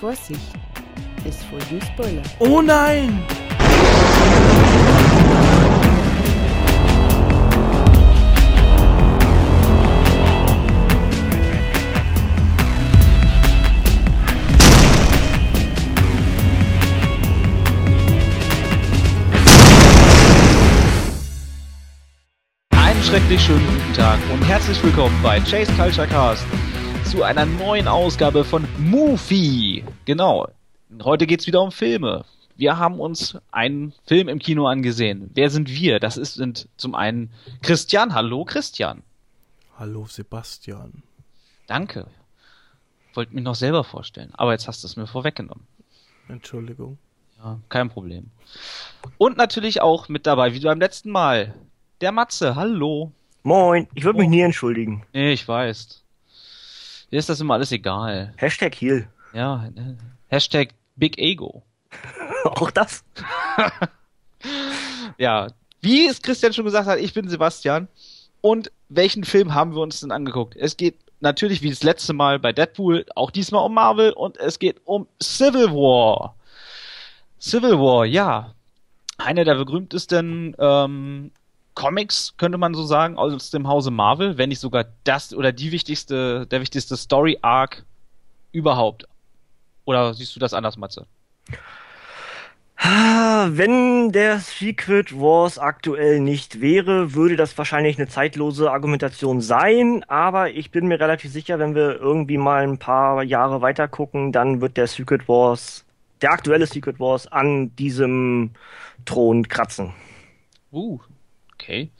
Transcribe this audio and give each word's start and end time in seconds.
Vorsicht, 0.00 0.40
es 1.28 1.44
folgen 1.44 1.78
Spoiler. 1.82 2.22
Oh 2.38 2.62
nein! 2.62 3.22
Einen 22.70 23.02
schrecklich 23.02 23.42
schönen 23.42 23.66
guten 23.66 23.92
Tag 23.92 24.18
und 24.32 24.42
herzlich 24.48 24.82
willkommen 24.82 25.20
bei 25.22 25.38
Chase 25.40 25.70
Culture 25.74 26.06
Cast 26.06 26.46
zu 27.04 27.22
einer 27.22 27.46
neuen 27.46 27.88
Ausgabe 27.88 28.44
von 28.44 28.66
Movie. 28.78 29.84
Genau. 30.04 30.48
Heute 31.02 31.26
geht's 31.26 31.46
wieder 31.46 31.62
um 31.62 31.72
Filme. 31.72 32.24
Wir 32.56 32.78
haben 32.78 33.00
uns 33.00 33.38
einen 33.50 33.92
Film 34.06 34.28
im 34.28 34.38
Kino 34.38 34.66
angesehen. 34.66 35.30
Wer 35.34 35.50
sind 35.50 35.70
wir? 35.70 35.98
Das 36.00 36.16
ist, 36.16 36.34
sind 36.34 36.68
zum 36.76 36.94
einen 36.94 37.30
Christian. 37.62 38.14
Hallo 38.14 38.44
Christian. 38.44 39.02
Hallo 39.78 40.06
Sebastian. 40.06 41.02
Danke. 41.66 42.06
Wollte 43.14 43.34
mich 43.34 43.44
noch 43.44 43.54
selber 43.54 43.82
vorstellen, 43.84 44.30
aber 44.34 44.52
jetzt 44.52 44.68
hast 44.68 44.82
du 44.84 44.86
es 44.86 44.96
mir 44.96 45.06
vorweggenommen. 45.06 45.66
Entschuldigung. 46.28 46.98
Ja, 47.42 47.58
kein 47.68 47.88
Problem. 47.88 48.30
Und 49.18 49.36
natürlich 49.36 49.80
auch 49.80 50.08
mit 50.08 50.26
dabei, 50.26 50.54
wie 50.54 50.60
beim 50.60 50.78
letzten 50.78 51.10
Mal, 51.10 51.54
der 52.00 52.12
Matze. 52.12 52.54
Hallo. 52.54 53.12
Moin, 53.42 53.88
ich 53.94 54.04
würde 54.04 54.18
mich 54.18 54.28
nie 54.28 54.42
entschuldigen. 54.42 55.06
Nee, 55.14 55.32
ich 55.32 55.48
weiß. 55.48 55.99
Dir 57.10 57.18
ist 57.18 57.28
das 57.28 57.40
immer 57.40 57.54
alles 57.54 57.72
egal. 57.72 58.32
Hashtag 58.36 58.74
Heal. 58.74 59.08
Ja, 59.32 59.66
äh, 59.76 59.94
Hashtag 60.28 60.70
Big 60.96 61.18
Ego. 61.18 61.62
Auch 62.44 62.70
das? 62.70 63.04
Ja, 65.18 65.48
wie 65.82 66.06
es 66.06 66.22
Christian 66.22 66.54
schon 66.54 66.64
gesagt 66.64 66.88
hat, 66.88 66.98
ich 66.98 67.12
bin 67.12 67.28
Sebastian. 67.28 67.88
Und 68.40 68.72
welchen 68.88 69.24
Film 69.24 69.54
haben 69.54 69.74
wir 69.74 69.82
uns 69.82 70.00
denn 70.00 70.12
angeguckt? 70.12 70.56
Es 70.56 70.78
geht 70.78 70.96
natürlich 71.20 71.60
wie 71.60 71.68
das 71.68 71.82
letzte 71.82 72.14
Mal 72.14 72.38
bei 72.38 72.54
Deadpool, 72.54 73.04
auch 73.14 73.30
diesmal 73.30 73.64
um 73.66 73.74
Marvel 73.74 74.12
und 74.12 74.38
es 74.38 74.58
geht 74.58 74.80
um 74.84 75.06
Civil 75.22 75.70
War. 75.72 76.34
Civil 77.38 77.78
War, 77.78 78.06
ja. 78.06 78.54
Eine 79.18 79.44
der 79.44 79.56
berühmtesten 79.56 80.56
ähm, 80.58 81.32
Comics, 81.80 82.34
könnte 82.36 82.58
man 82.58 82.74
so 82.74 82.84
sagen, 82.84 83.16
aus 83.16 83.48
dem 83.48 83.66
Hause 83.66 83.90
Marvel, 83.90 84.36
wenn 84.36 84.50
nicht 84.50 84.60
sogar 84.60 84.84
das 85.04 85.32
oder 85.32 85.50
die 85.50 85.72
wichtigste, 85.72 86.46
der 86.46 86.60
wichtigste 86.60 86.94
Story 86.94 87.38
Arc 87.40 87.86
überhaupt. 88.52 89.08
Oder 89.86 90.12
siehst 90.12 90.36
du 90.36 90.40
das 90.40 90.52
anders, 90.52 90.76
Matze? 90.76 91.06
Wenn 92.76 94.12
der 94.12 94.40
Secret 94.40 95.18
Wars 95.18 95.58
aktuell 95.58 96.20
nicht 96.20 96.60
wäre, 96.60 97.14
würde 97.14 97.36
das 97.36 97.56
wahrscheinlich 97.56 97.96
eine 97.96 98.08
zeitlose 98.08 98.70
Argumentation 98.70 99.40
sein, 99.40 100.04
aber 100.06 100.50
ich 100.50 100.70
bin 100.70 100.86
mir 100.86 101.00
relativ 101.00 101.32
sicher, 101.32 101.58
wenn 101.58 101.74
wir 101.74 101.98
irgendwie 101.98 102.36
mal 102.36 102.62
ein 102.62 102.76
paar 102.76 103.22
Jahre 103.22 103.62
weiter 103.62 103.88
gucken, 103.88 104.32
dann 104.32 104.60
wird 104.60 104.76
der 104.76 104.86
Secret 104.86 105.28
Wars, 105.28 105.86
der 106.20 106.32
aktuelle 106.32 106.66
Secret 106.66 107.00
Wars 107.00 107.26
an 107.26 107.74
diesem 107.76 108.50
Thron 109.06 109.48
kratzen. 109.48 109.94
Uh, 110.72 111.00
okay. 111.70 111.90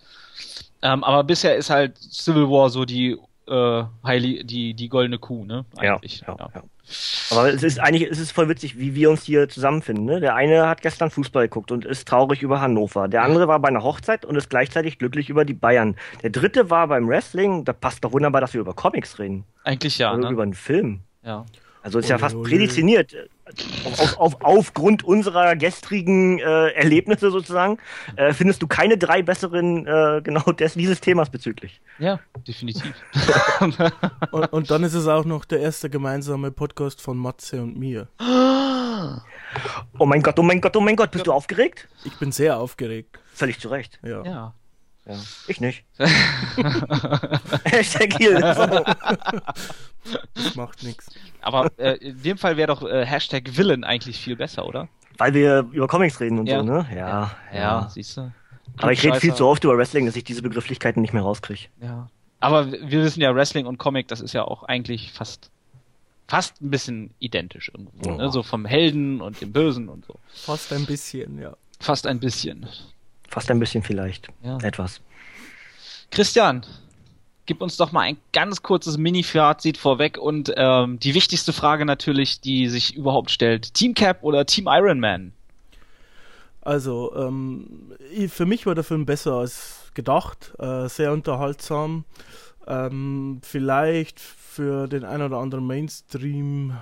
Ähm, 0.83 1.05
aber 1.05 1.25
bisher 1.25 1.57
ist 1.57 1.71
halt 1.71 1.99
Civil 1.99 2.49
War 2.49 2.71
so 2.71 2.85
die 2.85 3.17
äh, 3.47 3.83
heilig, 4.05 4.47
die 4.47 4.75
die 4.75 4.89
goldene 4.89 5.19
Kuh, 5.19 5.45
ne? 5.45 5.65
Eigentlich. 5.77 6.23
Ja, 6.27 6.37
ja, 6.39 6.49
ja. 6.55 6.63
Aber 7.31 7.53
es 7.53 7.63
ist 7.63 7.79
eigentlich, 7.79 8.11
es 8.11 8.19
ist 8.19 8.33
voll 8.33 8.49
witzig, 8.49 8.79
wie 8.79 8.95
wir 8.95 9.11
uns 9.11 9.23
hier 9.23 9.49
zusammenfinden. 9.49 10.05
Ne? 10.05 10.19
Der 10.19 10.35
eine 10.35 10.67
hat 10.67 10.83
gestern 10.83 11.11
Fußball 11.11 11.45
geguckt 11.45 11.71
und 11.71 11.85
ist 11.85 12.09
traurig 12.09 12.43
über 12.43 12.61
Hannover. 12.61 13.07
Der 13.07 13.23
andere 13.23 13.47
war 13.47 13.61
bei 13.61 13.69
einer 13.69 13.85
Hochzeit 13.85 14.25
und 14.25 14.35
ist 14.35 14.51
gleichzeitig 14.51 14.99
glücklich 14.99 15.31
über 15.31 15.45
die 15.45 15.55
Bayern. 15.55 15.95
Der 16.23 16.31
dritte 16.31 16.69
war 16.69 16.89
beim 16.89 17.09
Wrestling. 17.09 17.65
Da 17.65 17.73
passt 17.73 18.05
doch 18.05 18.13
wunderbar, 18.13 18.41
dass 18.41 18.55
wir 18.55 18.61
über 18.61 18.75
Comics 18.75 19.21
reden. 19.21 19.45
Eigentlich 19.63 19.99
ja, 19.99 20.13
Oder 20.13 20.27
ne? 20.27 20.33
über 20.33 20.43
einen 20.43 20.55
Film. 20.55 21.01
Ja. 21.23 21.47
Also 21.83 21.99
ist 21.99 22.09
ja 22.09 22.19
fast 22.19 22.37
ole. 22.37 22.49
prädestiniert. 22.49 23.15
Auf, 23.85 24.01
auf, 24.01 24.17
auf, 24.19 24.37
aufgrund 24.43 25.03
unserer 25.03 25.57
gestrigen 25.57 26.39
äh, 26.39 26.69
Erlebnisse 26.71 27.31
sozusagen 27.31 27.79
äh, 28.17 28.33
findest 28.33 28.63
du 28.63 28.67
keine 28.67 28.97
drei 28.97 29.23
besseren 29.23 29.87
äh, 29.87 30.21
genau 30.23 30.43
des, 30.53 30.75
dieses 30.75 31.01
Themas 31.01 31.31
bezüglich. 31.31 31.81
Ja, 31.99 32.21
definitiv. 32.47 32.95
Und, 34.31 34.53
und 34.53 34.71
dann 34.71 34.85
ist 34.85 34.95
es 34.95 35.07
auch 35.09 35.25
noch 35.25 35.45
der 35.45 35.61
erste 35.61 35.91
gemeinsame 35.91 36.51
Podcast 36.51 37.01
von 37.01 37.19
Matze 37.19 37.61
und 37.61 37.77
mir. 37.77 38.09
Oh 39.99 40.07
mein 40.07 40.23
Gott, 40.23 40.39
oh 40.39 40.43
mein 40.43 40.61
Gott, 40.61 40.77
oh 40.77 40.81
mein 40.81 40.97
Gott, 40.97 41.11
bist 41.11 41.27
du 41.27 41.33
aufgeregt? 41.33 41.89
Ich 42.05 42.17
bin 42.19 42.33
sehr 42.33 42.59
aufgeregt. 42.59 43.19
Völlig 43.33 43.59
zu 43.59 43.69
Recht. 43.69 43.99
Ja. 44.03 44.25
ja. 44.25 44.55
Ja. 45.11 45.17
Ich 45.49 45.61
nicht. 45.61 45.85
Hashtag 47.65 48.17
hier. 48.19 48.41
So. 50.03 50.15
Das 50.35 50.57
macht 50.57 50.83
nichts. 50.83 51.11
Aber 51.43 51.71
äh, 51.79 51.97
in 51.97 52.23
dem 52.23 52.39
Fall 52.39 52.57
wäre 52.57 52.69
doch 52.69 52.83
äh, 52.83 53.05
Hashtag 53.05 53.55
Villain 53.55 53.85
eigentlich 53.85 54.19
viel 54.19 54.35
besser, 54.35 54.65
oder? 54.67 54.89
Weil 55.19 55.35
wir 55.35 55.69
über 55.73 55.87
Comics 55.89 56.19
reden 56.21 56.39
und 56.39 56.47
Ja. 56.49 56.61
so, 56.61 56.65
ne? 56.65 56.87
Ja. 56.95 57.31
Ja, 57.55 57.89
siehst 57.93 58.17
du. 58.17 58.33
Aber 58.79 58.93
ich 58.93 59.05
rede 59.05 59.21
viel 59.21 59.35
zu 59.35 59.47
oft 59.47 59.63
über 59.63 59.77
Wrestling, 59.77 60.07
dass 60.07 60.17
ich 60.17 60.25
diese 60.25 60.41
Begrifflichkeiten 60.41 61.03
nicht 61.03 61.13
mehr 61.13 61.23
rauskriege. 61.23 61.67
Ja. 61.83 62.09
Aber 62.41 62.73
wir 62.73 63.03
wissen 63.05 63.21
ja, 63.21 63.35
Wrestling 63.35 63.67
und 63.67 63.77
Comic, 63.77 64.09
das 64.09 64.23
ist 64.23 64.33
ja 64.33 64.45
auch 64.45 64.63
eigentlich 64.63 65.13
fast 65.13 65.51
fast 66.27 66.63
ein 66.63 66.71
bisschen 66.71 67.11
identisch 67.19 67.71
irgendwo. 67.75 68.09
Ja. 68.11 68.17
Ne? 68.17 68.31
So 68.33 68.43
vom 68.43 68.65
Helden 68.65 69.21
und 69.21 69.41
dem 69.43 69.53
Bösen 69.53 69.89
und 69.89 70.07
so. 70.07 70.15
Fast 70.33 70.73
ein 70.73 70.87
bisschen, 70.87 71.39
ja. 71.39 71.55
Fast 71.79 72.07
ein 72.07 72.21
bisschen. 72.21 72.67
Fast 73.31 73.49
ein 73.51 73.61
bisschen 73.61 73.85
vielleicht. 73.85 74.29
Ja. 74.43 74.59
Etwas. 74.59 75.01
Christian, 76.11 76.67
gib 77.47 77.63
uns 77.63 77.77
doch 77.77 77.93
mal 77.93 78.01
ein 78.01 78.17
ganz 78.33 78.63
kurzes 78.63 78.99
Mini-Fazit 78.99 79.79
vorweg 79.79 80.19
und 80.19 80.53
ähm, 80.57 80.99
die 80.99 81.15
wichtigste 81.15 81.53
Frage 81.53 81.85
natürlich, 81.85 82.41
die 82.41 82.69
sich 82.69 82.97
überhaupt 82.97 83.31
stellt. 83.31 83.73
Team 83.73 83.95
Cap 83.95 84.25
oder 84.25 84.47
Team 84.47 84.67
Iron 84.69 84.99
Man? 84.99 85.33
Also, 86.61 87.15
ähm, 87.15 87.93
für 88.29 88.47
mich 88.47 88.67
war 88.67 88.75
der 88.75 88.85
Film 88.85 89.07
besser 89.07 89.35
als 89.35 89.93
gedacht. 89.95 90.53
Äh, 90.59 90.89
sehr 90.89 91.13
unterhaltsam. 91.13 92.05
Ähm, 92.67 93.41
vielleicht 93.43 94.19
für 94.19 94.89
den 94.89 95.05
ein 95.05 95.23
oder 95.23 95.39
anderen 95.39 95.67
Mainstream 95.67 96.77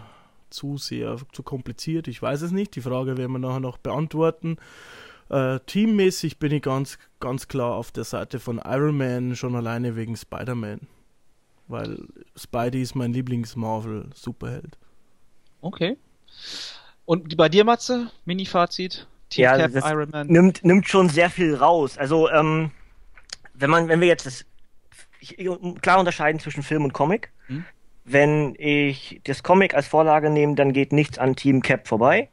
zu 0.49 0.79
sehr 0.79 1.19
zu 1.33 1.43
kompliziert. 1.43 2.09
Ich 2.09 2.23
weiß 2.23 2.41
es 2.41 2.53
nicht. 2.53 2.75
Die 2.75 2.81
Frage 2.81 3.19
werden 3.19 3.33
wir 3.33 3.39
nachher 3.39 3.61
noch 3.61 3.77
beantworten. 3.77 4.57
Äh, 5.31 5.61
teammäßig 5.67 6.39
bin 6.39 6.53
ich 6.53 6.63
ganz, 6.63 6.99
ganz 7.21 7.49
klar 7.49 7.75
auf 7.75 7.93
der 7.93 8.05
Seite 8.05 8.41
von 8.41 8.61
Iron 8.65 8.97
Man, 8.97 9.37
schon 9.37 9.55
alleine 9.55 9.97
wegen 9.97 10.17
Spider-Man. 10.17 10.81
Weil 11.67 12.07
Spidey 12.35 12.81
ist 12.81 12.95
mein 12.95 13.13
Lieblings-Marvel-Superheld. 13.13 14.79
Okay. 15.61 15.99
Und 17.05 17.37
bei 17.37 17.49
dir, 17.49 17.65
Matze? 17.65 18.11
Mini-Fazit? 18.25 19.07
Team 19.29 19.43
Ja, 19.43 19.57
Cap, 19.57 19.73
das 19.73 19.85
Iron 19.85 20.11
Man? 20.11 20.27
Nimmt, 20.29 20.65
nimmt 20.65 20.89
schon 20.89 21.11
sehr 21.11 21.29
viel 21.29 21.55
raus. 21.55 21.99
Also, 21.99 22.31
ähm, 22.31 22.71
wenn 23.53 23.69
man, 23.69 23.89
wenn 23.89 24.01
wir 24.01 24.09
jetzt 24.09 24.25
das 24.25 24.47
ich, 25.21 25.37
klar 25.83 25.99
unterscheiden 25.99 26.41
zwischen 26.41 26.63
Film 26.63 26.85
und 26.85 26.93
Comic. 26.93 27.31
Hm. 27.47 27.65
Wenn 28.05 28.55
ich 28.59 29.21
das 29.25 29.43
Comic 29.43 29.75
als 29.75 29.87
Vorlage 29.87 30.31
nehme, 30.31 30.55
dann 30.55 30.73
geht 30.73 30.93
nichts 30.93 31.19
an 31.19 31.37
Team 31.37 31.61
Cap 31.61 31.87
vorbei. 31.87 32.31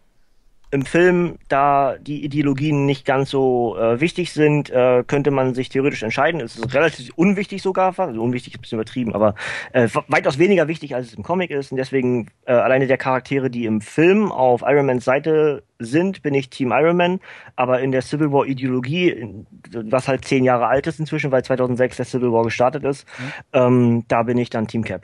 Im 0.71 0.85
Film, 0.85 1.37
da 1.47 1.95
die 1.97 2.23
Ideologien 2.25 2.85
nicht 2.85 3.05
ganz 3.05 3.29
so 3.29 3.77
äh, 3.77 3.99
wichtig 4.01 4.33
sind, 4.33 4.69
äh, 4.69 5.03
könnte 5.05 5.31
man 5.31 5.53
sich 5.53 5.69
theoretisch 5.69 6.03
entscheiden. 6.03 6.41
Es 6.41 6.57
ist 6.57 6.73
relativ 6.73 7.11
unwichtig 7.15 7.61
sogar, 7.61 7.97
also 7.97 8.21
unwichtig 8.21 8.53
ist 8.53 8.59
ein 8.59 8.61
bisschen 8.61 8.79
übertrieben, 8.79 9.13
aber 9.13 9.35
äh, 9.73 9.87
weitaus 10.07 10.37
weniger 10.37 10.67
wichtig, 10.67 10.95
als 10.95 11.07
es 11.07 11.13
im 11.13 11.23
Comic 11.23 11.51
ist. 11.51 11.71
Und 11.71 11.77
deswegen 11.77 12.27
äh, 12.45 12.53
alleine 12.53 12.87
der 12.87 12.97
Charaktere, 12.97 13.49
die 13.49 13.65
im 13.65 13.81
Film 13.81 14.31
auf 14.31 14.63
Iron 14.65 14.85
Mans 14.85 15.05
Seite 15.05 15.63
sind, 15.79 16.21
bin 16.21 16.33
ich 16.33 16.49
Team 16.49 16.71
Iron 16.71 16.97
Man. 16.97 17.19
Aber 17.55 17.81
in 17.81 17.91
der 17.91 18.01
Civil 18.01 18.31
War 18.31 18.45
Ideologie, 18.45 19.45
was 19.71 20.07
halt 20.07 20.25
zehn 20.25 20.43
Jahre 20.43 20.67
alt 20.67 20.87
ist 20.87 20.99
inzwischen, 20.99 21.31
weil 21.31 21.43
2006 21.43 21.97
der 21.97 22.05
Civil 22.05 22.31
War 22.31 22.43
gestartet 22.43 22.83
ist, 22.83 23.07
ähm, 23.53 24.03
da 24.07 24.23
bin 24.23 24.37
ich 24.37 24.49
dann 24.49 24.67
Team 24.67 24.83
Cap. 24.83 25.03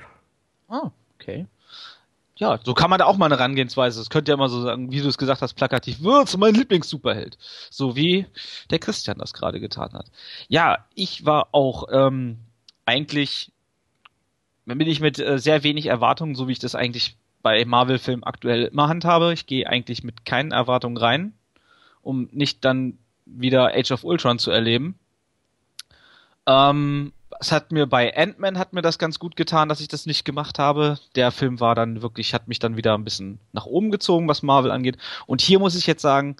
Ah, 0.67 0.91
okay. 1.19 1.45
Ja, 2.41 2.59
so 2.63 2.73
kann 2.73 2.89
man 2.89 2.97
da 2.97 3.05
auch 3.05 3.17
mal 3.17 3.27
eine 3.27 3.38
Herangehensweise. 3.38 3.99
Das 3.99 4.09
könnte 4.09 4.31
ja 4.31 4.33
immer 4.33 4.49
so 4.49 4.63
sagen, 4.63 4.91
wie 4.91 4.99
du 4.99 5.07
es 5.07 5.19
gesagt 5.19 5.43
hast, 5.43 5.53
plakativ, 5.53 6.01
wird's 6.01 6.35
mein 6.38 6.55
Lieblings-Superheld. 6.55 7.38
So 7.69 7.95
wie 7.95 8.25
der 8.71 8.79
Christian 8.79 9.19
das 9.19 9.33
gerade 9.33 9.59
getan 9.59 9.93
hat. 9.93 10.07
Ja, 10.47 10.88
ich 10.95 11.23
war 11.23 11.49
auch 11.51 11.88
ähm, 11.91 12.39
eigentlich, 12.83 13.51
bin 14.65 14.88
ich 14.88 14.99
mit 14.99 15.19
äh, 15.19 15.38
sehr 15.38 15.61
wenig 15.61 15.85
Erwartungen, 15.85 16.33
so 16.33 16.47
wie 16.47 16.53
ich 16.53 16.59
das 16.59 16.73
eigentlich 16.73 17.15
bei 17.43 17.63
Marvel-Filmen 17.63 18.23
aktuell 18.23 18.63
immer 18.63 18.88
handhabe. 18.88 19.33
Ich 19.33 19.45
gehe 19.45 19.67
eigentlich 19.67 20.03
mit 20.03 20.25
keinen 20.25 20.51
Erwartungen 20.51 20.97
rein, 20.97 21.33
um 22.01 22.27
nicht 22.31 22.65
dann 22.65 22.97
wieder 23.27 23.75
Age 23.75 23.91
of 23.91 24.03
Ultron 24.03 24.39
zu 24.39 24.49
erleben. 24.49 24.97
Ähm, 26.47 27.13
Es 27.39 27.51
hat 27.51 27.71
mir 27.71 27.87
bei 27.87 28.15
Ant-Man 28.15 28.57
hat 28.57 28.73
mir 28.73 28.81
das 28.81 28.99
ganz 28.99 29.17
gut 29.19 29.35
getan, 29.35 29.69
dass 29.69 29.81
ich 29.81 29.87
das 29.87 30.05
nicht 30.05 30.25
gemacht 30.25 30.59
habe. 30.59 30.99
Der 31.15 31.31
Film 31.31 31.59
war 31.59 31.75
dann 31.75 32.01
wirklich, 32.01 32.33
hat 32.33 32.47
mich 32.47 32.59
dann 32.59 32.77
wieder 32.77 32.93
ein 32.93 33.03
bisschen 33.03 33.39
nach 33.53 33.65
oben 33.65 33.91
gezogen, 33.91 34.27
was 34.27 34.43
Marvel 34.43 34.71
angeht. 34.71 34.97
Und 35.25 35.41
hier 35.41 35.59
muss 35.59 35.75
ich 35.75 35.87
jetzt 35.87 36.01
sagen, 36.01 36.35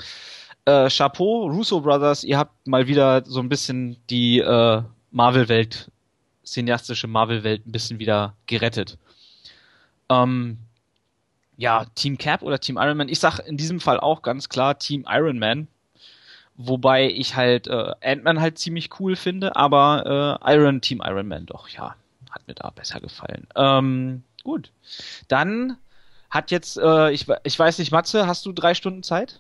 äh, 0.65 0.89
Chapeau, 0.89 1.47
Russo 1.47 1.81
Brothers, 1.81 2.23
ihr 2.23 2.38
habt 2.38 2.67
mal 2.67 2.88
wieder 2.88 3.23
so 3.25 3.39
ein 3.39 3.49
bisschen 3.49 3.97
die 4.09 4.39
äh, 4.39 4.81
Marvel-Welt, 5.11 5.91
cineastische 6.45 7.07
Marvel-Welt 7.07 7.65
ein 7.65 7.71
bisschen 7.71 7.99
wieder 7.99 8.35
gerettet. 8.45 8.97
Ähm, 10.09 10.57
ja, 11.57 11.85
Team 11.95 12.17
Cap 12.17 12.41
oder 12.41 12.59
Team 12.59 12.77
Iron 12.77 12.97
Man. 12.97 13.09
Ich 13.09 13.19
sag 13.19 13.39
in 13.39 13.57
diesem 13.57 13.79
Fall 13.79 13.99
auch 13.99 14.21
ganz 14.21 14.49
klar 14.49 14.77
Team 14.77 15.05
Iron 15.07 15.39
Man. 15.39 15.67
Wobei 16.57 17.09
ich 17.09 17.36
halt 17.36 17.68
äh, 17.68 17.92
Ant-Man 18.03 18.39
halt 18.42 18.59
ziemlich 18.59 19.00
cool 19.00 19.15
finde, 19.15 19.56
aber 19.56 20.39
äh, 20.45 20.53
Iron 20.56 20.81
Team 20.81 21.01
Iron 21.03 21.27
Man 21.27 21.45
doch, 21.45 21.68
ja, 21.69 21.95
hat 22.30 22.48
mir 22.48 22.53
da 22.53 22.69
besser 22.69 23.00
gefallen. 23.00 23.48
Ähm, 23.56 24.24
gut. 24.44 24.71
Dann 25.27 25.77
hat 26.30 26.51
jetzt, 26.51 26.77
äh, 26.77 27.12
ich, 27.12 27.25
ich 27.44 27.57
weiß 27.57 27.80
nicht, 27.80 27.92
Matze, 27.92 28.27
hast 28.27 28.45
du 28.45 28.51
drei 28.51 28.74
Stunden 28.74 29.03
Zeit? 29.03 29.39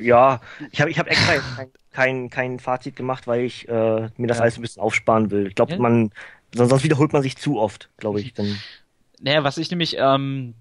Ja, 0.00 0.40
ich 0.70 0.80
habe 0.80 0.90
ich 0.90 0.98
hab 0.98 1.06
extra 1.06 1.34
kein, 1.56 1.70
kein, 1.92 2.30
kein 2.30 2.58
Fazit 2.58 2.96
gemacht, 2.96 3.26
weil 3.26 3.42
ich 3.44 3.68
äh, 3.68 4.08
mir 4.16 4.26
das 4.26 4.38
Ja. 4.38 4.42
alles 4.42 4.56
ein 4.58 4.62
bisschen 4.62 4.82
aufsparen 4.82 5.30
will. 5.30 5.46
Ich 5.46 5.54
glaube, 5.54 5.72
Ja. 5.72 5.78
man, 5.78 6.10
sonst, 6.54 6.82
wiederholt 6.84 7.12
man 7.12 7.22
sich 7.22 7.36
zu 7.36 7.58
oft, 7.58 7.88
glaube 7.98 8.20
ich. 8.20 8.34
Dann, 8.34 8.58
Naja, 9.20 9.44
was 9.44 9.58
ich 9.58 9.70
nämlich 9.70 9.96
ähm, 9.98 10.54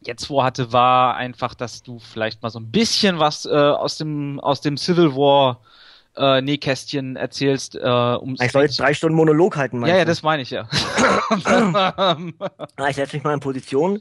jetzt 0.00 0.26
vorhatte, 0.26 0.72
war 0.72 1.16
einfach, 1.16 1.54
dass 1.54 1.82
du 1.82 1.98
vielleicht 1.98 2.42
mal 2.42 2.50
so 2.50 2.58
ein 2.58 2.70
bisschen 2.70 3.18
was 3.18 3.46
äh, 3.46 3.50
aus 3.50 3.96
dem 3.96 4.40
aus 4.40 4.60
dem 4.60 4.76
Civil 4.76 5.14
War 5.14 5.60
äh, 6.16 6.40
Nähkästchen 6.40 7.16
erzählst. 7.16 7.74
Äh, 7.76 7.80
um 7.80 8.36
ich 8.40 8.52
soll 8.52 8.62
jetzt 8.62 8.78
drei 8.80 8.94
Stunden 8.94 9.16
Monolog 9.16 9.56
halten, 9.56 9.76
ja, 9.76 9.80
meinst 9.80 9.96
ja, 9.96 10.04
du? 10.04 10.10
das 10.10 10.22
meine 10.22 10.42
ich 10.42 10.50
ja. 10.50 10.68
Ah, 12.76 12.88
ich 12.88 12.96
setze 12.96 13.16
mich 13.16 13.24
mal 13.24 13.34
in 13.34 13.40
Position 13.40 14.00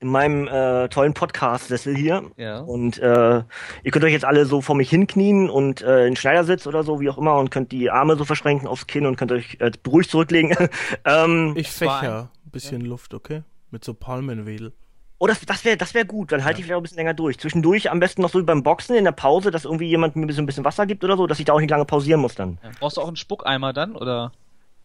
in 0.00 0.08
meinem 0.08 0.48
äh, 0.48 0.88
tollen 0.88 1.12
Podcast-Sessel 1.12 1.94
hier. 1.94 2.30
ja. 2.36 2.60
Und 2.60 2.98
äh, 2.98 3.42
ihr 3.82 3.90
könnt 3.90 4.04
euch 4.04 4.12
jetzt 4.12 4.24
alle 4.24 4.46
so 4.46 4.62
vor 4.62 4.74
mich 4.74 4.88
hinknien 4.88 5.50
und 5.50 5.82
äh, 5.82 6.06
in 6.06 6.16
Schneidersitz 6.16 6.66
oder 6.66 6.82
so, 6.84 7.00
wie 7.00 7.10
auch 7.10 7.18
immer, 7.18 7.36
und 7.36 7.50
könnt 7.50 7.70
die 7.70 7.90
Arme 7.90 8.16
so 8.16 8.24
verschränken 8.24 8.66
aufs 8.66 8.86
Kinn 8.86 9.04
und 9.04 9.16
könnt 9.16 9.30
euch 9.30 9.58
äh, 9.60 9.70
beruhigt 9.82 10.10
zurücklegen. 10.10 10.56
ähm, 11.04 11.52
Ich 11.54 11.70
fächer 11.70 12.30
ein 12.46 12.50
bisschen 12.50 12.80
Luft, 12.80 13.12
okay? 13.12 13.42
Mit 13.70 13.84
so 13.84 13.92
Palmenwedel. 13.92 14.72
Oh, 15.20 15.26
das, 15.26 15.40
das 15.40 15.64
wäre 15.64 15.76
das 15.76 15.94
wär 15.94 16.04
gut, 16.04 16.32
dann 16.32 16.44
halte 16.44 16.58
ich 16.58 16.64
vielleicht 16.64 16.76
auch 16.76 16.80
ein 16.80 16.82
bisschen 16.82 16.96
länger 16.96 17.14
durch. 17.14 17.38
Zwischendurch 17.38 17.90
am 17.90 18.00
besten 18.00 18.22
noch 18.22 18.30
so 18.30 18.40
wie 18.40 18.44
beim 18.44 18.62
Boxen 18.62 18.96
in 18.96 19.04
der 19.04 19.12
Pause, 19.12 19.50
dass 19.50 19.66
irgendwie 19.66 19.86
jemand 19.86 20.16
mir 20.16 20.32
so 20.32 20.42
ein 20.42 20.46
bisschen 20.46 20.64
Wasser 20.64 20.86
gibt 20.86 21.04
oder 21.04 21.16
so, 21.16 21.26
dass 21.26 21.38
ich 21.38 21.44
da 21.44 21.52
auch 21.52 21.60
nicht 21.60 21.70
lange 21.70 21.84
pausieren 21.84 22.20
muss 22.20 22.34
dann. 22.34 22.58
Ja. 22.64 22.70
Brauchst 22.80 22.96
du 22.96 23.02
auch 23.02 23.06
einen 23.06 23.16
Spuckeimer 23.16 23.72
dann 23.72 23.94
oder? 23.94 24.32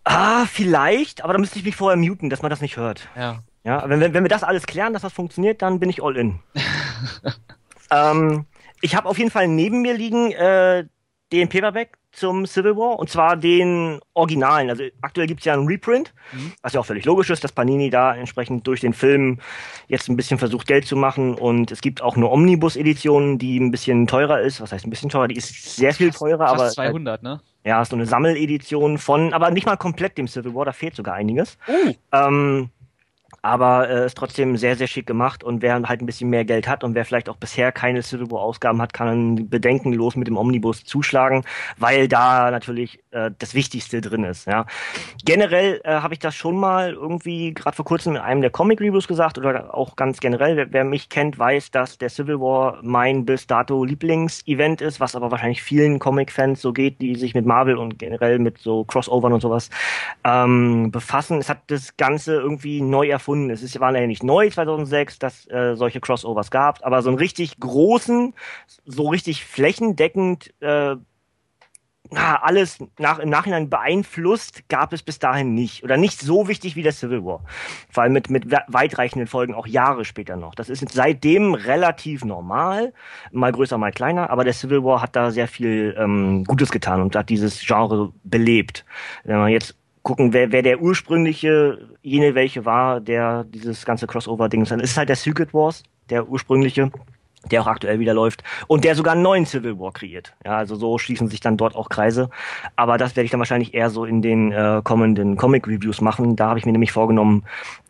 Ah, 0.03 0.45
vielleicht, 0.45 1.23
aber 1.23 1.33
da 1.33 1.39
müsste 1.39 1.57
ich 1.57 1.65
mich 1.65 1.75
vorher 1.75 1.97
muten, 1.97 2.29
dass 2.29 2.41
man 2.41 2.51
das 2.51 2.61
nicht 2.61 2.77
hört. 2.77 3.07
Ja. 3.15 3.39
Ja, 3.63 3.89
wenn, 3.89 3.99
wenn, 3.99 4.13
wenn 4.13 4.23
wir 4.23 4.29
das 4.29 4.43
alles 4.43 4.67
klären, 4.67 4.93
dass 4.93 5.01
das 5.01 5.13
funktioniert, 5.13 5.63
dann 5.63 5.79
bin 5.79 5.89
ich 5.89 6.03
all 6.03 6.15
in. 6.17 6.39
ähm, 7.89 8.45
ich 8.81 8.95
habe 8.95 9.09
auf 9.09 9.17
jeden 9.17 9.31
Fall 9.31 9.47
neben 9.47 9.81
mir 9.81 9.95
liegen 9.95 10.31
äh, 10.33 10.85
den 11.39 11.49
Paperback 11.49 11.97
zum 12.11 12.45
Civil 12.45 12.75
War 12.77 12.97
und 12.97 13.09
zwar 13.09 13.35
den 13.35 13.99
Originalen. 14.13 14.69
Also 14.69 14.83
aktuell 15.01 15.27
gibt's 15.27 15.43
ja 15.45 15.53
einen 15.53 15.67
Reprint, 15.67 16.13
Mhm. 16.31 16.53
was 16.61 16.73
ja 16.73 16.79
auch 16.79 16.85
völlig 16.85 17.05
logisch 17.05 17.29
ist, 17.29 17.43
dass 17.43 17.51
Panini 17.51 17.89
da 17.89 18.15
entsprechend 18.15 18.65
durch 18.67 18.79
den 18.81 18.93
Film 18.93 19.39
jetzt 19.87 20.07
ein 20.09 20.15
bisschen 20.15 20.37
versucht 20.37 20.65
Geld 20.67 20.85
zu 20.85 20.95
machen 20.95 21.35
und 21.35 21.71
es 21.71 21.81
gibt 21.81 22.01
auch 22.01 22.15
eine 22.15 22.29
Omnibus-Edition, 22.29 23.37
die 23.37 23.59
ein 23.59 23.71
bisschen 23.71 24.07
teurer 24.07 24.39
ist. 24.41 24.61
Was 24.61 24.71
heißt 24.71 24.85
ein 24.85 24.89
bisschen 24.89 25.09
teurer? 25.09 25.27
Die 25.27 25.35
ist 25.35 25.75
sehr 25.75 25.93
viel 25.93 26.11
teurer, 26.11 26.47
Fast 26.47 26.61
aber 26.79 26.89
200, 26.91 27.21
ne? 27.23 27.41
ja, 27.65 27.81
ist 27.81 27.89
so 27.89 27.95
eine 27.95 28.05
Sammeledition 28.05 28.97
von, 28.97 29.33
aber 29.33 29.51
nicht 29.51 29.65
mal 29.65 29.75
komplett 29.75 30.17
dem 30.17 30.27
Civil 30.27 30.55
War, 30.55 30.65
da 30.65 30.71
fehlt 30.71 30.95
sogar 30.95 31.15
einiges. 31.15 31.57
Oh. 31.67 31.91
Ähm, 32.13 32.69
aber 33.45 33.87
äh, 33.87 34.07
ist 34.07 34.17
trotzdem 34.17 34.57
sehr, 34.57 34.75
sehr 34.75 34.87
schick 34.87 35.05
gemacht 35.05 35.43
und 35.43 35.61
wer 35.61 35.79
halt 35.83 36.01
ein 36.01 36.07
bisschen 36.07 36.31
mehr 36.31 36.45
Geld 36.45 36.67
hat 36.67 36.83
und 36.83 36.95
wer 36.95 37.05
vielleicht 37.05 37.29
auch 37.29 37.37
bisher 37.37 37.71
keine 37.71 38.01
Civil 38.01 38.31
War 38.31 38.41
Ausgaben 38.41 38.81
hat, 38.81 38.91
kann 38.91 39.47
bedenkenlos 39.47 40.15
mit 40.15 40.27
dem 40.27 40.35
Omnibus 40.35 40.83
zuschlagen, 40.83 41.43
weil 41.77 42.07
da 42.07 42.49
natürlich 42.49 43.03
äh, 43.11 43.29
das 43.37 43.53
Wichtigste 43.53 44.01
drin 44.01 44.23
ist. 44.23 44.47
Ja. 44.47 44.65
Generell 45.25 45.79
äh, 45.83 45.91
habe 45.91 46.15
ich 46.15 46.19
das 46.19 46.33
schon 46.33 46.57
mal 46.57 46.93
irgendwie 46.93 47.53
gerade 47.53 47.75
vor 47.75 47.85
kurzem 47.85 48.15
in 48.15 48.21
einem 48.21 48.41
der 48.41 48.49
Comic 48.49 48.81
Reviews 48.81 49.07
gesagt 49.07 49.37
oder 49.37 49.75
auch 49.75 49.95
ganz 49.95 50.19
generell, 50.19 50.57
wer, 50.57 50.73
wer 50.73 50.83
mich 50.83 51.09
kennt, 51.09 51.37
weiß, 51.37 51.69
dass 51.69 51.99
der 51.99 52.09
Civil 52.09 52.39
War 52.39 52.79
mein 52.81 53.25
bis 53.25 53.45
dato 53.45 53.83
Lieblingsevent 53.83 54.81
ist, 54.81 54.99
was 54.99 55.15
aber 55.15 55.29
wahrscheinlich 55.29 55.61
vielen 55.61 55.99
Comic-Fans 55.99 56.61
so 56.61 56.73
geht, 56.73 56.99
die 56.99 57.13
sich 57.13 57.35
mit 57.35 57.45
Marvel 57.45 57.77
und 57.77 57.99
generell 57.99 58.39
mit 58.39 58.57
so 58.57 58.85
Crossovern 58.85 59.33
und 59.33 59.41
sowas 59.41 59.69
ähm, 60.23 60.89
befassen. 60.89 61.37
Es 61.37 61.47
hat 61.47 61.59
das 61.67 61.95
Ganze 61.95 62.33
irgendwie 62.33 62.81
neu 62.81 63.07
erfunden. 63.07 63.34
Es 63.49 63.61
ist, 63.63 63.79
war 63.79 63.95
ja 63.97 64.07
nicht 64.07 64.23
neu 64.23 64.49
2006, 64.49 65.19
dass 65.19 65.47
äh, 65.49 65.75
solche 65.75 66.01
Crossovers 66.01 66.51
gab, 66.51 66.85
aber 66.85 67.01
so 67.01 67.09
einen 67.09 67.17
richtig 67.19 67.59
großen, 67.59 68.33
so 68.85 69.09
richtig 69.09 69.45
flächendeckend 69.45 70.53
äh, 70.61 70.95
alles 72.11 72.77
nach, 72.99 73.17
im 73.17 73.29
Nachhinein 73.29 73.69
beeinflusst, 73.69 74.69
gab 74.69 74.93
es 74.93 75.01
bis 75.01 75.17
dahin 75.17 75.55
nicht. 75.55 75.83
Oder 75.83 75.97
nicht 75.97 76.21
so 76.21 76.47
wichtig 76.47 76.75
wie 76.75 76.83
der 76.83 76.91
Civil 76.91 77.25
War. 77.25 77.41
Vor 77.89 78.03
allem 78.03 78.13
mit, 78.13 78.29
mit 78.29 78.51
we- 78.51 78.61
weitreichenden 78.67 79.27
Folgen, 79.27 79.55
auch 79.55 79.65
Jahre 79.65 80.05
später 80.05 80.35
noch. 80.35 80.53
Das 80.53 80.69
ist 80.69 80.87
seitdem 80.91 81.55
relativ 81.55 82.23
normal. 82.23 82.93
Mal 83.31 83.51
größer, 83.51 83.79
mal 83.79 83.91
kleiner. 83.91 84.29
Aber 84.29 84.43
der 84.43 84.53
Civil 84.53 84.83
War 84.83 85.01
hat 85.01 85.15
da 85.15 85.31
sehr 85.31 85.47
viel 85.47 85.95
ähm, 85.97 86.43
Gutes 86.43 86.71
getan 86.71 87.01
und 87.01 87.15
hat 87.15 87.29
dieses 87.29 87.59
Genre 87.65 88.13
belebt. 88.23 88.85
Wenn 89.23 89.39
man 89.39 89.49
jetzt 89.49 89.75
gucken, 90.05 90.33
wer, 90.33 90.51
wer 90.51 90.61
der 90.61 90.81
ursprüngliche, 90.81 91.89
jene 92.03 92.35
welche 92.35 92.63
war, 92.63 93.01
der 93.01 93.43
dieses 93.43 93.85
ganze 93.85 94.05
Crossover-Ding 94.05 94.61
ist, 94.61 94.71
dann 94.71 94.79
ist 94.79 94.95
halt 94.95 95.09
der 95.09 95.15
Secret 95.15 95.53
Wars, 95.53 95.83
der 96.09 96.29
ursprüngliche 96.29 96.91
der 97.51 97.61
auch 97.61 97.67
aktuell 97.67 97.99
wieder 97.99 98.15
läuft 98.15 98.43
und 98.65 98.83
der 98.83 98.95
sogar 98.95 99.13
einen 99.13 99.21
neuen 99.21 99.45
Civil 99.45 99.77
War 99.77 99.91
kreiert. 99.91 100.33
Ja, 100.43 100.57
also 100.57 100.75
so 100.75 100.97
schließen 100.97 101.27
sich 101.27 101.41
dann 101.41 101.57
dort 101.57 101.75
auch 101.75 101.89
Kreise. 101.89 102.31
Aber 102.75 102.97
das 102.97 103.15
werde 103.15 103.25
ich 103.25 103.31
dann 103.31 103.39
wahrscheinlich 103.39 103.75
eher 103.75 103.91
so 103.91 104.03
in 104.03 104.23
den 104.23 104.51
äh, 104.51 104.81
kommenden 104.83 105.37
Comic 105.37 105.67
Reviews 105.67 106.01
machen. 106.01 106.35
Da 106.35 106.49
habe 106.49 106.57
ich 106.57 106.65
mir 106.65 106.71
nämlich 106.71 106.91
vorgenommen, 106.91 107.43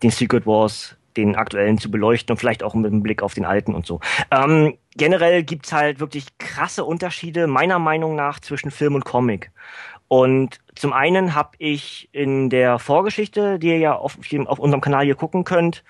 den 0.03 0.11
Secret 0.11 0.45
Wars, 0.45 0.97
den 1.15 1.35
aktuellen 1.35 1.77
zu 1.77 1.89
beleuchten 1.89 2.33
und 2.33 2.37
vielleicht 2.37 2.63
auch 2.63 2.73
mit 2.73 2.91
einem 2.91 3.01
Blick 3.01 3.23
auf 3.23 3.33
den 3.33 3.45
alten 3.45 3.73
und 3.73 3.85
so. 3.85 4.01
Ähm, 4.31 4.73
generell 4.97 5.43
gibt's 5.43 5.71
halt 5.71 5.99
wirklich 5.99 6.25
krasse 6.37 6.83
Unterschiede 6.83 7.47
meiner 7.47 7.79
Meinung 7.79 8.15
nach 8.15 8.39
zwischen 8.41 8.71
Film 8.71 8.95
und 8.95 9.05
Comic. 9.05 9.51
Und 10.07 10.59
zum 10.75 10.93
einen 10.93 11.33
habe 11.33 11.51
ich 11.57 12.09
in 12.11 12.49
der 12.49 12.79
Vorgeschichte, 12.79 13.57
die 13.59 13.69
ihr 13.69 13.79
ja 13.79 13.95
auf, 13.95 14.17
auf 14.45 14.59
unserem 14.59 14.81
Kanal 14.81 15.05
hier 15.05 15.15
gucken 15.15 15.43
könnt, 15.43 15.83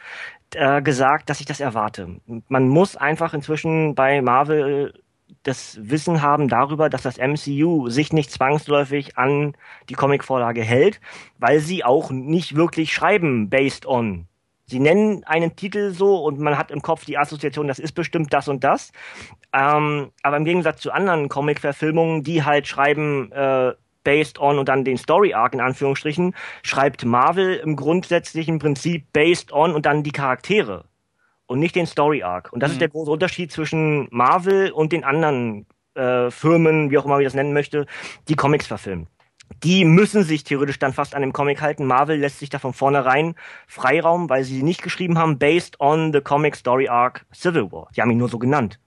äh, 0.54 0.82
gesagt, 0.82 1.30
dass 1.30 1.40
ich 1.40 1.46
das 1.46 1.60
erwarte. 1.60 2.22
Man 2.48 2.70
muss 2.70 2.96
einfach 2.96 3.34
inzwischen 3.34 3.96
bei 3.96 4.22
Marvel 4.22 4.94
das 5.44 5.78
Wissen 5.82 6.22
haben 6.22 6.48
darüber, 6.48 6.90
dass 6.90 7.04
das 7.04 7.18
MCU 7.18 7.90
sich 7.90 8.14
nicht 8.14 8.32
zwangsläufig 8.32 9.18
an 9.18 9.56
die 9.90 9.94
Comicvorlage 9.94 10.64
hält, 10.64 11.00
weil 11.38 11.60
sie 11.60 11.84
auch 11.84 12.10
nicht 12.12 12.56
wirklich 12.56 12.94
schreiben 12.94 13.50
based 13.50 13.86
on. 13.86 14.28
Sie 14.68 14.80
nennen 14.80 15.24
einen 15.26 15.56
Titel 15.56 15.92
so 15.92 16.24
und 16.24 16.40
man 16.40 16.58
hat 16.58 16.72
im 16.72 16.82
Kopf 16.82 17.06
die 17.06 17.20
Assoziation, 17.20 17.68
das 17.68 17.78
ist 17.78 17.92
bestimmt 17.92 18.34
das 18.34 18.48
und 18.48 18.64
das. 18.64 18.92
Ähm, 19.54 20.12
aber 20.24 20.38
im 20.38 20.46
Gegensatz 20.46 20.82
zu 20.82 20.92
anderen 20.92 21.30
Comic-Verfilmungen, 21.30 22.24
die 22.24 22.44
halt 22.44 22.68
schreiben, 22.68 23.32
äh, 23.32 23.74
based 24.06 24.40
on 24.40 24.58
und 24.58 24.70
dann 24.70 24.86
den 24.86 24.98
Story 24.98 25.34
Arc 25.34 25.54
in 25.54 25.60
Anführungsstrichen, 25.60 26.34
schreibt 26.64 27.04
Marvel 27.04 27.56
im 27.56 27.76
grundsätzlichen 27.76 28.60
Prinzip 28.60 29.12
based 29.12 29.52
on 29.52 29.74
und 29.76 29.86
dann 29.86 30.04
die 30.04 30.12
Charaktere 30.14 30.86
und 31.48 31.60
nicht 31.60 31.76
den 31.76 31.86
Story 31.88 32.24
Arc. 32.24 32.54
Und 32.54 32.62
das 32.64 32.70
Mhm. 32.70 32.74
ist 32.74 32.82
der 32.82 32.90
große 32.90 33.12
Unterschied 33.12 33.52
zwischen 33.52 34.08
Marvel 34.12 34.72
und 34.72 34.94
den 34.94 35.04
anderen 35.04 35.66
äh, 35.96 36.30
Firmen, 36.32 36.92
wie 36.92 36.98
auch 36.98 37.06
immer 37.06 37.16
man 37.16 37.24
das 37.24 37.34
nennen 37.36 37.54
möchte, 37.54 37.86
die 38.28 38.36
Comics 38.36 38.68
verfilmen. 38.68 39.08
Die 39.64 39.86
müssen 39.86 40.24
sich 40.24 40.44
theoretisch 40.44 40.80
dann 40.80 40.92
fast 40.92 41.16
an 41.16 41.22
dem 41.22 41.32
Comic 41.34 41.62
halten. 41.62 41.86
Marvel 41.86 42.18
lässt 42.18 42.40
sich 42.40 42.50
da 42.50 42.60
von 42.60 42.74
vornherein 42.74 43.36
Freiraum, 43.68 44.30
weil 44.30 44.44
sie 44.44 44.64
nicht 44.64 44.82
geschrieben 44.82 45.18
haben, 45.18 45.38
based 45.38 45.80
on 45.80 46.12
the 46.12 46.20
comic 46.20 46.56
story 46.56 46.88
arc 46.90 47.26
Civil 47.34 47.72
War. 47.72 47.88
Die 47.96 48.02
haben 48.02 48.12
ihn 48.12 48.18
nur 48.18 48.28
so 48.28 48.40
genannt. 48.40 48.80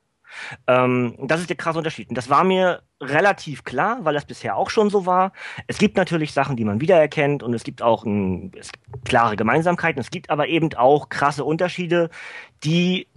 Ähm, 0.67 1.17
das 1.23 1.41
ist 1.41 1.51
der 1.51 1.57
krasse 1.57 1.79
Unterschied. 1.79 2.09
Und 2.09 2.17
das 2.17 2.31
war 2.31 2.45
mir 2.45 2.83
relativ 3.01 3.65
klar, 3.65 3.99
weil 4.05 4.15
das 4.15 4.25
bisher 4.25 4.57
auch 4.57 4.71
schon 4.71 4.91
so 4.91 5.07
war. 5.07 5.33
Es 5.67 5.79
gibt 5.79 5.97
natürlich 5.97 6.33
Sachen, 6.33 6.57
die 6.57 6.65
man 6.65 6.81
wiedererkennt 6.81 7.43
und 7.43 7.55
es 7.55 7.65
gibt 7.65 7.83
auch 7.83 8.05
ein, 8.05 8.53
es 8.59 8.73
gibt 8.73 9.05
klare 9.05 9.37
Gemeinsamkeiten. 9.37 10.01
Es 10.01 10.11
gibt 10.11 10.31
aber 10.31 10.49
eben 10.49 10.73
auch 10.75 11.09
krasse 11.09 11.45
Unterschiede, 11.45 12.11
die 12.65 13.08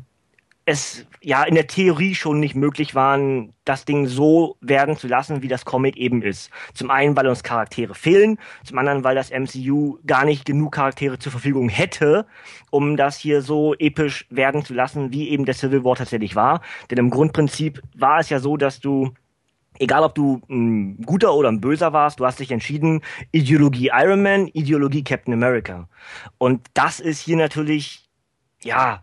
es 0.72 1.06
ja 1.22 1.44
in 1.44 1.56
der 1.56 1.68
Theorie 1.68 2.16
schon 2.16 2.40
nicht 2.40 2.56
möglich 2.56 2.96
waren, 2.96 3.54
das 3.66 3.86
Ding 3.86 4.08
so 4.08 4.58
werden 4.62 4.98
zu 4.98 5.08
lassen, 5.08 5.42
wie 5.44 5.48
das 5.48 5.66
Comic 5.66 5.98
eben 5.98 6.22
ist. 6.24 6.50
Zum 6.74 6.90
einen, 6.90 7.16
weil 7.16 7.28
uns 7.28 7.44
Charaktere 7.44 7.94
fehlen, 7.94 8.40
zum 8.64 8.78
anderen, 8.78 9.04
weil 9.04 9.16
das 9.16 9.32
MCU 9.32 10.00
gar 10.06 10.26
nicht 10.26 10.46
genug 10.46 10.74
Charaktere 10.74 11.20
zur 11.20 11.32
Verfügung 11.32 11.70
hätte, 11.70 12.26
um 12.72 12.98
das 12.98 13.18
hier 13.18 13.42
so 13.42 13.76
episch 13.76 14.26
werden 14.30 14.66
zu 14.66 14.74
lassen, 14.74 15.12
wie 15.12 15.30
eben 15.30 15.46
der 15.46 15.56
Civil 15.56 15.84
War 15.84 15.96
tatsächlich 15.96 16.36
war. 16.36 16.62
Denn 16.90 16.98
im 16.98 17.10
Grundprinzip 17.10 17.82
war 17.96 18.20
es 18.20 18.30
ja 18.30 18.40
so, 18.40 18.58
dass 18.58 18.80
du 18.80 19.14
egal 19.80 20.04
ob 20.04 20.16
du 20.16 20.42
ein 20.50 21.02
guter 21.02 21.34
oder 21.34 21.50
ein 21.50 21.62
böser 21.62 21.92
warst, 21.92 22.20
du 22.20 22.26
hast 22.26 22.40
dich 22.40 22.52
entschieden, 22.52 23.02
Ideologie 23.32 23.90
Iron 23.94 24.22
Man, 24.22 24.48
Ideologie 24.48 25.04
Captain 25.04 25.34
America. 25.34 25.88
Und 26.38 26.68
das 26.74 27.00
ist 27.00 27.20
hier 27.20 27.38
natürlich, 27.38 28.08
ja, 28.62 29.02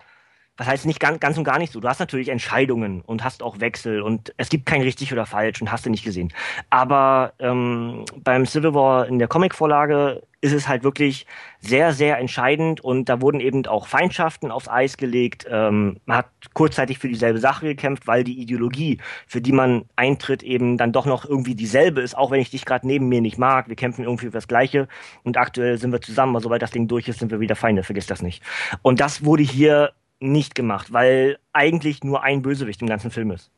was 0.59 0.67
heißt 0.67 0.87
nicht 0.87 1.00
ganz, 1.00 1.21
ganz 1.21 1.38
und 1.38 1.45
gar 1.45 1.59
nicht 1.59 1.73
so. 1.73 1.81
Du 1.81 1.88
hast 1.88 2.00
natürlich 2.00 2.29
Entscheidungen 2.29 3.00
und 3.03 3.25
hast 3.25 3.43
auch 3.43 3.61
Wechsel 3.61 4.03
und 4.03 4.35
es 4.37 4.49
gibt 4.49 4.67
kein 4.67 4.83
richtig 4.83 5.12
oder 5.12 5.25
falsch 5.25 5.62
und 5.62 5.73
hast 5.73 5.87
du 5.87 5.91
nicht 5.91 6.05
gesehen. 6.05 6.33
Aber 6.69 7.33
ähm, 7.38 8.05
beim 8.17 8.45
Civil 8.45 8.75
War 8.75 9.07
in 9.07 9.19
der 9.21 9.29
Comicvorlage 9.29 10.23
ist 10.41 10.53
es 10.53 10.69
halt 10.69 10.85
wirklich 10.85 11.27
sehr, 11.61 11.93
sehr 11.93 12.19
entscheidend 12.19 12.81
und 12.81 13.09
da 13.09 13.21
wurden 13.21 13.41
eben 13.41 13.67
auch 13.67 13.87
Feindschaften 13.87 14.50
aufs 14.50 14.69
Eis 14.69 14.97
gelegt. 14.97 15.47
Ähm, 15.50 15.99
man 16.07 16.19
hat 16.19 16.27
kurzzeitig 16.55 16.99
für 16.99 17.09
dieselbe 17.09 17.38
Sache 17.38 17.67
gekämpft, 17.67 18.07
weil 18.07 18.23
die 18.23 18.41
Ideologie, 18.41 18.99
für 19.27 19.41
die 19.41 19.53
man 19.53 19.85
eintritt, 19.97 20.43
eben 20.43 20.77
dann 20.77 20.93
doch 20.93 21.07
noch 21.07 21.25
irgendwie 21.25 21.55
dieselbe 21.55 22.00
ist, 22.00 22.17
auch 22.17 22.31
wenn 22.31 22.41
ich 22.41 22.50
dich 22.50 22.65
gerade 22.65 22.87
neben 22.87 23.09
mir 23.09 23.21
nicht 23.21 23.38
mag. 23.38 23.69
Wir 23.69 23.77
kämpfen 23.77 24.05
irgendwie 24.05 24.27
für 24.27 24.33
das 24.33 24.49
Gleiche 24.49 24.88
und 25.25 25.37
aktuell 25.37 25.79
sind 25.79 25.93
wir 25.93 26.00
zusammen, 26.00 26.35
aber 26.35 26.43
sobald 26.43 26.62
das 26.62 26.71
Ding 26.71 26.88
durch 26.88 27.09
ist, 27.09 27.21
sind 27.21 27.31
wir 27.31 27.41
wieder 27.41 27.57
Feinde, 27.57 27.83
vergiss 27.83 28.07
das 28.07 28.23
nicht. 28.23 28.43
Und 28.83 29.00
das 29.00 29.25
wurde 29.25 29.43
hier 29.43 29.93
nicht 30.21 30.55
gemacht, 30.55 30.93
weil 30.93 31.39
eigentlich 31.53 32.03
nur 32.03 32.23
ein 32.23 32.43
Bösewicht 32.43 32.83
im 32.83 32.89
ganzen 32.89 33.11
Film 33.11 33.31
ist. 33.31 33.51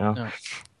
Ja. 0.00 0.14
ja. 0.14 0.28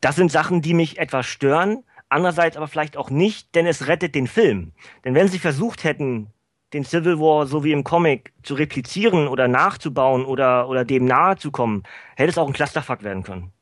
Das 0.00 0.16
sind 0.16 0.30
Sachen, 0.30 0.62
die 0.62 0.74
mich 0.74 0.98
etwas 0.98 1.26
stören, 1.26 1.84
andererseits 2.08 2.56
aber 2.56 2.68
vielleicht 2.68 2.96
auch 2.96 3.10
nicht, 3.10 3.54
denn 3.54 3.66
es 3.66 3.86
rettet 3.86 4.14
den 4.14 4.26
Film. 4.26 4.72
Denn 5.04 5.14
wenn 5.14 5.28
sie 5.28 5.38
versucht 5.38 5.84
hätten, 5.84 6.28
den 6.72 6.84
Civil 6.84 7.18
War 7.18 7.46
so 7.46 7.64
wie 7.64 7.72
im 7.72 7.84
Comic 7.84 8.32
zu 8.42 8.54
replizieren 8.54 9.28
oder 9.28 9.48
nachzubauen 9.48 10.24
oder, 10.24 10.68
oder 10.68 10.84
dem 10.84 11.06
nahe 11.06 11.36
zu 11.36 11.50
kommen, 11.50 11.82
hätte 12.16 12.30
es 12.30 12.38
auch 12.38 12.46
ein 12.46 12.52
Clusterfuck 12.52 13.02
werden 13.02 13.22
können. 13.22 13.52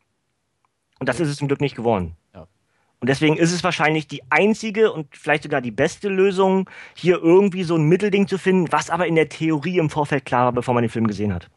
Und 0.98 1.08
das 1.08 1.20
ist 1.20 1.28
es 1.28 1.36
zum 1.36 1.48
Glück 1.48 1.60
nicht 1.60 1.76
geworden. 1.76 2.16
Ja. 2.34 2.46
Und 3.00 3.08
deswegen 3.08 3.36
ist 3.36 3.52
es 3.52 3.62
wahrscheinlich 3.62 4.08
die 4.08 4.22
einzige 4.30 4.92
und 4.92 5.14
vielleicht 5.14 5.44
sogar 5.44 5.60
die 5.60 5.70
beste 5.70 6.08
Lösung, 6.08 6.68
hier 6.94 7.22
irgendwie 7.22 7.62
so 7.62 7.76
ein 7.76 7.84
Mittelding 7.84 8.26
zu 8.26 8.38
finden, 8.38 8.72
was 8.72 8.90
aber 8.90 9.06
in 9.06 9.14
der 9.14 9.28
Theorie 9.28 9.78
im 9.78 9.90
Vorfeld 9.90 10.24
klar 10.24 10.46
war, 10.46 10.52
bevor 10.52 10.74
man 10.74 10.82
den 10.82 10.90
Film 10.90 11.06
gesehen 11.06 11.32
hat. 11.32 11.48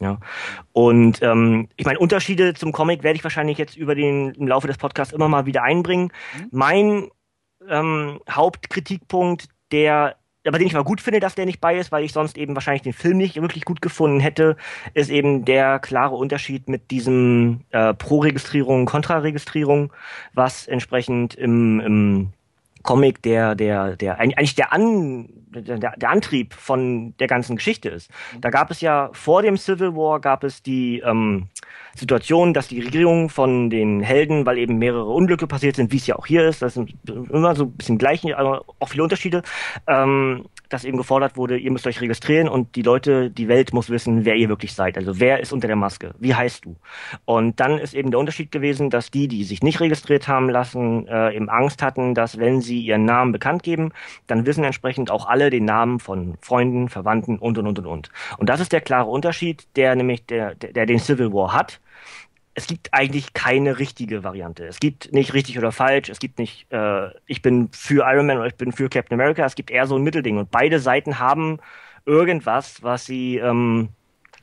Ja. 0.00 0.18
Und 0.72 1.22
ähm, 1.22 1.68
ich 1.76 1.86
meine, 1.86 1.98
Unterschiede 1.98 2.54
zum 2.54 2.72
Comic 2.72 3.02
werde 3.02 3.16
ich 3.16 3.24
wahrscheinlich 3.24 3.58
jetzt 3.58 3.76
über 3.76 3.94
den 3.94 4.32
im 4.34 4.48
Laufe 4.48 4.66
des 4.66 4.78
Podcasts 4.78 5.14
immer 5.14 5.28
mal 5.28 5.46
wieder 5.46 5.62
einbringen. 5.62 6.12
Mhm. 6.38 6.48
Mein 6.50 7.08
ähm, 7.68 8.20
Hauptkritikpunkt, 8.28 9.48
der 9.72 10.16
aber 10.46 10.58
den 10.58 10.66
ich 10.66 10.74
mal 10.74 10.84
gut 10.84 11.00
finde, 11.00 11.20
dass 11.20 11.34
der 11.34 11.46
nicht 11.46 11.60
bei 11.60 11.76
ist, 11.78 11.90
weil 11.90 12.04
ich 12.04 12.12
sonst 12.12 12.36
eben 12.36 12.54
wahrscheinlich 12.54 12.82
den 12.82 12.92
Film 12.92 13.16
nicht 13.16 13.40
wirklich 13.40 13.64
gut 13.64 13.80
gefunden 13.80 14.20
hätte, 14.20 14.56
ist 14.92 15.10
eben 15.10 15.44
der 15.44 15.78
klare 15.78 16.16
Unterschied 16.16 16.68
mit 16.68 16.90
diesem 16.90 17.62
äh, 17.70 17.94
Pro-Registrierung, 17.94 18.84
Kontra-Registrierung, 18.84 19.92
was 20.34 20.66
entsprechend 20.66 21.34
im, 21.34 21.80
im 21.80 22.32
Comic 22.84 23.22
der, 23.22 23.56
der, 23.56 23.96
der, 23.96 24.20
eigentlich 24.20 24.54
der, 24.54 24.72
An, 24.72 25.28
der, 25.48 25.96
der 25.96 26.10
Antrieb 26.10 26.54
von 26.54 27.14
der 27.18 27.26
ganzen 27.26 27.56
Geschichte 27.56 27.88
ist. 27.88 28.10
Da 28.40 28.50
gab 28.50 28.70
es 28.70 28.80
ja 28.80 29.10
vor 29.12 29.42
dem 29.42 29.56
Civil 29.56 29.96
War 29.96 30.20
gab 30.20 30.44
es 30.44 30.62
die 30.62 31.00
ähm, 31.00 31.48
Situation, 31.96 32.54
dass 32.54 32.68
die 32.68 32.80
Regierung 32.80 33.30
von 33.30 33.70
den 33.70 34.00
Helden, 34.00 34.46
weil 34.46 34.58
eben 34.58 34.78
mehrere 34.78 35.06
Unglücke 35.06 35.46
passiert 35.46 35.76
sind, 35.76 35.92
wie 35.92 35.96
es 35.96 36.06
ja 36.06 36.16
auch 36.16 36.26
hier 36.26 36.46
ist, 36.46 36.62
das 36.62 36.74
sind 36.74 36.94
immer 37.08 37.56
so 37.56 37.64
ein 37.64 37.72
bisschen 37.72 37.98
gleich, 37.98 38.36
aber 38.36 38.64
auch 38.78 38.88
viele 38.88 39.02
Unterschiede, 39.02 39.42
ähm, 39.86 40.44
dass 40.68 40.84
eben 40.84 40.96
gefordert 40.96 41.36
wurde, 41.36 41.58
ihr 41.58 41.70
müsst 41.70 41.86
euch 41.86 42.00
registrieren 42.00 42.48
und 42.48 42.76
die 42.76 42.82
Leute, 42.82 43.30
die 43.30 43.48
Welt 43.48 43.72
muss 43.72 43.90
wissen, 43.90 44.24
wer 44.24 44.34
ihr 44.34 44.48
wirklich 44.48 44.74
seid. 44.74 44.96
Also 44.96 45.20
wer 45.20 45.40
ist 45.40 45.52
unter 45.52 45.66
der 45.66 45.76
Maske? 45.76 46.14
Wie 46.18 46.34
heißt 46.34 46.64
du? 46.64 46.76
Und 47.24 47.60
dann 47.60 47.78
ist 47.78 47.94
eben 47.94 48.10
der 48.10 48.20
Unterschied 48.20 48.50
gewesen, 48.50 48.90
dass 48.90 49.10
die, 49.10 49.28
die 49.28 49.44
sich 49.44 49.62
nicht 49.62 49.80
registriert 49.80 50.28
haben 50.28 50.48
lassen, 50.48 51.06
äh, 51.06 51.34
eben 51.34 51.48
Angst 51.48 51.82
hatten, 51.82 52.14
dass 52.14 52.38
wenn 52.38 52.60
sie 52.60 52.80
ihren 52.80 53.04
Namen 53.04 53.32
bekannt 53.32 53.62
geben, 53.62 53.92
dann 54.26 54.46
wissen 54.46 54.64
entsprechend 54.64 55.10
auch 55.10 55.26
alle 55.26 55.50
den 55.50 55.64
Namen 55.64 56.00
von 56.00 56.34
Freunden, 56.40 56.88
Verwandten 56.88 57.38
und 57.38 57.58
und 57.58 57.66
und 57.66 57.78
und 57.78 57.86
und. 57.86 58.10
Das 58.40 58.60
ist 58.60 58.72
der 58.72 58.80
klare 58.80 59.08
Unterschied, 59.08 59.66
der 59.76 59.94
nämlich 59.94 60.26
der, 60.26 60.54
der, 60.54 60.72
der 60.72 60.86
den 60.86 60.98
Civil 60.98 61.32
War 61.32 61.52
hat 61.52 61.80
es 62.54 62.66
gibt 62.66 62.94
eigentlich 62.94 63.32
keine 63.32 63.78
richtige 63.78 64.22
Variante. 64.22 64.66
Es 64.66 64.78
gibt 64.78 65.12
nicht 65.12 65.34
richtig 65.34 65.58
oder 65.58 65.72
falsch. 65.72 66.08
Es 66.08 66.20
gibt 66.20 66.38
nicht, 66.38 66.70
äh, 66.70 67.08
ich 67.26 67.42
bin 67.42 67.68
für 67.72 68.06
Iron 68.08 68.26
Man 68.26 68.38
oder 68.38 68.46
ich 68.46 68.54
bin 68.54 68.72
für 68.72 68.88
Captain 68.88 69.20
America. 69.20 69.44
Es 69.44 69.56
gibt 69.56 69.70
eher 69.70 69.86
so 69.86 69.96
ein 69.96 70.02
Mittelding. 70.02 70.38
Und 70.38 70.50
beide 70.52 70.78
Seiten 70.78 71.18
haben 71.18 71.58
irgendwas, 72.06 72.82
was 72.82 73.06
sie 73.06 73.38
ähm, 73.38 73.88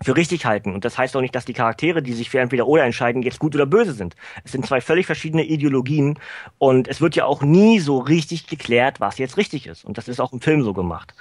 für 0.04 0.18
richtig 0.18 0.46
halten. 0.46 0.74
Und 0.74 0.84
das 0.84 0.98
heißt 0.98 1.16
auch 1.16 1.22
nicht, 1.22 1.36
dass 1.36 1.46
die 1.46 1.54
Charaktere, 1.54 2.02
die 2.02 2.12
sich 2.12 2.30
für 2.30 2.40
entweder 2.40 2.68
oder 2.68 2.84
entscheiden, 2.84 3.22
jetzt 3.22 3.40
gut 3.40 3.56
oder 3.56 3.66
böse 3.66 3.94
sind. 3.94 4.16
Es 4.44 4.52
sind 4.52 4.66
zwei 4.66 4.82
völlig 4.82 5.06
verschiedene 5.06 5.46
Ideologien. 5.46 6.20
Und 6.58 6.90
es 6.90 7.00
wird 7.00 7.16
ja 7.16 7.24
auch 7.26 7.42
nie 7.42 7.80
so 7.80 8.00
richtig 8.00 8.48
geklärt, 8.48 9.00
was 9.00 9.20
jetzt 9.20 9.38
richtig 9.38 9.68
ist. 9.68 9.86
Und 9.86 9.98
das 9.98 10.10
ist 10.10 10.20
auch 10.20 10.34
im 10.34 10.42
Film 10.42 10.64
so 10.64 10.74
gemacht. 10.74 11.14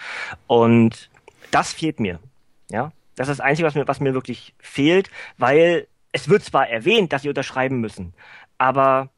Und 0.48 1.08
das 1.52 1.72
fehlt 1.72 2.00
mir. 2.00 2.18
Ja, 2.68 2.90
das 3.14 3.28
ist 3.28 3.38
das 3.38 3.46
Einzige, 3.46 3.66
was 3.66 3.74
mir, 3.76 3.86
was 3.86 4.00
mir 4.00 4.14
wirklich 4.14 4.54
fehlt, 4.58 5.10
weil 5.38 5.86
es 6.12 6.28
wird 6.28 6.42
zwar 6.44 6.68
erwähnt, 6.68 7.12
dass 7.12 7.22
sie 7.22 7.28
unterschreiben 7.28 7.80
müssen, 7.80 8.14
aber 8.58 9.10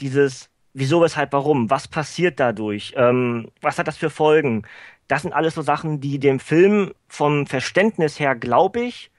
dieses 0.00 0.50
wieso, 0.78 1.02
weshalb, 1.02 1.32
warum, 1.32 1.70
was 1.70 1.88
passiert 1.88 2.40
dadurch, 2.40 2.94
ähm, 2.96 3.50
was 3.60 3.78
hat 3.78 3.88
das 3.88 3.96
für 3.96 4.10
Folgen, 4.10 4.62
das 5.08 5.22
sind 5.22 5.32
alles 5.32 5.54
so 5.54 5.62
Sachen, 5.62 6.00
die 6.00 6.18
dem 6.18 6.38
Film 6.38 6.92
vom 7.08 7.46
Verständnis 7.46 8.20
her, 8.20 8.36
glaube 8.36 8.80
ich, 8.80 9.10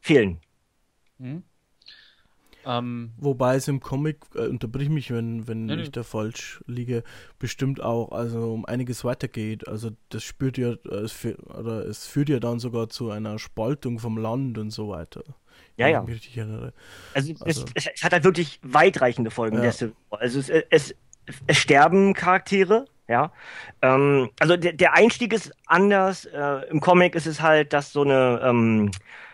fehlen. 0.00 0.40
Mhm. 1.18 1.42
Ähm, 2.64 3.10
Wobei 3.16 3.56
es 3.56 3.66
im 3.66 3.80
Comic, 3.80 4.18
äh, 4.36 4.46
unterbrich 4.46 4.88
mich, 4.88 5.10
wenn, 5.10 5.48
wenn 5.48 5.66
nee, 5.66 5.82
ich 5.82 5.90
da 5.90 6.04
falsch 6.04 6.62
liege, 6.66 7.02
bestimmt 7.40 7.82
auch 7.82 8.12
also 8.12 8.52
um 8.52 8.64
einiges 8.64 9.04
weitergeht. 9.04 9.66
Also 9.66 9.90
das 10.10 10.22
spürt 10.22 10.58
ja, 10.58 10.74
äh, 10.88 10.94
es, 10.94 11.10
führt, 11.10 11.42
oder 11.42 11.84
es 11.86 12.06
führt 12.06 12.28
ja 12.28 12.38
dann 12.38 12.60
sogar 12.60 12.88
zu 12.88 13.10
einer 13.10 13.40
Spaltung 13.40 13.98
vom 13.98 14.16
Land 14.16 14.58
und 14.58 14.70
so 14.70 14.88
weiter. 14.88 15.24
Ja, 15.76 15.88
ja. 15.88 16.04
Also, 17.14 17.34
also 17.44 17.64
es, 17.74 17.86
es, 17.94 18.02
hat 18.02 18.12
halt 18.12 18.24
wirklich 18.24 18.60
weitreichende 18.62 19.30
Folgen. 19.30 19.62
Ja. 19.62 19.72
Also 20.10 20.38
es, 20.38 20.48
es, 20.48 20.94
es 21.46 21.58
sterben 21.58 22.14
Charaktere, 22.14 22.86
ja. 23.08 23.32
Ähm, 23.80 24.30
also 24.38 24.56
der, 24.56 24.72
der 24.72 24.94
Einstieg 24.94 25.32
ist 25.32 25.52
anders. 25.66 26.26
Äh, 26.26 26.68
Im 26.70 26.80
Comic 26.80 27.14
ist 27.14 27.26
es 27.26 27.40
halt, 27.40 27.72
dass 27.72 27.92
so 27.92 28.02
eine 28.02 28.40
ähm, 28.44 28.90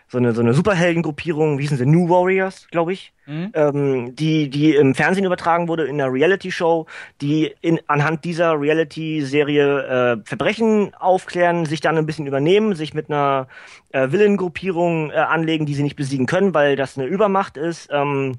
so 0.08 0.18
eine, 0.18 0.32
so 0.32 0.40
eine 0.40 0.54
Superheldengruppierung, 0.54 1.58
wie 1.58 1.62
hießen 1.62 1.76
sie, 1.76 1.86
New 1.86 2.08
Warriors, 2.08 2.66
glaube 2.70 2.94
ich, 2.94 3.12
mhm. 3.26 3.52
ähm, 3.54 4.16
die, 4.16 4.48
die 4.48 4.74
im 4.74 4.94
Fernsehen 4.94 5.26
übertragen 5.26 5.68
wurde 5.68 5.84
in 5.84 6.00
einer 6.00 6.12
Reality-Show, 6.12 6.86
die 7.20 7.54
in, 7.60 7.78
anhand 7.86 8.24
dieser 8.24 8.58
Reality-Serie 8.58 9.82
äh, 9.82 10.16
Verbrechen 10.24 10.94
aufklären, 10.94 11.66
sich 11.66 11.80
dann 11.80 11.98
ein 11.98 12.06
bisschen 12.06 12.26
übernehmen, 12.26 12.74
sich 12.74 12.94
mit 12.94 13.10
einer 13.10 13.48
äh, 13.90 14.10
Villain-Gruppierung 14.10 15.10
äh, 15.10 15.14
anlegen, 15.16 15.66
die 15.66 15.74
sie 15.74 15.82
nicht 15.82 15.96
besiegen 15.96 16.26
können, 16.26 16.54
weil 16.54 16.74
das 16.74 16.96
eine 16.96 17.06
Übermacht 17.06 17.58
ist. 17.58 17.88
Ähm, 17.92 18.36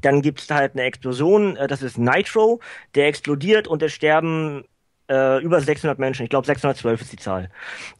dann 0.00 0.22
gibt's 0.22 0.48
halt 0.50 0.72
eine 0.72 0.82
Explosion, 0.82 1.56
äh, 1.56 1.66
das 1.66 1.82
ist 1.82 1.98
Nitro, 1.98 2.60
der 2.94 3.08
explodiert 3.08 3.68
und 3.68 3.82
es 3.82 3.92
sterben 3.92 4.64
äh, 5.10 5.42
über 5.42 5.60
600 5.60 5.98
Menschen. 5.98 6.22
Ich 6.22 6.30
glaube 6.30 6.46
612 6.46 7.00
ist 7.00 7.12
die 7.12 7.16
Zahl. 7.16 7.50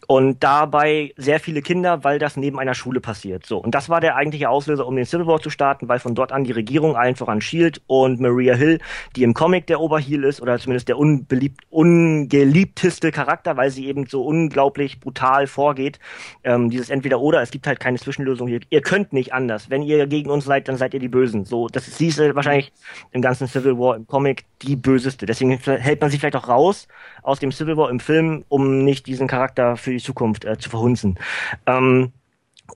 Und 0.06 0.42
dabei 0.42 1.12
sehr 1.16 1.40
viele 1.40 1.60
Kinder, 1.60 2.04
weil 2.04 2.18
das 2.18 2.36
neben 2.36 2.58
einer 2.58 2.74
Schule 2.74 3.00
passiert. 3.00 3.46
So. 3.46 3.58
Und 3.58 3.74
das 3.74 3.88
war 3.88 4.00
der 4.00 4.16
eigentliche 4.16 4.48
Auslöser, 4.48 4.86
um 4.86 4.96
den 4.96 5.04
Civil 5.04 5.26
War 5.26 5.40
zu 5.40 5.50
starten, 5.50 5.88
weil 5.88 5.98
von 5.98 6.14
dort 6.14 6.32
an 6.32 6.44
die 6.44 6.52
Regierung 6.52 6.96
allen 6.96 7.16
voran 7.16 7.40
Shield 7.40 7.82
und 7.86 8.20
Maria 8.20 8.54
Hill, 8.54 8.78
die 9.16 9.24
im 9.24 9.34
Comic 9.34 9.66
der 9.66 9.80
Oberheel 9.80 10.24
ist, 10.24 10.40
oder 10.40 10.58
zumindest 10.58 10.88
der 10.88 10.98
unbeliebt, 10.98 11.62
ungeliebteste 11.70 13.10
Charakter, 13.10 13.56
weil 13.56 13.70
sie 13.70 13.86
eben 13.86 14.06
so 14.06 14.24
unglaublich 14.24 15.00
brutal 15.00 15.46
vorgeht. 15.46 15.98
Ähm, 16.44 16.70
dieses 16.70 16.90
Entweder-Oder, 16.90 17.42
es 17.42 17.50
gibt 17.50 17.66
halt 17.66 17.80
keine 17.80 17.98
Zwischenlösung 17.98 18.48
hier. 18.48 18.60
Ihr 18.70 18.82
könnt 18.82 19.12
nicht 19.12 19.32
anders. 19.32 19.68
Wenn 19.68 19.82
ihr 19.82 20.06
gegen 20.06 20.30
uns 20.30 20.44
seid, 20.44 20.68
dann 20.68 20.76
seid 20.76 20.94
ihr 20.94 21.00
die 21.00 21.08
Bösen. 21.08 21.44
So, 21.44 21.66
das 21.68 21.88
ist, 21.88 21.98
sie 21.98 22.08
ist 22.08 22.18
wahrscheinlich 22.18 22.72
im 23.10 23.22
ganzen 23.22 23.48
Civil 23.48 23.78
War 23.78 23.96
im 23.96 24.06
Comic 24.06 24.44
die 24.62 24.76
böseste. 24.76 25.26
Deswegen 25.26 25.58
hält 25.58 26.00
man 26.00 26.10
sie 26.10 26.18
vielleicht 26.18 26.36
auch 26.36 26.48
raus 26.48 26.86
aus 27.22 27.38
dem 27.38 27.52
Civil 27.52 27.76
War 27.76 27.90
im 27.90 28.00
Film, 28.00 28.44
um 28.48 28.84
nicht 28.84 29.06
diesen 29.06 29.28
Charakter 29.28 29.76
für 29.76 29.90
die 29.90 29.98
Zukunft 29.98 30.44
äh, 30.44 30.58
zu 30.58 30.70
verhunzen. 30.70 31.18
Ähm, 31.66 32.12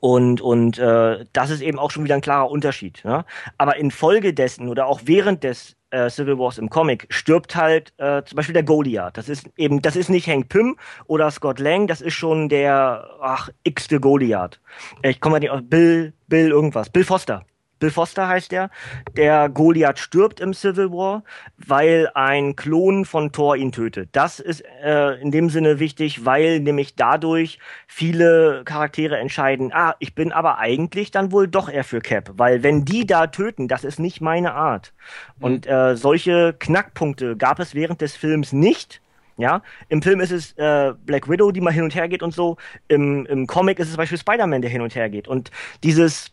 und 0.00 0.40
und 0.40 0.78
äh, 0.78 1.25
das 1.33 1.50
ist 1.50 1.61
eben 1.61 1.78
auch 1.78 1.90
schon 1.90 2.04
wieder 2.04 2.14
ein 2.14 2.21
klarer 2.21 2.50
Unterschied. 2.50 3.02
Ja? 3.04 3.25
Aber 3.59 3.76
infolgedessen 3.76 4.69
oder 4.69 4.87
auch 4.87 5.02
während 5.04 5.45
des 5.45 5.76
äh, 5.90 6.11
Civil 6.11 6.38
Wars 6.38 6.59
im 6.59 6.69
Comic 6.69 7.07
stirbt 7.11 7.54
halt 7.54 7.93
äh, 7.99 8.23
zum 8.25 8.37
Beispiel 8.37 8.54
der 8.54 8.64
Goliath. 8.64 9.16
Das 9.16 9.28
ist 9.28 9.49
eben, 9.57 9.81
das 9.83 9.97
ist 9.97 10.11
nicht 10.11 10.26
Hank 10.28 10.49
Pym 10.49 10.76
oder 11.07 11.31
Scott 11.31 11.61
Lang, 11.61 11.87
das 11.87 12.00
ist 12.00 12.14
schon 12.14 12.49
der 12.49 13.09
ach 13.21 13.50
x-te 13.62 14.00
Goliath. 14.00 14.61
Ich 15.02 15.21
komme 15.21 15.35
mal 15.35 15.40
nicht 15.40 15.50
auf 15.50 15.61
Bill, 15.62 16.12
Bill 16.26 16.50
irgendwas, 16.50 16.90
Bill 16.90 17.04
Foster. 17.04 17.45
Bill 17.85 17.91
Foster 17.91 18.26
heißt 18.26 18.50
der, 18.50 18.71
der 19.14 19.50
Goliath 19.50 19.99
stirbt 19.99 20.41
im 20.41 20.55
Civil 20.55 20.91
War, 20.91 21.23
weil 21.59 22.11
ein 22.14 22.57
Klon 22.57 23.05
von 23.05 23.31
Thor 23.31 23.57
ihn 23.57 23.73
tötet. 23.73 24.09
Das 24.12 24.41
ist 24.41 24.64
äh, 24.83 25.21
in 25.21 25.31
dem 25.31 25.50
Sinne 25.50 25.81
wichtig, 25.81 26.25
weil 26.25 26.61
nämlich 26.61 26.97
dadurch 26.97 27.59
viele 27.87 28.62
Charaktere 28.64 29.19
entscheiden, 29.19 29.71
ah, 29.75 29.97
ich 29.99 30.14
bin 30.14 30.33
aber 30.33 30.57
eigentlich 30.57 31.11
dann 31.11 31.31
wohl 31.31 31.47
doch 31.47 31.69
eher 31.69 31.85
für 31.85 32.00
Cap, 32.00 32.31
weil 32.38 32.62
wenn 32.62 32.87
die 32.87 33.07
da 33.07 33.26
töten, 33.26 33.69
das 33.69 33.85
ist 33.85 33.99
nicht 33.99 34.23
meine 34.23 34.55
Art. 34.55 34.95
Mhm. 35.37 35.45
Und 35.45 35.67
äh, 35.67 35.95
solche 35.95 36.55
Knackpunkte 36.59 37.37
gab 37.37 37.59
es 37.59 37.75
während 37.75 38.00
des 38.00 38.17
Films 38.17 38.55
nicht. 38.55 39.03
Ja, 39.37 39.61
im 39.91 40.00
Film 40.00 40.21
ist 40.21 40.31
es 40.31 40.53
äh, 40.53 40.95
Black 41.05 41.29
Widow, 41.29 41.50
die 41.53 41.61
mal 41.61 41.73
hin 41.73 41.85
und 41.85 41.95
her 41.95 42.09
geht 42.09 42.23
und 42.23 42.33
so. 42.33 42.57
Im, 42.88 43.26
im 43.26 43.47
Comic 43.47 43.79
ist 43.79 43.88
es 43.88 43.93
zum 43.93 43.99
Beispiel 43.99 44.17
Spider-Man, 44.17 44.62
der 44.62 44.71
hin 44.71 44.81
und 44.81 44.95
her 44.95 45.11
geht. 45.11 45.29
Und 45.29 45.50
dieses 45.83 46.31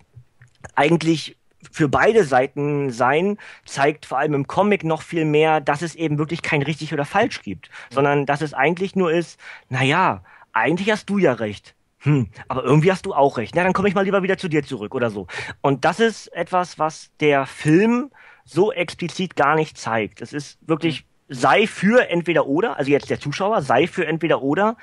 eigentlich 0.75 1.37
für 1.71 1.89
beide 1.89 2.23
Seiten 2.23 2.91
sein, 2.91 3.37
zeigt 3.65 4.05
vor 4.05 4.19
allem 4.19 4.33
im 4.33 4.47
Comic 4.47 4.83
noch 4.83 5.01
viel 5.01 5.25
mehr, 5.25 5.61
dass 5.61 5.81
es 5.81 5.95
eben 5.95 6.17
wirklich 6.17 6.41
kein 6.41 6.61
richtig 6.61 6.93
oder 6.93 7.05
falsch 7.05 7.41
gibt, 7.41 7.69
sondern 7.89 8.25
dass 8.25 8.41
es 8.41 8.53
eigentlich 8.53 8.95
nur 8.95 9.11
ist, 9.11 9.39
naja, 9.69 10.23
eigentlich 10.53 10.91
hast 10.91 11.09
du 11.09 11.17
ja 11.17 11.33
recht. 11.33 11.73
Hm, 11.99 12.27
aber 12.47 12.63
irgendwie 12.63 12.91
hast 12.91 13.05
du 13.05 13.13
auch 13.13 13.37
recht. 13.37 13.55
Na, 13.55 13.63
dann 13.63 13.73
komme 13.73 13.87
ich 13.87 13.95
mal 13.95 14.03
lieber 14.03 14.23
wieder 14.23 14.37
zu 14.37 14.47
dir 14.47 14.63
zurück 14.63 14.95
oder 14.95 15.09
so. 15.09 15.27
Und 15.61 15.85
das 15.85 15.99
ist 15.99 16.27
etwas, 16.33 16.79
was 16.79 17.11
der 17.19 17.45
Film 17.45 18.11
so 18.43 18.71
explizit 18.71 19.35
gar 19.35 19.55
nicht 19.55 19.77
zeigt. 19.77 20.21
Es 20.21 20.33
ist 20.33 20.57
wirklich, 20.67 21.05
sei 21.29 21.67
für 21.67 22.09
entweder 22.09 22.47
oder, 22.47 22.77
also 22.77 22.89
jetzt 22.89 23.09
der 23.09 23.19
Zuschauer, 23.19 23.61
sei 23.61 23.87
für 23.87 24.07
entweder 24.07 24.41
oder, 24.41 24.77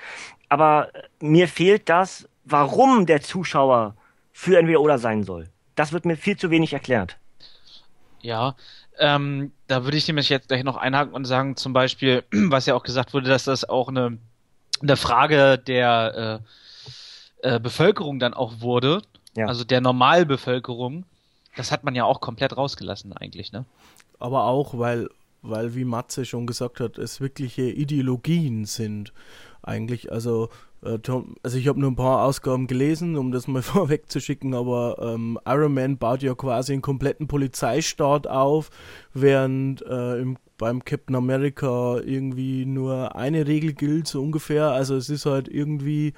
aber 0.48 0.90
mir 1.20 1.48
fehlt 1.48 1.88
das, 1.88 2.28
warum 2.44 3.04
der 3.04 3.20
Zuschauer 3.20 3.96
für 4.32 4.56
entweder 4.56 4.80
oder 4.80 4.98
sein 4.98 5.24
soll 5.24 5.48
das 5.78 5.92
wird 5.92 6.04
mir 6.04 6.16
viel 6.16 6.36
zu 6.36 6.50
wenig 6.50 6.72
erklärt. 6.72 7.16
Ja, 8.20 8.56
ähm, 8.98 9.52
da 9.68 9.84
würde 9.84 9.96
ich 9.96 10.08
nämlich 10.08 10.28
jetzt 10.28 10.48
gleich 10.48 10.64
noch 10.64 10.76
einhaken 10.76 11.14
und 11.14 11.24
sagen, 11.24 11.56
zum 11.56 11.72
Beispiel, 11.72 12.24
was 12.32 12.66
ja 12.66 12.74
auch 12.74 12.82
gesagt 12.82 13.14
wurde, 13.14 13.28
dass 13.28 13.44
das 13.44 13.68
auch 13.68 13.88
eine, 13.88 14.18
eine 14.82 14.96
Frage 14.96 15.58
der 15.58 16.42
äh, 17.42 17.56
äh, 17.56 17.60
Bevölkerung 17.60 18.18
dann 18.18 18.34
auch 18.34 18.60
wurde, 18.60 19.02
ja. 19.36 19.46
also 19.46 19.64
der 19.64 19.80
Normalbevölkerung. 19.80 21.04
Das 21.56 21.72
hat 21.72 21.84
man 21.84 21.94
ja 21.94 22.04
auch 22.04 22.20
komplett 22.20 22.56
rausgelassen 22.56 23.12
eigentlich, 23.12 23.52
ne? 23.52 23.64
Aber 24.20 24.44
auch, 24.44 24.78
weil, 24.78 25.08
weil, 25.42 25.74
wie 25.74 25.84
Matze 25.84 26.24
schon 26.24 26.46
gesagt 26.46 26.80
hat, 26.80 26.98
es 26.98 27.20
wirkliche 27.20 27.62
Ideologien 27.62 28.64
sind 28.64 29.12
eigentlich. 29.62 30.12
Also 30.12 30.50
also 30.82 31.58
ich 31.58 31.66
habe 31.66 31.80
nur 31.80 31.90
ein 31.90 31.96
paar 31.96 32.24
Ausgaben 32.24 32.66
gelesen, 32.66 33.16
um 33.16 33.32
das 33.32 33.48
mal 33.48 33.62
vorweg 33.62 34.10
zu 34.10 34.20
schicken, 34.20 34.54
aber 34.54 34.96
ähm, 35.00 35.38
Iron 35.46 35.74
Man 35.74 35.98
baut 35.98 36.22
ja 36.22 36.34
quasi 36.34 36.72
einen 36.72 36.82
kompletten 36.82 37.26
Polizeistaat 37.26 38.26
auf, 38.26 38.70
während 39.12 39.82
äh, 39.82 40.18
im, 40.20 40.36
beim 40.56 40.84
Captain 40.84 41.16
America 41.16 41.98
irgendwie 41.98 42.64
nur 42.66 43.16
eine 43.16 43.46
Regel 43.46 43.72
gilt, 43.72 44.08
so 44.08 44.22
ungefähr. 44.22 44.70
Also 44.70 44.96
es 44.96 45.08
ist 45.08 45.26
halt 45.26 45.48
irgendwie 45.48 46.14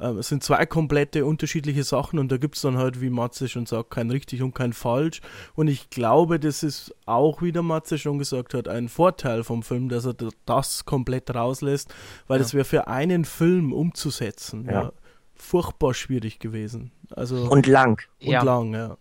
ähm, 0.00 0.18
es 0.18 0.28
sind 0.28 0.42
zwei 0.42 0.64
komplette 0.66 1.24
unterschiedliche 1.24 1.84
Sachen 1.84 2.18
und 2.18 2.30
da 2.30 2.36
gibt 2.36 2.56
es 2.56 2.62
dann 2.62 2.76
halt, 2.76 3.00
wie 3.00 3.10
Matze 3.10 3.48
schon 3.48 3.66
sagt, 3.66 3.90
kein 3.90 4.10
richtig 4.10 4.42
und 4.42 4.54
kein 4.54 4.72
falsch. 4.72 5.20
Und 5.54 5.68
ich 5.68 5.90
glaube, 5.90 6.38
das 6.38 6.62
ist 6.62 6.94
auch, 7.06 7.42
wie 7.42 7.52
der 7.52 7.62
Matze 7.62 7.98
schon 7.98 8.18
gesagt 8.18 8.54
hat, 8.54 8.68
ein 8.68 8.88
Vorteil 8.88 9.44
vom 9.44 9.62
Film, 9.62 9.88
dass 9.88 10.06
er 10.06 10.14
das 10.46 10.84
komplett 10.84 11.34
rauslässt, 11.34 11.92
weil 12.26 12.40
es 12.40 12.52
ja. 12.52 12.58
wäre 12.58 12.64
für 12.64 12.86
einen 12.88 13.24
Film 13.24 13.72
umzusetzen, 13.72 14.66
ja. 14.66 14.82
ja. 14.82 14.92
furchtbar 15.34 15.94
schwierig 15.94 16.38
gewesen. 16.38 16.92
Also, 17.10 17.48
und 17.50 17.66
lang. 17.66 18.02
Und 18.20 18.30
ja. 18.30 18.42
lang, 18.42 18.74
ja. 18.74 18.96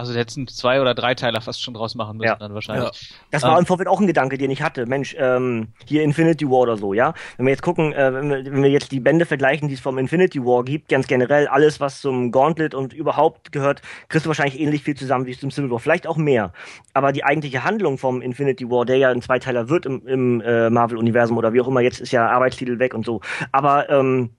Also 0.00 0.14
letzten 0.14 0.48
zwei 0.48 0.80
oder 0.80 0.94
drei 0.94 1.14
Teiler 1.14 1.42
fast 1.42 1.62
schon 1.62 1.74
draus 1.74 1.94
machen 1.94 2.16
müssen 2.16 2.28
ja. 2.28 2.36
dann 2.36 2.54
wahrscheinlich. 2.54 2.86
Ja. 2.86 3.16
Das 3.32 3.42
war 3.42 3.52
ähm, 3.52 3.58
im 3.58 3.66
Vorfeld 3.66 3.86
auch 3.86 4.00
ein 4.00 4.06
Gedanke, 4.06 4.38
den 4.38 4.50
ich 4.50 4.62
hatte. 4.62 4.86
Mensch, 4.86 5.14
ähm, 5.18 5.68
hier 5.84 6.02
Infinity 6.02 6.48
War 6.48 6.60
oder 6.60 6.78
so, 6.78 6.94
ja. 6.94 7.12
Wenn 7.36 7.44
wir 7.44 7.50
jetzt 7.50 7.60
gucken, 7.60 7.92
äh, 7.92 8.14
wenn, 8.14 8.30
wir, 8.30 8.44
wenn 8.46 8.62
wir 8.62 8.70
jetzt 8.70 8.92
die 8.92 9.00
Bände 9.00 9.26
vergleichen, 9.26 9.68
die 9.68 9.74
es 9.74 9.80
vom 9.80 9.98
Infinity 9.98 10.42
War 10.42 10.64
gibt, 10.64 10.88
ganz 10.88 11.06
generell 11.06 11.48
alles, 11.48 11.80
was 11.80 12.00
zum 12.00 12.32
Gauntlet 12.32 12.74
und 12.74 12.94
überhaupt 12.94 13.52
gehört, 13.52 13.82
kriegst 14.08 14.24
du 14.24 14.28
wahrscheinlich 14.28 14.58
ähnlich 14.58 14.84
viel 14.84 14.96
zusammen 14.96 15.26
wie 15.26 15.36
zum 15.36 15.50
Civil 15.50 15.70
War, 15.70 15.80
vielleicht 15.80 16.06
auch 16.06 16.16
mehr. 16.16 16.54
Aber 16.94 17.12
die 17.12 17.22
eigentliche 17.22 17.62
Handlung 17.62 17.98
vom 17.98 18.22
Infinity 18.22 18.70
War, 18.70 18.86
der 18.86 18.96
ja 18.96 19.10
ein 19.10 19.20
Zweiteiler 19.20 19.68
wird 19.68 19.84
im, 19.84 20.06
im 20.06 20.40
äh, 20.40 20.70
Marvel-Universum 20.70 21.36
oder 21.36 21.52
wie 21.52 21.60
auch 21.60 21.68
immer, 21.68 21.82
jetzt 21.82 22.00
ist 22.00 22.12
ja 22.12 22.26
Arbeitstitel 22.26 22.78
weg 22.78 22.94
und 22.94 23.04
so. 23.04 23.20
Aber 23.52 23.90
ähm, 23.90 24.30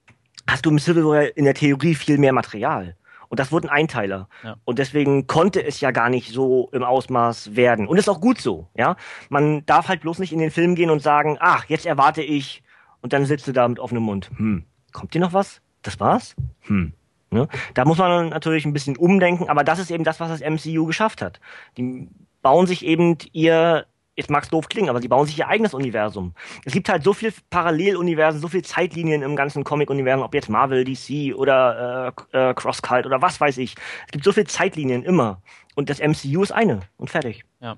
hast 0.47 0.65
du 0.65 0.71
im 0.71 0.79
Civil 0.79 1.05
War 1.05 1.37
in 1.37 1.45
der 1.45 1.53
Theorie 1.53 1.93
viel 1.93 2.17
mehr 2.17 2.33
Material. 2.33 2.95
Und 3.31 3.39
das 3.39 3.53
wurden 3.53 3.69
Einteiler. 3.69 4.27
Ja. 4.43 4.57
Und 4.65 4.77
deswegen 4.77 5.25
konnte 5.25 5.63
es 5.63 5.79
ja 5.79 5.91
gar 5.91 6.09
nicht 6.09 6.33
so 6.33 6.67
im 6.73 6.83
Ausmaß 6.83 7.55
werden. 7.55 7.87
Und 7.87 7.97
ist 7.97 8.09
auch 8.09 8.19
gut 8.19 8.41
so, 8.41 8.67
ja. 8.75 8.97
Man 9.29 9.65
darf 9.65 9.87
halt 9.87 10.01
bloß 10.01 10.19
nicht 10.19 10.33
in 10.33 10.39
den 10.39 10.51
Film 10.51 10.75
gehen 10.75 10.89
und 10.89 11.01
sagen, 11.01 11.37
ach, 11.39 11.63
jetzt 11.69 11.85
erwarte 11.85 12.21
ich, 12.21 12.61
und 13.01 13.13
dann 13.13 13.25
sitzt 13.25 13.47
du 13.47 13.53
da 13.53 13.65
mit 13.69 13.79
offenem 13.79 14.03
Mund. 14.03 14.29
Hm, 14.35 14.65
kommt 14.91 15.13
dir 15.13 15.21
noch 15.21 15.31
was? 15.31 15.61
Das 15.81 15.97
war's? 16.01 16.35
Hm. 16.63 16.91
Ne? 17.29 17.47
Da 17.73 17.85
muss 17.85 17.99
man 17.99 18.27
natürlich 18.27 18.65
ein 18.65 18.73
bisschen 18.73 18.97
umdenken, 18.97 19.47
aber 19.47 19.63
das 19.63 19.79
ist 19.79 19.91
eben 19.91 20.03
das, 20.03 20.19
was 20.19 20.27
das 20.27 20.41
MCU 20.41 20.85
geschafft 20.85 21.21
hat. 21.21 21.39
Die 21.77 22.09
bauen 22.41 22.67
sich 22.67 22.85
eben 22.85 23.17
ihr 23.31 23.85
jetzt 24.15 24.29
mag 24.29 24.43
es 24.43 24.49
doof 24.49 24.67
klingen, 24.69 24.89
aber 24.89 25.01
sie 25.01 25.07
bauen 25.07 25.25
sich 25.25 25.37
ihr 25.37 25.47
eigenes 25.47 25.73
Universum. 25.73 26.33
Es 26.65 26.73
gibt 26.73 26.89
halt 26.89 27.03
so 27.03 27.13
viel 27.13 27.33
Paralleluniversen, 27.49 28.41
so 28.41 28.47
viel 28.47 28.63
Zeitlinien 28.63 29.21
im 29.21 29.35
ganzen 29.35 29.63
Comic-Universum, 29.63 30.23
ob 30.23 30.33
jetzt 30.33 30.49
Marvel, 30.49 30.83
DC 30.83 31.35
oder 31.35 32.13
äh, 32.33 32.49
äh, 32.49 32.53
Crosscult 32.53 33.05
oder 33.05 33.21
was 33.21 33.39
weiß 33.39 33.57
ich. 33.57 33.75
Es 34.05 34.11
gibt 34.11 34.23
so 34.23 34.31
viel 34.31 34.45
Zeitlinien 34.45 35.03
immer. 35.03 35.41
Und 35.75 35.89
das 35.89 35.99
MCU 35.99 36.43
ist 36.43 36.51
eine 36.51 36.81
und 36.97 37.09
fertig. 37.09 37.45
Ja. 37.61 37.77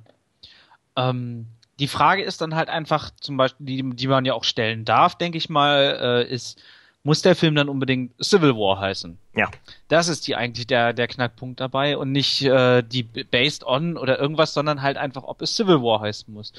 Ähm, 0.96 1.48
die 1.80 1.88
Frage 1.88 2.24
ist 2.24 2.41
dann 2.41 2.56
halt 2.56 2.69
einfach, 2.69 3.12
zum 3.19 3.38
Beispiel, 3.38 3.65
die, 3.65 3.96
die 3.96 4.08
man 4.08 4.26
ja 4.26 4.34
auch 4.34 4.43
stellen 4.43 4.86
darf, 4.86 5.17
denke 5.17 5.38
ich 5.38 5.50
mal, 5.50 6.26
äh, 6.28 6.34
ist, 6.34 6.62
muss 7.04 7.22
der 7.22 7.36
Film 7.36 7.56
dann 7.56 7.70
unbedingt 7.70 8.13
Civil 8.24 8.56
War 8.56 8.80
heißen. 8.80 9.18
Ja. 9.36 9.50
Das 9.89 10.08
ist 10.08 10.26
die 10.28 10.36
eigentlich 10.36 10.68
der, 10.68 10.94
der 10.94 11.08
Knackpunkt 11.08 11.60
dabei 11.60 11.98
und 11.98 12.12
nicht 12.12 12.42
äh, 12.44 12.82
die 12.82 13.04
Based 13.04 13.66
on 13.66 13.98
oder 13.98 14.20
irgendwas, 14.20 14.54
sondern 14.54 14.82
halt 14.82 14.98
einfach, 14.98 15.24
ob 15.24 15.42
es 15.42 15.56
Civil 15.56 15.82
War 15.82 16.00
heißen 16.00 16.34
muss. 16.34 16.54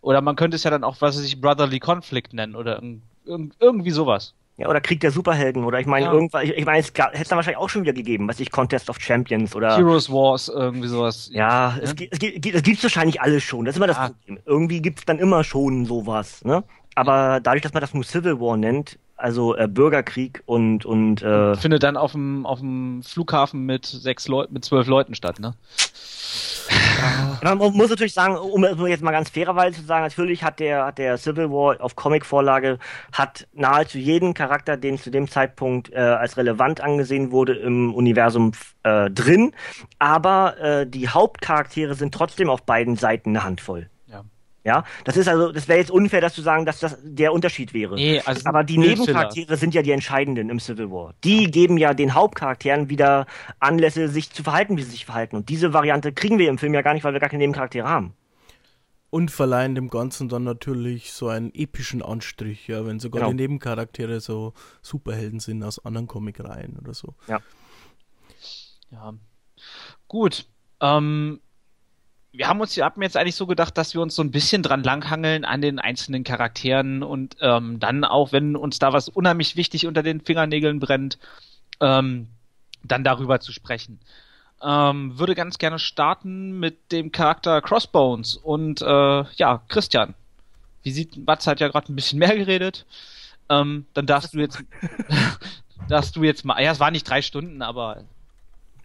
Oder 0.00 0.22
man 0.22 0.36
könnte 0.36 0.56
es 0.56 0.64
ja 0.64 0.70
dann 0.70 0.84
auch, 0.84 0.96
was 1.00 1.18
weiß 1.18 1.24
ich, 1.24 1.40
Brotherly 1.40 1.78
Conflict 1.78 2.32
nennen 2.32 2.56
oder 2.56 2.82
irg 2.82 3.52
irgendwie 3.60 3.90
sowas. 3.90 4.34
Ja, 4.56 4.68
oder 4.68 4.80
Krieg 4.80 5.00
der 5.00 5.10
Superhelden 5.10 5.64
oder 5.64 5.80
ich 5.80 5.86
meine 5.86 6.06
ja. 6.06 6.12
irgendwas, 6.12 6.42
ich, 6.42 6.50
ich 6.50 6.66
meine, 6.66 6.80
es 6.80 6.88
hätte 6.88 7.10
es 7.14 7.28
dann 7.28 7.36
wahrscheinlich 7.36 7.56
auch 7.56 7.70
schon 7.70 7.82
wieder 7.82 7.94
gegeben, 7.94 8.28
was 8.28 8.40
ich 8.40 8.50
Contest 8.50 8.90
of 8.90 9.00
Champions 9.00 9.54
oder 9.56 9.74
Heroes 9.76 10.10
Wars, 10.10 10.48
irgendwie 10.48 10.88
sowas. 10.88 11.30
Ja, 11.32 11.70
ja. 11.70 11.78
es, 11.80 11.96
gibt, 11.96 12.12
es, 12.12 12.18
gibt, 12.18 12.54
es 12.54 12.62
gibt 12.62 12.82
wahrscheinlich 12.82 13.22
alles 13.22 13.42
schon, 13.42 13.64
das 13.64 13.74
ist 13.74 13.76
immer 13.78 13.86
das 13.86 13.96
ja. 13.96 14.08
Problem. 14.08 14.38
Irgendwie 14.44 14.82
gibt 14.82 14.98
es 14.98 15.04
dann 15.06 15.18
immer 15.18 15.44
schon 15.44 15.86
sowas, 15.86 16.44
ne? 16.44 16.62
Aber 16.94 17.40
dadurch, 17.42 17.62
dass 17.62 17.72
man 17.72 17.80
das 17.80 17.94
nur 17.94 18.04
Civil 18.04 18.38
War 18.38 18.58
nennt, 18.58 18.98
also 19.20 19.56
äh, 19.56 19.68
Bürgerkrieg 19.68 20.42
und 20.46 20.84
und 20.84 21.22
äh, 21.22 21.54
findet 21.56 21.82
dann 21.82 21.96
auf 21.96 22.12
dem 22.12 22.46
auf 22.46 22.60
dem 22.60 23.02
Flughafen 23.02 23.66
mit 23.66 23.86
sechs 23.86 24.28
Leuten, 24.28 24.52
mit 24.52 24.64
zwölf 24.64 24.86
Leuten 24.86 25.14
statt, 25.14 25.40
ne? 25.40 25.54
Man 27.42 27.58
muss 27.58 27.90
natürlich 27.90 28.12
sagen, 28.12 28.36
um 28.36 28.86
jetzt 28.86 29.02
mal 29.02 29.10
ganz 29.10 29.30
fairerweise 29.30 29.80
zu 29.80 29.86
sagen, 29.86 30.04
natürlich 30.04 30.44
hat 30.44 30.60
der, 30.60 30.84
hat 30.86 30.98
der 30.98 31.16
Civil 31.18 31.50
War 31.50 31.80
auf 31.80 31.96
Comic-Vorlage 31.96 32.78
hat 33.12 33.48
nahezu 33.52 33.98
jeden 33.98 34.34
Charakter, 34.34 34.76
den 34.76 34.98
zu 34.98 35.10
dem 35.10 35.28
Zeitpunkt 35.28 35.92
äh, 35.92 35.96
als 35.96 36.36
relevant 36.36 36.80
angesehen 36.80 37.32
wurde, 37.32 37.54
im 37.54 37.94
Universum 37.94 38.52
äh, 38.82 39.10
drin. 39.10 39.52
Aber 39.98 40.58
äh, 40.58 40.86
die 40.86 41.08
Hauptcharaktere 41.08 41.94
sind 41.94 42.14
trotzdem 42.14 42.50
auf 42.50 42.62
beiden 42.62 42.96
Seiten 42.96 43.30
eine 43.30 43.44
Handvoll. 43.44 43.88
Ja, 44.62 44.84
das 45.04 45.16
ist 45.16 45.26
also, 45.26 45.52
das 45.52 45.68
wäre 45.68 45.78
jetzt 45.78 45.90
unfair, 45.90 46.20
dass 46.20 46.34
zu 46.34 46.42
sagen, 46.42 46.66
dass 46.66 46.80
das 46.80 46.98
der 47.02 47.32
Unterschied 47.32 47.72
wäre. 47.72 47.94
Nee, 47.94 48.20
also 48.20 48.42
Aber 48.44 48.62
die 48.62 48.76
Nebencharaktere 48.76 49.56
sind 49.56 49.74
ja 49.74 49.80
die 49.80 49.92
entscheidenden 49.92 50.50
im 50.50 50.60
Civil 50.60 50.90
War. 50.90 51.14
Die 51.24 51.50
geben 51.50 51.78
ja 51.78 51.94
den 51.94 52.14
Hauptcharakteren 52.14 52.90
wieder 52.90 53.26
Anlässe, 53.58 54.08
sich 54.08 54.30
zu 54.30 54.42
verhalten, 54.42 54.76
wie 54.76 54.82
sie 54.82 54.90
sich 54.90 55.06
verhalten. 55.06 55.36
Und 55.36 55.48
diese 55.48 55.72
Variante 55.72 56.12
kriegen 56.12 56.38
wir 56.38 56.50
im 56.50 56.58
Film 56.58 56.74
ja 56.74 56.82
gar 56.82 56.92
nicht, 56.92 57.04
weil 57.04 57.14
wir 57.14 57.20
gar 57.20 57.30
keine 57.30 57.42
Nebencharaktere 57.42 57.88
haben. 57.88 58.12
Und 59.08 59.30
verleihen 59.30 59.74
dem 59.74 59.88
Ganzen 59.88 60.28
dann 60.28 60.44
natürlich 60.44 61.12
so 61.12 61.28
einen 61.28 61.52
epischen 61.54 62.02
Anstrich, 62.02 62.68
ja, 62.68 62.84
wenn 62.86 63.00
sogar 63.00 63.22
genau. 63.22 63.30
die 63.30 63.36
Nebencharaktere 63.36 64.20
so 64.20 64.52
Superhelden 64.82 65.40
sind 65.40 65.64
aus 65.64 65.84
anderen 65.84 66.06
Comicreihen 66.06 66.78
oder 66.78 66.92
so. 66.92 67.14
Ja. 67.26 67.40
Ja. 68.92 69.14
Gut. 70.06 70.46
Ähm, 70.80 71.40
wir 72.32 72.46
haben 72.46 72.60
uns 72.60 72.76
haben 72.76 73.02
jetzt 73.02 73.16
eigentlich 73.16 73.34
so 73.34 73.46
gedacht, 73.46 73.76
dass 73.76 73.94
wir 73.94 74.00
uns 74.00 74.14
so 74.14 74.22
ein 74.22 74.30
bisschen 74.30 74.62
dran 74.62 74.82
langhangeln 74.82 75.44
an 75.44 75.60
den 75.60 75.78
einzelnen 75.78 76.22
Charakteren 76.22 77.02
und 77.02 77.36
ähm, 77.40 77.80
dann 77.80 78.04
auch, 78.04 78.32
wenn 78.32 78.56
uns 78.56 78.78
da 78.78 78.92
was 78.92 79.08
unheimlich 79.08 79.56
wichtig 79.56 79.86
unter 79.86 80.02
den 80.02 80.20
Fingernägeln 80.20 80.78
brennt, 80.78 81.18
ähm, 81.80 82.28
dann 82.84 83.04
darüber 83.04 83.40
zu 83.40 83.52
sprechen. 83.52 83.98
Ähm, 84.62 85.18
würde 85.18 85.34
ganz 85.34 85.58
gerne 85.58 85.78
starten 85.78 86.58
mit 86.60 86.92
dem 86.92 87.12
Charakter 87.12 87.60
Crossbones 87.62 88.36
und 88.36 88.80
äh, 88.82 89.24
ja, 89.34 89.62
Christian. 89.68 90.14
Wie 90.82 90.92
sieht, 90.92 91.26
Batz 91.26 91.46
hat 91.46 91.60
ja 91.60 91.68
gerade 91.68 91.92
ein 91.92 91.96
bisschen 91.96 92.18
mehr 92.18 92.36
geredet. 92.36 92.86
Ähm, 93.48 93.86
dann 93.94 94.06
darfst 94.06 94.34
du 94.34 94.38
jetzt, 94.38 94.62
darfst 95.88 96.14
du 96.14 96.22
jetzt 96.22 96.44
mal, 96.44 96.62
ja, 96.62 96.70
es 96.70 96.80
waren 96.80 96.92
nicht 96.92 97.08
drei 97.08 97.22
Stunden, 97.22 97.60
aber 97.60 98.04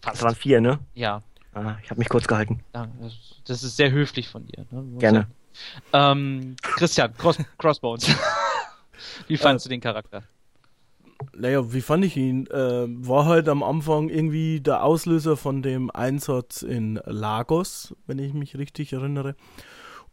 fast. 0.02 0.18
Es 0.18 0.24
waren 0.24 0.36
vier, 0.36 0.62
ne? 0.62 0.80
Ja. 0.96 1.22
Ah, 1.56 1.78
ich 1.82 1.90
habe 1.90 2.00
mich 2.00 2.10
kurz 2.10 2.28
gehalten. 2.28 2.60
Das 3.46 3.64
ist 3.64 3.78
sehr 3.78 3.90
höflich 3.90 4.28
von 4.28 4.46
dir. 4.46 4.66
Ne? 4.72 5.00
Gerne. 5.00 5.28
Ähm, 5.94 6.58
Christian, 6.62 7.14
Cross 7.18 7.38
Crossbones. 7.58 8.10
wie 9.28 9.38
fandest 9.38 9.66
du 9.66 9.70
den 9.70 9.80
Charakter? 9.80 10.24
Naja, 11.34 11.72
wie 11.72 11.80
fand 11.80 12.04
ich 12.04 12.18
ihn? 12.18 12.46
Äh, 12.48 12.86
war 13.08 13.26
halt 13.26 13.48
am 13.48 13.64
Anfang 13.64 14.10
irgendwie 14.10 14.60
der 14.60 14.84
Auslöser 14.84 15.38
von 15.38 15.62
dem 15.62 15.90
Einsatz 15.90 16.62
in 16.62 17.00
Lagos, 17.06 17.96
wenn 18.06 18.20
ich 18.20 18.34
mich 18.34 18.58
richtig 18.58 18.92
erinnere. 18.92 19.36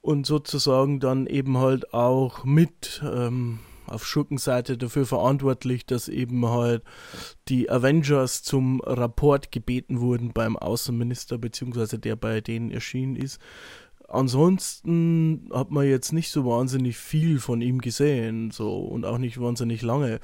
Und 0.00 0.26
sozusagen 0.26 1.00
dann 1.00 1.26
eben 1.26 1.59
halt 1.59 1.92
auch 1.92 2.44
mit 2.44 3.02
ähm, 3.05 3.59
auf 3.87 4.07
Schurkenseite 4.07 4.79
dafür 4.79 5.07
verantwortlich, 5.07 5.87
dass 5.87 6.09
eben 6.09 6.47
halt 6.47 6.83
die 7.49 7.71
Avengers 7.71 8.42
zum 8.42 8.81
Rapport 8.81 9.53
gebeten 9.53 10.01
wurden 10.01 10.33
beim 10.33 10.57
Außenminister, 10.57 11.38
beziehungsweise 11.38 11.99
der 11.99 12.16
bei 12.16 12.40
denen 12.40 12.71
erschienen 12.71 13.16
ist. 13.16 13.40
Ansonsten 14.09 15.49
hat 15.53 15.71
man 15.71 15.87
jetzt 15.87 16.12
nicht 16.12 16.31
so 16.31 16.45
wahnsinnig 16.45 16.99
viel 16.99 17.40
von 17.40 17.62
ihm 17.62 17.81
gesehen, 17.81 18.51
so 18.51 18.79
und 18.79 19.07
auch 19.07 19.18
nicht 19.18 19.40
wahnsinnig 19.40 19.81
lange. 19.81 20.21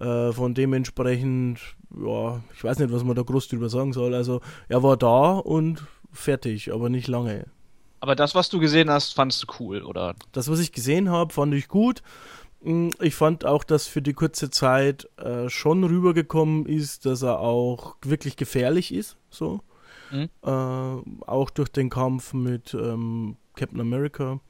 Äh, 0.00 0.32
von 0.32 0.54
dementsprechend, 0.54 1.60
ja, 1.96 2.42
ich 2.54 2.62
weiß 2.62 2.78
nicht, 2.78 2.92
was 2.92 3.04
man 3.04 3.16
da 3.16 3.22
groß 3.22 3.48
drüber 3.48 3.68
sagen 3.68 3.92
soll. 3.92 4.14
Also 4.14 4.40
er 4.68 4.82
war 4.82 4.96
da 4.96 5.32
und 5.32 5.84
fertig, 6.12 6.72
aber 6.72 6.88
nicht 6.88 7.08
lange. 7.08 7.46
Aber 8.00 8.14
das, 8.14 8.34
was 8.34 8.48
du 8.48 8.60
gesehen 8.60 8.90
hast, 8.90 9.12
fandest 9.14 9.42
du 9.42 9.46
cool, 9.58 9.82
oder? 9.82 10.14
Das, 10.32 10.48
was 10.48 10.60
ich 10.60 10.72
gesehen 10.72 11.10
habe, 11.10 11.32
fand 11.32 11.54
ich 11.54 11.68
gut. 11.68 12.02
Mm, 12.60 12.90
ich 13.00 13.14
fand 13.14 13.44
auch, 13.44 13.64
dass 13.64 13.86
für 13.86 14.02
die 14.02 14.14
kurze 14.14 14.50
Zeit 14.50 15.08
äh, 15.18 15.48
schon 15.48 15.84
rübergekommen 15.84 16.66
ist, 16.66 17.06
dass 17.06 17.22
er 17.22 17.40
auch 17.40 17.96
wirklich 18.02 18.36
gefährlich 18.36 18.92
ist. 18.92 19.16
So. 19.30 19.60
Mhm. 20.10 20.28
Äh, 20.42 20.48
auch 21.26 21.50
durch 21.50 21.68
den 21.70 21.90
Kampf 21.90 22.32
mit 22.32 22.74
ähm, 22.74 23.36
Captain 23.54 23.80
America. 23.80 24.40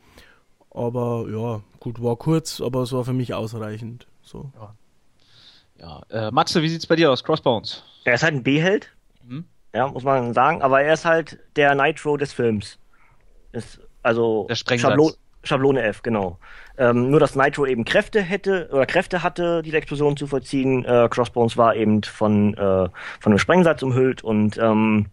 Aber 0.71 1.27
ja, 1.31 1.63
gut, 1.81 2.03
war 2.03 2.17
kurz, 2.17 2.61
aber 2.61 2.83
es 2.83 2.93
war 2.93 3.05
für 3.05 3.13
mich 3.13 3.35
ausreichend. 3.35 4.07
So. 4.23 4.53
Ja. 4.55 4.75
Ja, 5.81 6.03
äh, 6.11 6.31
Matze, 6.33 6.63
wie 6.63 6.69
sieht's 6.69 6.87
bei 6.87 6.97
dir 6.97 7.11
aus? 7.11 7.23
Crossbones? 7.23 7.85
Er 8.05 8.15
ist 8.15 8.23
halt 8.23 8.35
ein 8.35 8.43
B-Held. 8.43 8.93
Mhm. 9.23 9.45
Ja, 9.73 9.87
muss 9.87 10.03
man 10.03 10.35
sagen. 10.35 10.61
Aber 10.63 10.83
er 10.83 10.95
ist 10.95 11.05
halt 11.05 11.39
der 11.57 11.75
Nitro 11.75 12.17
des 12.17 12.33
Films. 12.33 12.79
Ist 13.53 13.81
also 14.03 14.47
der 14.49 14.57
Schablon 14.57 15.13
Schablone 15.43 15.83
F, 15.83 16.03
genau. 16.03 16.39
Ähm, 16.77 17.11
nur 17.11 17.21
dass 17.21 17.37
Nitro 17.37 17.67
eben 17.67 17.85
Kräfte 17.85 18.21
hätte 18.21 18.69
oder 18.73 18.87
Kräfte 18.87 19.23
hatte, 19.23 19.63
diese 19.63 19.77
Explosion 19.77 20.17
zu 20.17 20.27
vollziehen. 20.27 20.85
Äh, 20.85 21.09
Crossbones 21.11 21.57
war 21.57 21.75
eben 21.75 22.03
von, 22.03 22.55
äh, 22.55 22.89
von 23.21 23.33
einem 23.33 23.39
Sprengsatz 23.39 23.83
umhüllt 23.83 24.23
und 24.23 24.59
ähm, 24.59 25.07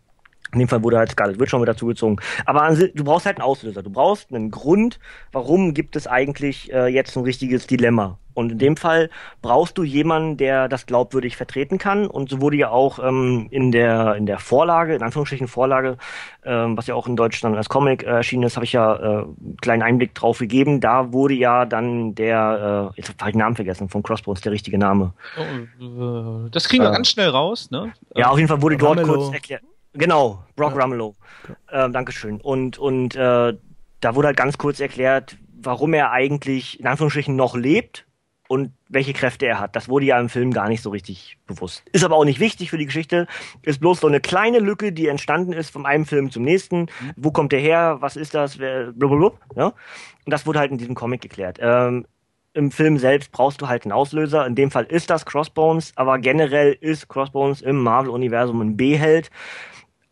in 0.55 0.59
dem 0.59 0.67
Fall 0.67 0.83
wurde 0.83 0.97
halt 0.97 1.11
Scarlet 1.11 1.39
Witch 1.39 1.49
schon 1.49 1.59
mit 1.59 1.69
dazugezogen. 1.69 2.19
Aber 2.45 2.69
du 2.73 3.03
brauchst 3.03 3.25
halt 3.25 3.37
einen 3.37 3.45
Auslöser. 3.45 3.83
Du 3.83 3.89
brauchst 3.89 4.33
einen 4.33 4.51
Grund, 4.51 4.99
warum 5.31 5.73
gibt 5.73 5.95
es 5.95 6.07
eigentlich 6.07 6.71
äh, 6.73 6.87
jetzt 6.87 7.15
ein 7.15 7.23
richtiges 7.23 7.67
Dilemma. 7.67 8.17
Und 8.35 8.51
in 8.51 8.59
dem 8.59 8.77
Fall 8.77 9.09
brauchst 9.41 9.77
du 9.77 9.83
jemanden, 9.83 10.37
der 10.37 10.67
das 10.67 10.85
glaubwürdig 10.85 11.37
vertreten 11.37 11.77
kann. 11.77 12.05
Und 12.05 12.29
so 12.29 12.41
wurde 12.41 12.57
ja 12.57 12.69
auch 12.69 12.99
ähm, 12.99 13.47
in 13.49 13.71
der 13.71 14.15
in 14.15 14.25
der 14.25 14.39
Vorlage, 14.39 14.93
in 14.93 15.01
Anführungsstrichen 15.01 15.47
Vorlage, 15.47 15.97
ähm, 16.43 16.77
was 16.77 16.85
ja 16.87 16.95
auch 16.95 17.07
in 17.07 17.15
Deutschland 17.15 17.55
als 17.55 17.69
Comic 17.69 18.03
äh, 18.03 18.07
erschienen 18.07 18.43
ist, 18.43 18.57
habe 18.57 18.65
ich 18.65 18.73
ja 18.73 18.95
äh, 18.95 19.05
einen 19.21 19.57
kleinen 19.61 19.83
Einblick 19.83 20.13
drauf 20.13 20.39
gegeben. 20.39 20.81
Da 20.81 21.13
wurde 21.13 21.33
ja 21.33 21.65
dann 21.65 22.13
der, 22.13 22.91
äh, 22.93 22.99
jetzt 22.99 23.07
habe 23.07 23.29
ich 23.29 23.35
den 23.35 23.39
Namen 23.39 23.55
vergessen, 23.55 23.87
von 23.87 24.03
Crossbones, 24.03 24.41
der 24.41 24.51
richtige 24.51 24.77
Name. 24.77 25.13
Oh, 25.37 26.45
äh, 26.45 26.49
das 26.51 26.67
kriegen 26.67 26.83
wir 26.83 26.89
äh, 26.89 26.93
ganz 26.93 27.07
schnell 27.07 27.29
raus, 27.29 27.71
ne? 27.71 27.93
Ja, 28.15 28.29
auf 28.29 28.37
jeden 28.37 28.49
Fall 28.49 28.61
wurde 28.61 28.75
dort 28.75 29.01
kurz 29.03 29.33
erklärt. 29.33 29.63
Genau, 29.95 30.43
Brock 30.55 30.73
ja. 30.73 30.81
Ramelow. 30.81 31.15
Ja. 31.47 31.85
Ähm, 31.85 31.93
Dankeschön. 31.93 32.41
Und, 32.41 32.77
und 32.77 33.15
äh, 33.15 33.53
da 34.01 34.15
wurde 34.15 34.27
halt 34.27 34.37
ganz 34.37 34.57
kurz 34.57 34.79
erklärt, 34.79 35.37
warum 35.59 35.93
er 35.93 36.11
eigentlich 36.11 36.79
in 36.79 36.87
Anführungsstrichen 36.87 37.35
noch 37.35 37.55
lebt 37.55 38.05
und 38.47 38.73
welche 38.89 39.13
Kräfte 39.13 39.47
er 39.47 39.59
hat. 39.59 39.75
Das 39.75 39.89
wurde 39.89 40.05
ja 40.05 40.19
im 40.19 40.29
Film 40.29 40.51
gar 40.53 40.67
nicht 40.67 40.83
so 40.83 40.91
richtig 40.91 41.37
bewusst. 41.47 41.83
Ist 41.91 42.03
aber 42.03 42.15
auch 42.15 42.25
nicht 42.25 42.39
wichtig 42.39 42.69
für 42.69 42.77
die 42.77 42.85
Geschichte. 42.85 43.27
Ist 43.63 43.79
bloß 43.79 44.01
so 44.01 44.07
eine 44.07 44.19
kleine 44.19 44.59
Lücke, 44.59 44.91
die 44.91 45.07
entstanden 45.07 45.53
ist 45.53 45.71
von 45.71 45.85
einem 45.85 46.05
Film 46.05 46.29
zum 46.29 46.43
nächsten. 46.43 46.81
Mhm. 46.81 46.89
Wo 47.15 47.31
kommt 47.31 47.51
der 47.51 47.59
her? 47.59 47.97
Was 48.01 48.15
ist 48.15 48.35
das? 48.35 48.57
Blablabla, 48.57 49.31
ja? 49.55 49.65
Und 49.67 50.31
das 50.31 50.45
wurde 50.45 50.59
halt 50.59 50.71
in 50.71 50.77
diesem 50.77 50.95
Comic 50.95 51.21
geklärt. 51.21 51.57
Ähm, 51.59 52.05
Im 52.53 52.69
Film 52.69 52.99
selbst 52.99 53.31
brauchst 53.31 53.61
du 53.61 53.67
halt 53.67 53.85
einen 53.85 53.91
Auslöser. 53.91 54.45
In 54.45 54.53
dem 54.53 54.69
Fall 54.69 54.85
ist 54.85 55.09
das 55.09 55.25
Crossbones, 55.25 55.93
aber 55.95 56.19
generell 56.19 56.77
ist 56.79 57.07
Crossbones 57.07 57.61
im 57.61 57.81
Marvel-Universum 57.81 58.61
ein 58.61 58.77
B-Held 58.77 59.31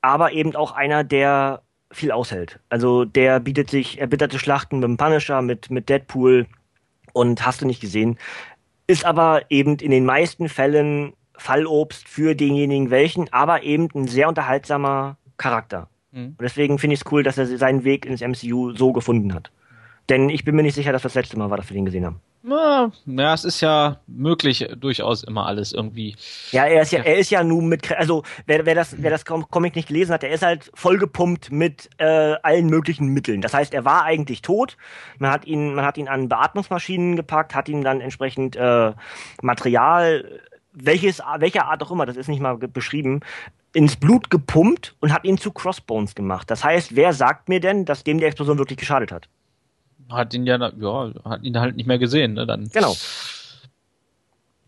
aber 0.04 0.34
eben 0.34 0.56
auch 0.56 0.74
einer, 0.74 1.04
der 1.04 1.64
viel 1.90 2.12
aushält. 2.12 2.60
Also 2.70 3.06
der 3.06 3.40
bietet 3.40 3.70
sich 3.70 4.00
erbitterte 4.00 4.38
Schlachten 4.38 4.80
mit 4.80 4.84
dem 4.84 4.98
Punisher, 4.98 5.42
mit, 5.42 5.72
mit 5.72 5.90
Deadpool 5.90 6.46
und 7.14 7.46
hast 7.46 7.62
du 7.62 7.66
nicht 7.66 7.80
gesehen. 7.80 8.20
Ist 8.86 9.06
aber 9.06 9.44
eben 9.50 9.78
in 9.78 9.92
den 9.92 10.06
meisten 10.06 10.50
Fällen 10.50 11.14
Fallobst 11.38 12.08
für 12.08 12.36
denjenigen 12.36 12.90
welchen, 12.90 13.32
aber 13.32 13.64
eben 13.64 13.88
ein 13.96 14.08
sehr 14.08 14.28
unterhaltsamer 14.28 15.18
Charakter. 15.38 15.88
Mhm. 16.12 16.36
Und 16.38 16.42
deswegen 16.42 16.80
finde 16.80 16.96
ich 16.96 17.02
es 17.02 17.12
cool, 17.12 17.24
dass 17.24 17.38
er 17.38 17.46
seinen 17.58 17.86
Weg 17.86 18.06
ins 18.06 18.22
MCU 18.22 18.76
so 18.76 18.92
gefunden 18.92 19.34
hat. 19.34 19.52
Denn 20.10 20.30
ich 20.30 20.44
bin 20.44 20.56
mir 20.56 20.64
nicht 20.64 20.76
sicher, 20.76 20.92
dass 20.92 21.02
das 21.02 21.16
letzte 21.16 21.38
Mal 21.38 21.50
war, 21.50 21.58
dass 21.58 21.70
wir 21.70 21.76
den 21.76 21.86
gesehen 21.86 22.06
haben. 22.06 22.20
Na, 22.46 22.92
ja, 23.06 23.34
es 23.34 23.46
ist 23.46 23.62
ja 23.62 24.02
möglich, 24.06 24.68
durchaus 24.76 25.24
immer 25.24 25.46
alles 25.46 25.72
irgendwie. 25.72 26.18
Ja, 26.52 26.66
er 26.66 26.82
ist 26.82 26.92
ja, 26.92 27.00
er 27.00 27.18
ist 27.18 27.30
ja 27.30 27.42
nun 27.42 27.68
mit, 27.68 27.90
also 27.94 28.24
wer, 28.46 28.66
wer 28.66 28.76
das, 28.76 29.02
wer 29.02 29.12
das 29.12 29.24
Comic 29.24 29.78
nicht 29.78 29.88
gelesen 29.88 30.12
hat, 30.12 30.24
der 30.24 30.32
ist 30.32 30.44
halt 30.44 30.70
vollgepumpt 30.74 31.54
mit 31.54 31.90
äh, 32.00 32.36
allen 32.44 32.66
möglichen 32.68 33.08
Mitteln. 33.08 33.40
Das 33.40 33.54
heißt, 33.54 33.74
er 33.74 33.86
war 33.86 34.04
eigentlich 34.04 34.42
tot. 34.42 34.76
Man 35.20 35.32
hat 35.32 35.46
ihn, 35.46 35.74
man 35.74 35.86
hat 35.86 35.98
ihn 35.98 36.10
an 36.10 36.28
Beatmungsmaschinen 36.28 37.16
gepackt, 37.16 37.56
hat 37.56 37.70
ihm 37.70 37.82
dann 37.82 38.02
entsprechend 38.02 38.58
äh, 38.58 38.92
Material, 39.42 40.42
welches, 40.74 41.22
welcher 41.38 41.68
Art 41.68 41.82
auch 41.82 41.92
immer, 41.92 42.06
das 42.06 42.18
ist 42.18 42.28
nicht 42.28 42.42
mal 42.42 42.58
beschrieben, 42.58 43.22
ins 43.72 43.96
Blut 43.96 44.30
gepumpt 44.30 44.96
und 45.00 45.14
hat 45.14 45.24
ihn 45.24 45.38
zu 45.38 45.52
Crossbones 45.52 46.14
gemacht. 46.14 46.52
Das 46.52 46.64
heißt, 46.66 46.94
wer 46.94 47.14
sagt 47.14 47.48
mir 47.48 47.62
denn, 47.62 47.86
dass 47.86 48.04
dem 48.04 48.18
die 48.18 48.26
Explosion 48.26 48.58
wirklich 48.58 48.80
geschadet 48.80 49.14
hat? 49.14 49.30
Hat 50.14 50.34
ihn 50.34 50.46
ja, 50.46 50.58
ja, 50.58 51.12
hat 51.26 51.44
ihn 51.44 51.60
halt 51.60 51.76
nicht 51.76 51.88
mehr 51.88 52.00
gesehen, 52.00 52.34
ne? 52.34 52.46
Dann. 52.46 52.70
Genau. 52.70 52.96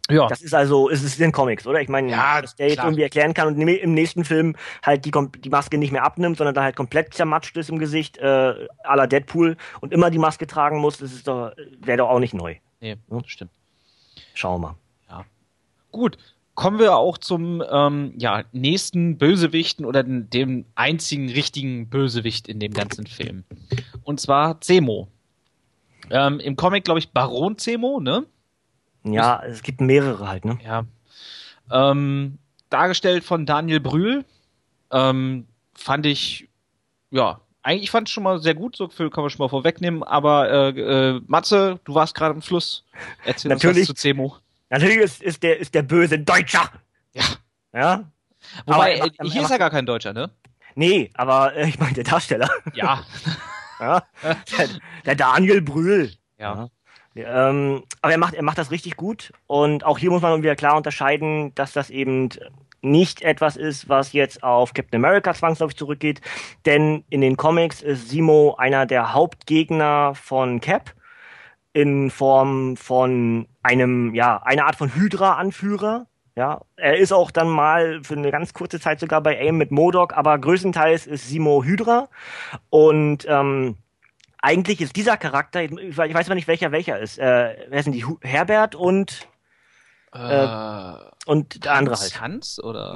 Ja. 0.09 0.27
Das 0.27 0.41
ist 0.43 0.53
also, 0.53 0.89
es 0.89 1.01
ist 1.01 1.17
in 1.17 1.23
den 1.23 1.31
Comics, 1.31 1.65
oder? 1.65 1.81
Ich 1.81 1.89
meine, 1.89 2.11
ja, 2.11 2.39
dass 2.41 2.55
der 2.55 2.69
jetzt 2.69 2.83
irgendwie 2.83 3.01
erklären 3.01 3.33
kann 3.33 3.47
und 3.47 3.59
im 3.59 3.93
nächsten 3.95 4.23
Film 4.23 4.55
halt 4.83 5.03
die, 5.05 5.11
die 5.43 5.49
Maske 5.49 5.79
nicht 5.79 5.91
mehr 5.91 6.03
abnimmt, 6.03 6.37
sondern 6.37 6.53
da 6.53 6.61
halt 6.61 6.75
komplett 6.75 7.15
zermatscht 7.15 7.57
ist 7.57 7.69
im 7.69 7.79
Gesicht, 7.79 8.17
äh, 8.19 8.67
à 8.83 8.95
la 8.95 9.07
Deadpool 9.07 9.57
und 9.81 9.93
immer 9.93 10.11
die 10.11 10.19
Maske 10.19 10.45
tragen 10.45 10.77
muss, 10.79 10.97
das 10.97 11.11
ist 11.11 11.27
doch, 11.27 11.53
wäre 11.79 11.97
doch 11.97 12.09
auch 12.09 12.19
nicht 12.19 12.35
neu. 12.35 12.55
Nee, 12.81 12.97
hm? 13.09 13.23
stimmt. 13.25 13.51
Schauen 14.35 14.61
wir 14.61 14.67
mal. 14.67 14.75
Ja. 15.09 15.25
Gut. 15.91 16.17
Kommen 16.53 16.79
wir 16.79 16.95
auch 16.95 17.17
zum 17.17 17.61
ähm, 17.69 18.13
ja, 18.17 18.45
nächsten 18.53 19.17
Bösewichten 19.17 19.85
oder 19.85 20.03
dem 20.03 20.63
einzigen 20.75 21.29
richtigen 21.29 21.89
Bösewicht 21.89 22.47
in 22.47 22.61
dem 22.61 22.73
ganzen 22.73 23.07
Film. 23.07 23.43
Und 24.03 24.21
zwar 24.21 24.61
Zemo. 24.61 25.09
Ähm, 26.09 26.39
Im 26.39 26.55
Comic, 26.55 26.85
glaube 26.85 26.99
ich, 26.99 27.11
Baron 27.11 27.57
Zemo, 27.57 27.99
ne? 27.99 28.25
Ja, 29.03 29.43
es 29.43 29.61
gibt 29.61 29.81
mehrere 29.81 30.27
halt, 30.27 30.45
ne? 30.45 30.57
Ja. 30.63 30.85
Ähm, 31.71 32.37
dargestellt 32.69 33.23
von 33.23 33.45
Daniel 33.45 33.79
Brühl. 33.79 34.25
Ähm, 34.91 35.47
fand 35.73 36.05
ich, 36.05 36.47
ja, 37.11 37.39
eigentlich 37.63 37.91
fand 37.91 38.07
ich 38.07 38.13
schon 38.13 38.23
mal 38.23 38.39
sehr 38.39 38.53
gut, 38.53 38.75
so 38.75 38.87
viel 38.89 39.09
kann 39.09 39.23
man 39.23 39.29
schon 39.29 39.43
mal 39.43 39.49
vorwegnehmen, 39.49 40.03
aber 40.03 40.49
äh, 40.51 40.69
äh, 40.69 41.21
Matze, 41.27 41.79
du 41.83 41.95
warst 41.95 42.13
gerade 42.15 42.35
im 42.35 42.41
Fluss. 42.41 42.83
Erzähl 43.25 43.49
natürlich, 43.49 43.77
uns 43.77 43.89
was 43.89 43.95
zu 43.95 44.01
Zemo. 44.01 44.37
Natürlich 44.69 44.97
ist, 44.97 45.21
ist, 45.21 45.43
der, 45.43 45.59
ist 45.59 45.73
der 45.73 45.83
böse 45.83 46.19
Deutscher. 46.19 46.71
Ja. 47.13 47.23
Ja. 47.73 48.11
Wobei, 48.65 48.99
macht, 48.99 49.31
hier 49.31 49.41
ist 49.41 49.51
er 49.51 49.57
gar 49.57 49.69
kein 49.69 49.85
Deutscher, 49.85 50.13
ne? 50.13 50.29
Nee, 50.75 51.09
aber 51.15 51.55
äh, 51.55 51.67
ich 51.67 51.79
meine 51.79 51.93
der 51.93 52.03
Darsteller. 52.03 52.49
Ja. 52.73 53.03
Ja? 53.79 54.03
Der, 55.05 55.15
Daniel 55.15 55.61
Brühl. 55.61 56.11
Ja. 56.37 56.69
ja. 57.13 57.49
Ähm, 57.49 57.83
aber 58.01 58.11
er 58.11 58.17
macht, 58.17 58.33
er 58.33 58.43
macht 58.43 58.57
das 58.57 58.71
richtig 58.71 58.97
gut. 58.97 59.31
Und 59.47 59.85
auch 59.85 59.97
hier 59.97 60.11
muss 60.11 60.21
man 60.21 60.43
wieder 60.43 60.55
klar 60.55 60.75
unterscheiden, 60.75 61.53
dass 61.55 61.73
das 61.73 61.89
eben 61.89 62.29
nicht 62.81 63.23
etwas 63.23 63.57
ist, 63.57 63.89
was 63.89 64.13
jetzt 64.13 64.43
auf 64.43 64.73
Captain 64.73 65.03
America 65.03 65.33
zwangsläufig 65.33 65.77
zurückgeht. 65.77 66.21
Denn 66.65 67.03
in 67.09 67.21
den 67.21 67.35
Comics 67.35 67.81
ist 67.81 68.09
Simo 68.09 68.55
einer 68.57 68.85
der 68.85 69.13
Hauptgegner 69.13 70.13
von 70.15 70.61
Cap 70.61 70.93
in 71.73 72.09
Form 72.09 72.77
von 72.77 73.47
einem, 73.61 74.15
ja, 74.15 74.41
einer 74.43 74.65
Art 74.65 74.77
von 74.77 74.95
Hydra-Anführer. 74.95 76.07
Ja, 76.37 76.61
er 76.75 76.97
ist 76.97 77.13
auch 77.13 77.31
dann 77.31 77.49
mal 77.49 78.01
für 78.03 78.15
eine 78.15 78.29
ganz 78.29 78.53
kurze 78.53 78.79
Zeit 78.79 78.99
sogar 78.99 79.21
bei 79.21 79.39
AIM 79.39 79.57
mit 79.57 79.71
Modok, 79.71 80.17
aber 80.17 80.37
größtenteils 80.37 81.07
ist 81.07 81.29
Simo 81.29 81.63
Hydra. 81.63 82.09
Und 82.69 83.25
ähm, 83.29 83.77
eigentlich 84.41 84.81
ist 84.81 84.97
dieser 84.97 85.15
Charakter, 85.15 85.63
ich 85.63 85.97
weiß 85.97 86.27
mal 86.27 86.35
nicht 86.35 86.49
welcher 86.49 86.73
welcher 86.73 86.99
ist. 86.99 87.17
Äh, 87.17 87.55
wer 87.69 87.83
sind 87.83 87.93
die? 87.93 88.05
Herbert 88.21 88.75
und 88.75 89.29
Äh, 90.15 90.95
und 91.25 91.65
der 91.65 91.73
andere 91.73 91.95
halt. 91.95 92.21
Hans 92.21 92.63
oder? 92.63 92.93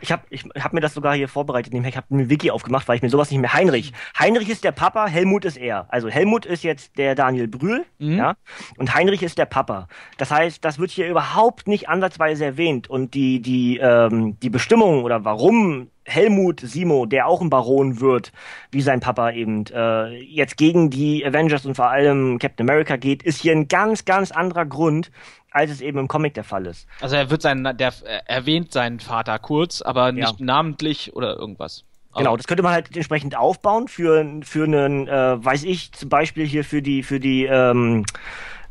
Ich 0.00 0.10
habe 0.10 0.22
ich 0.30 0.44
hab 0.58 0.72
mir 0.72 0.80
das 0.80 0.94
sogar 0.94 1.14
hier 1.14 1.28
vorbereitet. 1.28 1.72
Ich 1.74 1.96
habe 1.96 2.06
mir 2.08 2.30
Wiki 2.30 2.50
aufgemacht, 2.50 2.88
weil 2.88 2.96
ich 2.96 3.02
mir 3.02 3.10
sowas 3.10 3.30
nicht 3.30 3.40
mehr. 3.40 3.52
Heinrich. 3.52 3.92
Heinrich 4.18 4.48
ist 4.48 4.64
der 4.64 4.72
Papa, 4.72 5.06
Helmut 5.06 5.44
ist 5.44 5.58
er. 5.58 5.86
Also 5.90 6.08
Helmut 6.08 6.46
ist 6.46 6.64
jetzt 6.64 6.96
der 6.96 7.14
Daniel 7.14 7.46
Brühl, 7.48 7.84
Mhm. 7.98 8.16
ja, 8.16 8.34
und 8.78 8.94
Heinrich 8.94 9.22
ist 9.22 9.36
der 9.38 9.44
Papa. 9.46 9.86
Das 10.16 10.30
heißt, 10.30 10.64
das 10.64 10.78
wird 10.78 10.90
hier 10.90 11.08
überhaupt 11.08 11.68
nicht 11.68 11.88
ansatzweise 11.88 12.44
erwähnt. 12.46 12.88
Und 12.88 13.14
die, 13.14 13.40
die, 13.40 13.78
ähm, 13.78 14.38
die 14.40 14.50
Bestimmung 14.50 15.04
oder 15.04 15.24
warum 15.24 15.90
Helmut 16.06 16.60
Simo, 16.60 17.06
der 17.06 17.26
auch 17.26 17.40
ein 17.40 17.50
Baron 17.50 18.00
wird, 18.00 18.32
wie 18.72 18.80
sein 18.80 19.00
Papa 19.00 19.30
eben, 19.30 19.64
äh, 19.66 20.08
jetzt 20.22 20.56
gegen 20.56 20.90
die 20.90 21.24
Avengers 21.24 21.66
und 21.66 21.74
vor 21.76 21.90
allem 21.90 22.38
Captain 22.38 22.68
America 22.68 22.96
geht, 22.96 23.22
ist 23.22 23.40
hier 23.40 23.52
ein 23.52 23.68
ganz, 23.68 24.04
ganz 24.06 24.32
anderer 24.32 24.64
Grund, 24.66 25.10
als 25.50 25.70
es 25.70 25.80
eben 25.80 25.98
im 25.98 26.08
Comic 26.08 26.34
der 26.34 26.44
Fall 26.44 26.66
ist. 26.66 26.86
Also 27.00 27.16
er 27.16 27.30
wird 27.30 27.42
seinen, 27.42 27.64
der 27.76 27.92
er 28.04 28.28
erwähnt 28.28 28.72
seinen 28.72 29.00
Vater 29.00 29.38
kurz, 29.38 29.82
aber 29.82 30.12
nicht 30.12 30.40
namentlich 30.40 31.14
oder 31.14 31.36
irgendwas. 31.36 31.84
Aber- 32.12 32.20
Genau, 32.22 32.36
das 32.36 32.46
könnte 32.46 32.62
man 32.62 32.72
halt 32.72 32.94
entsprechend 32.94 33.36
aufbauen 33.36 33.86
für, 33.88 34.24
für 34.42 34.64
einen, 34.64 35.06
äh, 35.08 35.44
weiß 35.44 35.62
ich, 35.64 35.92
zum 35.92 36.08
Beispiel 36.08 36.44
hier 36.46 36.64
für 36.64 36.82
die, 36.82 37.02
für 37.02 37.20
die 37.20 37.44
ähm, 37.44 38.04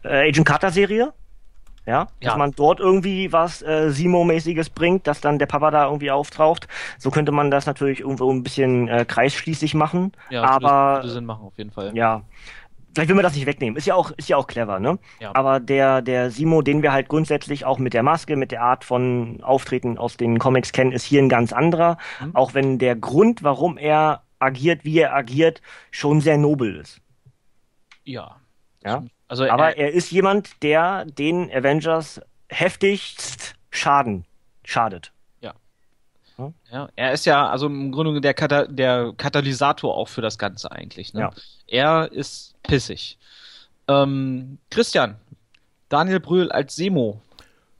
äh, 0.04 0.28
Agent 0.30 0.46
Carter 0.48 0.72
Serie. 0.72 1.13
Ja, 1.86 2.04
dass 2.22 2.34
Ja. 2.34 2.38
man 2.38 2.52
dort 2.52 2.80
irgendwie 2.80 3.32
was 3.32 3.63
äh, 3.63 3.89
Simo-mäßiges 3.89 4.70
bringt, 4.70 5.08
dass 5.08 5.22
dann 5.22 5.39
der 5.39 5.48
Papa 5.48 5.72
da 5.72 5.86
irgendwie 5.86 6.12
auftaucht. 6.12 6.68
So 7.00 7.10
könnte 7.10 7.32
man 7.32 7.50
das 7.50 7.65
natürlich 7.65 8.02
irgendwo 8.02 8.32
ein 8.32 8.44
bisschen 8.44 8.88
äh, 8.89 9.06
kreisschließig 9.06 9.74
machen. 9.74 10.12
Ja, 10.30 10.44
aber 10.44 10.98
würde 10.98 11.10
Sinn 11.10 11.26
machen 11.26 11.46
auf 11.48 11.58
jeden 11.58 11.72
Fall. 11.72 11.92
ja, 11.96 12.22
vielleicht 12.93 13.10
will 13.10 13.15
man 13.15 13.23
das 13.23 13.36
nicht 13.36 13.45
wegnehmen. 13.45 13.78
Ist 13.78 13.88
ja 13.88 13.95
auch, 13.95 14.12
ist 14.12 14.30
ja 14.30 14.38
auch 14.38 14.47
clever, 14.47 14.80
ne? 14.80 14.99
Ja. 15.19 15.32
Aber 15.36 15.60
der, 15.60 16.02
der 16.02 16.32
Simo, 16.32 16.62
den 16.62 16.82
wir 16.82 16.91
halt 16.91 17.10
grundsätzlich 17.10 17.65
auch 17.65 17.78
mit 17.80 17.93
der 17.93 18.04
Maske, 18.04 18.36
mit 18.36 18.52
der 18.52 18.62
Art 18.62 18.84
von 18.84 19.41
Auftreten 19.43 19.97
aus 19.97 20.17
den 20.17 20.39
Comics 20.39 20.71
kennen, 20.71 20.91
ist 20.91 21.04
hier 21.04 21.21
ein 21.21 21.30
ganz 21.30 21.54
anderer. 21.54 21.97
Mhm. 22.21 22.36
Auch 22.36 22.54
wenn 22.54 22.80
der 22.80 22.95
Grund, 22.95 23.43
warum 23.43 23.78
er 23.78 24.23
agiert, 24.39 24.86
wie 24.86 24.99
er 24.99 25.13
agiert, 25.13 25.62
schon 25.91 26.21
sehr 26.21 26.38
nobel 26.38 26.75
ist. 26.75 27.02
Ja. 28.04 28.38
Ja. 28.84 29.04
Also 29.28 29.49
Aber 29.49 29.78
er, 29.78 29.88
er 29.89 29.93
ist 29.93 30.12
jemand, 30.12 30.63
der 30.63 31.06
den 31.06 31.52
Avengers 31.52 32.21
heftigst 32.49 33.56
Schaden 33.69 34.25
schadet. 34.63 35.13
Ja, 36.71 36.89
er 36.95 37.13
ist 37.13 37.25
ja 37.25 37.49
also 37.49 37.67
im 37.67 37.91
Grunde 37.91 38.21
der, 38.21 38.34
Kata 38.34 38.65
der 38.65 39.13
Katalysator 39.17 39.95
auch 39.95 40.08
für 40.08 40.21
das 40.21 40.38
Ganze 40.38 40.71
eigentlich. 40.71 41.13
Ne? 41.13 41.21
Ja. 41.21 41.32
Er 41.67 42.12
ist 42.12 42.56
pissig. 42.63 43.17
Ähm, 43.88 44.60
Christian, 44.69 45.15
Daniel 45.89 46.19
Brühl 46.19 46.52
als 46.52 46.75
Semo. 46.75 47.21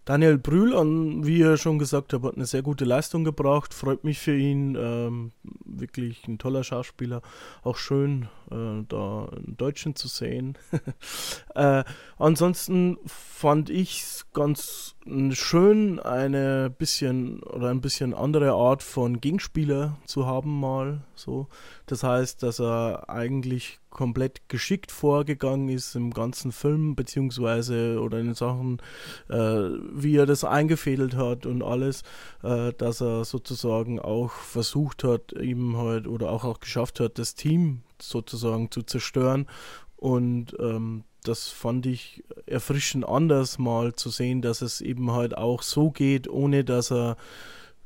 Daniel 0.06 0.39
Brühl, 0.39 0.76
an, 0.76 1.28
wie 1.28 1.38
ihr 1.38 1.58
schon 1.58 1.78
gesagt 1.78 2.13
habt, 2.13 2.24
hat 2.24 2.36
eine 2.36 2.48
sehr 2.48 2.63
gute 2.63 2.84
Leistung 2.84 3.24
gebracht. 3.24 3.76
Freut 3.76 4.04
mich 4.04 4.17
für 4.17 4.36
ihn. 4.36 4.76
Ähm, 4.76 5.32
wirklich 5.65 6.28
ein 6.28 6.39
toller 6.39 6.63
Schauspieler. 6.63 7.22
Auch 7.62 7.78
schön, 7.78 8.28
äh, 8.52 8.84
da 8.88 9.26
einen 9.26 9.56
Deutschen 9.58 9.96
zu 9.96 10.08
sehen. 10.08 10.58
äh, 11.56 11.84
ansonsten 12.18 12.98
fand 13.06 13.70
ich 13.70 14.02
es 14.02 14.26
ganz 14.34 14.96
schön, 15.32 16.00
eine 16.00 16.70
bisschen 16.70 17.42
oder 17.44 17.70
ein 17.70 17.82
bisschen 17.82 18.14
andere 18.14 18.52
Art 18.52 18.84
von 18.84 19.22
Gegenspieler 19.22 19.98
zu 20.06 20.26
haben, 20.26 20.60
mal 20.60 21.02
so. 21.16 21.48
Das 21.86 22.04
heißt, 22.04 22.44
dass 22.44 22.60
er 22.60 23.10
eigentlich 23.10 23.80
komplett 23.90 24.48
geschickt 24.50 24.92
vorgegangen 24.92 25.70
ist 25.70 25.96
im 25.96 26.12
ganzen 26.12 26.52
Film, 26.52 26.96
beziehungsweise 26.96 28.00
oder 28.00 28.20
in 28.20 28.28
den 28.28 28.36
Sachen, 28.36 28.82
äh, 29.30 29.36
wie 29.36 30.16
er 30.16 30.26
das 30.26 30.44
eingefädelt 30.44 31.16
hat 31.16 31.46
und 31.46 31.64
alles, 31.64 32.04
äh, 32.44 32.72
dass 32.74 33.02
er 33.02 33.26
sozusagen 33.26 34.00
auch 34.00 34.32
versucht 34.32 35.04
hat, 35.04 35.34
eben 35.34 35.78
halt 35.78 36.08
oder 36.08 36.30
auch, 36.30 36.44
auch 36.44 36.60
geschafft 36.60 37.00
hat, 37.00 37.18
das 37.18 37.36
Team 37.36 37.82
sozusagen 38.02 38.72
zu 38.72 38.84
zerstören. 38.84 39.48
Und 39.96 40.56
ähm, 40.60 41.04
das 41.24 41.50
fand 41.50 41.86
ich 41.86 42.24
erfrischend 42.46 43.08
anders 43.08 43.60
mal 43.60 43.94
zu 43.94 44.10
sehen, 44.10 44.42
dass 44.42 44.62
es 44.62 44.82
eben 44.82 45.12
halt 45.12 45.38
auch 45.38 45.62
so 45.62 45.92
geht, 45.92 46.30
ohne 46.30 46.64
dass 46.64 46.92
er 46.92 47.18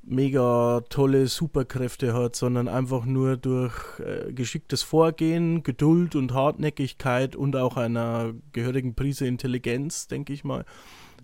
mega 0.05 0.81
tolle 0.89 1.27
Superkräfte 1.27 2.13
hat, 2.13 2.35
sondern 2.35 2.67
einfach 2.67 3.05
nur 3.05 3.37
durch 3.37 3.73
äh, 3.99 4.33
geschicktes 4.33 4.83
Vorgehen, 4.83 5.63
Geduld 5.63 6.15
und 6.15 6.33
Hartnäckigkeit 6.33 7.35
und 7.35 7.55
auch 7.55 7.77
einer 7.77 8.33
gehörigen 8.51 8.95
Prise 8.95 9.25
Intelligenz, 9.25 10.07
denke 10.07 10.33
ich 10.33 10.43
mal, 10.43 10.65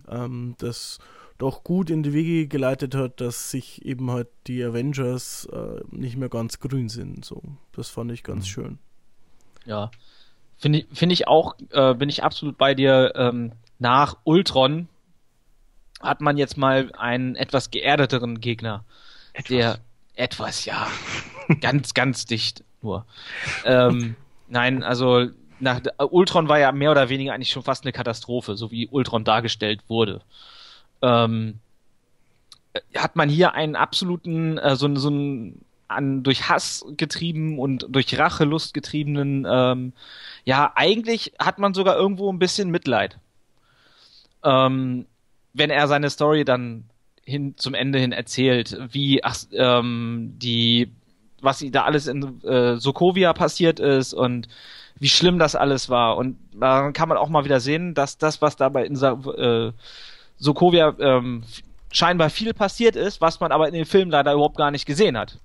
ähm, 0.08 0.56
das 0.60 1.00
doch 1.40 1.64
gut 1.64 1.90
in 1.90 2.04
die 2.04 2.14
Wege 2.14 2.48
geleitet 2.48 2.94
hat, 2.94 3.22
dass 3.22 3.50
sich 3.50 3.84
eben 3.86 4.12
halt 4.12 4.28
die 4.46 4.64
Avengers 4.64 5.48
äh, 5.52 5.82
nicht 5.90 6.18
mehr 6.18 6.30
ganz 6.30 6.60
grün 6.60 6.90
sind. 6.90 7.26
So, 7.26 7.42
das 7.72 7.90
fand 7.90 8.12
ich 8.12 8.24
ganz 8.24 8.48
schön. 8.48 8.78
Ja. 9.66 9.90
Finde 10.58 10.80
ich, 10.80 10.88
finde 10.92 11.14
ich 11.14 11.28
auch, 11.28 11.56
äh, 11.72 11.94
bin 11.96 12.10
ich 12.10 12.24
absolut 12.24 12.58
bei 12.58 12.76
dir. 12.76 13.14
Ähm, 13.16 13.54
nach 13.80 14.18
Ultron 14.26 14.90
hat 16.02 16.20
man 16.20 16.38
jetzt 16.38 16.58
mal 16.58 16.92
einen 16.98 17.36
etwas 17.36 17.72
geerdeteren 17.72 18.42
Gegner. 18.42 18.84
Der 19.50 19.80
etwas, 20.16 20.66
ja, 20.66 20.88
ganz, 21.62 21.94
ganz 21.94 22.26
dicht 22.26 22.66
nur. 22.82 23.06
Ähm, 23.64 24.16
nein, 24.50 24.84
also 24.84 25.28
nach 25.62 25.80
Ultron 25.98 26.50
war 26.50 26.60
ja 26.60 26.74
mehr 26.74 26.92
oder 26.92 27.08
weniger 27.08 27.34
eigentlich 27.34 27.52
schon 27.52 27.64
fast 27.64 27.86
eine 27.86 27.94
Katastrophe, 27.94 28.58
so 28.58 28.72
wie 28.72 28.90
Ultron 28.90 29.24
dargestellt 29.24 29.82
wurde. 29.88 30.22
Ähm, 31.02 31.60
hat 32.96 33.16
man 33.16 33.30
hier 33.30 33.54
einen 33.54 33.76
absoluten, 33.76 34.58
äh, 34.58 34.76
so, 34.76 34.94
so 34.96 35.10
einen 35.10 35.66
an 35.90 36.24
durch 36.24 36.50
Hass 36.50 36.86
getrieben 36.98 37.60
und 37.60 37.88
durch 37.90 38.18
Rachelust 38.18 38.74
getriebenen, 38.74 39.46
ähm, 39.50 39.94
ja, 40.46 40.72
eigentlich 40.76 41.34
hat 41.40 41.58
man 41.58 41.74
sogar 41.74 41.98
irgendwo 41.98 42.32
ein 42.32 42.40
bisschen 42.40 42.70
Mitleid. 42.70 43.18
Ähm, 44.44 45.08
wenn 45.54 45.72
er 45.72 45.88
seine 45.88 46.10
Story 46.10 46.46
dann 46.46 46.86
hin 47.24 47.56
zum 47.58 47.74
Ende 47.74 48.00
hin 48.00 48.12
erzählt, 48.12 48.78
wie 48.92 49.24
ach, 49.24 49.38
ähm, 49.52 50.36
die, 50.38 50.92
was 51.42 51.64
da 51.72 51.84
alles 51.84 52.08
in 52.08 52.42
äh, 52.44 52.78
Sokovia 52.78 53.34
passiert 53.34 53.80
ist 53.80 54.14
und 54.14 54.48
wie 55.00 55.10
schlimm 55.10 55.40
das 55.40 55.56
alles 55.56 55.90
war. 55.90 56.18
Und 56.18 56.38
da 56.54 56.92
kann 56.92 57.10
man 57.10 57.18
auch 57.18 57.30
mal 57.30 57.46
wieder 57.46 57.60
sehen, 57.60 57.94
dass 57.94 58.18
das, 58.18 58.42
was 58.42 58.56
dabei 58.56 58.86
in 58.86 58.96
Sa 58.96 59.14
äh, 59.38 59.72
Sokovia 60.40 60.96
ähm, 61.00 61.44
scheinbar 61.92 62.30
viel 62.30 62.54
passiert 62.54 62.96
ist, 62.96 63.22
was 63.22 63.40
man 63.40 63.52
aber 63.52 63.68
in 63.68 63.74
dem 63.74 63.86
Film 63.86 64.10
leider 64.10 64.34
überhaupt 64.34 64.58
gar 64.58 64.72
nicht 64.72 64.86
gesehen 64.86 65.18
hat 65.18 65.40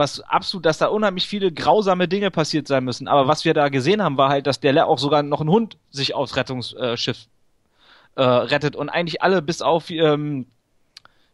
was 0.00 0.20
absolut, 0.20 0.66
dass 0.66 0.78
da 0.78 0.86
unheimlich 0.86 1.26
viele 1.26 1.52
grausame 1.52 2.08
Dinge 2.08 2.30
passiert 2.30 2.66
sein 2.66 2.84
müssen. 2.84 3.06
Aber 3.06 3.28
was 3.28 3.44
wir 3.44 3.54
da 3.54 3.68
gesehen 3.68 4.02
haben, 4.02 4.16
war 4.16 4.30
halt, 4.30 4.46
dass 4.46 4.58
der 4.58 4.86
auch 4.86 4.98
sogar 4.98 5.22
noch 5.22 5.40
ein 5.40 5.48
Hund 5.48 5.76
sich 5.90 6.14
aufs 6.14 6.36
Rettungsschiff 6.36 7.26
äh, 8.16 8.22
rettet 8.22 8.74
und 8.74 8.88
eigentlich 8.88 9.22
alle 9.22 9.42
bis 9.42 9.62
auf, 9.62 9.90
ähm, 9.90 10.46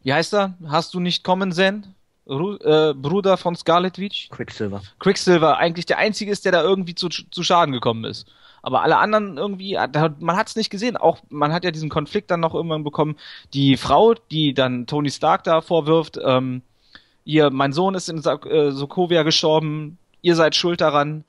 wie 0.03 0.13
heißt 0.13 0.35
er? 0.35 0.55
Hast 0.67 0.95
du 0.95 1.01
nicht 1.01 1.25
kommen 1.25 1.53
sehen? 1.53 1.95
Ru 2.29 2.57
äh, 2.57 2.93
Bruder 2.93 3.37
von 3.37 3.55
Scarlet 3.55 3.99
Witch? 3.99 4.29
Quicksilver. 4.31 4.83
Quicksilver 4.99 5.59
eigentlich 5.59 5.87
der 5.87 5.99
einzige 5.99 6.33
ist, 6.33 6.45
der 6.45 6.53
da 6.53 6.63
irgendwie 6.63 6.97
zu, 6.97 7.09
zu 7.09 7.43
Schaden 7.45 7.73
gekommen 7.73 8.05
ist. 8.05 8.27
Aber 8.67 8.83
alle 8.83 8.99
anderen 8.99 9.37
irgendwie, 9.37 9.77
man 10.19 10.37
hat 10.37 10.49
es 10.49 10.57
nicht 10.57 10.71
gesehen. 10.71 10.97
Auch 10.97 11.19
man 11.29 11.53
hat 11.53 11.63
ja 11.63 11.71
diesen 11.71 11.89
Konflikt 11.89 12.33
dann 12.33 12.41
noch 12.41 12.53
irgendwann 12.53 12.83
bekommen. 12.83 13.15
Die 13.55 13.77
Frau, 13.77 14.15
die 14.33 14.55
dann 14.55 14.89
Tony 14.89 15.09
Stark 15.09 15.45
da 15.45 15.61
vorwirft, 15.61 16.19
ähm, 16.21 16.63
ihr, 17.25 17.51
mein 17.51 17.73
Sohn 17.73 17.95
ist 17.95 18.09
in 18.09 18.19
äh, 18.25 18.73
Sokovia 18.73 19.23
gestorben, 19.23 19.99
ihr 20.21 20.35
seid 20.35 20.57
schuld 20.57 20.81
daran. 20.81 21.23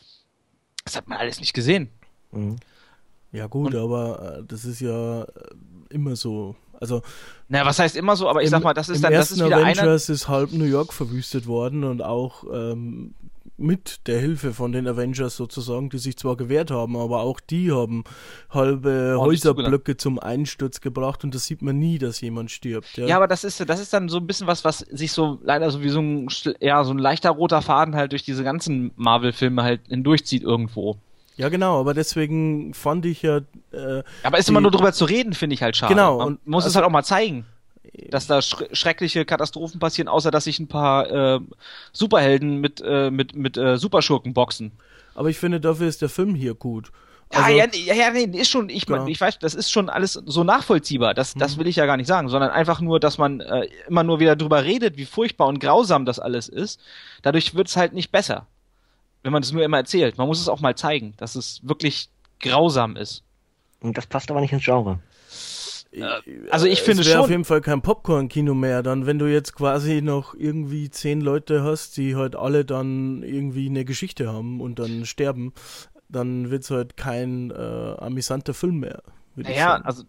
Das 0.83 0.95
hat 0.97 1.07
man 1.07 1.19
alles 1.19 1.39
nicht 1.39 1.53
gesehen. 1.53 1.91
Mhm. 2.31 2.55
Ja 3.31 3.45
gut, 3.45 3.75
Und- 3.75 3.83
aber 3.83 4.39
äh, 4.39 4.43
das 4.47 4.65
ist 4.65 4.79
ja 4.79 5.21
äh, 5.21 5.27
immer 5.91 6.15
so. 6.15 6.55
Also 6.81 7.03
Naja, 7.49 7.67
was 7.67 7.77
heißt 7.77 7.95
immer 7.97 8.15
so, 8.15 8.29
aber 8.29 8.41
ich 8.41 8.47
im, 8.47 8.51
sag 8.51 8.63
mal, 8.63 8.73
das 8.73 8.89
ist 8.89 8.95
im 8.95 9.01
dann, 9.03 9.11
das 9.13 9.29
ersten 9.29 9.41
ist 9.41 9.45
wieder 9.45 9.57
einer. 9.57 9.79
Avengers 9.83 10.09
ist 10.09 10.27
halb 10.27 10.53
New 10.53 10.65
York 10.65 10.91
verwüstet 10.91 11.45
worden 11.45 11.83
und 11.83 12.01
auch 12.01 12.45
ähm, 12.51 13.13
mit 13.57 14.07
der 14.07 14.19
Hilfe 14.19 14.53
von 14.53 14.71
den 14.71 14.87
Avengers 14.87 15.35
sozusagen, 15.35 15.89
die 15.89 15.97
sich 15.97 16.15
zwar 16.17 16.37
gewehrt 16.37 16.69
haben, 16.71 16.95
aber 16.95 17.21
auch 17.21 17.39
die 17.39 17.71
haben 17.71 18.03
halbe 18.49 19.15
Ordentlich 19.17 19.43
Häuserblöcke 19.45 19.97
zum 19.97 20.19
Einsturz 20.19 20.79
gebracht 20.81 21.23
und 21.23 21.33
das 21.33 21.45
sieht 21.45 21.61
man 21.61 21.77
nie, 21.79 21.97
dass 21.97 22.21
jemand 22.21 22.51
stirbt. 22.51 22.97
Ja, 22.97 23.07
Ja, 23.07 23.15
aber 23.17 23.27
das 23.27 23.43
ist, 23.43 23.67
das 23.67 23.79
ist 23.79 23.91
dann 23.93 24.09
so 24.09 24.17
ein 24.17 24.27
bisschen 24.27 24.47
was, 24.47 24.63
was 24.63 24.79
sich 24.79 25.11
so 25.11 25.39
leider 25.43 25.71
so 25.71 25.81
wie 25.81 25.89
so 25.89 25.99
ein, 25.99 26.27
ja, 26.59 26.83
so 26.83 26.91
ein 26.93 26.99
leichter 26.99 27.31
roter 27.31 27.61
Faden 27.61 27.95
halt 27.95 28.11
durch 28.11 28.23
diese 28.23 28.43
ganzen 28.43 28.91
Marvel-Filme 28.95 29.63
halt 29.63 29.81
hindurchzieht 29.87 30.43
irgendwo. 30.43 30.97
ja 31.35 31.49
genau, 31.49 31.79
aber 31.79 31.93
deswegen 31.93 32.73
fand 32.75 33.05
ich 33.05 33.23
ja 33.23 33.37
äh, 33.71 34.03
Aber 34.23 34.37
ist 34.37 34.49
immer 34.49 34.61
nur 34.61 34.71
drüber 34.71 34.93
zu 34.93 35.05
reden, 35.05 35.33
finde 35.33 35.55
ich 35.55 35.63
halt 35.63 35.75
schade. 35.75 35.93
Genau, 35.93 36.19
Man 36.19 36.27
und 36.27 36.47
muss 36.47 36.63
es 36.63 36.67
also- 36.67 36.75
halt 36.77 36.85
auch 36.87 36.91
mal 36.91 37.03
zeigen, 37.03 37.45
dass 38.09 38.27
da 38.27 38.41
schre 38.41 38.67
schreckliche 38.73 39.25
Katastrophen 39.25 39.79
passieren, 39.79 40.07
außer 40.07 40.31
dass 40.31 40.45
sich 40.45 40.59
ein 40.59 40.67
paar 40.67 41.09
äh, 41.09 41.39
Superhelden 41.93 42.59
mit, 42.59 42.81
äh, 42.81 43.09
mit, 43.11 43.35
mit 43.35 43.57
äh, 43.57 43.77
Superschurken 43.77 44.33
boxen. 44.33 44.71
Aber 45.15 45.29
ich 45.29 45.37
finde, 45.37 45.59
dafür 45.59 45.87
ist 45.87 46.01
der 46.01 46.09
Film 46.09 46.35
hier 46.35 46.53
gut. 46.53 46.91
Ja, 47.33 47.39
Also- 47.43 47.57
ja, 47.57 47.65
nee, 47.67 47.83
ja, 47.83 47.93
ja, 47.93 48.09
nee, 48.11 48.39
ist 48.39 48.49
schon, 48.49 48.69
ich, 48.69 48.85
Genau. 48.85 49.05
ich 49.07 49.19
weiß, 49.19 49.39
das 49.39 49.53
ist 49.55 49.69
schon 49.71 49.89
alles 49.89 50.13
so 50.13 50.43
nachvollziehbar. 50.43 51.13
Das, 51.13 51.33
das 51.33 51.55
Mhm. 51.55 51.59
will 51.61 51.67
ich 51.67 51.75
ja 51.75 51.85
gar 51.85 51.97
nicht 51.97 52.07
sagen, 52.07 52.29
sondern 52.29 52.51
einfach 52.51 52.79
nur, 52.79 52.99
dass 53.01 53.17
man 53.17 53.41
äh, 53.41 53.67
immer 53.87 54.03
nur 54.03 54.19
wieder 54.19 54.35
drüber 54.35 54.63
redet, 54.63 54.95
wie 54.95 55.05
furchtbar 55.05 55.47
und 55.47 55.59
grausam 55.59 56.05
das 56.05 56.19
alles 56.19 56.47
ist. 56.47 56.79
Dadurch 57.23 57.53
wird 57.55 57.67
es 57.67 57.75
halt 57.75 57.93
nicht 57.93 58.11
besser. 58.11 58.47
Wenn 59.23 59.33
man 59.33 59.41
das 59.41 59.51
nur 59.51 59.63
immer 59.63 59.77
erzählt. 59.77 60.17
Man 60.17 60.27
muss 60.27 60.39
es 60.39 60.47
auch 60.47 60.61
mal 60.61 60.75
zeigen, 60.75 61.15
dass 61.17 61.35
es 61.35 61.59
wirklich 61.63 62.07
grausam 62.39 62.95
ist. 62.95 63.23
Und 63.81 63.97
das 63.97 64.05
passt 64.05 64.31
aber 64.31 64.39
nicht 64.39 64.53
ins 64.53 64.63
Genre. 64.63 64.99
Also 66.49 66.65
ich 66.65 66.79
es 66.79 66.85
finde 66.85 67.05
wäre 67.05 67.19
auf 67.19 67.25
schon- 67.25 67.31
jeden 67.31 67.45
Fall 67.45 67.61
kein 67.61 67.81
Popcorn-Kino 67.81 68.53
mehr, 68.53 68.83
dann 68.83 69.05
wenn 69.05 69.19
du 69.19 69.25
jetzt 69.25 69.53
quasi 69.55 70.01
noch 70.01 70.33
irgendwie 70.33 70.89
zehn 70.89 71.21
Leute 71.21 71.63
hast, 71.63 71.97
die 71.97 72.15
halt 72.15 72.35
alle 72.35 72.65
dann 72.65 73.23
irgendwie 73.23 73.67
eine 73.67 73.85
Geschichte 73.85 74.31
haben 74.31 74.61
und 74.61 74.79
dann 74.79 75.05
sterben, 75.05 75.53
dann 76.09 76.49
wird 76.49 76.63
es 76.63 76.71
halt 76.71 76.97
kein 76.97 77.51
äh, 77.51 77.53
amüsanter 77.97 78.53
Film 78.53 78.79
mehr. 78.79 79.01
sagen. 79.35 79.85
also 79.85 80.03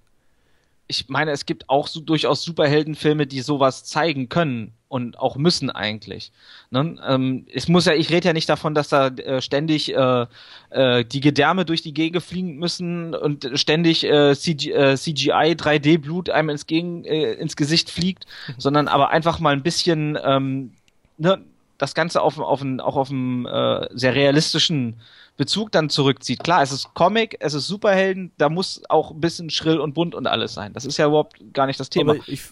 ich 0.87 1.09
meine, 1.09 1.33
es 1.33 1.45
gibt 1.45 1.69
auch 1.69 1.87
so 1.87 2.01
durchaus 2.01 2.43
Superheldenfilme, 2.43 3.27
die 3.27 3.41
sowas 3.41 3.85
zeigen 3.85 4.29
können 4.29 4.73
und 4.89 5.19
auch 5.19 5.37
müssen 5.37 5.71
eigentlich. 5.71 6.33
Ne? 6.71 6.97
Ähm, 7.07 7.47
es 7.53 7.69
muss 7.69 7.85
ja, 7.85 7.93
ich 7.93 8.11
rede 8.11 8.29
ja 8.29 8.33
nicht 8.33 8.49
davon, 8.49 8.75
dass 8.75 8.89
da 8.89 9.09
äh, 9.09 9.41
ständig 9.41 9.95
äh, 9.95 10.27
äh, 10.71 11.05
die 11.05 11.21
Gedärme 11.21 11.65
durch 11.65 11.83
die 11.83 11.95
Gegend 11.95 12.23
fliegen 12.23 12.57
müssen 12.57 13.15
und 13.15 13.51
ständig 13.55 14.05
äh, 14.05 14.35
CG, 14.35 14.73
äh, 14.73 14.97
CGI 14.97 15.55
3D-Blut 15.55 16.31
einem 16.31 16.51
ins, 16.51 16.67
Gegen, 16.67 17.05
äh, 17.05 17.35
ins 17.35 17.57
Gesicht 17.57 17.91
fliegt, 17.91 18.27
sondern 18.57 18.89
aber 18.89 19.11
einfach 19.11 19.39
mal 19.41 19.53
ein 19.53 19.63
bisschen 19.63 20.19
ähm, 20.23 20.73
ne, 21.19 21.41
das 21.77 21.95
Ganze 21.95 22.23
auf, 22.23 22.39
auf 22.39 22.63
einen, 22.63 22.81
auch 22.81 22.97
auf 22.97 23.11
einen 23.11 23.47
äh, 23.47 23.89
sehr 23.93 24.15
realistischen 24.15 24.97
Bezug 25.37 25.71
dann 25.71 25.89
zurückzieht. 25.89 26.43
Klar, 26.43 26.63
es 26.63 26.73
ist 26.73 26.95
Comic, 26.95 27.37
es 27.41 27.55
ist 27.55 27.69
Superhelden, 27.69 28.33
da 28.39 28.49
muss 28.49 28.83
auch 28.89 29.13
ein 29.13 29.21
bisschen 29.21 29.51
schrill 29.51 29.79
und 29.79 29.95
bunt 29.95 30.15
und 30.15 30.27
alles 30.27 30.55
sein. 30.55 30.73
Das 30.73 30.85
ist 30.85 30.97
ja 30.97 31.07
überhaupt 31.07 31.37
gar 31.53 31.67
nicht 31.67 31.79
das 31.79 31.91
Thema. 31.91 32.13
Aber 32.13 32.23
ich, 32.27 32.43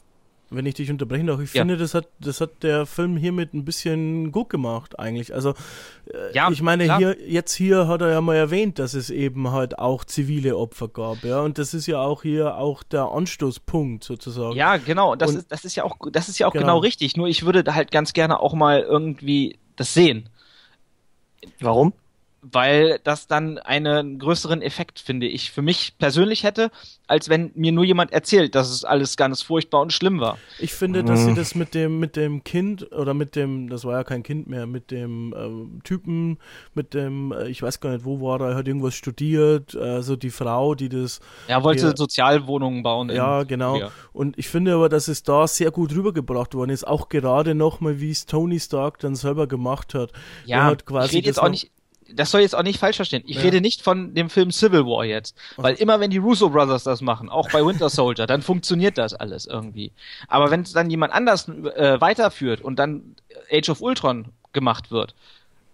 wenn 0.51 0.65
ich 0.67 0.75
dich 0.75 0.91
unterbrechen 0.91 1.27
darf, 1.27 1.41
ich 1.41 1.53
Ja. 1.55 1.63
finde, 1.63 1.77
das 1.77 1.93
hat, 1.95 2.09
das 2.21 2.41
hat 2.41 2.63
der 2.63 2.87
Film 2.87 3.17
hiermit 3.17 3.53
ein 3.53 3.65
bisschen 3.65 4.31
gut 4.31 4.49
gemacht, 4.49 4.99
eigentlich. 4.99 5.35
Also, 5.35 5.51
äh, 6.13 6.35
Ja, 6.35 6.51
ich 6.51 6.63
meine, 6.63 6.85
klar. 6.85 6.99
hier, 6.99 7.17
jetzt 7.29 7.53
hier 7.55 7.89
hat 7.89 8.01
er 8.01 8.11
ja 8.11 8.21
mal 8.21 8.37
erwähnt, 8.37 8.79
dass 8.79 8.95
es 8.95 9.11
eben 9.11 9.51
halt 9.51 9.79
auch 9.79 10.05
zivile 10.05 10.57
Opfer 10.57 10.87
gab, 10.89 11.25
ja. 11.25 11.41
Und 11.41 11.59
das 11.59 11.75
ist 11.75 11.87
ja 11.87 11.99
auch 12.01 12.23
hier 12.23 12.57
auch 12.59 12.83
der 12.85 13.07
Anstoßpunkt 13.11 14.05
sozusagen. 14.05 14.55
Ja, 14.55 14.77
genau. 14.77 15.17
Das, 15.17 15.31
Und- 15.33 15.37
ist, 15.39 15.51
das 15.53 15.65
ist 15.65 15.75
ja 15.75 15.83
auch, 15.85 15.97
das 16.13 16.29
ist 16.29 16.39
ja 16.39 16.47
auch 16.47 16.53
genau. 16.53 16.65
Genau. 16.65 16.79
richtig. 16.79 17.17
Nur 17.17 17.27
ich 17.27 17.45
würde 17.45 17.65
da 17.65 17.75
halt 17.75 17.91
ganz 17.91 18.13
gerne 18.13 18.39
auch 18.41 18.55
mal 18.55 18.81
irgendwie 18.83 19.59
das 19.75 19.95
sehen. 19.95 20.29
Warum? 21.61 21.93
Weil 22.53 23.01
das 23.05 23.27
dann 23.27 23.59
einen 23.59 24.19
größeren 24.19 24.63
Effekt, 24.63 25.01
finde 25.01 25.27
ich, 25.27 25.51
für 25.51 25.63
mich 25.63 25.95
persönlich 25.99 26.45
hätte, 26.45 26.71
als 27.07 27.29
wenn 27.29 27.51
mir 27.55 27.73
nur 27.73 27.85
jemand 27.85 28.13
erzählt, 28.13 28.55
dass 28.55 28.71
es 28.71 28.85
alles 28.85 29.17
ganz 29.17 29.43
furchtbar 29.43 29.81
und 29.81 29.93
schlimm 29.93 30.21
war. 30.21 30.39
Ich 30.59 30.73
finde, 30.73 31.03
dass 31.05 31.25
sie 31.25 31.31
Mhm. 31.33 31.35
das 31.37 31.55
mit 31.55 31.75
dem, 31.75 31.99
mit 31.99 32.17
dem 32.17 32.45
Kind 32.45 32.93
oder 32.93 33.15
mit 33.15 33.37
dem, 33.37 33.69
das 33.69 33.85
war 33.85 33.95
ja 33.95 34.05
kein 34.05 34.23
Kind 34.23 34.47
mehr, 34.49 34.67
mit 34.67 34.91
dem 34.91 35.35
ähm, 35.37 35.81
Typen, 35.85 36.39
mit 36.75 36.95
dem, 36.95 37.33
äh, 37.33 37.49
ich 37.49 37.63
weiß 37.63 37.81
gar 37.81 37.91
nicht, 37.91 38.05
wo 38.05 38.21
war 38.21 38.41
er, 38.41 38.51
er 38.51 38.55
hat 38.57 38.67
irgendwas 38.69 38.95
studiert, 38.95 39.75
also 39.77 40.17
die 40.17 40.31
Frau, 40.31 40.75
die 40.75 40.89
das 40.89 41.21
Er 41.49 41.63
wollte 41.63 41.87
Ja. 41.87 41.97
Sozialwohnungen 41.97 42.83
bauen. 42.83 43.11
in 43.11 43.17
Ja, 43.17 43.43
genau. 43.45 43.79
Ja. 43.79 43.91
Und 44.13 44.39
ich 44.39 44.49
finde 44.49 44.75
aber, 44.75 44.89
dass 44.89 45.09
es 45.09 45.23
da 45.23 45.47
sehr 45.47 45.71
gut 45.71 45.93
rübergebracht 45.95 46.55
worden 46.55 46.71
ist. 46.71 46.87
Auch 46.87 47.09
gerade 47.09 47.55
nochmal, 47.55 48.01
wie 48.01 48.11
es 48.11 48.27
Tony 48.27 48.59
Stark 48.61 48.99
dann 48.99 49.15
selber 49.15 49.47
gemacht 49.47 49.95
hat. 49.95 50.13
Ja, 50.45 50.59
Er 50.59 50.65
hat 50.65 50.87
quasi 50.87 51.09
ich 51.09 51.15
rede 51.17 51.27
jetzt 51.29 51.43
auch 51.43 51.49
nicht, 51.49 51.71
das 52.13 52.31
soll 52.31 52.41
jetzt 52.41 52.55
auch 52.55 52.63
nicht 52.63 52.79
falsch 52.79 52.97
verstehen. 52.97 53.23
Ich 53.27 53.37
Ja. 53.37 53.43
rede 53.43 53.61
nicht 53.61 53.83
von 53.83 54.15
dem 54.15 54.31
Film 54.31 54.51
Civil 54.51 54.87
War 54.87 55.05
jetzt. 55.05 55.37
Weil 55.57 55.75
immer 55.75 56.01
wenn 56.01 56.11
die 56.11 56.19
Russo 56.19 56.49
Brothers 56.51 56.85
das 56.85 57.01
machen, 57.01 57.29
auch 57.29 57.51
bei 57.51 57.65
Winter 57.65 57.89
Soldier, 57.91 58.27
dann 58.27 58.43
funktioniert 58.43 58.99
das 58.99 59.15
alles 59.15 59.47
irgendwie. 59.47 59.93
Aber 60.29 60.51
wenn 60.51 60.63
es 60.63 60.73
dann 60.73 60.91
jemand 60.91 61.13
anders 61.13 61.49
äh, 61.49 62.01
weiterführt 62.01 62.61
und 62.61 62.79
dann 62.79 63.17
Age 63.51 63.69
of 63.71 63.81
Ultron 63.81 64.27
gemacht 64.53 64.91
wird, 64.91 65.15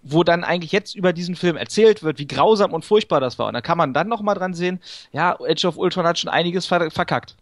wo 0.02 0.24
dann 0.24 0.42
eigentlich 0.42 0.72
jetzt 0.72 0.96
über 0.96 1.12
diesen 1.12 1.36
Film 1.36 1.56
erzählt 1.56 2.02
wird, 2.02 2.18
wie 2.18 2.26
grausam 2.26 2.72
und 2.72 2.84
furchtbar 2.84 3.20
das 3.20 3.38
war. 3.38 3.46
Und 3.46 3.54
dann 3.54 3.62
kann 3.62 3.78
man 3.78 3.94
dann 3.94 4.08
noch 4.08 4.20
mal 4.20 4.34
dran 4.34 4.52
sehen, 4.54 4.80
ja, 5.12 5.38
Age 5.40 5.64
of 5.66 5.76
Ultron 5.76 6.06
hat 6.06 6.18
schon 6.18 6.30
einiges 6.30 6.66
ver 6.66 6.90
verkackt. 6.90 7.36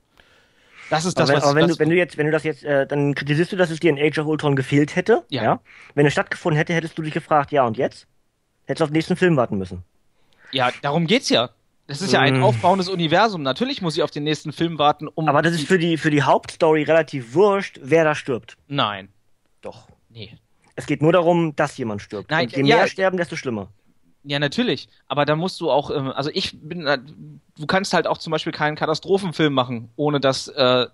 Das 0.90 1.04
ist 1.04 1.18
das, 1.18 1.30
aber 1.30 1.36
wenn, 1.36 1.36
was, 1.36 1.44
aber 1.44 1.54
wenn, 1.54 1.62
was 1.70 1.76
du, 1.76 1.78
wenn 1.78 1.90
du 1.90 1.96
jetzt, 1.96 2.18
wenn 2.18 2.26
du 2.26 2.32
das 2.32 2.42
jetzt, 2.42 2.64
äh, 2.64 2.86
dann 2.86 3.14
kritisierst 3.14 3.52
du, 3.52 3.56
dass 3.56 3.70
es 3.70 3.78
dir 3.80 3.90
in 3.90 3.98
Age 3.98 4.18
of 4.18 4.26
Ultron 4.26 4.56
gefehlt 4.56 4.96
hätte. 4.96 5.22
Ja. 5.28 5.60
Wenn 5.94 6.04
es 6.04 6.12
stattgefunden 6.12 6.58
hätte, 6.58 6.74
hättest 6.74 6.98
du 6.98 7.02
dich 7.02 7.14
gefragt, 7.14 7.52
ja 7.52 7.64
und 7.64 7.76
jetzt? 7.76 8.06
Hättest 8.70 8.82
auf 8.82 8.88
den 8.90 8.94
nächsten 8.94 9.16
Film 9.16 9.36
warten 9.36 9.58
müssen. 9.58 9.82
ja, 10.52 10.70
darum 10.82 11.06
geht's 11.06 11.28
ja. 11.28 11.50
Das 11.88 12.00
ist 12.00 12.12
ja 12.12 12.20
ein 12.20 12.38
Mm. 12.38 12.44
aufbauendes 12.44 12.88
Universum. 12.88 13.42
Natürlich 13.42 13.82
muss 13.82 13.96
ich 13.96 14.02
auf 14.04 14.12
den 14.12 14.22
nächsten 14.22 14.52
Film 14.52 14.78
warten, 14.78 15.08
um. 15.08 15.28
Aber 15.28 15.42
das 15.42 15.54
ist 15.54 15.66
für 15.66 15.76
die, 15.78 15.98
für 15.98 16.10
die 16.12 16.22
Hauptstory 16.22 16.84
relativ 16.84 17.34
wurscht, 17.34 17.80
wer 17.82 18.04
da 18.04 18.14
stirbt. 18.14 18.56
Nein. 18.68 19.08
Doch. 19.60 19.88
Nee. 20.08 20.38
Es 20.76 20.86
geht 20.86 21.02
nur 21.02 21.12
darum, 21.12 21.56
dass 21.56 21.76
jemand 21.78 22.00
stirbt. 22.00 22.30
Nein, 22.30 22.46
und 22.46 22.56
je 22.56 22.62
ja, 22.64 22.76
mehr 22.76 22.86
sterben, 22.86 23.16
desto 23.16 23.34
schlimmer. 23.34 23.68
Ja, 24.22 24.38
natürlich. 24.38 24.88
Aber 25.08 25.24
da 25.24 25.34
musst 25.34 25.60
du 25.60 25.68
auch, 25.68 25.90
ähm, 25.90 26.12
also 26.12 26.30
ich 26.32 26.56
bin, 26.60 26.86
äh, 26.86 26.98
du 27.58 27.66
kannst 27.66 27.92
halt 27.92 28.06
auch 28.06 28.18
zum 28.18 28.30
Beispiel 28.30 28.52
keinen 28.52 28.76
Katastrophenfilm 28.76 29.52
machen, 29.52 29.90
ohne 29.96 30.20
dass 30.20 30.46
äh, 30.46 30.86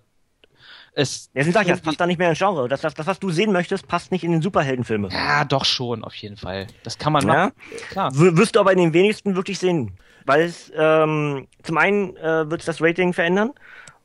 es. 0.96 1.30
Deswegen 1.35 1.52
sag 1.52 1.62
ich, 1.66 1.68
das 1.72 1.80
passt 1.80 2.00
da 2.00 2.06
nicht 2.06 2.18
mehr 2.18 2.30
ins 2.30 2.38
Genre. 2.38 2.68
Das, 2.68 2.80
das, 2.80 2.94
das, 2.94 3.06
was 3.06 3.20
du 3.20 3.30
sehen 3.30 3.52
möchtest, 3.52 3.87
passt 3.87 4.11
nicht 4.12 4.24
in 4.24 4.32
den 4.32 4.42
Superheldenfilme. 4.42 5.09
Ja, 5.12 5.44
doch 5.44 5.64
schon, 5.64 6.02
auf 6.02 6.14
jeden 6.14 6.37
Fall. 6.37 6.66
Das 6.82 6.98
kann 6.98 7.12
man 7.12 7.26
Ja? 7.26 7.35
machen. 7.35 7.52
Klar. 7.90 8.11
W 8.14 8.37
wirst 8.37 8.56
du 8.56 8.61
aber 8.61 8.72
in 8.72 8.78
den 8.78 8.92
wenigsten 8.92 9.37
wirklich 9.37 9.59
sehen. 9.59 9.92
Weil 10.24 10.42
es, 10.42 10.72
ähm, 10.76 11.46
zum 11.62 11.78
einen 11.78 12.16
äh, 12.16 12.50
wird 12.50 12.61
es 12.61 12.66
das 12.66 12.82
Rating 12.82 13.12
verändern 13.12 13.52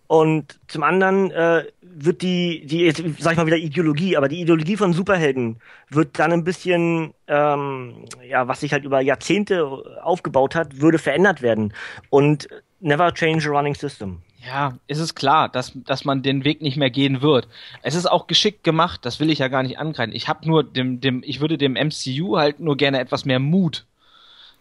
und 0.06 0.60
zum 0.68 0.84
anderen 0.84 1.32
äh, 1.32 1.64
wird 1.82 2.22
die, 2.22 2.66
die, 2.68 2.82
jetzt 2.82 3.02
sag 3.20 3.32
ich 3.32 3.38
mal 3.38 3.48
wieder 3.48 3.58
Ideologie, 3.58 4.18
aber 4.18 4.28
die 4.28 4.42
Ideologie 4.42 4.78
von 4.78 4.94
Superhelden 4.94 5.60
wird 5.90 6.20
dann 6.20 6.32
ein 6.32 6.44
bisschen, 6.44 7.14
ähm, 7.28 8.06
ja, 8.28 8.48
was 8.48 8.60
sich 8.60 8.72
halt 8.74 8.84
über 8.84 9.02
Jahrzehnte 9.02 9.66
aufgebaut 10.04 10.54
hat, 10.54 10.80
würde 10.82 11.00
verändert 11.00 11.42
werden. 11.42 11.74
Und 12.10 12.48
never 12.82 13.12
change 13.14 13.48
a 13.50 13.52
running 13.52 13.74
system. 13.74 14.22
Ja, 14.46 14.78
es 14.88 14.98
ist 14.98 15.14
klar, 15.16 15.50
dass, 15.50 15.74
dass 15.76 16.04
man 16.04 16.24
den 16.24 16.44
Weg 16.44 16.62
nicht 16.62 16.78
mehr 16.78 16.90
gehen 16.90 17.22
wird. 17.22 17.48
Es 17.84 17.94
ist 17.94 18.08
auch 18.08 18.26
geschickt 18.26 18.64
gemacht, 18.64 19.06
das 19.06 19.20
will 19.20 19.30
ich 19.30 19.40
ja 19.40 19.50
gar 19.50 19.62
nicht 19.62 19.78
angreifen. 19.78 20.16
Ich 20.16 20.28
habe 20.28 20.48
nur 20.48 20.64
dem, 20.64 21.00
dem, 21.00 21.22
ich 21.24 21.42
würde 21.42 21.58
dem 21.58 21.74
MCU 21.74 22.38
halt 22.38 22.60
nur 22.60 22.76
gerne 22.76 23.00
etwas 23.00 23.26
mehr 23.26 23.40
Mut 23.40 23.86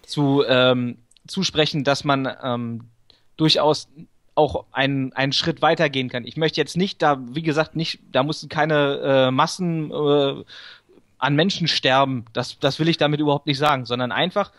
zu 0.02 0.44
ähm, 0.46 0.98
zusprechen, 1.26 1.84
dass 1.84 2.04
man 2.04 2.28
ähm, 2.42 2.90
durchaus 3.36 3.88
auch 4.34 4.64
einen, 4.72 5.12
einen 5.14 5.32
Schritt 5.32 5.62
weitergehen 5.62 6.08
kann. 6.08 6.26
Ich 6.26 6.36
möchte 6.36 6.60
jetzt 6.60 6.76
nicht 6.76 7.00
da, 7.02 7.18
wie 7.20 7.42
gesagt, 7.42 7.74
nicht, 7.74 8.00
da 8.12 8.22
mussten 8.22 8.48
keine 8.48 8.98
äh, 8.98 9.30
Massen 9.30 9.90
äh, 9.90 10.44
an 11.18 11.36
Menschen 11.36 11.68
sterben. 11.68 12.26
Das, 12.32 12.58
das 12.58 12.78
will 12.78 12.88
ich 12.88 12.96
damit 12.96 13.20
überhaupt 13.20 13.46
nicht 13.46 13.58
sagen, 13.58 13.86
sondern 13.86 14.12
einfach, 14.12 14.52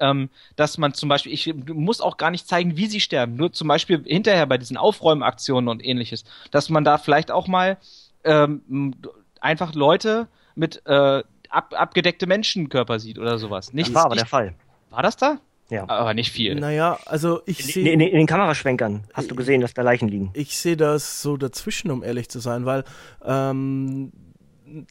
ähm, 0.00 0.28
dass 0.56 0.78
man 0.78 0.94
zum 0.94 1.08
Beispiel, 1.08 1.32
ich 1.32 1.52
muss 1.72 2.00
auch 2.00 2.16
gar 2.16 2.30
nicht 2.30 2.46
zeigen, 2.48 2.76
wie 2.76 2.86
sie 2.86 3.00
sterben, 3.00 3.36
nur 3.36 3.52
zum 3.52 3.68
Beispiel 3.68 4.02
hinterher 4.06 4.46
bei 4.46 4.58
diesen 4.58 4.76
Aufräumaktionen 4.76 5.68
und 5.68 5.84
ähnliches, 5.84 6.24
dass 6.50 6.68
man 6.70 6.84
da 6.84 6.98
vielleicht 6.98 7.30
auch 7.30 7.48
mal 7.48 7.76
ähm, 8.24 8.94
einfach 9.40 9.74
Leute 9.74 10.28
mit 10.54 10.82
äh, 10.86 11.22
ab, 11.48 11.74
abgedeckte 11.76 12.26
Menschenkörper 12.26 12.98
sieht 12.98 13.18
oder 13.18 13.38
sowas. 13.38 13.72
Nicht, 13.72 13.88
Das 13.88 13.94
war 13.94 14.04
aber 14.06 14.14
nicht, 14.14 14.22
der 14.24 14.28
Fall. 14.28 14.54
war 14.90 15.02
das 15.02 15.16
da? 15.16 15.38
Ja. 15.68 15.88
Aber 15.88 16.14
nicht 16.14 16.30
viel. 16.30 16.54
Naja, 16.54 16.96
also 17.06 17.40
ich 17.44 17.58
In, 17.60 17.66
sehe 17.66 17.92
in, 17.92 18.00
in 18.00 18.14
den 18.16 18.26
Kameraschwenkern 18.26 19.02
hast 19.14 19.30
du 19.30 19.34
gesehen, 19.34 19.60
dass 19.60 19.74
da 19.74 19.82
Leichen 19.82 20.08
liegen. 20.08 20.30
ich 20.34 20.56
sehe 20.56 20.76
das 20.76 21.22
so 21.22 21.36
dazwischen, 21.36 21.90
um 21.90 22.04
ehrlich 22.04 22.28
zu 22.28 22.38
sein, 22.38 22.66
weil 22.66 22.84
ähm, 23.24 24.12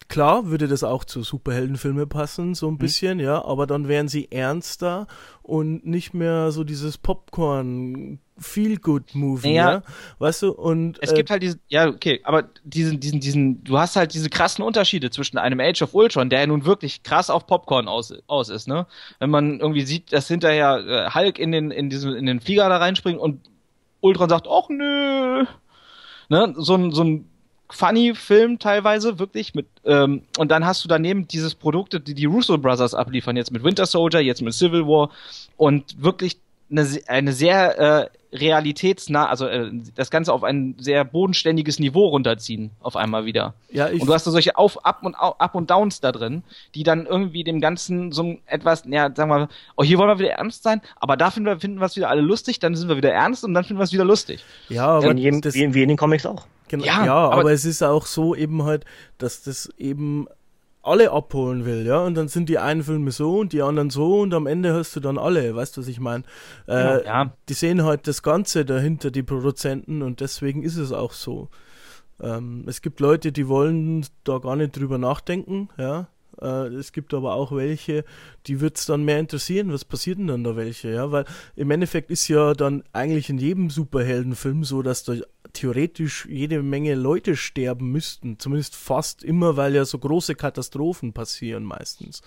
klar 0.08 0.48
würde 0.48 0.68
das 0.68 0.84
auch 0.84 1.04
zu 1.04 1.24
Superheldenfilme 1.24 2.08
passen, 2.08 2.56
so 2.56 2.68
ein 2.68 2.78
bisschen, 2.78 3.20
ja, 3.20 3.44
aber 3.44 3.68
dann 3.68 3.88
wären 3.88 4.08
sie 4.08 4.32
ernster 4.32 5.08
und 5.42 5.86
nicht 5.86 6.14
mehr 6.14 6.52
so 6.52 6.64
dieses 6.64 6.98
Popcorn 6.98 8.20
Feel 8.38 8.78
Good 8.78 9.16
Movie, 9.16 9.56
Naja. 9.56 9.72
ja, 9.72 9.84
weißt 10.20 10.42
du? 10.44 10.52
Und 10.52 10.98
Es 11.02 11.12
äh, 11.12 11.16
gibt 11.16 11.30
halt 11.30 11.44
diesen, 11.44 11.62
ja, 11.68 11.88
okay, 11.88 12.20
aber 12.24 12.50
diesen, 12.64 13.00
diesen, 13.00 13.20
diesen, 13.20 13.64
du 13.64 13.78
hast 13.78 13.96
halt 13.96 14.14
diese 14.14 14.30
krassen 14.30 14.64
Unterschiede 14.64 15.10
zwischen 15.10 15.38
einem 15.38 15.60
Age 15.60 15.82
of 15.84 15.94
Ultron, 15.94 16.30
der 16.30 16.42
ja 16.42 16.48
nun 16.48 16.66
wirklich 16.66 17.04
krass 17.04 17.30
auf 17.30 17.48
Popcorn 17.48 17.88
aus, 17.88 18.14
aus 18.28 18.50
ist, 18.50 18.68
ne? 18.68 18.88
Wenn 19.20 19.30
man 19.30 19.60
irgendwie 19.60 19.86
sieht, 19.86 20.12
dass 20.12 20.28
hinterher 20.28 20.84
äh, 20.86 21.14
Hulk 21.14 21.40
in 21.40 21.52
den, 21.52 21.72
in 21.72 21.90
diesen, 21.90 22.14
in 22.16 22.26
den 22.26 22.42
Flieger 22.42 22.68
da 22.68 22.78
reinspringt 22.78 23.20
und 23.20 23.40
Ultron 24.02 24.30
sagt, 24.30 24.48
ach 24.50 24.68
nö, 24.70 25.46
ne? 26.30 26.54
So 26.58 26.76
ein, 26.76 26.92
so 26.92 27.04
ein 27.04 27.30
funny 27.70 28.14
Film 28.16 28.60
teilweise, 28.60 29.20
wirklich 29.20 29.56
mit, 29.56 29.66
ähm, 29.86 30.22
und 30.38 30.52
dann 30.52 30.66
hast 30.66 30.84
du 30.84 30.88
daneben 30.88 31.28
dieses 31.28 31.56
Produkte, 31.56 32.00
die 32.00 32.14
die 32.14 32.26
Russo 32.26 32.58
Brothers 32.58 32.94
abliefern, 32.94 33.36
jetzt 33.38 33.52
mit 33.52 33.64
Winter 33.64 33.86
Soldier, 33.86 34.22
jetzt 34.22 34.42
mit 34.42 34.54
Civil 34.54 34.86
War 34.88 35.10
und 35.58 36.02
wirklich 36.02 36.38
eine, 36.72 36.88
eine 37.08 37.34
sehr 37.34 37.78
äh, 37.80 38.10
realitätsnah, 38.36 39.28
also 39.28 39.48
äh, 39.48 39.72
das 39.96 40.10
Ganze 40.12 40.34
auf 40.34 40.44
ein 40.44 40.76
sehr 40.78 41.06
bodenständiges 41.06 41.80
Niveau 41.80 42.08
runterziehen, 42.08 42.72
auf 42.82 42.96
einmal 42.96 43.26
wieder. 43.26 43.54
Ja, 43.72 43.90
ich, 43.90 44.02
Und 44.02 44.08
du 44.08 44.14
hast 44.14 44.28
da 44.28 44.32
solche 44.32 44.58
Auf, 44.58 44.84
Up 44.86 45.04
und 45.04 45.16
Au- 45.18 45.36
Up 45.38 45.56
und 45.56 45.70
Downs 45.72 46.02
da 46.02 46.12
drin, 46.12 46.44
die 46.74 46.84
dann 46.84 47.06
irgendwie 47.06 47.44
dem 47.44 47.62
Ganzen 47.62 48.12
so 48.12 48.24
ein 48.24 48.40
etwas, 48.46 48.84
ja, 48.88 49.04
sagen 49.14 49.30
wir 49.30 49.40
mal, 49.40 49.48
oh, 49.78 49.84
hier 49.84 49.98
wollen 49.98 50.10
wir 50.10 50.20
wieder 50.20 50.32
ernst 50.34 50.64
sein, 50.64 50.82
aber 51.00 51.18
da 51.18 51.32
finden 51.32 51.48
wir, 51.48 51.60
finden 51.60 51.80
wir 51.80 51.86
es 51.86 51.96
wieder 51.96 52.10
alle 52.10 52.22
lustig, 52.22 52.60
dann 52.60 52.76
sind 52.76 52.90
wir 52.90 52.98
wieder 52.98 53.12
ernst 53.12 53.44
und 53.44 53.54
dann 53.54 53.64
finden 53.64 53.80
wir 53.80 53.86
es 53.86 53.94
wieder 53.94 54.06
lustig. 54.06 54.44
ja, 54.70 54.88
aber 54.88 55.12
in 55.12 55.18
jedem, 55.18 55.42
das, 55.42 55.54
wie, 55.54 55.74
wie 55.74 55.84
in 55.84 55.90
den 55.90 55.98
Comics 55.98 56.26
auch. 56.26 56.46
Genau, 56.68 56.86
Ja, 56.86 57.06
ja, 57.06 57.14
aber- 57.16 57.40
aber, 57.42 57.52
es 57.52 57.66
ist 57.66 57.84
auch 57.84 58.06
so 58.06 58.36
eben 58.36 58.64
halt, 58.64 58.86
dass 59.18 59.44
das 59.44 59.70
eben 59.78 60.28
alle 60.82 61.12
abholen 61.12 61.66
will, 61.66 61.86
ja, 61.86 62.00
und 62.04 62.14
dann 62.16 62.28
sind 62.28 62.48
die 62.48 62.60
einen 62.60 62.84
Filme 62.84 63.10
so 63.12 63.40
und 63.40 63.54
die 63.54 63.64
anderen 63.64 63.90
so 63.90 64.20
und 64.22 64.34
am 64.36 64.46
Ende 64.46 64.74
hast 64.74 64.96
du 64.96 65.00
dann 65.00 65.18
alle, 65.18 65.56
weißt 65.56 65.76
du, 65.78 65.82
was 65.82 65.88
ich 65.88 66.00
meine? 66.00 66.24
Äh, 66.68 67.04
Ja. 67.06 67.34
Die 67.50 67.54
sehen 67.54 67.84
halt 67.84 68.08
das 68.08 68.22
Ganze 68.22 68.66
dahinter, 68.66 69.10
die 69.10 69.24
Produzenten, 69.24 70.02
und 70.04 70.20
deswegen 70.20 70.62
ist 70.62 70.78
es 70.78 70.92
auch 70.92 71.14
so. 71.14 71.50
Ähm, 72.22 72.66
es 72.68 72.82
gibt 72.82 73.00
Leute, 73.00 73.32
die 73.32 73.48
wollen 73.48 74.06
da 74.24 74.38
gar 74.38 74.56
nicht 74.56 74.78
drüber 74.78 74.98
nachdenken, 75.00 75.70
ja. 75.78 76.08
Äh, 76.42 76.68
es 76.68 76.92
gibt 76.92 77.14
aber 77.14 77.34
auch 77.34 77.52
welche, 77.52 78.04
die 78.48 78.62
wird 78.62 78.78
es 78.78 78.86
dann 78.86 79.04
mehr 79.04 79.20
interessieren, 79.20 79.72
was 79.72 79.86
passiert 79.86 80.18
denn 80.20 80.28
dann 80.28 80.44
da 80.44 80.56
welche, 80.56 80.92
ja, 80.92 81.12
weil 81.12 81.26
im 81.56 81.72
Endeffekt 81.72 82.12
ist 82.12 82.28
ja 82.28 82.54
dann 82.54 82.84
eigentlich 82.94 83.30
in 83.30 83.38
jedem 83.38 83.70
Superheldenfilm 83.70 84.64
so, 84.64 84.82
dass 84.82 85.04
da 85.04 85.14
theoretisch 85.54 86.26
jede 86.26 86.62
Menge 86.62 86.96
Leute 86.96 87.36
sterben 87.36 87.92
müssten, 87.92 88.40
zumindest 88.40 88.76
fast 88.76 89.24
immer, 89.24 89.56
weil 89.58 89.74
ja 89.76 89.86
so 89.86 89.98
große 89.98 90.36
Katastrophen 90.36 91.14
passieren 91.14 91.64
meistens. 91.64 92.22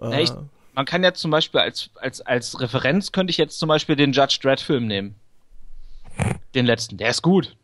Ja, 0.00 0.10
Äh, 0.10 0.22
ich, 0.22 0.30
man 0.74 0.84
kann 0.84 1.02
ja 1.02 1.14
zum 1.14 1.30
Beispiel 1.30 1.60
als, 1.60 1.90
als, 1.94 2.20
als 2.20 2.60
Referenz 2.60 3.12
könnte 3.12 3.30
ich 3.30 3.38
jetzt 3.38 3.58
zum 3.58 3.68
Beispiel 3.68 3.96
den 3.96 4.12
Judge 4.12 4.38
Dredd 4.42 4.60
Film 4.60 4.86
nehmen. 4.86 5.14
Den 6.54 6.66
letzten, 6.66 6.96
der 6.98 7.10
ist 7.10 7.22
gut. 7.22 7.56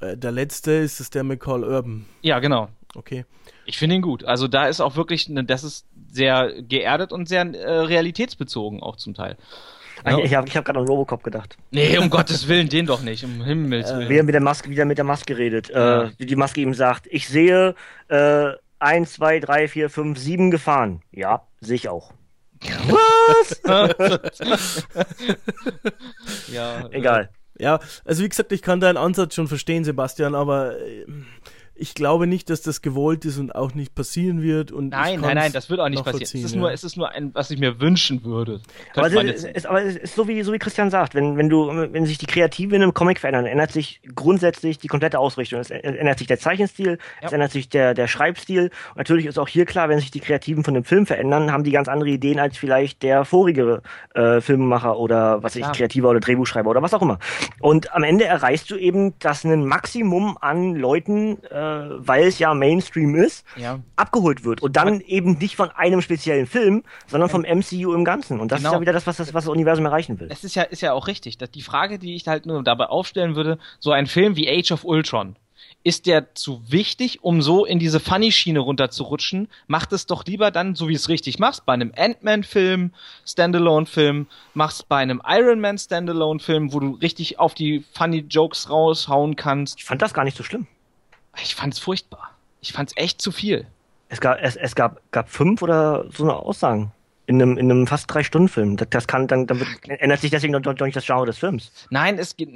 äh, 0.00 0.16
der 0.16 0.32
letzte 0.32 0.72
ist 0.72 1.00
es 1.00 1.10
der 1.10 1.24
mit 1.24 1.40
Carl 1.40 1.64
Urban. 1.64 2.04
Ja, 2.22 2.38
genau. 2.38 2.68
Okay. 2.94 3.24
Ich 3.66 3.78
finde 3.78 3.96
ihn 3.96 4.02
gut. 4.02 4.24
Also 4.24 4.48
da 4.48 4.66
ist 4.66 4.80
auch 4.80 4.96
wirklich, 4.96 5.28
ne, 5.28 5.44
das 5.44 5.64
ist 5.64 5.86
sehr 6.10 6.62
geerdet 6.62 7.12
und 7.12 7.28
sehr 7.28 7.42
äh, 7.42 7.80
realitätsbezogen 7.80 8.82
auch 8.82 8.96
zum 8.96 9.14
Teil. 9.14 9.36
Ich, 10.04 10.18
ich 10.18 10.34
habe 10.34 10.46
ich 10.46 10.56
hab 10.56 10.64
gerade 10.64 10.78
an 10.78 10.86
Robocop 10.86 11.22
gedacht. 11.22 11.56
Nee, 11.70 11.98
um 11.98 12.10
Gottes 12.16 12.48
Willen, 12.48 12.68
den 12.68 12.86
doch 12.86 13.02
nicht, 13.02 13.24
um 13.24 13.42
Himmels 13.42 13.90
Willen. 13.92 14.08
Wir 14.08 14.18
haben 14.20 14.26
mit 14.26 14.34
der 14.34 14.42
Maske, 14.42 14.70
wieder 14.70 14.84
mit 14.84 14.98
der 14.98 15.04
Maske 15.04 15.36
redet. 15.36 15.70
Ja. 15.70 16.04
Äh, 16.04 16.10
die 16.18 16.36
Maske 16.36 16.60
ihm 16.60 16.74
sagt, 16.74 17.06
ich 17.10 17.28
sehe 17.28 17.74
äh, 18.08 18.50
1, 18.78 19.14
2, 19.14 19.40
3, 19.40 19.68
4, 19.68 19.90
5, 19.90 20.18
7 20.18 20.50
Gefahren. 20.50 21.02
Ja, 21.12 21.42
sehe 21.60 21.76
ich 21.76 21.88
auch. 21.88 22.12
ja, 26.52 26.88
Egal. 26.90 27.30
Ja, 27.58 27.80
also 28.04 28.22
wie 28.22 28.28
gesagt, 28.28 28.52
ich 28.52 28.60
kann 28.62 28.80
deinen 28.80 28.98
Ansatz 28.98 29.34
schon 29.34 29.48
verstehen, 29.48 29.84
Sebastian, 29.84 30.34
aber 30.34 30.78
äh, 30.78 31.06
ich 31.78 31.94
glaube 31.94 32.26
nicht, 32.26 32.48
dass 32.50 32.62
das 32.62 32.82
gewollt 32.82 33.24
ist 33.24 33.38
und 33.38 33.54
auch 33.54 33.74
nicht 33.74 33.94
passieren 33.94 34.42
wird. 34.42 34.72
Und 34.72 34.88
Nein, 34.88 35.20
nein, 35.20 35.36
nein, 35.36 35.52
das 35.52 35.68
wird 35.68 35.80
auch 35.80 35.88
nicht 35.88 36.04
passieren. 36.04 36.22
Es 36.22 36.34
ist, 36.34 36.54
ja. 36.54 36.60
nur, 36.60 36.72
es 36.72 36.84
ist 36.84 36.96
nur 36.96 37.10
ein, 37.10 37.34
was 37.34 37.50
ich 37.50 37.58
mir 37.58 37.80
wünschen 37.80 38.24
würde. 38.24 38.60
Aber, 38.94 39.06
es, 39.06 39.44
ist, 39.44 39.66
aber 39.66 39.82
es 39.82 39.96
ist 39.96 40.14
so 40.14 40.26
wie, 40.28 40.42
so 40.42 40.52
wie 40.52 40.58
Christian 40.58 40.90
sagt, 40.90 41.14
wenn, 41.14 41.36
wenn 41.36 41.48
du, 41.48 41.68
wenn 41.68 42.06
sich 42.06 42.18
die 42.18 42.26
Kreativen 42.26 42.76
in 42.76 42.82
einem 42.82 42.94
Comic 42.94 43.20
verändern, 43.20 43.46
ändert 43.46 43.72
sich 43.72 44.00
grundsätzlich 44.14 44.78
die 44.78 44.88
komplette 44.88 45.18
Ausrichtung. 45.18 45.60
Es 45.60 45.70
ändert 45.70 46.18
sich 46.18 46.26
der 46.26 46.38
Zeichenstil, 46.38 46.98
es 47.20 47.30
Ja. 47.30 47.34
ändert 47.34 47.52
sich 47.52 47.68
der, 47.68 47.94
der 47.94 48.06
Schreibstil. 48.08 48.70
Und 48.90 48.96
natürlich 48.96 49.26
ist 49.26 49.38
auch 49.38 49.48
hier 49.48 49.66
klar, 49.66 49.88
wenn 49.88 49.98
sich 49.98 50.10
die 50.10 50.20
Kreativen 50.20 50.64
von 50.64 50.74
dem 50.74 50.84
Film 50.84 51.06
verändern, 51.06 51.52
haben 51.52 51.64
die 51.64 51.72
ganz 51.72 51.88
andere 51.88 52.10
Ideen 52.10 52.38
als 52.38 52.56
vielleicht 52.56 53.02
der 53.02 53.24
vorige 53.24 53.82
äh, 54.14 54.40
Filmemacher 54.40 54.98
oder 54.98 55.42
was 55.42 55.56
weiß 55.56 55.66
ich. 55.66 55.72
Kreativer 55.76 56.08
oder 56.10 56.20
Drehbuchschreiber 56.20 56.70
oder 56.70 56.82
was 56.82 56.94
auch 56.94 57.02
immer. 57.02 57.18
Und 57.60 57.94
am 57.94 58.02
Ende 58.02 58.24
erreichst 58.24 58.70
du 58.70 58.76
eben, 58.76 59.18
dass 59.18 59.44
ein 59.44 59.66
Maximum 59.66 60.38
an 60.40 60.74
Leuten, 60.74 61.42
äh, 61.50 61.65
weil 61.98 62.24
es 62.24 62.38
ja 62.38 62.54
Mainstream 62.54 63.14
ist, 63.14 63.44
ja. 63.56 63.80
abgeholt 63.96 64.44
wird 64.44 64.62
und 64.62 64.76
dann 64.76 65.00
eben 65.00 65.38
nicht 65.38 65.56
von 65.56 65.70
einem 65.70 66.00
speziellen 66.02 66.46
Film, 66.46 66.82
sondern 67.06 67.28
vom 67.28 67.42
MCU 67.42 67.92
im 67.94 68.04
Ganzen. 68.04 68.40
Und 68.40 68.52
das 68.52 68.58
Genau. 68.60 68.70
ist 68.70 68.74
ja 68.74 68.80
wieder 68.80 68.92
das, 68.92 69.06
was 69.06 69.16
das, 69.16 69.34
was 69.34 69.44
das 69.44 69.52
Universum 69.52 69.84
erreichen 69.86 70.18
will. 70.20 70.28
Es 70.30 70.44
ist 70.44 70.54
ja, 70.54 70.62
ist 70.62 70.82
ja 70.82 70.92
auch 70.92 71.06
richtig. 71.06 71.38
Dass 71.38 71.50
die 71.50 71.62
Frage, 71.62 71.98
die 71.98 72.14
ich 72.14 72.26
halt 72.28 72.46
nur 72.46 72.62
dabei 72.62 72.86
aufstellen 72.86 73.36
würde, 73.36 73.58
so 73.78 73.90
ein 73.92 74.06
Film 74.06 74.36
wie 74.36 74.48
Age 74.48 74.72
of 74.72 74.84
Ultron, 74.84 75.36
ist 75.82 76.06
der 76.06 76.34
zu 76.34 76.60
wichtig, 76.68 77.22
um 77.22 77.40
so 77.42 77.64
in 77.64 77.78
diese 77.78 78.00
Funny-Schiene 78.00 78.58
runterzurutschen? 78.58 79.48
Macht 79.68 79.92
es 79.92 80.06
doch 80.06 80.24
lieber 80.24 80.50
dann, 80.50 80.74
so 80.74 80.88
wie 80.88 80.94
es 80.94 81.08
richtig 81.08 81.38
machst, 81.38 81.64
bei 81.64 81.74
einem 81.74 81.92
Ant-Man-Film, 81.96 82.92
Standalone-Film, 83.24 84.26
machst 84.54 84.88
bei 84.88 84.96
einem 84.96 85.22
Iron 85.26 85.60
Man 85.60 85.78
Standalone-Film, 85.78 86.72
wo 86.72 86.80
du 86.80 86.90
richtig 87.00 87.38
auf 87.38 87.54
die 87.54 87.84
Funny-Jokes 87.92 88.68
raushauen 88.70 89.36
kannst. 89.36 89.78
Ich 89.78 89.84
fand 89.84 90.02
das 90.02 90.12
gar 90.14 90.24
nicht 90.24 90.36
so 90.36 90.42
schlimm. 90.42 90.66
Ich 91.42 91.54
fand's 91.54 91.78
furchtbar. 91.78 92.30
Ich 92.60 92.72
fand's 92.72 92.92
echt 92.96 93.20
zu 93.20 93.32
viel. 93.32 93.66
Es 94.08 94.20
gab, 94.20 94.38
es, 94.40 94.56
es 94.56 94.74
gab, 94.74 95.00
gab 95.10 95.28
fünf 95.28 95.62
oder 95.62 96.06
so 96.10 96.24
eine 96.24 96.34
Aussagen. 96.34 96.92
In 97.28 97.42
einem, 97.42 97.58
in 97.58 97.70
einem 97.70 97.86
fast 97.88 98.12
drei 98.12 98.22
Stunden 98.22 98.48
Film. 98.48 98.76
Das, 98.76 98.88
das 98.90 99.06
kann, 99.08 99.26
dann, 99.26 99.48
dann 99.48 99.58
wird, 99.58 99.68
ändert 99.88 100.20
sich 100.20 100.30
deswegen 100.30 100.52
noch 100.52 100.80
nicht 100.80 100.94
das 100.96 101.04
Genre 101.04 101.26
des 101.26 101.38
Films. 101.38 101.72
Nein, 101.90 102.18
es, 102.18 102.36
geht, 102.36 102.48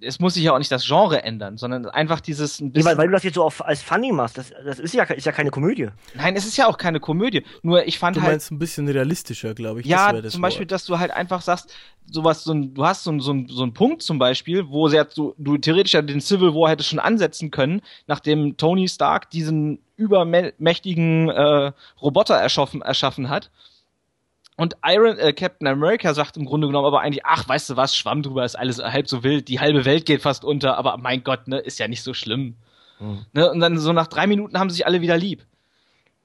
es 0.00 0.20
muss 0.20 0.34
sich 0.34 0.44
ja 0.44 0.54
auch 0.54 0.58
nicht 0.58 0.70
das 0.70 0.86
Genre 0.86 1.24
ändern, 1.24 1.56
sondern 1.56 1.86
einfach 1.86 2.20
dieses 2.20 2.60
ein 2.60 2.66
Nee, 2.66 2.70
bisschen 2.70 2.90
weil, 2.90 2.98
weil 2.98 3.06
du 3.08 3.12
das 3.14 3.24
jetzt 3.24 3.34
so 3.34 3.42
auf, 3.42 3.64
als 3.64 3.82
Funny 3.82 4.12
machst, 4.12 4.38
das, 4.38 4.52
das 4.64 4.78
ist 4.78 4.94
ja, 4.94 5.02
ist 5.04 5.26
ja 5.26 5.32
keine 5.32 5.50
Komödie. 5.50 5.88
Nein, 6.14 6.36
es 6.36 6.46
ist 6.46 6.56
ja 6.56 6.68
auch 6.68 6.78
keine 6.78 7.00
Komödie. 7.00 7.44
Nur 7.62 7.84
ich 7.86 7.98
fand 7.98 8.16
Du 8.16 8.22
halt, 8.22 8.32
meinst 8.32 8.52
ein 8.52 8.58
bisschen 8.60 8.86
realistischer, 8.88 9.54
glaube 9.54 9.80
ich. 9.80 9.86
ja, 9.86 10.06
das 10.06 10.14
wär 10.14 10.22
das 10.22 10.32
zum 10.34 10.42
Beispiel, 10.42 10.66
Wort. 10.66 10.70
dass 10.72 10.84
du 10.84 10.98
halt 11.00 11.10
einfach 11.10 11.42
sagst, 11.42 11.74
sowas, 12.06 12.44
so 12.44 12.52
ein, 12.52 12.74
du 12.74 12.84
hast 12.84 13.02
so, 13.04 13.10
ein, 13.10 13.18
so, 13.20 13.32
ein, 13.32 13.48
so 13.48 13.62
einen 13.62 13.74
Punkt 13.74 14.02
zum 14.02 14.18
Beispiel, 14.20 14.68
wo 14.68 14.86
sehr, 14.88 15.04
du, 15.04 15.34
du 15.38 15.56
theoretisch 15.58 15.94
ja 15.94 16.02
den 16.02 16.20
Civil 16.20 16.54
War 16.54 16.70
hättest 16.70 16.90
schon 16.90 16.98
ansetzen 17.00 17.50
können, 17.50 17.82
nachdem 18.06 18.56
Tony 18.56 18.86
Stark 18.88 19.30
diesen 19.30 19.80
übermächtigen 19.96 21.28
äh, 21.28 21.72
Roboter 22.00 22.34
erschaffen, 22.36 22.82
erschaffen 22.82 23.28
hat. 23.28 23.50
Und 24.56 24.74
Iron, 24.86 25.18
äh, 25.18 25.32
Captain 25.32 25.66
America 25.66 26.12
sagt 26.14 26.36
im 26.36 26.44
Grunde 26.44 26.66
genommen 26.66 26.86
aber 26.86 27.00
eigentlich, 27.00 27.24
ach, 27.24 27.48
weißt 27.48 27.70
du 27.70 27.76
was, 27.76 27.96
Schwamm 27.96 28.22
drüber 28.22 28.44
ist 28.44 28.54
alles 28.54 28.78
halb 28.78 29.08
so 29.08 29.22
wild, 29.24 29.48
die 29.48 29.60
halbe 29.60 29.84
Welt 29.84 30.04
geht 30.06 30.20
fast 30.22 30.44
unter, 30.44 30.76
aber 30.76 30.98
mein 30.98 31.24
Gott, 31.24 31.48
ne, 31.48 31.58
ist 31.58 31.78
ja 31.78 31.88
nicht 31.88 32.02
so 32.02 32.14
schlimm. 32.14 32.56
Ne, 33.32 33.50
und 33.50 33.58
dann 33.60 33.78
so 33.78 33.92
nach 33.92 34.06
drei 34.06 34.26
Minuten 34.28 34.56
haben 34.58 34.70
sich 34.70 34.86
alle 34.86 35.00
wieder 35.00 35.16
lieb. 35.16 35.44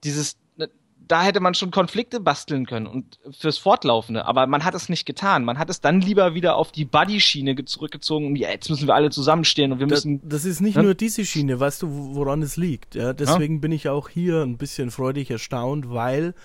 Dieses, 0.03 0.37
ne, 0.57 0.69
da 1.07 1.23
hätte 1.23 1.39
man 1.39 1.55
schon 1.55 1.71
Konflikte 1.71 2.19
basteln 2.19 2.67
können 2.67 2.85
und 2.85 3.17
fürs 3.31 3.57
Fortlaufende, 3.57 4.25
aber 4.25 4.45
man 4.45 4.63
hat 4.63 4.75
es 4.75 4.87
nicht 4.89 5.05
getan. 5.05 5.43
Man 5.43 5.57
hat 5.57 5.69
es 5.71 5.81
dann 5.81 6.01
lieber 6.01 6.35
wieder 6.35 6.55
auf 6.55 6.71
die 6.71 6.85
Buddy-Schiene 6.85 7.55
ge- 7.55 7.65
zurückgezogen 7.65 8.27
und 8.27 8.35
ja, 8.35 8.49
jetzt 8.49 8.69
müssen 8.69 8.85
wir 8.87 8.93
alle 8.93 9.09
zusammenstehen 9.09 9.71
und 9.71 9.79
wir 9.79 9.87
Das, 9.87 10.05
müssen. 10.05 10.29
das 10.29 10.45
ist 10.45 10.59
nicht 10.61 10.75
Ja. 10.75 10.83
nur 10.83 10.93
diese 10.93 11.25
Schiene, 11.25 11.59
weißt 11.59 11.81
du, 11.81 11.89
wo- 11.89 12.15
woran 12.15 12.43
es 12.43 12.57
liegt. 12.57 12.93
Ja? 12.93 13.13
Deswegen 13.13 13.59
bin 13.61 13.71
ich 13.71 13.89
auch 13.89 14.09
hier 14.09 14.43
ein 14.43 14.57
bisschen 14.57 14.91
freudig 14.91 15.31
erstaunt, 15.31 15.89
weil 15.89 16.35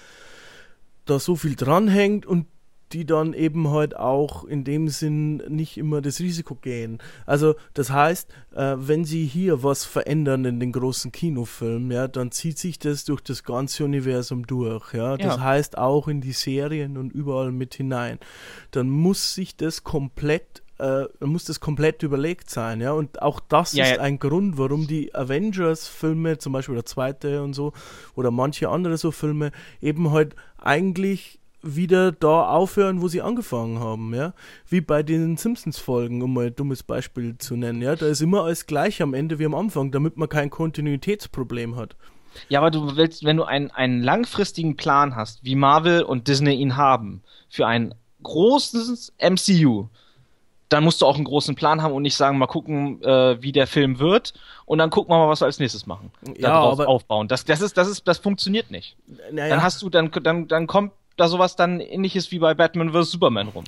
da 1.05 1.19
so 1.19 1.37
viel 1.37 1.57
dranhängt 1.57 2.27
und 2.27 2.47
die 2.93 3.07
dann 3.07 3.33
eben 3.33 3.71
halt 3.71 3.97
auch 3.97 4.45
in 4.45 4.65
dem 4.65 4.89
Sinn 4.89 5.39
nicht 5.49 5.79
immer 5.79 6.03
das 6.03 6.21
Risiko 6.21 6.55
gehen. 6.57 6.99
Also 7.25 7.55
das 7.73 7.91
heißt, 7.91 8.29
äh, 8.55 8.75
wenn 8.77 9.07
sie 9.07 9.25
hier 9.25 9.63
was 9.63 9.87
verändern 9.87 10.45
in 10.45 10.61
den 10.61 10.73
großen 10.73 11.11
Kinofilmen, 11.11 11.91
ja, 11.91 12.07
dann 12.07 12.33
zieht 12.33 12.59
sich 12.59 12.79
das 12.79 13.07
durch 13.07 13.23
das 13.23 13.45
ganze 13.45 13.85
Universum 13.87 14.47
durch. 14.47 14.93
Ja, 14.93 15.17
das 15.17 15.37
Ja. 15.37 15.41
heißt 15.43 15.79
auch 15.79 16.07
in 16.07 16.21
die 16.21 16.33
Serien 16.33 16.99
und 16.99 17.13
überall 17.15 17.51
mit 17.51 17.73
hinein. 17.75 18.19
Dann 18.73 18.91
muss 18.91 19.35
sich 19.35 19.57
das 19.57 19.85
komplett 19.85 20.62
äh, 20.79 21.05
muss 21.21 21.45
das 21.45 21.61
komplett 21.61 22.03
überlegt 22.03 22.51
sein, 22.51 22.81
ja. 22.81 22.93
Und 22.93 23.23
auch 23.23 23.41
das 23.41 23.73
Ja, 23.73 23.85
ist 23.85 23.97
ja. 23.97 24.01
ein 24.01 24.19
Grund, 24.19 24.59
warum 24.59 24.87
die 24.87 25.15
Avengers-Filme, 25.15 26.39
zum 26.39 26.53
Beispiel 26.53 26.75
der 26.75 26.85
zweite 26.87 27.43
und 27.43 27.55
so, 27.55 27.73
oder 28.15 28.31
manche 28.31 28.69
andere 28.69 28.97
so 28.97 29.11
Filme, 29.11 29.53
eben 29.81 30.11
halt 30.11 30.35
eigentlich 30.59 31.39
wieder 31.65 32.11
da 32.11 32.49
aufhören, 32.49 33.03
wo 33.03 33.09
sie 33.09 33.23
angefangen 33.23 33.79
haben, 33.79 34.15
ja. 34.15 34.35
Wie 34.69 34.81
bei 34.81 35.03
den 35.03 35.37
Simpsons-Folgen, 35.37 36.21
um 36.23 36.35
mal 36.35 36.47
ein 36.47 36.57
dummes 36.57 36.83
Beispiel 36.83 37.39
zu 37.39 37.57
nennen, 37.57 37.81
ja. 37.83 37.95
Da 37.95 38.07
ist 38.07 38.21
immer 38.21 38.45
alles 38.45 38.67
gleich 38.67 39.01
am 39.03 39.15
Ende 39.15 39.39
wie 39.39 39.47
am 39.47 39.55
Anfang, 39.55 39.93
damit 39.93 40.17
man 40.17 40.29
kein 40.29 40.51
Kontinuitätsproblem 40.51 41.77
hat. 41.77 41.97
Ja, 42.49 42.61
aber 42.61 42.71
du 42.71 42.97
willst, 42.97 43.25
wenn 43.25 43.37
du 43.37 43.45
einen, 43.45 43.71
einen 43.71 44.03
langfristigen 44.03 44.77
Plan 44.77 45.15
hast, 45.15 45.45
wie 45.45 45.55
Marvel 45.55 46.03
und 46.03 46.29
Disney 46.29 46.55
ihn 46.55 46.77
haben, 46.77 47.23
für 47.49 47.67
ein 47.67 47.95
großes 48.23 49.13
MCU, 49.21 49.89
dann 50.73 50.85
musst 50.85 51.01
du 51.03 51.07
auch 51.07 51.17
einen 51.17 51.25
großen 51.25 51.55
Plan 51.55 51.83
haben 51.83 51.93
und 51.93 52.03
nicht 52.03 52.17
sagen, 52.17 52.39
mal 52.39 52.47
gucken, 52.47 53.03
äh, 53.03 53.43
wie 53.43 53.53
der 53.53 53.67
Film 53.67 53.99
wird 53.99 54.33
und 54.65 54.79
dann 54.79 54.91
gucken 54.91 55.13
wir 55.13 55.19
mal, 55.19 55.29
was 55.29 55.41
wir 55.43 55.47
als 55.47 55.59
nächstes 55.59 55.87
machen. 55.87 56.11
Ja, 56.37 56.49
Darauf 56.51 56.81
aber- 56.81 56.89
aufbauen. 56.89 57.29
Das, 57.29 57.45
das 57.45 57.61
ist, 57.61 57.77
das 57.77 57.89
ist, 57.89 58.07
das 58.09 58.19
funktioniert 58.19 58.71
nicht. 58.71 58.97
Naja, 59.31 59.49
Dann 59.55 59.63
hast 59.63 59.83
du, 59.83 59.91
dann, 59.91 60.11
dann, 60.23 60.49
dann 60.49 60.67
kommt 60.67 60.93
da 61.19 61.29
sowas 61.29 61.57
dann 61.57 61.81
ähnliches 61.81 62.31
wie 62.33 62.39
bei 62.39 62.55
Batman 62.55 62.93
vs. 62.93 63.11
Superman 63.11 63.49
rum. 63.49 63.65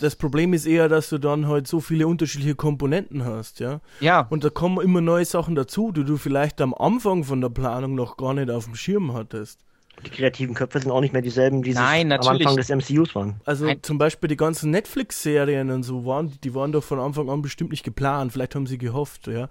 das 0.00 0.16
Problem 0.16 0.54
ist 0.54 0.64
eher, 0.64 0.88
dass 0.88 1.10
du 1.10 1.18
dann 1.18 1.46
halt 1.46 1.68
so 1.68 1.80
viele 1.80 2.06
unterschiedliche 2.06 2.54
Komponenten 2.54 3.26
hast, 3.26 3.60
ja. 3.60 3.80
Ja. 4.00 4.26
Und 4.30 4.42
da 4.42 4.48
kommen 4.48 4.80
immer 4.82 5.02
neue 5.02 5.26
Sachen 5.26 5.54
dazu, 5.54 5.92
die 5.92 6.02
du 6.04 6.16
vielleicht 6.16 6.62
am 6.62 6.72
Anfang 6.72 7.24
von 7.24 7.42
der 7.42 7.50
Planung 7.50 7.94
noch 7.94 8.16
gar 8.16 8.32
nicht 8.32 8.50
auf 8.50 8.64
dem 8.64 8.74
Schirm 8.74 9.12
hattest. 9.12 9.60
Die 10.04 10.10
kreativen 10.10 10.54
Köpfe 10.54 10.80
sind 10.80 10.90
auch 10.90 11.00
nicht 11.00 11.12
mehr 11.12 11.22
dieselben, 11.22 11.62
die 11.62 11.72
Nein, 11.72 12.12
am. 12.12 12.26
Anfang 12.26 12.56
des 12.56 12.68
MCUs 12.68 13.14
waren. 13.14 13.40
Also 13.44 13.66
Ein- 13.66 13.82
zum 13.82 13.98
Beispiel 13.98 14.28
die 14.28 14.36
ganzen 14.36 14.70
Netflix-Serien 14.70 15.70
und 15.70 15.82
so 15.82 16.04
waren, 16.04 16.32
die 16.44 16.54
waren 16.54 16.72
doch 16.72 16.84
von 16.84 16.98
Anfang 17.00 17.28
an 17.30 17.42
bestimmt 17.42 17.70
nicht 17.70 17.84
geplant. 17.84 18.32
Vielleicht 18.32 18.54
haben 18.54 18.66
sie 18.66 18.78
gehofft, 18.78 19.26
ja. 19.26 19.48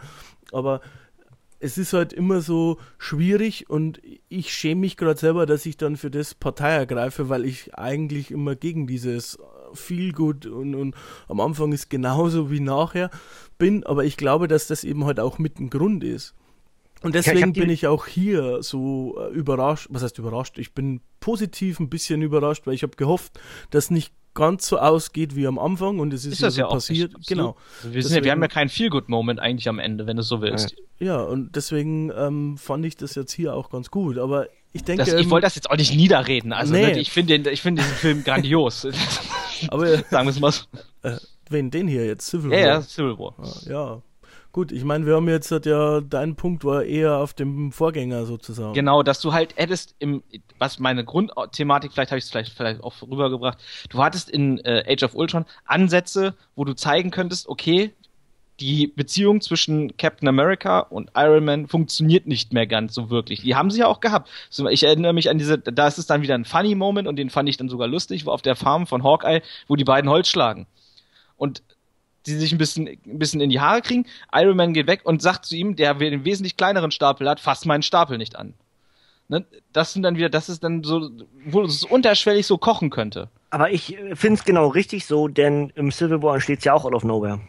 Aber 0.51 0.81
es 1.59 1.77
ist 1.77 1.93
halt 1.93 2.11
immer 2.11 2.41
so 2.41 2.77
schwierig 2.97 3.69
und 3.69 4.01
ich 4.29 4.51
schäme 4.53 4.81
mich 4.81 4.97
gerade 4.97 5.19
selber, 5.19 5.45
dass 5.45 5.65
ich 5.65 5.77
dann 5.77 5.95
für 5.95 6.09
das 6.09 6.33
Partei 6.33 6.71
ergreife, 6.71 7.29
weil 7.29 7.45
ich 7.45 7.75
eigentlich 7.75 8.31
immer 8.31 8.55
gegen 8.55 8.87
dieses 8.87 9.37
viel 9.73 10.11
gut 10.11 10.45
und, 10.47 10.75
und 10.75 10.95
am 11.27 11.39
Anfang 11.39 11.71
ist 11.71 11.89
genauso 11.89 12.51
wie 12.51 12.59
nachher 12.59 13.09
bin, 13.57 13.85
aber 13.85 14.03
ich 14.03 14.17
glaube, 14.17 14.47
dass 14.47 14.67
das 14.67 14.83
eben 14.83 15.05
halt 15.05 15.19
auch 15.19 15.37
mit 15.37 15.59
ein 15.59 15.69
Grund 15.69 16.03
ist. 16.03 16.33
Und 17.01 17.15
ich 17.15 17.23
deswegen 17.23 17.53
die- 17.53 17.59
bin 17.61 17.69
ich 17.69 17.87
auch 17.87 18.05
hier 18.05 18.61
so 18.61 19.17
äh, 19.19 19.33
überrascht. 19.33 19.87
Was 19.89 20.03
heißt 20.03 20.17
überrascht? 20.19 20.57
Ich 20.59 20.73
bin 20.73 21.01
positiv 21.19 21.79
ein 21.79 21.89
bisschen 21.89 22.21
überrascht, 22.21 22.67
weil 22.67 22.73
ich 22.75 22.83
habe 22.83 22.95
gehofft, 22.95 23.39
dass 23.71 23.89
nicht 23.89 24.13
ganz 24.33 24.65
so 24.67 24.77
ausgeht 24.79 25.35
wie 25.35 25.45
am 25.45 25.59
Anfang 25.59 25.99
und 25.99 26.13
es 26.13 26.25
ist, 26.25 26.33
Ist 26.33 26.43
das 26.43 26.55
so 26.55 26.61
ja 26.61 26.67
passiert. 26.67 27.17
nicht, 27.17 27.27
genau. 27.27 27.57
Also 27.83 27.93
wir, 27.93 28.01
sind 28.03 28.15
ja, 28.15 28.23
wir 28.23 28.31
haben 28.31 28.39
ja 28.41 28.47
Deswegen- 28.47 28.53
keinen 28.53 28.69
Feel-Good-Moment 28.69 29.39
eigentlich 29.41 29.67
am 29.67 29.77
Ende, 29.79 30.07
wenn 30.07 30.15
du 30.15 30.21
es 30.21 30.27
so 30.29 30.41
willst. 30.41 30.75
Ja, 30.99 31.21
und 31.21 31.55
deswegen 31.55 32.11
ähm, 32.15 32.57
fand 32.57 32.85
ich 32.85 32.95
das 32.95 33.15
jetzt 33.15 33.33
hier 33.33 33.55
auch 33.55 33.69
ganz 33.69 33.91
gut. 33.91 34.17
Aber 34.17 34.47
ich 34.71 34.83
denke, 34.83 35.03
Das, 35.03 35.13
ich 35.19 35.29
wollte 35.29 35.45
das 35.47 35.55
jetzt 35.55 35.69
auch 35.69 35.75
nicht 35.75 35.93
niederreden. 35.95 36.53
Also 36.53 36.71
Nee. 36.71 36.93
ne, 36.93 36.99
ich 36.99 37.11
finde 37.11 37.35
ich 37.51 37.61
finde 37.61 37.81
diesen 37.81 37.95
Film 37.97 38.23
grandios. 38.23 38.87
aber 39.67 39.87
Sagen 39.97 40.27
wir 40.27 40.29
es 40.29 40.39
mal 40.39 40.51
so. 40.51 40.63
äh, 41.01 41.17
wen 41.49 41.69
den 41.71 41.87
hier 41.89 42.05
jetzt 42.05 42.27
Civil 42.27 42.51
Ja, 42.53 42.57
War? 42.59 42.65
ja, 42.67 42.81
Civil 42.83 43.17
War. 43.19 43.33
Ah, 43.37 43.69
ja. 43.69 44.01
Gut, 44.51 44.73
ich 44.73 44.83
meine, 44.83 45.05
wir 45.05 45.15
haben 45.15 45.29
jetzt 45.29 45.49
halt 45.51 45.65
ja 45.65 46.01
dein 46.01 46.35
Punkt 46.35 46.65
war 46.65 46.83
eher 46.83 47.17
auf 47.17 47.33
dem 47.33 47.71
Vorgänger 47.71 48.25
sozusagen. 48.25 48.73
Genau, 48.73 49.01
dass 49.01 49.21
du 49.21 49.31
halt 49.31 49.55
hättest 49.55 49.95
im, 49.99 50.23
was 50.59 50.77
meine 50.77 51.05
Grundthematik, 51.05 51.93
vielleicht 51.93 52.11
habe 52.11 52.19
ich 52.19 52.25
es 52.25 52.31
vielleicht, 52.31 52.51
vielleicht 52.53 52.83
auch 52.83 53.01
rübergebracht, 53.01 53.59
du 53.89 54.03
hattest 54.03 54.29
in 54.29 54.57
äh, 54.59 54.83
Age 54.87 55.03
of 55.03 55.15
Ultron 55.15 55.45
Ansätze, 55.65 56.35
wo 56.55 56.65
du 56.65 56.73
zeigen 56.73 57.11
könntest, 57.11 57.47
okay, 57.47 57.93
die 58.59 58.87
Beziehung 58.87 59.41
zwischen 59.41 59.97
Captain 59.97 60.27
America 60.27 60.79
und 60.79 61.11
Iron 61.15 61.45
Man 61.45 61.67
funktioniert 61.67 62.27
nicht 62.27 62.53
mehr 62.53 62.67
ganz 62.67 62.93
so 62.93 63.09
wirklich. 63.09 63.41
Die 63.41 63.55
haben 63.55 63.71
sie 63.71 63.79
ja 63.79 63.87
auch 63.87 64.01
gehabt. 64.01 64.29
Ich 64.69 64.83
erinnere 64.83 65.13
mich 65.13 65.29
an 65.29 65.37
diese, 65.37 65.57
da 65.57 65.87
ist 65.87 65.97
es 65.97 66.05
dann 66.05 66.21
wieder 66.21 66.35
ein 66.35 66.45
Funny 66.45 66.75
Moment 66.75 67.07
und 67.07 67.15
den 67.15 67.29
fand 67.29 67.49
ich 67.49 67.57
dann 67.57 67.69
sogar 67.69 67.87
lustig, 67.87 68.25
wo 68.25 68.31
auf 68.31 68.43
der 68.43 68.55
Farm 68.55 68.85
von 68.85 69.03
Hawkeye, 69.03 69.41
wo 69.67 69.75
die 69.75 69.83
beiden 69.83 70.11
Holz 70.11 70.29
schlagen. 70.29 70.67
Und 71.37 71.63
die 72.25 72.35
sich 72.35 72.51
ein 72.51 72.57
bisschen, 72.57 72.87
ein 72.87 73.19
bisschen 73.19 73.41
in 73.41 73.49
die 73.49 73.59
Haare 73.59 73.81
kriegen. 73.81 74.05
Iron 74.33 74.57
Man 74.57 74.73
geht 74.73 74.87
weg 74.87 75.01
und 75.03 75.21
sagt 75.21 75.45
zu 75.45 75.55
ihm, 75.55 75.75
der 75.75 75.91
einen 75.95 76.25
wesentlich 76.25 76.57
kleineren 76.57 76.91
Stapel 76.91 77.27
hat, 77.29 77.39
fass 77.39 77.65
meinen 77.65 77.83
Stapel 77.83 78.17
nicht 78.17 78.35
an. 78.35 78.53
Ne? 79.27 79.45
Das 79.73 79.93
sind 79.93 80.03
dann 80.03 80.17
wieder, 80.17 80.29
das 80.29 80.49
ist 80.49 80.63
dann 80.63 80.83
so, 80.83 81.09
wo 81.45 81.61
es 81.63 81.83
unterschwellig 81.83 82.45
so 82.45 82.57
kochen 82.57 82.89
könnte. 82.89 83.29
Aber 83.49 83.71
ich 83.71 83.97
finde 84.13 84.39
es 84.39 84.43
genau 84.43 84.67
richtig 84.67 85.05
so, 85.05 85.27
denn 85.27 85.71
im 85.75 85.91
Civil 85.91 86.21
War 86.21 86.35
entsteht 86.35 86.63
ja 86.63 86.73
auch 86.73 86.85
out 86.85 86.93
of 86.93 87.03
nowhere. 87.03 87.39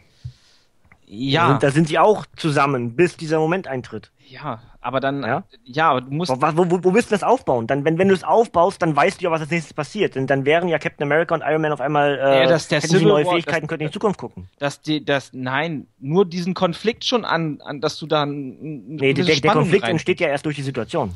Ja, 1.07 1.53
Und 1.53 1.63
da 1.63 1.71
sind 1.71 1.89
sie 1.89 1.99
auch 1.99 2.25
zusammen, 2.37 2.97
bis 2.97 3.17
dieser 3.17 3.39
Moment 3.39 3.67
eintritt. 3.67 4.11
ja, 4.29 4.63
aber 4.83 5.01
dann, 5.01 5.23
Ja? 5.23 5.45
ja, 5.65 5.91
aber 5.91 6.01
du 6.03 6.11
musst, 6.11 6.31
Wo, 6.31 6.37
wo, 6.41 6.85
wo, 6.85 6.93
willst 6.95 7.11
du 7.11 7.15
das 7.15 7.23
aufbauen? 7.23 7.67
Dann, 7.67 7.85
wenn, 7.85 7.97
wenn 7.99 8.09
du 8.09 8.15
es 8.15 8.25
aufbaust, 8.25 8.83
dann 8.83 8.95
weißt 8.95 9.21
du 9.21 9.25
ja, 9.25 9.31
was 9.31 9.41
als 9.41 9.51
nächstes 9.51 9.73
passiert. 9.73 10.15
Denn 10.17 10.27
dann 10.27 10.45
wären 10.45 10.69
ja 10.69 10.79
Captain 10.79 11.05
America 11.07 11.35
und 11.35 11.41
Iron 11.43 11.63
Man 11.63 11.73
auf 11.73 11.81
einmal 11.81 12.19
äh, 12.19 12.43
Ja, 12.43 12.47
das- 12.49 12.69
der 12.69 12.81
hätten 12.81 13.03
neue 13.03 13.25
War, 13.25 13.33
Fähigkeiten, 13.33 13.63
das- 13.63 13.69
könnten 13.69 13.85
in 13.85 13.89
die 13.89 13.93
Zukunft 13.95 14.19
gucken. 14.21 14.49
dass 14.59 14.83
die, 14.83 15.05
das, 15.05 15.31
nein, 15.33 15.87
nur 16.01 16.27
diesen 16.27 16.53
Konflikt 16.55 17.05
schon 17.05 17.25
an, 17.25 17.61
an 17.65 17.81
dass 17.81 17.99
du 17.99 18.07
da 18.07 18.25
n- 18.25 18.97
Nee, 18.97 19.15
der, 19.15 19.25
der 19.25 19.53
Konflikt 19.53 19.85
rein- 19.85 19.93
entsteht 19.93 20.21
ja 20.21 20.29
erst 20.29 20.45
durch 20.45 20.57
die 20.57 20.63
Situation. 20.63 21.13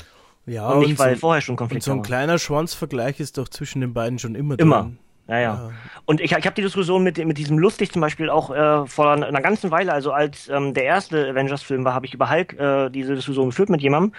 Ja, 0.47 0.69
und 0.71 0.79
nicht, 0.87 0.99
weil 1.01 1.15
so, 1.15 1.21
vorher 1.21 1.43
schon 1.43 1.55
und 1.55 1.57
Konflikt 1.57 1.83
so 1.83 1.91
ein 1.91 1.97
war. 1.99 2.05
kleiner 2.05 2.39
Schwanzvergleich 2.39 3.19
ist 3.19 3.37
doch 3.37 3.49
zwischen 3.49 3.81
den 3.81 3.93
beiden 3.93 4.21
schon 4.21 4.37
immer, 4.37 4.57
Immer. 4.59 4.83
drin. 4.83 4.99
Ja, 5.29 5.39
ja. 5.41 5.71
Und 6.05 6.21
ich, 6.21 6.31
ich 6.31 6.47
habe 6.47 6.55
die 6.55 6.63
Diskussion 6.63 7.03
mit, 7.03 7.19
mit 7.19 7.37
diesem 7.37 7.59
Lustig 7.59 7.93
zum 7.93 8.01
Beispiel 8.01 8.31
auch 8.31 8.51
äh, 8.51 8.87
vor 8.87 9.11
einer, 9.11 9.27
einer 9.27 9.41
ganzen 9.41 9.73
Weile, 9.73 9.93
also 9.93 10.13
als 10.13 10.49
ähm, 10.49 10.73
der 10.73 10.85
erste 10.85 11.31
Avengers-Film 11.31 11.85
war, 11.85 11.95
habe 11.95 12.07
ich 12.07 12.15
über 12.15 12.31
Hulk 12.31 12.53
äh, 12.59 12.91
diese 12.91 13.17
Diskussion 13.17 13.47
geführt 13.47 13.69
mit 13.69 13.83
jemandem, 13.83 14.13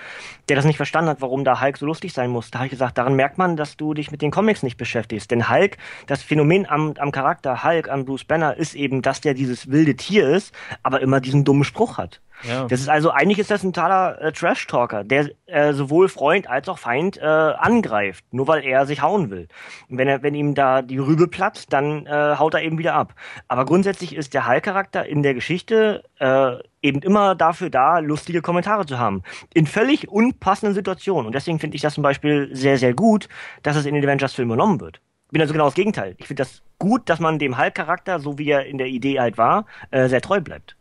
der 0.50 0.58
das 0.58 0.66
nicht 0.66 0.76
verstanden 0.76 1.10
hat, 1.10 1.22
warum 1.22 1.46
da 1.46 1.62
Hulk 1.62 1.78
so 1.78 1.86
lustig 1.86 2.12
sein 2.12 2.30
muss. 2.30 2.52
Da 2.52 2.60
habe 2.60 2.66
ich 2.66 2.72
gesagt, 2.72 2.98
daran 2.98 3.16
merkt 3.16 3.38
man, 3.38 3.56
dass 3.56 3.78
du 3.78 3.94
dich 3.94 4.12
mit 4.12 4.22
den 4.22 4.32
Comics 4.32 4.64
nicht 4.64 4.76
beschäftigst. 4.76 5.32
Denn 5.32 5.50
Hulk, 5.50 5.78
das 6.08 6.24
Phänomen 6.24 6.68
am, 6.70 6.94
am 7.00 7.14
Charakter 7.14 7.64
Hulk, 7.64 7.88
an 7.90 8.04
Bruce 8.04 8.26
Banner, 8.26 8.58
ist 8.58 8.76
eben, 8.76 9.02
dass 9.02 9.22
der 9.22 9.34
dieses 9.34 9.72
wilde 9.72 9.96
Tier 9.96 10.28
ist, 10.28 10.54
aber 10.84 11.00
immer 11.00 11.22
diesen 11.22 11.46
dummen 11.46 11.64
Spruch 11.64 11.98
hat. 11.98 12.20
Ja. 12.44 12.66
Das 12.66 12.80
ist 12.80 12.90
also, 12.90 13.12
eigentlich 13.12 13.40
ist 13.40 13.50
das 13.50 13.64
ein 13.64 13.74
totaler 13.74 14.22
äh, 14.22 14.32
Trash-Talker, 14.32 15.04
der 15.04 15.30
äh, 15.48 15.74
sowohl 15.74 16.08
Freund 16.10 16.50
als 16.50 16.70
auch 16.70 16.78
Feind 16.78 17.18
äh, 17.18 17.26
angreift, 17.26 18.26
nur 18.32 18.48
weil 18.48 18.64
er 18.64 18.86
sich 18.86 19.02
hauen 19.02 19.30
will. 19.30 19.48
Und 19.90 19.98
wenn 19.98 20.08
er, 20.08 20.24
wenn 20.24 20.36
ihm 20.36 20.54
da 20.54 20.82
die 20.82 20.98
Rübe 20.98 21.28
platzt, 21.28 21.74
dann 21.74 22.06
äh, 22.06 22.36
haut 22.38 22.54
er 22.54 22.62
eben 22.62 22.78
wieder 22.78 22.94
ab. 22.94 23.14
Aber 23.48 23.66
grundsätzlich 23.66 24.16
ist 24.16 24.34
der 24.34 24.48
Hulk-Charakter 24.48 25.06
in 25.06 25.24
der 25.24 25.34
Geschichte 25.34 26.04
äh, 26.20 26.56
eben 26.82 27.02
immer 27.02 27.36
dafür 27.36 27.70
da, 27.70 28.00
lustige 28.00 28.42
Kommentare 28.42 28.86
zu 28.86 29.00
haben. 29.00 29.24
In 29.54 29.66
völlig 29.66 30.08
unpassenden 30.08 30.76
Situationen. 30.76 31.26
Und 31.26 31.36
deswegen 31.36 31.60
finde 31.60 31.76
ich 31.76 31.82
das 31.82 31.96
zum 31.96 32.04
Beispiel 32.04 32.50
sehr, 32.54 32.78
sehr 32.78 32.94
gut, 32.94 33.28
dass 33.64 33.76
es 33.76 33.86
in 33.86 33.96
den 33.96 34.04
Avengers-Filmen 34.04 34.52
übernommen 34.52 34.80
wird. 34.80 35.02
Ich 35.28 35.32
bin 35.32 35.42
also 35.42 35.54
genau 35.54 35.66
das 35.66 35.74
Gegenteil. 35.74 36.16
Ich 36.20 36.28
finde 36.28 36.44
das 36.44 36.62
gut, 36.80 37.10
dass 37.10 37.20
man 37.20 37.38
dem 37.38 37.58
Hulk-Charakter, 37.58 38.20
so 38.20 38.38
wie 38.38 38.50
er 38.50 38.66
in 38.66 38.78
der 38.78 38.88
Idee 38.88 39.20
halt 39.20 39.38
war, 39.38 39.66
äh, 39.92 40.08
sehr 40.08 40.22
treu 40.22 40.40
bleibt. 40.40 40.77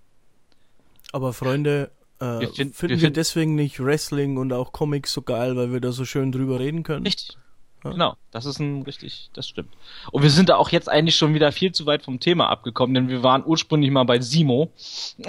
Aber 1.16 1.32
Freunde, 1.32 1.90
äh, 2.20 2.24
Wir 2.24 2.48
find- 2.52 2.74
finden 2.76 2.80
wir 2.82 2.88
wir, 2.90 2.98
find- 3.06 3.16
deswegen 3.16 3.54
nicht 3.54 3.82
Wrestling 3.82 4.36
und 4.36 4.52
auch 4.52 4.72
Comics 4.72 5.12
so 5.14 5.22
geil, 5.22 5.56
weil 5.56 5.72
wir 5.72 5.80
da 5.80 5.92
so 5.92 6.04
schön 6.04 6.30
drüber 6.30 6.60
reden 6.60 6.82
können? 6.82 7.06
Richtig. 7.06 7.38
Genau, 7.82 8.16
das 8.32 8.44
ist 8.46 8.58
ein 8.58 8.82
richtig, 8.82 9.30
das 9.32 9.48
stimmt. 9.48 9.72
Und 10.10 10.22
wir 10.22 10.30
sind 10.30 10.48
da 10.48 10.56
auch 10.56 10.70
jetzt 10.70 10.88
eigentlich 10.90 11.14
schon 11.16 11.34
wieder 11.34 11.52
viel 11.52 11.72
zu 11.72 11.86
weit 11.86 12.02
vom 12.02 12.18
Thema 12.20 12.48
abgekommen, 12.50 12.94
denn 12.94 13.08
wir 13.08 13.22
waren 13.22 13.44
ursprünglich 13.46 13.90
mal 13.92 14.04
bei 14.04 14.20
Simo. 14.20 14.70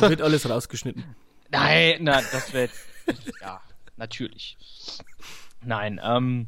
Da 0.00 0.08
wird 0.08 0.22
alles 0.22 0.48
rausgeschnitten. 0.48 1.04
Nein, 1.50 2.02
nein, 2.02 2.24
das 2.32 2.52
wäre 2.54 2.70
jetzt, 3.06 3.32
ja, 3.42 3.60
natürlich. 3.98 4.56
Nein, 5.62 6.00
ähm, 6.02 6.46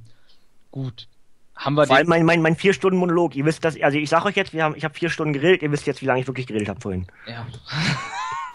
gut. 0.70 1.08
Haben 1.54 1.74
wir 1.74 1.86
Vor 1.86 1.94
allem 1.96 2.06
den, 2.06 2.08
mein, 2.10 2.24
mein, 2.24 2.42
mein 2.42 2.56
vier 2.56 2.72
Stunden 2.72 2.98
Monolog. 2.98 3.36
Ihr 3.36 3.44
wisst 3.44 3.64
das, 3.64 3.78
also 3.80 3.96
ich 3.98 4.08
sag 4.08 4.24
euch 4.24 4.34
jetzt, 4.34 4.52
wir 4.54 4.64
haben, 4.64 4.74
ich 4.76 4.82
habe 4.84 4.94
vier 4.94 5.10
Stunden 5.10 5.32
geredet, 5.34 5.62
ihr 5.62 5.70
wisst 5.70 5.86
jetzt, 5.86 6.00
wie 6.00 6.06
lange 6.06 6.20
ich 6.20 6.26
wirklich 6.26 6.46
geredet 6.46 6.68
habe 6.70 6.80
vorhin. 6.80 7.06
ja, 7.28 7.46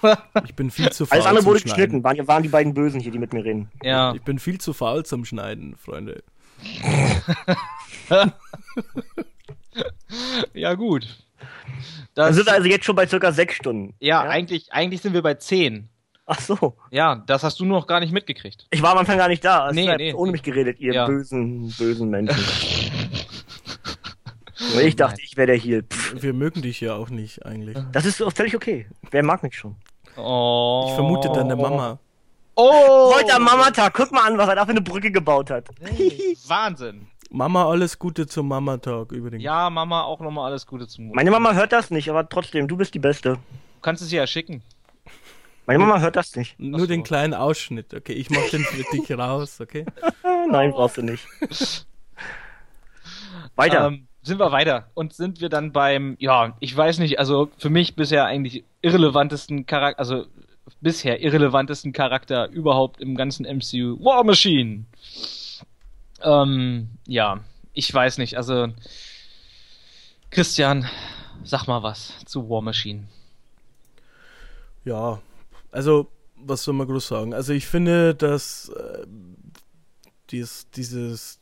Ich 0.45 0.55
bin 0.55 0.71
viel 0.71 0.89
zu 0.91 1.05
faul 1.05 1.15
Alles 1.17 1.25
andere 1.27 1.43
zum 1.43 1.49
wurde 1.51 1.59
Schneiden. 1.59 1.75
geschnitten, 1.75 2.03
waren, 2.03 2.27
waren 2.27 2.43
die 2.43 2.49
beiden 2.49 2.73
Bösen 2.73 2.99
hier, 2.99 3.11
die 3.11 3.19
mit 3.19 3.33
mir 3.33 3.43
reden. 3.43 3.69
ja, 3.83 4.13
Ich 4.13 4.21
bin 4.23 4.39
viel 4.39 4.59
zu 4.59 4.73
faul 4.73 5.05
zum 5.05 5.25
Schneiden, 5.25 5.75
Freunde. 5.75 6.23
ja, 10.53 10.73
gut. 10.73 11.07
Dann 12.15 12.27
Das, 12.27 12.35
sind 12.35 12.45
wir 12.47 12.53
also 12.53 12.67
jetzt 12.67 12.85
schon 12.85 12.95
bei 12.95 13.07
circa 13.07 13.31
sechs 13.31 13.55
Stunden. 13.55 13.93
ja, 13.99 14.21
eigentlich, 14.21 14.71
eigentlich 14.73 15.01
sind 15.01 15.13
wir 15.13 15.21
bei 15.21 15.35
10. 15.35 15.87
Ach 16.25 16.39
so. 16.39 16.75
Ja, 16.91 17.15
das 17.25 17.43
hast 17.43 17.59
du 17.59 17.65
noch 17.65 17.87
gar 17.87 17.99
nicht 17.99 18.11
mitgekriegt. 18.13 18.67
Ich 18.69 18.81
war 18.83 18.91
am 18.91 18.99
Anfang 18.99 19.17
gar 19.17 19.29
nicht 19.29 19.43
da. 19.43 19.61
Also 19.63 19.75
Nee, 19.75 19.85
ihr 19.85 19.91
habt 19.91 19.99
nee. 19.99 20.13
ohne 20.13 20.31
mich 20.31 20.43
geredet, 20.43 20.79
ihr 20.79 20.93
Ja. 20.93 21.05
bösen, 21.07 21.73
bösen 21.77 22.09
Menschen. 22.09 22.37
Und 24.59 24.81
ich 24.81 24.95
dachte, 24.95 25.21
ich 25.21 25.37
wäre 25.37 25.47
der 25.47 25.55
hier. 25.55 25.83
Pff, 25.83 26.21
Wir 26.21 26.33
mögen 26.33 26.61
dich 26.61 26.81
ja 26.81 26.95
auch 26.95 27.09
nicht 27.09 27.45
eigentlich. 27.45 27.77
das 27.91 28.05
ist 28.05 28.19
doch 28.19 28.31
völlig 28.33 28.55
okay. 28.55 28.87
Wer 29.11 29.23
mag 29.23 29.41
mich 29.43 29.55
schon? 29.55 29.75
Oh. 30.17 30.85
Ich 30.87 30.93
vermute 30.95 31.29
deine 31.29 31.55
Mama. 31.55 31.99
Oh! 32.55 33.13
Heute 33.15 33.35
am 33.35 33.43
Mamatag, 33.43 33.93
guck 33.93 34.11
mal 34.11 34.27
an, 34.27 34.37
was 34.37 34.49
er 34.49 34.55
da 34.55 34.65
für 34.65 34.71
eine 34.71 34.81
Brücke 34.81 35.11
gebaut 35.11 35.49
hat. 35.49 35.69
Wahnsinn. 36.47 37.07
Mama, 37.31 37.69
alles 37.69 37.97
Gute 37.97 38.27
zum 38.27 38.49
Mama-Tag 38.49 39.13
übrigens. 39.13 39.43
Ja, 39.43 39.69
Mama, 39.69 40.03
auch 40.03 40.19
nochmal 40.19 40.51
alles 40.51 40.65
Gute 40.65 40.87
zum 40.87 41.05
Mut. 41.05 41.15
Meine 41.15 41.31
Mama 41.31 41.53
hört 41.53 41.71
das 41.71 41.89
nicht, 41.89 42.09
aber 42.09 42.27
trotzdem, 42.27 42.67
du 42.67 42.75
bist 42.75 42.93
die 42.93 42.99
Beste. 42.99 43.33
Du 43.35 43.81
kannst 43.81 44.01
es 44.01 44.11
ja 44.11 44.27
schicken. 44.27 44.61
Meine 45.67 45.79
Mama 45.79 45.99
hört 46.01 46.17
das 46.17 46.35
nicht. 46.35 46.59
Nur 46.59 46.81
so. 46.81 46.85
den 46.87 47.03
kleinen 47.03 47.33
Ausschnitt, 47.33 47.93
okay? 47.93 48.13
Ich 48.13 48.29
mach 48.29 48.49
den 48.49 48.63
für 48.63 48.83
dich 48.91 49.17
raus, 49.17 49.61
okay? 49.61 49.85
Nein, 50.49 50.71
brauchst 50.71 50.97
du 50.97 51.03
nicht. 51.03 51.25
Weiter. 53.55 53.87
Ähm, 53.87 54.08
sind 54.21 54.39
wir 54.39 54.51
weiter 54.51 54.89
und 54.93 55.13
sind 55.13 55.41
wir 55.41 55.49
dann 55.49 55.71
beim, 55.71 56.15
ja, 56.19 56.55
ich 56.59 56.75
weiß 56.75 56.99
nicht, 56.99 57.19
also 57.19 57.49
für 57.57 57.69
mich 57.69 57.95
bisher 57.95 58.25
eigentlich 58.25 58.63
irrelevantesten 58.81 59.65
Charakter, 59.65 59.99
also 59.99 60.25
bisher 60.81 61.21
irrelevantesten 61.21 61.93
Charakter 61.93 62.49
überhaupt 62.49 63.01
im 63.01 63.15
ganzen 63.15 63.45
MCU, 63.45 64.03
War 64.03 64.23
Machine. 64.23 64.85
Ähm, 66.21 66.89
ja, 67.07 67.39
ich 67.73 67.93
weiß 67.93 68.17
nicht, 68.17 68.35
also 68.35 68.67
Christian, 70.31 70.87
sag 71.43 71.67
mal 71.67 71.81
was 71.81 72.13
zu 72.25 72.49
War 72.49 72.61
Machine. 72.61 73.07
Ja, 74.85 75.21
also, 75.71 76.07
was 76.35 76.63
soll 76.63 76.73
man 76.73 76.87
groß 76.87 77.07
sagen? 77.07 77.33
Also, 77.33 77.53
ich 77.53 77.67
finde, 77.67 78.15
dass 78.15 78.69
äh, 78.69 79.05
dies, 80.29 80.69
dieses 80.71 81.38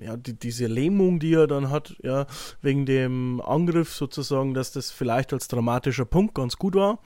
ja, 0.00 0.16
die, 0.16 0.38
diese 0.38 0.66
Lähmung, 0.66 1.18
die 1.18 1.34
er 1.34 1.46
dann 1.46 1.70
hat, 1.70 1.96
ja, 2.02 2.26
wegen 2.62 2.86
dem 2.86 3.40
Angriff 3.40 3.92
sozusagen, 3.92 4.54
dass 4.54 4.72
das 4.72 4.90
vielleicht 4.90 5.32
als 5.32 5.48
dramatischer 5.48 6.04
Punkt 6.04 6.34
ganz 6.34 6.56
gut 6.56 6.74
war 6.74 7.00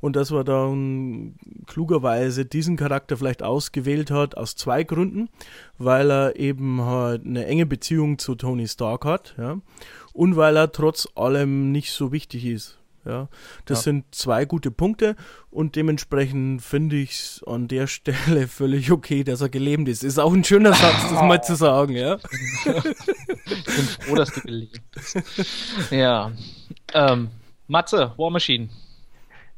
und 0.00 0.16
dass 0.16 0.30
man 0.30 0.44
dann 0.44 1.34
klugerweise 1.66 2.44
diesen 2.44 2.76
Charakter 2.76 3.16
vielleicht 3.16 3.42
ausgewählt 3.42 4.10
hat 4.10 4.36
aus 4.36 4.56
zwei 4.56 4.84
Gründen, 4.84 5.28
weil 5.78 6.10
er 6.10 6.36
eben 6.36 6.82
halt 6.82 7.24
eine 7.24 7.46
enge 7.46 7.66
Beziehung 7.66 8.18
zu 8.18 8.34
Tony 8.34 8.68
Stark 8.68 9.04
hat, 9.04 9.34
ja, 9.38 9.60
und 10.12 10.36
weil 10.36 10.56
er 10.56 10.72
trotz 10.72 11.08
allem 11.14 11.72
nicht 11.72 11.92
so 11.92 12.12
wichtig 12.12 12.44
ist. 12.46 12.81
Ja, 13.04 13.28
das 13.64 13.80
ja. 13.80 13.82
sind 13.82 14.14
zwei 14.14 14.44
gute 14.44 14.70
Punkte 14.70 15.16
und 15.50 15.74
dementsprechend 15.74 16.62
finde 16.62 16.96
ich 16.96 17.10
es 17.10 17.44
an 17.44 17.66
der 17.66 17.86
Stelle 17.88 18.46
völlig 18.46 18.92
okay, 18.92 19.24
dass 19.24 19.40
er 19.40 19.48
gelähmt 19.48 19.88
ist. 19.88 20.04
Ist 20.04 20.18
auch 20.18 20.32
ein 20.32 20.44
schöner 20.44 20.72
Satz, 20.72 21.10
das 21.10 21.22
mal 21.22 21.42
zu 21.42 21.56
sagen, 21.56 21.94
ja. 21.94 22.18
ich 22.64 23.64
bin 23.64 23.86
froh, 24.00 24.14
dass 24.14 24.32
du 24.32 24.40
gelähmt 24.42 24.82
bist. 24.92 25.90
Ja. 25.90 26.30
Ähm, 26.94 27.28
Matze, 27.66 28.12
War 28.16 28.30
Machine. 28.30 28.68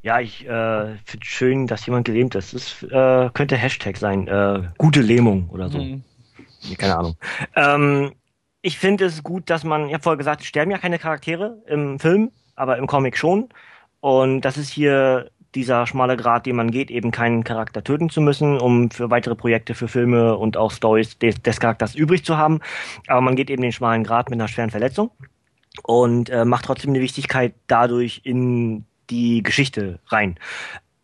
Ja, 0.02 0.20
ich 0.20 0.46
äh, 0.46 0.96
finde 1.04 1.26
schön, 1.26 1.66
dass 1.66 1.86
jemand 1.86 2.06
gelähmt 2.06 2.34
ist. 2.34 2.54
Das 2.54 2.82
äh, 2.82 3.30
könnte 3.32 3.56
Hashtag 3.56 3.96
sein. 3.96 4.28
Äh, 4.28 4.68
gute 4.78 5.00
Lähmung 5.00 5.48
oder 5.50 5.68
so. 5.68 5.78
Mhm. 5.78 6.02
Keine 6.78 6.96
Ahnung. 6.96 7.16
Ähm, 7.56 8.12
ich 8.62 8.78
finde 8.78 9.04
es 9.04 9.22
gut, 9.22 9.50
dass 9.50 9.64
man, 9.64 9.88
ich 9.88 9.94
habe 9.94 10.02
vorher 10.02 10.18
gesagt, 10.18 10.40
es 10.40 10.46
sterben 10.46 10.70
ja 10.70 10.78
keine 10.78 10.98
Charaktere 10.98 11.62
im 11.66 11.98
Film 11.98 12.30
aber 12.56 12.78
im 12.78 12.86
Comic 12.86 13.16
schon. 13.16 13.48
Und 14.00 14.42
das 14.42 14.56
ist 14.56 14.70
hier 14.70 15.30
dieser 15.54 15.86
schmale 15.86 16.16
Grad, 16.16 16.46
den 16.46 16.56
man 16.56 16.70
geht, 16.70 16.90
eben 16.90 17.10
keinen 17.10 17.44
Charakter 17.44 17.82
töten 17.84 18.10
zu 18.10 18.20
müssen, 18.20 18.58
um 18.58 18.90
für 18.90 19.10
weitere 19.10 19.34
Projekte, 19.34 19.74
für 19.74 19.88
Filme 19.88 20.36
und 20.36 20.56
auch 20.56 20.72
Stories 20.72 21.18
des, 21.18 21.40
des 21.42 21.60
Charakters 21.60 21.94
übrig 21.94 22.24
zu 22.24 22.36
haben. 22.36 22.60
Aber 23.06 23.20
man 23.20 23.36
geht 23.36 23.50
eben 23.50 23.62
den 23.62 23.72
schmalen 23.72 24.04
Grad 24.04 24.30
mit 24.30 24.40
einer 24.40 24.48
schweren 24.48 24.70
Verletzung 24.70 25.10
und 25.82 26.30
äh, 26.30 26.44
macht 26.44 26.64
trotzdem 26.66 26.90
eine 26.90 27.00
Wichtigkeit 27.00 27.54
dadurch 27.66 28.20
in 28.24 28.84
die 29.10 29.42
Geschichte 29.42 30.00
rein. 30.08 30.38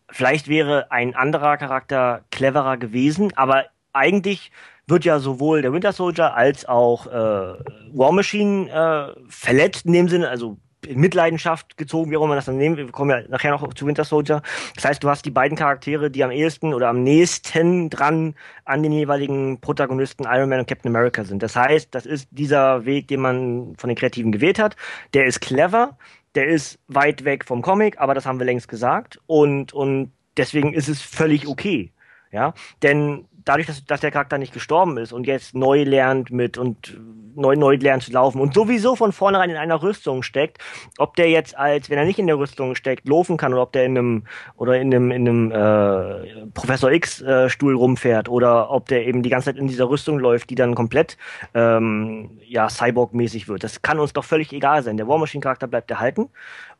Vielleicht 0.08 0.48
wäre 0.48 0.90
ein 0.90 1.14
anderer 1.14 1.56
Charakter 1.56 2.22
cleverer 2.30 2.76
gewesen, 2.76 3.32
aber 3.36 3.66
eigentlich 3.92 4.50
wird 4.86 5.04
ja 5.04 5.20
sowohl 5.20 5.62
der 5.62 5.72
Winter 5.72 5.92
Soldier 5.92 6.34
als 6.34 6.66
auch 6.66 7.06
äh, 7.06 7.10
War 7.10 8.12
Machine 8.12 8.68
äh, 8.68 9.20
verletzt 9.28 9.86
in 9.86 9.92
dem 9.92 10.08
Sinne, 10.08 10.28
also 10.28 10.58
in 10.86 11.00
Mitleidenschaft 11.00 11.76
gezogen, 11.76 12.10
wie 12.10 12.16
auch 12.16 12.22
immer 12.22 12.30
man 12.30 12.38
das 12.38 12.46
dann 12.46 12.56
nehmen. 12.56 12.76
Wir 12.76 12.90
kommen 12.90 13.10
ja 13.10 13.22
nachher 13.28 13.50
noch 13.50 13.74
zu 13.74 13.86
Winter 13.86 14.04
Soldier. 14.04 14.42
Das 14.74 14.84
heißt, 14.84 15.02
du 15.02 15.08
hast 15.08 15.24
die 15.24 15.30
beiden 15.30 15.56
Charaktere, 15.56 16.10
die 16.10 16.24
am 16.24 16.30
ehesten 16.30 16.72
oder 16.74 16.88
am 16.88 17.02
nächsten 17.02 17.90
dran 17.90 18.34
an 18.64 18.82
den 18.82 18.92
jeweiligen 18.92 19.60
Protagonisten 19.60 20.24
Iron 20.24 20.48
Man 20.48 20.60
und 20.60 20.68
Captain 20.68 20.94
America 20.94 21.24
sind. 21.24 21.42
Das 21.42 21.56
heißt, 21.56 21.94
das 21.94 22.06
ist 22.06 22.28
dieser 22.30 22.84
Weg, 22.84 23.08
den 23.08 23.20
man 23.20 23.74
von 23.76 23.88
den 23.88 23.96
Kreativen 23.96 24.32
gewählt 24.32 24.58
hat. 24.58 24.76
Der 25.14 25.26
ist 25.26 25.40
clever, 25.40 25.98
der 26.34 26.46
ist 26.46 26.78
weit 26.88 27.24
weg 27.24 27.44
vom 27.44 27.62
Comic, 27.62 28.00
aber 28.00 28.14
das 28.14 28.26
haben 28.26 28.38
wir 28.38 28.46
längst 28.46 28.68
gesagt. 28.68 29.20
Und, 29.26 29.72
und 29.72 30.12
deswegen 30.36 30.72
ist 30.72 30.88
es 30.88 31.02
völlig 31.02 31.46
okay. 31.46 31.92
Ja, 32.32 32.54
denn 32.82 33.26
dadurch, 33.44 33.66
dass, 33.66 33.84
dass 33.84 34.00
der 34.00 34.10
Charakter 34.10 34.38
nicht 34.38 34.52
gestorben 34.52 34.96
ist 34.98 35.12
und 35.12 35.26
jetzt 35.26 35.54
neu 35.54 35.82
lernt 35.82 36.30
mit 36.30 36.58
und 36.58 36.98
neu, 37.34 37.56
neu 37.56 37.76
lernt 37.76 38.02
zu 38.02 38.12
laufen 38.12 38.40
und 38.40 38.54
sowieso 38.54 38.96
von 38.96 39.12
vornherein 39.12 39.50
in 39.50 39.56
einer 39.56 39.82
Rüstung 39.82 40.22
steckt, 40.22 40.58
ob 40.98 41.16
der 41.16 41.30
jetzt 41.30 41.56
als, 41.56 41.90
wenn 41.90 41.98
er 41.98 42.04
nicht 42.04 42.18
in 42.18 42.26
der 42.26 42.38
Rüstung 42.38 42.74
steckt, 42.74 43.08
laufen 43.08 43.36
kann 43.36 43.52
oder 43.52 43.62
ob 43.62 43.72
der 43.72 43.84
in 43.84 43.96
einem 43.96 44.24
oder 44.56 44.80
in 44.80 44.94
einem, 44.94 45.10
in 45.10 45.28
einem 45.28 45.52
äh, 45.52 46.46
Professor 46.54 46.90
X 46.92 47.22
äh, 47.22 47.48
Stuhl 47.48 47.74
rumfährt 47.74 48.28
oder 48.28 48.70
ob 48.70 48.88
der 48.88 49.06
eben 49.06 49.22
die 49.22 49.30
ganze 49.30 49.46
Zeit 49.46 49.56
in 49.56 49.68
dieser 49.68 49.88
Rüstung 49.88 50.18
läuft, 50.18 50.50
die 50.50 50.54
dann 50.54 50.74
komplett 50.74 51.16
ähm, 51.54 52.38
ja 52.46 52.68
Cyborg-mäßig 52.68 53.48
wird. 53.48 53.64
Das 53.64 53.82
kann 53.82 53.98
uns 53.98 54.12
doch 54.12 54.24
völlig 54.24 54.52
egal 54.52 54.82
sein. 54.82 54.96
Der 54.96 55.08
War 55.08 55.18
Machine 55.18 55.42
Charakter 55.42 55.66
bleibt 55.66 55.90
erhalten 55.90 56.28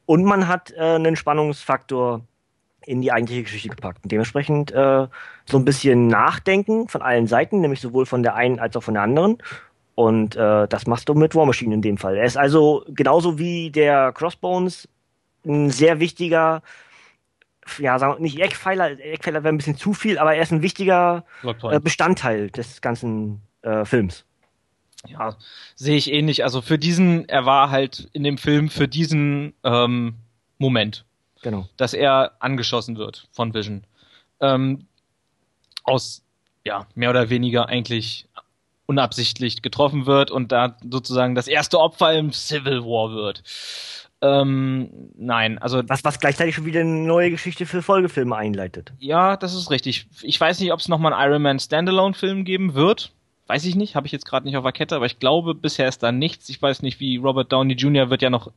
und 0.07 0.25
man 0.25 0.49
hat 0.49 0.73
äh, 0.73 0.81
einen 0.81 1.17
Spannungsfaktor 1.17 2.23
in 2.87 3.03
die 3.03 3.13
eigentliche 3.13 3.43
Geschichte 3.43 3.69
gepackt. 3.69 4.03
Und 4.03 4.13
dementsprechend 4.13 4.73
äh, 4.73 5.07
so 5.45 5.59
ein 5.59 5.65
bisschen 5.65 6.09
Nachdenken 6.09 6.89
von 6.89 7.03
allen 7.03 7.27
Seiten, 7.27 7.61
nämlich 7.61 7.81
sowohl 7.81 8.07
von 8.07 8.23
der 8.23 8.35
einen 8.35 8.59
als 8.59 8.77
auch 8.77 8.83
von 8.83 8.95
der 8.95 9.03
anderen. 9.03 9.39
Und 9.95 10.37
äh, 10.37 10.67
das 10.67 10.87
machst 10.87 11.09
du 11.09 11.15
mit 11.15 11.35
War 11.35 11.47
Machine 11.47 11.75
in 11.75 11.83
dem 11.83 11.99
Fall. 11.99 12.17
Er 12.17 12.25
ist 12.25 12.37
also 12.37 12.85
genauso 12.89 13.39
wie 13.39 13.71
der 13.71 14.13
Crossbones 14.13 14.89
ein 15.45 15.71
sehr 15.71 16.01
wichtiger, 16.01 16.63
ja, 17.79 17.99
sagen 17.99 18.15
wir, 18.15 18.21
nicht 18.21 18.39
Eckpfeiler, 18.39 18.99
Eckpfeiler 18.99 19.43
wäre 19.43 19.53
ein 19.53 19.59
bisschen 19.59 19.77
zu 19.77 19.93
viel, 19.93 20.19
aber 20.19 20.35
er 20.35 20.43
ist 20.43 20.53
ein 20.53 20.63
wichtiger 20.63 21.25
äh, 21.45 21.81
Bestandteil 21.81 22.51
des 22.51 22.81
ganzen 22.81 23.43
äh, 23.63 23.85
Films. 23.85 24.25
Ja, 25.07 25.37
sehe 25.77 25.97
ich 25.97 26.13
ähnlich. 26.13 26.45
Also 26.45 26.61
für 26.61 26.79
diesen, 26.79 27.29
er 27.29 27.47
war 27.47 27.71
halt 27.71 28.09
in 28.13 28.23
dem 28.23 28.39
Film 28.39 28.69
für 28.69 28.87
diesen 28.87 29.55
ähm, 29.65 30.15
Moment. 30.59 31.05
Genau. 31.43 31.69
Dass 31.77 31.95
er 31.95 32.33
angeschossen 32.41 32.97
wird 32.97 33.29
von 33.33 33.55
Vision. 33.55 33.85
Ähm, 34.41 34.87
aus, 35.85 36.23
ja, 36.65 36.87
mehr 36.95 37.11
oder 37.11 37.31
weniger 37.31 37.69
eigentlich 37.69 38.29
unabsichtlich 38.87 39.63
getroffen 39.63 40.07
wird 40.07 40.31
und 40.31 40.51
da 40.51 40.77
sozusagen 40.89 41.35
das 41.35 41.47
erste 41.47 41.79
Opfer 41.79 42.13
im 42.15 42.33
Civil 42.33 42.83
War 42.83 43.13
wird. 43.13 43.43
Ähm, 44.23 44.91
nein, 45.17 45.59
also. 45.59 45.83
Was, 45.87 46.05
was 46.05 46.19
gleichzeitig 46.19 46.55
schon 46.55 46.67
wieder 46.67 46.81
eine 46.81 46.91
neue 46.91 47.31
Geschichte 47.31 47.65
für 47.67 47.83
Folgefilme 47.83 48.37
einleitet. 48.37 48.93
Ja, 48.99 49.37
das 49.37 49.55
ist 49.55 49.71
richtig. 49.71 50.07
Ich 50.23 50.39
weiß 50.39 50.61
nicht, 50.61 50.73
ob 50.73 50.81
es 50.81 50.89
nochmal 50.89 51.13
einen 51.13 51.31
Iron 51.31 51.43
Man 51.43 51.59
Standalone-Film 51.59 52.45
geben 52.45 52.75
wird. 52.75 53.13
Weiß 53.47 53.65
ich 53.65 53.77
nicht, 53.77 53.97
habe 53.97 54.07
ich 54.07 54.13
jetzt 54.13 54.27
gerade 54.27 54.47
nicht 54.47 54.57
auf 54.57 54.63
der 54.63 54.73
Kette, 54.73 54.95
aber 54.95 55.07
ich 55.07 55.19
glaube, 55.19 55.55
bisher 55.55 55.89
ist 55.89 56.03
da 56.03 56.13
nichts. 56.13 56.49
Ich 56.49 56.61
weiß 56.61 56.83
nicht, 56.83 57.01
wie 57.01 57.17
Robert 57.17 57.51
Downey 57.51 57.75
Jr. 57.75 58.11
wird 58.11 58.23
ja 58.23 58.31
noch 58.31 58.53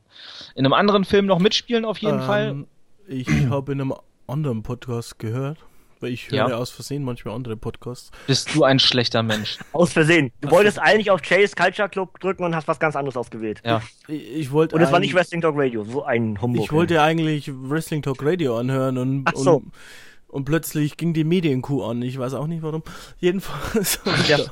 in 0.54 0.64
einem 0.64 0.74
anderen 0.74 1.04
Film 1.04 1.26
noch 1.26 1.38
mitspielen, 1.38 1.84
auf 1.84 1.98
jeden 1.98 2.20
ähm, 2.20 2.26
Fall. 2.26 2.64
Ich 3.06 3.28
habe 3.50 3.72
in 3.72 3.80
einem 3.80 3.94
anderen 4.26 4.62
Podcast 4.62 5.18
gehört, 5.18 5.58
weil 6.00 6.12
ich 6.12 6.30
höre 6.30 6.48
ja. 6.48 6.56
aus 6.56 6.70
Versehen 6.70 7.04
manchmal 7.04 7.34
andere 7.34 7.56
Podcasts. 7.56 8.10
Bist 8.26 8.54
du 8.54 8.64
ein 8.64 8.78
schlechter 8.78 9.22
Mensch? 9.22 9.58
Aus 9.72 9.92
Versehen. 9.92 10.32
Du 10.40 10.50
wolltest 10.50 10.78
eigentlich 10.78 11.10
auf 11.10 11.22
Chase 11.22 11.54
Culture 11.54 11.88
Club 11.88 12.18
drücken 12.20 12.44
und 12.44 12.54
hast 12.54 12.68
was 12.68 12.78
ganz 12.78 12.96
anderes 12.96 13.16
ausgewählt. 13.16 13.60
Ja. 13.64 13.82
Ich, 14.08 14.30
ich 14.36 14.52
wollte. 14.52 14.76
Und 14.76 14.82
es 14.82 14.92
war 14.92 15.00
nicht 15.00 15.14
Wrestling 15.14 15.40
Talk 15.40 15.54
Radio, 15.56 15.84
so 15.84 16.04
ein 16.04 16.40
Humbug. 16.40 16.64
Ich 16.64 16.72
wollte 16.72 17.02
eigentlich 17.02 17.50
Wrestling 17.52 18.02
Talk 18.02 18.22
Radio 18.22 18.58
anhören 18.58 18.98
und. 18.98 19.24
Ach 19.26 19.36
so. 19.36 19.56
Und, 19.56 19.72
und 20.28 20.44
plötzlich 20.46 20.96
ging 20.96 21.12
die 21.12 21.22
Medienkuh 21.22 21.84
an. 21.84 22.02
Ich 22.02 22.18
weiß 22.18 22.34
auch 22.34 22.48
nicht 22.48 22.62
warum. 22.62 22.82
Jedenfalls. 23.20 24.00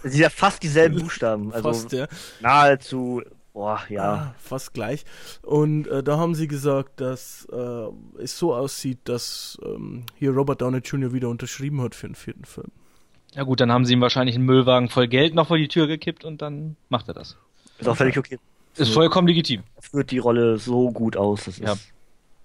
Sie 0.05 0.21
ja 0.21 0.31
fast 0.31 0.63
dieselben 0.63 0.99
Buchstaben. 1.01 1.53
Also 1.53 1.73
fast, 1.73 1.93
ja. 1.93 2.07
Nahezu 2.41 3.23
Boah, 3.53 3.83
ja. 3.91 4.03
Ah, 4.03 4.35
fast 4.39 4.73
gleich. 4.73 5.05
Und 5.43 5.87
äh, 5.87 6.03
da 6.03 6.17
haben 6.17 6.35
sie 6.35 6.49
gesagt, 6.49 7.01
dass 7.01 7.47
äh, 7.53 8.23
es 8.23 8.39
so 8.39 8.55
aussieht, 8.55 9.01
dass 9.05 9.59
ähm, 9.65 10.07
hier 10.17 10.31
Robert 10.31 10.63
Downey 10.63 10.79
Jr. 10.79 11.13
wieder 11.13 11.29
unterschrieben 11.29 11.83
hat 11.83 11.95
für 11.95 12.07
den 12.07 12.15
vierten 12.15 12.47
Film. 12.47 12.73
Ja 13.35 13.43
gut, 13.45 13.61
dann 13.61 13.71
haben 13.71 13.85
sie 13.85 13.93
ihm 13.93 14.01
wahrscheinlich 14.01 14.37
einen 14.37 14.47
Müllwagen 14.47 14.89
voll 14.89 15.09
Geld 15.09 15.35
noch 15.35 15.49
vor 15.49 15.59
die 15.59 15.69
Tür 15.69 15.87
gekippt 15.87 16.25
und 16.25 16.41
dann 16.41 16.77
macht 16.89 17.09
er 17.09 17.15
das. 17.15 17.37
Ist 17.79 17.89
auch 17.89 17.97
völlig 17.97 18.19
okay. 18.19 18.39
Ist 18.77 18.93
vollkommen 18.93 19.29
legitim. 19.29 19.63
Er 19.77 19.83
führt 19.83 20.11
die 20.11 20.19
Rolle 20.19 20.59
so 20.59 20.91
gut 20.91 21.17
aus, 21.17 21.45
das 21.45 21.59
ist 21.59 21.67
ja. 21.67 21.75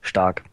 stark. 0.01 0.43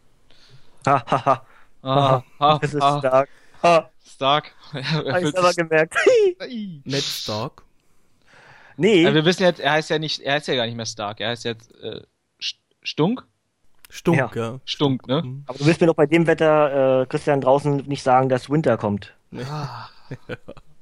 Ha, 0.87 1.05
ha, 1.11 1.25
ha. 1.25 1.47
Ah, 1.83 2.23
ha, 2.39 2.59
das 2.59 2.75
ist 2.75 2.83
ha. 2.83 2.99
stark. 2.99 3.29
Ha. 3.63 3.91
Stark. 4.07 4.53
er 4.73 5.23
ich 5.23 5.37
aber 5.37 5.53
gemerkt. 5.53 5.97
Ned 6.85 7.03
Stark. 7.03 7.63
Nee. 8.77 9.05
Also 9.05 9.15
wir 9.15 9.25
wissen 9.25 9.43
jetzt, 9.43 9.61
er 9.61 9.73
heißt 9.73 9.91
ja 9.91 9.99
nicht, 9.99 10.21
er 10.21 10.35
heißt 10.35 10.49
ja 10.49 10.57
gar 10.57 10.67
nicht 10.67 10.77
mehr 10.77 10.87
Stark, 10.87 11.21
er 11.21 11.31
heißt 11.31 11.45
jetzt 11.45 11.75
äh, 11.83 12.01
Stunk? 12.83 13.25
Stunk, 13.91 14.19
ja. 14.19 14.31
ja. 14.35 14.61
Stunk, 14.65 15.07
ne? 15.07 15.23
Mhm. 15.23 15.45
Aber 15.47 15.59
du 15.59 15.67
willst 15.67 15.81
mir 15.81 15.87
doch 15.87 15.95
bei 15.95 16.07
dem 16.07 16.27
Wetter, 16.27 17.03
äh, 17.03 17.07
Christian, 17.07 17.41
draußen 17.41 17.77
nicht 17.87 18.03
sagen, 18.03 18.29
dass 18.29 18.51
Winter 18.51 18.77
kommt. 18.77 19.15
Ah. 19.49 19.89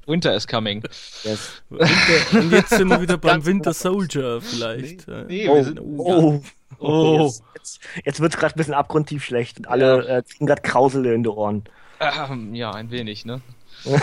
Winter 0.06 0.34
is 0.34 0.46
coming. 0.46 0.82
Yes. 1.22 1.62
Winter, 1.68 2.40
und 2.40 2.52
jetzt 2.52 2.70
sind 2.70 2.88
wir 2.88 3.00
wieder 3.00 3.18
beim 3.18 3.44
Winter 3.46 3.72
Soldier 3.72 4.40
vielleicht. 4.40 5.06
Nee, 5.06 5.24
nee 5.28 5.48
oh, 5.48 5.56
wir 5.56 5.64
sind, 5.64 5.80
oh, 5.80 6.42
oh, 6.78 6.80
oh. 6.80 7.26
Jetzt, 7.26 7.44
jetzt, 7.54 7.80
jetzt 8.04 8.20
wird 8.20 8.34
es 8.34 8.40
gerade 8.40 8.54
ein 8.54 8.58
bisschen 8.58 8.74
abgrundtief 8.74 9.24
schlecht 9.24 9.58
und 9.58 9.68
alle 9.68 10.08
ja. 10.08 10.18
äh, 10.18 10.24
ziehen 10.24 10.46
gerade 10.46 10.62
Krausele 10.62 11.14
in 11.14 11.22
die 11.22 11.28
Ohren. 11.28 11.64
Ähm, 12.00 12.54
ja, 12.54 12.72
ein 12.72 12.90
wenig, 12.90 13.24
ne? 13.24 13.40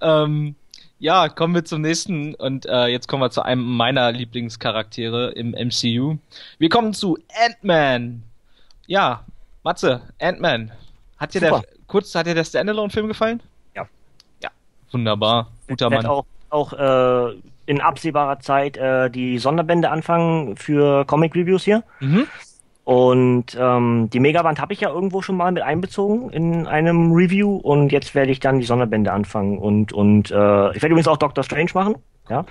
ähm, 0.00 0.54
ja, 1.02 1.28
kommen 1.28 1.52
wir 1.52 1.64
zum 1.64 1.82
nächsten 1.82 2.36
und 2.36 2.64
äh, 2.64 2.86
jetzt 2.86 3.08
kommen 3.08 3.24
wir 3.24 3.30
zu 3.30 3.42
einem 3.42 3.64
meiner 3.64 4.12
Lieblingscharaktere 4.12 5.32
im 5.32 5.50
MCU. 5.50 6.18
Wir 6.58 6.68
kommen 6.68 6.94
zu 6.94 7.18
Ant-Man. 7.44 8.22
Ja, 8.86 9.24
Matze, 9.64 10.02
Ant-Man. 10.20 10.70
Hat 11.16 11.34
dir 11.34 11.40
der 11.40 11.62
kurz 11.88 12.14
hat 12.14 12.26
dir 12.26 12.36
der 12.36 12.44
Standalone-Film 12.44 13.08
gefallen? 13.08 13.42
Ja. 13.74 13.88
Ja, 14.40 14.50
wunderbar, 14.92 15.50
guter 15.68 15.90
Mann. 15.90 16.06
auch 16.06 16.24
auch 16.50 16.72
äh, 16.72 17.36
in 17.66 17.80
absehbarer 17.80 18.38
Zeit 18.38 18.76
äh, 18.76 19.10
die 19.10 19.38
Sonderbände 19.38 19.90
anfangen 19.90 20.56
für 20.56 21.04
Comic 21.06 21.34
Reviews 21.34 21.64
hier. 21.64 21.82
Mhm. 21.98 22.28
Und 22.84 23.56
ähm, 23.58 24.10
die 24.12 24.18
Megaband 24.18 24.60
habe 24.60 24.72
ich 24.72 24.80
ja 24.80 24.90
irgendwo 24.90 25.22
schon 25.22 25.36
mal 25.36 25.52
mit 25.52 25.62
einbezogen 25.62 26.30
in 26.30 26.66
einem 26.66 27.12
Review 27.12 27.56
und 27.56 27.92
jetzt 27.92 28.14
werde 28.16 28.32
ich 28.32 28.40
dann 28.40 28.58
die 28.58 28.66
Sonderbände 28.66 29.12
anfangen 29.12 29.58
und 29.58 29.92
und 29.92 30.32
äh, 30.32 30.34
ich 30.34 30.82
werde 30.82 30.88
übrigens 30.88 31.06
auch 31.06 31.16
Doctor 31.16 31.44
Strange 31.44 31.70
machen, 31.74 31.94
ja, 32.28 32.44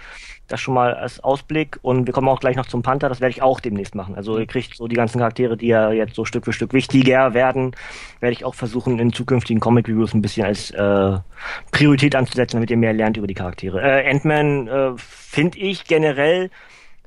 das 0.48 0.62
schon 0.62 0.74
mal 0.74 0.94
als 0.94 1.22
Ausblick 1.22 1.80
und 1.82 2.06
wir 2.06 2.14
kommen 2.14 2.30
auch 2.30 2.40
gleich 2.40 2.56
noch 2.56 2.66
zum 2.66 2.82
Panther, 2.82 3.10
das 3.10 3.20
werde 3.20 3.32
ich 3.32 3.42
auch 3.42 3.60
demnächst 3.60 3.94
machen. 3.94 4.16
Also 4.16 4.40
ihr 4.40 4.46
kriegt 4.46 4.78
so 4.78 4.88
die 4.88 4.96
ganzen 4.96 5.18
Charaktere, 5.20 5.58
die 5.58 5.68
ja 5.68 5.92
jetzt 5.92 6.16
so 6.16 6.24
Stück 6.24 6.46
für 6.46 6.54
Stück 6.54 6.72
wichtiger 6.72 7.34
werden, 7.34 7.76
werde 8.22 8.32
ich 8.32 8.46
auch 8.46 8.56
versuchen 8.56 9.00
in 9.00 9.12
zukünftigen 9.12 9.60
Comic 9.60 9.90
Reviews 9.90 10.14
ein 10.14 10.22
bisschen 10.22 10.46
als 10.46 10.72
äh, 10.72 11.18
Priorität 11.72 12.16
anzusetzen, 12.16 12.56
damit 12.56 12.72
ihr 12.72 12.78
mehr 12.78 12.94
lernt 12.94 13.18
über 13.18 13.28
die 13.28 13.34
Charaktere. 13.34 13.82
Äh, 13.82 14.10
Ant-Man 14.10 14.68
äh, 14.70 14.92
finde 14.98 15.60
ich 15.60 15.84
generell 15.84 16.50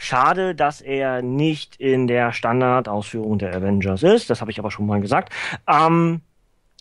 Schade, 0.04 0.54
dass 0.54 0.80
er 0.80 1.22
nicht 1.22 1.76
in 1.76 2.06
der 2.06 2.32
Standardausführung 2.32 3.38
der 3.38 3.54
Avengers 3.54 4.02
ist. 4.02 4.28
Das 4.28 4.40
habe 4.40 4.50
ich 4.50 4.58
aber 4.58 4.70
schon 4.70 4.86
mal 4.86 5.00
gesagt. 5.00 5.32
Ähm, 5.66 6.20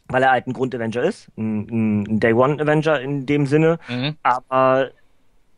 weil 0.09 0.23
er 0.23 0.31
halt 0.31 0.47
ein 0.47 0.53
Grund-Avenger 0.53 1.03
ist. 1.03 1.29
Ein, 1.37 2.03
ein 2.03 2.19
Day-One-Avenger 2.19 2.99
in 2.99 3.25
dem 3.25 3.45
Sinne. 3.47 3.79
Mhm. 3.87 4.17
Aber 4.23 4.91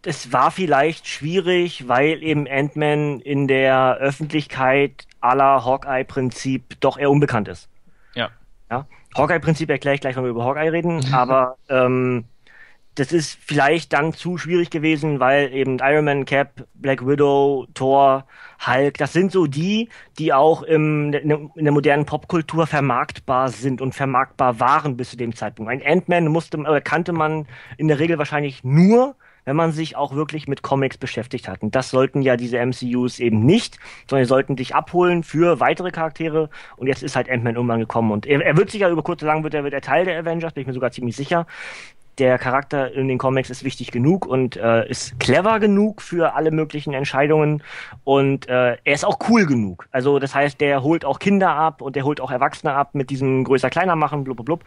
es 0.03 0.31
war 0.31 0.51
vielleicht 0.51 1.07
schwierig, 1.07 1.87
weil 1.87 2.21
eben 2.21 2.47
Ant-Man 2.47 3.19
in 3.21 3.47
der 3.47 3.95
Öffentlichkeit 3.95 5.07
aller 5.19 5.65
Hawkeye-Prinzip 5.65 6.79
doch 6.79 6.97
eher 6.97 7.09
unbekannt 7.09 7.47
ist. 7.47 7.67
Ja. 8.13 8.29
ja? 8.69 8.85
Hawkeye-Prinzip 9.17 9.69
erkläre 9.69 9.95
ich 9.95 10.01
gleich, 10.01 10.15
wenn 10.15 10.23
wir 10.23 10.29
über 10.29 10.45
Hawkeye 10.45 10.71
reden, 10.71 11.03
aber 11.13 11.57
ähm, 11.69 12.25
das 12.95 13.11
ist 13.11 13.37
vielleicht 13.45 13.93
dann 13.93 14.13
zu 14.13 14.37
schwierig 14.37 14.69
gewesen, 14.69 15.19
weil 15.19 15.53
eben 15.53 15.79
Iron 15.79 16.05
Man, 16.05 16.25
Cap, 16.25 16.65
Black 16.73 17.05
Widow, 17.05 17.67
Thor, 17.73 18.25
Hulk, 18.65 18.97
das 18.97 19.11
sind 19.11 19.31
so 19.31 19.47
die, 19.47 19.89
die 20.17 20.33
auch 20.33 20.63
im, 20.63 21.13
in 21.13 21.49
der 21.65 21.73
modernen 21.73 22.05
Popkultur 22.05 22.67
vermarktbar 22.67 23.49
sind 23.49 23.81
und 23.81 23.93
vermarktbar 23.93 24.59
waren 24.59 24.95
bis 24.95 25.11
zu 25.11 25.17
dem 25.17 25.35
Zeitpunkt. 25.35 25.71
Ein 25.71 25.83
Ant-Man 25.85 26.29
musste, 26.29 26.57
oder 26.57 26.81
kannte 26.81 27.11
man 27.11 27.47
in 27.77 27.89
der 27.89 27.99
Regel 27.99 28.17
wahrscheinlich 28.17 28.63
nur, 28.63 29.15
wenn 29.43 29.55
man 29.55 29.71
sich 29.71 29.95
auch 29.95 30.15
wirklich 30.15 30.47
mit 30.47 30.63
Comics 30.63 30.97
beschäftigt 30.97 31.47
hat. 31.47 31.61
Und 31.61 31.75
das 31.75 31.91
sollten 31.91 32.21
ja 32.21 32.35
diese 32.35 32.65
MCUs 32.65 33.19
eben 33.19 33.45
nicht, 33.45 33.77
sondern 34.09 34.25
sie 34.25 34.29
sollten 34.29 34.55
dich 34.55 34.73
abholen 34.73 35.21
für 35.21 35.59
weitere 35.59 35.91
Charaktere. 35.91 36.49
Und 36.77 36.87
jetzt 36.87 37.03
ist 37.03 37.15
halt 37.15 37.29
Ant-Man 37.29 37.55
irgendwann 37.55 37.79
gekommen. 37.79 38.11
Und 38.11 38.25
er, 38.25 38.41
er 38.41 38.57
wird 38.57 38.71
sicher 38.71 38.89
über 38.89 39.03
kurz 39.03 39.21
oder 39.21 39.33
lang 39.33 39.43
wird 39.43 39.53
er, 39.53 39.63
wird 39.63 39.73
er 39.73 39.81
Teil 39.81 40.05
der 40.05 40.19
Avengers, 40.19 40.53
bin 40.53 40.61
ich 40.61 40.67
mir 40.67 40.73
sogar 40.73 40.91
ziemlich 40.91 41.15
sicher 41.15 41.45
der 42.17 42.37
Charakter 42.37 42.91
in 42.93 43.07
den 43.07 43.17
Comics 43.17 43.49
ist 43.49 43.63
wichtig 43.63 43.91
genug 43.91 44.25
und 44.25 44.57
äh, 44.57 44.87
ist 44.89 45.19
clever 45.19 45.59
genug 45.59 46.01
für 46.01 46.33
alle 46.35 46.51
möglichen 46.51 46.93
Entscheidungen 46.93 47.63
und 48.03 48.47
äh, 48.47 48.77
er 48.83 48.93
ist 48.93 49.05
auch 49.05 49.19
cool 49.29 49.45
genug. 49.45 49.87
Also 49.91 50.19
das 50.19 50.33
heißt, 50.33 50.59
der 50.61 50.83
holt 50.83 51.05
auch 51.05 51.19
Kinder 51.19 51.51
ab 51.51 51.81
und 51.81 51.95
der 51.95 52.03
holt 52.03 52.21
auch 52.21 52.31
Erwachsene 52.31 52.73
ab 52.73 52.95
mit 52.95 53.09
diesem 53.09 53.43
größer 53.43 53.69
kleiner 53.69 53.95
machen, 53.95 54.23
blub 54.23 54.43
blub. 54.45 54.63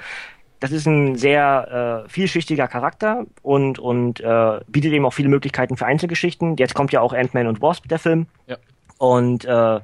Das 0.61 0.72
ist 0.72 0.86
ein 0.86 1.16
sehr 1.16 2.05
äh, 2.07 2.09
vielschichtiger 2.09 2.66
Charakter 2.66 3.24
und 3.42 3.78
und 3.78 4.20
äh, 4.20 4.61
bietet 4.66 4.92
eben 4.92 5.07
auch 5.07 5.12
viele 5.12 5.28
Möglichkeiten 5.28 5.76
für 5.76 5.86
Einzelgeschichten. 5.86 6.57
Jetzt 6.57 6.74
kommt 6.74 6.92
ja 6.92 7.01
auch 7.01 7.12
Ant-Man 7.12 7.46
und 7.46 7.62
Wasp 7.62 7.88
der 7.88 7.99
Film. 7.99 8.26
Ja. 8.46 8.57
Und 8.99 9.44
äh, 9.44 9.80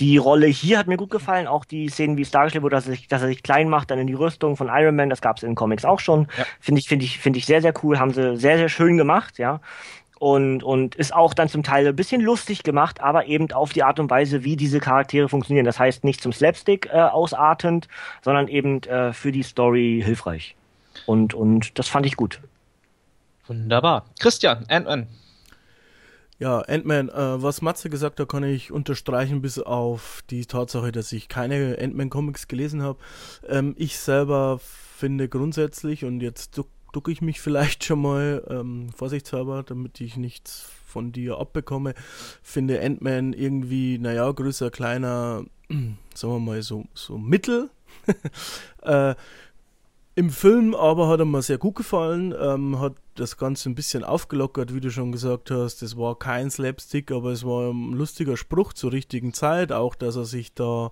die 0.00 0.18
Rolle 0.18 0.46
hier 0.46 0.78
hat 0.78 0.86
mir 0.86 0.96
gut 0.96 1.10
gefallen, 1.10 1.46
auch 1.46 1.64
die 1.64 1.88
Szenen, 1.88 2.16
wie 2.16 2.22
es 2.22 2.30
dargestellt 2.30 2.62
wurde, 2.62 2.76
dass 2.76 2.86
er 2.86 2.92
sich, 2.92 3.08
dass 3.08 3.22
er 3.22 3.28
sich 3.28 3.42
klein 3.42 3.68
macht, 3.68 3.90
dann 3.90 3.98
in 3.98 4.06
die 4.06 4.14
Rüstung 4.14 4.56
von 4.56 4.68
Iron 4.70 4.96
Man, 4.96 5.08
das 5.08 5.22
gab 5.22 5.38
es 5.38 5.42
in 5.42 5.54
Comics 5.54 5.84
auch 5.84 6.00
schon. 6.00 6.28
Ja. 6.36 6.44
Finde 6.60 6.80
ich, 6.80 6.88
finde 6.88 7.04
ich, 7.04 7.18
finde 7.18 7.38
ich 7.38 7.46
sehr, 7.46 7.62
sehr 7.62 7.72
cool, 7.82 7.98
haben 7.98 8.12
sie 8.12 8.36
sehr, 8.36 8.58
sehr 8.58 8.68
schön 8.68 8.96
gemacht, 8.96 9.38
ja. 9.38 9.60
Und, 10.18 10.62
und 10.62 10.94
ist 10.94 11.14
auch 11.14 11.34
dann 11.34 11.48
zum 11.48 11.62
Teil 11.62 11.86
ein 11.86 11.96
bisschen 11.96 12.22
lustig 12.22 12.62
gemacht, 12.62 13.02
aber 13.02 13.26
eben 13.26 13.52
auf 13.52 13.74
die 13.74 13.82
Art 13.82 14.00
und 14.00 14.08
Weise, 14.08 14.44
wie 14.44 14.56
diese 14.56 14.80
Charaktere 14.80 15.28
funktionieren. 15.28 15.66
Das 15.66 15.78
heißt 15.78 16.04
nicht 16.04 16.22
zum 16.22 16.32
Slapstick 16.32 16.88
äh, 16.90 16.98
ausartend, 16.98 17.88
sondern 18.22 18.48
eben 18.48 18.82
äh, 18.84 19.12
für 19.12 19.30
die 19.30 19.42
Story 19.42 20.00
hilfreich. 20.02 20.56
Und, 21.04 21.34
und 21.34 21.78
das 21.78 21.88
fand 21.88 22.06
ich 22.06 22.16
gut. 22.16 22.40
Wunderbar. 23.46 24.06
Christian, 24.18 24.64
Ant-Man. 24.68 25.06
Ja, 26.38 26.58
Ant-Man, 26.60 27.08
äh, 27.08 27.42
was 27.42 27.62
Matze 27.62 27.88
gesagt 27.88 28.20
hat, 28.20 28.28
kann 28.28 28.44
ich 28.44 28.70
unterstreichen, 28.70 29.40
bis 29.40 29.58
auf 29.58 30.22
die 30.28 30.44
Tatsache, 30.44 30.92
dass 30.92 31.10
ich 31.12 31.28
keine 31.28 31.78
Ant-Man-Comics 31.80 32.46
gelesen 32.46 32.82
habe. 32.82 32.98
Ähm, 33.48 33.74
ich 33.78 33.98
selber 33.98 34.60
finde 34.60 35.30
grundsätzlich, 35.30 36.04
und 36.04 36.20
jetzt 36.20 36.58
duck, 36.58 36.68
ducke 36.92 37.10
ich 37.10 37.22
mich 37.22 37.40
vielleicht 37.42 37.84
schon 37.84 38.02
mal 38.02 38.44
ähm, 38.50 38.90
vorsichtshalber, 38.94 39.62
damit 39.62 40.00
ich 40.00 40.16
nichts 40.18 40.70
von 40.86 41.10
dir 41.10 41.38
abbekomme, 41.38 41.94
finde 42.42 42.82
Ant-Man 42.82 43.32
irgendwie, 43.32 43.98
naja, 43.98 44.30
größer, 44.30 44.70
kleiner, 44.70 45.44
sagen 46.14 46.32
wir 46.34 46.40
mal 46.40 46.62
so, 46.62 46.84
so 46.92 47.16
mittel. 47.16 47.70
äh, 48.82 49.14
Im 50.18 50.30
Film 50.30 50.74
aber 50.74 51.08
hat 51.08 51.20
er 51.20 51.26
mir 51.26 51.42
sehr 51.42 51.58
gut 51.58 51.74
gefallen, 51.74 52.34
ähm, 52.40 52.80
hat 52.80 52.94
das 53.16 53.36
Ganze 53.36 53.68
ein 53.68 53.74
bisschen 53.74 54.02
aufgelockert, 54.02 54.74
wie 54.74 54.80
du 54.80 54.90
schon 54.90 55.12
gesagt 55.12 55.50
hast. 55.50 55.82
Es 55.82 55.98
war 55.98 56.18
kein 56.18 56.50
Slapstick, 56.50 57.12
aber 57.12 57.32
es 57.32 57.44
war 57.44 57.70
ein 57.70 57.92
lustiger 57.92 58.38
Spruch 58.38 58.72
zur 58.72 58.92
richtigen 58.92 59.34
Zeit. 59.34 59.72
Auch, 59.72 59.94
dass 59.94 60.16
er 60.16 60.24
sich 60.24 60.54
da, 60.54 60.90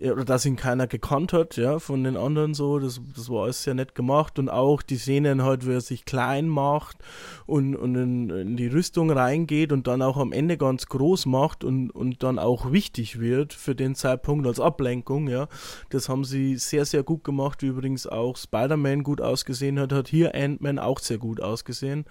oder 0.00 0.24
dass 0.24 0.46
ihn 0.46 0.56
keiner 0.56 0.86
gekannt 0.86 1.32
hat, 1.32 1.56
ja, 1.56 1.78
von 1.78 2.04
den 2.04 2.16
anderen 2.16 2.54
so. 2.54 2.78
Das, 2.78 3.00
das 3.14 3.28
war 3.28 3.44
alles 3.44 3.62
sehr 3.62 3.74
nett 3.74 3.94
gemacht. 3.94 4.38
Und 4.38 4.48
auch 4.48 4.82
die 4.82 4.96
Szenen 4.96 5.42
halt, 5.42 5.66
wie 5.66 5.72
er 5.72 5.80
sich 5.80 6.04
klein 6.04 6.48
macht 6.48 6.98
und, 7.46 7.76
und 7.76 7.94
in, 7.94 8.30
in 8.30 8.56
die 8.56 8.68
Rüstung 8.68 9.10
reingeht 9.10 9.72
und 9.72 9.86
dann 9.86 10.02
auch 10.02 10.16
am 10.16 10.32
Ende 10.32 10.56
ganz 10.56 10.86
groß 10.86 11.26
macht 11.26 11.64
und, 11.64 11.90
und 11.90 12.22
dann 12.22 12.38
auch 12.38 12.72
wichtig 12.72 13.20
wird 13.20 13.52
für 13.52 13.74
den 13.74 13.94
Zeitpunkt 13.94 14.46
als 14.46 14.60
Ablenkung, 14.60 15.28
ja. 15.28 15.48
Das 15.90 16.08
haben 16.08 16.24
sie 16.24 16.56
sehr, 16.56 16.84
sehr 16.84 17.02
gut 17.02 17.24
gemacht, 17.24 17.62
wie 17.62 17.66
übrigens 17.66 18.06
auch 18.06 18.36
Spider-Man 18.36 19.02
gut 19.02 19.20
ausgesehen 19.20 19.78
hat, 19.78 19.92
hat 19.92 20.08
hier 20.08 20.34
Ant-Man 20.34 20.78
auch 20.78 20.98
sehr 20.98 21.18
gut 21.18 21.40
ausgesehen 21.40 21.58
ausgesehen. 21.68 22.04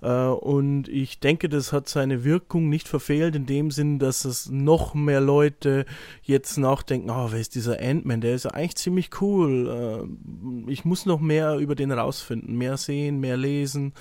Äh, 0.00 0.08
und 0.08 0.88
ich 0.88 1.20
denke, 1.20 1.48
das 1.48 1.72
hat 1.72 1.88
seine 1.88 2.24
Wirkung 2.24 2.68
nicht 2.68 2.88
verfehlt, 2.88 3.36
in 3.36 3.46
dem 3.46 3.70
Sinn, 3.70 3.98
dass 3.98 4.24
es 4.24 4.50
noch 4.50 4.94
mehr 4.94 5.20
Leute 5.20 5.84
jetzt 6.22 6.56
nachdenken, 6.58 7.10
oh, 7.10 7.31
wer 7.32 7.40
ist 7.40 7.54
dieser 7.54 7.80
Ant-Man? 7.80 8.20
Der 8.20 8.34
ist 8.34 8.46
eigentlich 8.46 8.76
ziemlich 8.76 9.20
cool. 9.20 10.06
Äh, 10.68 10.70
ich 10.70 10.84
muss 10.84 11.06
noch 11.06 11.20
mehr 11.20 11.56
über 11.56 11.74
den 11.74 11.90
rausfinden, 11.90 12.56
mehr 12.56 12.76
sehen, 12.76 13.20
mehr 13.20 13.36
lesen. 13.36 13.94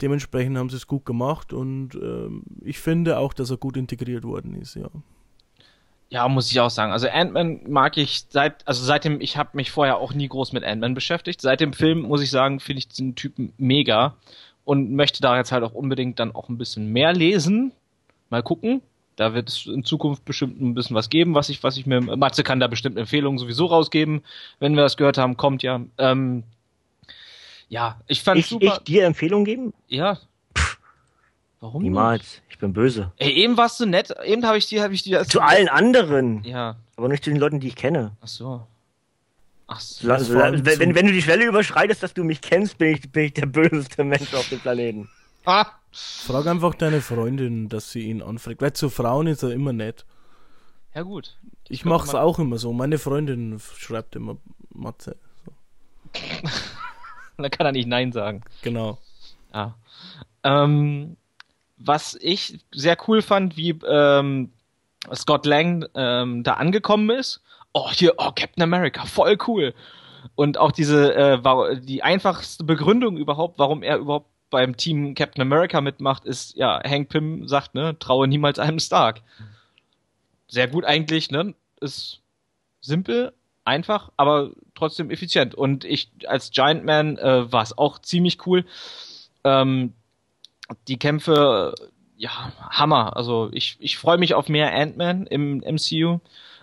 Dementsprechend 0.00 0.56
haben 0.56 0.70
sie 0.70 0.76
es 0.76 0.86
gut 0.86 1.04
gemacht 1.04 1.52
und 1.52 1.94
äh, 1.94 2.28
ich 2.64 2.78
finde 2.78 3.18
auch, 3.18 3.32
dass 3.34 3.50
er 3.50 3.58
gut 3.58 3.76
integriert 3.76 4.24
worden 4.24 4.54
ist, 4.54 4.74
ja. 4.74 4.88
Ja, 6.08 6.26
muss 6.26 6.50
ich 6.50 6.58
auch 6.58 6.70
sagen. 6.70 6.90
Also 6.90 7.08
Ant-Man 7.08 7.60
mag 7.68 7.96
ich 7.96 8.24
seit, 8.30 8.66
also 8.66 8.84
seitdem, 8.84 9.20
ich 9.20 9.36
habe 9.36 9.50
mich 9.52 9.70
vorher 9.70 9.98
auch 9.98 10.12
nie 10.12 10.26
groß 10.26 10.52
mit 10.52 10.64
Ant-Man 10.64 10.94
beschäftigt. 10.94 11.40
Seit 11.40 11.60
dem 11.60 11.72
Film, 11.72 12.02
muss 12.02 12.20
ich 12.20 12.30
sagen, 12.30 12.58
finde 12.58 12.78
ich 12.78 12.88
diesen 12.88 13.14
Typen 13.14 13.52
mega 13.58 14.16
und 14.64 14.90
möchte 14.92 15.22
da 15.22 15.36
jetzt 15.36 15.52
halt 15.52 15.62
auch 15.62 15.72
unbedingt 15.72 16.18
dann 16.18 16.34
auch 16.34 16.48
ein 16.48 16.58
bisschen 16.58 16.92
mehr 16.92 17.12
lesen. 17.12 17.72
Mal 18.28 18.42
gucken. 18.42 18.82
Da 19.20 19.34
wird 19.34 19.50
es 19.50 19.66
in 19.66 19.84
Zukunft 19.84 20.24
bestimmt 20.24 20.62
ein 20.62 20.72
bisschen 20.72 20.96
was 20.96 21.10
geben, 21.10 21.34
was 21.34 21.50
ich, 21.50 21.62
was 21.62 21.76
ich 21.76 21.84
mir, 21.84 22.00
Matze 22.00 22.42
kann 22.42 22.58
da 22.58 22.68
bestimmt 22.68 22.96
Empfehlungen 22.96 23.38
sowieso 23.38 23.66
rausgeben, 23.66 24.22
wenn 24.60 24.74
wir 24.74 24.82
das 24.82 24.96
gehört 24.96 25.18
haben, 25.18 25.36
kommt 25.36 25.62
ja. 25.62 25.82
Ähm, 25.98 26.42
ja, 27.68 28.00
ich 28.06 28.22
fand 28.22 28.40
ich, 28.40 28.46
super. 28.46 28.78
Ich 28.78 28.78
dir 28.84 29.04
Empfehlungen 29.04 29.44
geben? 29.44 29.74
Ja, 29.88 30.18
Warum 31.60 31.82
Niemals. 31.82 32.22
Nicht? 32.22 32.42
Ich 32.48 32.58
bin 32.58 32.72
böse. 32.72 33.12
Ey, 33.18 33.32
eben 33.32 33.58
warst 33.58 33.78
du 33.78 33.84
nett. 33.84 34.10
Eben 34.24 34.46
habe 34.46 34.56
ich 34.56 34.66
dir, 34.68 34.82
habe 34.82 34.94
ich 34.94 35.02
dir. 35.02 35.24
Zu 35.24 35.42
allen 35.42 35.68
anderen. 35.68 36.42
Ja. 36.44 36.76
Aber 36.96 37.08
nicht 37.08 37.22
zu 37.22 37.28
den 37.28 37.38
Leuten, 37.38 37.60
die 37.60 37.68
ich 37.68 37.76
kenne. 37.76 38.12
Ach 38.22 38.28
so. 38.28 38.66
Ach 39.66 39.80
so. 39.80 40.10
Also, 40.10 40.34
wenn, 40.34 40.94
wenn 40.94 41.06
du 41.06 41.12
die 41.12 41.20
Schwelle 41.20 41.44
überschreitest, 41.44 42.02
dass 42.02 42.14
du 42.14 42.24
mich 42.24 42.40
kennst, 42.40 42.78
bin 42.78 42.94
ich, 42.94 43.12
bin 43.12 43.24
ich 43.24 43.34
der 43.34 43.44
böseste 43.44 44.02
Mensch 44.02 44.32
auf 44.32 44.48
dem 44.48 44.60
Planeten. 44.60 45.10
Ah. 45.44 45.66
Frag 45.92 46.46
einfach 46.46 46.74
deine 46.74 47.00
Freundin, 47.00 47.68
dass 47.68 47.90
sie 47.90 48.02
ihn 48.02 48.22
anfragt. 48.22 48.62
Weil 48.62 48.72
zu 48.72 48.90
Frauen 48.90 49.26
ist 49.26 49.42
er 49.42 49.50
immer 49.50 49.72
nett. 49.72 50.04
Ja, 50.94 51.02
gut. 51.02 51.36
Ich, 51.64 51.80
ich 51.80 51.84
mach's 51.84 52.14
auch 52.14 52.38
immer 52.38 52.58
so. 52.58 52.72
Meine 52.72 52.98
Freundin 52.98 53.60
schreibt 53.76 54.16
immer 54.16 54.36
Matze. 54.72 55.16
So. 55.44 55.52
Dann 57.38 57.50
kann 57.50 57.66
er 57.66 57.72
nicht 57.72 57.88
Nein 57.88 58.12
sagen. 58.12 58.42
Genau. 58.62 58.98
Ah. 59.52 59.72
Ähm, 60.44 61.16
was 61.76 62.16
ich 62.20 62.60
sehr 62.72 62.96
cool 63.08 63.22
fand, 63.22 63.56
wie 63.56 63.70
ähm, 63.88 64.52
Scott 65.14 65.46
Lang 65.46 65.86
ähm, 65.94 66.42
da 66.42 66.54
angekommen 66.54 67.10
ist. 67.10 67.40
Oh, 67.72 67.90
hier, 67.90 68.14
oh, 68.18 68.32
Captain 68.34 68.62
America, 68.62 69.04
voll 69.06 69.38
cool. 69.46 69.74
Und 70.34 70.58
auch 70.58 70.72
diese, 70.72 71.14
äh, 71.14 71.80
die 71.80 72.02
einfachste 72.02 72.64
Begründung 72.64 73.16
überhaupt, 73.16 73.58
warum 73.58 73.82
er 73.82 73.98
überhaupt 73.98 74.29
beim 74.50 74.76
Team 74.76 75.14
Captain 75.14 75.42
America 75.42 75.80
mitmacht, 75.80 76.24
ist, 76.24 76.56
ja, 76.56 76.80
Hank 76.84 77.08
Pym 77.08 77.48
sagt, 77.48 77.74
ne, 77.74 77.98
traue 77.98 78.28
niemals 78.28 78.58
einem 78.58 78.80
Stark. 78.80 79.22
Sehr 80.48 80.68
gut 80.68 80.84
eigentlich, 80.84 81.30
ne, 81.30 81.54
ist 81.80 82.20
simpel, 82.80 83.32
einfach, 83.64 84.10
aber 84.16 84.50
trotzdem 84.74 85.10
effizient. 85.10 85.54
Und 85.54 85.84
ich, 85.84 86.10
als 86.26 86.50
Giant 86.50 86.84
Man, 86.84 87.16
äh, 87.18 87.50
war 87.52 87.62
es 87.62 87.76
auch 87.76 87.98
ziemlich 88.00 88.46
cool. 88.46 88.64
Ähm, 89.44 89.94
die 90.88 90.98
Kämpfe, 90.98 91.74
ja, 92.16 92.52
Hammer. 92.70 93.16
Also 93.16 93.48
ich, 93.52 93.76
ich 93.80 93.98
freue 93.98 94.18
mich 94.18 94.34
auf 94.34 94.48
mehr 94.48 94.74
Ant-Man 94.74 95.26
im 95.26 95.58
MCU. 95.58 96.18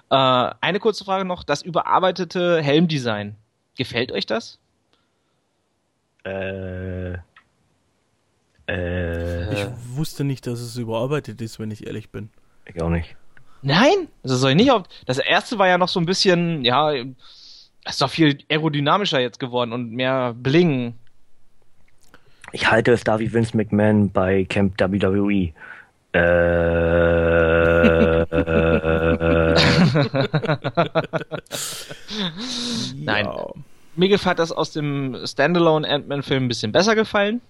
Äh, 0.09 0.53
eine 0.61 0.79
kurze 0.79 1.03
Frage 1.03 1.25
noch, 1.25 1.43
das 1.43 1.61
überarbeitete 1.61 2.61
Helmdesign. 2.61 3.35
Gefällt 3.75 4.11
euch 4.11 4.25
das? 4.25 4.59
Äh, 6.23 7.17
Ich 8.69 8.73
äh, 8.73 9.71
wusste 9.95 10.25
nicht, 10.25 10.45
dass 10.45 10.59
es 10.59 10.75
überarbeitet 10.75 11.41
ist, 11.41 11.57
wenn 11.57 11.71
ich 11.71 11.87
ehrlich 11.87 12.11
bin. 12.11 12.29
ich 12.65 12.81
auch 12.81 12.89
nicht. 12.89 13.15
Nein, 13.61 14.09
das 14.23 14.39
soll 14.39 14.51
ich 14.51 14.57
nicht 14.57 14.71
auf. 14.71 14.83
Das 15.05 15.19
erste 15.19 15.57
war 15.57 15.67
ja 15.67 15.77
noch 15.77 15.87
so 15.87 16.01
ein 16.01 16.05
bisschen, 16.05 16.65
ja, 16.65 16.93
es 16.93 17.05
ist 17.85 18.01
doch 18.01 18.09
viel 18.09 18.39
aerodynamischer 18.49 19.21
jetzt 19.21 19.39
geworden 19.39 19.71
und 19.71 19.91
mehr 19.91 20.33
Bling. 20.33 20.95
Ich 22.51 22.69
halte 22.69 22.91
es 22.91 23.05
da 23.05 23.19
wie 23.19 23.31
Vince 23.31 23.55
McMahon 23.55 24.11
bei 24.11 24.43
Camp 24.45 24.79
WWE. 24.79 25.53
Äh, 26.13 26.19
äh, 28.21 28.25
Nein. 32.95 33.25
Ja. 33.25 33.47
Mir 33.95 34.09
gefällt 34.09 34.39
das 34.39 34.51
aus 34.51 34.71
dem 34.71 35.17
Standalone 35.25 35.87
Ant-Man-Film 35.87 36.45
ein 36.45 36.47
bisschen 36.47 36.71
besser 36.71 36.95
gefallen. 36.95 37.41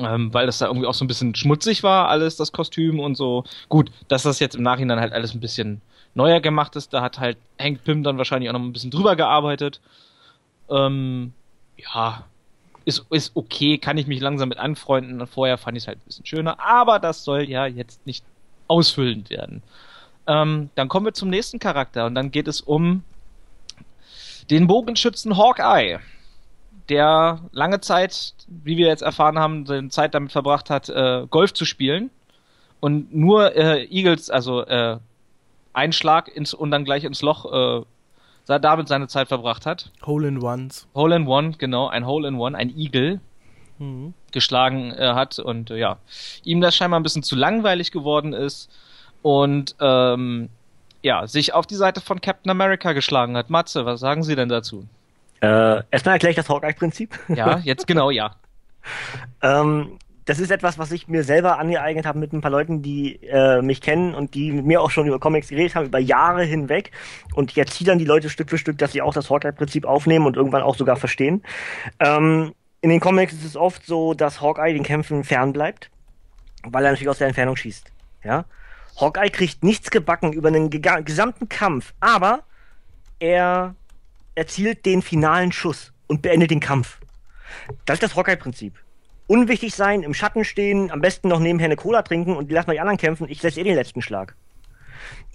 Ähm, 0.00 0.32
weil 0.32 0.46
das 0.46 0.58
da 0.58 0.66
irgendwie 0.66 0.86
auch 0.86 0.94
so 0.94 1.04
ein 1.04 1.08
bisschen 1.08 1.34
schmutzig 1.34 1.82
war, 1.82 2.08
alles, 2.08 2.36
das 2.36 2.52
Kostüm 2.52 3.00
und 3.00 3.16
so. 3.16 3.44
Gut, 3.68 3.90
dass 4.06 4.22
das 4.22 4.38
jetzt 4.38 4.54
im 4.54 4.62
Nachhinein 4.62 5.00
halt 5.00 5.12
alles 5.12 5.34
ein 5.34 5.40
bisschen 5.40 5.80
neuer 6.14 6.40
gemacht 6.40 6.76
ist, 6.76 6.92
da 6.92 7.02
hat 7.02 7.18
halt 7.18 7.36
Hank 7.60 7.84
Pym 7.84 8.02
dann 8.02 8.18
wahrscheinlich 8.18 8.48
auch 8.48 8.54
noch 8.54 8.60
ein 8.60 8.72
bisschen 8.72 8.90
drüber 8.90 9.16
gearbeitet. 9.16 9.80
Ähm, 10.70 11.32
ja, 11.76 12.24
ist, 12.84 13.04
ist 13.10 13.32
okay, 13.34 13.78
kann 13.78 13.98
ich 13.98 14.06
mich 14.06 14.20
langsam 14.20 14.48
mit 14.48 14.58
anfreunden. 14.58 15.26
Vorher 15.26 15.58
fand 15.58 15.76
ich 15.76 15.84
es 15.84 15.88
halt 15.88 15.98
ein 15.98 16.06
bisschen 16.06 16.26
schöner, 16.26 16.58
aber 16.60 16.98
das 16.98 17.24
soll 17.24 17.42
ja 17.42 17.66
jetzt 17.66 18.06
nicht 18.06 18.24
ausfüllend 18.66 19.30
werden. 19.30 19.62
Ähm, 20.26 20.70
dann 20.74 20.88
kommen 20.88 21.06
wir 21.06 21.14
zum 21.14 21.30
nächsten 21.30 21.58
Charakter 21.58 22.06
und 22.06 22.14
dann 22.14 22.30
geht 22.30 22.48
es 22.48 22.60
um 22.60 23.02
den 24.50 24.66
Bogenschützen 24.66 25.36
Hawkeye, 25.36 25.98
der 26.88 27.40
lange 27.52 27.80
Zeit, 27.80 28.34
wie 28.46 28.76
wir 28.76 28.86
jetzt 28.86 29.02
erfahren 29.02 29.38
haben, 29.38 29.66
seine 29.66 29.88
Zeit 29.90 30.14
damit 30.14 30.32
verbracht 30.32 30.70
hat, 30.70 30.88
äh, 30.88 31.26
Golf 31.28 31.52
zu 31.52 31.64
spielen 31.64 32.10
und 32.80 33.14
nur 33.14 33.54
äh, 33.56 33.84
Eagles, 33.84 34.30
also 34.30 34.64
äh, 34.64 34.98
einen 35.72 35.92
Schlag 35.92 36.28
ins 36.28 36.54
und 36.54 36.70
dann 36.70 36.84
gleich 36.84 37.04
ins 37.04 37.22
Loch, 37.22 37.80
äh, 37.80 37.84
damit 38.46 38.88
seine 38.88 39.08
Zeit 39.08 39.28
verbracht 39.28 39.66
hat. 39.66 39.90
Hole 40.06 40.28
in 40.28 40.42
Ones. 40.42 40.86
Hole 40.94 41.16
in 41.16 41.26
One, 41.26 41.52
genau, 41.58 41.88
ein 41.88 42.06
Hole 42.06 42.28
in 42.28 42.36
One, 42.36 42.56
ein 42.56 42.76
Eagle 42.76 43.20
Mhm. 43.78 44.12
geschlagen 44.32 44.90
äh, 44.92 45.12
hat 45.14 45.38
und 45.38 45.70
äh, 45.70 45.76
ja, 45.78 45.98
ihm 46.42 46.60
das 46.60 46.74
scheinbar 46.74 46.98
ein 46.98 47.04
bisschen 47.04 47.22
zu 47.22 47.36
langweilig 47.36 47.92
geworden 47.92 48.32
ist 48.32 48.70
und 49.22 49.76
ähm, 49.80 50.48
ja, 51.02 51.26
sich 51.28 51.54
auf 51.54 51.66
die 51.66 51.76
Seite 51.76 52.00
von 52.00 52.20
Captain 52.20 52.50
America 52.50 52.92
geschlagen 52.92 53.36
hat. 53.36 53.50
Matze, 53.50 53.86
was 53.86 54.00
sagen 54.00 54.24
Sie 54.24 54.34
denn 54.34 54.48
dazu? 54.48 54.86
Äh, 55.40 55.82
erstmal 55.90 56.14
erkläre 56.14 56.30
ich 56.30 56.36
das 56.36 56.48
Hawkeye-Prinzip. 56.48 57.18
Ja, 57.28 57.58
jetzt 57.58 57.86
genau, 57.86 58.10
ja. 58.10 58.34
Ähm, 59.42 59.98
das 60.28 60.38
ist 60.38 60.50
etwas, 60.50 60.78
was 60.78 60.92
ich 60.92 61.08
mir 61.08 61.24
selber 61.24 61.58
angeeignet 61.58 62.04
habe 62.04 62.18
mit 62.18 62.34
ein 62.34 62.42
paar 62.42 62.50
Leuten, 62.50 62.82
die 62.82 63.16
äh, 63.22 63.62
mich 63.62 63.80
kennen 63.80 64.14
und 64.14 64.34
die 64.34 64.52
mit 64.52 64.66
mir 64.66 64.82
auch 64.82 64.90
schon 64.90 65.06
über 65.06 65.18
Comics 65.18 65.48
geredet 65.48 65.74
haben, 65.74 65.86
über 65.86 65.98
Jahre 65.98 66.44
hinweg. 66.44 66.90
Und 67.34 67.52
jetzt 67.52 67.74
ziehen 67.74 67.86
dann 67.86 67.98
die 67.98 68.04
Leute 68.04 68.28
Stück 68.28 68.50
für 68.50 68.58
Stück, 68.58 68.76
dass 68.76 68.92
sie 68.92 69.00
auch 69.00 69.14
das 69.14 69.30
Hawkeye-Prinzip 69.30 69.86
aufnehmen 69.86 70.26
und 70.26 70.36
irgendwann 70.36 70.62
auch 70.62 70.76
sogar 70.76 70.96
verstehen. 70.96 71.42
Ähm, 71.98 72.52
in 72.82 72.90
den 72.90 73.00
Comics 73.00 73.32
ist 73.32 73.44
es 73.44 73.56
oft 73.56 73.86
so, 73.86 74.12
dass 74.12 74.42
Hawkeye 74.42 74.74
den 74.74 74.82
Kämpfen 74.82 75.24
fern 75.24 75.54
bleibt, 75.54 75.90
weil 76.62 76.84
er 76.84 76.90
natürlich 76.90 77.08
aus 77.08 77.18
der 77.18 77.28
Entfernung 77.28 77.56
schießt. 77.56 77.90
Ja? 78.22 78.44
Hawkeye 79.00 79.30
kriegt 79.30 79.64
nichts 79.64 79.90
gebacken 79.90 80.34
über 80.34 80.48
einen 80.48 80.68
gesamten 80.70 81.48
Kampf, 81.48 81.94
aber 82.00 82.40
er 83.18 83.74
erzielt 84.38 84.86
den 84.86 85.02
finalen 85.02 85.52
Schuss 85.52 85.92
und 86.06 86.22
beendet 86.22 86.50
den 86.50 86.60
Kampf. 86.60 86.98
Das 87.84 87.94
ist 87.94 88.02
das 88.02 88.16
Hawkeye-Prinzip. 88.16 88.74
Unwichtig 89.26 89.74
sein, 89.74 90.02
im 90.02 90.14
Schatten 90.14 90.44
stehen, 90.44 90.90
am 90.90 91.00
besten 91.00 91.28
noch 91.28 91.40
nebenher 91.40 91.66
eine 91.66 91.76
Cola 91.76 92.02
trinken 92.02 92.34
und 92.34 92.50
lassen 92.50 92.68
mal 92.68 92.74
die 92.74 92.80
anderen 92.80 92.98
kämpfen. 92.98 93.28
Ich 93.28 93.40
setze 93.40 93.60
eh 93.60 93.64
den 93.64 93.74
letzten 93.74 94.00
Schlag. 94.00 94.36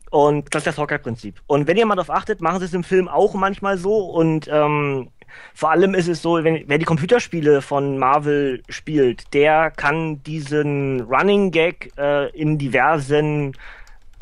Und 0.09 0.53
das 0.55 0.61
ist 0.61 0.67
das 0.67 0.77
Hawkeye-Prinzip. 0.77 1.41
Und 1.47 1.67
wenn 1.67 1.77
ihr 1.77 1.85
mal 1.85 1.95
darauf 1.95 2.09
achtet, 2.09 2.41
machen 2.41 2.59
sie 2.59 2.65
es 2.65 2.73
im 2.73 2.83
Film 2.83 3.07
auch 3.07 3.33
manchmal 3.33 3.77
so. 3.77 3.97
Und 3.97 4.47
ähm, 4.51 5.09
vor 5.53 5.71
allem 5.71 5.93
ist 5.95 6.07
es 6.07 6.21
so, 6.21 6.43
wenn, 6.43 6.63
wer 6.67 6.77
die 6.77 6.85
Computerspiele 6.85 7.61
von 7.61 7.97
Marvel 7.97 8.63
spielt, 8.69 9.33
der 9.33 9.71
kann 9.71 10.23
diesen 10.23 11.01
Running 11.01 11.51
Gag 11.51 11.91
äh, 11.97 12.29
in 12.29 12.57
diversen 12.57 13.53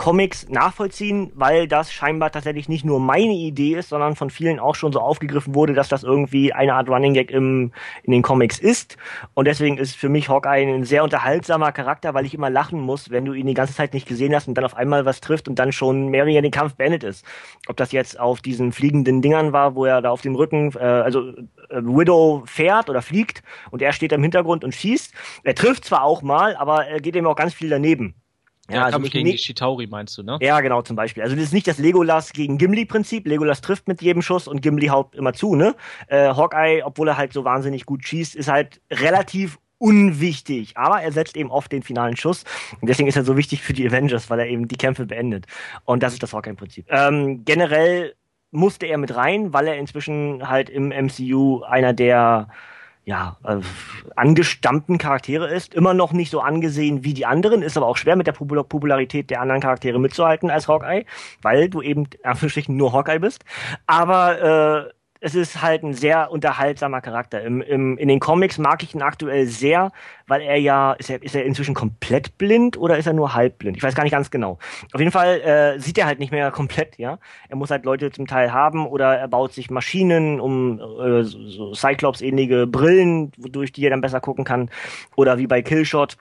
Comics 0.01 0.49
nachvollziehen, 0.49 1.31
weil 1.35 1.67
das 1.67 1.93
scheinbar 1.93 2.31
tatsächlich 2.31 2.67
nicht 2.67 2.83
nur 2.83 2.99
meine 2.99 3.33
Idee 3.33 3.75
ist, 3.75 3.89
sondern 3.89 4.15
von 4.15 4.31
vielen 4.31 4.59
auch 4.59 4.73
schon 4.73 4.91
so 4.91 4.99
aufgegriffen 4.99 5.53
wurde, 5.53 5.75
dass 5.75 5.89
das 5.89 6.01
irgendwie 6.01 6.53
eine 6.53 6.73
Art 6.73 6.89
Running 6.89 7.13
Gag 7.13 7.29
im, 7.29 7.71
in 8.01 8.11
den 8.11 8.23
Comics 8.23 8.57
ist. 8.57 8.97
Und 9.35 9.45
deswegen 9.45 9.77
ist 9.77 9.95
für 9.95 10.09
mich 10.09 10.27
Hawkeye 10.27 10.65
ein 10.65 10.85
sehr 10.85 11.03
unterhaltsamer 11.03 11.71
Charakter, 11.71 12.15
weil 12.15 12.25
ich 12.25 12.33
immer 12.33 12.49
lachen 12.49 12.79
muss, 12.79 13.11
wenn 13.11 13.25
du 13.25 13.33
ihn 13.33 13.45
die 13.45 13.53
ganze 13.53 13.75
Zeit 13.75 13.93
nicht 13.93 14.07
gesehen 14.07 14.33
hast 14.33 14.47
und 14.47 14.55
dann 14.55 14.65
auf 14.65 14.75
einmal 14.75 15.05
was 15.05 15.21
trifft 15.21 15.47
und 15.47 15.59
dann 15.59 15.71
schon 15.71 16.07
mehr 16.07 16.21
oder 16.21 16.29
weniger 16.29 16.41
den 16.41 16.49
Kampf 16.49 16.73
beendet 16.73 17.03
ist. 17.03 17.23
Ob 17.67 17.77
das 17.77 17.91
jetzt 17.91 18.19
auf 18.19 18.41
diesen 18.41 18.71
fliegenden 18.71 19.21
Dingern 19.21 19.53
war, 19.53 19.75
wo 19.75 19.85
er 19.85 20.01
da 20.01 20.09
auf 20.09 20.21
dem 20.21 20.33
Rücken, 20.33 20.73
äh, 20.77 20.79
also 20.79 21.29
äh, 21.29 21.43
Widow 21.79 22.41
fährt 22.47 22.89
oder 22.89 23.03
fliegt 23.03 23.43
und 23.69 23.83
er 23.83 23.93
steht 23.93 24.13
im 24.13 24.23
Hintergrund 24.23 24.63
und 24.63 24.73
schießt. 24.73 25.13
Er 25.43 25.53
trifft 25.53 25.85
zwar 25.85 26.01
auch 26.01 26.23
mal, 26.23 26.55
aber 26.55 26.87
er 26.87 27.01
geht 27.01 27.15
ihm 27.15 27.27
auch 27.27 27.35
ganz 27.35 27.53
viel 27.53 27.69
daneben. 27.69 28.15
Ja, 28.73 28.85
also 28.85 28.97
Kampf 28.97 29.11
gegen 29.11 29.29
die 29.29 29.37
Shitauri 29.37 29.87
meinst 29.87 30.17
du, 30.17 30.23
ne? 30.23 30.37
ja, 30.41 30.59
genau, 30.61 30.81
zum 30.81 30.95
Beispiel. 30.95 31.23
Also 31.23 31.35
das 31.35 31.45
ist 31.45 31.53
nicht 31.53 31.67
das 31.67 31.77
Legolas 31.77 32.33
gegen 32.33 32.57
Gimli-Prinzip. 32.57 33.27
Legolas 33.27 33.61
trifft 33.61 33.87
mit 33.87 34.01
jedem 34.01 34.21
Schuss 34.21 34.47
und 34.47 34.61
Gimli 34.61 34.87
haut 34.87 35.15
immer 35.15 35.33
zu, 35.33 35.55
ne? 35.55 35.75
Äh, 36.07 36.33
Hawkeye, 36.33 36.83
obwohl 36.83 37.07
er 37.07 37.17
halt 37.17 37.33
so 37.33 37.43
wahnsinnig 37.43 37.85
gut 37.85 38.05
schießt, 38.05 38.35
ist 38.35 38.47
halt 38.49 38.81
relativ 38.91 39.57
unwichtig. 39.77 40.77
Aber 40.77 41.01
er 41.01 41.11
setzt 41.11 41.35
eben 41.35 41.49
oft 41.49 41.71
den 41.71 41.81
finalen 41.81 42.15
Schuss. 42.15 42.43
Und 42.79 42.87
deswegen 42.87 43.09
ist 43.09 43.15
er 43.15 43.23
so 43.23 43.35
wichtig 43.35 43.61
für 43.63 43.73
die 43.73 43.87
Avengers, 43.87 44.29
weil 44.29 44.39
er 44.39 44.47
eben 44.47 44.67
die 44.67 44.77
Kämpfe 44.77 45.05
beendet. 45.07 45.47
Und 45.85 46.03
das 46.03 46.13
ist 46.13 46.21
das 46.21 46.33
Hawkeye-Prinzip. 46.33 46.85
Ähm, 46.89 47.43
generell 47.45 48.13
musste 48.51 48.85
er 48.85 48.97
mit 48.97 49.15
rein, 49.15 49.53
weil 49.53 49.67
er 49.67 49.77
inzwischen 49.77 50.47
halt 50.47 50.69
im 50.69 50.89
MCU 50.89 51.63
einer 51.63 51.93
der 51.93 52.49
ja, 53.11 53.35
äh, 53.43 53.57
angestammten 54.15 54.97
Charaktere 54.97 55.53
ist, 55.53 55.73
immer 55.73 55.93
noch 55.93 56.13
nicht 56.13 56.31
so 56.31 56.39
angesehen 56.39 57.03
wie 57.03 57.13
die 57.13 57.25
anderen, 57.25 57.61
ist 57.61 57.75
aber 57.75 57.87
auch 57.87 57.97
schwer 57.97 58.15
mit 58.15 58.25
der 58.25 58.31
Popul 58.31 58.63
Popularität 58.63 59.29
der 59.29 59.41
anderen 59.41 59.59
Charaktere 59.59 59.99
mitzuhalten 59.99 60.49
als 60.49 60.69
Hawkeye, 60.69 61.03
weil 61.41 61.69
du 61.69 61.81
eben 61.81 62.07
Anführungsstrichen 62.23 62.77
nur 62.77 62.93
Hawkeye 62.93 63.19
bist. 63.19 63.43
Aber 63.85 64.87
äh, 64.87 64.93
es 65.23 65.35
ist 65.35 65.61
halt 65.61 65.83
ein 65.83 65.93
sehr 65.93 66.31
unterhaltsamer 66.31 66.99
Charakter. 66.99 67.43
Im, 67.43 67.61
im, 67.61 67.95
in 67.99 68.07
den 68.07 68.19
Comics 68.19 68.57
mag 68.57 68.81
ich 68.81 68.95
ihn 68.95 69.03
aktuell 69.03 69.45
sehr, 69.45 69.91
weil 70.25 70.41
er 70.41 70.57
ja, 70.57 70.93
ist 70.93 71.11
er, 71.11 71.21
ist 71.21 71.35
er 71.35 71.45
inzwischen 71.45 71.75
komplett 71.75 72.39
blind 72.39 72.75
oder 72.75 72.97
ist 72.97 73.05
er 73.05 73.13
nur 73.13 73.35
halb 73.35 73.59
blind? 73.59 73.77
Ich 73.77 73.83
weiß 73.83 73.93
gar 73.93 74.01
nicht 74.01 74.13
ganz 74.13 74.31
genau. 74.31 74.57
Auf 74.91 74.99
jeden 74.99 75.11
Fall 75.11 75.39
äh, 75.41 75.79
sieht 75.79 75.99
er 75.99 76.07
halt 76.07 76.17
nicht 76.17 76.31
mehr 76.31 76.49
komplett, 76.61 76.97
ja. 76.97 77.19
Er 77.49 77.55
muss 77.55 77.69
halt 77.69 77.85
Leute 77.85 78.11
zum 78.11 78.25
Teil 78.25 78.51
haben 78.51 78.87
oder 78.87 79.15
er 79.15 79.27
baut 79.27 79.53
sich 79.53 79.69
Maschinen, 79.69 80.39
um 80.41 80.79
äh, 80.79 81.23
so, 81.23 81.75
Cyclops-ähnliche 81.75 82.65
Brillen, 82.65 83.31
wodurch 83.37 83.71
die 83.71 83.85
er 83.85 83.91
dann 83.91 84.01
besser 84.01 84.21
gucken 84.21 84.43
kann. 84.43 84.71
Oder 85.15 85.37
wie 85.37 85.45
bei 85.45 85.61
Killshot 85.61 86.17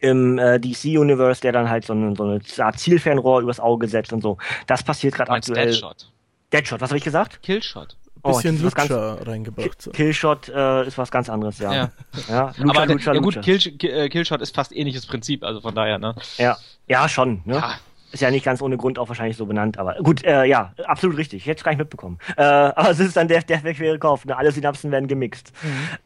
im 0.00 0.38
äh, 0.38 0.60
DC-Universe, 0.60 1.40
der 1.40 1.52
dann 1.52 1.70
halt 1.70 1.86
so, 1.86 1.94
eine, 1.94 2.14
so 2.14 2.24
eine 2.24 2.40
Art 2.58 2.78
Zielfernrohr 2.78 3.40
übers 3.40 3.58
Auge 3.58 3.88
setzt 3.88 4.12
und 4.12 4.20
so. 4.20 4.36
Das 4.66 4.82
passiert 4.82 5.14
gerade 5.14 5.32
aktuell. 5.32 5.68
Deadshot. 5.68 6.12
Deadshot, 6.52 6.80
was 6.82 6.90
habe 6.90 6.98
ich 6.98 7.04
gesagt? 7.04 7.42
Killshot. 7.42 7.96
Oh, 8.24 8.34
Bisschen 8.36 8.56
ist 8.56 8.64
was 8.64 8.74
ganz- 8.74 8.88
Lutscher 8.88 9.26
reingebracht. 9.26 9.82
So. 9.82 9.90
Killshot 9.90 10.48
äh, 10.48 10.86
ist 10.86 10.96
was 10.96 11.10
ganz 11.10 11.28
anderes, 11.28 11.58
ja. 11.58 11.72
Ja. 11.74 11.90
ja. 12.28 12.52
Lucha, 12.56 12.80
Aber 12.82 12.92
Lucha, 12.92 13.12
ja 13.12 13.20
gut. 13.20 13.42
Kill, 13.42 13.58
äh, 13.82 14.08
Killshot 14.08 14.40
ist 14.40 14.54
fast 14.54 14.74
ähnliches 14.74 15.04
Prinzip, 15.06 15.44
also 15.44 15.60
von 15.60 15.74
daher, 15.74 15.98
ne? 15.98 16.14
Ja, 16.38 16.56
ja 16.88 17.06
schon. 17.06 17.42
Ne? 17.44 17.56
Ja. 17.56 17.74
Ist 18.12 18.20
ja 18.20 18.30
nicht 18.30 18.44
ganz 18.44 18.62
ohne 18.62 18.76
Grund 18.76 18.98
auch 18.98 19.08
wahrscheinlich 19.08 19.36
so 19.36 19.44
benannt, 19.44 19.76
aber 19.76 19.96
gut, 19.96 20.24
äh, 20.24 20.44
ja, 20.44 20.72
absolut 20.86 21.18
richtig. 21.18 21.42
Ich 21.42 21.46
hätte 21.46 21.58
es 21.58 21.64
gar 21.64 21.72
nicht 21.72 21.80
mitbekommen. 21.80 22.18
Äh, 22.36 22.42
aber 22.44 22.90
es 22.90 23.00
ist 23.00 23.16
dann 23.16 23.28
der, 23.28 23.42
der 23.42 23.74
schwere 23.74 23.98
Kauf. 23.98 24.24
Ne? 24.24 24.36
Alle 24.36 24.52
Synapsen 24.52 24.90
werden 24.90 25.08
gemixt. 25.08 25.52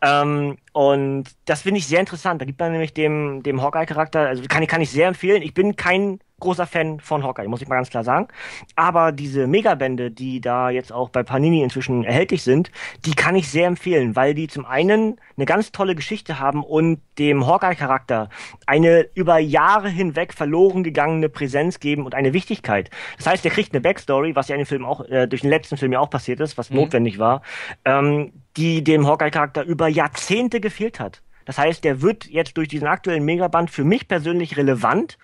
Ähm, 0.00 0.56
und 0.78 1.24
das 1.44 1.62
finde 1.62 1.78
ich 1.78 1.88
sehr 1.88 1.98
interessant. 1.98 2.40
Da 2.40 2.44
gibt 2.46 2.60
man 2.60 2.70
nämlich 2.70 2.94
dem, 2.94 3.42
dem 3.42 3.60
Hawkeye-Charakter, 3.62 4.20
also 4.28 4.44
kann, 4.48 4.62
ich- 4.62 4.68
kann 4.68 4.80
ich 4.80 4.90
sehr 4.90 5.08
empfehlen. 5.08 5.42
Ich 5.42 5.52
bin 5.52 5.74
kein 5.74 6.20
großer 6.38 6.68
Fan 6.68 7.00
von 7.00 7.24
Hawkeye, 7.24 7.48
muss 7.48 7.60
ich 7.62 7.66
mal 7.66 7.74
ganz 7.74 7.90
klar 7.90 8.04
sagen. 8.04 8.28
Aber 8.76 9.10
diese 9.10 9.48
Megabände, 9.48 10.12
die 10.12 10.40
da 10.40 10.70
jetzt 10.70 10.92
auch 10.92 11.08
bei 11.08 11.24
Panini 11.24 11.64
inzwischen 11.64 12.04
erhältlich 12.04 12.44
sind, 12.44 12.70
die 13.04 13.14
kann 13.16 13.34
ich 13.34 13.48
sehr 13.50 13.66
empfehlen, 13.66 14.14
weil 14.14 14.34
die 14.34 14.46
zum 14.46 14.64
einen 14.64 15.16
eine 15.36 15.46
ganz 15.46 15.72
tolle 15.72 15.96
Geschichte 15.96 16.38
haben 16.38 16.62
und 16.62 17.00
dem 17.18 17.44
Hawkeye-Charakter 17.44 18.28
eine 18.66 19.08
über 19.14 19.38
Jahre 19.40 19.88
hinweg 19.88 20.32
verloren 20.32 20.84
gegangene 20.84 21.28
Präsenz 21.28 21.80
geben 21.80 22.04
und 22.04 22.14
eine 22.14 22.32
Wichtigkeit. 22.32 22.88
Das 23.16 23.26
heißt, 23.26 23.44
der 23.44 23.50
kriegt 23.50 23.72
eine 23.72 23.80
Backstory, 23.80 24.36
was 24.36 24.46
ja 24.46 24.54
in 24.54 24.60
dem 24.60 24.66
Film 24.66 24.84
auch, 24.84 25.00
äh, 25.08 25.26
durch 25.26 25.40
den 25.40 25.50
letzten 25.50 25.76
Film 25.76 25.90
ja 25.92 25.98
auch 25.98 26.10
passiert 26.10 26.38
ist, 26.38 26.56
was 26.56 26.70
Mhm. 26.70 26.76
notwendig 26.76 27.18
war, 27.18 27.42
ähm, 27.84 28.32
die 28.58 28.82
dem 28.82 29.06
Hawkeye-Charakter 29.06 29.62
über 29.62 29.86
Jahrzehnte 29.88 30.60
gefehlt 30.60 30.98
hat. 30.98 31.22
Das 31.44 31.58
heißt, 31.58 31.84
der 31.84 32.02
wird 32.02 32.26
jetzt 32.26 32.56
durch 32.56 32.68
diesen 32.68 32.88
aktuellen 32.88 33.24
Megaband 33.24 33.70
für 33.70 33.84
mich 33.84 34.08
persönlich 34.08 34.56
relevant, 34.56 35.16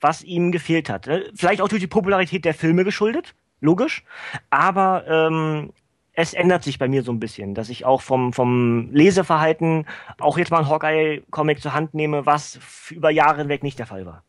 was 0.00 0.22
ihm 0.22 0.52
gefehlt 0.52 0.90
hat. 0.90 1.06
Ne? 1.06 1.24
Vielleicht 1.34 1.62
auch 1.62 1.68
durch 1.68 1.80
die 1.80 1.88
Popularität 1.88 2.44
der 2.44 2.54
Filme 2.54 2.84
geschuldet, 2.84 3.34
logisch. 3.60 4.04
Aber 4.50 5.04
ähm, 5.08 5.72
es 6.12 6.34
ändert 6.34 6.64
sich 6.64 6.78
bei 6.78 6.86
mir 6.86 7.02
so 7.02 7.12
ein 7.12 7.18
bisschen, 7.18 7.54
dass 7.54 7.70
ich 7.70 7.86
auch 7.86 8.02
vom, 8.02 8.34
vom 8.34 8.90
Leseverhalten 8.92 9.86
auch 10.18 10.36
jetzt 10.36 10.50
mal 10.50 10.58
ein 10.58 10.68
Hawkeye-Comic 10.68 11.62
zur 11.62 11.72
Hand 11.72 11.94
nehme, 11.94 12.26
was 12.26 12.60
über 12.90 13.10
Jahre 13.10 13.38
hinweg 13.38 13.62
nicht 13.62 13.78
der 13.78 13.86
Fall 13.86 14.04
war. 14.04 14.22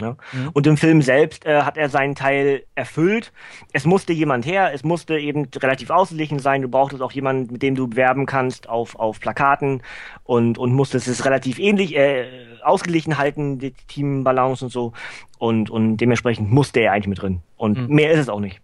Ja? 0.00 0.16
Mhm. 0.32 0.50
Und 0.52 0.66
im 0.66 0.76
Film 0.76 1.02
selbst 1.02 1.44
äh, 1.46 1.62
hat 1.62 1.76
er 1.76 1.88
seinen 1.88 2.14
Teil 2.14 2.64
erfüllt. 2.74 3.32
Es 3.72 3.84
musste 3.84 4.12
jemand 4.12 4.46
her, 4.46 4.72
es 4.72 4.84
musste 4.84 5.18
eben 5.18 5.48
relativ 5.56 5.90
ausgeglichen 5.90 6.38
sein. 6.38 6.62
Du 6.62 6.68
brauchtest 6.68 7.02
auch 7.02 7.12
jemanden, 7.12 7.52
mit 7.52 7.62
dem 7.62 7.74
du 7.74 7.88
bewerben 7.88 8.26
kannst 8.26 8.68
auf, 8.68 8.96
auf 8.96 9.20
Plakaten 9.20 9.82
und, 10.24 10.58
und 10.58 10.72
musstest 10.72 11.08
es 11.08 11.24
relativ 11.24 11.58
ähnlich 11.58 11.96
äh, 11.96 12.26
ausgeglichen 12.62 13.18
halten, 13.18 13.58
die 13.58 13.72
Teambalance 13.88 14.64
und 14.64 14.70
so. 14.70 14.92
Und, 15.38 15.70
und 15.70 15.98
dementsprechend 15.98 16.50
musste 16.50 16.80
er 16.80 16.92
eigentlich 16.92 17.08
mit 17.08 17.22
drin. 17.22 17.42
Und 17.56 17.78
mhm. 17.78 17.94
mehr 17.94 18.12
ist 18.12 18.20
es 18.20 18.28
auch 18.28 18.40
nicht. 18.40 18.60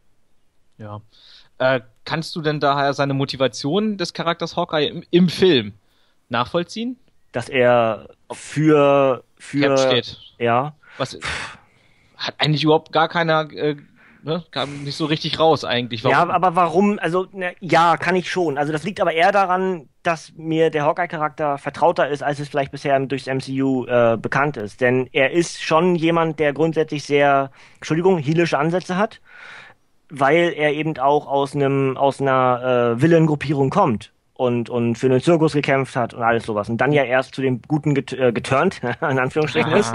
Ja. 0.78 1.00
Äh, 1.58 1.80
kannst 2.04 2.34
du 2.36 2.42
denn 2.42 2.60
daher 2.60 2.94
seine 2.94 3.14
Motivation 3.14 3.96
des 3.96 4.12
Charakters 4.12 4.56
Hawkeye 4.56 4.86
im, 4.86 5.04
im 5.10 5.28
Film 5.28 5.74
nachvollziehen? 6.28 6.96
Dass 7.32 7.48
er 7.48 8.08
für 8.32 9.24
für 9.36 9.60
Cap 9.60 9.78
steht. 9.78 10.18
Ja. 10.38 10.74
Was 10.98 11.18
hat 12.16 12.34
eigentlich 12.38 12.64
überhaupt 12.64 12.92
gar 12.92 13.08
keiner 13.08 13.50
äh, 13.52 13.76
ne, 14.24 14.44
kam 14.50 14.84
nicht 14.84 14.96
so 14.96 15.06
richtig 15.06 15.38
raus 15.38 15.64
eigentlich. 15.64 16.02
Warum? 16.04 16.28
Ja, 16.28 16.34
aber 16.34 16.56
warum? 16.56 16.98
Also 16.98 17.26
ne, 17.32 17.54
ja, 17.60 17.96
kann 17.96 18.16
ich 18.16 18.30
schon. 18.30 18.58
Also 18.58 18.72
das 18.72 18.84
liegt 18.84 19.00
aber 19.00 19.12
eher 19.12 19.32
daran, 19.32 19.88
dass 20.02 20.32
mir 20.36 20.70
der 20.70 20.84
Hawkeye-Charakter 20.84 21.58
vertrauter 21.58 22.08
ist, 22.08 22.22
als 22.22 22.40
es 22.40 22.48
vielleicht 22.48 22.72
bisher 22.72 22.98
durchs 23.00 23.26
MCU 23.26 23.86
äh, 23.86 24.16
bekannt 24.20 24.56
ist. 24.56 24.80
Denn 24.80 25.08
er 25.12 25.32
ist 25.32 25.62
schon 25.62 25.94
jemand, 25.94 26.38
der 26.38 26.52
grundsätzlich 26.52 27.04
sehr, 27.04 27.50
Entschuldigung, 27.76 28.18
heelische 28.18 28.58
Ansätze 28.58 28.96
hat 28.96 29.20
weil 30.10 30.52
er 30.54 30.72
eben 30.72 30.96
auch 30.98 31.26
aus 31.26 31.54
einem 31.54 31.96
aus 31.96 32.20
einer 32.20 32.94
äh, 32.94 33.00
Villengruppierung 33.00 33.70
kommt 33.70 34.12
und 34.34 34.68
und 34.68 34.96
für 34.96 35.08
den 35.08 35.20
Zirkus 35.20 35.52
gekämpft 35.52 35.94
hat 35.94 36.12
und 36.12 36.22
alles 36.22 36.44
sowas 36.44 36.68
und 36.68 36.78
dann 36.78 36.92
ja 36.92 37.04
erst 37.04 37.34
zu 37.34 37.40
dem 37.40 37.62
Guten 37.62 37.94
get, 37.94 38.12
äh, 38.12 38.32
geturnt 38.32 38.80
in 39.00 39.18
Anführungsstrichen 39.18 39.72
ist 39.72 39.92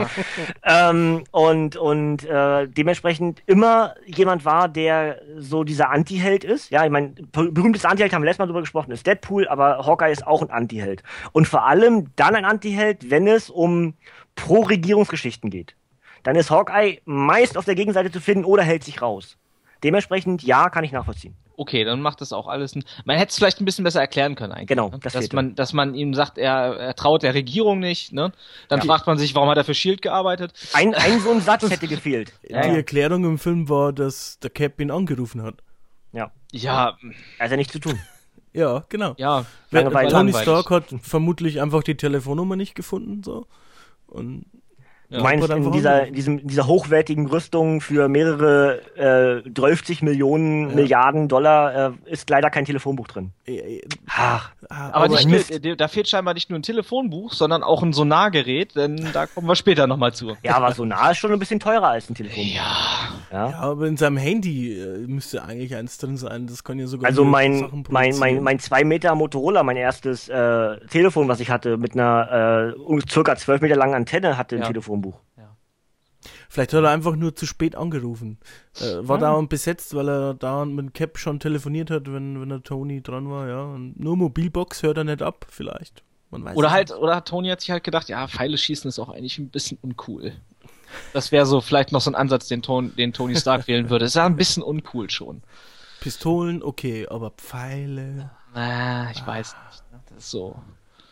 ähm, 0.63 1.23
und 1.31 1.75
und 1.75 2.23
äh, 2.23 2.67
dementsprechend 2.67 3.43
immer 3.45 3.95
jemand 4.05 4.45
war, 4.45 4.69
der 4.69 5.21
so 5.37 5.63
dieser 5.63 5.89
Anti-Held 5.89 6.45
ist. 6.45 6.69
Ja, 6.69 6.85
ich 6.85 6.91
meine 6.91 7.09
berühmtes 7.31 7.83
Anti-Held 7.83 8.13
haben 8.13 8.21
wir 8.21 8.27
letztes 8.27 8.39
Mal 8.39 8.45
drüber 8.45 8.61
gesprochen, 8.61 8.91
ist 8.91 9.05
Deadpool, 9.05 9.47
aber 9.49 9.85
Hawkeye 9.85 10.11
ist 10.11 10.25
auch 10.25 10.41
ein 10.41 10.49
Anti-Held 10.49 11.03
und 11.33 11.47
vor 11.47 11.65
allem 11.65 12.07
dann 12.15 12.35
ein 12.35 12.45
Anti-Held, 12.45 13.09
wenn 13.09 13.27
es 13.27 13.49
um 13.49 13.95
Pro-Regierungsgeschichten 14.35 15.49
geht. 15.49 15.75
Dann 16.23 16.35
ist 16.35 16.49
Hawkeye 16.49 17.01
meist 17.05 17.57
auf 17.57 17.65
der 17.65 17.75
Gegenseite 17.75 18.11
zu 18.11 18.21
finden 18.21 18.45
oder 18.45 18.63
hält 18.63 18.83
sich 18.83 19.01
raus. 19.01 19.37
Dementsprechend, 19.83 20.43
ja, 20.43 20.69
kann 20.69 20.83
ich 20.83 20.91
nachvollziehen. 20.91 21.35
Okay, 21.59 21.83
dann 21.83 22.01
macht 22.01 22.21
das 22.21 22.31
auch 22.31 22.47
alles. 22.47 22.73
Man 23.03 23.17
hätte 23.17 23.31
es 23.31 23.35
vielleicht 23.35 23.59
ein 23.59 23.65
bisschen 23.65 23.83
besser 23.83 23.99
erklären 23.99 24.35
können 24.35 24.53
eigentlich. 24.53 24.69
Genau, 24.69 24.91
ne? 24.91 24.99
das 25.01 25.11
dass 25.11 25.33
man, 25.33 25.55
dass 25.55 25.73
man 25.73 25.93
ihm 25.93 26.13
sagt, 26.13 26.37
er, 26.37 26.77
er 26.77 26.95
traut 26.95 27.21
der 27.21 27.33
Regierung 27.33 27.79
nicht. 27.79 28.13
Ne? 28.13 28.31
Dann 28.69 28.79
ja. 28.79 28.85
fragt 28.85 29.07
man 29.07 29.17
sich, 29.17 29.35
warum 29.35 29.49
hat 29.49 29.57
er 29.57 29.65
für 29.65 29.73
Shield 29.73 30.01
gearbeitet? 30.01 30.53
Ein, 30.71 30.95
ein 30.95 31.19
so 31.19 31.31
ein 31.31 31.41
Satz 31.41 31.69
hätte 31.69 31.89
gefehlt. 31.89 32.31
Die 32.47 32.53
ja. 32.53 32.61
Erklärung 32.61 33.25
im 33.25 33.37
Film 33.37 33.67
war, 33.67 33.91
dass 33.91 34.39
der 34.39 34.51
Cap 34.51 34.79
ihn 34.79 34.89
angerufen 34.89 35.43
hat. 35.43 35.55
Ja. 36.13 36.31
Ja. 36.53 36.97
Also 37.39 37.57
nichts 37.57 37.73
zu 37.73 37.79
tun. 37.79 37.99
Ja, 38.53 38.85
genau. 38.87 39.15
Ja. 39.17 39.45
Tony 39.69 40.31
Stark 40.31 40.69
hat 40.69 40.85
vermutlich 41.01 41.61
einfach 41.61 41.83
die 41.83 41.95
Telefonnummer 41.95 42.55
nicht 42.55 42.73
gefunden, 42.73 43.21
so. 43.21 43.47
Und 44.07 44.45
Du 45.11 45.21
meinst 45.21 45.49
in 45.49 45.71
dieser, 45.71 46.07
in 46.07 46.13
diesem, 46.13 46.47
dieser 46.47 46.67
hochwertigen 46.67 47.25
Rüstung 47.25 47.81
für 47.81 48.07
mehrere 48.07 49.41
äh, 49.43 49.49
30 49.49 50.03
Millionen, 50.03 50.69
ja. 50.69 50.75
Milliarden 50.75 51.27
Dollar 51.27 51.93
äh, 52.05 52.11
ist 52.11 52.29
leider 52.29 52.51
kein 52.51 52.65
Telefonbuch 52.65 53.07
drin. 53.07 53.31
Ach, 54.07 54.51
aber, 54.69 55.07
aber 55.07 55.07
nicht, 55.25 55.81
da 55.81 55.87
fehlt 55.87 56.07
scheinbar 56.07 56.35
nicht 56.35 56.51
nur 56.51 56.59
ein 56.59 56.63
Telefonbuch, 56.63 57.33
sondern 57.33 57.63
auch 57.63 57.81
ein 57.81 57.91
Sonargerät, 57.91 58.75
denn 58.75 59.09
da 59.11 59.25
kommen 59.25 59.47
wir 59.47 59.55
später 59.55 59.87
nochmal 59.87 60.13
zu. 60.13 60.37
Ja, 60.43 60.57
aber 60.57 60.73
Sonar 60.73 61.11
ist 61.11 61.17
schon 61.17 61.31
ein 61.31 61.39
bisschen 61.39 61.59
teurer 61.59 61.87
als 61.87 62.07
ein 62.09 62.13
Telefonbuch. 62.13 62.53
Ja. 62.53 62.99
Ja, 63.31 63.49
ja 63.49 63.57
aber 63.59 63.87
in 63.87 63.97
seinem 63.97 64.17
Handy 64.17 64.79
äh, 64.79 65.07
müsste 65.07 65.43
eigentlich 65.43 65.75
eins 65.75 65.97
drin 65.97 66.17
sein. 66.17 66.47
Das 66.47 66.63
kann 66.63 66.79
ja 66.79 66.87
sogar. 66.87 67.07
Also 67.07 67.23
mein, 67.23 67.83
mein, 67.89 68.17
mein, 68.17 68.43
mein 68.43 68.59
2 68.59 68.83
Meter 68.83 69.15
Motorola, 69.15 69.63
mein 69.63 69.77
erstes 69.77 70.29
äh, 70.29 70.77
Telefon, 70.87 71.27
was 71.27 71.39
ich 71.39 71.49
hatte, 71.49 71.77
mit 71.77 71.93
einer 71.93 72.75
äh, 72.75 72.99
circa 73.09 73.35
12 73.35 73.61
Meter 73.61 73.75
langen 73.75 73.95
Antenne, 73.95 74.37
hatte 74.37 74.55
ein 74.55 74.61
ja. 74.61 74.67
Telefonbuch. 75.01 75.21
Vielleicht 76.49 76.73
hat 76.73 76.83
er 76.83 76.89
einfach 76.89 77.15
nur 77.15 77.35
zu 77.35 77.45
spät 77.45 77.75
angerufen. 77.75 78.39
Äh, 78.79 79.07
war 79.07 79.17
ja. 79.17 79.27
dauernd 79.27 79.49
besetzt, 79.49 79.95
weil 79.95 80.09
er 80.09 80.33
da 80.33 80.65
mit 80.65 80.93
Cap 80.93 81.17
schon 81.17 81.39
telefoniert 81.39 81.89
hat, 81.89 82.11
wenn, 82.11 82.41
wenn 82.41 82.49
der 82.49 82.61
Tony 82.61 83.01
dran 83.01 83.29
war, 83.29 83.47
ja. 83.47 83.63
Und 83.63 83.97
nur 83.99 84.17
Mobilbox 84.17 84.83
hört 84.83 84.97
er 84.97 85.05
nicht 85.05 85.21
ab, 85.21 85.45
vielleicht. 85.49 86.03
oder 86.31 86.71
halt, 86.71 86.91
oder 86.91 87.15
hat 87.15 87.29
Tony 87.29 87.49
hat 87.49 87.61
sich 87.61 87.71
halt 87.71 87.83
gedacht, 87.83 88.09
ja, 88.09 88.27
Pfeile 88.27 88.57
schießen 88.57 88.89
ist 88.89 88.99
auch 88.99 89.09
eigentlich 89.09 89.37
ein 89.37 89.49
bisschen 89.49 89.77
uncool. 89.81 90.33
Das 91.13 91.31
wäre 91.31 91.45
so 91.45 91.61
vielleicht 91.61 91.91
noch 91.91 92.01
so 92.01 92.11
ein 92.11 92.15
Ansatz, 92.15 92.47
den, 92.47 92.63
Ton, 92.63 92.95
den 92.97 93.13
Tony 93.13 93.35
Stark 93.35 93.67
wählen 93.67 93.89
würde. 93.89 94.05
ist 94.05 94.15
ja 94.15 94.25
ein 94.25 94.35
bisschen 94.35 94.63
uncool 94.63 95.09
schon. 95.09 95.41
Pistolen, 96.01 96.63
okay, 96.63 97.07
aber 97.07 97.29
Pfeile. 97.31 98.31
Ah, 98.53 99.09
ich 99.11 99.25
weiß 99.25 99.55
nicht. 99.67 99.91
Ne? 99.91 99.99
Das 100.09 100.17
ist 100.17 100.31
so. 100.31 100.59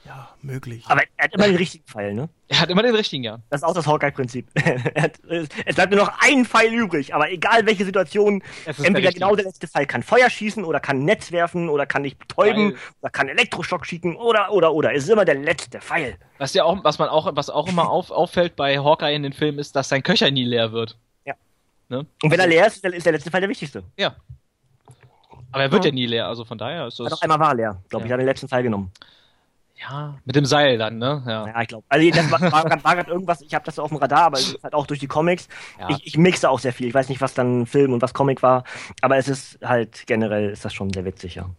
Ja, 0.07 0.29
möglich. 0.41 0.85
Aber 0.87 1.01
er 1.17 1.25
hat 1.25 1.33
immer 1.33 1.47
den 1.47 1.57
richtigen 1.57 1.83
Pfeil, 1.85 2.13
ne? 2.13 2.29
Er 2.47 2.61
hat 2.61 2.69
immer 2.69 2.81
den 2.81 2.95
richtigen, 2.95 3.25
ja. 3.25 3.39
Das 3.49 3.59
ist 3.59 3.65
auch 3.65 3.73
das 3.73 3.85
Hawkeye-Prinzip. 3.85 4.47
es 5.65 5.75
bleibt 5.75 5.91
nur 5.91 6.05
noch 6.05 6.13
ein 6.21 6.45
Pfeil 6.45 6.73
übrig, 6.73 7.13
aber 7.13 7.29
egal 7.29 7.65
welche 7.65 7.83
Situation, 7.83 8.41
entweder 8.65 9.01
der 9.01 9.11
genau 9.11 9.35
der 9.35 9.43
letzte 9.43 9.67
Pfeil 9.67 9.85
kann 9.85 10.03
Feuer 10.03 10.29
schießen 10.29 10.63
oder 10.63 10.79
kann 10.79 11.03
Netz 11.03 11.33
werfen 11.33 11.67
oder 11.67 11.85
kann 11.85 12.03
dich 12.03 12.17
betäuben 12.17 12.71
Pfeil. 12.71 12.79
oder 13.01 13.09
kann 13.09 13.27
Elektroschock 13.27 13.85
schicken 13.85 14.15
oder, 14.15 14.53
oder, 14.53 14.73
oder. 14.73 14.93
Es 14.93 15.03
ist 15.03 15.09
immer 15.09 15.25
der 15.25 15.35
letzte 15.35 15.81
Pfeil. 15.81 16.17
Was 16.37 16.53
ja 16.53 16.63
auch, 16.63 16.81
was 16.85 16.99
man 16.99 17.09
auch, 17.09 17.29
was 17.35 17.49
auch 17.49 17.67
immer 17.67 17.89
auf, 17.89 18.09
auffällt 18.09 18.55
bei 18.55 18.79
Hawkeye 18.79 19.13
in 19.13 19.23
den 19.23 19.33
Filmen 19.33 19.59
ist, 19.59 19.75
dass 19.75 19.89
sein 19.89 20.03
Köcher 20.03 20.31
nie 20.31 20.45
leer 20.45 20.71
wird. 20.71 20.97
Ja. 21.25 21.33
Ne? 21.89 22.05
Und 22.23 22.31
wenn 22.31 22.39
er 22.39 22.47
leer 22.47 22.67
ist, 22.67 22.85
ist 22.85 23.05
der 23.05 23.11
letzte 23.11 23.29
Pfeil 23.29 23.41
der 23.41 23.49
wichtigste. 23.49 23.83
Ja. 23.97 24.15
Aber 25.51 25.63
er 25.63 25.71
wird 25.71 25.83
ja, 25.83 25.89
ja 25.89 25.95
nie 25.95 26.05
leer, 26.05 26.27
also 26.27 26.45
von 26.45 26.57
daher 26.57 26.87
ist 26.87 26.97
das. 26.97 27.07
Hat 27.07 27.13
auch 27.13 27.21
einmal 27.21 27.39
war 27.39 27.55
leer, 27.55 27.81
glaube 27.89 28.03
ja. 28.03 28.07
ich, 28.07 28.13
hat 28.13 28.19
den 28.21 28.25
letzten 28.25 28.47
Pfeil 28.47 28.63
genommen. 28.63 28.91
Ja, 29.79 30.17
mit 30.25 30.35
dem 30.35 30.45
Seil 30.45 30.77
dann, 30.77 30.97
ne? 30.97 31.23
Ja, 31.27 31.47
ja 31.47 31.61
ich 31.61 31.67
glaube. 31.67 31.85
Also 31.87 32.09
das 32.09 32.31
war, 32.31 32.41
war, 32.41 32.83
war 32.83 32.95
gerade 32.95 33.11
irgendwas, 33.11 33.41
ich 33.41 33.53
habe 33.53 33.65
das 33.65 33.77
auf 33.77 33.89
dem 33.89 33.97
Radar, 33.97 34.25
aber 34.25 34.39
halt 34.63 34.73
auch 34.73 34.87
durch 34.87 34.99
die 34.99 35.07
Comics. 35.07 35.47
Ja. 35.79 35.89
Ich, 35.89 36.07
ich 36.07 36.17
mixe 36.17 36.49
auch 36.49 36.59
sehr 36.59 36.73
viel. 36.73 36.87
Ich 36.87 36.93
weiß 36.93 37.09
nicht, 37.09 37.21
was 37.21 37.33
dann 37.33 37.65
Film 37.67 37.93
und 37.93 38.01
was 38.01 38.13
Comic 38.13 38.41
war, 38.41 38.63
aber 39.01 39.17
es 39.17 39.27
ist 39.27 39.59
halt 39.63 40.07
generell 40.07 40.49
ist 40.49 40.65
das 40.65 40.73
schon 40.73 40.91
sehr 40.91 41.05
witzig, 41.05 41.35
ja. 41.35 41.49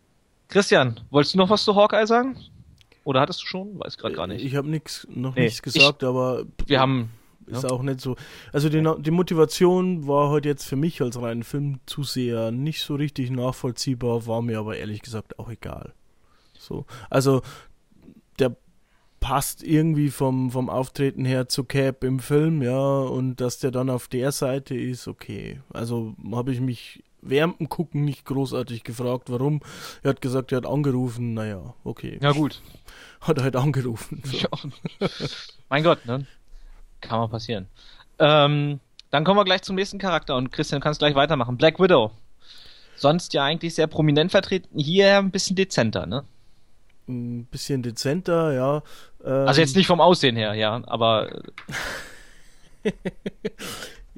Christian, 0.48 1.00
wolltest 1.10 1.34
du 1.34 1.38
noch 1.38 1.50
was 1.50 1.64
zu 1.64 1.76
Hawkeye 1.76 2.06
sagen? 2.06 2.36
Oder 3.04 3.20
hattest 3.20 3.42
du 3.42 3.46
schon? 3.46 3.78
Weiß 3.78 3.96
gerade 3.98 4.14
gar 4.14 4.26
nicht. 4.26 4.44
Ich 4.44 4.56
habe 4.56 4.68
nichts 4.68 5.06
noch 5.10 5.34
nee, 5.34 5.44
nichts 5.44 5.62
gesagt, 5.62 6.02
ich, 6.02 6.08
aber 6.08 6.44
wir 6.66 6.80
haben 6.80 7.10
ist 7.46 7.62
ja. 7.62 7.70
auch 7.70 7.82
nicht 7.82 8.00
so. 8.00 8.16
Also 8.52 8.68
die, 8.68 8.86
die 8.98 9.10
Motivation 9.10 10.06
war 10.06 10.28
heute 10.28 10.48
jetzt 10.48 10.64
für 10.64 10.76
mich 10.76 11.00
als 11.00 11.20
reinen 11.20 11.42
Filmzuseher 11.42 12.50
nicht 12.50 12.82
so 12.82 12.94
richtig 12.94 13.30
nachvollziehbar, 13.30 14.26
war 14.26 14.42
mir 14.42 14.58
aber 14.58 14.76
ehrlich 14.76 15.00
gesagt 15.00 15.38
auch 15.38 15.48
egal. 15.48 15.94
So, 16.58 16.84
also 17.08 17.42
passt 19.20 19.62
irgendwie 19.62 20.10
vom, 20.10 20.50
vom 20.50 20.70
Auftreten 20.70 21.24
her 21.24 21.48
zu 21.48 21.64
Cap 21.64 22.04
im 22.04 22.18
Film, 22.20 22.62
ja, 22.62 22.78
und 22.78 23.36
dass 23.36 23.58
der 23.58 23.70
dann 23.70 23.90
auf 23.90 24.08
der 24.08 24.32
Seite 24.32 24.74
ist, 24.76 25.08
okay. 25.08 25.60
Also 25.72 26.14
habe 26.32 26.52
ich 26.52 26.60
mich 26.60 27.02
während 27.20 27.58
dem 27.58 27.68
Gucken 27.68 28.04
nicht 28.04 28.24
großartig 28.24 28.84
gefragt, 28.84 29.30
warum. 29.30 29.60
Er 30.02 30.10
hat 30.10 30.20
gesagt, 30.20 30.52
er 30.52 30.58
hat 30.58 30.66
angerufen, 30.66 31.34
naja, 31.34 31.74
okay. 31.84 32.18
Ja, 32.22 32.32
gut. 32.32 32.62
Hat 33.20 33.36
er 33.38 33.44
halt 33.44 33.56
angerufen. 33.56 34.22
So. 34.24 34.38
Ja. 34.38 34.48
mein 35.68 35.82
Gott, 35.82 36.06
ne? 36.06 36.24
Kann 37.00 37.18
mal 37.18 37.26
passieren. 37.26 37.66
Ähm, 38.20 38.78
dann 39.10 39.24
kommen 39.24 39.36
wir 39.36 39.44
gleich 39.44 39.62
zum 39.62 39.74
nächsten 39.74 39.98
Charakter 39.98 40.36
und 40.36 40.52
Christian 40.52 40.80
kannst 40.80 41.00
gleich 41.00 41.16
weitermachen. 41.16 41.56
Black 41.56 41.80
Widow. 41.80 42.12
Sonst 42.94 43.32
ja 43.34 43.42
eigentlich 43.42 43.74
sehr 43.74 43.88
prominent 43.88 44.30
vertreten, 44.30 44.78
hier 44.78 45.18
ein 45.18 45.32
bisschen 45.32 45.56
dezenter, 45.56 46.06
ne? 46.06 46.24
ein 47.08 47.46
bisschen 47.46 47.82
dezenter, 47.82 48.52
ja. 48.52 48.82
Ähm, 49.24 49.48
also 49.48 49.60
jetzt 49.60 49.76
nicht 49.76 49.86
vom 49.86 50.00
Aussehen 50.00 50.36
her, 50.36 50.54
ja, 50.54 50.82
aber. 50.86 51.42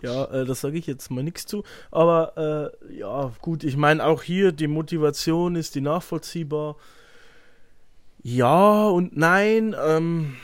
ja, 0.03 0.25
äh, 0.27 0.45
das 0.45 0.61
sage 0.61 0.79
ich 0.79 0.87
jetzt 0.87 1.11
mal 1.11 1.25
nichts 1.25 1.47
zu. 1.47 1.65
Aber 1.91 2.73
äh, 2.89 2.99
ja, 2.99 3.33
gut, 3.41 3.65
ich 3.65 3.77
meine 3.77 4.05
auch 4.05 4.23
hier 4.23 4.53
die 4.53 4.69
Motivation 4.69 5.57
ist 5.57 5.75
die 5.75 5.81
nachvollziehbar. 5.81 6.77
Ja 8.23 8.89
und 8.89 9.17
nein. 9.17 9.75
Ähm, 9.83 10.37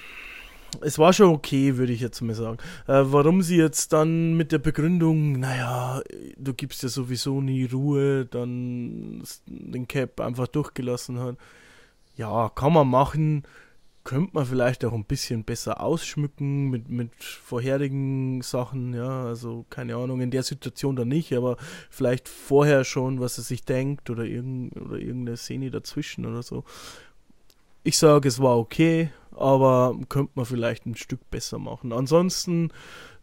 es 0.83 0.99
war 0.99 1.13
schon 1.13 1.31
okay, 1.31 1.77
würde 1.77 1.93
ich 1.93 2.01
jetzt 2.01 2.21
mal 2.21 2.35
sagen. 2.35 2.59
Äh, 2.87 3.03
warum 3.05 3.43
sie 3.43 3.57
jetzt 3.57 3.93
dann 3.93 4.35
mit 4.35 4.53
der 4.53 4.59
Begründung, 4.59 5.39
naja, 5.39 6.03
du 6.37 6.53
gibst 6.55 6.83
ja 6.83 6.89
sowieso 6.89 7.41
nie 7.41 7.65
Ruhe, 7.65 8.27
dann 8.27 9.23
den 9.47 9.89
Cap 9.89 10.21
einfach 10.21 10.49
durchgelassen 10.49 11.19
hat 11.21 11.37
ja, 12.17 12.51
kann 12.55 12.73
man 12.73 12.89
machen. 12.89 13.45
Könnte 14.07 14.31
man 14.35 14.47
vielleicht 14.47 14.85
auch 14.85 14.93
ein 14.93 15.05
bisschen 15.05 15.43
besser 15.43 15.81
ausschmücken 15.81 16.71
mit, 16.71 16.89
mit 16.89 17.13
vorherigen 17.25 18.41
Sachen, 18.41 18.95
ja, 18.95 19.25
also 19.25 19.67
keine 19.69 19.97
Ahnung, 19.97 20.21
in 20.21 20.31
der 20.31 20.45
Situation 20.45 20.95
dann 20.95 21.09
nicht, 21.09 21.33
aber 21.33 21.57
vielleicht 21.91 22.29
vorher 22.29 22.85
schon, 22.85 23.19
was 23.19 23.37
er 23.37 23.43
sich 23.43 23.65
denkt 23.65 24.09
oder, 24.09 24.25
irgend, 24.25 24.77
oder 24.77 24.97
irgendeine 24.97 25.37
Szene 25.37 25.73
dazwischen 25.73 26.25
oder 26.25 26.45
so. 26.45 26.63
Ich 27.83 27.99
sage, 27.99 28.29
es 28.29 28.41
war 28.41 28.57
okay, 28.57 29.11
aber 29.33 29.99
könnte 30.09 30.33
man 30.37 30.47
vielleicht 30.47 30.87
ein 30.87 30.95
Stück 30.95 31.29
besser 31.31 31.59
machen. 31.59 31.93
Ansonsten, 31.93 32.71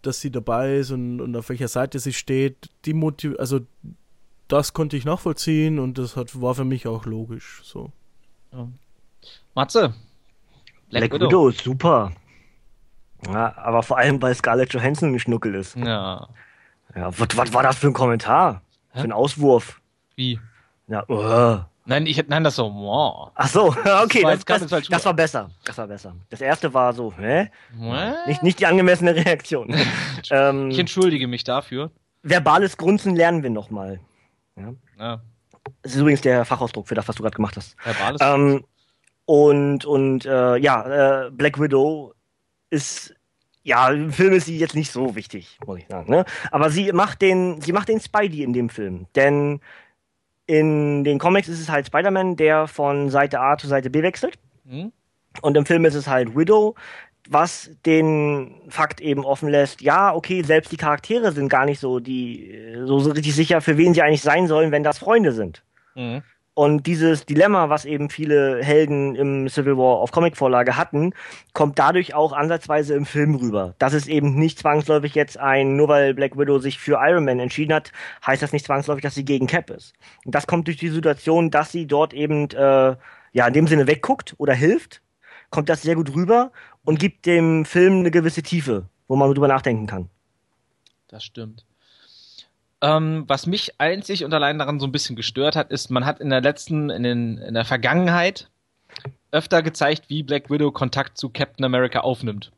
dass 0.02 0.20
sie 0.20 0.32
dabei 0.32 0.80
ist 0.80 0.92
und, 0.92 1.22
und 1.22 1.34
auf 1.38 1.48
welcher 1.48 1.70
Seite 1.70 2.00
sie 2.00 2.14
steht, 2.14 2.70
die 2.84 2.94
Motiv 2.94 3.36
also 3.40 3.62
das 4.50 4.74
konnte 4.74 4.98
ich 4.98 5.06
nachvollziehen 5.06 5.80
und 5.80 5.98
das 5.98 6.18
hat, 6.18 6.42
war 6.42 6.56
für 6.56 6.66
mich 6.66 6.88
auch 6.88 7.06
logisch. 7.06 7.62
So. 7.64 7.94
Ja. 8.52 8.68
Matze, 9.56 9.96
Black, 11.00 11.10
Black 11.10 11.14
Widow. 11.14 11.28
Widow 11.28 11.48
ist 11.50 11.62
super. 11.62 12.12
Ja, 13.28 13.54
aber 13.58 13.84
vor 13.84 13.98
allem, 13.98 14.22
weil 14.22 14.36
Scarlett 14.36 14.74
Johansson 14.74 15.14
ein 15.14 15.20
Schnuckel 15.20 15.56
ist. 15.56 15.76
Ja. 15.76 16.28
Ja, 16.96 17.18
was, 17.18 17.28
was 17.36 17.54
war 17.54 17.64
das 17.64 17.78
für 17.78 17.88
ein 17.88 17.94
Kommentar? 17.94 18.62
Hä? 18.92 19.02
Für 19.02 19.08
ein 19.08 19.12
Auswurf? 19.12 19.82
Wie? 20.16 20.40
Ja, 20.88 21.04
uh. 21.10 21.64
Nein, 21.86 22.06
ich 22.06 22.24
nein, 22.28 22.44
das 22.44 22.56
so, 22.56 22.74
wow. 22.74 23.32
Ach 23.36 23.48
so, 23.48 23.68
okay, 24.04 24.22
das, 24.22 24.46
das, 24.46 24.68
das, 24.68 24.88
das, 24.88 25.06
war 25.06 25.14
besser. 25.14 25.50
Das 25.66 25.78
war 25.78 25.88
besser. 25.88 26.16
Das 26.30 26.40
erste 26.40 26.74
war 26.74 26.94
so, 26.94 27.14
hä? 27.18 27.50
Nicht, 28.28 28.44
nicht 28.44 28.60
die 28.60 28.66
angemessene 28.66 29.16
Reaktion. 29.16 29.76
ähm, 30.30 30.70
ich 30.70 30.80
entschuldige 30.80 31.28
mich 31.28 31.44
dafür. 31.44 31.92
Verbales 32.22 32.78
Grunzen 32.78 33.16
lernen 33.16 33.44
wir 33.44 33.50
nochmal. 33.50 34.00
Ja. 34.56 34.74
ja. 34.98 35.22
Das 35.82 35.94
ist 35.94 36.00
übrigens 36.00 36.22
der 36.22 36.46
Fachausdruck 36.46 36.88
für 36.88 36.96
das, 36.96 37.08
was 37.08 37.16
du 37.16 37.24
gerade 37.24 37.36
gemacht 37.36 37.58
hast. 37.58 37.76
Verbales 37.84 38.22
ähm, 38.22 38.64
und, 39.26 39.86
und 39.86 40.26
äh, 40.26 40.58
ja, 40.58 41.26
äh, 41.26 41.32
Black 41.32 41.60
Widow 41.60 42.14
ist 42.70 43.16
ja, 43.64 43.90
im 43.90 44.12
Film 44.12 44.34
ist 44.34 44.46
sie 44.46 44.58
jetzt 44.58 44.76
nicht 44.76 44.92
so 44.92 45.16
wichtig, 45.16 45.58
muss 45.66 45.80
ich 45.80 45.88
sagen. 45.88 46.12
Ne? 46.12 46.26
Aber 46.52 46.70
sie 46.70 46.92
macht 46.92 47.22
den, 47.22 47.62
sie 47.62 47.72
macht 47.72 47.88
den 47.88 48.02
Spidey 48.02 48.44
in 48.44 48.52
dem 48.52 48.70
Film. 48.70 49.08
Denn 49.16 49.62
in 50.46 51.06
den 51.06 51.18
Comics 51.18 51.48
ist 51.48 51.62
es 51.62 51.70
halt 51.70 51.88
Spider-Man, 51.88 52.36
der 52.36 52.68
von 52.68 53.10
Seite 53.10 53.40
A 53.40 53.58
zu 53.58 53.68
Seite 53.68 53.90
B 53.90 54.04
wechselt. 54.04 54.38
Mhm. 54.66 54.92
Und 55.42 55.56
im 55.56 55.66
Film 55.66 55.86
ist 55.86 55.96
es 55.96 56.08
halt 56.08 56.36
Widow, 56.36 56.76
was 57.30 57.72
den 57.86 58.54
Fakt 58.68 59.00
eben 59.00 59.24
offen 59.24 59.48
lässt, 59.48 59.82
ja, 59.82 60.14
okay, 60.14 60.44
selbst 60.44 60.74
die 60.74 60.78
Charaktere 60.78 61.32
sind 61.32 61.48
gar 61.48 61.66
nicht 61.66 61.80
so 61.80 62.00
die 62.02 62.76
so, 62.84 62.98
richtig 62.98 63.34
sicher, 63.34 63.62
für 63.62 63.78
wen 63.78 63.94
sie 63.94 64.02
eigentlich 64.02 64.22
sein 64.22 64.48
sollen, 64.48 64.72
wenn 64.72 64.84
das 64.84 64.98
Freunde 64.98 65.32
sind. 65.32 65.64
Mhm. 65.96 66.22
Und 66.56 66.86
dieses 66.86 67.26
Dilemma, 67.26 67.70
was 67.70 67.84
eben 67.84 68.12
viele 68.12 68.64
Helden 68.64 69.16
im 69.16 69.50
Civil 69.50 69.76
War 69.76 69.98
auf 69.98 70.12
Comicvorlage 70.12 70.78
hatten, 70.78 71.14
kommt 71.54 71.80
dadurch 71.80 72.14
auch 72.14 72.32
ansatzweise 72.32 72.94
im 72.94 73.08
Film 73.08 73.34
rüber. 73.36 73.74
Das 73.80 73.94
ist 73.94 74.08
eben 74.08 74.36
nicht 74.36 74.60
zwangsläufig 74.60 75.16
jetzt 75.16 75.40
ein, 75.40 75.76
nur 75.76 75.88
weil 75.88 76.14
Black 76.14 76.38
Widow 76.38 76.60
sich 76.60 76.78
für 76.78 77.00
Iron 77.02 77.26
Man 77.26 77.40
entschieden 77.40 77.74
hat, 77.74 77.92
heißt 78.26 78.44
das 78.44 78.54
nicht 78.54 78.66
zwangsläufig, 78.66 79.02
dass 79.02 79.16
sie 79.16 79.26
gegen 79.26 79.48
Cap 79.48 79.72
ist. 79.72 79.94
Und 80.26 80.36
das 80.36 80.46
kommt 80.46 80.68
durch 80.68 80.78
die 80.78 80.90
Situation, 80.90 81.50
dass 81.50 81.72
sie 81.72 81.88
dort 81.88 82.14
eben, 82.14 82.48
äh, 82.52 82.96
ja, 83.32 83.48
in 83.48 83.54
dem 83.54 83.66
Sinne 83.66 83.88
wegguckt 83.88 84.36
oder 84.38 84.54
hilft, 84.54 85.02
kommt 85.50 85.70
das 85.70 85.82
sehr 85.82 85.96
gut 85.96 86.14
rüber 86.14 86.52
und 86.84 87.00
gibt 87.00 87.26
dem 87.26 87.66
Film 87.66 88.00
eine 88.00 88.12
gewisse 88.12 88.44
Tiefe, 88.44 88.90
wo 89.08 89.16
man 89.16 89.34
drüber 89.34 89.48
nachdenken 89.48 89.88
kann. 89.88 90.10
Das 91.08 91.24
stimmt. 91.24 91.66
Ähm, 92.84 93.24
was 93.28 93.48
mich 93.48 93.80
einzig 93.80 94.26
und 94.26 94.34
allein 94.34 94.60
daran 94.60 94.78
so 94.78 94.86
ein 94.86 94.92
bisschen 94.92 95.16
gestört 95.16 95.56
hat, 95.56 95.72
ist, 95.72 95.90
man 95.90 96.06
hat 96.06 96.20
in 96.20 96.30
der 96.30 96.42
letzten, 96.42 96.90
in, 96.90 97.04
den, 97.04 97.38
in 97.38 97.54
der 97.54 97.64
Vergangenheit 97.64 98.50
öfter 99.32 99.64
gezeigt, 99.64 100.10
wie 100.10 100.22
Black 100.22 100.50
Widow 100.50 100.70
Kontakt 100.70 101.18
zu 101.18 101.30
Captain 101.30 101.64
America 101.64 102.02
aufnimmt. 102.02 102.52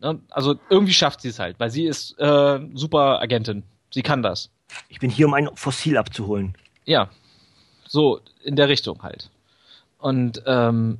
Ne? 0.00 0.18
Also 0.30 0.56
irgendwie 0.68 0.92
schafft 0.92 1.20
sie 1.20 1.28
es 1.28 1.38
halt, 1.38 1.60
weil 1.60 1.70
sie 1.70 1.84
ist 1.84 2.18
äh, 2.18 2.58
super 2.74 3.22
Agentin. 3.22 3.62
Sie 3.92 4.02
kann 4.02 4.20
das. 4.20 4.50
Ich 4.88 4.98
bin 4.98 5.10
hier, 5.10 5.28
um 5.28 5.34
ein 5.34 5.48
Fossil 5.54 5.96
abzuholen. 5.96 6.56
Ja, 6.84 7.08
so 7.86 8.20
in 8.42 8.56
der 8.56 8.68
Richtung 8.68 9.00
halt. 9.04 9.30
Und 9.98 10.42
ähm, 10.44 10.98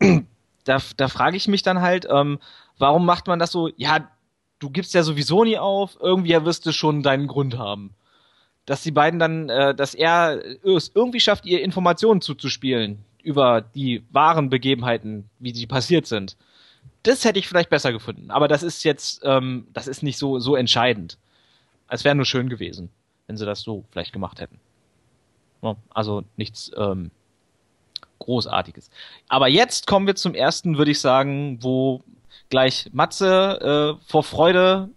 da, 0.64 0.78
da 0.96 1.08
frage 1.08 1.36
ich 1.36 1.46
mich 1.46 1.62
dann 1.62 1.80
halt, 1.80 2.08
ähm, 2.10 2.40
warum 2.76 3.06
macht 3.06 3.28
man 3.28 3.38
das 3.38 3.52
so? 3.52 3.70
Ja, 3.76 4.10
du 4.58 4.70
gibst 4.70 4.94
ja 4.94 5.02
sowieso 5.02 5.44
nie 5.44 5.58
auf, 5.58 5.96
irgendwie 6.00 6.32
wirst 6.44 6.66
du 6.66 6.72
schon 6.72 7.02
deinen 7.02 7.26
Grund 7.26 7.58
haben. 7.58 7.94
Dass 8.64 8.82
die 8.82 8.90
beiden 8.90 9.20
dann, 9.20 9.48
äh, 9.48 9.74
dass 9.74 9.94
er 9.94 10.40
es 10.64 10.90
irgendwie 10.94 11.20
schafft, 11.20 11.46
ihr 11.46 11.62
Informationen 11.62 12.20
zuzuspielen 12.20 13.04
über 13.22 13.60
die 13.60 14.02
wahren 14.10 14.50
Begebenheiten, 14.50 15.28
wie 15.38 15.54
sie 15.54 15.66
passiert 15.66 16.06
sind. 16.06 16.36
Das 17.02 17.24
hätte 17.24 17.38
ich 17.38 17.48
vielleicht 17.48 17.70
besser 17.70 17.92
gefunden. 17.92 18.30
Aber 18.30 18.48
das 18.48 18.62
ist 18.62 18.82
jetzt, 18.82 19.20
ähm, 19.24 19.68
das 19.72 19.86
ist 19.86 20.02
nicht 20.02 20.18
so, 20.18 20.38
so 20.38 20.56
entscheidend. 20.56 21.18
Es 21.88 22.04
wäre 22.04 22.16
nur 22.16 22.24
schön 22.24 22.48
gewesen, 22.48 22.90
wenn 23.26 23.36
sie 23.36 23.46
das 23.46 23.60
so 23.60 23.84
vielleicht 23.90 24.12
gemacht 24.12 24.40
hätten. 24.40 24.58
Also 25.90 26.22
nichts 26.36 26.70
ähm, 26.76 27.10
Großartiges. 28.18 28.90
Aber 29.28 29.48
jetzt 29.48 29.86
kommen 29.86 30.06
wir 30.06 30.14
zum 30.14 30.34
ersten, 30.34 30.78
würde 30.78 30.90
ich 30.90 31.00
sagen, 31.00 31.58
wo 31.62 32.02
gleich 32.50 32.90
Matze 32.92 33.98
äh, 33.98 34.10
vor 34.10 34.22
Freude 34.22 34.88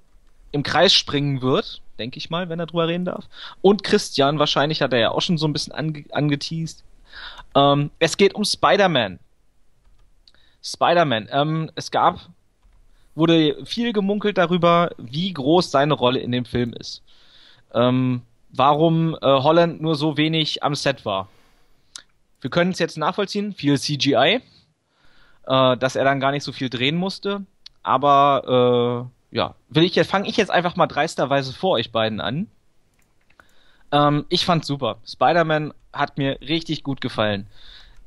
im 0.51 0.63
Kreis 0.63 0.93
springen 0.93 1.41
wird, 1.41 1.81
denke 1.97 2.17
ich 2.17 2.29
mal, 2.29 2.49
wenn 2.49 2.59
er 2.59 2.65
drüber 2.65 2.87
reden 2.87 3.05
darf. 3.05 3.25
Und 3.61 3.83
Christian, 3.83 4.39
wahrscheinlich 4.39 4.81
hat 4.81 4.93
er 4.93 4.99
ja 4.99 5.11
auch 5.11 5.21
schon 5.21 5.37
so 5.37 5.47
ein 5.47 5.53
bisschen 5.53 5.73
ange 5.73 6.05
angeteased. 6.11 6.83
Ähm, 7.55 7.91
es 7.99 8.17
geht 8.17 8.35
um 8.35 8.43
Spider-Man. 8.43 9.19
Spider-Man. 10.63 11.29
Ähm, 11.31 11.71
es 11.75 11.91
gab, 11.91 12.19
wurde 13.15 13.65
viel 13.65 13.93
gemunkelt 13.93 14.37
darüber, 14.37 14.91
wie 14.97 15.33
groß 15.33 15.71
seine 15.71 15.93
Rolle 15.93 16.19
in 16.19 16.31
dem 16.31 16.45
Film 16.45 16.73
ist. 16.73 17.01
Ähm, 17.73 18.21
warum 18.51 19.15
äh, 19.15 19.19
Holland 19.21 19.81
nur 19.81 19.95
so 19.95 20.17
wenig 20.17 20.63
am 20.63 20.75
Set 20.75 21.05
war. 21.05 21.29
Wir 22.41 22.49
können 22.49 22.71
es 22.71 22.79
jetzt 22.79 22.97
nachvollziehen, 22.97 23.53
viel 23.53 23.77
CGI 23.77 24.41
äh, 25.49 25.75
dass 25.77 25.95
er 25.95 26.05
dann 26.05 26.21
gar 26.21 26.31
nicht 26.31 26.43
so 26.43 26.53
viel 26.53 26.69
drehen 26.69 26.95
musste. 26.95 27.43
Aber 27.83 29.09
äh, 29.31 29.35
ja, 29.35 29.55
will 29.69 29.83
ich 29.83 29.95
jetzt 29.95 30.09
fange 30.09 30.29
ich 30.29 30.37
jetzt 30.37 30.51
einfach 30.51 30.75
mal 30.75 30.87
dreisterweise 30.87 31.53
vor 31.53 31.71
euch 31.71 31.91
beiden 31.91 32.21
an. 32.21 32.47
Ähm, 33.91 34.25
ich 34.29 34.45
fand's 34.45 34.67
super. 34.67 34.97
Spider-Man 35.05 35.73
hat 35.91 36.17
mir 36.17 36.39
richtig 36.41 36.83
gut 36.83 37.01
gefallen 37.01 37.47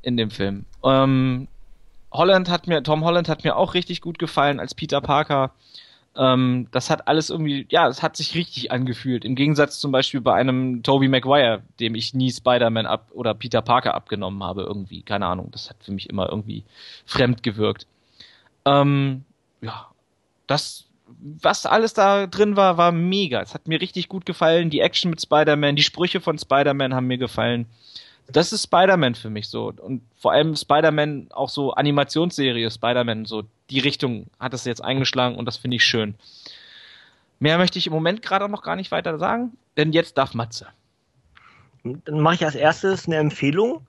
in 0.01 0.15
dem 0.15 0.31
Film. 0.31 0.65
Ähm, 0.83 1.47
Holland 2.11 2.49
hat 2.49 2.67
mir, 2.67 2.81
Tom 2.83 3.03
Holland 3.03 3.27
hat 3.27 3.43
mir 3.43 3.55
auch 3.57 3.73
richtig 3.73 3.99
gut 3.99 4.19
gefallen 4.19 4.59
als 4.59 4.73
Peter 4.73 5.01
Parker. 5.01 5.51
Ähm, 6.15 6.67
das 6.71 6.89
hat 6.89 7.07
alles 7.07 7.29
irgendwie, 7.29 7.65
ja, 7.69 7.87
es 7.87 8.03
hat 8.03 8.15
sich 8.15 8.35
richtig 8.35 8.71
angefühlt. 8.71 9.25
Im 9.25 9.35
Gegensatz 9.35 9.79
zum 9.79 9.91
Beispiel 9.91 10.21
bei 10.21 10.35
einem 10.35 10.83
Tobey 10.83 11.07
Maguire, 11.07 11.63
dem 11.79 11.95
ich 11.95 12.13
nie 12.13 12.31
Spider-Man 12.31 12.85
ab 12.85 13.09
oder 13.13 13.33
Peter 13.33 13.61
Parker 13.61 13.95
abgenommen 13.95 14.43
habe, 14.43 14.61
irgendwie. 14.61 15.01
Keine 15.01 15.25
Ahnung. 15.25 15.49
Das 15.51 15.69
hat 15.69 15.77
für 15.83 15.91
mich 15.91 16.09
immer 16.09 16.29
irgendwie 16.29 16.63
fremd 17.05 17.41
gewirkt. 17.41 17.87
Ähm, 18.65 19.23
ja, 19.61 19.87
das, 20.45 20.85
was 21.17 21.65
alles 21.65 21.93
da 21.93 22.27
drin 22.27 22.55
war, 22.55 22.77
war 22.77 22.91
mega. 22.91 23.41
Es 23.41 23.55
hat 23.55 23.67
mir 23.67 23.81
richtig 23.81 24.07
gut 24.07 24.25
gefallen. 24.25 24.69
Die 24.69 24.81
Action 24.81 25.09
mit 25.09 25.21
Spider-Man, 25.21 25.75
die 25.75 25.83
Sprüche 25.83 26.21
von 26.21 26.37
Spider-Man 26.37 26.93
haben 26.93 27.07
mir 27.07 27.17
gefallen 27.17 27.65
das 28.27 28.53
ist 28.53 28.63
Spider-Man 28.63 29.15
für 29.15 29.29
mich 29.29 29.49
so. 29.49 29.73
Und 29.81 30.01
vor 30.17 30.31
allem 30.31 30.55
Spider-Man, 30.55 31.27
auch 31.31 31.49
so 31.49 31.73
Animationsserie 31.73 32.69
Spider-Man, 32.69 33.25
so 33.25 33.43
die 33.69 33.79
Richtung 33.79 34.27
hat 34.39 34.53
es 34.53 34.65
jetzt 34.65 34.83
eingeschlagen 34.83 35.35
und 35.35 35.45
das 35.45 35.57
finde 35.57 35.75
ich 35.75 35.85
schön. 35.85 36.15
Mehr 37.39 37.57
möchte 37.57 37.77
ich 37.77 37.87
im 37.87 37.93
Moment 37.93 38.21
gerade 38.21 38.47
noch 38.47 38.61
gar 38.61 38.75
nicht 38.75 38.91
weiter 38.91 39.17
sagen, 39.17 39.57
denn 39.77 39.91
jetzt 39.91 40.17
darf 40.17 40.33
Matze. 40.33 40.67
Dann 41.83 42.21
mache 42.21 42.35
ich 42.35 42.45
als 42.45 42.55
erstes 42.55 43.07
eine 43.07 43.17
Empfehlung. 43.17 43.85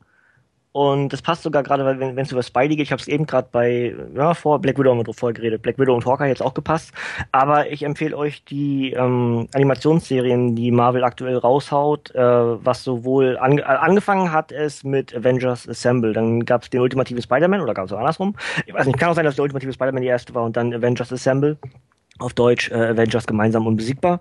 Und 0.77 1.13
das 1.13 1.23
passt 1.23 1.45
sogar 1.45 1.63
gerade, 1.63 1.85
weil 1.85 2.01
wenn 2.01 2.19
es 2.19 2.33
über 2.33 2.43
Spidey 2.43 2.75
geht, 2.75 2.87
ich 2.87 2.91
habe 2.91 3.01
es 3.01 3.07
eben 3.07 3.27
gerade 3.27 3.47
bei, 3.53 3.95
ja, 4.13 4.35
vor 4.35 4.59
Black 4.59 4.77
Widow 4.77 4.93
wir 4.97 5.15
vorher 5.15 5.33
geredet, 5.33 5.63
Black 5.63 5.79
Widow 5.79 5.95
und 5.95 6.05
Hawkeye 6.05 6.27
jetzt 6.27 6.43
auch 6.43 6.53
gepasst. 6.53 6.91
Aber 7.31 7.71
ich 7.71 7.85
empfehle 7.85 8.17
euch 8.17 8.45
die 8.45 8.93
ähm, 8.93 9.47
Animationsserien, 9.55 10.57
die 10.57 10.73
Marvel 10.73 11.05
aktuell 11.05 11.37
raushaut, 11.37 12.13
äh, 12.17 12.21
was 12.21 12.83
sowohl 12.83 13.39
an, 13.39 13.59
äh, 13.59 13.63
angefangen 13.63 14.33
hat 14.33 14.51
es 14.51 14.83
mit 14.83 15.15
Avengers 15.15 15.69
Assemble, 15.69 16.13
dann 16.13 16.45
gab 16.45 16.65
es 16.65 16.71
den 16.71 16.81
ultimativen 16.81 17.23
Spider-Man 17.23 17.61
oder 17.61 17.73
gab 17.73 17.87
es 17.87 17.93
auch 17.93 17.99
andersrum. 17.99 18.35
Ich 18.67 18.75
weiß 18.75 18.87
nicht, 18.87 18.99
kann 18.99 19.11
auch 19.11 19.15
sein, 19.15 19.25
dass 19.25 19.37
der 19.37 19.45
ultimative 19.45 19.73
Spider-Man 19.73 20.03
die 20.03 20.09
erste 20.09 20.35
war 20.35 20.43
und 20.43 20.57
dann 20.57 20.75
Avengers 20.75 21.13
Assemble 21.13 21.57
auf 22.19 22.35
Deutsch 22.35 22.73
äh, 22.73 22.75
Avengers 22.75 23.29
gemeinsam 23.29 23.69
unbesiegbar. 23.69 24.21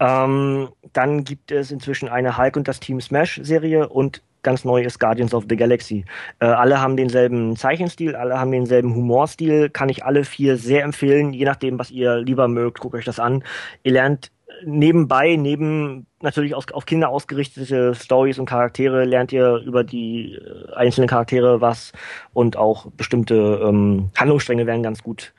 Ähm, 0.00 0.70
dann 0.94 1.24
gibt 1.24 1.52
es 1.52 1.70
inzwischen 1.70 2.08
eine 2.08 2.38
Hulk 2.38 2.56
und 2.56 2.66
das 2.66 2.80
Team 2.80 2.98
Smash 2.98 3.40
Serie 3.42 3.90
und 3.90 4.22
ganz 4.42 4.64
neu 4.64 4.82
ist 4.82 4.98
Guardians 4.98 5.34
of 5.34 5.44
the 5.48 5.56
Galaxy. 5.56 6.04
Äh, 6.40 6.46
alle 6.46 6.80
haben 6.80 6.96
denselben 6.96 7.56
Zeichenstil, 7.56 8.16
alle 8.16 8.38
haben 8.38 8.52
denselben 8.52 8.94
Humorstil, 8.94 9.70
kann 9.70 9.88
ich 9.88 10.04
alle 10.04 10.24
vier 10.24 10.56
sehr 10.56 10.84
empfehlen, 10.84 11.32
je 11.32 11.44
nachdem, 11.44 11.78
was 11.78 11.90
ihr 11.90 12.16
lieber 12.16 12.48
mögt, 12.48 12.80
guckt 12.80 12.94
euch 12.94 13.04
das 13.04 13.18
an. 13.18 13.44
Ihr 13.82 13.92
lernt 13.92 14.30
nebenbei, 14.64 15.36
neben 15.36 16.06
natürlich 16.20 16.54
auf, 16.54 16.66
auf 16.72 16.86
Kinder 16.86 17.08
ausgerichtete 17.08 17.94
Stories 17.94 18.38
und 18.38 18.46
Charaktere, 18.46 19.04
lernt 19.04 19.32
ihr 19.32 19.56
über 19.56 19.84
die 19.84 20.34
äh, 20.34 20.72
einzelnen 20.74 21.08
Charaktere 21.08 21.60
was 21.60 21.92
und 22.32 22.56
auch 22.56 22.86
bestimmte 22.92 23.60
ähm, 23.64 24.10
Handlungsstränge 24.16 24.66
werden 24.66 24.82
ganz 24.82 25.02
gut 25.02 25.32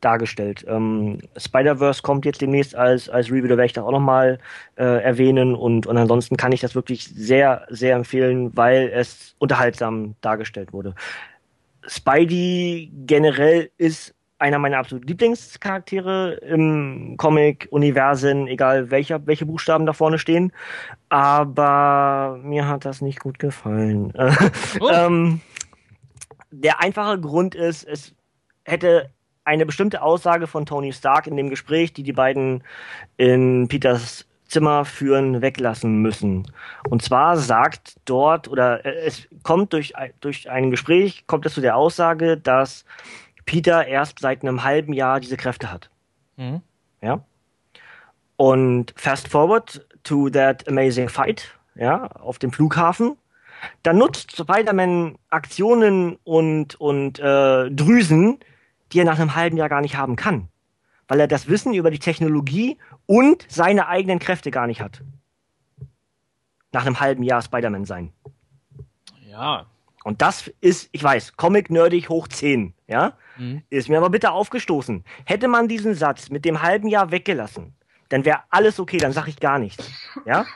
dargestellt. 0.00 0.64
Ähm, 0.68 1.18
Spider-Verse 1.36 2.02
kommt 2.02 2.24
jetzt 2.24 2.40
demnächst 2.40 2.74
als, 2.74 3.08
als 3.08 3.30
Review, 3.30 3.48
da 3.48 3.50
werde 3.50 3.66
ich 3.66 3.72
das 3.72 3.84
auch 3.84 3.90
nochmal 3.90 4.38
äh, 4.76 4.84
erwähnen 4.84 5.54
und, 5.54 5.86
und 5.86 5.96
ansonsten 5.96 6.36
kann 6.36 6.52
ich 6.52 6.60
das 6.60 6.74
wirklich 6.74 7.04
sehr, 7.04 7.66
sehr 7.68 7.96
empfehlen, 7.96 8.56
weil 8.56 8.90
es 8.94 9.34
unterhaltsam 9.38 10.14
dargestellt 10.20 10.72
wurde. 10.72 10.94
Spidey 11.86 12.92
generell 13.06 13.70
ist 13.78 14.14
einer 14.38 14.58
meiner 14.58 14.78
absoluten 14.78 15.08
Lieblingscharaktere 15.08 16.34
im 16.34 17.16
Comic-Universen, 17.16 18.46
egal 18.46 18.90
welcher, 18.90 19.26
welche 19.26 19.46
Buchstaben 19.46 19.84
da 19.84 19.92
vorne 19.92 20.18
stehen. 20.18 20.52
Aber 21.08 22.38
mir 22.42 22.68
hat 22.68 22.84
das 22.84 23.00
nicht 23.00 23.20
gut 23.20 23.38
gefallen. 23.38 24.12
Oh. 24.80 24.90
ähm, 24.92 25.40
der 26.50 26.80
einfache 26.80 27.18
Grund 27.20 27.54
ist, 27.54 27.84
es 27.84 28.14
hätte 28.64 29.10
eine 29.48 29.66
bestimmte 29.66 30.02
Aussage 30.02 30.46
von 30.46 30.66
Tony 30.66 30.92
Stark 30.92 31.26
in 31.26 31.36
dem 31.36 31.48
Gespräch, 31.48 31.94
die 31.94 32.02
die 32.02 32.12
beiden 32.12 32.62
in 33.16 33.66
Peters 33.68 34.26
Zimmer 34.46 34.84
führen, 34.84 35.42
weglassen 35.42 36.00
müssen. 36.00 36.50
Und 36.88 37.02
zwar 37.02 37.36
sagt 37.36 37.96
dort, 38.04 38.48
oder 38.48 38.84
es 38.84 39.28
kommt 39.42 39.72
durch, 39.72 39.94
durch 40.20 40.50
ein 40.50 40.70
Gespräch, 40.70 41.26
kommt 41.26 41.44
es 41.46 41.54
zu 41.54 41.60
der 41.60 41.76
Aussage, 41.76 42.36
dass 42.36 42.84
Peter 43.44 43.86
erst 43.86 44.18
seit 44.20 44.42
einem 44.42 44.64
halben 44.64 44.92
Jahr 44.92 45.20
diese 45.20 45.36
Kräfte 45.36 45.70
hat. 45.72 45.90
Mhm. 46.36 46.62
Ja. 47.00 47.24
Und 48.36 48.94
fast 48.96 49.28
forward 49.28 49.86
to 50.02 50.30
that 50.30 50.66
amazing 50.68 51.08
fight, 51.08 51.58
ja, 51.74 52.06
auf 52.06 52.38
dem 52.38 52.52
Flughafen. 52.52 53.16
Da 53.82 53.92
nutzt 53.92 54.36
Spider-Man 54.36 55.16
Aktionen 55.30 56.16
und, 56.24 56.80
und 56.80 57.18
äh, 57.18 57.70
Drüsen, 57.70 58.38
die 58.92 59.00
er 59.00 59.04
nach 59.04 59.18
einem 59.18 59.34
halben 59.34 59.56
Jahr 59.56 59.68
gar 59.68 59.80
nicht 59.80 59.96
haben 59.96 60.16
kann. 60.16 60.48
Weil 61.06 61.20
er 61.20 61.28
das 61.28 61.48
Wissen 61.48 61.74
über 61.74 61.90
die 61.90 61.98
Technologie 61.98 62.78
und 63.06 63.46
seine 63.48 63.88
eigenen 63.88 64.18
Kräfte 64.18 64.50
gar 64.50 64.66
nicht 64.66 64.80
hat. 64.80 65.02
Nach 66.72 66.84
einem 66.84 67.00
halben 67.00 67.22
Jahr 67.22 67.40
Spider-Man 67.40 67.86
sein. 67.86 68.12
Ja. 69.26 69.66
Und 70.04 70.22
das 70.22 70.48
ist, 70.60 70.88
ich 70.92 71.02
weiß, 71.02 71.36
Comic-nerdig 71.36 72.08
hoch 72.08 72.28
10, 72.28 72.74
ja? 72.86 73.14
Mhm. 73.36 73.62
Ist 73.70 73.88
mir 73.88 73.98
aber 73.98 74.10
bitte 74.10 74.30
aufgestoßen. 74.32 75.04
Hätte 75.24 75.48
man 75.48 75.68
diesen 75.68 75.94
Satz 75.94 76.30
mit 76.30 76.44
dem 76.44 76.62
halben 76.62 76.88
Jahr 76.88 77.10
weggelassen, 77.10 77.74
dann 78.08 78.24
wäre 78.24 78.40
alles 78.50 78.80
okay, 78.80 78.98
dann 78.98 79.12
sage 79.12 79.30
ich 79.30 79.40
gar 79.40 79.58
nichts, 79.58 79.90
ja? 80.24 80.46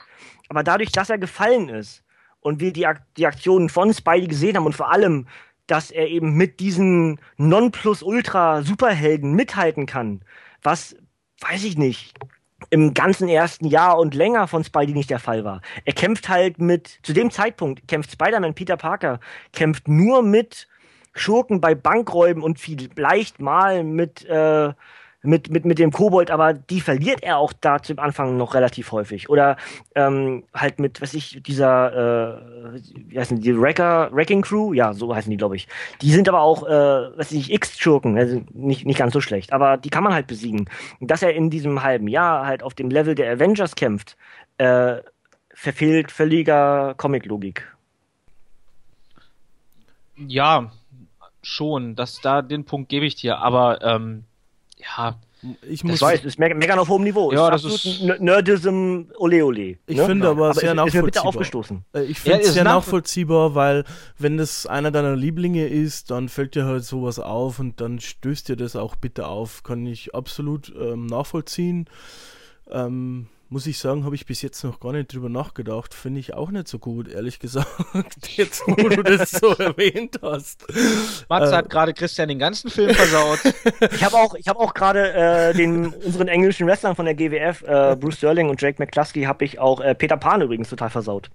Aber 0.49 0.63
dadurch, 0.63 0.91
dass 0.91 1.09
er 1.09 1.17
gefallen 1.17 1.69
ist 1.69 2.03
und 2.39 2.59
wir 2.59 2.73
die, 2.73 2.85
Ak 2.85 3.03
die 3.15 3.25
Aktionen 3.25 3.69
von 3.69 3.93
Spidey 3.93 4.27
gesehen 4.27 4.55
haben 4.55 4.65
und 4.65 4.75
vor 4.75 4.91
allem 4.91 5.27
dass 5.67 5.91
er 5.91 6.07
eben 6.07 6.35
mit 6.35 6.59
diesen 6.59 7.19
Nonplusultra-Superhelden 7.37 9.33
mithalten 9.33 9.85
kann, 9.85 10.21
was, 10.61 10.95
weiß 11.41 11.63
ich 11.63 11.77
nicht, 11.77 12.13
im 12.69 12.93
ganzen 12.93 13.27
ersten 13.27 13.65
Jahr 13.65 13.99
und 13.99 14.13
länger 14.13 14.47
von 14.47 14.63
Spidey 14.63 14.93
nicht 14.93 15.09
der 15.09 15.19
Fall 15.19 15.43
war. 15.43 15.61
Er 15.85 15.93
kämpft 15.93 16.29
halt 16.29 16.59
mit, 16.59 16.99
zu 17.03 17.13
dem 17.13 17.31
Zeitpunkt 17.31 17.87
kämpft 17.87 18.11
Spider-Man 18.11 18.55
Peter 18.55 18.77
Parker, 18.77 19.19
kämpft 19.51 19.87
nur 19.87 20.23
mit 20.23 20.67
Schurken 21.13 21.61
bei 21.61 21.75
Bankräuben 21.75 22.41
und 22.41 22.59
vielleicht 22.59 23.39
mal 23.39 23.83
mit 23.83 24.25
äh, 24.25 24.73
mit, 25.23 25.49
mit, 25.49 25.63
mit 25.63 25.79
dem 25.79 25.91
Kobold, 25.91 26.29
aber 26.29 26.53
die 26.53 26.81
verliert 26.81 27.23
er 27.23 27.37
auch 27.37 27.53
da 27.53 27.81
zum 27.81 27.97
Anfang 27.97 28.35
noch 28.35 28.53
relativ 28.53 28.91
häufig. 28.91 29.29
Oder 29.29 29.55
ähm, 29.95 30.43
halt 30.53 30.79
mit, 30.79 31.01
was 31.01 31.13
ich, 31.13 31.41
dieser, 31.41 32.41
äh, 32.75 32.79
wie 33.07 33.17
heißen 33.17 33.39
die, 33.39 33.59
Wrecker, 33.59 34.09
Wrecking 34.11 34.41
Crew? 34.41 34.73
Ja, 34.73 34.93
so 34.93 35.15
heißen 35.15 35.31
die, 35.31 35.37
glaube 35.37 35.55
ich. 35.55 35.67
Die 36.01 36.11
sind 36.11 36.27
aber 36.27 36.41
auch, 36.41 36.67
äh, 36.67 37.17
was 37.17 37.31
ich, 37.31 37.51
X-Schurken, 37.53 38.17
also 38.17 38.41
nicht, 38.53 38.85
nicht 38.85 38.99
ganz 38.99 39.13
so 39.13 39.21
schlecht, 39.21 39.53
aber 39.53 39.77
die 39.77 39.89
kann 39.89 40.03
man 40.03 40.13
halt 40.13 40.27
besiegen. 40.27 40.69
Dass 40.99 41.23
er 41.23 41.33
in 41.33 41.49
diesem 41.49 41.83
halben 41.83 42.09
Jahr 42.09 42.45
halt 42.45 42.61
auf 42.61 42.73
dem 42.73 42.89
Level 42.89 43.15
der 43.15 43.31
Avengers 43.31 43.75
kämpft, 43.75 44.17
äh, 44.57 44.97
verfehlt 45.53 46.11
völliger 46.11 46.95
Comic-Logik. 46.97 47.65
Ja, 50.17 50.71
schon, 51.41 51.95
dass 51.95 52.19
da 52.19 52.41
den 52.41 52.65
Punkt 52.65 52.89
gebe 52.89 53.05
ich 53.05 53.15
dir, 53.15 53.37
aber 53.37 53.81
ähm, 53.81 54.25
ja, 54.83 55.17
ich 55.67 55.83
muss. 55.83 55.99
Das 55.99 56.01
weiß, 56.01 56.25
ist 56.25 56.39
mega 56.39 56.75
auf 56.77 56.87
hohem 56.87 57.03
Niveau. 57.03 57.31
Ja, 57.31 57.53
ist 57.53 57.65
das 57.65 57.85
ist. 57.85 58.01
Nerdism, 58.19 59.03
ole 59.17 59.45
ole. 59.45 59.77
Ich 59.87 59.97
ne? 59.97 60.05
finde 60.05 60.29
aber, 60.29 60.45
aber 60.45 60.53
sehr 60.53 60.69
ist, 60.71 60.75
nachvollziehbar. 60.75 60.87
Ist 60.87 60.93
mir 60.95 61.03
bitte 61.03 61.23
aufgestoßen. 61.23 61.85
Äh, 61.93 62.03
ich 62.03 62.19
finde 62.19 62.39
ja, 62.39 62.43
es 62.43 62.53
sehr 62.53 62.63
nachvollziehbar, 62.63 63.55
weil, 63.55 63.83
wenn 64.17 64.37
das 64.37 64.65
einer 64.65 64.91
deiner 64.91 65.15
Lieblinge 65.15 65.67
ist, 65.67 66.11
dann 66.11 66.29
fällt 66.29 66.55
dir 66.55 66.65
halt 66.65 66.85
sowas 66.85 67.19
auf 67.19 67.59
und 67.59 67.81
dann 67.81 67.99
stößt 67.99 68.49
dir 68.49 68.55
das 68.55 68.75
auch 68.75 68.95
bitte 68.95 69.27
auf. 69.27 69.63
Kann 69.63 69.85
ich 69.85 70.15
absolut 70.15 70.73
ähm, 70.79 71.05
nachvollziehen. 71.07 71.89
Ähm, 72.71 73.27
muss 73.53 73.67
ich 73.67 73.77
sagen, 73.77 74.03
habe 74.03 74.15
ich 74.15 74.25
bis 74.25 74.41
jetzt 74.41 74.63
noch 74.63 74.79
gar 74.79 74.93
nicht 74.93 75.13
drüber 75.13 75.29
nachgedacht. 75.29 75.93
Finde 75.93 76.19
ich 76.19 76.33
auch 76.33 76.49
nicht 76.49 76.67
so 76.67 76.79
gut, 76.79 77.07
ehrlich 77.07 77.37
gesagt. 77.37 77.67
Jetzt, 78.35 78.63
wo 78.65 78.89
du 78.89 79.03
das 79.03 79.29
so 79.31 79.49
erwähnt 79.49 80.19
hast. 80.23 80.65
Mats 81.29 81.51
äh, 81.51 81.55
hat 81.55 81.69
gerade 81.69 81.93
Christian 81.93 82.29
den 82.29 82.39
ganzen 82.39 82.71
Film 82.71 82.95
versaut. 82.95 83.39
ich 83.91 84.03
habe 84.03 84.15
auch, 84.15 84.33
ich 84.33 84.47
hab 84.47 84.57
auch 84.57 84.73
gerade 84.73 85.13
äh, 85.13 85.53
den 85.53 85.93
unseren 85.93 86.29
englischen 86.29 86.65
Wrestlern 86.65 86.95
von 86.95 87.05
der 87.05 87.13
GWF, 87.13 87.61
äh, 87.61 87.95
Bruce 87.95 88.17
Sterling 88.17 88.49
und 88.49 88.59
Jake 88.59 88.81
McCluskey, 88.81 89.23
habe 89.25 89.45
ich 89.45 89.59
auch 89.59 89.79
äh, 89.81 89.93
Peter 89.93 90.17
Pan 90.17 90.41
übrigens 90.41 90.69
total 90.69 90.89
versaut. 90.89 91.29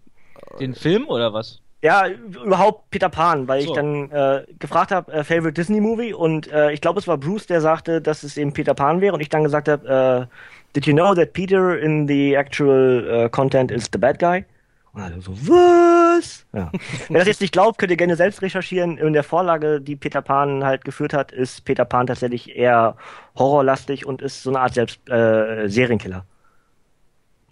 Den 0.59 0.74
Film 0.74 1.07
oder 1.07 1.32
was? 1.32 1.61
Ja, 1.80 2.09
überhaupt 2.09 2.90
Peter 2.90 3.09
Pan, 3.09 3.46
weil 3.46 3.62
so. 3.62 3.68
ich 3.68 3.72
dann 3.72 4.10
äh, 4.10 4.44
gefragt 4.59 4.90
habe, 4.90 5.12
äh, 5.12 5.22
Favorite 5.22 5.52
Disney 5.52 5.80
Movie 5.80 6.12
und 6.12 6.50
äh, 6.50 6.72
ich 6.72 6.80
glaube, 6.80 6.98
es 6.98 7.06
war 7.06 7.18
Bruce, 7.18 7.46
der 7.46 7.60
sagte, 7.60 8.00
dass 8.00 8.24
es 8.24 8.36
eben 8.36 8.52
Peter 8.52 8.74
Pan 8.74 9.00
wäre 9.00 9.14
und 9.14 9.20
ich 9.20 9.28
dann 9.28 9.44
gesagt 9.44 9.68
habe, 9.68 10.26
äh, 10.28 10.34
Did 10.74 10.86
you 10.86 10.92
know 10.92 11.14
that 11.14 11.32
Peter 11.32 11.78
in 11.78 12.06
the 12.06 12.34
actual 12.34 13.05
uh, 13.10 13.28
content 13.28 13.70
is 13.70 13.88
the 13.90 13.98
bad 13.98 14.18
guy? 14.18 14.44
Und 14.92 15.02
alle 15.02 15.20
so, 15.20 15.32
was? 15.32 16.44
Ja. 16.52 16.70
Wer 17.09 17.18
das 17.18 17.28
jetzt 17.28 17.40
nicht 17.40 17.52
glaubt, 17.52 17.78
könnt 17.78 17.90
ihr 17.90 17.96
gerne 17.96 18.16
selbst 18.16 18.42
recherchieren. 18.42 18.98
In 18.98 19.12
der 19.12 19.24
Vorlage, 19.24 19.80
die 19.80 19.96
Peter 19.96 20.22
Pan 20.22 20.64
halt 20.64 20.84
geführt 20.84 21.14
hat, 21.14 21.32
ist 21.32 21.64
Peter 21.64 21.84
Pan 21.84 22.06
tatsächlich 22.06 22.55
eher 22.55 22.96
horrorlastig 23.36 24.05
und 24.06 24.20
ist 24.20 24.42
so 24.42 24.50
eine 24.50 24.60
Art 24.60 24.74
selbst 24.74 25.00
äh, 25.09 25.68
Serienkiller. 25.68 26.24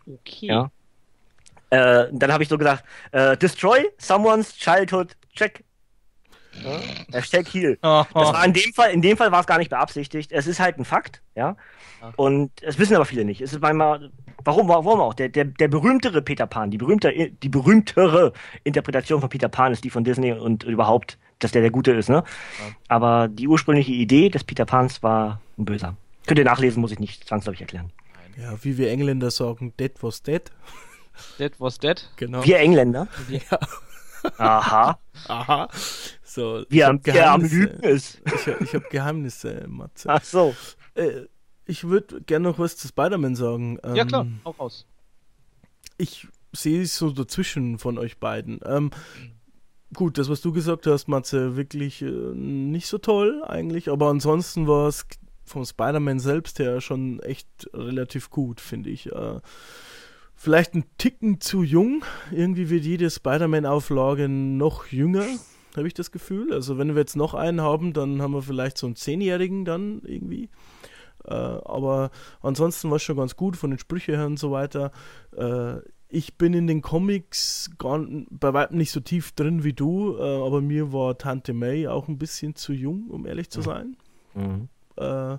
Okay. 0.07 0.47
Ja. 0.47 0.71
Äh, 1.71 2.07
dann 2.13 2.33
habe 2.33 2.43
ich 2.43 2.49
so 2.49 2.59
gesagt, 2.59 2.85
äh, 3.13 3.37
destroy 3.37 3.87
someone's 3.99 4.57
childhood 4.57 5.17
check. 5.35 5.65
Ja? 6.63 6.81
Hashtag 7.13 7.47
Heal. 7.53 7.79
Oh, 7.83 8.05
oh. 8.15 8.21
Das 8.21 8.33
war 8.33 8.45
in 8.45 8.53
dem 8.53 8.73
Fall, 8.73 8.91
in 8.93 9.03
dem 9.03 9.17
Fall 9.17 9.33
war 9.33 9.41
es 9.41 9.47
gar 9.47 9.59
nicht 9.59 9.71
beabsichtigt. 9.71 10.33
Es 10.33 10.47
ist 10.47 10.61
halt 10.61 10.79
ein 10.79 10.85
Fakt, 10.85 11.23
ja. 11.35 11.57
Und 12.17 12.51
es 12.63 12.79
wissen 12.79 12.95
aber 12.95 13.05
viele 13.05 13.25
nicht. 13.25 13.41
Es 13.41 13.53
ist 13.53 13.61
manchmal, 13.61 14.11
warum, 14.45 14.69
warum 14.69 15.01
auch? 15.01 15.15
Der, 15.15 15.29
der, 15.29 15.45
der 15.47 15.69
berühmtere 15.69 16.23
Peter 16.23 16.47
Pan, 16.47 16.71
die, 16.71 16.79
berühmte, 16.79 17.13
die 17.13 17.49
berühmtere 17.49 18.33
Interpretation 18.65 19.21
von 19.21 19.29
Peter 19.29 19.49
Pan 19.49 19.73
ist 19.73 19.83
die 19.83 19.91
von 19.91 20.05
Disney 20.05 20.33
und 20.33 20.63
überhaupt, 20.63 21.19
dass 21.41 21.53
der 21.53 21.63
der 21.63 21.71
Gute 21.71 21.93
ist, 21.93 22.09
ne? 22.09 22.17
Ja. 22.17 22.75
Aber 22.89 23.29
die 23.29 23.49
ursprüngliche 23.49 23.93
Idee 23.93 24.29
des 24.29 24.45
Peter 24.45 24.65
Pans 24.65 25.03
war 25.03 25.41
ein 25.59 25.65
Böser. 25.65 25.97
Könnt 26.27 26.39
ihr 26.39 26.45
nachlesen, 26.45 26.81
muss 26.81 26.93
ich 26.93 26.99
nicht 26.99 27.27
zwangsläufig 27.27 27.63
erklären. 27.63 27.91
Ja, 28.41 28.53
wie 28.63 28.79
wir 28.79 28.91
Engländer 28.91 29.31
sagen, 29.31 29.73
dead 29.79 29.93
was 30.03 30.23
dead. 30.23 30.43
Dead 31.39 31.53
was 31.59 31.79
dead? 31.79 32.09
Genau. 32.17 32.45
Wir 32.45 32.59
Engländer? 32.59 33.09
Ja. 33.29 33.59
Aha. 34.39 34.99
Aha. 35.29 35.69
So, 36.23 36.65
wie 36.69 36.85
am, 36.85 37.01
am 37.07 37.43
Lügen 37.43 37.81
ist. 37.83 38.21
Ich, 38.27 38.47
ich 38.47 38.75
habe 38.75 38.87
Geheimnisse, 38.91 39.65
Matze. 39.69 40.09
Ach 40.11 40.23
so. 40.23 40.55
Äh, 40.95 41.27
ich 41.65 41.85
würde 41.85 42.21
gerne 42.23 42.49
noch 42.49 42.59
was 42.59 42.77
zu 42.77 42.89
Spider-Man 42.89 43.37
sagen. 43.37 43.79
Ähm, 43.83 43.97
ja, 43.97 44.05
klar, 44.05 44.23
ähm, 44.23 44.41
auch 44.45 44.59
raus. 44.59 44.87
Ich 45.99 46.29
sehe 46.53 46.83
es 46.83 46.97
so 46.97 47.11
dazwischen 47.11 47.79
von 47.79 47.99
euch 47.99 48.19
beiden. 48.19 48.61
Ähm, 48.65 48.91
gut, 49.95 50.19
das, 50.19 50.29
was 50.29 50.41
du 50.41 50.53
gesagt 50.53 50.87
hast, 50.87 51.09
Matze, 51.09 51.57
wirklich 51.57 52.03
äh, 52.03 52.11
nicht 52.11 52.87
so 52.87 52.99
toll 52.99 53.43
eigentlich, 53.47 53.91
aber 53.91 54.09
ansonsten 54.11 54.67
war 54.67 54.89
es 54.89 55.07
vom 55.45 55.65
Spider-Man 55.65 56.19
selbst 56.19 56.59
her 56.59 56.81
schon 56.81 57.21
echt 57.21 57.49
relativ 57.73 58.31
gut, 58.31 58.61
finde 58.61 58.91
ich. 58.91 59.13
Äh, 59.13 59.41
vielleicht 60.37 60.75
ein 60.75 60.85
Ticken 60.99 61.41
zu 61.41 61.63
jung. 61.63 62.05
Irgendwie 62.31 62.71
wird 62.71 62.85
jede 62.85 63.11
Spider-Man-Auflage 63.11 64.29
noch 64.29 64.87
jünger, 64.87 65.27
habe 65.77 65.89
ich 65.89 65.95
das 65.95 66.13
Gefühl. 66.13 66.53
Also 66.53 66.79
wenn 66.79 66.95
wir 66.95 67.01
jetzt 67.01 67.17
noch 67.17 67.35
einen 67.35 67.61
haben, 67.63 67.93
dann 67.93 68.23
haben 68.23 68.35
wir 68.35 68.43
vielleicht 68.43 68.79
so 68.79 68.87
einen 68.87 68.97
Zehnjährigen 68.97 69.65
dann 69.65 70.03
irgendwie. 70.05 70.51
Äh, 71.25 71.35
aber 71.35 72.11
ansonsten 72.43 72.91
war 72.91 72.97
es 72.97 73.03
schon 73.03 73.17
ganz 73.17 73.37
gut 73.37 73.57
von 73.57 73.71
den 73.71 73.79
Sprüchen 73.79 74.15
her 74.15 74.27
und 74.27 74.39
so 74.39 74.53
weiter. 74.53 74.93
Äh, 75.37 75.79
ich 76.09 76.39
bin 76.39 76.55
in 76.55 76.69
den 76.69 76.83
Comics 76.83 77.71
gar, 77.79 78.07
bei 78.31 78.55
weitem 78.55 78.79
nicht 78.79 78.93
so 78.93 79.01
tief 79.01 79.33
drin 79.33 79.65
wie 79.65 79.73
du, 79.73 80.17
äh, 80.19 80.23
aber 80.23 80.61
mir 80.61 80.93
war 80.93 81.19
Tante 81.19 81.53
May 81.53 81.89
auch 81.89 82.07
ein 82.07 82.19
bisschen 82.19 82.55
zu 82.55 82.73
jung, 82.73 83.09
um 83.11 83.27
ehrlich 83.27 83.51
zu 83.51 83.61
sein. 83.61 83.97
Mhm. 84.35 84.69
Äh, 84.97 85.39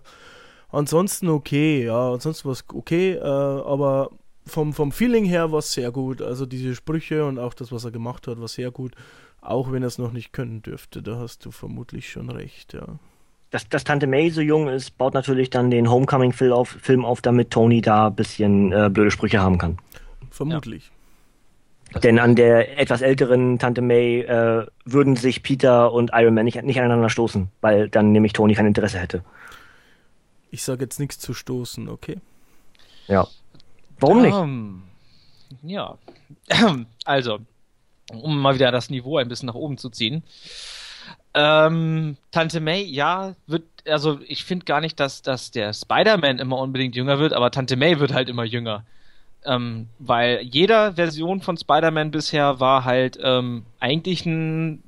ansonsten 0.70 1.30
okay, 1.30 1.86
ja, 1.86 2.12
ansonsten 2.12 2.46
war 2.46 2.54
es 2.54 2.66
okay, 2.74 3.14
äh, 3.14 3.22
aber 3.22 4.12
vom, 4.48 4.74
vom 4.74 4.92
Feeling 4.92 5.26
her 5.26 5.52
war 5.52 5.60
es 5.60 5.74
sehr 5.74 5.92
gut. 5.92 6.22
Also 6.22 6.46
diese 6.46 6.76
Sprüche 6.76 7.26
und 7.26 7.40
auch 7.40 7.54
das, 7.54 7.72
was 7.72 7.86
er 7.86 7.92
gemacht 7.92 8.28
hat, 8.28 8.40
war 8.40 8.48
sehr 8.48 8.72
gut. 8.72 8.94
Auch 9.42 9.72
wenn 9.72 9.84
er 9.84 9.88
es 9.88 9.98
noch 9.98 10.12
nicht 10.12 10.34
können 10.34 10.62
dürfte, 10.62 11.02
da 11.02 11.18
hast 11.18 11.46
du 11.46 11.52
vermutlich 11.52 12.10
schon 12.10 12.30
recht, 12.30 12.74
ja. 12.74 13.00
Dass, 13.50 13.70
dass 13.70 13.86
Tante 13.86 14.08
May 14.08 14.30
so 14.30 14.42
jung 14.42 14.68
ist, 14.68 14.98
baut 14.98 15.14
natürlich 15.14 15.50
dann 15.50 15.72
den 15.72 15.90
Homecoming-Film 15.90 16.52
auf, 16.52 16.68
Film 16.70 17.06
auf, 17.06 17.22
damit 17.22 17.50
Tony 17.50 17.82
da 17.82 18.08
ein 18.08 18.16
bisschen 18.16 18.74
äh, 18.74 18.90
blöde 18.92 19.10
Sprüche 19.10 19.40
haben 19.40 19.58
kann. 19.58 19.78
Vermutlich. 20.32 20.92
Denn 22.04 22.20
an 22.20 22.36
der 22.36 22.78
etwas 22.78 23.02
älteren 23.02 23.60
Tante 23.60 23.82
May 23.82 24.22
äh, 24.22 24.66
würden 24.84 25.16
sich 25.16 25.44
Peter 25.44 25.94
und 25.94 26.12
Iron 26.14 26.34
Man 26.34 26.44
nicht, 26.44 26.62
nicht 26.64 26.80
aneinander 26.80 27.10
stoßen, 27.10 27.50
weil 27.62 27.88
dann 27.88 28.12
nämlich 28.12 28.34
Tony 28.34 28.54
kein 28.54 28.66
Interesse 28.66 29.00
hätte. 29.00 29.24
Ich 30.52 30.64
sage 30.64 30.84
jetzt 30.84 31.00
nichts 31.00 31.18
zu 31.20 31.34
stoßen, 31.34 31.88
okay? 31.88 32.18
Ja. 33.08 33.28
Warum 34.00 34.22
nicht? 34.22 34.36
Ähm, 34.36 34.84
ja. 35.64 35.98
Also, 37.06 37.40
um 38.12 38.38
mal 38.38 38.56
wieder 38.56 38.70
das 38.70 38.90
Niveau 38.90 39.18
ein 39.18 39.30
bisschen 39.30 39.48
nach 39.48 39.56
oben 39.56 39.78
zu 39.78 39.90
ziehen. 39.90 40.24
Ähm, 41.34 42.18
Tante 42.32 42.60
May, 42.60 42.84
ja, 42.84 43.36
wird, 43.46 43.64
also 43.88 44.20
ich 44.28 44.44
finde 44.44 44.66
gar 44.66 44.82
nicht, 44.82 45.00
dass, 45.00 45.22
dass 45.22 45.52
der 45.52 45.72
Spider-Man 45.74 46.40
immer 46.40 46.58
unbedingt 46.58 46.96
jünger 46.96 47.20
wird, 47.20 47.32
aber 47.32 47.52
Tante 47.52 47.78
May 47.78 48.00
wird 48.00 48.14
halt 48.14 48.28
immer 48.28 48.44
jünger. 48.44 48.84
Ähm, 49.46 49.88
weil 50.00 50.42
jeder 50.42 50.94
Version 50.94 51.42
von 51.42 51.56
Spider-Man 51.58 52.12
bisher 52.12 52.60
war 52.60 52.84
halt 52.84 53.18
ähm, 53.22 53.66
eigentlich 53.80 54.26
ein 54.26 54.84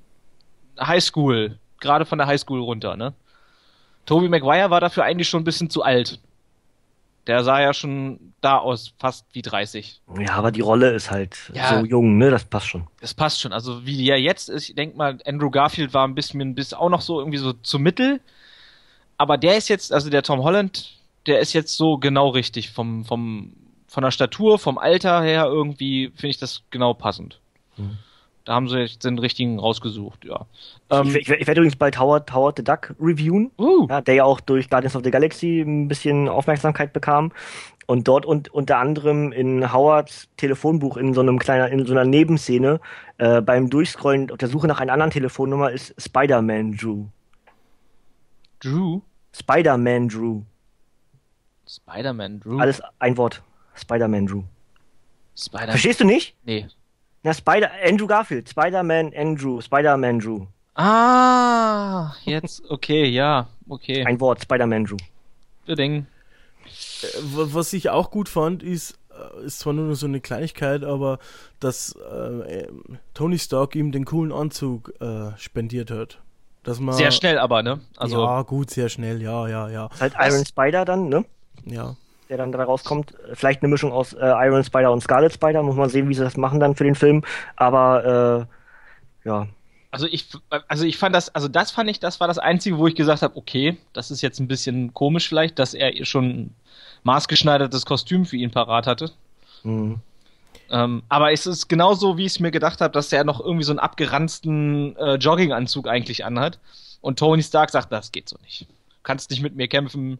Highschool, 0.80 1.57
gerade 1.80 2.06
von 2.06 2.18
der 2.18 2.27
Highschool 2.27 2.60
runter, 2.60 2.98
ne? 2.98 3.14
Tobey 4.06 4.27
Maguire 4.27 4.72
war 4.72 4.81
dafür 4.81 5.03
eigentlich 5.03 5.30
schon 5.30 5.41
ein 5.41 5.45
bisschen 5.45 5.69
zu 5.69 5.84
alt. 5.84 6.19
Der 7.30 7.43
sah 7.43 7.61
ja 7.61 7.73
schon 7.76 8.34
da 8.41 8.57
aus, 8.57 8.91
fast 8.97 9.26
wie 9.34 9.43
30. 9.43 10.01
Ja, 10.19 10.34
aber 10.34 10.51
die 10.51 10.61
Rolle 10.61 10.89
ist 10.91 11.11
halt 11.11 11.38
Ja. 11.53 11.80
so 11.80 11.85
jung, 11.85 12.18
ne? 12.18 12.31
Das 12.31 12.43
passt 12.43 12.68
schon. 12.68 12.88
Das 13.01 13.14
passt 13.14 13.39
schon. 13.39 13.53
Also 13.53 13.85
wie 13.85 13.95
die 13.95 14.06
ja 14.06 14.15
jetzt 14.15 14.49
ist, 14.49 14.68
ich 14.69 14.76
denke 14.76 14.97
mal, 14.97 15.19
Andrew 15.26 15.51
Garfield 15.51 15.93
war 15.93 16.07
ein 16.07 16.15
bisschen, 16.15 16.56
bis 16.56 16.73
auch 16.73 16.89
noch 16.89 17.01
so 17.01 17.19
irgendwie 17.19 17.38
so 17.38 17.53
zu 17.53 17.77
Mittel. 17.77 18.19
Aber 19.18 19.38
der 19.38 19.57
ist 19.57 19.68
jetzt, 19.69 19.93
also 19.93 20.10
der 20.10 20.23
Tom 20.23 20.41
Holland, 20.43 20.91
der 21.27 21.39
ist 21.39 21.53
jetzt 21.53 21.77
so 21.77 21.97
genau 21.99 22.30
richtig 22.30 22.72
vom, 22.72 23.06
vom, 23.06 23.53
von 23.88 24.03
der 24.03 24.11
Statur, 24.11 24.57
vom 24.57 24.77
Alter 24.80 25.22
her 25.22 25.45
irgendwie 25.45 26.07
finde 26.15 26.30
ich 26.30 26.38
das 26.39 26.64
genau 26.72 26.93
passend. 26.95 27.39
Mhm. 27.77 27.97
Da 28.49 28.55
haben 28.55 28.67
sie 28.67 28.80
jetzt 28.80 29.05
den 29.05 29.19
richtigen 29.19 29.59
rausgesucht, 29.59 30.26
ja. 30.26 30.47
ich, 30.89 30.97
Ähm, 30.97 31.15
ich, 31.15 31.30
ich 31.30 31.45
werde 31.45 31.61
übrigens 31.61 31.76
bald 31.76 31.99
Howard, 31.99 32.34
Howard 32.34 32.57
the 32.57 32.63
Duck 32.63 32.95
reviewen, 32.99 33.51
uh, 33.59 33.85
ja, 33.88 34.01
der 34.01 34.15
ja 34.15 34.23
auch 34.23 34.39
durch 34.39 34.71
Guardians 34.71 34.95
of 34.95 35.03
the 35.03 35.11
Galaxy 35.11 35.61
ein 35.61 35.88
bisschen 35.88 36.27
Aufmerksamkeit 36.27 36.91
bekam. 36.91 37.31
Und 37.85 38.07
dort 38.07 38.26
und 38.26 38.49
unter 38.49 38.80
anderem 38.80 39.31
in 39.34 39.71
Howards 39.71 40.30
Telefonbuch 40.38 40.97
in 40.97 41.13
so 41.13 41.21
einem 41.21 41.38
kleiner, 41.38 41.69
in 41.69 41.85
so 41.85 41.93
einer 41.93 42.05
Nebenszene 42.05 42.80
äh, 43.19 43.39
beim 43.39 43.69
Durchscrollen 43.69 44.31
auf 44.31 44.39
der 44.39 44.49
Suche 44.49 44.65
nach 44.65 44.80
einer 44.80 44.93
anderen 44.93 45.11
Telefonnummer 45.11 45.69
ist 45.69 45.93
Spider-Man 46.01 46.71
Drew. 46.76 47.05
Drew, 48.61 49.01
Spider-Man 49.31 50.09
Drew. 50.09 50.41
Spider-Man, 51.67 52.39
Drew, 52.39 52.57
Alles 52.57 52.81
ein 52.97 53.15
Wort. 53.15 53.43
Spider-Man 53.76 54.26
Drew. 54.26 54.41
Spider-Man. 55.38 55.69
Verstehst 55.69 55.99
du 55.99 56.05
nicht? 56.05 56.35
Nee. 56.45 56.65
Na, 57.24 57.34
Spider, 57.34 57.70
Andrew 57.86 58.08
Garfield. 58.08 58.48
Spider-Man 58.50 59.14
Andrew. 59.16 59.60
Spider-Man 59.62 60.20
Drew. 60.20 60.46
Ah, 60.76 62.14
jetzt, 62.24 62.64
okay, 62.70 63.06
ja, 63.06 63.48
okay. 63.68 64.06
Ein 64.06 64.20
Wort. 64.22 64.41
Spider-Man 64.41 64.86
Drew. 64.86 64.98
Ding. 65.68 66.08
Äh, 67.02 67.08
wa- 67.36 67.48
Was 67.52 67.74
ich 67.74 67.90
auch 67.90 68.10
gut 68.12 68.30
fand, 68.30 68.64
ist, 68.64 68.98
äh, 69.12 69.46
ist 69.46 69.60
zwar 69.60 69.74
nur 69.74 69.94
so 69.96 70.08
eine 70.08 70.22
Kleinigkeit, 70.22 70.84
aber 70.84 71.20
dass 71.60 71.96
äh, 72.12 72.62
ähm, 72.64 72.98
Tony 73.14 73.38
Stark 73.38 73.76
ihm 73.76 73.91
den 73.91 74.06
coolen 74.06 74.32
Anzug 74.32 74.94
äh, 75.02 75.38
spendiert 75.38 75.91
hat. 75.91 76.20
Dass 76.64 76.80
man, 76.80 76.96
Sehr 76.96 77.12
schnell 77.12 77.38
aber, 77.38 77.62
ne? 77.64 77.80
Also, 77.98 78.22
ja, 78.24 78.41
gut, 78.44 78.70
sehr 78.70 78.90
schnell, 78.90 79.22
ja, 79.22 79.48
ja, 79.48 79.70
ja. 79.70 79.88
Ist 79.94 80.02
halt 80.02 80.14
Iron 80.20 80.46
Spider 80.46 80.86
dann, 80.86 81.08
ne? 81.10 81.26
Ja, 81.66 81.96
Der 82.30 82.38
dann 82.38 82.51
dabei 82.51 82.65
rauskommt. 82.65 83.15
Vielleicht 83.34 83.64
eine 83.64 83.69
Mischung 83.69 83.91
aus 83.91 84.14
äh, 84.14 84.26
Iron 84.26 84.64
Spider 84.64 84.91
und 84.91 85.01
Scarlet 85.01 85.34
Spider. 85.34 85.64
Muss 85.64 85.76
man 85.76 85.89
sehen, 85.89 86.07
wie 86.10 86.14
sie 86.14 86.23
das 86.23 86.38
machen 86.38 86.60
dann 86.60 86.76
für 86.76 86.84
den 86.84 86.95
Film. 86.95 87.23
Aber, 87.56 88.47
äh, 89.26 89.27
ja. 89.27 89.47
Also 89.91 90.06
ich, 90.06 90.27
also 90.68 90.85
ich 90.85 90.97
fand 90.99 91.15
das, 91.15 91.34
also 91.34 91.47
das 91.47 91.72
fand 91.72 91.89
ich, 91.89 91.99
das 91.99 92.19
war 92.19 92.27
das 92.27 92.38
Einzige, 92.38 92.77
wo 92.77 92.85
ich 92.85 92.93
gesagt 92.93 93.23
habe, 93.23 93.35
okay, 93.35 93.77
das 93.93 94.11
ist 94.11 94.22
jetzt 94.22 94.39
ein 94.39 94.47
bisschen 94.47 94.93
komisch 94.93 95.27
vielleicht, 95.27 95.57
dass 95.57 95.73
er 95.73 96.06
schon 96.06 96.26
ein 96.26 96.56
maßgeschneidertes 97.01 97.88
Kostüm 97.88 98.26
für 98.26 98.38
ihn 98.38 98.51
parat 98.51 98.85
hatte. 98.85 99.11
Hm. 99.64 99.99
Ähm, 100.69 101.03
aber 101.10 101.31
es 101.31 101.47
ist 101.47 101.68
genauso, 101.68 102.18
wie 102.18 102.26
ich 102.26 102.34
es 102.34 102.39
mir 102.39 102.51
gedacht 102.51 102.81
habe, 102.81 102.93
dass 102.93 103.11
er 103.11 103.23
noch 103.23 103.39
irgendwie 103.39 103.64
so 103.64 103.72
einen 103.72 103.80
abgeranzten 103.80 104.95
äh, 104.97 105.15
Jogginganzug 105.15 105.88
eigentlich 105.88 106.23
anhat. 106.23 106.60
Und 107.01 107.18
Tony 107.18 107.41
Stark 107.41 107.72
sagt, 107.72 107.91
das 107.91 108.11
geht 108.11 108.30
so 108.30 108.38
nicht. 108.43 108.61
Du 108.61 108.95
kannst 109.01 109.31
nicht 109.31 109.41
mit 109.41 109.56
mir 109.56 109.68
kämpfen 109.68 110.19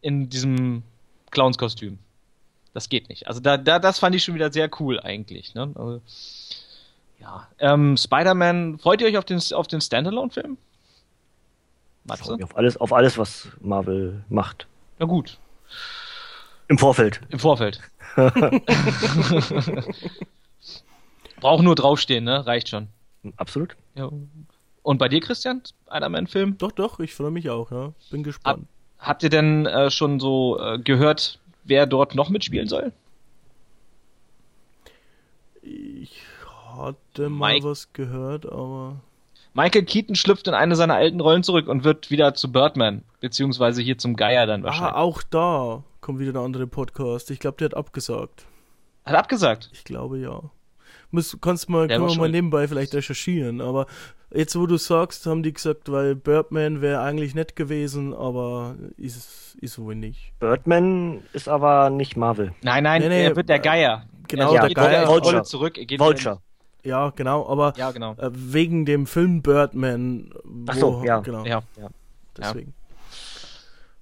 in 0.00 0.28
diesem 0.28 0.84
Clownskostüm. 1.32 1.98
Das 2.72 2.88
geht 2.88 3.08
nicht. 3.08 3.26
Also 3.26 3.40
da, 3.40 3.56
da, 3.56 3.80
das 3.80 3.98
fand 3.98 4.14
ich 4.14 4.22
schon 4.24 4.34
wieder 4.36 4.52
sehr 4.52 4.70
cool 4.80 5.00
eigentlich. 5.00 5.54
Ne? 5.54 5.72
Also, 5.74 6.00
ja. 7.20 7.48
Ähm, 7.58 7.96
Spider-Man, 7.96 8.78
freut 8.78 9.00
ihr 9.00 9.08
euch 9.08 9.18
auf 9.18 9.24
den, 9.24 9.40
auf 9.52 9.66
den 9.66 9.80
Standalone-Film? 9.80 10.56
Matze? 12.04 12.38
Auf 12.42 12.56
alles, 12.56 12.76
auf 12.76 12.92
alles, 12.92 13.18
was 13.18 13.48
Marvel 13.60 14.24
macht. 14.28 14.66
Na 14.98 15.06
gut, 15.06 15.38
Im 16.68 16.78
Vorfeld. 16.78 17.20
im 17.30 17.38
Vorfeld. 17.38 17.80
Braucht 21.40 21.62
nur 21.64 21.74
draufstehen, 21.74 22.24
ne? 22.24 22.46
Reicht 22.46 22.68
schon. 22.68 22.88
Absolut. 23.36 23.76
Ja. 23.94 24.10
Und 24.82 24.98
bei 24.98 25.08
dir, 25.08 25.20
Christian? 25.20 25.62
Spider-Man-Film? 25.86 26.58
doch, 26.58 26.72
doch, 26.72 26.98
ich 27.00 27.14
freue 27.14 27.30
mich 27.30 27.48
auch, 27.50 27.70
ja. 27.70 27.92
Bin 28.10 28.22
gespannt. 28.24 28.66
Habt 29.02 29.24
ihr 29.24 29.30
denn 29.30 29.66
äh, 29.66 29.90
schon 29.90 30.20
so 30.20 30.58
äh, 30.60 30.78
gehört, 30.78 31.40
wer 31.64 31.86
dort 31.86 32.14
noch 32.14 32.30
mitspielen 32.30 32.68
soll? 32.68 32.92
Ich 35.62 36.22
hatte 36.76 37.28
mal 37.28 37.54
Mike- 37.54 37.66
was 37.66 37.92
gehört, 37.92 38.46
aber 38.46 39.00
Michael 39.54 39.84
Keaton 39.84 40.14
schlüpft 40.14 40.46
in 40.48 40.54
eine 40.54 40.76
seiner 40.76 40.94
alten 40.94 41.20
Rollen 41.20 41.42
zurück 41.42 41.68
und 41.68 41.84
wird 41.84 42.10
wieder 42.10 42.34
zu 42.34 42.50
Birdman, 42.50 43.02
beziehungsweise 43.20 43.82
hier 43.82 43.98
zum 43.98 44.16
Geier 44.16 44.46
dann 44.46 44.62
ah, 44.62 44.66
wahrscheinlich. 44.66 44.94
auch 44.94 45.22
da 45.22 45.82
kommt 46.00 46.20
wieder 46.20 46.32
der 46.32 46.42
andere 46.42 46.66
Podcast. 46.66 47.30
Ich 47.30 47.38
glaube, 47.40 47.58
der 47.58 47.66
hat 47.66 47.76
abgesagt. 47.76 48.46
Hat 49.04 49.14
abgesagt. 49.14 49.68
Ich 49.72 49.84
glaube 49.84 50.18
ja. 50.18 50.40
Muss, 51.10 51.36
kannst 51.40 51.68
mal, 51.68 51.88
Der 51.88 51.98
können 51.98 52.08
wir 52.08 52.16
mal 52.16 52.30
nebenbei 52.30 52.66
vielleicht 52.66 52.94
recherchieren, 52.94 53.60
aber 53.60 53.86
jetzt 54.34 54.56
wo 54.58 54.66
du 54.66 54.76
sagst, 54.76 55.26
haben 55.26 55.42
die 55.42 55.52
gesagt, 55.52 55.90
weil 55.90 56.14
Birdman 56.14 56.80
wäre 56.80 57.00
eigentlich 57.02 57.34
nett 57.34 57.56
gewesen, 57.56 58.14
aber 58.14 58.76
ist, 58.96 59.56
ist 59.60 59.78
wohl 59.78 59.94
nicht. 59.94 60.32
Birdman 60.40 61.22
ist 61.32 61.48
aber 61.48 61.90
nicht 61.90 62.16
Marvel. 62.16 62.52
Nein, 62.62 62.84
nein, 62.84 63.02
Nee, 63.02 63.08
nee, 63.08 63.24
er 63.24 63.36
wird 63.36 63.48
der 63.48 63.56
äh, 63.56 63.60
Geier. 63.60 64.06
genau, 64.28 64.52
er 64.54 64.60
der 64.60 64.68
geht 64.68 64.76
Geier. 64.76 65.08
Vulture. 65.08 65.42
Zurück. 65.44 65.78
Er 65.78 65.84
geht 65.86 66.00
Vulture. 66.00 66.40
Ja, 66.84 67.10
genau, 67.10 67.48
aber 67.48 67.74
Ja, 67.76 67.90
genau. 67.92 68.14
äh, 68.14 68.30
wegen 68.32 68.84
dem 68.86 69.06
Film 69.06 69.42
Birdman. 69.42 70.32
Ach 70.66 70.74
so, 70.74 71.02
ja. 71.04 71.20
Genau, 71.20 71.44
Ja, 71.44 71.62
deswegen. 72.36 72.74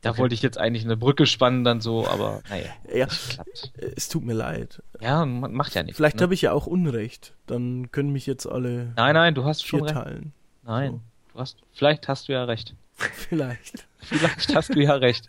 Da 0.02 0.10
Okay. 0.10 0.18
wollte 0.20 0.34
ich 0.34 0.42
jetzt 0.42 0.56
eigentlich 0.58 0.84
eine 0.84 0.96
Brücke 0.96 1.26
spannen 1.26 1.62
dann 1.64 1.80
so, 1.80 2.06
aber 2.08 2.42
naja, 2.48 2.64
Ja, 2.94 3.06
klappt. 3.06 3.72
es 3.96 4.08
tut 4.08 4.24
mir 4.24 4.32
leid. 4.34 4.82
Ja, 5.00 5.24
ma- 5.26 5.48
macht 5.48 5.74
ja 5.74 5.82
nichts. 5.82 5.96
Vielleicht 5.96 6.16
ne? 6.16 6.22
habe 6.22 6.34
ich 6.34 6.42
ja 6.42 6.52
auch 6.52 6.66
Unrecht. 6.66 7.34
Dann 7.46 7.90
können 7.92 8.10
mich 8.10 8.26
jetzt 8.26 8.46
alle 8.46 8.92
Nein, 8.96 9.14
nein, 9.14 9.34
du 9.34 9.44
hast 9.44 9.66
schon 9.66 9.82
recht. 9.82 9.92
vierteilen. 9.94 10.32
Nein, 10.62 11.00
du 11.32 11.38
hast, 11.40 11.58
vielleicht 11.72 12.08
hast 12.08 12.28
du 12.28 12.32
ja 12.32 12.44
recht. 12.44 12.74
Vielleicht. 12.96 13.86
Vielleicht 14.02 14.54
hast 14.54 14.74
du 14.74 14.80
ja 14.80 14.94
recht. 14.94 15.26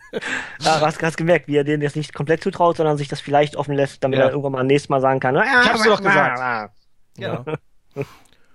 Ja, 0.60 0.78
du 0.78 0.86
hast, 0.86 1.02
hast 1.02 1.16
gemerkt, 1.18 1.46
wie 1.46 1.56
er 1.56 1.64
denen 1.64 1.82
jetzt 1.82 1.94
nicht 1.96 2.14
komplett 2.14 2.42
zutraut, 2.42 2.78
sondern 2.78 2.96
sich 2.96 3.08
das 3.08 3.20
vielleicht 3.20 3.54
offen 3.56 3.74
lässt, 3.74 4.02
damit 4.02 4.18
Ja. 4.18 4.24
er 4.24 4.30
irgendwann 4.30 4.52
mal 4.52 4.64
nächstes 4.64 4.88
Mal 4.88 5.02
sagen 5.02 5.20
kann. 5.20 5.36
Ich 5.36 5.42
hab's 5.42 5.82
dir 5.82 5.90
doch 5.90 6.00
gesagt. 6.02 6.72
Ja. 7.18 7.44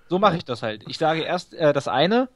So 0.09 0.17
mache 0.19 0.37
ich 0.37 0.45
das 0.45 0.63
halt. 0.63 0.83
Ich 0.87 0.97
sage 0.97 1.21
erst 1.21 1.53
äh, 1.53 1.71
das 1.73 1.87
eine, 1.87 2.29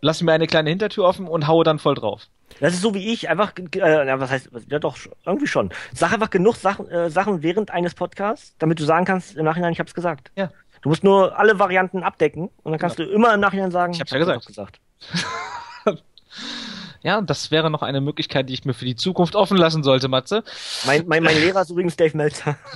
lasse 0.00 0.24
mir 0.24 0.32
eine 0.32 0.46
kleine 0.46 0.70
Hintertür 0.70 1.04
offen 1.04 1.26
und 1.26 1.46
haue 1.48 1.64
dann 1.64 1.78
voll 1.80 1.94
drauf. 1.96 2.28
Das 2.60 2.74
ist 2.74 2.82
so 2.82 2.94
wie 2.94 3.12
ich, 3.12 3.28
einfach, 3.28 3.52
äh, 3.56 4.20
was 4.20 4.30
heißt, 4.30 4.50
ja 4.68 4.78
doch, 4.78 4.96
irgendwie 5.26 5.46
schon. 5.46 5.70
Sag 5.94 6.12
einfach 6.12 6.30
genug 6.30 6.56
Sachen, 6.56 6.88
äh, 6.88 7.10
Sachen 7.10 7.42
während 7.42 7.70
eines 7.70 7.94
Podcasts, 7.94 8.54
damit 8.58 8.80
du 8.80 8.84
sagen 8.84 9.04
kannst, 9.04 9.36
im 9.36 9.44
Nachhinein, 9.44 9.72
ich 9.72 9.80
hab's 9.80 9.94
gesagt. 9.94 10.30
Ja. 10.36 10.50
Du 10.82 10.88
musst 10.88 11.04
nur 11.04 11.38
alle 11.38 11.58
Varianten 11.58 12.02
abdecken 12.02 12.50
und 12.62 12.72
dann 12.72 12.78
kannst 12.78 12.98
du 12.98 13.04
immer 13.04 13.32
im 13.34 13.40
Nachhinein 13.40 13.70
sagen, 13.70 13.92
Ich 13.92 14.00
hab's 14.00 14.10
ja 14.10 14.18
gesagt. 14.18 14.42
doch 14.42 14.46
gesagt. 14.46 14.80
Ja, 17.04 17.20
das 17.20 17.50
wäre 17.50 17.68
noch 17.68 17.82
eine 17.82 18.00
Möglichkeit, 18.00 18.48
die 18.48 18.54
ich 18.54 18.64
mir 18.64 18.74
für 18.74 18.84
die 18.84 18.94
Zukunft 18.94 19.34
offen 19.34 19.56
lassen 19.56 19.82
sollte, 19.82 20.06
Matze. 20.06 20.44
Mein, 20.86 21.04
mein, 21.08 21.24
mein 21.24 21.34
Lehrer 21.34 21.62
ist 21.62 21.70
übrigens 21.70 21.96
Dave 21.96 22.16
Meltzer. 22.16 22.56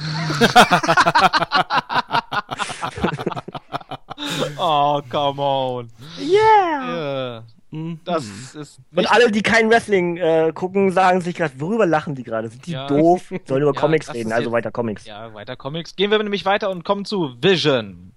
Oh, 4.59 5.03
come 5.09 5.39
on. 5.40 5.90
Yeah! 6.19 7.39
Ja. 7.39 7.43
Mhm. 7.70 8.01
Das 8.05 8.24
ist 8.55 8.78
Und 8.94 9.10
alle, 9.10 9.30
die 9.30 9.43
kein 9.43 9.68
Wrestling 9.70 10.16
äh, 10.18 10.52
gucken, 10.55 10.93
sagen 10.93 11.20
sich 11.20 11.34
gerade, 11.34 11.59
worüber 11.60 11.84
lachen 11.86 12.14
die 12.14 12.22
gerade? 12.22 12.48
Sind 12.48 12.64
die 12.66 12.72
Ja. 12.72 12.86
doof? 12.86 13.32
Sollen 13.44 13.62
über 13.62 13.74
Ja, 13.74 13.80
Comics 13.80 14.12
reden, 14.14 14.32
also 14.32 14.52
weiter 14.52 14.70
Comics. 14.70 15.05
Ja, 15.05 15.34
weiter 15.34 15.56
Comics. 15.56 15.97
Gehen 15.97 16.10
wir 16.10 16.18
nämlich 16.22 16.44
weiter 16.44 16.70
und 16.70 16.84
kommen 16.84 17.05
zu 17.05 17.36
Vision. 17.43 18.12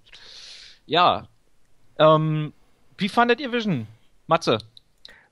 Ja. 0.85 1.27
Ähm, 1.97 2.53
wie 2.97 3.09
fandet 3.09 3.39
ihr 3.41 3.51
Vision? 3.51 3.88
Matze. 4.27 4.59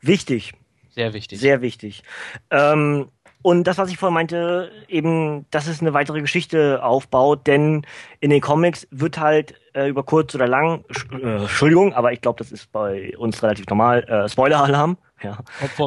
Wichtig. 0.02 0.54
Sehr 0.90 1.14
wichtig. 1.14 1.40
Sehr 1.40 1.62
wichtig. 1.62 2.04
Ähm, 2.50 3.10
und 3.42 3.66
das, 3.66 3.78
was 3.78 3.90
ich 3.90 3.98
vorhin 3.98 4.16
meinte, 4.16 4.72
eben, 4.88 5.46
dass 5.52 5.68
es 5.68 5.82
eine 5.82 5.94
weitere 5.94 6.22
Geschichte 6.22 6.84
aufbaut, 6.84 7.48
denn 7.48 7.86
in 8.20 8.30
den 8.30 8.42
Comics 8.42 8.88
wird 8.92 9.20
halt 9.20 9.56
äh, 9.74 9.88
über 9.88 10.04
kurz 10.04 10.34
oder 10.36 10.48
lang, 10.48 10.84
äh, 11.12 11.42
Entschuldigung, 11.42 11.94
aber 11.94 12.12
ich 12.12 12.22
glaube, 12.22 12.40
das 12.40 12.52
ist 12.52 12.72
bei 12.72 13.16
uns 13.18 13.42
relativ 13.44 13.68
normal, 13.68 14.04
äh, 14.04 14.28
Spoiler-Alarm, 14.28 14.98
ja, 15.24 15.38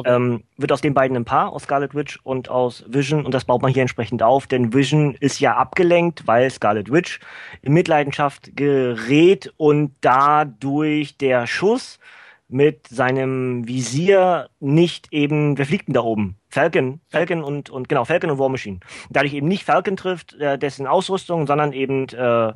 ähm, 0.05 0.43
wird 0.57 0.71
aus 0.71 0.81
den 0.81 0.93
beiden 0.93 1.15
ein 1.15 1.25
Paar, 1.25 1.51
aus 1.51 1.63
Scarlet 1.63 1.93
Witch 1.93 2.19
und 2.23 2.49
aus 2.49 2.85
Vision, 2.87 3.25
und 3.25 3.33
das 3.33 3.45
baut 3.45 3.61
man 3.61 3.71
hier 3.71 3.81
entsprechend 3.81 4.23
auf, 4.23 4.47
denn 4.47 4.73
Vision 4.73 5.15
ist 5.19 5.39
ja 5.39 5.55
abgelenkt, 5.55 6.27
weil 6.27 6.49
Scarlet 6.49 6.91
Witch 6.91 7.19
in 7.61 7.73
Mitleidenschaft 7.73 8.55
gerät 8.55 9.53
und 9.57 9.93
dadurch 10.01 11.17
der 11.17 11.47
Schuss 11.47 11.99
mit 12.47 12.87
seinem 12.87 13.67
Visier 13.67 14.49
nicht 14.59 15.07
eben, 15.11 15.57
wer 15.57 15.65
fliegt 15.65 15.87
denn 15.87 15.93
da 15.93 16.01
oben? 16.01 16.37
Falcon, 16.51 16.99
Falcon 17.07 17.43
und, 17.43 17.69
und 17.69 17.89
genau, 17.89 18.05
Falcon 18.05 18.29
und 18.29 18.37
War 18.37 18.49
Machine. 18.49 18.79
Dadurch 19.09 19.33
eben 19.33 19.47
nicht 19.47 19.63
Falcon 19.63 19.95
trifft, 19.95 20.33
äh, 20.35 20.57
dessen 20.57 20.85
Ausrüstung, 20.85 21.47
sondern 21.47 21.71
eben 21.71 22.07
äh, 22.09 22.53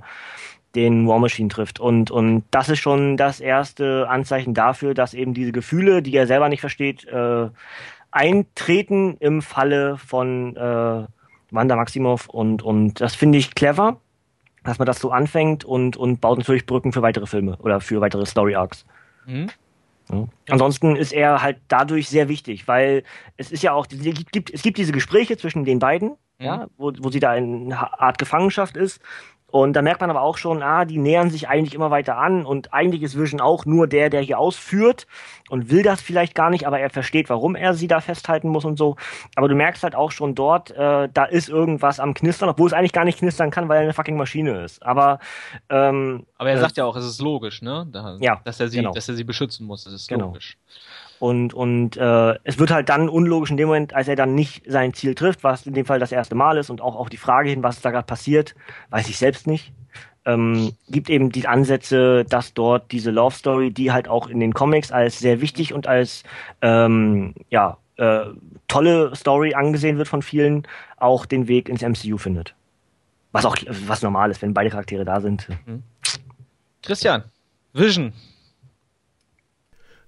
den 0.76 1.08
War 1.08 1.20
Machine 1.20 1.48
trifft. 1.48 1.80
Und, 1.80 2.12
und 2.12 2.44
das 2.52 2.68
ist 2.68 2.80
schon 2.80 3.16
das 3.16 3.40
erste 3.40 4.10
Anzeichen 4.10 4.54
dafür, 4.54 4.94
dass 4.94 5.14
eben 5.14 5.34
diese 5.34 5.54
Gefühle, 5.54 6.02
die 6.02 6.16
er 6.16 6.28
selber 6.28 6.50
nicht 6.50 6.60
versteht, 6.60 7.06
äh, 7.06 7.50
eintreten 8.12 9.16
im 9.20 9.42
Falle 9.42 9.98
von 9.98 10.56
äh, 10.58 11.06
Wanda 11.52 11.76
Maximoff. 11.76 12.28
Und, 12.28 12.62
und 12.62 13.00
das 13.00 13.16
finde 13.16 13.38
ich 13.38 13.56
clever, 13.56 14.02
dass 14.64 14.78
man 14.78 14.86
das 14.86 15.00
so 15.00 15.12
anfängt 15.12 15.64
und, 15.64 15.96
und 15.96 16.20
baut 16.20 16.38
natürlich 16.38 16.66
Brücken 16.66 16.92
für 16.92 17.02
weitere 17.02 17.28
Filme 17.28 17.58
oder 17.60 17.80
für 17.80 18.02
weitere 18.02 18.26
Story 18.26 18.56
Arcs. 18.56 18.86
Mhm. 19.26 19.48
Ja. 20.12 20.28
Ansonsten 20.50 20.96
ist 20.96 21.14
er 21.14 21.42
halt 21.42 21.58
dadurch 21.68 22.08
sehr 22.10 22.30
wichtig, 22.30 22.68
weil 22.68 23.04
es 23.38 23.52
ist 23.52 23.64
ja 23.64 23.74
auch, 23.74 23.88
es 23.90 24.32
gibt, 24.32 24.54
es 24.54 24.62
gibt 24.62 24.78
diese 24.78 24.92
Gespräche 24.92 25.38
zwischen 25.38 25.66
den 25.66 25.80
beiden, 25.80 26.16
ja, 26.40 26.68
wo, 26.78 26.92
wo 27.00 27.10
sie 27.10 27.20
da 27.20 27.36
in 27.36 27.72
einer 27.72 28.00
Art 28.00 28.18
Gefangenschaft 28.18 28.78
ist. 28.78 29.02
Und 29.56 29.72
da 29.72 29.82
merkt 29.82 30.02
man 30.02 30.10
aber 30.10 30.22
auch 30.22 30.38
schon, 30.38 30.62
ah, 30.62 30.84
die 30.84 30.98
nähern 30.98 31.30
sich 31.30 31.48
eigentlich 31.48 31.76
immer 31.76 31.90
weiter 31.90 32.18
an 32.18 32.46
und 32.46 32.74
eigentlich 32.74 33.02
ist 33.04 33.18
Vision 33.18 33.40
auch 33.40 33.66
nur 33.66 33.88
der, 33.88 34.10
der 34.10 34.20
hier 34.20 34.38
ausführt 34.38 35.08
und 35.50 35.70
will 35.72 35.82
das 35.82 36.02
vielleicht 36.02 36.36
gar 36.36 36.50
nicht, 36.50 36.68
aber 36.68 36.82
er 36.82 36.90
versteht, 36.90 37.30
warum 37.30 37.56
er 37.56 37.74
sie 37.74 37.88
da 37.88 38.02
festhalten 38.02 38.50
muss 38.50 38.66
und 38.66 38.78
so. 38.78 38.98
Aber 39.38 39.48
du 39.48 39.56
merkst 39.56 39.82
halt 39.84 39.96
auch 39.96 40.12
schon 40.12 40.36
dort, 40.36 40.72
äh, 40.72 41.08
da 41.08 41.24
ist 41.24 41.48
irgendwas 41.48 42.02
am 42.02 42.14
Knistern, 42.14 42.50
obwohl 42.50 42.68
es 42.68 42.74
eigentlich 42.74 42.92
gar 42.92 43.06
nicht 43.06 43.18
knistern 43.20 43.50
kann, 43.50 43.70
weil 43.70 43.78
er 43.78 43.84
eine 43.84 43.94
fucking 43.94 44.18
Maschine 44.18 44.60
ist. 44.62 44.86
Aber 44.86 45.20
ähm, 45.70 46.26
Aber 46.38 46.50
er 46.50 46.58
äh, 46.58 46.60
sagt 46.60 46.76
ja 46.76 46.84
auch, 46.84 46.98
es 46.98 47.06
ist 47.06 47.22
logisch, 47.22 47.62
ne? 47.62 47.88
Da, 47.90 48.18
Ja, 48.20 48.42
dass 48.44 48.60
er 48.60 48.68
sie, 48.68 48.80
genau. 48.80 48.92
dass 48.92 49.08
er 49.08 49.16
sie 49.16 49.24
beschützen 49.24 49.66
muss. 49.66 49.86
Das 49.86 49.94
ist 49.94 50.10
Genau. 50.10 50.26
logisch. 50.26 50.58
Und, 51.20 51.54
und 51.54 51.98
äh, 51.98 52.36
es 52.44 52.60
wird 52.60 52.72
halt 52.72 52.90
dann 52.90 53.08
unlogisch 53.10 53.52
in 53.52 53.58
dem 53.58 53.68
Moment, 53.68 53.94
als 53.94 54.08
er 54.08 54.16
dann 54.16 54.36
nicht 54.36 54.64
sein 54.68 54.94
Ziel 54.94 55.16
trifft, 55.16 55.44
was 55.44 55.66
in 55.66 55.74
dem 55.74 55.86
Fall 55.86 56.00
das 56.00 56.12
erste 56.12 56.36
Mal 56.36 56.58
ist 56.58 56.70
und 56.70 56.82
auch 56.82 56.96
auf 56.96 57.10
die 57.10 57.18
Frage 57.18 57.50
hin, 57.50 57.64
was 57.64 57.82
da 57.82 57.92
gerade 57.92 58.06
passiert, 58.06 58.56
weiß 58.90 59.08
ich 59.08 59.18
selbst 59.18 59.48
nicht. 59.48 59.72
Ähm, 60.26 60.74
gibt 60.90 61.10
eben 61.10 61.32
die 61.32 61.48
Ansätze, 61.48 62.26
dass 62.26 62.54
dort 62.54 62.92
diese 62.92 63.12
Love 63.12 63.36
Story, 63.36 63.72
die 63.72 63.92
halt 63.92 64.08
auch 64.08 64.28
in 64.28 64.40
den 64.40 64.54
Comics 64.54 64.92
als 64.92 65.20
sehr 65.20 65.40
wichtig 65.40 65.74
und 65.74 65.88
als 65.88 66.24
ähm, 66.62 67.36
ja 67.50 67.78
äh, 67.98 68.26
tolle 68.68 69.16
Story 69.16 69.54
angesehen 69.54 69.98
wird 69.98 70.08
von 70.08 70.22
vielen, 70.22 70.68
auch 70.98 71.26
den 71.26 71.48
Weg 71.48 71.70
ins 71.70 71.82
MCU 71.82 72.18
findet. 72.18 72.56
Was 73.32 73.46
auch 73.46 73.56
was 73.88 74.02
normal 74.02 74.32
ist, 74.32 74.42
wenn 74.42 74.54
beide 74.54 74.70
Charaktere 74.70 75.06
da 75.06 75.22
sind. 75.22 75.48
Christian, 76.82 77.24
Vision. 77.74 78.14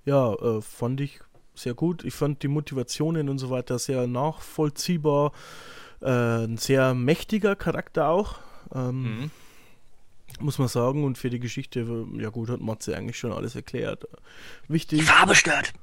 Ja, 0.07 0.33
äh, 0.35 0.61
fand 0.61 1.01
ich 1.01 1.19
sehr 1.53 1.73
gut. 1.73 2.05
Ich 2.05 2.13
fand 2.13 2.41
die 2.43 2.47
Motivationen 2.47 3.27
und 3.29 3.39
so 3.39 3.49
weiter 3.49 3.77
sehr 3.77 4.07
nachvollziehbar. 4.07 5.33
Äh, 6.01 6.45
ein 6.45 6.57
sehr 6.57 6.93
mächtiger 6.93 7.55
Charakter 7.57 8.07
auch, 8.07 8.35
ähm, 8.73 9.01
Mhm. 9.19 9.31
muss 10.39 10.59
man 10.59 10.67
sagen. 10.69 11.03
Und 11.03 11.17
für 11.17 11.29
die 11.29 11.39
Geschichte, 11.39 12.05
ja 12.17 12.29
gut, 12.29 12.49
hat 12.49 12.61
Matze 12.61 12.95
eigentlich 12.95 13.17
schon 13.19 13.33
alles 13.33 13.55
erklärt. 13.55 14.05
Die 14.69 14.73
Wichtig, 14.73 15.03
Farbe 15.03 15.35
stört. 15.35 15.73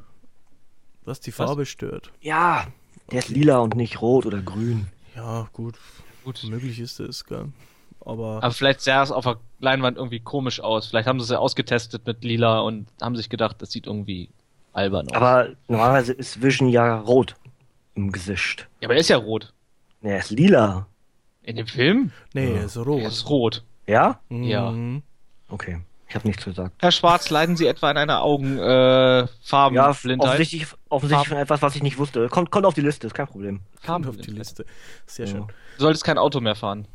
was 1.05 1.21
die 1.21 1.33
Farbe 1.33 1.67
stört. 1.67 2.11
Ja, 2.23 2.67
der 3.11 3.19
ist 3.19 3.29
lila 3.29 3.59
und 3.59 3.75
nicht 3.77 4.01
rot 4.01 4.25
oder 4.25 4.41
grün. 4.41 4.87
Ja, 5.15 5.49
gut, 5.53 5.75
Gut. 6.25 6.43
möglich 6.45 6.81
ist 6.81 6.99
es, 7.01 7.25
gell. 7.27 7.53
Aber, 8.05 8.43
Aber 8.43 8.51
vielleicht 8.53 8.81
sah 8.83 9.03
es 9.03 9.11
auf 9.11 9.25
der 9.25 9.37
Leinwand 9.61 9.97
irgendwie 9.97 10.21
komisch 10.21 10.61
aus. 10.61 10.87
Vielleicht 10.89 11.09
haben 11.09 11.19
sie 11.21 11.25
es 11.25 11.31
ja 11.31 11.39
ausgetestet 11.39 12.07
mit 12.07 12.23
Lila 12.23 12.61
und 12.61 12.87
haben 13.01 13.17
sich 13.17 13.31
gedacht, 13.31 13.57
das 13.63 13.71
sieht 13.71 13.87
irgendwie 13.87 14.29
albern 14.75 15.09
aus. 15.09 15.15
Aber 15.15 15.49
normalerweise 15.69 16.13
ist 16.13 16.43
Vision 16.43 16.69
ja 16.69 16.99
rot 17.01 17.35
im 17.95 18.13
Gesicht. 18.13 18.69
ja, 18.81 18.89
aber 18.89 18.95
er 18.95 19.01
ist 19.01 19.09
ja 19.09 19.17
rot. 19.17 19.53
Nee, 20.03 20.11
er 20.13 20.19
ist 20.19 20.31
lila. 20.31 20.87
In 21.43 21.57
dem 21.57 21.67
Film? 21.67 22.11
nee, 22.35 22.51
Ja. 22.51 22.57
er 22.61 22.65
ist 22.67 22.77
rot. 22.77 23.01
Er 23.01 23.09
ist 23.09 23.29
rot. 23.31 23.63
Ja? 23.87 24.21
ja. 24.31 24.71
Mhm. 24.71 25.03
Okay. 25.49 25.81
Ich 26.09 26.15
habe 26.15 26.27
nichts 26.29 26.45
gesagt. 26.45 26.75
Herr 26.81 26.93
Schwarz, 26.93 27.31
leiden 27.31 27.57
Sie 27.57 27.67
etwa 27.67 27.91
an 27.91 27.97
einer 27.97 28.23
Augenfarbenblindheit? 28.23 29.29
äh, 29.41 29.75
Ja, 29.75 29.89
offensichtlich, 30.33 30.67
offensichtlich 30.89 31.29
von 31.29 31.39
etwas, 31.39 31.63
was 31.63 31.75
ich 31.77 31.83
nicht 31.83 31.99
wusste. 31.99 32.29
Kommt, 32.29 32.51
kommt 32.51 32.67
auf 32.67 32.75
die 32.75 32.83
Liste, 32.83 33.07
ist 33.07 33.15
kein 33.15 33.27
Problem. 33.27 33.61
Kommt 33.85 34.07
auf 34.07 34.17
die. 34.17 34.31
Liste. 34.31 34.65
Sehr 35.07 35.27
Ja. 35.27 35.33
schön. 35.33 35.47
Du 35.79 35.83
solltest 35.83 36.05
kein 36.05 36.19
Auto 36.19 36.41
mehr 36.41 36.55
fahren. 36.55 36.87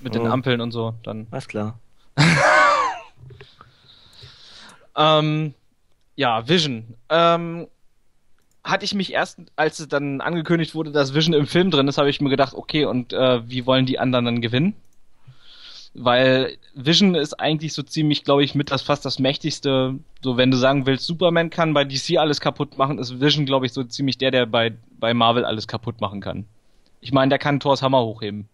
Mit 0.00 0.14
den 0.14 0.22
Oh. 0.22 0.30
Ampeln 0.30 0.60
und 0.60 0.72
so. 0.72 0.94
Dann. 1.02 1.26
Alles 1.30 1.48
klar. 1.48 1.78
Ähm, 4.96 5.54
ja, 6.16 6.46
Vision. 6.48 6.94
Ähm, 7.08 7.66
hatte 8.64 8.84
ich 8.84 8.94
mich 8.94 9.12
erst, 9.12 9.38
als 9.56 9.80
es 9.80 9.88
dann 9.88 10.20
angekündigt 10.20 10.74
wurde, 10.74 10.92
dass 10.92 11.14
Vision 11.14 11.34
im 11.34 11.46
Film 11.46 11.70
drin 11.70 11.88
ist, 11.88 11.98
habe 11.98 12.10
ich 12.10 12.20
mir 12.20 12.30
gedacht, 12.30 12.54
okay, 12.54 12.84
und 12.84 13.12
äh, 13.12 13.48
wie 13.48 13.66
wollen 13.66 13.86
die 13.86 13.98
anderen 13.98 14.24
dann 14.26 14.40
gewinnen? 14.40 14.74
Weil 15.94 16.56
Vision 16.74 17.14
ist 17.14 17.40
eigentlich 17.40 17.72
so 17.74 17.82
ziemlich, 17.82 18.24
glaube 18.24 18.44
ich, 18.44 18.54
mit 18.54 18.70
das 18.70 18.82
fast 18.82 19.04
das 19.04 19.18
mächtigste. 19.18 19.98
So, 20.22 20.36
wenn 20.36 20.50
du 20.50 20.56
sagen 20.56 20.86
willst, 20.86 21.06
Superman 21.06 21.50
kann 21.50 21.74
bei 21.74 21.84
DC 21.84 22.16
alles 22.18 22.40
kaputt 22.40 22.78
machen, 22.78 22.98
ist 22.98 23.20
Vision, 23.20 23.44
glaube 23.44 23.66
ich, 23.66 23.72
so 23.72 23.84
ziemlich 23.84 24.16
der, 24.16 24.30
der 24.30 24.46
bei, 24.46 24.74
bei 24.98 25.12
Marvel 25.12 25.44
alles 25.44 25.66
kaputt 25.68 26.00
machen 26.00 26.20
kann. 26.20 26.46
Ich 27.00 27.12
meine, 27.12 27.30
der 27.30 27.38
kann 27.38 27.60
Thors 27.60 27.82
Hammer 27.82 28.02
hochheben. 28.02 28.48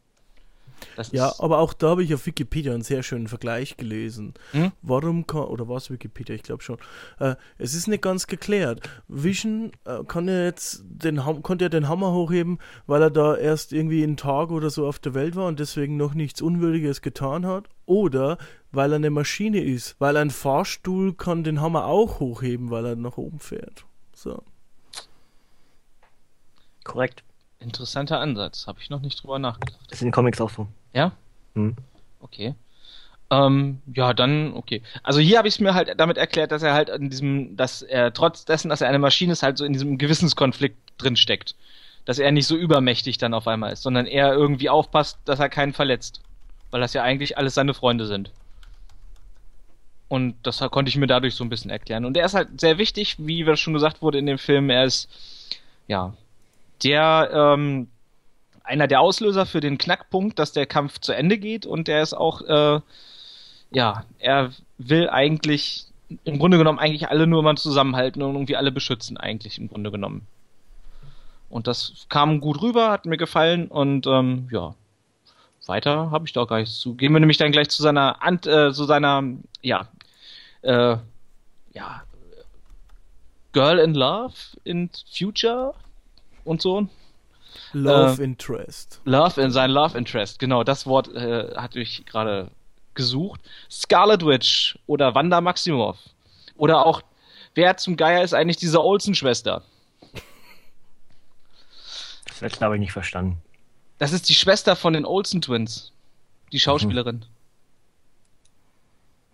Das 0.96 1.12
Ja, 1.12 1.32
aber 1.38 1.59
auch 1.59 1.72
da 1.72 1.90
habe 1.90 2.02
ich 2.02 2.14
auf 2.14 2.26
Wikipedia 2.26 2.72
einen 2.72 2.82
sehr 2.82 3.02
schönen 3.02 3.28
Vergleich 3.28 3.76
gelesen. 3.76 4.34
Hm? 4.52 4.72
Warum 4.82 5.26
kann, 5.26 5.42
oder 5.42 5.68
war 5.68 5.76
es 5.76 5.90
Wikipedia? 5.90 6.34
Ich 6.34 6.42
glaube 6.42 6.62
schon. 6.62 6.78
Äh, 7.18 7.36
es 7.59 7.74
ist 7.74 7.88
nicht 7.88 8.02
ganz 8.02 8.26
geklärt. 8.26 8.88
Vision 9.09 9.72
äh, 9.84 10.05
kann 10.05 10.28
ja 10.28 10.44
jetzt 10.44 10.82
den, 10.84 11.18
konnte 11.42 11.66
ja 11.66 11.68
den 11.68 11.88
Hammer 11.88 12.12
hochheben, 12.12 12.59
weil 12.86 13.02
er 13.02 13.10
da 13.10 13.36
erst 13.36 13.72
irgendwie 13.72 14.02
einen 14.02 14.16
Tag 14.16 14.50
oder 14.50 14.70
so 14.70 14.86
auf 14.86 14.98
der 14.98 15.14
Welt 15.14 15.36
war 15.36 15.46
und 15.46 15.60
deswegen 15.60 15.96
noch 15.96 16.14
nichts 16.14 16.42
Unwürdiges 16.42 17.02
getan 17.02 17.46
hat. 17.46 17.68
Oder 17.86 18.38
weil 18.70 18.92
er 18.92 18.96
eine 18.96 19.10
Maschine 19.10 19.62
ist. 19.62 19.96
Weil 19.98 20.16
ein 20.16 20.30
Fahrstuhl 20.30 21.14
kann 21.14 21.44
den 21.44 21.60
Hammer 21.60 21.86
auch 21.86 22.20
hochheben, 22.20 22.70
weil 22.70 22.84
er 22.84 22.96
nach 22.96 23.16
oben 23.16 23.38
fährt. 23.38 23.86
So. 24.14 24.42
Korrekt. 26.84 27.22
Interessanter 27.60 28.20
Ansatz. 28.20 28.66
Habe 28.66 28.80
ich 28.80 28.90
noch 28.90 29.01
nicht 29.01 29.22
drüber 29.22 29.39
nachgedacht. 29.39 29.78
Das 29.89 29.98
ist 29.98 30.02
in 30.02 30.09
den 30.09 30.12
Comics 30.12 30.40
auch 30.40 30.51
so. 30.51 30.66
Ja? 30.93 31.12
Hm. 31.55 31.76
Okay. 32.20 32.55
Ähm, 33.30 33.82
ja, 33.94 34.14
dann, 34.14 34.55
okay. 34.55 34.82
Also 35.02 35.20
hier 35.20 35.39
habe 35.39 35.48
ich 35.48 35.55
es 35.55 35.60
mir 35.60 35.74
halt 35.74 35.94
damit 35.98 36.16
erklärt, 36.16 36.51
dass 36.51 36.62
er 36.62 36.72
halt 36.72 36.89
in 36.89 37.10
diesem, 37.10 37.56
dass 37.56 37.82
er 37.82 38.12
trotz 38.12 38.44
dessen, 38.44 38.70
dass 38.70 38.80
er 38.80 38.89
eine 38.89 38.98
Maschine 38.98 39.32
ist, 39.32 39.43
halt 39.43 39.59
so 39.59 39.64
in 39.64 39.72
diesem 39.72 39.98
Gewissenskonflikt 39.98 40.78
drin 40.97 41.16
steckt. 41.16 41.55
Dass 42.06 42.18
er 42.18 42.32
nicht 42.32 42.47
so 42.47 42.56
übermächtig 42.56 43.18
dann 43.18 43.35
auf 43.35 43.47
einmal 43.47 43.72
ist, 43.72 43.82
sondern 43.82 44.06
er 44.06 44.32
irgendwie 44.32 44.70
aufpasst, 44.70 45.18
dass 45.26 45.40
er 45.40 45.51
keinen 45.51 45.74
verletzt. 45.74 46.22
Weil 46.70 46.80
das 46.80 46.94
ja 46.94 47.02
eigentlich 47.02 47.36
alles 47.36 47.55
seine 47.55 47.74
Freunde 47.74 48.06
sind. 48.06 48.30
Und 50.09 50.36
das 50.43 50.59
konnte 50.70 50.89
ich 50.89 50.97
mir 50.97 51.06
dadurch 51.06 51.35
so 51.35 51.44
ein 51.44 51.51
bisschen 51.51 51.70
erklären. 51.70 52.06
Und 52.06 52.16
er 52.16 52.24
ist 52.24 52.35
halt 52.35 52.59
sehr 52.59 52.78
wichtig, 52.78 53.16
wie 53.18 53.44
das 53.44 53.60
schon 53.60 53.74
gesagt 53.74 54.01
wurde 54.01 54.18
in 54.18 54.24
dem 54.24 54.39
Film. 54.39 54.70
Er 54.70 54.85
ist, 54.85 55.10
ja, 55.86 56.14
der, 56.84 57.30
ähm, 57.32 57.88
einer 58.62 58.86
der 58.86 59.00
Auslöser 59.00 59.46
für 59.46 59.60
den 59.60 59.78
Knackpunkt, 59.78 60.38
dass 60.38 60.52
der 60.52 60.66
Kampf 60.66 61.00
zu 61.00 61.12
Ende 61.12 61.38
geht 61.38 61.66
und 61.66 61.88
der 61.88 62.02
ist 62.02 62.14
auch, 62.14 62.42
äh, 62.42 62.80
ja, 63.70 64.05
er 64.18 64.50
will 64.78 65.09
eigentlich, 65.09 65.86
im 66.24 66.38
Grunde 66.38 66.59
genommen 66.59 66.78
eigentlich 66.78 67.09
alle 67.09 67.26
nur 67.26 67.42
mal 67.42 67.56
zusammenhalten 67.56 68.22
und 68.22 68.34
irgendwie 68.34 68.56
alle 68.56 68.72
beschützen, 68.72 69.16
eigentlich 69.16 69.59
im 69.59 69.68
Grunde 69.68 69.90
genommen. 69.90 70.26
Und 71.50 71.66
das 71.66 72.06
kam 72.09 72.40
gut 72.40 72.60
rüber, 72.60 72.90
hat 72.90 73.06
mir 73.06 73.16
gefallen 73.16 73.68
und 73.68 74.06
ähm, 74.06 74.48
ja, 74.52 74.74
weiter 75.66 76.10
habe 76.10 76.26
ich 76.26 76.32
da 76.32 76.44
gar 76.44 76.59
nichts 76.59 76.78
zu. 76.78 76.94
Gehen 76.94 77.12
wir 77.12 77.20
nämlich 77.20 77.36
dann 77.36 77.52
gleich 77.52 77.68
zu 77.68 77.82
seiner, 77.82 78.22
Ant, 78.22 78.46
äh, 78.46 78.72
zu 78.72 78.84
seiner, 78.84 79.22
ja, 79.62 79.88
äh, 80.62 80.96
ja, 81.74 82.02
Girl 83.52 83.78
in 83.78 83.94
Love 83.94 84.34
in 84.64 84.90
Future 85.10 85.74
und 86.49 86.62
so. 86.62 86.89
Love 87.73 88.20
äh, 88.20 88.25
Interest. 88.25 89.01
Love 89.05 89.41
in 89.41 89.51
sein 89.51 89.70
Love 89.70 89.97
Interest, 89.97 90.39
genau, 90.39 90.65
das 90.65 90.87
Wort 90.87 91.15
äh, 91.15 91.55
hatte 91.55 91.81
ich 91.81 92.05
gerade 92.07 92.51
gesucht. 92.95 93.41
Scarlet 93.70 94.25
Witch 94.25 94.79
oder 94.87 95.15
Wanda 95.15 95.41
Maximoff. 95.41 95.99
Oder 96.57 96.85
auch, 96.85 97.03
wer 97.55 97.77
zum 97.77 97.97
Geier 97.97 98.25
ist 98.25 98.35
eigentlich 98.35 98.57
diese 98.57 98.83
Olsen-Schwester? 98.83 99.62
Das 102.27 102.41
letzte 102.41 102.65
habe 102.65 102.77
ich 102.77 102.81
nicht 102.81 102.93
verstanden. 102.93 103.41
Das 103.99 104.12
ist 104.12 104.29
die 104.29 104.35
Schwester 104.35 104.77
von 104.77 104.93
den 104.93 105.05
Olsen 105.05 105.41
Twins. 105.41 105.93
Die 106.53 106.61
Schauspielerin. 106.61 107.25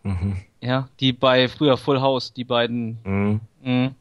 Mhm. 0.02 0.10
Mhm. 0.12 0.44
Ja, 0.60 0.88
die 1.00 1.12
bei 1.12 1.48
früher 1.48 1.76
Full 1.76 2.00
House, 2.00 2.32
die 2.32 2.44
beiden. 2.44 2.98
Mhm. 3.04 3.40
Mhm. 3.62 3.94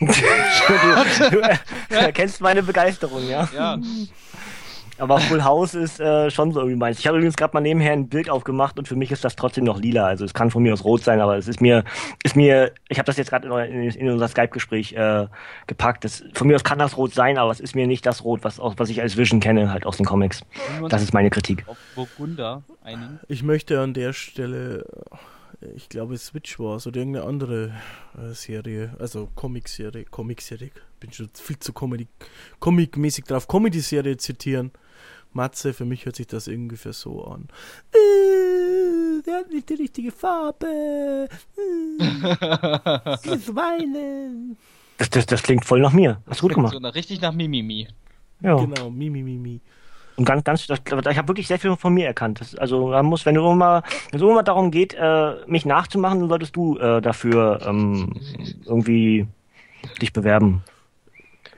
Du, 0.00 1.40
du, 1.88 1.94
erkennst 1.94 2.40
meine 2.40 2.62
Begeisterung, 2.62 3.26
ja. 3.28 3.48
Ja. 3.54 3.78
Aber 4.98 5.18
Full 5.18 5.44
House 5.44 5.74
ist 5.74 6.00
äh, 6.00 6.30
schon 6.30 6.52
so 6.52 6.60
irgendwie 6.60 6.78
meins. 6.78 6.98
Ich 6.98 7.06
habe 7.06 7.18
übrigens 7.18 7.36
gerade 7.36 7.52
mal 7.52 7.60
nebenher 7.60 7.92
ein 7.92 8.08
Bild 8.08 8.30
aufgemacht 8.30 8.78
und 8.78 8.88
für 8.88 8.96
mich 8.96 9.12
ist 9.12 9.24
das 9.24 9.36
trotzdem 9.36 9.64
noch 9.64 9.78
lila. 9.78 10.06
Also 10.06 10.24
es 10.24 10.32
kann 10.32 10.50
von 10.50 10.62
mir 10.62 10.72
aus 10.72 10.84
rot 10.84 11.02
sein, 11.04 11.20
aber 11.20 11.36
es 11.36 11.48
ist 11.48 11.60
mir, 11.60 11.84
ist 12.22 12.34
mir, 12.34 12.72
ich 12.88 12.98
habe 12.98 13.06
das 13.06 13.18
jetzt 13.18 13.28
gerade 13.28 13.46
in, 13.66 13.82
in, 13.82 13.90
in, 13.90 14.10
unser 14.10 14.28
Skype-Gespräch 14.28 14.94
äh, 14.94 15.26
gepackt. 15.66 16.04
Das, 16.04 16.24
von 16.32 16.46
mir 16.46 16.54
aus 16.54 16.64
kann 16.64 16.78
das 16.78 16.96
rot 16.96 17.12
sein, 17.12 17.36
aber 17.36 17.50
es 17.50 17.60
ist 17.60 17.74
mir 17.74 17.86
nicht 17.86 18.06
das 18.06 18.24
Rot, 18.24 18.42
was, 18.42 18.58
was 18.58 18.88
ich 18.88 19.02
als 19.02 19.16
Vision 19.16 19.40
kenne, 19.40 19.70
halt 19.70 19.84
aus 19.84 19.98
den 19.98 20.06
Comics. 20.06 20.40
Das 20.88 21.02
ist 21.02 21.12
meine 21.12 21.28
Kritik. 21.28 21.64
Auf 21.66 21.76
Burgunder 21.94 22.62
einigen. 22.82 23.20
Ich 23.28 23.42
möchte 23.42 23.80
an 23.80 23.92
der 23.92 24.14
Stelle 24.14 24.86
ich 25.74 25.88
glaube 25.88 26.16
Switch 26.18 26.58
Wars 26.58 26.86
oder 26.86 26.98
irgendeine 26.98 27.26
andere 27.26 27.74
äh, 28.16 28.32
Serie, 28.32 28.94
also 28.98 29.28
Comic-Serie, 29.34 30.04
Comic-Serie, 30.04 30.70
bin 31.00 31.12
schon 31.12 31.30
viel 31.34 31.58
zu 31.58 31.72
Comic-mäßig 31.72 33.24
drauf, 33.24 33.48
Comedy-Serie 33.48 34.16
zitieren. 34.16 34.72
Matze, 35.32 35.74
für 35.74 35.84
mich 35.84 36.06
hört 36.06 36.16
sich 36.16 36.26
das 36.26 36.48
ungefähr 36.48 36.94
so 36.94 37.24
an. 37.24 37.48
Äh, 37.92 39.22
der 39.22 39.36
hat 39.36 39.50
nicht 39.50 39.68
die 39.68 39.74
richtige 39.74 40.10
Farbe. 40.10 40.66
Äh, 40.66 41.98
weinen. 43.54 44.56
Das, 44.96 45.10
das, 45.10 45.26
das 45.26 45.42
klingt 45.42 45.64
voll 45.64 45.80
nach 45.80 45.92
mir. 45.92 46.22
Hast 46.26 46.40
du 46.40 46.46
gut 46.46 46.54
gemacht. 46.54 46.72
So 46.72 46.80
nach, 46.80 46.94
richtig 46.94 47.20
nach 47.20 47.32
Mimimi. 47.32 47.86
Ja. 48.40 48.56
Genau, 48.56 48.90
Mimimi. 48.90 49.60
Und 50.16 50.24
ganz, 50.24 50.44
ganz, 50.44 50.66
das, 50.66 50.80
ich 50.80 51.18
habe 51.18 51.28
wirklich 51.28 51.46
sehr 51.46 51.58
viel 51.58 51.76
von 51.76 51.92
mir 51.92 52.06
erkannt. 52.06 52.40
Das, 52.40 52.54
also 52.54 52.88
man 52.88 53.04
muss, 53.04 53.26
wenn 53.26 53.34
du 53.34 53.50
immer, 53.50 53.82
wenn 54.10 54.20
es 54.20 54.22
immer 54.22 54.42
darum 54.42 54.70
geht, 54.70 54.94
äh, 54.94 55.34
mich 55.46 55.66
nachzumachen, 55.66 56.20
dann 56.20 56.28
solltest 56.28 56.56
du 56.56 56.78
äh, 56.78 57.02
dafür 57.02 57.60
ähm, 57.66 58.14
irgendwie 58.64 59.26
dich 60.00 60.12
bewerben. 60.12 60.62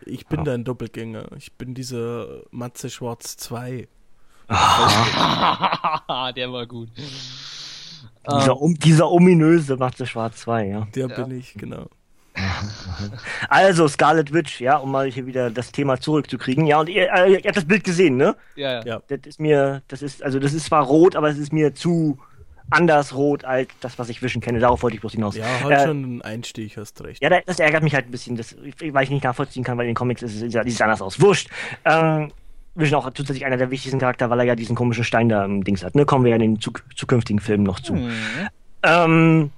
Ich 0.05 0.27
bin 0.27 0.41
ja. 0.41 0.45
dein 0.45 0.65
Doppelgänger. 0.65 1.27
Ich 1.37 1.53
bin 1.53 1.75
dieser 1.75 2.27
Matze 2.51 2.91
Schwarz 2.91 3.37
2. 3.37 3.87
Der 6.37 6.53
war 6.53 6.67
gut. 6.67 6.89
Dieser, 8.31 8.61
um, 8.61 8.75
dieser 8.79 9.11
ominöse 9.11 9.77
Matze 9.77 10.07
Schwarz 10.07 10.39
2, 10.39 10.67
ja. 10.67 10.87
Der 10.95 11.09
ja. 11.09 11.15
bin 11.15 11.39
ich, 11.39 11.55
genau. 11.55 11.89
Also, 13.49 13.89
Scarlet 13.89 14.33
Witch, 14.33 14.61
ja, 14.61 14.77
um 14.77 14.91
mal 14.91 15.11
hier 15.11 15.27
wieder 15.27 15.51
das 15.51 15.73
Thema 15.73 16.01
zurückzukriegen. 16.01 16.67
Ja, 16.67 16.81
und 16.81 16.89
ihr, 16.89 17.13
äh, 17.13 17.33
ihr 17.33 17.43
habt 17.45 17.57
das 17.57 17.65
Bild 17.65 17.85
gesehen, 17.85 18.17
ne? 18.17 18.37
Ja, 18.57 18.85
ja. 18.85 19.01
Das 19.09 19.21
ist 19.25 19.41
mir, 19.41 19.83
das 19.89 20.03
ist, 20.03 20.23
also 20.23 20.39
das 20.39 20.53
ist 20.53 20.67
zwar 20.67 20.85
rot, 20.85 21.17
aber 21.17 21.29
es 21.29 21.39
ist 21.39 21.53
mir 21.53 21.75
zu 21.75 22.19
anders 22.71 23.15
rot 23.15 23.45
als 23.45 23.69
das, 23.81 23.99
was 23.99 24.09
ich 24.09 24.23
Vision 24.23 24.43
kenne. 24.43 24.59
Darauf 24.59 24.83
wollte 24.83 24.97
ich 24.97 25.01
bloß 25.01 25.13
hinaus. 25.13 25.37
Ja, 25.37 25.47
halt 25.63 25.79
äh, 25.79 25.87
schon 25.87 26.17
ein 26.17 26.23
Einstieg, 26.23 26.77
hast 26.77 27.03
recht. 27.03 27.23
Ja, 27.23 27.41
das 27.41 27.59
ärgert 27.59 27.83
mich 27.83 27.95
halt 27.95 28.07
ein 28.07 28.11
bisschen, 28.11 28.37
das, 28.37 28.57
weil 28.57 29.05
ich 29.05 29.11
nicht 29.11 29.25
nachvollziehen 29.25 29.65
kann, 29.65 29.79
weil 29.79 29.85
in 29.85 29.91
den 29.91 29.97
Comics 29.97 30.23
ist 30.23 30.43
es 30.43 30.53
sieht 30.53 30.83
anders 30.83 31.03
aus. 31.03 31.21
Wurscht. 31.21 31.49
Ähm, 31.85 32.33
Vision 32.75 33.01
auch 33.01 33.11
zusätzlich 33.13 33.45
einer 33.45 33.57
der 33.57 33.71
wichtigsten 33.71 33.99
Charakter, 33.99 34.31
weil 34.31 34.41
er 34.41 34.45
ja 34.45 34.55
diesen 34.55 34.77
komischen 34.77 35.05
Stein 35.05 35.29
da 35.29 35.45
im 35.45 35.65
Dings 35.65 35.83
hat. 35.83 35.95
Ne? 35.95 36.07
Kommen 36.07 36.25
wir 36.25 36.31
ja 36.31 36.37
in 36.37 36.43
den 36.43 36.61
zuk 36.61 36.85
zukünftigen 36.95 37.41
Filmen 37.41 37.65
noch 37.65 37.81
zu. 37.81 37.95
Mhm. 37.95 38.13
Ähm, 38.85 39.51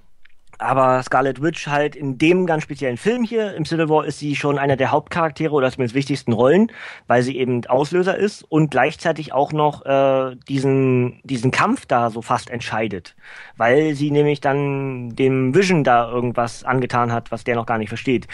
aber 0.61 1.03
Scarlet 1.03 1.43
Witch 1.43 1.66
halt 1.66 1.97
in 1.97 2.19
dem 2.19 2.47
ganz 2.47 2.62
speziellen 2.62 2.97
Film 2.97 3.24
hier, 3.24 3.55
im 3.55 3.65
Civil 3.65 3.89
War, 3.89 4.05
ist 4.05 4.19
sie 4.19 4.37
schon 4.37 4.59
einer 4.59 4.77
der 4.77 4.91
Hauptcharaktere 4.91 5.53
oder 5.53 5.70
zumindest 5.70 5.95
wichtigsten 5.95 6.32
Rollen, 6.32 6.70
weil 7.07 7.23
sie 7.23 7.37
eben 7.37 7.65
Auslöser 7.66 8.16
ist 8.16 8.43
und 8.43 8.70
gleichzeitig 8.70 9.32
auch 9.32 9.53
noch 9.53 9.85
äh, 9.87 10.37
diesen, 10.49 11.20
diesen 11.24 11.51
Kampf 11.51 11.87
da 11.87 12.11
so 12.11 12.23
fast 12.23 12.51
entscheidet. 12.51 13.16
Weil 13.57 13.95
sie 13.95 14.11
nämlich 14.11 14.41
dann 14.41 15.16
dem 15.16 15.55
Vision 15.55 15.85
da 15.85 16.11
irgendwas 16.11 16.65
angetan 16.65 17.12
hat, 17.12 17.32
was 17.32 17.45
der 17.45 17.57
noch 17.57 17.66
gar 17.66 17.78
nicht 17.78 17.89
versteht. 17.89 18.27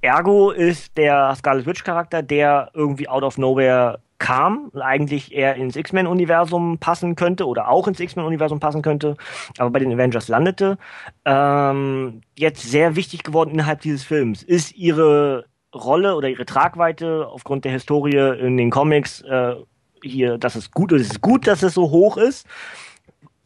Ergo 0.00 0.50
ist 0.50 0.96
der 0.96 1.34
Scarlet 1.36 1.66
Witch 1.66 1.84
Charakter, 1.84 2.22
der 2.22 2.70
irgendwie 2.74 3.08
out 3.08 3.22
of 3.22 3.38
nowhere 3.38 4.00
kam, 4.18 4.70
eigentlich 4.74 5.34
eher 5.34 5.56
ins 5.56 5.76
X-Men-Universum 5.76 6.78
passen 6.78 7.16
könnte 7.16 7.46
oder 7.46 7.68
auch 7.68 7.86
ins 7.86 8.00
X-Men-Universum 8.00 8.60
passen 8.60 8.82
könnte, 8.82 9.16
aber 9.58 9.70
bei 9.70 9.78
den 9.78 9.92
Avengers 9.92 10.28
landete. 10.28 10.78
Ähm, 11.24 12.22
jetzt 12.36 12.62
sehr 12.62 12.96
wichtig 12.96 13.24
geworden 13.24 13.50
innerhalb 13.50 13.80
dieses 13.82 14.04
Films 14.04 14.42
ist 14.42 14.74
ihre 14.74 15.46
Rolle 15.74 16.16
oder 16.16 16.28
ihre 16.28 16.46
Tragweite 16.46 17.26
aufgrund 17.28 17.64
der 17.64 17.72
Historie 17.72 18.38
in 18.38 18.56
den 18.56 18.70
Comics 18.70 19.20
äh, 19.22 19.56
hier, 20.02 20.38
dass 20.38 20.54
es 20.54 20.70
gut 20.70 20.92
ist. 20.92 21.12
Ist 21.12 21.20
gut, 21.20 21.46
dass 21.46 21.62
es 21.62 21.74
so 21.74 21.90
hoch 21.90 22.16
ist. 22.16 22.46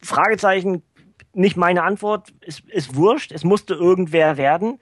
Fragezeichen, 0.01 0.83
nicht 1.33 1.57
meine 1.57 1.83
Antwort, 1.83 2.29
ist, 2.41 2.61
ist 2.69 2.95
wurscht. 2.95 3.31
Es 3.31 3.43
musste 3.43 3.73
irgendwer 3.73 4.37
werden. 4.37 4.79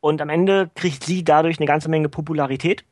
Und 0.00 0.22
am 0.22 0.28
Ende 0.28 0.70
kriegt 0.74 1.04
sie 1.04 1.24
dadurch 1.24 1.58
eine 1.58 1.66
ganze 1.66 1.88
Menge 1.88 2.08
Popularität. 2.08 2.84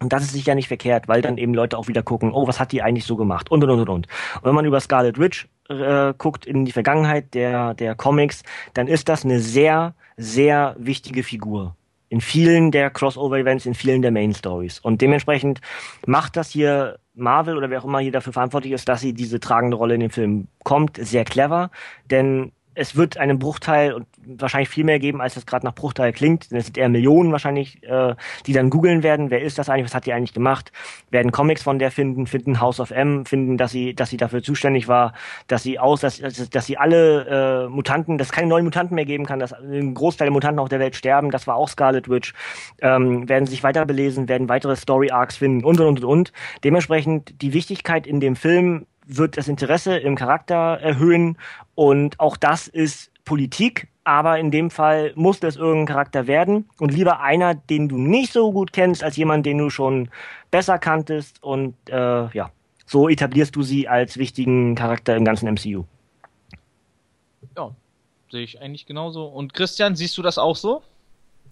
Und 0.00 0.12
das 0.12 0.22
ist 0.22 0.32
sicher 0.32 0.54
nicht 0.54 0.68
verkehrt, 0.68 1.08
weil 1.08 1.22
dann 1.22 1.38
eben 1.38 1.54
Leute 1.54 1.76
auch 1.76 1.88
wieder 1.88 2.02
gucken, 2.02 2.32
oh, 2.32 2.46
was 2.46 2.60
hat 2.60 2.70
die 2.70 2.82
eigentlich 2.82 3.04
so 3.04 3.16
gemacht? 3.16 3.50
Und, 3.50 3.64
und, 3.64 3.70
und, 3.70 3.80
und. 3.80 3.90
Und 3.90 4.06
wenn 4.42 4.54
man 4.54 4.64
über 4.64 4.80
Scarlet 4.80 5.18
Witch 5.18 5.48
äh, 5.68 6.14
guckt 6.16 6.46
in 6.46 6.64
die 6.64 6.72
Vergangenheit 6.72 7.34
der, 7.34 7.74
der 7.74 7.94
Comics, 7.96 8.42
dann 8.74 8.86
ist 8.86 9.08
das 9.08 9.24
eine 9.24 9.40
sehr, 9.40 9.94
sehr 10.16 10.76
wichtige 10.78 11.24
Figur. 11.24 11.74
In 12.10 12.20
vielen 12.20 12.70
der 12.70 12.90
Crossover-Events, 12.90 13.66
in 13.66 13.74
vielen 13.74 14.00
der 14.00 14.12
Main-Stories. 14.12 14.78
Und 14.78 15.02
dementsprechend 15.02 15.60
macht 16.06 16.36
das 16.36 16.50
hier 16.50 17.00
Marvel 17.14 17.56
oder 17.56 17.68
wer 17.68 17.80
auch 17.80 17.84
immer 17.84 17.98
hier 17.98 18.12
dafür 18.12 18.32
verantwortlich 18.32 18.72
ist, 18.72 18.88
dass 18.88 19.00
sie 19.00 19.12
diese 19.12 19.40
tragende 19.40 19.76
Rolle 19.76 19.94
in 19.94 20.00
dem 20.00 20.10
Film 20.10 20.46
kommt, 20.62 20.96
sehr 20.96 21.24
clever. 21.24 21.70
Denn 22.08 22.52
es 22.78 22.94
wird 22.94 23.18
einen 23.18 23.40
Bruchteil 23.40 23.92
und 23.92 24.06
wahrscheinlich 24.24 24.68
viel 24.68 24.84
mehr 24.84 25.00
geben, 25.00 25.20
als 25.20 25.34
das 25.34 25.46
gerade 25.46 25.66
nach 25.66 25.74
Bruchteil 25.74 26.12
klingt. 26.12 26.50
Denn 26.50 26.58
es 26.58 26.66
sind 26.66 26.78
eher 26.78 26.88
Millionen 26.88 27.32
wahrscheinlich, 27.32 27.82
äh, 27.82 28.14
die 28.46 28.52
dann 28.52 28.70
googeln 28.70 29.02
werden, 29.02 29.30
wer 29.30 29.42
ist 29.42 29.58
das 29.58 29.68
eigentlich, 29.68 29.86
was 29.86 29.94
hat 29.94 30.06
die 30.06 30.12
eigentlich 30.12 30.32
gemacht, 30.32 30.70
werden 31.10 31.32
Comics 31.32 31.62
von 31.62 31.80
der 31.80 31.90
finden, 31.90 32.26
finden 32.26 32.60
House 32.60 32.78
of 32.78 32.92
M, 32.92 33.26
finden, 33.26 33.56
dass 33.56 33.72
sie, 33.72 33.94
dass 33.94 34.10
sie 34.10 34.16
dafür 34.16 34.44
zuständig 34.44 34.86
war, 34.86 35.12
dass 35.48 35.64
sie 35.64 35.80
aus, 35.80 36.00
dass, 36.00 36.18
dass, 36.20 36.66
sie 36.66 36.78
alle 36.78 37.66
äh, 37.66 37.68
Mutanten, 37.68 38.16
dass 38.16 38.28
es 38.28 38.32
keine 38.32 38.46
neuen 38.46 38.64
Mutanten 38.64 38.94
mehr 38.94 39.06
geben 39.06 39.26
kann, 39.26 39.40
dass 39.40 39.52
ein 39.52 39.94
Großteil 39.94 40.26
der 40.26 40.32
Mutanten 40.32 40.60
auf 40.60 40.68
der 40.68 40.78
Welt 40.78 40.94
sterben, 40.94 41.32
das 41.32 41.48
war 41.48 41.56
auch 41.56 41.68
Scarlet 41.68 42.08
Witch, 42.08 42.32
ähm, 42.80 43.28
werden 43.28 43.46
sich 43.46 43.64
weiter 43.64 43.86
belesen, 43.86 44.28
werden 44.28 44.48
weitere 44.48 44.76
Story 44.76 45.10
Arcs 45.10 45.38
finden 45.38 45.64
und 45.64 45.80
und 45.80 45.86
und 45.86 46.04
und. 46.04 46.32
Dementsprechend 46.62 47.42
die 47.42 47.52
Wichtigkeit 47.52 48.06
in 48.06 48.20
dem 48.20 48.36
Film 48.36 48.86
wird 49.08 49.38
das 49.38 49.48
Interesse 49.48 49.96
im 49.96 50.14
Charakter 50.14 50.78
erhöhen 50.80 51.38
und 51.78 52.18
auch 52.18 52.36
das 52.36 52.66
ist 52.66 53.12
Politik, 53.24 53.86
aber 54.02 54.40
in 54.40 54.50
dem 54.50 54.68
Fall 54.68 55.12
muss 55.14 55.38
das 55.38 55.54
irgendein 55.54 55.86
Charakter 55.86 56.26
werden 56.26 56.68
und 56.80 56.92
lieber 56.92 57.20
einer, 57.20 57.54
den 57.54 57.88
du 57.88 57.96
nicht 57.96 58.32
so 58.32 58.50
gut 58.50 58.72
kennst, 58.72 59.04
als 59.04 59.16
jemand, 59.16 59.46
den 59.46 59.58
du 59.58 59.70
schon 59.70 60.10
besser 60.50 60.80
kanntest 60.80 61.40
und 61.40 61.76
äh, 61.88 62.28
ja, 62.34 62.50
so 62.84 63.08
etablierst 63.08 63.54
du 63.54 63.62
sie 63.62 63.86
als 63.86 64.16
wichtigen 64.16 64.74
Charakter 64.74 65.14
im 65.14 65.24
ganzen 65.24 65.46
MCU. 65.54 65.84
Ja, 67.56 67.70
sehe 68.28 68.42
ich 68.42 68.60
eigentlich 68.60 68.84
genauso. 68.84 69.26
Und 69.26 69.54
Christian, 69.54 69.94
siehst 69.94 70.18
du 70.18 70.22
das 70.22 70.36
auch 70.36 70.56
so? 70.56 70.82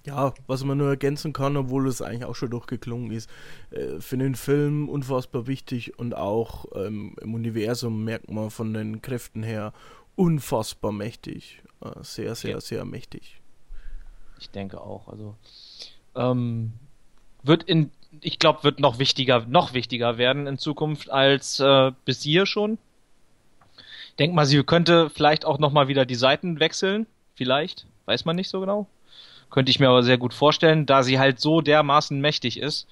Ja, 0.06 0.34
was 0.48 0.64
man 0.64 0.78
nur 0.78 0.88
ergänzen 0.88 1.32
kann, 1.32 1.56
obwohl 1.56 1.86
es 1.86 2.02
eigentlich 2.02 2.24
auch 2.24 2.34
schon 2.34 2.50
durchgeklungen 2.50 3.12
ist, 3.12 3.30
äh, 3.70 4.00
für 4.00 4.16
den 4.16 4.34
Film 4.34 4.88
unfassbar 4.88 5.46
wichtig 5.46 6.00
und 6.00 6.16
auch 6.16 6.64
ähm, 6.74 7.14
im 7.20 7.34
Universum 7.34 8.02
merkt 8.04 8.28
man 8.28 8.50
von 8.50 8.74
den 8.74 9.02
Kräften 9.02 9.44
her 9.44 9.72
unfassbar 10.16 10.92
mächtig. 10.92 11.62
Äh, 11.80 12.02
sehr, 12.02 12.34
sehr, 12.34 12.60
sehr 12.60 12.84
mächtig. 12.84 13.40
Ich 14.40 14.50
denke 14.50 14.80
auch. 14.80 15.08
Also 15.08 15.36
ähm, 16.14 16.72
wird 17.42 17.62
in, 17.62 17.90
ich 18.20 18.38
glaube, 18.38 18.64
wird 18.64 18.80
noch 18.80 18.98
wichtiger, 18.98 19.44
noch 19.46 19.72
wichtiger 19.72 20.18
werden 20.18 20.46
in 20.46 20.58
Zukunft 20.58 21.10
als 21.10 21.60
äh, 21.60 21.92
bis 22.04 22.22
hier 22.22 22.46
schon. 22.46 22.78
Denk 24.18 24.34
mal, 24.34 24.46
sie 24.46 24.62
könnte 24.64 25.10
vielleicht 25.10 25.44
auch 25.44 25.58
noch 25.58 25.72
mal 25.72 25.88
wieder 25.88 26.06
die 26.06 26.14
Seiten 26.14 26.58
wechseln. 26.58 27.06
Vielleicht, 27.34 27.86
weiß 28.06 28.24
man 28.24 28.36
nicht 28.36 28.48
so 28.48 28.60
genau. 28.60 28.86
Könnte 29.50 29.70
ich 29.70 29.78
mir 29.78 29.88
aber 29.88 30.02
sehr 30.02 30.18
gut 30.18 30.34
vorstellen, 30.34 30.86
da 30.86 31.02
sie 31.02 31.18
halt 31.18 31.38
so 31.38 31.60
dermaßen 31.60 32.18
mächtig 32.18 32.58
ist. 32.58 32.88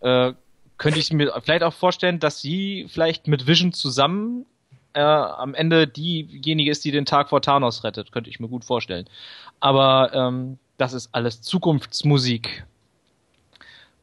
Äh, 0.00 0.32
könnte 0.78 0.98
ich 0.98 1.12
mir 1.12 1.32
vielleicht 1.42 1.62
auch 1.62 1.72
vorstellen, 1.72 2.18
dass 2.18 2.40
sie 2.40 2.86
vielleicht 2.88 3.28
mit 3.28 3.46
Vision 3.46 3.72
zusammen 3.72 4.46
äh, 4.94 5.00
am 5.00 5.54
Ende 5.54 5.86
diejenige 5.86 6.70
ist, 6.70 6.84
die 6.84 6.90
den 6.90 7.04
Tag 7.04 7.28
vor 7.28 7.42
Thanos 7.42 7.84
rettet. 7.84 8.12
Könnte 8.12 8.30
ich 8.30 8.40
mir 8.40 8.48
gut 8.48 8.64
vorstellen. 8.64 9.08
Aber 9.60 10.12
ähm, 10.14 10.58
das 10.76 10.92
ist 10.92 11.10
alles 11.12 11.42
Zukunftsmusik. 11.42 12.64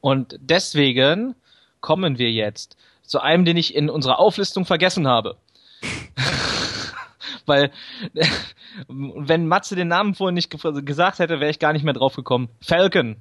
Und 0.02 0.38
deswegen 0.40 1.36
kommen 1.82 2.18
wir 2.18 2.32
jetzt 2.32 2.78
zu 3.04 3.20
einem, 3.20 3.46
den 3.46 3.58
ich 3.58 3.76
in 3.76 3.90
unserer 3.90 4.20
Auflistung 4.20 4.66
vergessen 4.66 5.08
habe. 5.08 5.38
Weil, 7.46 7.72
wenn 8.88 9.48
Matze 9.48 9.76
den 9.76 9.88
Namen 9.88 10.14
vorhin 10.14 10.36
nicht 10.36 10.50
gesagt 10.86 11.20
hätte, 11.20 11.40
wäre 11.40 11.52
ich 11.52 11.60
gar 11.60 11.74
nicht 11.74 11.84
mehr 11.84 11.94
drauf 11.94 12.16
gekommen. 12.16 12.50
Falcon. 12.62 13.18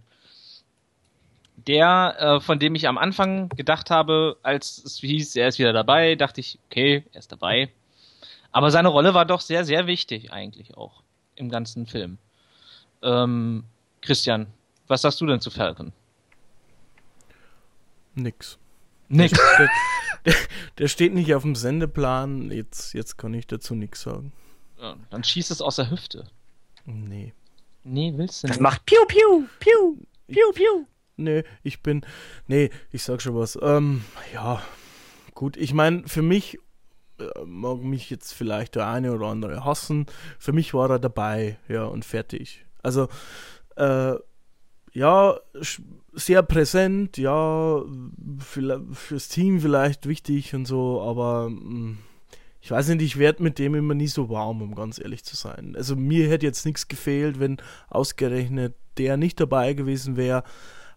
Der, 1.67 2.17
äh, 2.19 2.41
von 2.41 2.59
dem 2.59 2.75
ich 2.75 2.87
am 2.87 2.99
Anfang 2.99 3.49
gedacht 3.51 3.91
habe, 3.91 4.37
als 4.43 4.79
es 4.79 4.99
hieß, 4.99 5.37
er 5.37 5.49
ist 5.49 5.59
wieder 5.59 5.73
dabei, 5.73 6.15
dachte 6.15 6.41
ich, 6.41 6.59
okay, 6.67 7.05
er 7.13 7.19
ist 7.19 7.33
dabei. 7.33 7.71
Aber 8.53 8.71
seine 8.71 8.89
Rolle 8.89 9.13
war 9.13 9.27
doch 9.27 9.41
sehr, 9.41 9.65
sehr 9.65 9.87
wichtig 9.87 10.33
eigentlich 10.33 10.77
auch 10.77 11.03
im 11.35 11.51
ganzen 11.51 11.87
Film. 11.87 12.19
Ähm, 13.03 13.65
Christian, 14.01 14.47
was 14.87 15.03
sagst 15.03 15.21
du 15.21 15.27
denn 15.27 15.41
zu 15.41 15.51
Falcon? 15.51 15.93
Nix. 18.15 18.59
Nix. 19.09 19.39
Der, 19.59 19.69
der, 20.25 20.35
der, 20.79 20.89
steht 20.89 21.15
nicht 21.15 21.35
auf 21.35 21.43
dem 21.43 21.55
Sendeplan. 21.55 22.51
Jetzt, 22.51 22.93
jetzt 22.95 23.17
kann 23.17 23.35
ich 23.35 23.47
dazu 23.47 23.75
nichts 23.75 24.03
sagen. 24.03 24.33
Ja, 24.81 24.97
dann 25.11 25.25
schießt 25.25 25.51
es 25.51 25.61
aus 25.63 25.77
der 25.77 25.91
Hüfte. 25.91 26.25
Nee. 26.85 27.33
Nee, 27.85 28.13
willst 28.17 28.43
du 28.43 28.47
nicht. 28.47 28.57
Das 28.57 28.61
macht 28.61 28.85
Piu, 28.87 28.99
Piu, 29.07 29.47
Piu, 29.61 29.97
Piu, 30.27 30.53
Piu. 30.53 30.87
Nee, 31.19 31.43
ich 31.63 31.83
bin. 31.83 32.03
Nee, 32.47 32.71
ich 32.91 33.03
sag 33.03 33.21
schon 33.21 33.35
was. 33.35 33.59
Ähm, 33.61 34.05
ja, 34.33 34.63
gut. 35.35 35.57
Ich 35.57 35.75
meine, 35.75 36.07
für 36.07 36.23
mich 36.23 36.59
äh, 37.19 37.45
mag 37.45 37.83
mich 37.83 38.09
jetzt 38.09 38.33
vielleicht 38.33 38.77
der 38.77 38.87
eine 38.87 39.13
oder 39.13 39.27
andere 39.27 39.65
hassen. 39.65 40.07
Für 40.39 40.53
mich 40.53 40.75
war 40.75 40.91
er 40.91 40.99
dabei, 40.99 41.59
ja, 41.69 41.85
und 41.85 42.05
fertig. 42.05 42.65
Also, 42.83 43.09
äh, 43.77 44.15
ja, 44.93 45.39
sehr 46.13 46.43
präsent, 46.43 47.19
ja, 47.19 47.83
für, 48.39 48.87
fürs 48.93 49.29
Team 49.29 49.61
vielleicht 49.61 50.07
wichtig 50.07 50.55
und 50.55 50.67
so, 50.67 51.03
aber 51.03 51.51
mh, 51.51 51.61
mm, 51.61 51.99
ich 52.61 52.71
weiß 52.71 52.89
nicht, 52.89 53.03
ich 53.03 53.19
werde 53.19 53.43
mit 53.43 53.59
dem 53.59 53.75
immer 53.75 53.95
nie 53.95 54.09
so 54.09 54.29
warm, 54.29 54.63
um 54.63 54.75
ganz 54.75 54.99
ehrlich 54.99 55.25
zu 55.25 55.37
sein. 55.37 55.75
Also 55.77 55.95
mir 55.97 56.29
hätte 56.29 56.47
jetzt 56.47 56.67
nichts 56.67 56.89
gefehlt, 56.89 57.39
wenn 57.39 57.59
ausgerechnet 57.89 58.75
der 58.99 59.17
nicht 59.17 59.41
dabei 59.41 59.75
gewesen 59.75 60.17
wäre. 60.17 60.43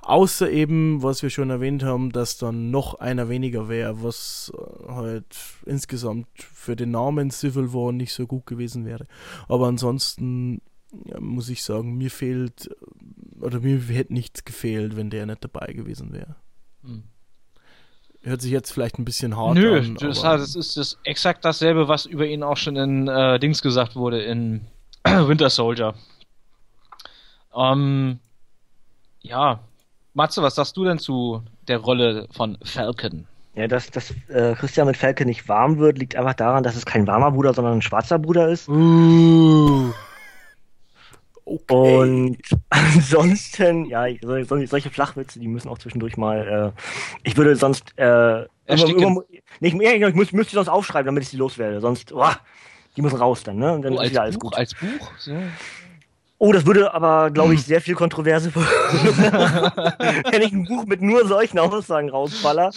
Außer 0.02 0.49
eben, 0.49 1.03
was 1.03 1.22
wir 1.22 1.30
schon 1.30 1.52
erwähnt 1.52 1.84
haben, 1.84 2.11
dass 2.11 2.38
dann 2.38 2.72
noch 2.72 2.95
einer 2.95 3.30
weniger 3.30 3.69
wäre, 3.69 4.02
was 4.03 4.52
äh, 4.56 4.91
halt 4.91 5.26
insgesamt 5.65 6.28
für 6.36 6.76
den 6.76 6.91
Namen 6.91 7.30
Civil 7.30 7.72
War 7.73 7.91
nicht 7.91 8.14
so 8.14 8.26
gut 8.26 8.48
gewesen 8.48 8.86
wäre. 8.86 9.06
Aber 9.48 9.68
ansonsten 9.68 10.61
ja, 11.06 11.19
muss 11.19 11.49
ich 11.49 11.64
sagen, 11.64 11.98
mir 11.98 12.10
fehlt, 12.10 12.69
oder 13.40 13.60
mir 13.60 13.80
hätte 13.80 14.14
nichts 14.14 14.44
gefehlt, 14.44 14.95
wenn 14.95 15.11
der 15.11 15.28
nicht 15.28 15.44
dabei 15.44 15.72
gewesen 15.73 16.11
wäre. 16.14 16.36
Hm. 16.84 17.03
Hört 18.23 18.41
sich 18.41 18.52
jetzt 18.52 18.72
vielleicht 18.72 18.99
ein 18.99 19.06
bisschen 19.06 19.36
hart 19.36 19.56
Nö, 19.56 19.80
an. 19.80 19.94
Nö, 19.94 20.07
das, 20.07 20.22
das, 20.22 20.56
ist 20.56 20.78
das 20.78 20.98
exakt 21.03 21.45
dasselbe, 21.45 21.88
was 21.88 22.06
über 22.06 22.26
ihn 22.26 22.44
auch 22.44 22.57
schon 22.57 22.76
in 22.76 23.07
äh, 23.07 23.40
Dings 23.40 23.61
gesagt 23.61 23.95
wurde, 23.95 24.22
in 24.22 24.65
Winter 25.03 25.49
Soldier. 25.49 25.95
Ähm, 27.56 28.19
ja, 29.22 29.60
Matze, 30.13 30.41
was 30.41 30.55
sagst 30.55 30.75
du 30.77 30.83
denn 30.83 30.99
zu 30.99 31.41
der 31.67 31.77
Rolle 31.77 32.27
von 32.31 32.57
Falcon? 32.63 33.27
Ja, 33.55 33.67
dass, 33.67 33.91
dass 33.91 34.11
äh, 34.29 34.55
Christian 34.55 34.88
mit 34.88 34.97
Falcon 34.97 35.27
nicht 35.27 35.47
warm 35.49 35.77
wird, 35.77 35.97
liegt 35.97 36.15
einfach 36.15 36.33
daran, 36.33 36.63
dass 36.63 36.75
es 36.75 36.85
kein 36.85 37.05
warmer 37.07 37.31
Bruder, 37.31 37.53
sondern 37.53 37.75
ein 37.75 37.81
schwarzer 37.81 38.17
Bruder 38.17 38.49
ist. 38.49 38.69
Uh. 38.69 39.91
Okay. 41.43 41.97
Und 41.97 42.38
ansonsten, 42.69 43.85
ja, 43.85 44.05
solche 44.21 44.89
Flachwitze, 44.89 45.39
die 45.39 45.47
müssen 45.47 45.67
auch 45.67 45.79
zwischendurch 45.79 46.15
mal. 46.15 46.73
Äh, 46.75 46.81
ich 47.23 47.35
würde 47.35 47.55
sonst 47.55 47.93
äh, 47.97 48.43
immer, 48.67 48.88
immer, 48.88 49.21
nicht 49.59 49.75
mehr, 49.75 49.95
ich 49.95 50.15
muss, 50.15 50.31
müsste 50.31 50.55
sonst 50.55 50.69
aufschreiben, 50.69 51.07
damit 51.07 51.23
ich 51.23 51.29
sie 51.29 51.38
loswerde. 51.38 51.81
Sonst, 51.81 52.13
oh, 52.13 52.29
die 52.95 53.01
müssen 53.01 53.17
raus 53.17 53.43
dann, 53.43 53.57
ne? 53.57 53.73
Und 53.73 53.81
dann 53.81 53.97
oh, 53.97 54.01
ist 54.01 54.11
wieder 54.11 54.21
alles 54.21 54.35
Buch, 54.35 54.51
gut. 54.51 54.57
Als 54.57 54.73
Buch? 54.75 55.11
So. 55.17 55.35
Oh, 56.43 56.51
das 56.51 56.65
würde 56.65 56.91
aber, 56.91 57.30
glaube 57.30 57.53
ich, 57.53 57.63
sehr 57.65 57.81
viel 57.81 57.93
Kontroverse 57.93 58.51
Wenn 58.55 60.41
ich 60.41 60.51
ein 60.51 60.65
Buch 60.65 60.85
mit 60.88 60.99
nur 60.99 61.27
solchen 61.27 61.59
Aussagen 61.59 62.09
rausfaller, 62.09 62.72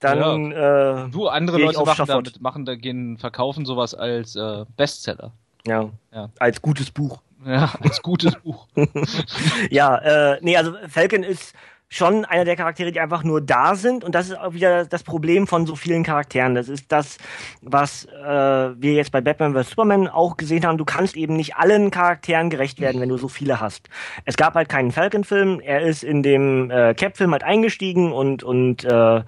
dann. 0.00 0.52
Ja. 0.52 1.04
Äh, 1.04 1.10
du, 1.10 1.28
andere 1.28 1.58
Leute 1.58 1.84
machen, 1.84 2.06
damit, 2.06 2.40
machen 2.40 2.64
da 2.64 2.76
gehen, 2.76 3.18
verkaufen 3.18 3.66
sowas 3.66 3.94
als 3.94 4.36
äh, 4.36 4.64
Bestseller. 4.78 5.32
Ja, 5.66 5.90
ja. 6.14 6.30
Als 6.38 6.62
gutes 6.62 6.90
Buch. 6.90 7.20
Ja, 7.44 7.74
als 7.82 8.00
gutes 8.00 8.36
Buch. 8.36 8.66
ja, 9.70 9.98
äh, 9.98 10.38
nee, 10.40 10.56
also 10.56 10.72
Falcon 10.88 11.24
ist 11.24 11.52
schon 11.94 12.24
einer 12.24 12.44
der 12.44 12.56
Charaktere, 12.56 12.90
die 12.90 12.98
einfach 12.98 13.22
nur 13.22 13.40
da 13.40 13.76
sind. 13.76 14.02
Und 14.02 14.16
das 14.16 14.26
ist 14.26 14.38
auch 14.38 14.52
wieder 14.52 14.84
das 14.84 15.04
Problem 15.04 15.46
von 15.46 15.64
so 15.64 15.76
vielen 15.76 16.02
Charakteren. 16.02 16.56
Das 16.56 16.68
ist 16.68 16.90
das, 16.90 17.18
was 17.62 18.06
äh, 18.06 18.10
wir 18.26 18.94
jetzt 18.94 19.12
bei 19.12 19.20
Batman 19.20 19.54
vs. 19.54 19.70
Superman 19.70 20.08
auch 20.08 20.36
gesehen 20.36 20.66
haben. 20.66 20.76
Du 20.76 20.84
kannst 20.84 21.16
eben 21.16 21.36
nicht 21.36 21.56
allen 21.56 21.92
Charakteren 21.92 22.50
gerecht 22.50 22.80
werden, 22.80 23.00
wenn 23.00 23.08
du 23.08 23.16
so 23.16 23.28
viele 23.28 23.60
hast. 23.60 23.88
Es 24.24 24.36
gab 24.36 24.54
halt 24.54 24.68
keinen 24.68 24.90
Falcon-Film. 24.90 25.60
Er 25.60 25.82
ist 25.82 26.02
in 26.02 26.24
dem 26.24 26.68
äh, 26.70 26.94
Cap-Film 26.94 27.30
halt 27.30 27.44
eingestiegen 27.44 28.12
und, 28.12 28.42
und 28.42 28.84
äh, 28.84 29.22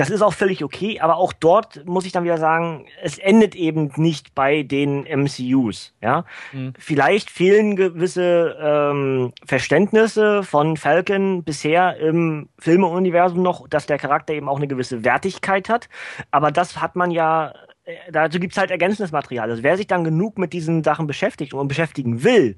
das 0.00 0.08
ist 0.08 0.22
auch 0.22 0.32
völlig 0.32 0.64
okay, 0.64 0.98
aber 0.98 1.18
auch 1.18 1.34
dort 1.34 1.84
muss 1.84 2.06
ich 2.06 2.12
dann 2.12 2.24
wieder 2.24 2.38
sagen, 2.38 2.86
es 3.02 3.18
endet 3.18 3.54
eben 3.54 3.92
nicht 3.96 4.34
bei 4.34 4.62
den 4.62 5.02
MCUs. 5.02 5.92
Ja, 6.00 6.24
mhm. 6.52 6.72
vielleicht 6.78 7.28
fehlen 7.28 7.76
gewisse 7.76 8.56
ähm, 8.58 9.34
Verständnisse 9.44 10.42
von 10.42 10.78
Falcon 10.78 11.44
bisher 11.44 11.98
im 11.98 12.48
Filmeuniversum 12.58 13.42
noch, 13.42 13.68
dass 13.68 13.84
der 13.84 13.98
Charakter 13.98 14.32
eben 14.32 14.48
auch 14.48 14.56
eine 14.56 14.68
gewisse 14.68 15.04
Wertigkeit 15.04 15.68
hat. 15.68 15.90
Aber 16.30 16.50
das 16.50 16.80
hat 16.80 16.96
man 16.96 17.10
ja 17.10 17.52
äh, 17.84 17.92
dazu 18.10 18.40
gibt's 18.40 18.56
halt 18.56 18.70
ergänzendes 18.70 19.12
Material. 19.12 19.50
Also 19.50 19.62
wer 19.62 19.76
sich 19.76 19.86
dann 19.86 20.02
genug 20.02 20.38
mit 20.38 20.54
diesen 20.54 20.82
Sachen 20.82 21.08
beschäftigt 21.08 21.52
und 21.52 21.68
beschäftigen 21.68 22.24
will, 22.24 22.56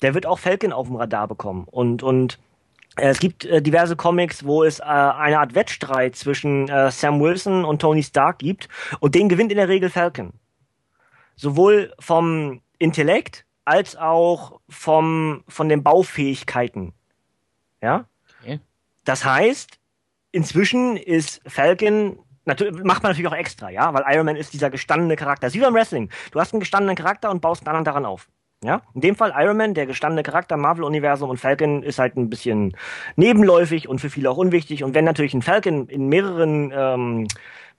der 0.00 0.14
wird 0.14 0.24
auch 0.24 0.38
Falcon 0.38 0.72
auf 0.72 0.86
dem 0.86 0.96
Radar 0.96 1.28
bekommen. 1.28 1.66
Und, 1.70 2.02
und 2.02 2.38
es 3.00 3.18
gibt 3.18 3.44
äh, 3.44 3.62
diverse 3.62 3.96
Comics, 3.96 4.44
wo 4.44 4.64
es 4.64 4.80
äh, 4.80 4.82
eine 4.82 5.38
Art 5.38 5.54
Wettstreit 5.54 6.16
zwischen 6.16 6.68
äh, 6.68 6.90
Sam 6.90 7.20
Wilson 7.20 7.64
und 7.64 7.80
Tony 7.80 8.02
Stark 8.02 8.38
gibt 8.38 8.68
und 9.00 9.14
den 9.14 9.28
gewinnt 9.28 9.52
in 9.52 9.58
der 9.58 9.68
Regel 9.68 9.90
Falcon. 9.90 10.32
Sowohl 11.36 11.92
vom 11.98 12.60
Intellekt 12.78 13.44
als 13.64 13.96
auch 13.96 14.60
vom, 14.68 15.44
von 15.48 15.68
den 15.68 15.82
Baufähigkeiten. 15.82 16.92
Ja? 17.80 18.06
Okay. 18.40 18.60
Das 19.04 19.24
heißt, 19.24 19.78
inzwischen 20.32 20.96
ist 20.96 21.40
Falcon 21.46 22.18
Natürlich, 22.44 22.82
macht 22.82 23.02
man 23.02 23.12
natürlich 23.12 23.30
auch 23.30 23.36
extra, 23.36 23.68
ja, 23.68 23.92
weil 23.92 24.04
Iron 24.08 24.24
Man 24.24 24.34
ist 24.34 24.54
dieser 24.54 24.70
gestandene 24.70 25.16
Charakter. 25.16 25.52
wie 25.52 25.60
beim 25.60 25.74
Wrestling. 25.74 26.08
Du 26.32 26.40
hast 26.40 26.54
einen 26.54 26.60
gestandenen 26.60 26.96
Charakter 26.96 27.30
und 27.30 27.42
baust 27.42 27.60
einen 27.60 27.76
anderen 27.76 27.84
daran 27.84 28.06
auf. 28.06 28.26
Ja, 28.64 28.82
in 28.92 29.02
dem 29.02 29.14
Fall 29.14 29.32
Iron 29.36 29.56
Man, 29.56 29.74
der 29.74 29.86
gestandene 29.86 30.24
Charakter 30.24 30.56
Marvel-Universum 30.56 31.30
und 31.30 31.38
Falcon 31.38 31.84
ist 31.84 32.00
halt 32.00 32.16
ein 32.16 32.28
bisschen 32.28 32.76
nebenläufig 33.14 33.88
und 33.88 34.00
für 34.00 34.10
viele 34.10 34.30
auch 34.30 34.36
unwichtig. 34.36 34.82
Und 34.82 34.94
wenn 34.94 35.04
natürlich 35.04 35.32
ein 35.32 35.42
Falcon 35.42 35.86
in 35.86 36.08
mehreren 36.08 36.72
ähm, 36.74 37.28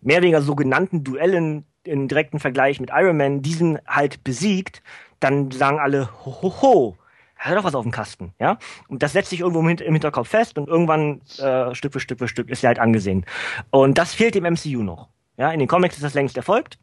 mehr 0.01 0.17
oder 0.17 0.23
weniger 0.23 0.41
sogenannten 0.41 1.03
Duellen 1.03 1.65
im 1.83 2.07
direkten 2.07 2.39
Vergleich 2.39 2.79
mit 2.79 2.91
Iron 2.93 3.17
Man 3.17 3.41
diesen 3.41 3.79
halt 3.87 4.23
besiegt, 4.23 4.81
dann 5.19 5.51
sagen 5.51 5.79
alle, 5.79 6.09
ho, 6.23 6.41
ho, 6.41 6.61
ho, 6.61 6.97
hat 7.35 7.51
er 7.51 7.55
doch 7.57 7.63
was 7.65 7.75
auf 7.75 7.83
dem 7.83 7.91
Kasten, 7.91 8.33
ja? 8.39 8.57
Und 8.87 9.03
das 9.03 9.13
setzt 9.13 9.29
sich 9.29 9.39
irgendwo 9.41 9.59
im, 9.59 9.77
Hinterkopf 9.77 10.29
fest 10.29 10.57
und 10.57 10.67
irgendwann 10.67 11.21
äh, 11.39 11.73
Stück 11.75 11.93
für 11.93 11.99
Stück 11.99 12.19
für 12.19 12.27
Stück 12.27 12.49
ist 12.49 12.63
er 12.63 12.69
halt 12.69 12.79
angesehen. 12.79 13.25
Und 13.69 13.97
das 13.97 14.13
fehlt 14.13 14.35
dem 14.35 14.45
MCU 14.45 14.83
noch. 14.83 15.09
Ja, 15.37 15.51
in 15.51 15.59
den 15.59 15.67
Comics 15.67 15.95
ist 15.95 16.03
das 16.03 16.13
längst 16.13 16.37
erfolgt. 16.37 16.79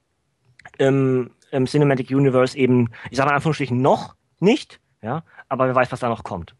Im 0.78 1.30
im 1.56 1.66
Cinematic 1.66 2.10
Universe 2.10 2.56
eben, 2.56 2.90
ich 3.10 3.16
sage 3.16 3.26
mal 3.26 3.32
in 3.32 3.36
Anführungsstrichen 3.36 3.80
noch 3.80 4.14
nicht, 4.40 4.80
ja, 5.02 5.22
aber 5.48 5.66
wer 5.66 5.74
weiß, 5.74 5.92
was 5.92 6.00
da 6.00 6.08
noch 6.08 6.24
kommt. 6.24 6.54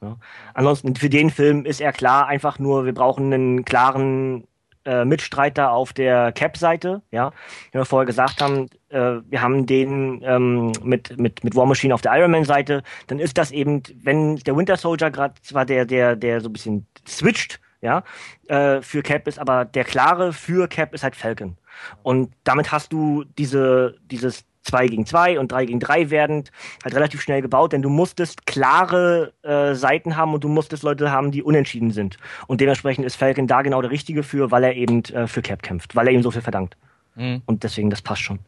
Ja. 0.00 0.16
Ansonsten 0.54 0.96
für 0.96 1.08
den 1.08 1.30
Film 1.30 1.64
ist 1.64 1.80
er 1.80 1.92
klar, 1.92 2.26
einfach 2.26 2.58
nur, 2.58 2.84
wir 2.84 2.94
brauchen 2.94 3.32
einen 3.32 3.64
klaren 3.64 4.46
äh, 4.84 5.04
Mitstreiter 5.04 5.70
auf 5.70 5.92
der 5.92 6.32
Cap-Seite, 6.32 7.02
ja. 7.12 7.32
Wie 7.70 7.78
wir 7.78 7.84
vorher 7.84 8.06
gesagt 8.06 8.42
haben, 8.42 8.68
äh, 8.88 9.20
wir 9.28 9.40
haben 9.40 9.66
den 9.66 10.20
ähm, 10.24 10.72
mit, 10.82 11.18
mit, 11.18 11.44
mit 11.44 11.54
War 11.54 11.66
Machine 11.66 11.94
auf 11.94 12.02
der 12.02 12.16
Iron 12.18 12.32
Man-Seite, 12.32 12.82
dann 13.06 13.20
ist 13.20 13.38
das 13.38 13.52
eben, 13.52 13.82
wenn 14.02 14.36
der 14.36 14.56
Winter 14.56 14.76
Soldier 14.76 15.10
gerade 15.10 15.34
zwar 15.42 15.64
der, 15.64 15.84
der, 15.84 16.16
der 16.16 16.40
so 16.40 16.48
ein 16.48 16.52
bisschen 16.52 16.86
switcht, 17.06 17.60
ja, 17.80 18.02
äh, 18.48 18.80
für 18.82 19.02
Cap 19.02 19.26
ist, 19.28 19.38
aber 19.38 19.64
der 19.64 19.84
klare 19.84 20.32
für 20.32 20.68
Cap 20.68 20.94
ist 20.94 21.04
halt 21.04 21.16
Falcon. 21.16 21.56
Und 22.02 22.32
damit 22.44 22.72
hast 22.72 22.92
du 22.92 23.24
diese, 23.38 23.96
dieses 24.10 24.44
2 24.62 24.88
gegen 24.88 25.06
2 25.06 25.38
und 25.38 25.50
3 25.50 25.66
gegen 25.66 25.80
3 25.80 26.10
werdend 26.10 26.52
halt 26.84 26.94
relativ 26.94 27.20
schnell 27.20 27.42
gebaut, 27.42 27.72
denn 27.72 27.82
du 27.82 27.88
musstest 27.88 28.46
klare 28.46 29.32
äh, 29.42 29.74
Seiten 29.74 30.16
haben 30.16 30.34
und 30.34 30.44
du 30.44 30.48
musstest 30.48 30.82
Leute 30.82 31.10
haben, 31.10 31.32
die 31.32 31.42
unentschieden 31.42 31.90
sind. 31.90 32.16
Und 32.46 32.60
dementsprechend 32.60 33.04
ist 33.04 33.16
Falcon 33.16 33.46
da 33.46 33.62
genau 33.62 33.82
der 33.82 33.90
Richtige 33.90 34.22
für, 34.22 34.50
weil 34.50 34.64
er 34.64 34.76
eben 34.76 35.04
äh, 35.06 35.26
für 35.26 35.42
Cap 35.42 35.62
kämpft, 35.62 35.96
weil 35.96 36.06
er 36.06 36.12
ihm 36.12 36.22
so 36.22 36.30
viel 36.30 36.42
verdankt. 36.42 36.76
Mhm. 37.16 37.42
Und 37.46 37.64
deswegen, 37.64 37.90
das 37.90 38.02
passt 38.02 38.22
schon. 38.22 38.38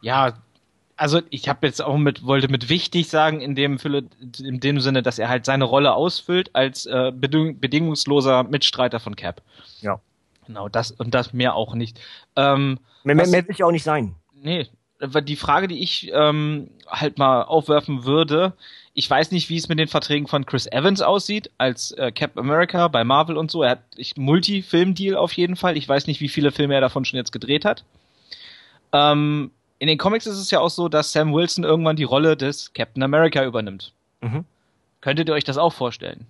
Ja, 0.00 0.34
also 0.96 1.22
ich 1.30 1.48
habe 1.48 1.66
jetzt 1.66 1.80
auch 1.80 1.96
mit, 1.96 2.26
wollte 2.26 2.48
mit 2.48 2.68
wichtig 2.68 3.08
sagen, 3.08 3.40
in 3.40 3.54
dem, 3.54 3.78
in 4.38 4.60
dem 4.60 4.80
Sinne, 4.80 5.02
dass 5.02 5.18
er 5.18 5.28
halt 5.28 5.46
seine 5.46 5.64
Rolle 5.64 5.94
ausfüllt 5.94 6.54
als 6.54 6.84
äh, 6.86 7.10
beding 7.14 7.58
bedingungsloser 7.58 8.42
Mitstreiter 8.42 9.00
von 9.00 9.16
Cap. 9.16 9.40
Ja. 9.80 10.00
Genau, 10.50 10.68
das 10.68 10.90
und 10.90 11.14
das 11.14 11.32
mehr 11.32 11.54
auch 11.54 11.76
nicht. 11.76 12.00
Ähm, 12.34 12.80
mehr, 13.04 13.14
mehr, 13.14 13.28
mehr 13.28 13.46
will 13.46 13.54
ich 13.54 13.62
auch 13.62 13.70
nicht 13.70 13.84
sein. 13.84 14.16
Nee, 14.34 14.66
die 15.00 15.36
Frage, 15.36 15.68
die 15.68 15.80
ich 15.80 16.10
ähm, 16.12 16.70
halt 16.88 17.18
mal 17.18 17.42
aufwerfen 17.42 18.02
würde, 18.02 18.54
ich 18.92 19.08
weiß 19.08 19.30
nicht, 19.30 19.48
wie 19.48 19.56
es 19.56 19.68
mit 19.68 19.78
den 19.78 19.86
Verträgen 19.86 20.26
von 20.26 20.46
Chris 20.46 20.66
Evans 20.66 21.02
aussieht, 21.02 21.52
als 21.56 21.92
äh, 21.92 22.10
Cap 22.10 22.36
America 22.36 22.88
bei 22.88 23.04
Marvel 23.04 23.36
und 23.36 23.48
so. 23.48 23.62
Er 23.62 23.70
hat 23.70 23.84
Multi-Film-Deal 24.16 25.14
auf 25.14 25.32
jeden 25.34 25.54
Fall. 25.54 25.76
Ich 25.76 25.88
weiß 25.88 26.08
nicht, 26.08 26.20
wie 26.20 26.28
viele 26.28 26.50
Filme 26.50 26.74
er 26.74 26.80
davon 26.80 27.04
schon 27.04 27.18
jetzt 27.18 27.30
gedreht 27.30 27.64
hat. 27.64 27.84
Ähm, 28.92 29.52
in 29.78 29.86
den 29.86 29.98
Comics 29.98 30.26
ist 30.26 30.38
es 30.38 30.50
ja 30.50 30.58
auch 30.58 30.70
so, 30.70 30.88
dass 30.88 31.12
Sam 31.12 31.32
Wilson 31.32 31.62
irgendwann 31.62 31.94
die 31.94 32.02
Rolle 32.02 32.36
des 32.36 32.72
Captain 32.72 33.04
America 33.04 33.44
übernimmt. 33.44 33.92
Mhm. 34.20 34.44
Könntet 35.00 35.28
ihr 35.28 35.34
euch 35.34 35.44
das 35.44 35.58
auch 35.58 35.72
vorstellen? 35.72 36.26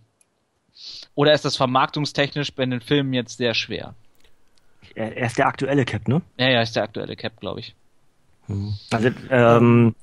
Oder 1.15 1.33
ist 1.33 1.47
das 1.47 1.57
vermarktungstechnisch 1.57 2.53
bei 2.53 2.67
den 2.67 2.83
Filmen 2.83 3.15
jetzt 3.15 3.39
sehr 3.39 3.55
schwer? 3.55 3.95
Er 4.95 5.27
ist 5.27 5.39
der 5.39 5.47
aktuelle 5.47 5.85
Cap, 5.85 6.09
ne? 6.09 6.23
Ja, 6.37 6.49
ja, 6.49 6.63
ist 6.63 6.77
der 6.77 6.83
aktuelle 6.83 7.17
Cap, 7.17 7.39
glaube 7.41 7.61
ich. 7.61 7.75
Hm. 8.47 8.75
Also, 8.91 9.11
ähm, 9.31 9.95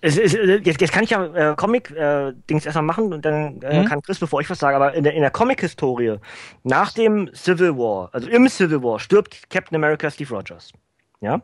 es, 0.00 0.18
es, 0.18 0.34
jetzt, 0.34 0.80
jetzt 0.80 0.92
kann 0.92 1.04
ich 1.04 1.10
ja 1.10 1.52
äh, 1.52 1.56
Comic-Dings 1.56 2.64
äh, 2.64 2.68
erstmal 2.68 2.84
machen 2.84 3.12
und 3.12 3.24
dann 3.24 3.60
äh, 3.62 3.80
mhm. 3.80 3.86
kann 3.86 4.02
Chris, 4.02 4.18
bevor 4.18 4.40
ich 4.40 4.48
was 4.48 4.58
sage, 4.58 4.76
aber 4.76 4.94
in 4.94 5.04
der, 5.04 5.14
in 5.14 5.22
der 5.22 5.30
Comic-Historie, 5.30 6.18
nach 6.62 6.92
dem 6.92 7.30
Civil 7.34 7.76
War, 7.76 8.10
also 8.12 8.28
im 8.28 8.48
Civil 8.48 8.82
War, 8.82 9.00
stirbt 9.00 9.48
Captain 9.50 9.76
America 9.76 10.10
Steve 10.10 10.34
Rogers. 10.34 10.72
Ja? 11.20 11.40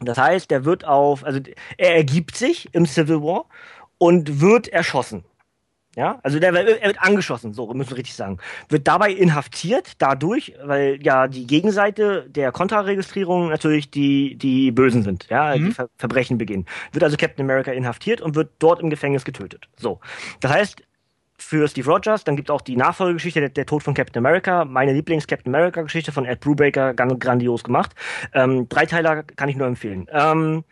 Das 0.00 0.18
heißt, 0.18 0.50
der 0.50 0.64
wird 0.64 0.84
auf, 0.84 1.24
also 1.24 1.40
er 1.76 1.96
ergibt 1.96 2.36
sich 2.36 2.74
im 2.74 2.86
Civil 2.86 3.22
War 3.22 3.44
und 3.98 4.40
wird 4.40 4.68
erschossen. 4.68 5.24
Ja, 5.96 6.20
also 6.22 6.38
der, 6.38 6.54
er 6.54 6.86
wird 6.86 7.02
angeschossen, 7.02 7.52
so 7.52 7.72
müssen 7.74 7.90
wir 7.90 7.96
richtig 7.96 8.14
sagen. 8.14 8.38
Wird 8.68 8.86
dabei 8.86 9.10
inhaftiert, 9.10 9.94
dadurch, 9.98 10.54
weil 10.62 11.00
ja 11.02 11.26
die 11.26 11.48
Gegenseite 11.48 12.26
der 12.28 12.52
Kontraregistrierung 12.52 13.48
natürlich 13.48 13.90
die, 13.90 14.36
die 14.36 14.70
Bösen 14.70 15.02
sind, 15.02 15.26
ja, 15.28 15.56
mhm. 15.56 15.66
die 15.66 15.72
Ver 15.72 15.88
Verbrechen 15.96 16.38
beginnen. 16.38 16.66
Wird 16.92 17.02
also 17.02 17.16
Captain 17.16 17.44
America 17.44 17.72
inhaftiert 17.72 18.20
und 18.20 18.36
wird 18.36 18.52
dort 18.60 18.80
im 18.80 18.88
Gefängnis 18.88 19.24
getötet. 19.24 19.68
So. 19.76 19.98
Das 20.40 20.52
heißt, 20.52 20.82
für 21.40 21.66
Steve 21.68 21.90
Rogers. 21.90 22.24
Dann 22.24 22.36
gibt 22.36 22.50
es 22.50 22.54
auch 22.54 22.60
die 22.60 22.76
Nachfolgegeschichte, 22.76 23.40
der, 23.40 23.48
der, 23.48 23.66
Tod 23.66 23.82
von 23.82 23.94
Captain 23.94 24.24
America. 24.24 24.64
Meine 24.64 24.92
Lieblings-Captain 24.92 25.52
America-Geschichte 25.52 26.12
von 26.12 26.24
Ed 26.24 26.40
Brubaker, 26.40 26.94
grandios 26.94 27.64
gemacht. 27.64 27.94
Ähm, 28.34 28.68
Dreiteiler 28.68 29.22
kann 29.22 29.48
ich 29.48 29.56
nur 29.56 29.66
empfehlen. 29.66 30.06
Ähm, 30.12 30.64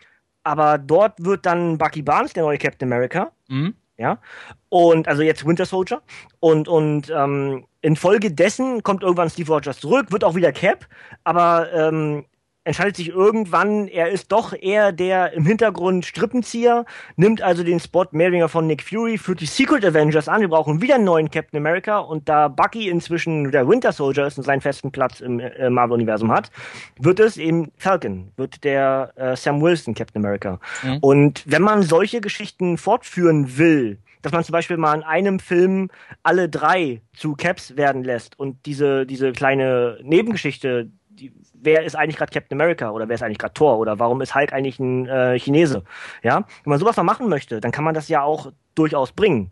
aber 0.45 0.78
dort 0.78 1.24
wird 1.24 1.47
dann 1.47 1.78
Bucky 1.78 2.03
Barnes, 2.03 2.32
der 2.32 2.45
neue 2.45 2.59
Captain 2.59 2.90
America. 2.93 3.32
Mhm. 3.49 3.74
Ja. 3.99 4.20
Und 4.69 5.09
also 5.09 5.23
jetzt 5.23 5.45
Winter 5.45 5.66
Soldier. 5.66 6.03
Und, 6.41 6.69
und 6.69 7.11
ähm, 7.15 7.66
infolgedessen 7.83 8.83
kommt 8.83 9.03
irgendwann 9.03 9.31
Steve 9.31 9.53
Rogers 9.53 9.81
zurück, 9.81 10.12
wird 10.12 10.25
auch 10.25 10.35
wieder 10.35 10.53
Cap, 10.53 10.87
aber 11.25 11.73
ähm, 11.73 12.25
entscheidet 12.69 12.97
sich 12.97 13.09
irgendwann, 13.09 13.89
er 13.89 14.11
ist 14.11 14.31
doch 14.31 14.53
eher 14.53 14.93
der 14.93 15.32
im 15.32 15.47
Hintergrund 15.47 16.05
Strippenzieher, 16.05 16.85
nimmt 17.16 17.40
also 17.40 17.65
den 17.65 17.81
Spot 17.81 18.05
Mehringer 18.11 18.51
von 18.51 18.66
Nick 18.66 18.82
Fury, 18.82 19.16
führt 19.16 19.40
die 19.40 19.47
Secret 19.47 19.86
Avengers 19.86 20.28
an, 20.28 20.43
wir 20.43 20.49
brauchen 20.49 20.82
wieder 20.82 20.97
einen 20.97 21.05
neuen 21.05 21.31
Captain 21.31 21.59
America 21.59 21.99
und 21.99 22.28
da 22.28 22.49
Bucky 22.49 22.90
inzwischen 22.90 23.51
der 23.51 23.66
Winter 23.66 23.93
Soldier 23.93 24.27
ist 24.27 24.36
und 24.36 24.45
seinen 24.45 24.61
festen 24.61 24.93
Platz 24.93 25.20
im 25.20 25.40
äh, 25.40 25.70
Marvel-Universum 25.70 26.31
hat, 26.31 26.51
wird 26.99 27.20
es 27.20 27.39
eben 27.39 27.73
Falcon, 27.78 28.32
wird 28.36 28.62
der 28.65 29.12
äh, 29.16 29.35
Sam 29.35 29.62
Wilson 29.62 29.95
Captain 29.95 30.23
America. 30.23 30.61
Mhm. 30.82 30.99
Und 31.01 31.45
wenn 31.47 31.62
man 31.62 31.82
solche 31.82 32.20
Geschichten 32.20 32.77
fortführen 32.77 33.57
will, 33.57 33.99
dass 34.20 34.32
man 34.32 34.45
zum 34.45 34.53
Beispiel 34.53 34.77
mal 34.77 34.95
in 34.95 35.03
einem 35.05 35.39
Film 35.39 35.89
alle 36.23 36.51
drei 36.51 37.01
zu 37.16 37.35
Caps 37.35 37.77
werden 37.77 38.05
lässt 38.05 38.39
und 38.39 38.66
diese, 38.66 39.07
diese 39.07 39.32
kleine 39.32 39.99
Nebengeschichte, 40.03 40.90
die, 41.19 41.32
wer 41.55 41.85
ist 41.85 41.97
eigentlich 41.97 42.16
gerade 42.16 42.32
Captain 42.32 42.61
America 42.61 42.90
oder 42.90 43.09
wer 43.09 43.15
ist 43.15 43.23
eigentlich 43.23 43.39
gerade 43.39 43.55
Thor 43.55 43.78
oder 43.78 43.99
warum 43.99 44.20
ist 44.20 44.35
Hulk 44.35 44.53
eigentlich 44.53 44.78
ein 44.78 45.07
äh, 45.07 45.39
Chinese? 45.39 45.85
Ja, 46.23 46.36
wenn 46.65 46.70
man 46.70 46.78
sowas 46.78 46.97
mal 46.97 47.03
machen 47.03 47.28
möchte, 47.28 47.61
dann 47.61 47.73
kann 47.73 47.85
man 47.85 47.95
das 47.95 48.09
ja 48.09 48.23
auch 48.23 48.53
durchaus 48.74 49.12
bringen. 49.12 49.51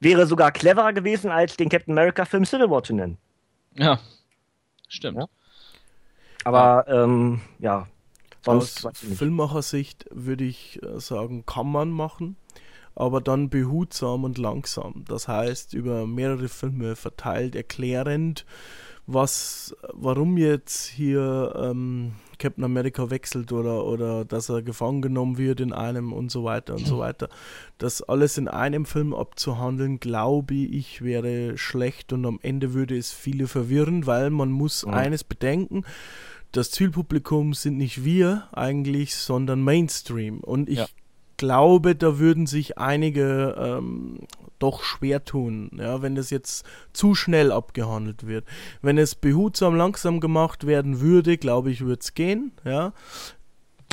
Wäre 0.00 0.26
sogar 0.26 0.52
cleverer 0.52 0.92
gewesen, 0.92 1.30
als 1.30 1.56
den 1.56 1.68
Captain 1.68 1.96
America 1.96 2.24
Film 2.24 2.44
Civil 2.44 2.70
War 2.70 2.82
zu 2.82 2.94
nennen. 2.94 3.18
Ja, 3.74 3.98
stimmt. 4.88 5.18
Ja? 5.18 5.26
Aber 6.44 6.84
ja, 6.86 7.04
ähm, 7.04 7.40
ja 7.58 7.86
sonst 8.44 8.86
aus 8.86 8.98
Filmmachersicht 8.98 10.06
würde 10.10 10.44
ich 10.44 10.80
äh, 10.82 11.00
sagen, 11.00 11.46
kann 11.46 11.66
man 11.66 11.90
machen 11.90 12.36
aber 12.96 13.20
dann 13.20 13.50
behutsam 13.50 14.24
und 14.24 14.38
langsam. 14.38 15.04
Das 15.06 15.28
heißt, 15.28 15.74
über 15.74 16.06
mehrere 16.06 16.48
Filme 16.48 16.96
verteilt, 16.96 17.54
erklärend, 17.54 18.46
was, 19.06 19.74
warum 19.92 20.36
jetzt 20.36 20.86
hier 20.86 21.54
ähm, 21.56 22.12
Captain 22.38 22.64
America 22.64 23.10
wechselt 23.10 23.52
oder, 23.52 23.84
oder 23.84 24.24
dass 24.24 24.48
er 24.48 24.62
gefangen 24.62 25.00
genommen 25.00 25.38
wird 25.38 25.60
in 25.60 25.72
einem 25.72 26.12
und 26.12 26.30
so 26.30 26.44
weiter 26.44 26.74
und 26.74 26.86
so 26.86 26.98
weiter. 26.98 27.28
Das 27.78 28.02
alles 28.02 28.36
in 28.36 28.48
einem 28.48 28.84
Film 28.84 29.14
abzuhandeln, 29.14 30.00
glaube 30.00 30.54
ich, 30.54 31.02
wäre 31.02 31.56
schlecht 31.56 32.12
und 32.12 32.26
am 32.26 32.38
Ende 32.42 32.74
würde 32.74 32.96
es 32.96 33.12
viele 33.12 33.46
verwirren, 33.46 34.06
weil 34.06 34.30
man 34.30 34.50
muss 34.50 34.82
ja. 34.82 34.92
eines 34.92 35.24
bedenken, 35.24 35.84
das 36.52 36.70
Zielpublikum 36.70 37.54
sind 37.54 37.76
nicht 37.76 38.04
wir 38.04 38.48
eigentlich, 38.52 39.14
sondern 39.14 39.62
Mainstream. 39.62 40.40
Und 40.40 40.68
ich 40.68 40.78
ja. 40.78 40.86
Glaube, 41.36 41.94
da 41.94 42.18
würden 42.18 42.46
sich 42.46 42.78
einige 42.78 43.54
ähm, 43.58 44.20
doch 44.58 44.82
schwer 44.82 45.24
tun, 45.24 45.70
ja, 45.78 46.02
wenn 46.02 46.14
das 46.14 46.30
jetzt 46.30 46.64
zu 46.92 47.14
schnell 47.14 47.52
abgehandelt 47.52 48.26
wird. 48.26 48.46
Wenn 48.82 48.98
es 48.98 49.14
behutsam 49.14 49.74
langsam 49.76 50.20
gemacht 50.20 50.66
werden 50.66 51.00
würde, 51.00 51.36
glaube 51.36 51.70
ich, 51.70 51.82
würde 51.82 52.00
es 52.00 52.14
gehen, 52.14 52.52
ja. 52.64 52.92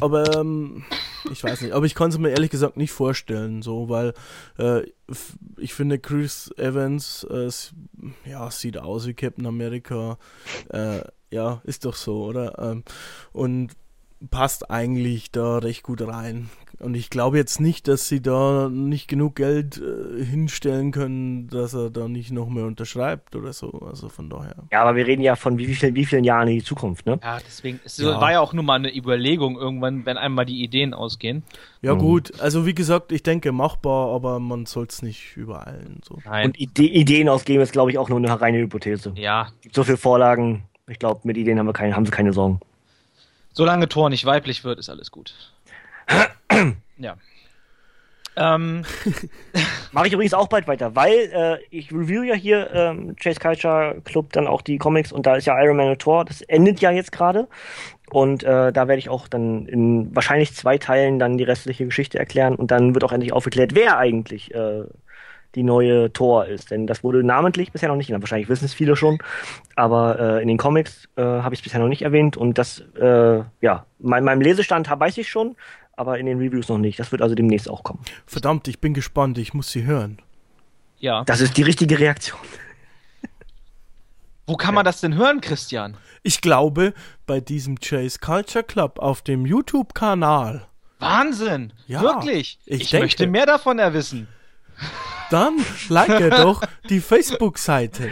Aber 0.02 0.38
ähm, 0.38 0.84
ich 1.32 1.44
weiß 1.44 1.62
nicht, 1.62 1.74
aber 1.74 1.86
ich 1.86 1.96
kann 1.96 2.10
es 2.10 2.18
mir 2.18 2.30
ehrlich 2.32 2.50
gesagt 2.50 2.78
nicht 2.78 2.92
vorstellen, 2.92 3.62
so, 3.62 3.90
weil 3.90 4.14
äh, 4.58 4.82
ich 5.58 5.74
finde 5.74 6.00
Chris 6.00 6.52
Evans 6.58 7.26
äh, 7.30 7.50
ja, 8.30 8.50
sieht 8.52 8.78
aus 8.78 9.08
wie 9.08 9.14
Captain 9.14 9.46
America. 9.46 10.18
Äh, 10.70 11.02
ja, 11.32 11.62
ist 11.64 11.86
doch 11.86 11.96
so, 11.96 12.26
oder? 12.26 12.58
Ähm, 12.60 12.84
und 13.32 13.72
passt 14.30 14.70
eigentlich 14.70 15.32
da 15.32 15.58
recht 15.58 15.84
gut 15.84 16.02
rein. 16.02 16.50
Und 16.80 16.96
ich 16.96 17.10
glaube 17.10 17.38
jetzt 17.38 17.62
nicht, 17.62 17.88
dass 17.88 18.10
sie 18.10 18.22
da 18.22 18.68
nicht 18.70 19.08
genug 19.08 19.36
Geld 19.36 19.82
äh, 19.82 20.24
hinstellen 20.24 20.92
können, 20.92 21.48
dass 21.48 21.74
er 21.74 21.90
da 21.90 22.10
nicht 22.10 22.32
noch 22.32 22.50
mehr 22.50 22.66
unterschreibt 22.66 23.36
oder 23.36 23.54
so. 23.54 23.72
Also 23.88 24.10
von 24.10 24.30
daher. 24.30 24.56
Ja, 24.72 24.82
aber 24.82 24.96
wir 24.96 25.08
reden 25.08 25.22
ja 25.22 25.36
von 25.36 25.58
wie, 25.58 25.74
viel, 25.74 25.96
wie 25.96 26.06
vielen 26.06 26.26
Jahren 26.26 26.50
in 26.50 26.56
die 26.56 26.64
Zukunft, 26.64 27.06
ne? 27.06 27.20
Ja, 27.24 27.38
deswegen. 27.46 27.80
Es 27.86 27.98
ja. 27.98 28.20
war 28.20 28.34
ja 28.34 28.42
auch 28.42 28.54
nur 28.54 28.66
mal 28.66 28.76
eine 28.76 28.94
Überlegung 28.94 29.56
irgendwann, 29.56 30.06
wenn 30.06 30.18
einmal 30.18 30.46
die 30.46 30.62
Ideen 30.62 30.94
ausgehen. 30.94 31.44
Ja, 31.82 31.96
mhm. 31.96 32.00
gut. 32.00 32.42
Also 32.42 32.66
wie 32.66 32.76
gesagt, 32.76 33.14
ich 33.14 33.24
denke 33.24 33.52
machbar, 33.54 34.14
aber 34.14 34.40
man 34.40 34.66
soll 34.66 34.88
es 34.90 35.02
nicht 35.02 35.38
übereilen. 35.38 36.02
So. 36.04 36.18
Nein. 36.26 36.48
Und 36.48 36.60
Ide 36.60 36.84
Ideen 36.84 37.30
ausgeben 37.30 37.62
ist, 37.62 37.72
glaube 37.72 37.92
ich, 37.92 37.98
auch 37.98 38.10
nur 38.10 38.18
eine 38.18 38.42
reine 38.42 38.58
Hypothese. 38.58 39.14
Ja. 39.16 39.48
Gibt 39.62 39.76
so 39.76 39.84
viele 39.84 39.98
Vorlagen. 39.98 40.64
Ich 40.88 41.00
glaube, 41.00 41.22
mit 41.24 41.38
Ideen 41.38 41.60
haben 41.60 41.68
wir 41.68 41.74
keine, 41.74 41.96
haben 41.96 42.06
sie 42.06 42.12
keine 42.12 42.34
Sorgen. 42.34 42.60
Solange 43.54 43.88
Thor 43.88 44.10
nicht 44.10 44.26
weiblich 44.26 44.64
wird, 44.64 44.80
ist 44.80 44.90
alles 44.90 45.12
gut. 45.12 45.34
ja. 46.98 47.16
Ähm. 48.36 48.84
Mache 49.92 50.08
ich 50.08 50.14
übrigens 50.14 50.34
auch 50.34 50.48
bald 50.48 50.68
weiter, 50.68 50.96
weil 50.96 51.30
äh, 51.32 51.58
ich 51.70 51.92
review 51.92 52.24
ja 52.24 52.34
hier 52.34 52.72
ähm, 52.74 53.16
Chase 53.16 53.40
Culture 53.40 54.02
Club 54.04 54.34
dann 54.34 54.48
auch 54.48 54.64
die 54.64 54.80
Comics 54.80 55.12
und 55.12 55.28
da 55.28 55.36
ist 55.36 55.46
ja 55.46 55.62
Iron 55.64 55.78
Man 55.78 55.90
und 55.90 56.00
Thor, 56.00 56.26
das 56.26 56.42
endet 56.42 56.82
ja 56.82 56.90
jetzt 56.90 57.12
gerade. 57.12 57.48
Und 58.10 58.44
äh, 58.44 58.72
da 58.72 58.88
werde 58.88 58.98
ich 58.98 59.10
auch 59.10 59.28
dann 59.28 59.66
in 59.68 60.16
wahrscheinlich 60.16 60.54
zwei 60.54 60.78
Teilen 60.78 61.20
dann 61.20 61.38
die 61.38 61.44
restliche 61.44 61.86
Geschichte 61.86 62.20
erklären 62.20 62.56
und 62.56 62.72
dann 62.72 62.94
wird 62.94 63.04
auch 63.04 63.12
endlich 63.12 63.34
aufgeklärt, 63.34 63.76
wer 63.76 63.98
eigentlich 63.98 64.54
äh, 64.54 64.84
die 65.56 65.64
neue 65.64 66.12
Tor 66.14 66.46
ist. 66.46 66.72
Denn 66.72 66.88
das 66.88 67.04
wurde 67.04 67.24
namentlich 67.24 67.72
bisher 67.72 67.90
noch 67.90 67.96
nicht 67.96 68.08
genannt. 68.08 68.24
Wahrscheinlich 68.24 68.50
wissen 68.50 68.66
es 68.66 68.74
viele 68.74 68.96
schon. 68.96 69.20
Aber 69.76 70.20
äh, 70.20 70.42
in 70.42 70.48
den 70.48 70.58
Comics 70.58 71.08
äh, 71.16 71.22
habe 71.22 71.54
ich 71.54 71.60
es 71.60 71.64
bisher 71.64 71.80
noch 71.80 71.88
nicht 71.88 72.02
erwähnt. 72.02 72.38
Und 72.38 72.58
das, 72.58 72.84
äh, 73.00 73.44
ja, 73.62 73.86
mein, 74.00 74.24
meinem 74.24 74.42
Lesestand 74.42 74.90
weiß 74.90 75.18
ich 75.18 75.30
schon, 75.30 75.56
aber 75.96 76.20
in 76.20 76.26
den 76.26 76.40
Reviews 76.40 76.70
noch 76.70 76.78
nicht. 76.78 77.00
Das 77.00 77.12
wird 77.12 77.22
also 77.22 77.36
demnächst 77.36 77.70
auch 77.70 77.84
kommen. 77.84 78.02
Verdammt, 78.26 78.68
ich 78.68 78.80
bin 78.80 78.94
gespannt. 78.94 79.38
Ich 79.38 79.54
muss 79.54 79.72
sie 79.72 79.86
hören. 79.86 80.20
Ja. 80.98 81.24
Das 81.26 81.42
ist 81.42 81.58
die 81.58 81.64
richtige 81.64 82.00
Reaktion. 82.00 82.40
Wo 84.46 84.56
kann 84.56 84.76
man 84.76 84.84
das 84.84 85.00
denn 85.00 85.16
hören, 85.16 85.40
Christian? 85.40 85.96
Ich 86.22 86.42
glaube, 86.42 86.94
bei 87.26 87.40
diesem 87.40 87.80
Chase 87.80 88.20
Culture 88.20 88.64
Club 88.64 89.00
auf 89.00 89.22
dem 89.22 89.46
YouTube-Kanal. 89.46 90.68
Wahnsinn! 91.00 91.74
Ja, 91.88 92.02
Wirklich? 92.02 92.60
Ich, 92.66 92.82
ich 92.82 92.94
möchte 92.94 93.28
mehr 93.28 93.46
davon 93.46 93.80
erwissen. 93.80 94.28
Dann 95.30 95.58
like 95.90 96.30
doch 96.32 96.62
die 96.90 97.00
Facebook-Seite. 97.00 98.12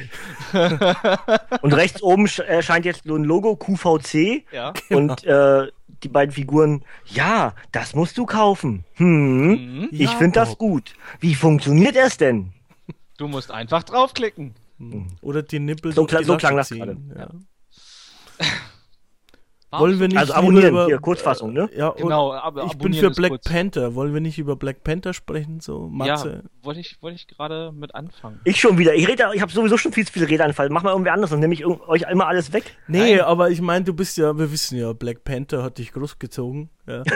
Und 1.61 1.73
rechts 1.73 2.01
oben 2.01 2.25
erscheint 2.47 2.85
jetzt 2.85 3.03
so 3.05 3.15
ein 3.15 3.23
Logo 3.23 3.55
QVC. 3.55 4.43
Ja. 4.51 4.73
Und 4.89 5.23
äh, 5.23 5.67
die 6.03 6.07
beiden 6.09 6.33
Figuren, 6.33 6.83
ja, 7.05 7.53
das 7.71 7.93
musst 7.93 8.17
du 8.17 8.25
kaufen. 8.25 8.85
Hm, 8.95 9.51
Mhm. 9.51 9.87
ich 9.91 9.99
Ja, 10.11 10.17
finde 10.17 10.39
das 10.39 10.57
gut. 10.57 10.95
Wie 11.19 11.35
funktioniert 11.35 11.95
es 11.95 12.17
denn? 12.17 12.53
Du 13.17 13.27
musst 13.27 13.51
einfach 13.51 13.83
draufklicken. 13.83 14.55
Oder 15.21 15.43
die 15.43 15.59
Nippel 15.59 15.93
So 15.93 16.05
kla- 16.07 16.23
so 16.23 16.37
klang 16.37 16.55
das 16.55 16.69
gerade. 16.69 16.97
Ja. 17.15 17.29
Wollen 19.71 19.99
wir 19.99 20.07
nicht 20.09 20.17
Also 20.17 20.33
abonnieren, 20.33 20.69
über, 20.69 20.85
hier, 20.87 20.99
Kurzfassung, 20.99 21.53
ne? 21.53 21.69
Ja, 21.75 21.91
Genau, 21.91 22.33
aber 22.33 22.65
ich 22.65 22.77
bin 22.77 22.93
für 22.93 23.09
Black 23.09 23.29
kurz. 23.31 23.45
Panther. 23.45 23.95
Wollen 23.95 24.13
wir 24.13 24.19
nicht 24.19 24.37
über 24.37 24.57
Black 24.57 24.83
Panther 24.83 25.13
sprechen, 25.13 25.61
so 25.61 25.87
Matze? 25.87 26.43
Ja, 26.43 26.65
wollte 26.65 26.81
ich, 26.81 27.01
wollte 27.01 27.15
ich 27.15 27.27
gerade 27.27 27.71
mit 27.71 27.95
anfangen. 27.95 28.41
Ich 28.43 28.59
schon 28.59 28.77
wieder. 28.77 28.93
Ich 28.95 29.07
rede, 29.07 29.29
ich 29.33 29.41
habe 29.41 29.51
sowieso 29.51 29.77
schon 29.77 29.93
viel 29.93 30.05
zu 30.05 30.11
viele 30.11 30.27
Redeanfall. 30.27 30.69
Mach 30.69 30.83
mal 30.83 30.91
irgendwie 30.91 31.11
anders, 31.11 31.29
dann 31.29 31.39
nehme 31.39 31.53
ich 31.53 31.65
euch 31.65 32.01
immer 32.01 32.27
alles 32.27 32.51
weg. 32.51 32.75
Nee, 32.87 33.15
Nein. 33.15 33.21
aber 33.21 33.49
ich 33.49 33.61
meine, 33.61 33.85
du 33.85 33.93
bist 33.93 34.17
ja, 34.17 34.37
wir 34.37 34.51
wissen 34.51 34.77
ja, 34.77 34.91
Black 34.91 35.23
Panther 35.23 35.63
hat 35.63 35.77
dich 35.77 35.93
großgezogen. 35.93 36.69
Ja. 36.87 37.03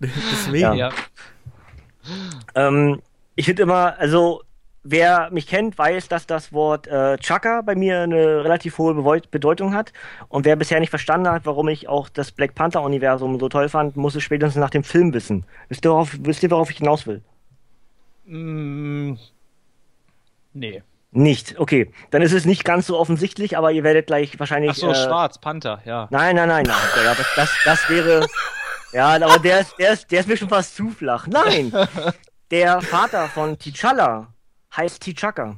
Deswegen. 0.00 0.58
Ja. 0.58 0.74
Ja. 0.74 0.90
Ähm, 2.54 3.00
ich 3.36 3.46
finde 3.46 3.62
immer, 3.62 3.98
also 3.98 4.42
wer 4.84 5.30
mich 5.30 5.46
kennt, 5.46 5.78
weiß, 5.78 6.08
dass 6.08 6.26
das 6.26 6.52
Wort 6.52 6.86
äh, 6.88 7.16
Chaka 7.18 7.60
bei 7.62 7.74
mir 7.74 8.00
eine 8.02 8.44
relativ 8.44 8.78
hohe 8.78 8.94
Bedeut- 8.94 9.30
Bedeutung 9.30 9.74
hat. 9.74 9.92
Und 10.28 10.44
wer 10.44 10.56
bisher 10.56 10.80
nicht 10.80 10.90
verstanden 10.90 11.28
hat, 11.30 11.46
warum 11.46 11.68
ich 11.68 11.88
auch 11.88 12.08
das 12.08 12.32
Black 12.32 12.54
Panther-Universum 12.54 13.38
so 13.38 13.48
toll 13.48 13.68
fand, 13.68 13.96
muss 13.96 14.14
es 14.14 14.22
spätestens 14.22 14.60
nach 14.60 14.70
dem 14.70 14.84
Film 14.84 15.12
wissen. 15.14 15.44
Wisst 15.68 15.84
ihr, 15.84 15.90
worauf, 15.90 16.16
wisst 16.20 16.42
ihr, 16.42 16.50
worauf 16.50 16.70
ich 16.70 16.78
hinaus 16.78 17.06
will? 17.06 17.22
Mm, 18.26 19.14
nee. 20.52 20.82
Nicht. 21.14 21.58
Okay. 21.58 21.92
Dann 22.10 22.22
ist 22.22 22.32
es 22.32 22.46
nicht 22.46 22.64
ganz 22.64 22.86
so 22.86 22.98
offensichtlich, 22.98 23.58
aber 23.58 23.70
ihr 23.70 23.84
werdet 23.84 24.06
gleich 24.06 24.38
wahrscheinlich. 24.40 24.70
Ach 24.70 24.76
so, 24.76 24.90
äh, 24.90 24.94
schwarz, 24.94 25.38
Panther, 25.38 25.80
ja. 25.84 26.08
Nein, 26.10 26.36
nein, 26.36 26.48
nein, 26.48 26.64
nein. 26.66 26.76
Ja, 27.04 27.14
das, 27.14 27.26
das, 27.36 27.50
das 27.66 27.90
wäre. 27.90 28.26
Ja, 28.94 29.08
aber 29.08 29.38
der 29.38 29.60
ist, 29.60 29.74
der, 29.78 29.92
ist, 29.92 30.10
der 30.10 30.20
ist 30.20 30.28
mir 30.28 30.36
schon 30.38 30.48
fast 30.48 30.74
zu 30.74 30.88
flach. 30.90 31.26
Nein! 31.26 31.72
Der 32.50 32.82
Vater 32.82 33.28
von 33.28 33.56
T'Challa 33.56 34.26
heißt 34.76 35.02
T'Chaka. 35.02 35.56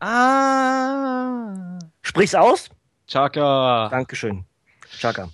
Ah. 0.00 1.78
Sprich's 2.02 2.34
aus? 2.34 2.70
Chaka. 3.06 3.88
Dankeschön. 3.90 4.44
Chaka. 4.98 5.28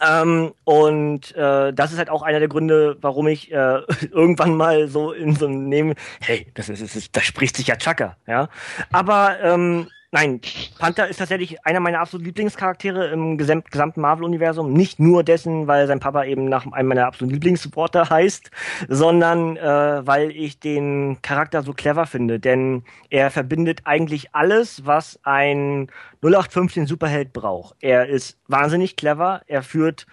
Ähm, 0.00 0.52
und 0.64 1.34
äh, 1.34 1.72
das 1.72 1.92
ist 1.92 1.98
halt 1.98 2.10
auch 2.10 2.22
einer 2.22 2.38
der 2.38 2.48
Gründe, 2.48 2.96
warum 3.00 3.26
ich 3.26 3.50
äh, 3.50 3.80
irgendwann 4.10 4.56
mal 4.56 4.88
so 4.88 5.12
in 5.12 5.34
so 5.34 5.46
einem 5.46 5.68
Neben, 5.68 5.94
hey, 6.20 6.50
das 6.54 6.68
ist, 6.68 6.82
das 6.82 6.94
ist, 6.94 7.16
das 7.16 7.24
spricht 7.24 7.56
sich 7.56 7.66
ja 7.66 7.76
Chaka, 7.76 8.16
ja. 8.26 8.48
Aber 8.92 9.40
ähm, 9.42 9.88
nein, 10.10 10.40
Panther 10.78 11.08
ist 11.08 11.18
tatsächlich 11.18 11.64
einer 11.66 11.80
meiner 11.80 12.00
absoluten 12.00 12.26
Lieblingscharaktere 12.26 13.08
im 13.08 13.38
gesam 13.38 13.62
gesamten 13.70 14.00
Marvel-Universum. 14.00 14.72
Nicht 14.72 15.00
nur 15.00 15.22
dessen, 15.24 15.66
weil 15.66 15.86
sein 15.86 16.00
Papa 16.00 16.24
eben 16.24 16.46
nach 16.46 16.70
einem 16.72 16.88
meiner 16.88 17.06
absoluten 17.06 17.34
Lieblingsworte 17.34 18.08
heißt, 18.10 18.50
sondern 18.88 19.56
äh, 19.56 20.06
weil 20.06 20.30
ich 20.30 20.60
den 20.60 21.20
Charakter 21.22 21.62
so 21.62 21.72
clever 21.72 22.06
finde. 22.06 22.40
Denn 22.40 22.84
er 23.10 23.30
verbindet 23.30 23.82
eigentlich 23.84 24.34
alles, 24.34 24.86
was 24.86 25.20
ein 25.22 25.88
0815 26.22 26.86
Superheld 26.86 27.32
braucht. 27.32 27.76
Er 27.80 28.08
ist 28.08 28.38
wahnsinnig 28.48 28.96
clever, 28.96 29.42
er 29.46 29.62
führt 29.62 30.06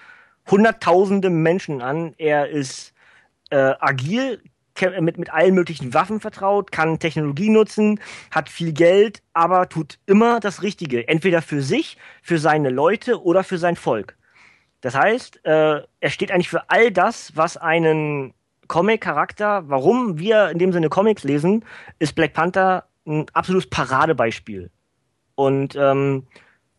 hunderttausende 0.50 1.30
Menschen 1.30 1.82
an, 1.82 2.14
er 2.18 2.50
ist 2.50 2.94
äh, 3.50 3.74
agil, 3.80 4.42
mit, 5.00 5.18
mit 5.18 5.34
allen 5.34 5.56
möglichen 5.56 5.94
Waffen 5.94 6.20
vertraut, 6.20 6.72
kann 6.72 7.00
Technologie 7.00 7.50
nutzen, 7.50 8.00
hat 8.32 8.50
viel 8.50 8.74
Geld, 8.74 9.22
aber 9.34 9.70
tut 9.70 10.00
immer 10.06 10.40
das 10.40 10.62
Richtige. 10.62 11.08
Entweder 11.08 11.42
für 11.42 11.62
sich, 11.62 11.98
für 12.22 12.38
seine 12.38 12.70
Leute 12.70 13.24
oder 13.24 13.44
für 13.44 13.58
sein 13.58 13.76
Volk. 13.76 14.16
Das 14.82 14.96
heißt, 14.96 15.46
äh, 15.46 15.82
er 16.00 16.10
steht 16.10 16.32
eigentlich 16.32 16.50
für 16.50 16.70
all 16.70 16.92
das, 16.92 17.36
was 17.36 17.58
einen 17.58 18.34
Comic-Charakter, 18.68 19.64
warum 19.68 20.20
wir 20.20 20.50
in 20.50 20.60
dem 20.60 20.74
Sinne 20.74 20.90
Comics 20.90 21.24
lesen, 21.24 21.66
ist 22.00 22.16
Black 22.16 22.34
Panther 22.34 22.86
ein 23.08 23.26
absolutes 23.34 23.70
Paradebeispiel. 23.70 24.72
Und 25.36 25.76
ähm, 25.76 26.28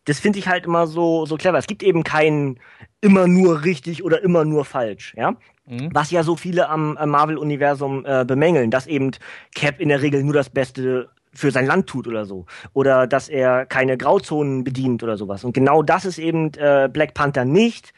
das 0.07 0.19
finde 0.19 0.39
ich 0.39 0.47
halt 0.47 0.65
immer 0.65 0.87
so, 0.87 1.25
so 1.25 1.35
clever. 1.35 1.57
Es 1.57 1.67
gibt 1.67 1.83
eben 1.83 2.03
keinen 2.03 2.59
immer 3.01 3.27
nur 3.27 3.63
richtig 3.63 4.03
oder 4.03 4.23
immer 4.23 4.45
nur 4.45 4.63
falsch, 4.65 5.13
ja. 5.17 5.35
Mhm. 5.65 5.89
Was 5.93 6.11
ja 6.11 6.23
so 6.23 6.37
viele 6.37 6.69
am, 6.69 6.95
am 6.95 7.09
Marvel-Universum 7.09 8.05
äh, 8.05 8.23
bemängeln, 8.25 8.71
dass 8.71 8.87
eben 8.87 9.11
Cap 9.53 9.81
in 9.81 9.89
der 9.89 10.01
Regel 10.01 10.23
nur 10.23 10.33
das 10.33 10.49
Beste 10.49 11.09
für 11.33 11.51
sein 11.51 11.65
Land 11.65 11.87
tut 11.87 12.07
oder 12.07 12.25
so. 12.25 12.45
Oder 12.73 13.05
dass 13.05 13.27
er 13.27 13.65
keine 13.65 13.97
Grauzonen 13.97 14.63
bedient 14.63 15.03
oder 15.03 15.17
sowas. 15.17 15.43
Und 15.43 15.53
genau 15.53 15.83
das 15.83 16.05
ist 16.05 16.19
eben 16.19 16.53
äh, 16.53 16.89
Black 16.91 17.13
Panther 17.13 17.43
nicht, 17.43 17.93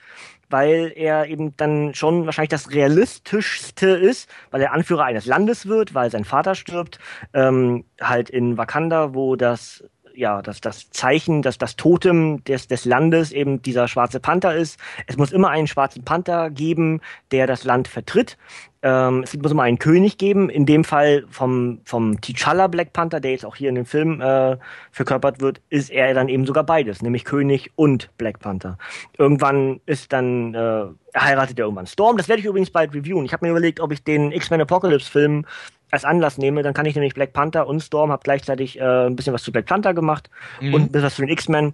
weil 0.49 0.91
er 0.95 1.27
eben 1.27 1.55
dann 1.57 1.93
schon 1.93 2.25
wahrscheinlich 2.25 2.49
das 2.49 2.71
realistischste 2.71 3.89
ist, 3.89 4.27
weil 4.49 4.61
er 4.61 4.73
Anführer 4.73 5.05
eines 5.05 5.27
Landes 5.27 5.67
wird, 5.67 5.93
weil 5.93 6.09
sein 6.09 6.25
Vater 6.25 6.55
stirbt, 6.55 6.97
ähm, 7.35 7.85
halt 8.01 8.31
in 8.31 8.57
Wakanda, 8.57 9.13
wo 9.13 9.35
das 9.35 9.83
ja, 10.19 10.41
das, 10.41 10.59
das 10.59 10.89
Zeichen, 10.91 11.41
das, 11.41 11.57
das 11.57 11.77
Totem 11.77 12.43
des, 12.43 12.67
des 12.67 12.83
Landes 12.83 13.31
eben 13.31 13.61
dieser 13.61 13.87
schwarze 13.87 14.19
Panther 14.19 14.53
ist. 14.53 14.77
Es 15.07 15.15
muss 15.15 15.31
immer 15.31 15.49
einen 15.49 15.67
schwarzen 15.67 16.03
Panther 16.03 16.49
geben, 16.49 16.99
der 17.31 17.47
das 17.47 17.63
Land 17.63 17.87
vertritt. 17.87 18.37
Ähm, 18.81 19.23
es 19.23 19.35
muss 19.35 19.51
immer 19.51 19.63
einen 19.63 19.77
König 19.77 20.17
geben, 20.17 20.49
in 20.49 20.65
dem 20.65 20.85
Fall 20.85 21.25
vom, 21.29 21.79
vom 21.83 22.13
T'Challa 22.13 22.67
Black 22.69 22.93
Panther, 22.93 23.19
der 23.19 23.31
jetzt 23.31 23.45
auch 23.45 23.55
hier 23.57 23.67
in 23.69 23.75
dem 23.75 23.85
Film 23.85 24.21
äh, 24.21 24.55
verkörpert 24.91 25.41
wird, 25.41 25.61
ist 25.69 25.89
er 25.89 26.13
dann 26.13 26.29
eben 26.29 26.45
sogar 26.45 26.63
beides, 26.63 27.01
nämlich 27.01 27.25
König 27.25 27.71
und 27.75 28.09
Black 28.17 28.39
Panther. 28.39 28.77
Irgendwann 29.17 29.81
ist 29.85 30.13
dann, 30.13 30.53
äh, 30.55 30.85
heiratet 31.17 31.59
er 31.59 31.65
irgendwann 31.65 31.87
Storm. 31.87 32.15
Das 32.15 32.29
werde 32.29 32.39
ich 32.39 32.45
übrigens 32.45 32.69
bald 32.69 32.93
reviewen. 32.93 33.25
Ich 33.25 33.33
habe 33.33 33.45
mir 33.45 33.51
überlegt, 33.51 33.81
ob 33.81 33.91
ich 33.91 34.03
den 34.03 34.31
X-Men 34.31 34.61
Apocalypse 34.61 35.11
Film 35.11 35.45
als 35.91 36.05
Anlass 36.05 36.37
nehme, 36.37 36.61
dann 36.61 36.73
kann 36.75 36.85
ich 36.85 36.95
nämlich 36.95 37.15
Black 37.15 37.33
Panther 37.33 37.67
und 37.67 37.81
Storm, 37.81 38.11
habe 38.11 38.21
gleichzeitig 38.23 38.79
äh, 38.79 39.07
ein 39.07 39.15
bisschen 39.15 39.33
was 39.33 39.43
zu 39.43 39.51
Black 39.51 39.65
Panther 39.65 39.93
gemacht 39.93 40.29
Mhm. 40.61 40.73
und 40.73 40.81
ein 40.83 40.91
bisschen 40.91 41.05
was 41.05 41.15
zu 41.15 41.21
den 41.23 41.31
X-Men. 41.31 41.73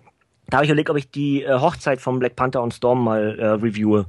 Da 0.49 0.57
habe 0.57 0.65
ich 0.65 0.69
überlegt, 0.69 0.89
ob 0.89 0.97
ich 0.97 1.09
die 1.09 1.43
äh, 1.43 1.53
Hochzeit 1.59 1.99
von 2.01 2.19
Black 2.19 2.35
Panther 2.35 2.61
und 2.61 2.73
Storm 2.73 3.03
mal 3.03 3.39
äh, 3.39 3.45
reviewe. 3.47 4.05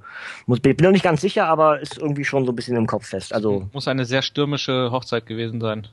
Muss, 0.46 0.60
bin 0.60 0.76
noch 0.80 0.90
nicht 0.90 1.04
ganz 1.04 1.20
sicher, 1.20 1.46
aber 1.46 1.80
ist 1.80 1.96
irgendwie 1.98 2.24
schon 2.24 2.44
so 2.44 2.52
ein 2.52 2.56
bisschen 2.56 2.76
im 2.76 2.86
Kopf 2.86 3.06
fest. 3.06 3.32
Also, 3.32 3.68
Muss 3.72 3.88
eine 3.88 4.04
sehr 4.04 4.22
stürmische 4.22 4.90
Hochzeit 4.90 5.26
gewesen 5.26 5.60
sein. 5.60 5.88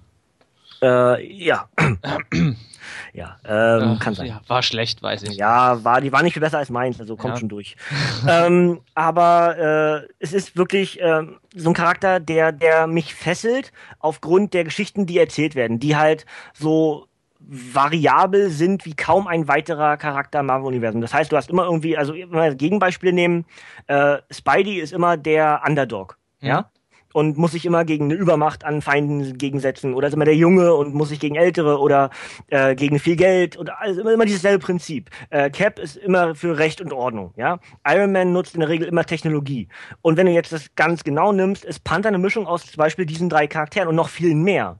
äh, 0.81 1.25
ja. 1.33 1.67
ja, 3.13 3.37
ähm, 3.45 3.93
Ach, 3.95 3.99
kann 3.99 4.15
sein. 4.15 4.27
Ja, 4.27 4.41
war 4.47 4.61
schlecht, 4.63 5.01
weiß 5.01 5.23
ich. 5.23 5.35
Ja, 5.37 5.83
war, 5.83 6.01
die 6.01 6.11
war 6.11 6.23
nicht 6.23 6.33
viel 6.33 6.41
besser 6.41 6.57
als 6.57 6.69
meins, 6.69 6.99
also 6.99 7.15
kommt 7.15 7.35
Ja. 7.35 7.39
schon 7.39 7.49
durch. 7.49 7.75
ähm, 8.27 8.81
aber 8.95 10.03
äh, 10.03 10.07
es 10.19 10.33
ist 10.33 10.57
wirklich 10.57 10.99
ähm, 11.01 11.37
so 11.55 11.69
ein 11.69 11.73
Charakter, 11.73 12.19
der, 12.19 12.51
der 12.51 12.87
mich 12.87 13.13
fesselt 13.15 13.71
aufgrund 13.99 14.53
der 14.53 14.65
Geschichten, 14.65 15.05
die 15.05 15.17
erzählt 15.17 15.55
werden, 15.55 15.79
die 15.79 15.95
halt 15.95 16.25
so 16.53 17.07
variabel 17.47 18.49
sind 18.49 18.85
wie 18.85 18.95
kaum 18.95 19.27
ein 19.27 19.47
weiterer 19.47 19.97
Charakter 19.97 20.39
im 20.39 20.47
Marvel-Universum. 20.47 21.01
Das 21.01 21.13
heißt, 21.13 21.31
du 21.31 21.37
hast 21.37 21.49
immer 21.49 21.65
irgendwie, 21.65 21.97
also 21.97 22.13
wenn 22.13 22.31
wir 22.31 22.55
Gegenbeispiele 22.55 23.13
nehmen, 23.13 23.45
äh, 23.87 24.17
Spidey 24.31 24.79
ist 24.79 24.93
immer 24.93 25.17
der 25.17 25.61
Underdog, 25.67 26.17
Mhm. 26.41 26.47
ja? 26.47 26.69
Und 27.15 27.37
muss 27.37 27.51
sich 27.51 27.63
immer 27.67 27.85
gegen 27.85 28.05
eine 28.05 28.15
Übermacht 28.15 28.65
an 28.65 28.81
Feinden 28.81 29.37
gegensetzen. 29.37 29.93
Oder 29.93 30.07
ist 30.07 30.15
immer 30.15 30.25
der 30.25 30.35
Junge 30.35 30.73
und 30.73 30.95
muss 30.95 31.09
sich 31.09 31.19
gegen 31.19 31.35
Ältere 31.35 31.79
oder 31.79 32.09
äh, 32.47 32.73
gegen 32.73 32.97
viel 32.97 33.15
Geld. 33.15 33.55
Oder 33.55 33.79
also 33.79 34.01
immer, 34.01 34.13
immer 34.13 34.25
dieses 34.25 34.41
selbe 34.41 34.65
Prinzip. 34.65 35.11
Äh, 35.29 35.51
Cap 35.51 35.77
ist 35.77 35.95
immer 35.95 36.33
für 36.33 36.57
Recht 36.57 36.81
und 36.81 36.91
Ordnung, 36.91 37.31
ja? 37.35 37.59
Iron 37.87 38.13
Man 38.13 38.33
nutzt 38.33 38.55
in 38.55 38.61
der 38.61 38.69
Regel 38.69 38.87
immer 38.87 39.05
Technologie. 39.05 39.67
Und 40.01 40.17
wenn 40.17 40.25
du 40.25 40.31
jetzt 40.31 40.53
das 40.53 40.73
ganz 40.73 41.03
genau 41.03 41.31
nimmst, 41.31 41.63
ist 41.65 41.83
Panther 41.83 42.07
eine 42.07 42.17
Mischung 42.17 42.47
aus 42.47 42.65
zum 42.65 42.77
Beispiel 42.77 43.05
diesen 43.05 43.29
drei 43.29 43.45
Charakteren 43.45 43.89
und 43.89 43.95
noch 43.95 44.09
viel 44.09 44.33
mehr. 44.33 44.79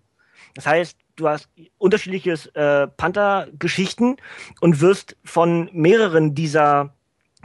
Das 0.56 0.65
heißt, 0.65 0.98
du 1.15 1.27
hast 1.27 1.49
unterschiedliches 1.77 2.48
äh, 2.48 2.88
Panther-Geschichten 2.88 4.18
und 4.61 4.81
wirst 4.81 5.15
von 5.23 5.69
mehreren 5.73 6.35
dieser 6.35 6.94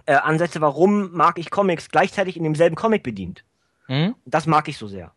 äh, 0.07 0.15
Ansätze, 0.15 0.61
warum 0.61 1.12
mag 1.12 1.39
ich 1.39 1.51
Comics, 1.51 1.89
gleichzeitig 1.90 2.36
in 2.36 2.45
demselben 2.45 2.77
Comic 2.77 3.03
bedient. 3.03 3.45
Mhm. 3.89 4.15
Das 4.24 4.47
mag 4.47 4.69
ich 4.69 4.78
so 4.78 4.86
sehr. 4.86 5.12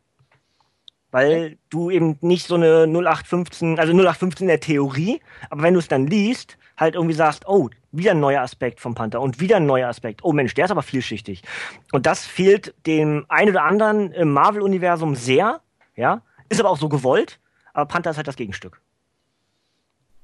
Weil 1.12 1.58
du 1.70 1.90
eben 1.90 2.18
nicht 2.22 2.48
so 2.48 2.56
eine 2.56 2.88
0815, 2.88 3.80
also 3.80 3.92
0815 3.92 4.46
in 4.46 4.48
der 4.48 4.60
Theorie, 4.60 5.22
aber 5.50 5.64
wenn 5.64 5.74
du 5.74 5.80
es 5.80 5.88
dann 5.88 6.08
liest, 6.08 6.58
halt 6.78 6.96
irgendwie 6.96 7.14
sagst, 7.14 7.48
oh, 7.48 7.70
wieder 7.92 8.12
ein 8.12 8.20
neuer 8.20 8.42
Aspekt 8.42 8.80
vom 8.80 8.96
Panther 8.96 9.22
und 9.22 9.40
wieder 9.40 9.58
ein 9.58 9.66
neuer 9.66 9.90
Aspekt. 9.90 10.24
Oh 10.24 10.32
Mensch, 10.32 10.54
der 10.54 10.66
ist 10.66 10.72
aber 10.72 10.84
vielschichtig. 10.84 11.44
Und 11.92 12.06
das 12.06 12.26
fehlt 12.26 12.74
dem 12.86 13.26
einen 13.28 13.52
oder 13.52 13.64
anderen 13.64 14.14
im 14.14 14.32
Marvel-Universum 14.32 15.16
sehr, 15.16 15.62
ja, 15.96 16.22
ist 16.50 16.60
aber 16.60 16.70
auch 16.70 16.78
so 16.78 16.90
gewollt, 16.90 17.40
aber 17.74 17.86
Panther 17.86 18.12
ist 18.12 18.18
halt 18.18 18.28
das 18.28 18.36
Gegenstück. 18.36 18.82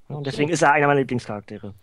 Und 0.07 0.26
deswegen 0.26 0.49
ist 0.49 0.61
er 0.61 0.72
einer 0.72 0.88
meiner 0.88 0.99
Lieblingscharaktere. 1.02 1.74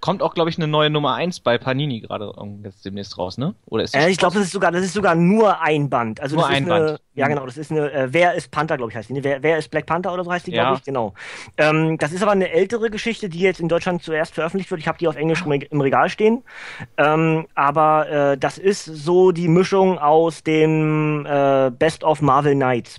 kommt 0.00 0.22
auch, 0.22 0.34
glaube 0.34 0.48
ich, 0.50 0.56
eine 0.58 0.66
neue 0.66 0.88
Nummer 0.90 1.14
1 1.14 1.40
bei 1.40 1.56
Panini 1.58 2.00
gerade 2.00 2.32
jetzt 2.62 2.84
demnächst 2.84 3.16
raus, 3.18 3.36
ne? 3.38 3.54
Oder 3.66 3.84
ist 3.84 3.94
das 3.94 4.04
äh, 4.04 4.10
ich 4.10 4.16
glaube, 4.18 4.34
das 4.34 4.44
ist 4.44 4.52
sogar, 4.52 4.70
das 4.72 4.82
ist 4.84 4.94
sogar 4.94 5.14
nur 5.14 5.60
ein 5.60 5.88
Band. 5.90 6.20
Also 6.20 6.36
nur 6.36 6.46
ein 6.46 6.64
eine, 6.70 6.86
Band. 6.86 7.00
Ja, 7.14 7.28
genau. 7.28 7.44
Das 7.46 7.56
ist 7.58 7.70
eine. 7.70 7.90
Äh, 7.92 8.12
Wer 8.12 8.34
ist 8.34 8.50
Panther, 8.50 8.76
glaube 8.78 8.90
ich, 8.90 8.96
heißt 8.96 9.08
die. 9.10 9.14
Ne? 9.14 9.24
Wer, 9.24 9.42
Wer 9.42 9.58
ist 9.58 9.70
Black 9.70 9.86
Panther 9.86 10.12
oder 10.12 10.24
so 10.24 10.30
heißt 10.32 10.46
die, 10.46 10.50
glaube 10.52 10.70
Ja. 10.72 10.76
ich. 10.76 10.82
Genau. 10.82 11.14
Ähm, 11.58 11.96
das 11.98 12.12
ist 12.12 12.22
aber 12.22 12.32
eine 12.32 12.50
ältere 12.50 12.90
Geschichte, 12.90 13.28
die 13.30 13.38
jetzt 13.40 13.60
in 13.60 13.68
Deutschland 13.68 14.02
zuerst 14.02 14.34
veröffentlicht 14.34 14.70
wird. 14.70 14.80
Ich 14.80 14.88
habe 14.88 14.98
die 14.98 15.08
auf 15.08 15.16
Englisch 15.16 15.42
im 15.46 15.80
Regal 15.80 16.08
stehen. 16.10 16.42
Ähm, 16.98 17.46
aber 17.54 18.08
äh, 18.32 18.38
das 18.38 18.58
ist 18.58 18.84
so 18.84 19.32
die 19.32 19.48
Mischung 19.48 19.98
aus 19.98 20.42
dem 20.42 21.24
äh, 21.26 21.70
Best 21.70 22.02
of 22.04 22.20
Marvel 22.22 22.54
Knights. 22.54 22.98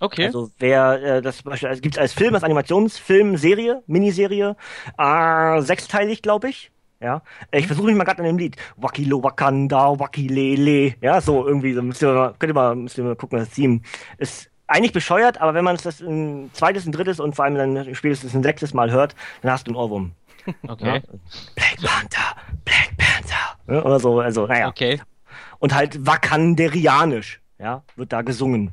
Okay. 0.00 0.26
Also 0.26 0.50
wer 0.58 1.02
äh, 1.02 1.22
das 1.22 1.38
zum 1.38 1.50
Beispiel, 1.50 1.68
also 1.68 1.80
gibt's 1.80 1.98
als 1.98 2.12
Film, 2.12 2.34
als 2.34 2.44
Animationsfilm, 2.44 3.36
Serie, 3.36 3.82
Miniserie, 3.86 4.56
äh, 4.96 5.60
sechsteilig, 5.60 6.22
glaube 6.22 6.48
ich. 6.50 6.70
Ja, 7.00 7.22
ich 7.52 7.66
versuche 7.68 7.86
mich 7.86 7.96
mal 7.96 8.04
gerade 8.04 8.18
an 8.20 8.26
dem 8.26 8.38
Lied. 8.38 8.56
Wakilo 8.76 9.22
Wakanda, 9.22 9.98
Wakilele. 10.00 10.94
Ja, 11.00 11.20
so 11.20 11.46
irgendwie, 11.46 11.72
so 11.72 11.82
müsst 11.82 12.02
ihr 12.02 12.12
mal, 12.12 12.34
könnt 12.38 12.50
ihr 12.50 12.54
mal, 12.54 12.74
müsst 12.74 12.98
ihr 12.98 13.04
mal 13.04 13.14
gucken, 13.14 13.38
das 13.38 13.50
Theme 13.50 13.80
ist 14.18 14.50
eigentlich 14.66 14.92
bescheuert, 14.92 15.40
aber 15.40 15.54
wenn 15.54 15.64
man 15.64 15.76
es 15.76 15.82
das 15.82 16.00
ein 16.00 16.50
zweites, 16.52 16.86
ein 16.86 16.92
drittes 16.92 17.20
und 17.20 17.34
vor 17.36 17.44
allem 17.44 17.54
dann 17.54 17.94
spätestens 17.94 18.34
ein 18.34 18.42
sechstes 18.42 18.74
Mal 18.74 18.90
hört, 18.90 19.14
dann 19.42 19.52
hast 19.52 19.66
du 19.66 19.70
einen 19.70 19.76
Ohrwurm. 19.76 20.12
okay. 20.68 21.02
Black 21.54 21.76
Panther, 21.82 22.36
Black 22.64 22.90
Panther. 22.96 23.58
Ja, 23.74 23.84
oder 23.84 24.00
so, 24.00 24.18
also, 24.20 24.46
naja 24.46 24.68
Okay. 24.68 25.00
und 25.60 25.74
halt 25.74 26.04
wakanderianisch, 26.06 27.40
ja, 27.58 27.82
wird 27.96 28.12
da 28.12 28.22
gesungen 28.22 28.72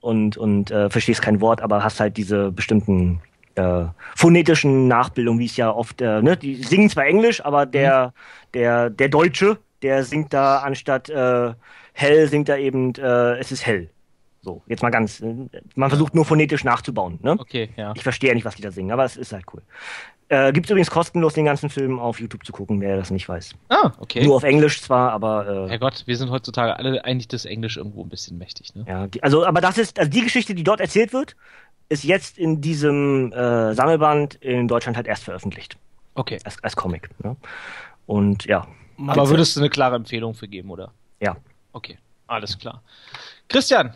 und 0.00 0.36
und 0.36 0.70
äh, 0.70 0.90
verstehst 0.90 1.22
kein 1.22 1.40
Wort, 1.40 1.60
aber 1.60 1.82
hast 1.84 2.00
halt 2.00 2.16
diese 2.16 2.50
bestimmten 2.52 3.20
äh, 3.54 3.84
phonetischen 4.16 4.88
Nachbildungen, 4.88 5.40
wie 5.40 5.46
es 5.46 5.56
ja 5.56 5.70
oft, 5.70 6.00
äh, 6.00 6.22
ne, 6.22 6.36
die 6.36 6.56
singen 6.56 6.90
zwar 6.90 7.06
Englisch, 7.06 7.44
aber 7.44 7.66
der 7.66 8.12
der 8.54 8.90
der 8.90 9.08
Deutsche, 9.08 9.58
der 9.82 10.04
singt 10.04 10.32
da 10.32 10.58
anstatt 10.58 11.08
äh, 11.10 11.52
hell 11.92 12.28
singt 12.28 12.48
da 12.48 12.56
eben 12.56 12.94
äh, 12.94 13.38
es 13.38 13.52
ist 13.52 13.66
hell. 13.66 13.90
So, 14.42 14.62
jetzt 14.66 14.82
mal 14.82 14.90
ganz, 14.90 15.22
man 15.74 15.90
versucht 15.90 16.14
nur 16.14 16.24
phonetisch 16.24 16.64
nachzubauen, 16.64 17.18
ne? 17.22 17.32
Okay, 17.38 17.70
ja. 17.76 17.92
Ich 17.94 18.02
verstehe 18.02 18.30
ja 18.30 18.34
nicht, 18.34 18.44
was 18.46 18.54
die 18.54 18.62
da 18.62 18.70
singen, 18.70 18.90
aber 18.90 19.04
es 19.04 19.16
ist 19.16 19.32
halt 19.32 19.44
cool. 19.52 19.62
Äh, 20.28 20.52
gibt's 20.52 20.70
übrigens 20.70 20.90
kostenlos 20.90 21.34
den 21.34 21.44
ganzen 21.44 21.68
Film 21.68 21.98
auf 21.98 22.20
YouTube 22.20 22.46
zu 22.46 22.52
gucken, 22.52 22.80
wer 22.80 22.96
das 22.96 23.10
nicht 23.10 23.28
weiß. 23.28 23.54
Ah, 23.68 23.92
okay. 23.98 24.24
Nur 24.24 24.36
auf 24.36 24.44
Englisch 24.44 24.80
zwar, 24.80 25.12
aber 25.12 25.66
äh, 25.66 25.68
Herrgott, 25.68 26.04
wir 26.06 26.16
sind 26.16 26.30
heutzutage 26.30 26.76
alle 26.76 27.04
eigentlich 27.04 27.28
das 27.28 27.44
Englisch 27.44 27.76
irgendwo 27.76 28.02
ein 28.02 28.08
bisschen 28.08 28.38
mächtig, 28.38 28.74
ne? 28.74 28.84
Ja, 28.88 29.08
die, 29.08 29.22
also, 29.22 29.44
aber 29.44 29.60
das 29.60 29.76
ist, 29.76 29.98
also 29.98 30.10
die 30.10 30.22
Geschichte, 30.22 30.54
die 30.54 30.64
dort 30.64 30.80
erzählt 30.80 31.12
wird, 31.12 31.36
ist 31.90 32.04
jetzt 32.04 32.38
in 32.38 32.60
diesem 32.60 33.32
äh, 33.32 33.74
Sammelband 33.74 34.36
in 34.36 34.68
Deutschland 34.68 34.96
halt 34.96 35.06
erst 35.08 35.24
veröffentlicht. 35.24 35.76
Okay. 36.14 36.38
Als, 36.44 36.62
als 36.62 36.76
Comic. 36.76 37.10
Ne? 37.22 37.36
Und 38.06 38.44
ja, 38.46 38.66
Aber 39.06 39.28
würdest 39.28 39.56
du 39.56 39.60
eine 39.60 39.68
klare 39.68 39.96
Empfehlung 39.96 40.34
für 40.34 40.48
geben, 40.48 40.70
oder? 40.70 40.92
ja. 41.20 41.36
Okay, 41.72 41.98
alles 42.26 42.58
klar. 42.58 42.82
Christian, 43.48 43.94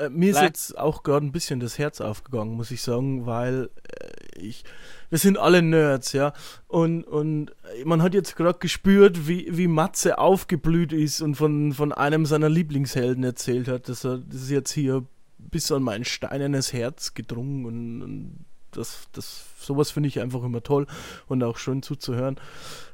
Äh, 0.00 0.08
mir 0.08 0.30
ist 0.30 0.36
Nein. 0.36 0.46
jetzt 0.46 0.78
auch 0.78 1.02
gerade 1.02 1.26
ein 1.26 1.32
bisschen 1.32 1.60
das 1.60 1.78
Herz 1.78 2.00
aufgegangen, 2.00 2.54
muss 2.54 2.70
ich 2.70 2.82
sagen, 2.82 3.26
weil 3.26 3.70
äh, 3.88 4.40
ich, 4.40 4.64
wir 5.10 5.18
sind 5.18 5.38
alle 5.38 5.62
Nerds, 5.62 6.12
ja, 6.12 6.32
und, 6.68 7.04
und 7.04 7.52
man 7.84 8.02
hat 8.02 8.14
jetzt 8.14 8.36
gerade 8.36 8.58
gespürt, 8.58 9.28
wie, 9.28 9.46
wie 9.50 9.68
Matze 9.68 10.18
aufgeblüht 10.18 10.92
ist 10.92 11.20
und 11.20 11.34
von, 11.34 11.72
von 11.72 11.92
einem 11.92 12.26
seiner 12.26 12.48
Lieblingshelden 12.48 13.24
erzählt 13.24 13.68
hat, 13.68 13.88
dass 13.88 14.04
er, 14.04 14.18
das 14.18 14.42
ist 14.42 14.50
jetzt 14.50 14.72
hier 14.72 15.04
bis 15.38 15.70
an 15.72 15.82
mein 15.82 16.04
steinernes 16.04 16.72
Herz 16.72 17.14
gedrungen 17.14 17.66
und, 17.66 18.02
und 18.02 18.44
das, 18.72 19.08
das, 19.12 19.46
sowas 19.58 19.90
finde 19.90 20.08
ich 20.08 20.20
einfach 20.20 20.44
immer 20.44 20.62
toll 20.62 20.86
und 21.26 21.42
auch 21.42 21.56
schön 21.58 21.82
zuzuhören. 21.82 22.36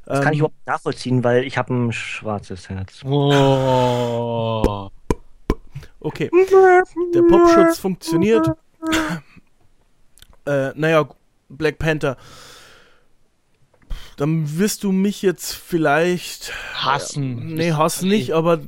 Das 0.07 0.23
kann 0.23 0.33
ich 0.33 0.39
Ähm, 0.39 0.47
überhaupt 0.47 0.67
nachvollziehen, 0.67 1.23
weil 1.23 1.45
ich 1.45 1.59
habe 1.59 1.75
ein 1.75 1.93
schwarzes 1.93 2.69
Herz. 2.71 3.03
Oh. 3.05 4.91
Okay, 6.01 6.31
der 7.15 7.23
Popschutz 7.23 7.79
funktioniert. 7.79 8.49
äh, 10.47 10.71
naja, 10.75 11.09
Black 11.49 11.79
Panther. 11.79 12.17
Dann 14.17 14.59
wirst 14.59 14.83
du 14.85 14.93
mich 14.93 15.21
jetzt 15.23 15.55
vielleicht 15.55 16.53
Hassen. 16.75 17.55
Nee, 17.55 17.73
hassen 17.73 18.09
nicht, 18.09 18.33
aber 18.33 18.61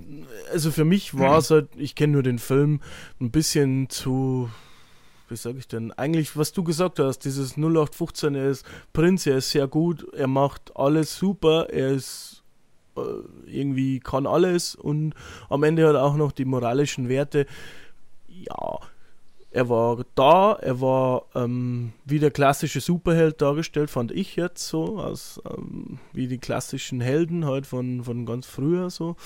also 0.52 0.70
für 0.70 0.84
mich 0.84 1.16
war 1.18 1.38
es 1.38 1.50
halt, 1.50 1.68
ich 1.76 1.94
kenne 1.94 2.14
nur 2.14 2.22
den 2.22 2.38
Film, 2.38 2.80
ein 3.20 3.30
bisschen 3.30 3.88
zu, 3.88 4.50
wie 5.28 5.36
sag 5.36 5.56
ich 5.56 5.68
denn, 5.68 5.92
eigentlich, 5.92 6.36
was 6.36 6.52
du 6.52 6.62
gesagt 6.62 6.98
hast, 6.98 7.20
dieses 7.20 7.56
0815, 7.56 8.34
er 8.34 8.50
ist 8.50 8.66
Prinz, 8.92 9.26
er 9.26 9.38
ist 9.38 9.50
sehr 9.50 9.68
gut, 9.68 10.06
er 10.14 10.26
macht 10.26 10.76
alles 10.76 11.16
super, 11.16 11.68
er 11.70 11.92
ist 11.92 12.37
irgendwie 13.46 14.00
kann 14.00 14.26
alles 14.26 14.74
und 14.74 15.14
am 15.48 15.62
Ende 15.62 15.86
hat 15.86 15.94
er 15.94 16.04
auch 16.04 16.16
noch 16.16 16.32
die 16.32 16.44
moralischen 16.44 17.08
Werte. 17.08 17.46
Ja, 18.28 18.78
er 19.50 19.68
war 19.70 20.04
da, 20.14 20.52
er 20.60 20.80
war 20.80 21.24
ähm, 21.34 21.92
wie 22.04 22.18
der 22.18 22.30
klassische 22.30 22.80
Superheld 22.80 23.40
dargestellt, 23.40 23.88
fand 23.88 24.12
ich 24.12 24.36
jetzt 24.36 24.68
so, 24.68 24.98
als 24.98 25.40
ähm, 25.50 25.98
wie 26.12 26.28
die 26.28 26.38
klassischen 26.38 27.00
Helden 27.00 27.46
halt 27.46 27.66
von, 27.66 28.04
von 28.04 28.26
ganz 28.26 28.46
früher 28.46 28.90
so. 28.90 29.16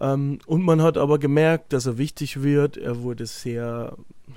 Ähm, 0.00 0.38
und 0.46 0.62
man 0.62 0.80
hat 0.80 0.96
aber 0.96 1.18
gemerkt, 1.18 1.72
dass 1.72 1.86
er 1.86 1.98
wichtig 1.98 2.42
wird. 2.42 2.76
Er 2.76 3.02
wurde 3.02 3.26
sehr, 3.26 3.96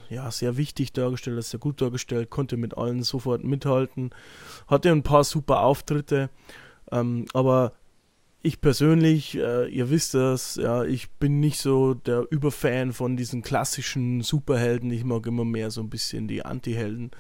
ja, 0.10 0.32
sehr 0.32 0.58
wichtig 0.58 0.92
dargestellt, 0.92 1.44
sehr 1.44 1.60
gut 1.60 1.82
dargestellt, 1.82 2.32
konnte 2.32 2.58
mit 2.58 2.76
allen 2.76 3.04
sofort 3.04 3.44
mithalten, 3.44 4.10
hatte 4.68 4.90
ein 4.90 5.04
paar 5.04 5.24
super 5.24 5.62
Auftritte, 5.62 6.30
ähm, 6.92 7.26
aber 7.34 7.74
ich 8.42 8.62
persönlich, 8.62 9.38
äh, 9.38 9.68
ihr 9.68 9.90
wisst 9.90 10.14
das, 10.14 10.56
ja, 10.56 10.84
ich 10.84 11.10
bin 11.12 11.40
nicht 11.40 11.60
so 11.60 11.94
der 11.94 12.26
Überfan 12.30 12.94
von 12.94 13.18
diesen 13.18 13.42
klassischen 13.42 14.22
Superhelden. 14.22 14.92
Ich 14.92 15.04
mag 15.04 15.26
immer 15.26 15.46
mehr 15.46 15.72
so 15.72 15.82
ein 15.82 15.90
bisschen 15.90 16.28
die 16.28 16.46
Anti-Helden. 16.46 17.12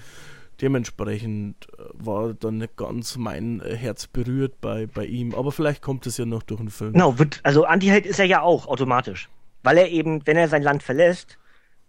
Dementsprechend 0.62 1.68
äh, 1.78 1.84
war 1.94 2.34
dann 2.34 2.60
nicht 2.60 2.78
ganz 2.78 3.18
mein 3.18 3.62
äh, 3.62 3.76
Herz 3.76 4.08
berührt 4.08 4.62
bei, 4.62 4.88
bei 4.88 5.06
ihm. 5.06 5.36
Aber 5.36 5.52
vielleicht 5.52 5.82
kommt 5.82 6.08
es 6.08 6.18
ja 6.18 6.26
noch 6.26 6.44
durch 6.44 6.60
den 6.60 6.70
Film. 6.70 6.94
Genau, 6.94 7.20
wird, 7.20 7.40
also 7.44 7.66
Antiheld 7.66 8.06
ist 8.06 8.20
er 8.20 8.26
ja 8.26 8.42
auch 8.42 8.68
automatisch. 8.68 9.30
Weil 9.64 9.78
er 9.78 9.90
eben, 9.90 10.26
wenn 10.26 10.38
er 10.38 10.48
sein 10.48 10.64
Land 10.64 10.84
verlässt, 10.84 11.38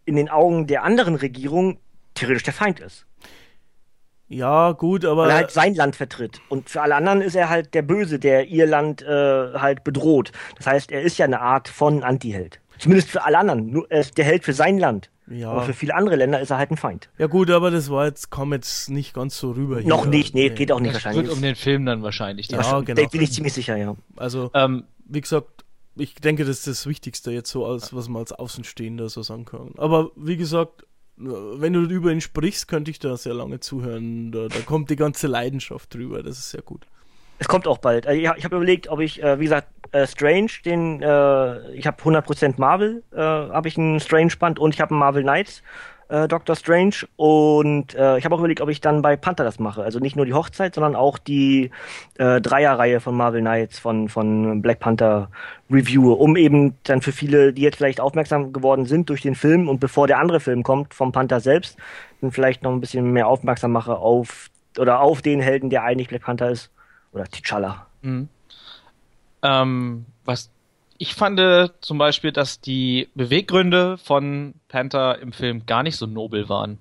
in 0.05 0.17
den 0.17 0.29
Augen 0.29 0.67
der 0.67 0.85
anderen 0.85 1.15
Regierung 1.15 1.79
theoretisch 2.15 2.43
der 2.43 2.55
Feind 2.55 2.81
ist. 2.81 3.07
Ja, 4.29 4.73
gut, 4.73 5.05
aber. 5.05 5.23
Weil 5.23 5.31
er 5.31 5.37
halt 5.37 5.51
sein 5.51 5.75
Land 5.75 5.97
vertritt. 5.97 6.41
Und 6.49 6.69
für 6.69 6.83
alle 6.83 6.95
anderen 6.97 7.21
ist 7.23 7.35
er 7.35 7.49
halt 7.49 7.73
der 7.75 7.83
Böse, 7.83 8.19
der 8.19 8.47
ihr 8.49 8.67
Land 8.67 9.03
äh, 9.03 9.07
halt 9.55 9.85
bedroht. 9.85 10.33
Das 10.57 10.67
heißt, 10.67 10.93
er 10.93 11.03
ist 11.03 11.17
ja 11.19 11.25
eine 11.25 11.41
Art 11.41 11.69
von 11.69 12.03
Antiheld. 12.03 12.61
Zumindest 12.79 13.11
für 13.11 13.25
alle 13.25 13.39
anderen. 13.39 13.71
Nur, 13.71 13.91
er 13.91 14.01
ist 14.01 14.19
der 14.19 14.25
Held 14.25 14.45
für 14.45 14.53
sein 14.53 14.79
Land. 14.79 15.11
ja. 15.29 15.51
Aber 15.51 15.63
für 15.63 15.73
viele 15.73 15.95
andere 15.95 16.15
Länder 16.17 16.41
ist 16.41 16.51
er 16.51 16.59
halt 16.59 16.71
ein 16.71 16.77
Feind. 16.77 17.09
ja, 17.19 17.27
gut, 17.27 17.51
aber 17.51 17.71
das 17.71 17.91
war 17.91 18.05
jetzt, 18.07 18.31
kam 18.31 18.53
jetzt 18.53 18.91
nicht 18.91 19.15
ganz 19.15 19.37
so 19.39 19.51
rüber. 19.53 19.81
Noch 19.83 20.03
hier. 20.03 20.11
nicht, 20.11 20.35
nee, 20.35 20.51
geht 20.51 20.71
auch 20.71 20.79
nicht 20.81 20.95
Das 20.95 21.05
wahrscheinlich. 21.05 21.27
wird 21.27 21.37
um 21.37 21.43
den 21.43 21.57
Film 21.57 21.87
dann 21.87 22.03
wahrscheinlich. 22.03 22.49
Ja, 22.51 22.59
dann. 22.63 22.85
genau. 22.85 23.03
Da 23.03 23.09
bin 23.09 23.23
ich 23.23 23.33
ziemlich 23.33 23.53
sicher, 23.55 23.77
ja. 23.77 23.97
Also, 24.17 24.51
Ähm, 24.55 24.85
wie 25.07 25.21
gesagt, 25.23 25.65
ich 25.97 26.15
denke, 26.17 26.45
das 26.45 26.59
ist 26.59 26.67
das 26.69 26.87
Wichtigste 26.87 27.33
jetzt 27.33 27.51
so, 27.51 27.67
als 27.67 27.93
was 27.95 28.09
man 28.09 28.21
als 28.21 28.31
Außenstehender 28.33 29.09
so 29.09 29.23
sagen 29.23 29.45
kann. 29.47 29.73
Aber 29.79 30.11
wie 30.15 30.37
gesagt, 30.37 30.85
wenn 31.19 31.73
du 31.73 31.81
über 31.83 32.13
ihn 32.13 32.21
sprichst, 32.21 32.69
könnte 32.69 32.91
ich 32.91 32.99
da 32.99 33.17
sehr 33.17 33.35
lange 33.35 33.61
zuhören. 33.61 34.31
Da, 34.33 34.49
da 34.49 34.61
kommt 34.61 34.91
die 34.91 34.97
ganze 34.97 35.27
Leidenschaft 35.27 35.95
drüber. 35.95 36.23
Das 36.23 36.39
ist 36.39 36.51
sehr 36.51 36.63
gut. 36.63 36.87
Es 37.39 37.49
kommt 37.49 37.67
auch 37.67 37.79
bald. 37.79 38.07
Also 38.07 38.21
ich, 38.21 38.45
habe 38.45 38.57
überlegt, 38.57 38.89
ob 38.89 39.01
ich, 39.01 39.23
äh, 39.23 39.39
wie 39.39 39.45
gesagt, 39.45 39.69
äh, 39.93 40.07
Strange, 40.07 40.51
den, 40.65 41.03
äh, 41.03 41.73
ich 41.73 41.87
habe 41.87 42.03
100% 42.03 42.55
Marvel, 42.59 43.03
äh, 43.13 43.19
habe 43.19 43.69
ich 43.69 43.79
einen 43.79 44.01
Strange-Band 44.01 44.59
und 44.59 44.75
ich 44.75 44.81
habe 44.81 44.91
einen 44.91 45.01
Marvel 45.01 45.23
Knights, 45.23 45.63
äh, 46.09 46.29
Doctor 46.29 46.57
Strange. 46.57 47.07
Und 47.17 47.95
äh, 47.95 48.19
ich 48.19 48.25
habe 48.25 48.35
auch 48.35 48.39
überlegt, 48.39 48.61
ob 48.61 48.69
ich 48.69 48.81
dann 48.81 49.03
bei 49.03 49.17
Panther 49.17 49.45
das 49.45 49.59
mache. 49.59 49.83
Also 49.83 49.99
nicht 49.99 50.17
nur 50.17 50.27
die 50.27 50.35
Hochzeit, 50.35 50.75
sondern 50.75 50.97
auch 50.97 51.19
die 51.19 51.71
äh, 52.19 52.41
Dreierreihe 52.41 53.01
von 53.01 53.17
Marvel 53.17 53.41
Knights, 53.41 53.79
von, 53.79 54.09
von 54.09 54.63
Black 54.63 54.81
Panther 54.81 55.31
reviewe, 55.71 56.13
um 56.13 56.37
eben 56.37 56.77
dann 56.85 57.03
für 57.03 57.13
viele, 57.13 57.53
die 57.53 57.63
jetzt 57.63 57.77
vielleicht 57.77 58.01
aufmerksam 58.01 58.53
geworden 58.53 58.87
sind 58.87 59.11
durch 59.11 59.23
den 59.23 59.35
Film 59.35 59.69
und 59.69 59.81
bevor 59.81 60.07
der 60.07 60.19
andere 60.19 60.41
Film 60.41 60.63
kommt, 60.63 60.95
vom 60.95 61.13
Panther 61.13 61.41
selbst, 61.41 61.77
dann 62.21 62.33
vielleicht 62.33 62.63
noch 62.63 62.73
ein 62.73 62.81
bisschen 62.81 63.13
mehr 63.13 63.29
aufmerksam 63.29 63.73
mache 63.73 63.97
auf, 63.97 64.51
oder 64.79 65.01
auf 65.01 65.23
den 65.23 65.41
Helden, 65.41 65.71
der 65.71 65.85
eigentlich 65.85 66.09
Black 66.09 66.23
Panther 66.23 66.51
ist. 66.51 66.71
Oder 67.13 67.25
T'Challa. 67.25 67.87
Mhm. 68.03 68.29
Ähm, 69.43 70.07
was 70.25 70.51
ich 70.99 71.15
fand 71.15 71.39
äh, 71.39 71.69
zum 71.81 71.97
Beispiel, 71.99 72.33
dass 72.33 72.61
die 72.61 73.09
Beweggründe 73.15 73.99
von 73.99 74.55
Panther 74.69 75.19
im 75.21 75.33
Film 75.33 75.65
gar 75.65 75.83
nicht 75.85 75.97
so 75.97 76.07
nobel 76.07 76.49
waren. 76.49 76.79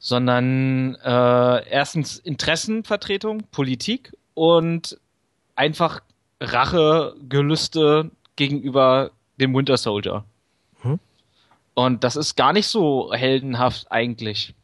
Sondern 0.00 0.96
äh, 0.96 1.68
erstens 1.70 2.18
Interessenvertretung, 2.18 3.44
Politik 3.52 4.12
und 4.34 4.98
einfach 5.54 6.00
Rachegelüste 6.40 8.10
gegenüber 8.36 9.12
dem 9.40 9.54
Winter 9.54 9.76
Soldier. 9.76 10.24
Hm. 10.82 10.98
Und 11.74 12.04
das 12.04 12.16
ist 12.16 12.34
gar 12.36 12.52
nicht 12.52 12.66
so 12.66 13.12
heldenhaft 13.14 13.90
eigentlich. 13.90 14.54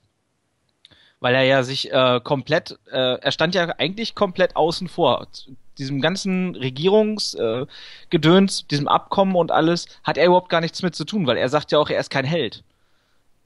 weil 1.21 1.35
er 1.35 1.43
ja 1.45 1.63
sich 1.63 1.93
äh, 1.93 2.21
komplett, 2.25 2.79
äh, 2.91 3.19
er 3.21 3.31
stand 3.31 3.55
ja 3.55 3.69
eigentlich 3.79 4.15
komplett 4.15 4.57
außen 4.57 4.89
vor. 4.89 5.29
Diesem 5.81 6.01
ganzen 6.01 6.55
Regierungsgedöns, 6.55 8.61
äh, 8.61 8.65
diesem 8.71 8.87
Abkommen 8.87 9.35
und 9.35 9.51
alles, 9.51 9.87
hat 10.05 10.19
er 10.19 10.27
überhaupt 10.27 10.51
gar 10.51 10.61
nichts 10.61 10.83
mit 10.83 10.95
zu 10.95 11.05
tun, 11.05 11.27
weil 11.27 11.37
er 11.37 11.49
sagt 11.49 11.73
ja 11.73 11.79
auch, 11.79 11.91
er 11.91 11.99
ist 11.99 12.11
kein 12.11 12.25
Held 12.25 12.63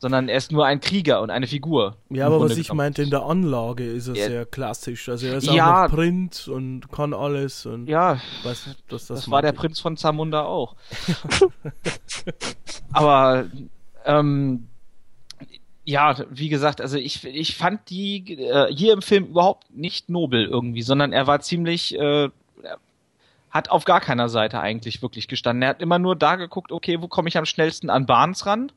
sondern 0.04 0.28
er 0.28 0.36
ist 0.36 0.52
nur 0.52 0.66
ein 0.66 0.80
Krieger 0.80 1.22
und 1.22 1.30
eine 1.30 1.46
Figur. 1.46 1.96
Ja, 2.10 2.26
aber 2.26 2.38
was 2.38 2.58
ich 2.58 2.70
meinte, 2.74 3.02
in 3.02 3.08
der 3.08 3.22
Anlage 3.22 3.90
ist 3.90 4.08
er 4.08 4.16
ja. 4.16 4.26
sehr 4.26 4.44
klassisch. 4.44 5.08
Also 5.08 5.28
er 5.28 5.38
ist 5.38 5.46
ja. 5.46 5.84
auch 5.84 5.88
noch 5.88 5.96
Prinz 5.96 6.46
und 6.46 6.92
kann 6.92 7.14
alles. 7.14 7.64
Und 7.64 7.88
ja, 7.88 8.20
weiß 8.42 8.66
nicht, 8.66 8.84
das, 8.88 9.06
das 9.06 9.30
war 9.30 9.40
der 9.40 9.52
Prinz 9.52 9.80
von 9.80 9.96
Zamunda 9.96 10.44
auch. 10.44 10.76
aber 12.92 13.46
ähm, 14.04 14.68
ja, 15.84 16.16
wie 16.30 16.48
gesagt, 16.48 16.80
also 16.80 16.96
ich, 16.96 17.24
ich 17.24 17.56
fand 17.56 17.90
die 17.90 18.38
äh, 18.38 18.72
hier 18.74 18.92
im 18.94 19.02
Film 19.02 19.26
überhaupt 19.26 19.74
nicht 19.74 20.08
nobel 20.08 20.46
irgendwie, 20.46 20.82
sondern 20.82 21.12
er 21.12 21.26
war 21.26 21.40
ziemlich, 21.40 21.98
äh, 21.98 22.30
hat 23.50 23.70
auf 23.70 23.84
gar 23.84 24.00
keiner 24.00 24.28
Seite 24.28 24.60
eigentlich 24.60 25.02
wirklich 25.02 25.28
gestanden. 25.28 25.62
Er 25.62 25.68
hat 25.70 25.82
immer 25.82 25.98
nur 25.98 26.16
da 26.16 26.36
geguckt, 26.36 26.72
okay, 26.72 27.00
wo 27.02 27.08
komme 27.08 27.28
ich 27.28 27.36
am 27.36 27.44
schnellsten 27.44 27.90
an 27.90 28.06
Barnes 28.06 28.46
ran? 28.46 28.72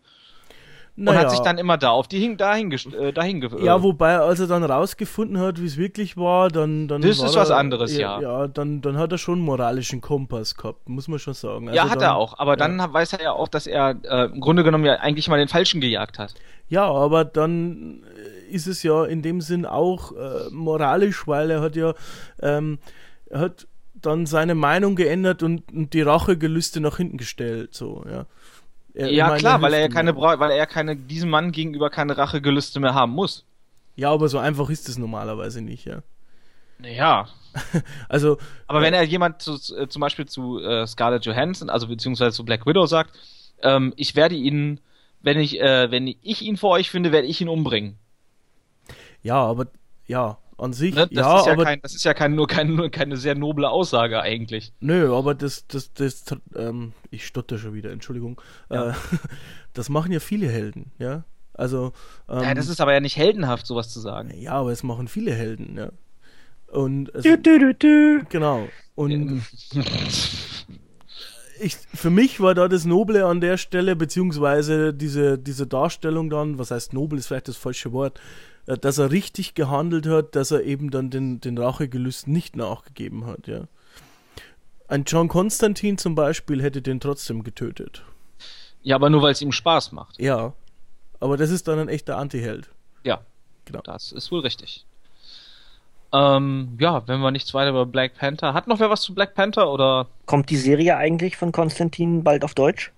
Naja. 0.97 1.19
und 1.19 1.25
hat 1.25 1.31
sich 1.31 1.39
dann 1.41 1.57
immer 1.59 1.77
da 1.77 1.91
auf 1.91 2.07
die 2.07 2.19
hin, 2.19 2.37
dahin, 2.37 2.71
äh, 2.71 3.13
dahin 3.13 3.41
äh, 3.41 3.63
Ja, 3.63 3.83
wobei, 3.83 4.17
als 4.17 4.39
er 4.39 4.47
dann 4.47 4.63
rausgefunden 4.63 5.39
hat, 5.39 5.61
wie 5.61 5.65
es 5.65 5.77
wirklich 5.77 6.17
war, 6.17 6.49
dann. 6.49 6.87
dann 6.87 7.01
das 7.01 7.21
ist 7.21 7.35
was 7.35 7.49
er, 7.49 7.57
anderes, 7.57 7.95
ja. 7.95 8.19
Ja, 8.19 8.47
dann, 8.47 8.81
dann 8.81 8.97
hat 8.97 9.11
er 9.11 9.19
schon 9.19 9.35
einen 9.35 9.45
moralischen 9.45 10.01
Kompass 10.01 10.55
gehabt, 10.55 10.89
muss 10.89 11.07
man 11.07 11.19
schon 11.19 11.35
sagen. 11.35 11.69
Also 11.69 11.77
ja, 11.77 11.83
hat 11.89 12.01
dann, 12.01 12.09
er 12.09 12.15
auch, 12.15 12.39
aber 12.39 12.53
ja. 12.53 12.55
dann 12.57 12.93
weiß 12.93 13.13
er 13.13 13.21
ja 13.21 13.31
auch, 13.31 13.47
dass 13.47 13.67
er 13.67 13.95
äh, 14.03 14.25
im 14.25 14.41
Grunde 14.41 14.63
genommen 14.63 14.85
ja 14.85 14.95
eigentlich 14.95 15.29
mal 15.29 15.37
den 15.37 15.47
Falschen 15.47 15.81
gejagt 15.81 16.17
hat. 16.17 16.33
Ja, 16.67 16.85
aber 16.85 17.23
dann 17.25 18.03
ist 18.49 18.65
es 18.65 18.81
ja 18.81 19.05
in 19.05 19.21
dem 19.21 19.39
Sinn 19.39 19.65
auch 19.65 20.13
äh, 20.13 20.49
moralisch, 20.51 21.27
weil 21.27 21.51
er 21.51 21.61
hat 21.61 21.75
ja. 21.75 21.93
Ähm, 22.41 22.79
er 23.29 23.39
hat 23.41 23.67
dann 23.93 24.25
seine 24.25 24.55
Meinung 24.55 24.95
geändert 24.95 25.43
und, 25.43 25.71
und 25.71 25.93
die 25.93 26.01
Rachegelüste 26.01 26.79
nach 26.79 26.97
hinten 26.97 27.17
gestellt, 27.17 27.73
so, 27.73 28.03
ja. 28.09 28.25
Er 28.97 29.11
ja, 29.11 29.35
klar, 29.37 29.61
weil 29.61 29.73
er 29.73 29.81
ja 29.81 29.89
keine, 29.89 30.17
weil 30.17 30.49
er 30.49 30.65
keine, 30.65 30.95
diesem 30.95 31.29
Mann 31.29 31.51
gegenüber 31.51 31.91
keine 31.91 32.17
Rachegelüste 32.17 32.79
mehr 32.79 32.95
haben 32.95 33.11
muss. 33.11 33.45
Ja, 33.95 34.11
aber 34.11 34.27
so 34.27 34.39
einfach 34.39 34.71
ist 34.71 34.89
es 34.89 34.97
normalerweise 34.97 35.61
nicht, 35.61 35.85
ja. 35.85 36.01
Naja. 36.79 37.27
also. 38.09 38.39
Aber 38.65 38.79
äh, 38.79 38.81
wenn 38.81 38.95
er 38.95 39.03
jemand 39.03 39.43
zu, 39.43 39.53
äh, 39.75 39.87
zum 39.87 39.99
Beispiel 39.99 40.25
zu 40.25 40.59
äh, 40.59 40.87
Scarlett 40.87 41.25
Johansson, 41.25 41.69
also 41.69 41.87
beziehungsweise 41.87 42.35
zu 42.35 42.43
Black 42.43 42.65
Widow 42.65 42.87
sagt, 42.87 43.11
ähm, 43.61 43.93
ich 43.97 44.15
werde 44.15 44.33
ihn, 44.33 44.79
wenn 45.21 45.37
ich, 45.37 45.61
äh, 45.61 45.91
wenn 45.91 46.07
ich 46.07 46.41
ihn 46.41 46.57
vor 46.57 46.71
euch 46.71 46.89
finde, 46.89 47.11
werde 47.11 47.27
ich 47.27 47.39
ihn 47.39 47.49
umbringen. 47.49 47.99
Ja, 49.21 49.35
aber 49.35 49.67
ja, 50.07 50.39
an 50.57 50.73
sich, 50.73 50.95
ne? 50.95 51.07
das 51.07 51.11
ja, 51.11 51.39
ist 51.39 51.45
ja 51.45 51.53
aber 51.53 51.63
kein, 51.65 51.81
das 51.81 51.95
ist 51.95 52.03
ja 52.03 52.13
kein, 52.13 52.35
nur, 52.35 52.47
kein, 52.47 52.75
nur 52.75 52.89
keine 52.89 53.17
sehr 53.17 53.35
noble 53.35 53.69
Aussage 53.69 54.21
eigentlich. 54.21 54.73
Nö, 54.79 55.15
aber 55.15 55.35
das, 55.35 55.67
das, 55.67 55.93
das, 55.93 56.25
ähm, 56.55 56.93
ich 57.11 57.27
stotter 57.27 57.57
schon 57.57 57.73
wieder, 57.73 57.91
Entschuldigung. 57.91 58.41
Ja. 58.69 58.89
Äh, 58.89 58.93
das 59.73 59.89
machen 59.89 60.11
ja 60.11 60.19
viele 60.19 60.49
Helden, 60.49 60.91
ja. 60.97 61.23
Also. 61.53 61.93
Ähm, 62.29 62.41
ja, 62.41 62.53
das 62.53 62.69
ist 62.69 62.81
aber 62.81 62.93
ja 62.93 62.99
nicht 62.99 63.17
heldenhaft, 63.17 63.65
sowas 63.65 63.89
zu 63.89 63.99
sagen. 63.99 64.31
Ja, 64.35 64.53
aber 64.53 64.71
es 64.71 64.83
machen 64.83 65.07
viele 65.07 65.33
Helden, 65.33 65.77
ja. 65.77 65.91
Und 66.67 67.13
es, 67.15 67.23
du, 67.23 67.37
du, 67.37 67.73
du, 67.73 68.25
genau. 68.29 68.67
Und 68.95 69.43
ich, 71.59 71.75
für 71.93 72.09
mich 72.09 72.39
war 72.39 72.55
da 72.55 72.67
das 72.67 72.85
Noble 72.85 73.25
an 73.25 73.41
der 73.41 73.57
Stelle, 73.57 73.95
beziehungsweise 73.95 74.93
diese, 74.93 75.37
diese 75.37 75.67
Darstellung 75.67 76.29
dann, 76.29 76.59
was 76.59 76.71
heißt 76.71 76.93
nobel, 76.93 77.19
ist 77.19 77.27
vielleicht 77.27 77.47
das 77.47 77.57
falsche 77.57 77.91
Wort, 77.93 78.19
dass 78.75 78.97
er 78.97 79.11
richtig 79.11 79.55
gehandelt 79.55 80.05
hat, 80.07 80.35
dass 80.35 80.51
er 80.51 80.63
eben 80.63 80.91
dann 80.91 81.09
den, 81.09 81.39
den 81.39 81.57
Rachegelüsten 81.57 82.33
nicht 82.33 82.55
nachgegeben 82.55 83.25
hat, 83.25 83.47
ja. 83.47 83.67
Ein 84.89 85.03
John 85.05 85.27
Constantine 85.27 85.97
zum 85.97 86.15
Beispiel 86.15 86.61
hätte 86.61 86.81
den 86.81 86.99
trotzdem 86.99 87.43
getötet. 87.43 88.03
Ja, 88.83 88.95
aber 88.95 89.09
nur 89.09 89.21
weil 89.21 89.33
es 89.33 89.41
ihm 89.41 89.51
Spaß 89.51 89.91
macht. 89.91 90.19
Ja. 90.19 90.53
Aber 91.19 91.35
das 91.35 91.49
ist 91.49 91.67
dann 91.67 91.79
ein 91.79 91.89
echter 91.89 92.17
Anti-Held. 92.17 92.69
Ja. 93.03 93.19
Genau. 93.65 93.81
Das 93.81 94.13
ist 94.13 94.31
wohl 94.31 94.39
richtig. 94.41 94.85
Ähm, 96.13 96.77
ja, 96.79 97.05
wenn 97.07 97.19
wir 97.19 97.31
nichts 97.31 97.53
weiter 97.53 97.71
über 97.71 97.85
Black 97.85 98.17
Panther. 98.17 98.53
Hat 98.53 98.67
noch 98.67 98.79
wer 98.79 98.89
was 98.89 99.01
zu 99.01 99.13
Black 99.13 99.35
Panther 99.35 99.69
oder? 99.69 100.07
Kommt 100.25 100.49
die 100.49 100.57
Serie 100.57 100.95
eigentlich 100.95 101.35
von 101.35 101.51
Konstantin 101.51 102.23
bald 102.23 102.45
auf 102.45 102.53
Deutsch? 102.53 102.93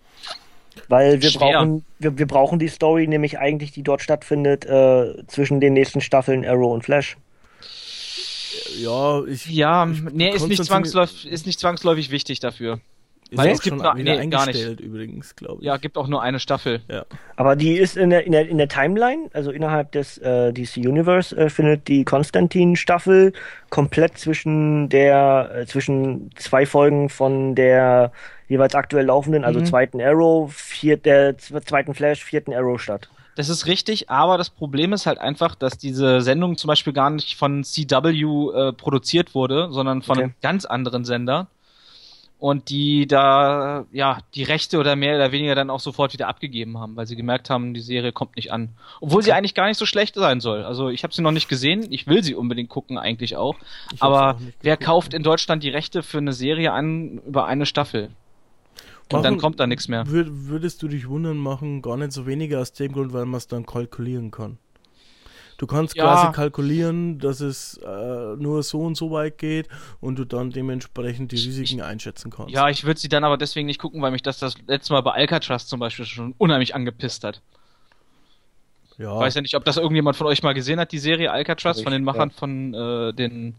Weil 0.87 1.21
wir 1.21 1.31
brauchen, 1.31 1.85
wir, 1.99 2.17
wir 2.17 2.27
brauchen 2.27 2.59
die 2.59 2.67
Story 2.67 3.07
nämlich 3.07 3.39
eigentlich, 3.39 3.71
die 3.71 3.83
dort 3.83 4.01
stattfindet, 4.01 4.65
äh, 4.65 5.25
zwischen 5.27 5.59
den 5.59 5.73
nächsten 5.73 6.01
Staffeln 6.01 6.45
Arrow 6.45 6.73
und 6.73 6.83
Flash. 6.83 7.17
Ja, 8.77 9.23
ich. 9.25 9.45
Ja, 9.47 9.89
ich, 9.89 10.01
nee, 10.01 10.29
ist 10.29 10.47
nicht, 10.47 10.63
zwangsläufig, 10.63 11.27
ist 11.27 11.45
nicht 11.45 11.59
zwangsläufig 11.59 12.11
wichtig 12.11 12.39
dafür. 12.39 12.79
Ist 13.31 13.45
es 13.45 13.61
gibt 13.61 13.77
nur, 13.77 13.93
nee, 13.93 14.27
gar 14.27 14.47
nicht. 14.47 14.79
übrigens, 14.79 15.35
glaube 15.35 15.61
ich. 15.61 15.67
Ja, 15.67 15.77
gibt 15.77 15.97
auch 15.97 16.07
nur 16.07 16.21
eine 16.23 16.39
Staffel. 16.39 16.81
Ja. 16.87 17.05
Aber 17.35 17.55
die 17.55 17.77
ist 17.77 17.95
in 17.95 18.09
der, 18.09 18.25
in 18.25 18.31
der, 18.31 18.49
in 18.49 18.57
der 18.57 18.67
Timeline, 18.67 19.29
also 19.33 19.51
innerhalb 19.51 19.91
des 19.91 20.17
äh, 20.17 20.51
DC 20.51 20.77
Universe, 20.77 21.37
äh, 21.37 21.49
findet 21.49 21.87
die 21.87 22.05
Konstantin-Staffel 22.05 23.33
komplett 23.69 24.17
zwischen 24.17 24.89
der, 24.89 25.51
äh, 25.53 25.65
zwischen 25.67 26.31
zwei 26.37 26.65
Folgen 26.65 27.09
von 27.09 27.53
der 27.53 28.11
jeweils 28.47 28.73
aktuell 28.73 29.05
laufenden, 29.05 29.45
also 29.45 29.59
mhm. 29.59 29.65
zweiten 29.65 30.01
Arrow, 30.01 30.51
vier, 30.51 30.97
der 30.97 31.37
zweiten 31.37 31.93
Flash, 31.93 32.23
vierten 32.23 32.53
Arrow 32.53 32.81
statt. 32.81 33.09
Das 33.35 33.47
ist 33.47 33.67
richtig, 33.67 34.09
aber 34.09 34.37
das 34.37 34.49
Problem 34.49 34.91
ist 34.91 35.05
halt 35.05 35.19
einfach, 35.19 35.55
dass 35.55 35.77
diese 35.77 36.19
Sendung 36.21 36.57
zum 36.57 36.67
Beispiel 36.67 36.93
gar 36.93 37.11
nicht 37.11 37.37
von 37.37 37.63
CW 37.63 38.09
äh, 38.09 38.73
produziert 38.73 39.35
wurde, 39.35 39.69
sondern 39.71 40.01
von 40.01 40.17
okay. 40.17 40.23
einem 40.23 40.33
ganz 40.41 40.65
anderen 40.65 41.05
Sender 41.05 41.47
und 42.39 42.69
die 42.69 43.05
da 43.05 43.85
ja 43.91 44.19
die 44.33 44.43
Rechte 44.43 44.79
oder 44.79 44.95
mehr 44.95 45.15
oder 45.15 45.31
weniger 45.31 45.55
dann 45.55 45.69
auch 45.69 45.81
sofort 45.81 46.13
wieder 46.13 46.29
abgegeben 46.29 46.79
haben, 46.79 46.95
weil 46.95 47.05
sie 47.05 47.17
gemerkt 47.17 47.49
haben, 47.49 47.73
die 47.73 47.81
Serie 47.81 48.13
kommt 48.13 48.37
nicht 48.37 48.51
an, 48.51 48.69
obwohl 49.01 49.21
sie 49.21 49.33
eigentlich 49.33 49.53
gar 49.55 49.67
nicht 49.67 49.77
so 49.77 49.85
schlecht 49.85 50.15
sein 50.15 50.39
soll. 50.39 50.63
Also 50.63 50.89
ich 50.89 51.03
habe 51.03 51.13
sie 51.13 51.21
noch 51.21 51.31
nicht 51.31 51.49
gesehen, 51.49 51.87
ich 51.89 52.07
will 52.07 52.23
sie 52.23 52.35
unbedingt 52.35 52.69
gucken 52.69 52.97
eigentlich 52.97 53.35
auch, 53.35 53.55
ich 53.93 54.01
aber 54.01 54.35
auch 54.35 54.39
wer 54.61 54.77
kauft 54.77 55.13
in 55.13 55.21
Deutschland 55.21 55.63
die 55.63 55.69
Rechte 55.69 56.01
für 56.01 56.19
eine 56.19 56.33
Serie 56.33 56.71
an 56.71 57.19
über 57.27 57.45
eine 57.45 57.65
Staffel? 57.65 58.09
Und 59.11 59.21
machen, 59.21 59.23
dann 59.23 59.37
kommt 59.39 59.59
da 59.59 59.65
nichts 59.65 59.87
mehr. 59.87 60.05
Würdest 60.07 60.83
du 60.83 60.87
dich 60.87 61.09
wundern 61.09 61.37
machen, 61.37 61.81
gar 61.81 61.97
nicht 61.97 62.11
so 62.11 62.27
weniger 62.27 62.61
aus 62.61 62.73
dem 62.73 62.91
Grund, 62.93 63.11
weil 63.11 63.25
man 63.25 63.37
es 63.37 63.47
dann 63.47 63.65
kalkulieren 63.65 64.29
kann. 64.29 64.59
Du 65.59 65.67
kannst 65.67 65.93
ja. 65.97 66.05
quasi 66.05 66.31
kalkulieren, 66.31 67.19
dass 67.19 67.41
es 67.41 67.77
äh, 67.85 68.35
nur 68.37 68.63
so 68.63 68.79
und 68.79 68.95
so 68.95 69.11
weit 69.11 69.37
geht 69.37 69.67
und 69.99 70.17
du 70.17 70.23
dann 70.23 70.51
dementsprechend 70.51 71.33
die 71.33 71.35
Risiken 71.35 71.79
ich, 71.79 71.83
einschätzen 71.83 72.31
kannst. 72.31 72.53
Ja, 72.53 72.69
ich 72.69 72.85
würde 72.85 72.97
sie 72.97 73.09
dann 73.09 73.25
aber 73.25 73.35
deswegen 73.37 73.67
nicht 73.67 73.77
gucken, 73.77 74.01
weil 74.01 74.11
mich 74.11 74.23
das 74.23 74.39
das 74.39 74.55
letzte 74.67 74.93
Mal 74.93 75.01
bei 75.01 75.11
Alcatraz 75.11 75.67
zum 75.67 75.81
Beispiel 75.81 76.05
schon 76.05 76.33
unheimlich 76.37 76.75
angepisst 76.75 77.25
hat. 77.25 77.41
Ja. 78.97 79.15
Ich 79.15 79.19
weiß 79.19 79.35
ja 79.35 79.41
nicht, 79.41 79.55
ob 79.55 79.65
das 79.65 79.75
irgendjemand 79.75 80.15
von 80.15 80.27
euch 80.27 80.43
mal 80.43 80.53
gesehen 80.53 80.79
hat, 80.79 80.93
die 80.93 80.97
Serie 80.97 81.29
Alcatraz 81.29 81.81
von 81.81 81.91
den 81.91 82.05
Machern 82.05 82.29
ja. 82.29 82.35
von 82.37 82.73
äh, 82.73 83.13
den 83.13 83.55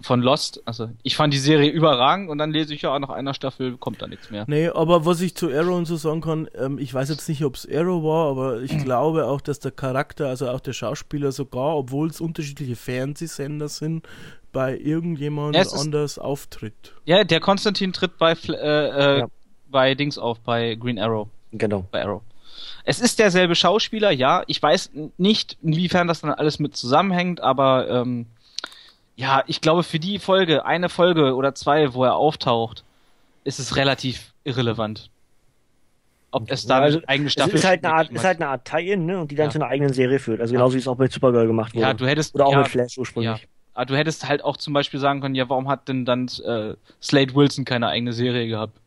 von 0.00 0.20
Lost. 0.20 0.62
Also 0.64 0.90
ich 1.02 1.16
fand 1.16 1.32
die 1.32 1.38
Serie 1.38 1.70
überragend 1.70 2.28
und 2.28 2.38
dann 2.38 2.50
lese 2.50 2.74
ich 2.74 2.82
ja 2.82 2.98
nach 2.98 3.10
einer 3.10 3.34
Staffel 3.34 3.76
kommt 3.76 4.02
da 4.02 4.06
nichts 4.06 4.30
mehr. 4.30 4.44
Nee, 4.46 4.68
aber 4.68 5.06
was 5.06 5.20
ich 5.20 5.34
zu 5.34 5.50
Arrow 5.50 5.76
und 5.76 5.86
so 5.86 5.96
sagen 5.96 6.20
kann, 6.20 6.48
ähm, 6.54 6.78
ich 6.78 6.92
weiß 6.92 7.08
jetzt 7.08 7.28
nicht, 7.28 7.44
ob 7.44 7.54
es 7.54 7.68
Arrow 7.70 8.02
war, 8.02 8.30
aber 8.30 8.60
ich 8.60 8.76
glaube 8.78 9.26
auch, 9.26 9.40
dass 9.40 9.60
der 9.60 9.72
Charakter, 9.72 10.28
also 10.28 10.48
auch 10.48 10.60
der 10.60 10.72
Schauspieler 10.72 11.32
sogar, 11.32 11.76
obwohl 11.76 12.08
es 12.08 12.20
unterschiedliche 12.20 12.76
Fernsehsender 12.76 13.68
sind, 13.68 14.06
bei 14.52 14.76
irgendjemand 14.78 15.54
ja, 15.54 15.64
anders 15.70 16.18
auftritt. 16.18 16.94
Ja, 17.04 17.24
der 17.24 17.40
Konstantin 17.40 17.92
tritt 17.92 18.16
bei 18.18 18.32
äh, 18.32 18.52
äh, 18.52 19.18
ja. 19.20 19.26
bei 19.70 19.94
Dings 19.94 20.18
auf, 20.18 20.40
bei 20.40 20.74
Green 20.76 20.98
Arrow. 20.98 21.28
Genau. 21.52 21.84
Bei 21.90 22.04
Arrow. 22.04 22.22
Es 22.84 23.00
ist 23.00 23.18
derselbe 23.18 23.54
Schauspieler, 23.54 24.10
ja. 24.12 24.44
Ich 24.46 24.62
weiß 24.62 24.92
nicht, 25.18 25.58
inwiefern 25.62 26.06
das 26.06 26.20
dann 26.20 26.30
alles 26.30 26.58
mit 26.58 26.76
zusammenhängt, 26.76 27.40
aber 27.40 27.88
ähm, 27.88 28.26
ja, 29.16 29.42
ich 29.46 29.60
glaube, 29.60 29.82
für 29.82 29.98
die 29.98 30.18
Folge, 30.18 30.64
eine 30.64 30.88
Folge 30.88 31.34
oder 31.34 31.54
zwei, 31.54 31.94
wo 31.94 32.04
er 32.04 32.14
auftaucht, 32.14 32.84
ist 33.44 33.58
es 33.58 33.76
relativ 33.76 34.34
irrelevant. 34.44 35.10
Ob 36.30 36.50
es 36.50 36.66
da 36.66 36.78
ja, 36.78 36.84
also, 36.84 36.98
eine 36.98 37.08
eigene 37.08 37.30
Staffel 37.30 37.54
ist. 37.54 37.64
Halt 37.64 37.84
eine 37.84 37.94
Art, 37.94 38.10
ist 38.10 38.24
halt 38.24 38.40
eine 38.40 38.50
Art 38.50 38.66
Tie-In, 38.66 39.06
ne? 39.06 39.18
Und 39.18 39.30
die 39.30 39.36
dann 39.36 39.46
ja. 39.46 39.50
zu 39.50 39.58
einer 39.58 39.68
eigenen 39.68 39.94
Serie 39.94 40.18
führt. 40.18 40.40
Also 40.40 40.52
genauso 40.52 40.74
wie 40.74 40.80
es 40.80 40.88
auch 40.88 40.96
bei 40.96 41.08
Supergirl 41.08 41.46
gemacht 41.46 41.74
wurde. 41.74 41.82
Ja, 41.82 41.94
du 41.94 42.06
hättest. 42.06 42.34
Oder 42.34 42.46
auch 42.46 42.52
ja, 42.52 42.58
mit 42.58 42.68
Flash 42.68 42.98
ursprünglich. 42.98 43.48
Aber 43.72 43.86
du 43.86 43.96
hättest 43.96 44.28
halt 44.28 44.44
auch 44.44 44.56
zum 44.58 44.74
Beispiel 44.74 45.00
sagen 45.00 45.20
können, 45.20 45.34
ja, 45.34 45.48
warum 45.48 45.68
hat 45.68 45.88
denn 45.88 46.04
dann 46.04 46.28
äh, 46.44 46.74
Slade 47.00 47.34
Wilson 47.34 47.64
keine 47.64 47.88
eigene 47.88 48.12
Serie 48.12 48.48
gehabt? 48.48 48.78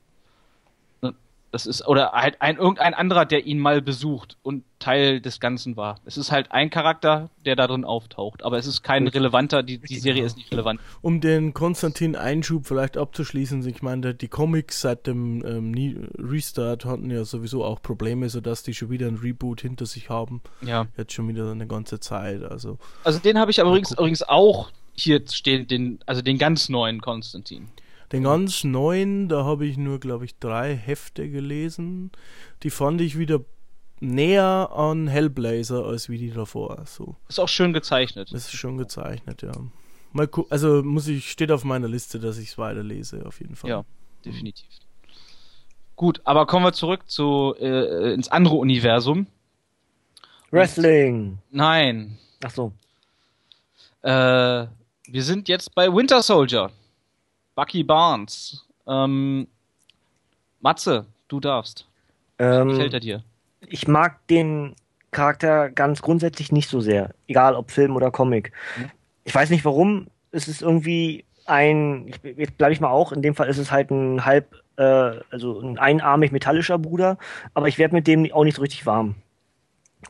Das 1.51 1.65
ist, 1.65 1.87
oder 1.87 2.11
halt 2.11 2.41
ein, 2.41 2.57
irgendein 2.57 2.93
anderer, 2.93 3.25
der 3.25 3.45
ihn 3.45 3.57
mal 3.57 3.81
besucht 3.81 4.37
und 4.43 4.63
Teil 4.77 5.19
des 5.19 5.39
Ganzen 5.39 5.77
war. 5.77 5.99
Es 6.05 6.17
ist 6.17 6.31
halt 6.31 6.51
ein 6.51 6.69
Charakter, 6.69 7.29
der 7.45 7.55
da 7.55 7.67
drin 7.67 7.83
auftaucht, 7.85 8.43
aber 8.43 8.57
es 8.57 8.67
ist 8.67 8.83
kein 8.83 9.07
relevanter, 9.07 9.63
die, 9.63 9.79
die 9.79 9.99
Serie 9.99 10.23
ist 10.23 10.37
nicht 10.37 10.51
relevant. 10.51 10.79
Um 11.01 11.21
den 11.21 11.53
Konstantin-Einschub 11.53 12.65
vielleicht 12.65 12.97
abzuschließen, 12.97 13.67
ich 13.67 13.81
meine, 13.81 14.13
die 14.13 14.27
Comics 14.27 14.81
seit 14.81 15.07
dem 15.07 15.43
ähm, 15.45 16.09
Restart 16.17 16.85
hatten 16.85 17.09
ja 17.09 17.25
sowieso 17.25 17.63
auch 17.63 17.81
Probleme, 17.81 18.29
sodass 18.29 18.63
die 18.63 18.73
schon 18.73 18.89
wieder 18.89 19.07
ein 19.07 19.17
Reboot 19.17 19.61
hinter 19.61 19.85
sich 19.85 20.09
haben. 20.09 20.41
Ja. 20.61 20.87
Jetzt 20.97 21.13
schon 21.13 21.27
wieder 21.27 21.51
eine 21.51 21.67
ganze 21.67 21.99
Zeit. 21.99 22.43
Also, 22.43 22.77
also 23.03 23.19
den 23.19 23.39
habe 23.39 23.51
ich 23.51 23.59
aber 23.59 23.71
übrigens, 23.71 23.91
übrigens 23.91 24.23
auch 24.23 24.71
hier 24.93 25.21
stehen, 25.27 25.67
den, 25.67 25.99
also 26.05 26.21
den 26.21 26.37
ganz 26.37 26.69
neuen 26.69 27.01
Konstantin. 27.01 27.69
Den 28.11 28.23
ganz 28.23 28.63
neuen, 28.63 29.29
da 29.29 29.43
habe 29.45 29.65
ich 29.65 29.77
nur, 29.77 29.99
glaube 29.99 30.25
ich, 30.25 30.37
drei 30.39 30.75
Hefte 30.75 31.29
gelesen. 31.29 32.11
Die 32.63 32.71
fand 32.71 33.01
ich 33.01 33.17
wieder 33.17 33.41
näher 33.99 34.71
an 34.73 35.07
Hellblazer 35.07 35.85
als 35.85 36.09
wie 36.09 36.17
die 36.17 36.31
davor. 36.31 36.83
So. 36.85 37.15
Ist 37.27 37.39
auch 37.39 37.49
schön 37.49 37.73
gezeichnet. 37.73 38.31
Ist 38.31 38.51
schon 38.51 38.77
gezeichnet, 38.77 39.41
ja. 39.41 39.51
Mal 40.11 40.27
also 40.49 40.81
muss 40.81 41.07
ich, 41.07 41.29
steht 41.29 41.51
auf 41.51 41.63
meiner 41.63 41.87
Liste, 41.87 42.19
dass 42.19 42.39
ich 42.39 42.49
es 42.49 42.57
weiterlese, 42.57 43.25
auf 43.25 43.39
jeden 43.39 43.55
Fall. 43.55 43.69
Ja, 43.69 43.85
definitiv. 44.25 44.67
Gut, 45.95 46.21
aber 46.23 46.47
kommen 46.47 46.65
wir 46.65 46.73
zurück 46.73 47.01
zu 47.07 47.55
äh, 47.59 48.13
ins 48.13 48.29
andere 48.29 48.55
Universum. 48.55 49.27
Wrestling. 50.49 51.37
Nein. 51.51 52.17
Ach 52.43 52.49
so. 52.49 52.71
Äh, 54.01 54.09
wir 55.11 55.23
sind 55.23 55.47
jetzt 55.47 55.75
bei 55.75 55.93
Winter 55.93 56.23
Soldier. 56.23 56.71
Bucky 57.59 57.83
Barnes. 57.83 58.65
Ähm, 58.87 59.45
Matze, 60.61 61.07
du 61.27 61.41
darfst. 61.41 61.89
Ähm, 62.37 62.69
Wie 62.69 62.71
gefällt 62.71 62.93
er 62.93 62.99
dir? 63.01 63.23
Ich 63.67 63.85
mag 63.85 64.25
den 64.27 64.77
Charakter 65.11 65.69
ganz 65.69 66.01
grundsätzlich 66.01 66.53
nicht 66.53 66.69
so 66.69 66.79
sehr. 66.79 67.13
Egal 67.27 67.55
ob 67.55 67.69
Film 67.71 67.97
oder 67.97 68.11
Comic. 68.11 68.53
Mhm. 68.77 68.91
Ich 69.25 69.35
weiß 69.35 69.49
nicht 69.49 69.65
warum. 69.65 70.07
Es 70.31 70.47
ist 70.47 70.61
irgendwie 70.61 71.25
ein, 71.47 72.07
ich, 72.07 72.37
jetzt 72.37 72.57
bleibe 72.57 72.71
ich 72.71 72.79
mal 72.79 72.91
auch, 72.91 73.11
in 73.11 73.21
dem 73.21 73.35
Fall 73.35 73.49
ist 73.49 73.57
es 73.57 73.71
halt 73.71 73.91
ein 73.91 74.23
halb, 74.23 74.55
äh, 74.77 75.19
also 75.29 75.59
ein 75.59 75.77
einarmig 75.77 76.31
metallischer 76.31 76.79
Bruder, 76.79 77.17
aber 77.55 77.67
ich 77.67 77.77
werde 77.77 77.93
mit 77.93 78.07
dem 78.07 78.31
auch 78.31 78.45
nicht 78.45 78.55
so 78.55 78.61
richtig 78.61 78.85
warm. 78.85 79.15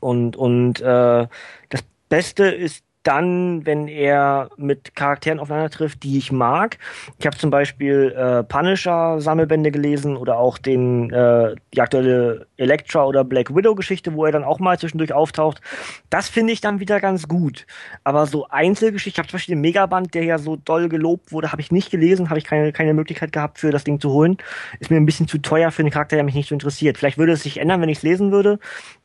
Und, 0.01 0.37
und 0.37 0.81
äh, 0.81 1.27
das 1.69 1.83
Beste 2.09 2.45
ist 2.45 2.85
dann, 3.03 3.65
wenn 3.65 3.87
er 3.87 4.49
mit 4.57 4.95
Charakteren 4.95 5.39
aufeinander 5.39 5.69
trifft, 5.69 6.03
die 6.03 6.17
ich 6.17 6.31
mag. 6.31 6.77
Ich 7.17 7.25
habe 7.25 7.37
zum 7.37 7.49
Beispiel 7.49 8.13
äh, 8.15 8.43
Punisher-Sammelbände 8.43 9.71
gelesen 9.71 10.17
oder 10.17 10.37
auch 10.37 10.57
den 10.57 11.09
äh, 11.11 11.55
die 11.73 11.81
aktuelle 11.81 12.47
Elektra 12.57 13.05
oder 13.05 13.23
Black 13.23 13.55
Widow-Geschichte, 13.55 14.13
wo 14.13 14.25
er 14.25 14.31
dann 14.31 14.43
auch 14.43 14.59
mal 14.59 14.77
zwischendurch 14.77 15.13
auftaucht. 15.13 15.61
Das 16.09 16.27
finde 16.27 16.51
ich 16.51 16.61
dann 16.61 16.79
wieder 16.79 16.99
ganz 16.99 17.27
gut. 17.27 17.65
Aber 18.03 18.25
so 18.25 18.47
Einzelgeschichten, 18.49 19.15
ich 19.15 19.19
habe 19.19 19.29
zum 19.29 19.37
Beispiel 19.37 19.55
den 19.55 19.61
Megaband, 19.61 20.13
der 20.13 20.23
ja 20.23 20.37
so 20.37 20.57
doll 20.57 20.89
gelobt 20.89 21.31
wurde, 21.31 21.51
habe 21.51 21.61
ich 21.61 21.71
nicht 21.71 21.91
gelesen, 21.91 22.29
habe 22.29 22.39
ich 22.39 22.45
keine, 22.45 22.73
keine 22.73 22.93
Möglichkeit 22.93 23.31
gehabt, 23.31 23.59
für 23.59 23.71
das 23.71 23.85
Ding 23.85 23.99
zu 23.99 24.11
holen. 24.11 24.37
Ist 24.79 24.91
mir 24.91 24.97
ein 24.97 25.05
bisschen 25.05 25.27
zu 25.27 25.37
teuer 25.37 25.71
für 25.71 25.83
einen 25.83 25.91
Charakter, 25.91 26.17
der 26.17 26.25
mich 26.25 26.35
nicht 26.35 26.49
so 26.49 26.55
interessiert. 26.55 26.97
Vielleicht 26.97 27.17
würde 27.17 27.31
es 27.31 27.43
sich 27.43 27.59
ändern, 27.59 27.81
wenn 27.81 27.89
ich 27.89 27.99
es 27.99 28.03
lesen 28.03 28.31
würde, 28.31 28.59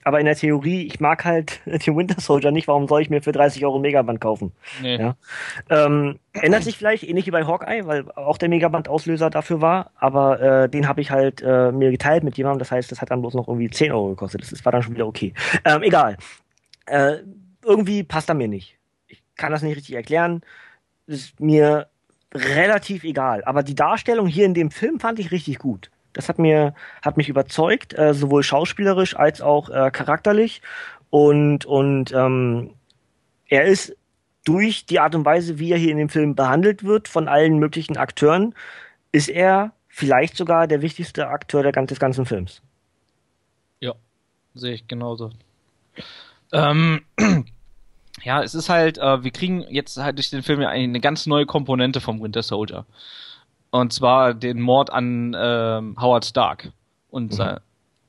aber 0.05 0.21
in 0.21 0.27
der 0.27 0.37
Theorie, 0.37 0.87
ich 0.87 1.01
mag 1.01 1.25
halt 1.25 1.61
den 1.67 1.97
Winter 1.97 2.21
Soldier 2.21 2.51
nicht, 2.51 2.69
warum 2.69 2.89
soll 2.89 3.03
ich 3.03 3.11
mir 3.11 3.23
für 3.23 3.33
30 3.33 3.65
Euro 3.65 3.79
Megaband 3.85 4.21
kaufen? 4.21 4.53
Nee. 4.83 4.97
Ja. 4.97 5.17
Ähm, 5.71 6.19
ändert 6.33 6.65
sich 6.65 6.77
vielleicht, 6.77 7.05
ähnlich 7.05 7.27
wie 7.27 7.31
bei 7.31 7.47
Hawkeye, 7.47 7.87
weil 7.87 8.11
auch 8.13 8.39
der 8.39 8.49
Megaband-Auslöser 8.49 9.31
dafür 9.31 9.61
war, 9.61 9.91
aber 9.97 10.41
äh, 10.41 10.69
den 10.69 10.89
habe 10.89 11.01
ich 11.01 11.11
halt 11.11 11.43
äh, 11.43 11.71
mir 11.71 11.91
geteilt 11.91 12.25
mit 12.25 12.37
jemandem, 12.37 12.59
das 12.59 12.71
heißt, 12.71 12.91
das 12.91 13.01
hat 13.01 13.11
dann 13.11 13.21
bloß 13.21 13.35
noch 13.35 13.49
irgendwie 13.49 13.71
10 13.71 13.93
Euro 13.93 14.11
gekostet. 14.11 14.43
Das, 14.43 14.51
das 14.51 14.65
war 14.65 14.73
dann 14.73 14.83
schon 14.83 14.95
wieder 14.95 15.07
okay. 15.07 15.33
Ähm, 15.65 15.83
egal. 15.83 16.17
Äh, 16.87 17.19
irgendwie 17.65 18.03
passt 18.03 18.29
er 18.29 18.35
mir 18.35 18.49
nicht. 18.49 18.77
Ich 19.07 19.23
kann 19.37 19.53
das 19.53 19.63
nicht 19.63 19.77
richtig 19.77 19.95
erklären. 19.95 20.43
Ist 21.07 21.39
mir 21.41 21.89
relativ 22.35 23.05
egal. 23.05 23.45
Aber 23.45 23.63
die 23.63 23.75
Darstellung 23.75 24.27
hier 24.27 24.47
in 24.47 24.55
dem 24.55 24.71
Film 24.71 25.01
fand 25.01 25.19
ich 25.19 25.31
richtig 25.31 25.59
gut. 25.59 25.91
Das 26.13 26.29
hat 26.29 26.39
mir 26.39 26.75
hat 27.03 27.17
mich 27.17 27.29
überzeugt, 27.29 27.97
äh, 27.99 28.15
sowohl 28.15 28.43
schauspielerisch 28.43 29.17
als 29.17 29.41
auch 29.41 29.69
äh, 29.69 29.91
charakterlich. 29.91 30.63
Und 31.11 31.65
und 31.65 32.13
ähm, 32.13 32.75
er 33.55 33.67
ist 33.67 33.97
durch 34.45 34.85
die 34.85 34.99
Art 34.99 35.15
und 35.15 35.25
Weise, 35.25 35.61
wie 35.61 35.71
er 35.71 35.79
hier 35.79 35.93
in 35.93 35.97
dem 35.97 36.09
Film 36.09 36.35
behandelt 36.35 36.83
wird 36.83 37.07
von 37.07 37.29
allen 37.29 37.59
möglichen 37.59 37.97
Akteuren, 37.97 38.53
ist 39.13 39.29
er 39.29 39.73
vielleicht 39.89 40.37
sogar 40.37 40.67
der 40.67 40.83
wichtigste 40.83 41.29
Akteur 41.29 41.63
der, 41.63 41.71
des 41.87 42.01
ganzen 42.01 42.27
Films. 42.27 42.61
Ja, 43.79 43.95
sehe 44.55 44.75
ich 44.75 44.89
genauso. 44.89 45.31
Ähm, 46.53 47.03
ja, 48.25 48.43
es 48.43 48.57
ist 48.57 48.69
halt, 48.69 48.99
äh, 48.99 49.23
wir 49.23 49.31
kriegen 49.31 49.61
jetzt 49.71 49.97
halt 49.99 50.19
durch 50.19 50.31
den 50.31 50.43
Film 50.43 50.61
ja 50.61 50.69
eine 50.69 50.99
ganz 50.99 51.27
neue 51.27 51.47
Komponente 51.47 52.01
vom 52.01 52.21
Winter 52.21 52.43
Soldier. 52.43 52.87
Und 53.71 53.93
zwar 53.93 54.35
den 54.35 54.61
Mord 54.61 54.91
an 54.91 55.35
ähm, 55.39 55.97
Howard 56.01 56.25
Stark. 56.25 56.73
Und 57.09 57.39
mhm. 57.39 57.59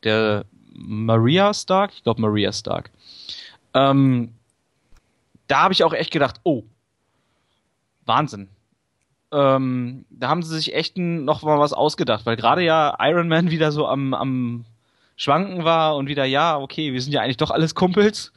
der 0.04 0.46
Maria 0.74 1.54
Stark? 1.54 1.92
Ich 1.94 2.04
glaube 2.04 2.22
Maria 2.22 2.52
Stark. 2.52 2.90
Ähm, 3.76 4.35
da 5.48 5.62
habe 5.62 5.74
ich 5.74 5.84
auch 5.84 5.94
echt 5.94 6.12
gedacht, 6.12 6.40
oh, 6.44 6.64
Wahnsinn. 8.06 8.50
Ähm, 9.32 10.06
da 10.10 10.30
haben 10.30 10.44
sie 10.44 10.56
sich 10.56 10.74
echt 10.74 10.98
noch 10.98 11.44
mal 11.44 11.60
was 11.60 11.74
ausgedacht, 11.74 12.26
weil 12.26 12.36
gerade 12.36 12.64
ja 12.64 12.96
Iron 13.00 13.28
Man 13.28 13.52
wieder 13.52 13.72
so 13.72 13.88
am, 13.88 14.14
am 14.14 14.66
Schwanken 15.16 15.64
war 15.64 15.96
und 15.96 16.08
wieder, 16.08 16.26
ja, 16.26 16.58
okay, 16.58 16.94
wir 16.94 17.02
sind 17.02 17.14
ja 17.14 17.22
eigentlich 17.22 17.38
doch 17.38 17.52
alles 17.52 17.76
Kumpels. 17.76 18.32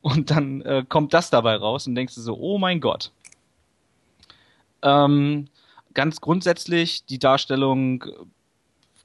Und 0.00 0.30
dann 0.30 0.60
äh, 0.62 0.84
kommt 0.86 1.14
das 1.14 1.30
dabei 1.30 1.56
raus 1.56 1.86
und 1.86 1.94
denkst 1.94 2.14
du 2.14 2.20
so, 2.20 2.36
oh 2.36 2.58
mein 2.58 2.80
Gott. 2.80 3.10
Ähm, 4.82 5.48
ganz 5.94 6.20
grundsätzlich, 6.20 7.06
die 7.06 7.18
Darstellung 7.18 8.04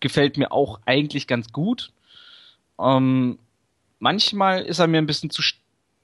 gefällt 0.02 0.38
mir 0.38 0.52
auch 0.52 0.81
eigentlich 0.86 1.26
ganz 1.26 1.53
gut. 1.53 1.94
Ähm, 2.77 3.40
manchmal 3.99 4.64
ist 4.64 4.80
er 4.80 4.88
mir 4.88 4.98
ein 4.98 5.06
bisschen 5.06 5.30
zu, 5.30 5.41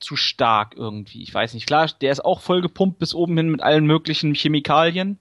zu 0.06 0.16
stark 0.16 0.76
irgendwie. 0.78 1.24
Ich 1.24 1.34
weiß 1.34 1.56
nicht. 1.56 1.66
Klar, 1.66 1.90
der 2.00 2.12
ist 2.12 2.24
auch 2.24 2.40
voll 2.40 2.62
gepumpt 2.62 3.00
bis 3.00 3.16
oben 3.16 3.36
hin 3.36 3.50
mit 3.50 3.62
allen 3.62 3.88
möglichen 3.88 4.36
Chemikalien, 4.36 5.18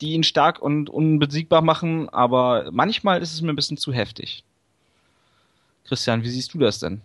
die 0.00 0.12
ihn 0.12 0.22
stark 0.22 0.62
und 0.62 0.88
unbesiegbar 0.88 1.62
machen, 1.62 2.08
aber 2.08 2.70
manchmal 2.70 3.20
ist 3.20 3.34
es 3.34 3.42
mir 3.42 3.52
ein 3.52 3.56
bisschen 3.56 3.76
zu 3.76 3.92
heftig. 3.92 4.44
Christian, 5.84 6.22
wie 6.22 6.30
siehst 6.30 6.54
du 6.54 6.58
das 6.58 6.78
denn? 6.78 7.02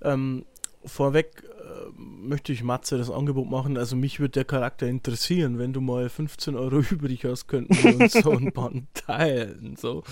Ähm, 0.00 0.44
vorweg 0.84 1.42
äh, 1.44 1.90
möchte 1.98 2.52
ich 2.52 2.62
Matze 2.62 2.96
das 2.96 3.10
Angebot 3.10 3.50
machen. 3.50 3.76
Also 3.76 3.96
mich 3.96 4.20
würde 4.20 4.32
der 4.32 4.44
Charakter 4.44 4.86
interessieren. 4.86 5.58
Wenn 5.58 5.72
du 5.72 5.80
mal 5.80 6.08
15 6.08 6.54
Euro 6.54 6.78
übrig 6.90 7.24
hast, 7.24 7.48
könnten 7.48 7.74
wir 7.82 7.98
uns 7.98 8.12
so 8.12 8.30
ein 8.30 8.52
Band 8.54 8.86
teilen. 8.94 9.76
So. 9.76 10.04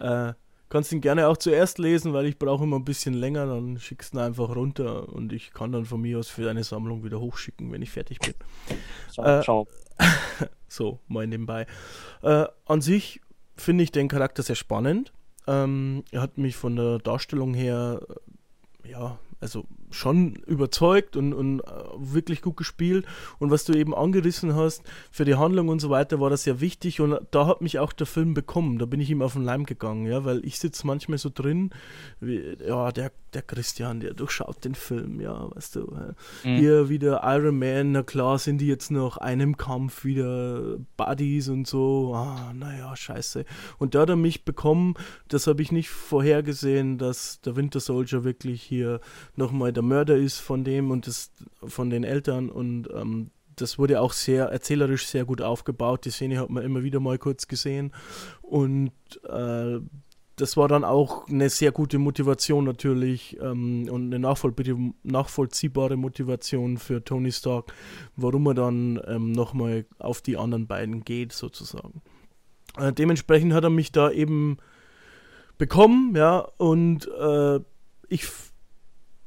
Äh, 0.00 0.34
kannst 0.74 0.90
ihn 0.90 1.00
gerne 1.00 1.28
auch 1.28 1.36
zuerst 1.36 1.78
lesen, 1.78 2.14
weil 2.14 2.26
ich 2.26 2.36
brauche 2.36 2.64
immer 2.64 2.80
ein 2.80 2.84
bisschen 2.84 3.14
länger. 3.14 3.46
Dann 3.46 3.78
schickst 3.78 4.12
du 4.12 4.18
ihn 4.18 4.22
einfach 4.22 4.56
runter 4.56 5.08
und 5.08 5.32
ich 5.32 5.52
kann 5.52 5.70
dann 5.70 5.84
von 5.84 6.00
mir 6.00 6.18
aus 6.18 6.28
für 6.28 6.42
deine 6.42 6.64
Sammlung 6.64 7.04
wieder 7.04 7.20
hochschicken, 7.20 7.70
wenn 7.70 7.80
ich 7.80 7.92
fertig 7.92 8.18
bin. 8.18 8.34
Schau. 9.14 9.22
Äh, 9.22 9.42
schau. 9.44 9.68
so, 10.68 10.98
mal 11.06 11.28
nebenbei. 11.28 11.68
Äh, 12.22 12.46
an 12.66 12.80
sich 12.80 13.20
finde 13.56 13.84
ich 13.84 13.92
den 13.92 14.08
Charakter 14.08 14.42
sehr 14.42 14.56
spannend. 14.56 15.12
Ähm, 15.46 16.02
er 16.10 16.22
hat 16.22 16.38
mich 16.38 16.56
von 16.56 16.74
der 16.74 16.98
Darstellung 16.98 17.54
her, 17.54 18.00
äh, 18.82 18.90
ja, 18.90 19.20
also 19.40 19.66
schon 19.94 20.34
überzeugt 20.46 21.16
und, 21.16 21.32
und 21.32 21.60
äh, 21.60 21.64
wirklich 21.96 22.42
gut 22.42 22.56
gespielt. 22.56 23.06
Und 23.38 23.50
was 23.50 23.64
du 23.64 23.72
eben 23.72 23.94
angerissen 23.94 24.54
hast, 24.54 24.82
für 25.10 25.24
die 25.24 25.36
Handlung 25.36 25.68
und 25.68 25.80
so 25.80 25.90
weiter 25.90 26.20
war 26.20 26.30
das 26.30 26.44
sehr 26.44 26.60
wichtig. 26.60 27.00
Und 27.00 27.18
da 27.30 27.46
hat 27.46 27.60
mich 27.60 27.78
auch 27.78 27.92
der 27.92 28.06
Film 28.06 28.34
bekommen. 28.34 28.78
Da 28.78 28.86
bin 28.86 29.00
ich 29.00 29.10
ihm 29.10 29.22
auf 29.22 29.34
den 29.34 29.42
Leim 29.42 29.64
gegangen, 29.64 30.06
ja, 30.06 30.24
weil 30.24 30.44
ich 30.44 30.58
sitze 30.58 30.86
manchmal 30.86 31.18
so 31.18 31.30
drin, 31.32 31.70
wie, 32.20 32.56
ja, 32.66 32.92
der, 32.92 33.12
der 33.34 33.42
Christian, 33.42 34.00
der 34.00 34.14
durchschaut 34.14 34.64
den 34.64 34.74
Film, 34.74 35.20
ja, 35.20 35.48
weißt 35.54 35.76
du. 35.76 35.96
Mhm. 36.44 36.56
Hier 36.56 36.88
wieder 36.88 37.20
Iron 37.24 37.58
Man, 37.58 37.92
na 37.92 38.02
klar 38.02 38.38
sind 38.38 38.58
die 38.58 38.66
jetzt 38.66 38.90
noch 38.90 39.16
einem 39.16 39.56
Kampf 39.56 40.04
wieder 40.04 40.78
Buddies 40.96 41.48
und 41.48 41.66
so. 41.66 42.12
Ah, 42.14 42.52
naja, 42.54 42.94
scheiße. 42.94 43.44
Und 43.78 43.94
da 43.94 44.02
hat 44.02 44.10
er 44.10 44.16
mich 44.16 44.44
bekommen, 44.44 44.94
das 45.28 45.46
habe 45.46 45.62
ich 45.62 45.72
nicht 45.72 45.90
vorhergesehen, 45.90 46.98
dass 46.98 47.40
der 47.40 47.56
Winter 47.56 47.80
Soldier 47.80 48.24
wirklich 48.24 48.62
hier 48.62 49.00
nochmal 49.36 49.72
der 49.72 49.82
Mörder 49.82 50.16
ist 50.16 50.38
von 50.38 50.64
dem 50.64 50.90
und 50.90 51.06
das 51.06 51.32
von 51.64 51.90
den 51.90 52.04
Eltern 52.04 52.50
und 52.50 52.88
ähm, 52.94 53.30
das 53.56 53.78
wurde 53.78 54.00
auch 54.00 54.12
sehr 54.12 54.46
erzählerisch 54.46 55.06
sehr 55.06 55.24
gut 55.24 55.40
aufgebaut. 55.40 56.04
Die 56.04 56.10
Szene 56.10 56.38
hat 56.38 56.50
man 56.50 56.64
immer 56.64 56.82
wieder 56.82 57.00
mal 57.00 57.18
kurz 57.18 57.46
gesehen 57.46 57.92
und 58.42 58.92
äh, 59.28 59.78
das 60.36 60.56
war 60.56 60.66
dann 60.66 60.84
auch 60.84 61.28
eine 61.28 61.48
sehr 61.48 61.70
gute 61.70 61.98
Motivation 61.98 62.64
natürlich 62.64 63.38
ähm, 63.40 63.88
und 63.88 64.06
eine 64.06 64.18
nachvoll 64.18 64.52
nachvollziehbare 65.04 65.96
Motivation 65.96 66.76
für 66.78 67.04
Tony 67.04 67.30
Stark, 67.30 67.72
warum 68.16 68.46
er 68.46 68.54
dann 68.54 69.00
ähm, 69.06 69.32
nochmal 69.32 69.86
auf 69.98 70.22
die 70.22 70.36
anderen 70.36 70.66
beiden 70.66 71.04
geht 71.04 71.32
sozusagen. 71.32 72.02
Äh, 72.76 72.92
dementsprechend 72.92 73.52
hat 73.52 73.64
er 73.64 73.70
mich 73.70 73.92
da 73.92 74.10
eben 74.10 74.58
bekommen, 75.56 76.16
ja, 76.16 76.38
und 76.56 77.08
äh, 77.08 77.60
ich 78.08 78.26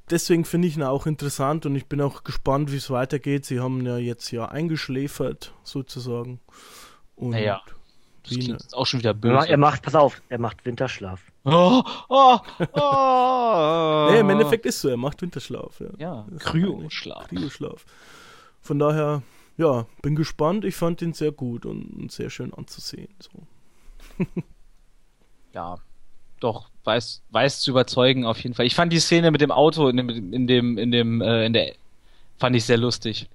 deswegen 0.09 0.45
finde 0.45 0.67
ich 0.67 0.75
ihn 0.75 0.83
auch 0.83 1.05
interessant 1.05 1.65
und 1.65 1.75
ich 1.75 1.87
bin 1.87 2.01
auch 2.01 2.23
gespannt, 2.23 2.71
wie 2.71 2.77
es 2.77 2.89
weitergeht. 2.89 3.45
Sie 3.45 3.59
haben 3.59 3.85
ja 3.85 3.97
jetzt 3.97 4.31
ja 4.31 4.45
eingeschläfert, 4.45 5.53
sozusagen. 5.63 6.39
Und 7.15 7.31
naja, 7.31 7.61
das 8.27 8.37
klingt 8.37 8.61
jetzt 8.61 8.75
auch 8.75 8.85
schon 8.85 8.99
wieder 8.99 9.13
böse. 9.13 9.47
Er 9.47 9.57
macht, 9.57 9.81
pass 9.81 9.95
auf, 9.95 10.21
er 10.29 10.39
macht 10.39 10.65
Winterschlaf. 10.65 11.21
Oh, 11.45 11.81
oh, 12.09 12.37
oh. 12.73 14.07
nee, 14.11 14.19
im 14.19 14.29
Endeffekt 14.29 14.65
ist 14.65 14.81
so, 14.81 14.89
er 14.89 14.97
macht 14.97 15.21
Winterschlaf. 15.21 15.79
Ja, 15.79 15.89
ja 15.97 16.25
Kryoschlaf. 16.39 17.29
Kryoschlaf. 17.29 17.85
Von 18.61 18.79
daher, 18.79 19.21
ja, 19.57 19.85
bin 20.01 20.15
gespannt. 20.15 20.65
Ich 20.65 20.75
fand 20.75 21.01
ihn 21.01 21.13
sehr 21.13 21.31
gut 21.31 21.65
und 21.65 22.11
sehr 22.11 22.29
schön 22.29 22.53
anzusehen. 22.53 23.13
So. 23.19 24.25
ja, 25.53 25.77
doch, 26.39 26.69
weiß, 26.83 27.23
weiß 27.31 27.61
zu 27.61 27.71
überzeugen 27.71 28.25
auf 28.25 28.39
jeden 28.41 28.55
Fall. 28.55 28.65
Ich 28.65 28.75
fand 28.75 28.91
die 28.91 28.99
Szene 28.99 29.31
mit 29.31 29.41
dem 29.41 29.51
Auto 29.51 29.87
in 29.87 29.97
dem, 29.97 30.09
in 30.33 30.47
dem, 30.47 30.77
in 30.77 30.91
dem, 30.91 31.21
äh, 31.21 31.45
in 31.45 31.53
der, 31.53 31.73
fand 32.37 32.55
ich 32.55 32.65
sehr 32.65 32.77
lustig. 32.77 33.29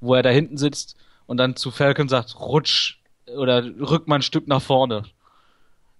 Wo 0.00 0.14
er 0.14 0.22
da 0.22 0.30
hinten 0.30 0.56
sitzt 0.56 0.96
und 1.26 1.36
dann 1.36 1.56
zu 1.56 1.70
Falcon 1.70 2.08
sagt, 2.08 2.40
rutsch 2.40 2.99
oder 3.26 3.64
rück 3.64 4.08
mal 4.08 4.16
ein 4.16 4.22
Stück 4.22 4.48
nach 4.48 4.62
vorne. 4.62 5.04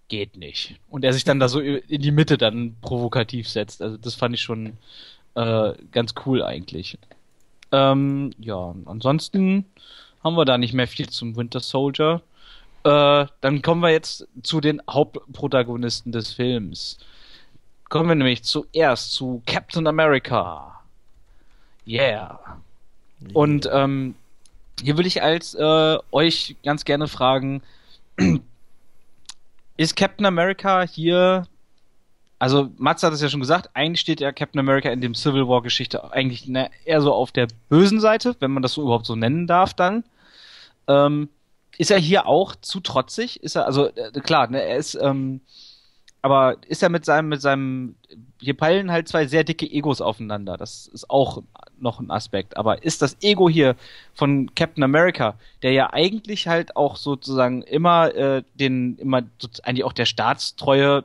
Geht 0.09 0.37
nicht. 0.37 0.77
Und 0.89 1.05
er 1.05 1.13
sich 1.13 1.25
dann 1.25 1.39
da 1.39 1.49
so 1.49 1.61
in 1.61 2.03
die 2.03 2.11
Mitte 2.11 2.37
dann 2.37 2.77
provokativ 2.81 3.49
setzt. 3.49 3.81
Also 3.81 3.97
das 3.97 4.15
fand 4.15 4.35
ich 4.35 4.43
schon 4.43 4.77
äh, 5.35 5.73
ganz 5.93 6.15
cool 6.27 6.43
eigentlich. 6.43 6.99
Ähm, 7.73 8.33
ja, 8.39 8.75
ansonsten 8.87 9.67
haben 10.25 10.37
wir 10.37 10.45
da 10.45 10.59
nicht 10.59 10.75
mehr 10.75 10.89
viel 10.89 11.09
zum 11.09 11.37
Winter 11.37 11.61
Soldier. 11.61 12.23
Äh, 12.85 13.27
dann 13.41 13.63
kommen 13.63 13.83
wir 13.83 13.91
jetzt 13.91 14.27
zu 14.43 14.61
den 14.61 14.83
Hauptprotagonisten 14.89 16.13
des 16.13 16.33
Films. 16.33 16.99
Kommen 17.89 18.09
wir 18.09 18.15
nämlich 18.15 18.43
zuerst 18.43 19.13
zu 19.13 19.43
Captain 19.47 19.87
America. 19.87 20.81
Yeah. 21.87 22.61
Und 23.33 23.69
ähm, 23.73 24.15
hier 24.82 24.97
will 24.97 25.07
ich 25.07 25.23
als 25.23 25.55
äh, 25.55 25.98
euch 26.11 26.57
ganz 26.65 26.85
gerne 26.85 27.09
fragen, 27.09 27.62
ist 29.77 29.97
Captain 29.97 30.27
America 30.27 30.82
hier 30.82 31.47
also 32.40 32.70
Mats 32.78 33.02
hat 33.02 33.12
es 33.12 33.20
ja 33.20 33.28
schon 33.28 33.40
gesagt, 33.40 33.69
eigentlich 33.74 34.01
steht 34.01 34.19
ja 34.19 34.32
Captain 34.32 34.59
America 34.59 34.89
in 34.89 35.02
dem 35.02 35.15
Civil 35.15 35.47
War 35.47 35.61
Geschichte 35.61 36.11
eigentlich 36.11 36.51
eher 36.86 37.02
so 37.02 37.12
auf 37.12 37.32
der 37.32 37.48
bösen 37.69 38.01
Seite, 38.01 38.35
wenn 38.40 38.51
man 38.51 38.62
das 38.62 38.73
so 38.73 38.82
überhaupt 38.82 39.05
so 39.05 39.15
nennen 39.15 39.47
darf 39.47 39.74
dann. 39.74 40.05
Ähm, 40.89 41.28
ist 41.77 41.90
er 41.90 41.98
hier 41.98 42.27
auch 42.27 42.57
zu 42.57 42.81
trotzig? 42.81 43.43
Ist 43.43 43.57
er, 43.57 43.66
also 43.66 43.89
äh, 43.89 44.11
klar, 44.20 44.48
ne, 44.48 44.62
er 44.62 44.78
ist, 44.78 44.94
ähm, 44.94 45.43
aber 46.23 46.57
ist 46.67 46.83
er 46.83 46.89
mit 46.89 47.05
seinem, 47.05 47.29
mit 47.29 47.41
seinem, 47.41 47.95
hier 48.41 48.55
peilen 48.55 48.91
halt 48.91 49.09
zwei 49.09 49.27
sehr 49.27 49.45
dicke 49.45 49.71
Egos 49.71 50.01
aufeinander. 50.01 50.57
Das 50.57 50.87
ist 50.89 51.09
auch 51.09 51.43
noch 51.79 52.01
ein 52.01 52.11
Aspekt. 52.11 52.57
Aber 52.57 52.83
ist 52.85 53.03
das 53.03 53.17
Ego 53.23 53.49
hier 53.49 53.75
von 54.15 54.55
Captain 54.55 54.83
America, 54.83 55.35
der 55.63 55.73
ja 55.73 55.93
eigentlich 55.93 56.47
halt 56.47 56.77
auch 56.77 56.97
sozusagen 56.97 57.63
immer 57.63 58.15
äh, 58.15 58.43
den, 58.55 58.99
immer 58.99 59.23
eigentlich 59.63 59.85
auch 59.85 59.95
der 59.95 60.05
staatstreue 60.05 61.05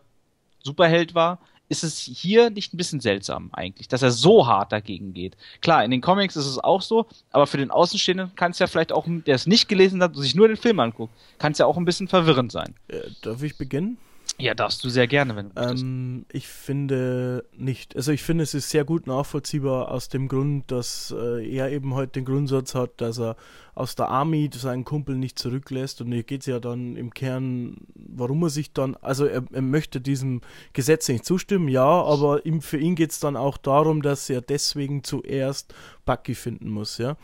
Superheld 0.64 1.16
war, 1.16 1.40
ist 1.68 1.84
es 1.84 2.00
hier 2.00 2.50
nicht 2.50 2.74
ein 2.74 2.78
bisschen 2.78 3.00
seltsam 3.00 3.50
eigentlich, 3.52 3.88
dass 3.88 4.04
er 4.04 4.12
so 4.12 4.46
hart 4.46 4.72
dagegen 4.72 5.14
geht. 5.14 5.36
Klar, 5.62 5.84
in 5.84 5.92
den 5.92 6.02
Comics 6.02 6.36
ist 6.36 6.46
es 6.46 6.60
auch 6.60 6.82
so, 6.82 7.08
aber 7.32 7.48
für 7.48 7.58
den 7.58 7.72
Außenstehenden 7.72 8.36
kann 8.36 8.52
es 8.52 8.60
ja 8.60 8.68
vielleicht 8.68 8.92
auch, 8.92 9.06
der 9.08 9.36
es 9.36 9.48
nicht 9.48 9.68
gelesen 9.68 10.04
hat 10.04 10.16
und 10.16 10.22
sich 10.22 10.36
nur 10.36 10.48
den 10.48 10.58
Film 10.58 10.80
anguckt, 10.80 11.14
kann 11.40 11.54
es 11.54 11.58
ja 11.58 11.66
auch 11.66 11.78
ein 11.78 11.86
bisschen 11.86 12.08
verwirrend 12.08 12.52
sein. 12.52 12.76
Äh, 12.88 13.02
darf 13.22 13.42
ich 13.42 13.58
beginnen? 13.58 13.98
Ja, 14.38 14.54
darfst 14.54 14.84
du 14.84 14.90
sehr 14.90 15.08
gerne, 15.08 15.36
wenn 15.38 15.50
du 15.50 15.62
ähm, 15.62 16.26
Ich 16.30 16.48
finde 16.48 17.46
nicht. 17.56 17.96
Also 17.96 18.12
ich 18.12 18.22
finde, 18.22 18.44
es 18.44 18.54
ist 18.54 18.70
sehr 18.70 18.84
gut 18.84 19.08
nachvollziehbar 19.08 19.90
aus 19.90 20.10
dem 20.10 20.28
Grund, 20.28 20.70
dass 20.72 21.16
äh, 21.18 21.48
er 21.50 21.72
eben 21.72 21.92
heute 21.94 22.00
halt 22.00 22.16
den 22.18 22.26
Grundsatz 22.26 22.76
hat, 22.76 23.00
dass 23.00 23.18
er 23.18 23.38
aus 23.76 23.96
der 23.96 24.10
Army 24.10 24.50
seinen 24.54 24.84
Kumpel 24.84 25.16
nicht 25.16 25.40
zurücklässt. 25.40 26.02
Und 26.02 26.12
hier 26.12 26.24
geht 26.24 26.42
es 26.42 26.48
ja 26.48 26.60
dann 26.60 26.98
im 26.98 27.14
Kern, 27.14 27.78
warum 27.96 28.44
er 28.44 28.50
sich 28.50 28.74
dann, 28.74 28.96
also 28.96 29.26
er, 29.26 29.44
er 29.54 29.62
möchte 29.62 30.02
diesem 30.02 30.42
Gesetz 30.74 31.08
nicht 31.08 31.26
zustimmen, 31.26 31.70
ja, 31.70 31.86
aber 31.86 32.46
ihm, 32.46 32.62
für 32.62 32.78
ihn 32.78 32.96
geht 32.96 33.12
es 33.12 33.22
dann 33.22 33.38
auch 33.38 33.58
darum, 33.58 34.02
dass 34.02 34.30
er 34.30 34.42
deswegen 34.42 35.04
zuerst 35.06 35.74
Bucky 36.06 36.36
finden 36.36 36.70
muss, 36.70 36.98
ja. 36.98 37.16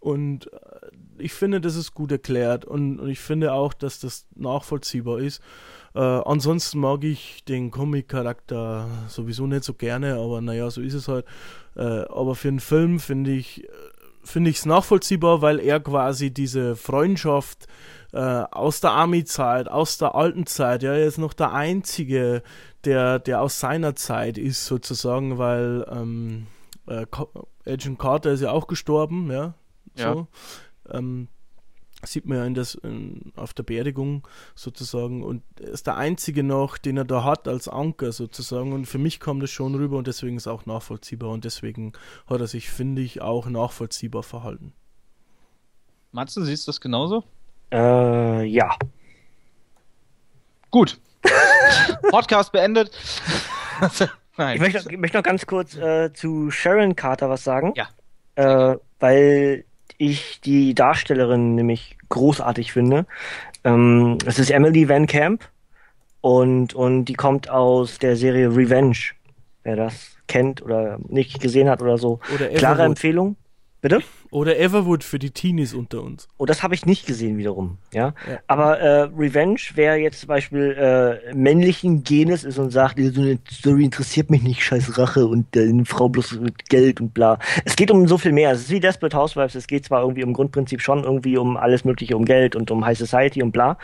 Und 0.00 0.52
äh, 0.52 0.58
ich 1.18 1.32
finde, 1.32 1.60
das 1.60 1.76
ist 1.76 1.94
gut 1.94 2.12
erklärt 2.12 2.64
und, 2.64 3.00
und 3.00 3.08
ich 3.08 3.20
finde 3.20 3.52
auch, 3.52 3.72
dass 3.72 4.00
das 4.00 4.26
nachvollziehbar 4.34 5.18
ist. 5.18 5.42
Äh, 5.94 6.00
ansonsten 6.00 6.80
mag 6.80 7.04
ich 7.04 7.44
den 7.44 7.70
Comic-Charakter 7.70 8.88
sowieso 9.08 9.46
nicht 9.46 9.64
so 9.64 9.74
gerne, 9.74 10.14
aber 10.16 10.40
naja, 10.40 10.70
so 10.70 10.80
ist 10.80 10.94
es 10.94 11.08
halt. 11.08 11.24
Äh, 11.76 11.82
aber 11.82 12.34
für 12.34 12.48
einen 12.48 12.60
Film 12.60 12.98
finde 13.00 13.32
ich 13.32 13.66
finde 14.24 14.50
ich 14.50 14.56
es 14.56 14.66
nachvollziehbar, 14.66 15.42
weil 15.42 15.60
er 15.60 15.80
quasi 15.80 16.30
diese 16.30 16.76
Freundschaft 16.76 17.66
äh, 18.12 18.18
aus 18.18 18.80
der 18.80 18.92
Army-Zeit, 18.92 19.68
aus 19.68 19.98
der 19.98 20.14
alten 20.14 20.46
Zeit, 20.46 20.82
ja, 20.82 20.92
er 20.92 21.06
ist 21.06 21.18
noch 21.18 21.34
der 21.34 21.52
Einzige, 21.52 22.42
der, 22.84 23.18
der 23.18 23.42
aus 23.42 23.60
seiner 23.60 23.94
Zeit 23.94 24.38
ist, 24.38 24.66
sozusagen, 24.66 25.38
weil 25.38 25.86
ähm, 25.90 26.46
äh, 26.86 27.06
Agent 27.66 27.98
Carter 27.98 28.32
ist 28.32 28.40
ja 28.40 28.50
auch 28.50 28.66
gestorben, 28.66 29.30
ja. 29.30 29.54
So. 29.94 30.02
Ja. 30.02 30.26
Ähm, 30.90 31.28
sieht 32.06 32.26
man 32.26 32.38
ja 32.38 32.44
in 32.44 32.54
das, 32.54 32.74
in, 32.74 33.32
auf 33.36 33.54
der 33.54 33.62
Beerdigung 33.62 34.26
sozusagen 34.54 35.22
und 35.22 35.42
er 35.60 35.68
ist 35.68 35.86
der 35.86 35.96
einzige 35.96 36.42
noch, 36.42 36.78
den 36.78 36.96
er 36.96 37.04
da 37.04 37.24
hat 37.24 37.48
als 37.48 37.68
Anker 37.68 38.12
sozusagen 38.12 38.72
und 38.72 38.86
für 38.86 38.98
mich 38.98 39.20
kommt 39.20 39.42
das 39.42 39.50
schon 39.50 39.74
rüber 39.74 39.96
und 39.98 40.06
deswegen 40.06 40.36
ist 40.36 40.46
auch 40.46 40.66
nachvollziehbar 40.66 41.30
und 41.30 41.44
deswegen 41.44 41.92
hat 42.26 42.40
er 42.40 42.46
sich, 42.46 42.70
finde 42.70 43.02
ich, 43.02 43.22
auch 43.22 43.46
nachvollziehbar 43.48 44.22
verhalten. 44.22 44.72
Matze, 46.12 46.44
siehst 46.44 46.66
du 46.66 46.70
das 46.70 46.80
genauso? 46.80 47.24
Äh, 47.72 48.44
ja. 48.44 48.76
Gut. 50.70 51.00
Podcast 52.10 52.52
beendet. 52.52 52.90
ich, 54.54 54.60
möchte, 54.60 54.96
möchte 54.96 55.16
noch 55.16 55.24
ganz 55.24 55.46
kurz 55.46 55.76
äh, 55.76 56.12
zu 56.12 56.50
Sharon 56.50 56.94
Carter 56.94 57.30
was 57.30 57.42
sagen. 57.42 57.74
Ja. 57.74 57.88
Äh, 58.36 58.78
weil 59.00 59.64
ich 59.98 60.40
die 60.40 60.74
Darstellerin 60.74 61.54
nämlich 61.54 61.96
großartig 62.08 62.72
finde. 62.72 63.06
Ähm, 63.64 64.18
es 64.26 64.38
ist 64.38 64.50
Emily 64.50 64.88
Van 64.88 65.06
Camp 65.06 65.48
und, 66.20 66.74
und 66.74 67.06
die 67.06 67.14
kommt 67.14 67.48
aus 67.50 67.98
der 67.98 68.16
Serie 68.16 68.48
Revenge. 68.48 68.96
Wer 69.62 69.76
das 69.76 70.16
kennt 70.26 70.62
oder 70.62 70.98
nicht 71.08 71.40
gesehen 71.40 71.68
hat 71.68 71.82
oder 71.82 71.98
so. 71.98 72.20
Oder 72.34 72.48
Klare 72.48 72.82
Empfehlung. 72.82 73.36
Bitte? 73.84 74.00
Oder 74.30 74.58
Everwood 74.58 75.04
für 75.04 75.18
die 75.18 75.30
Teenies 75.30 75.74
unter 75.74 76.02
uns. 76.02 76.26
Oh, 76.38 76.46
das 76.46 76.62
habe 76.62 76.74
ich 76.74 76.86
nicht 76.86 77.04
gesehen 77.04 77.36
wiederum, 77.36 77.76
ja. 77.92 78.14
ja. 78.26 78.38
Aber 78.46 78.80
äh, 78.80 79.00
Revenge, 79.14 79.60
wer 79.74 79.98
jetzt 79.98 80.20
zum 80.20 80.28
Beispiel 80.28 80.70
äh, 80.70 81.34
männlichen 81.34 82.02
Genes 82.02 82.44
ist 82.44 82.58
und 82.58 82.70
sagt, 82.70 82.98
so 82.98 83.20
eine 83.20 83.38
Story 83.52 83.84
interessiert 83.84 84.30
mich 84.30 84.42
nicht, 84.42 84.64
scheiß 84.64 84.98
Rache 84.98 85.26
und 85.26 85.54
äh, 85.54 85.68
eine 85.68 85.84
Frau 85.84 86.08
bloß 86.08 86.40
mit 86.40 86.70
Geld 86.70 86.98
und 86.98 87.12
bla. 87.12 87.38
Es 87.66 87.76
geht 87.76 87.90
um 87.90 88.08
so 88.08 88.16
viel 88.16 88.32
mehr. 88.32 88.52
Es 88.52 88.62
ist 88.62 88.70
wie 88.70 88.80
Desperate 88.80 89.18
Housewives, 89.18 89.54
es 89.54 89.66
geht 89.66 89.84
zwar 89.84 90.00
irgendwie 90.00 90.22
im 90.22 90.32
Grundprinzip 90.32 90.80
schon 90.80 91.04
irgendwie 91.04 91.36
um 91.36 91.58
alles 91.58 91.84
mögliche, 91.84 92.16
um 92.16 92.24
Geld 92.24 92.56
und 92.56 92.70
um 92.70 92.86
High 92.86 92.96
Society 92.96 93.42
und 93.42 93.52
bla. 93.52 93.76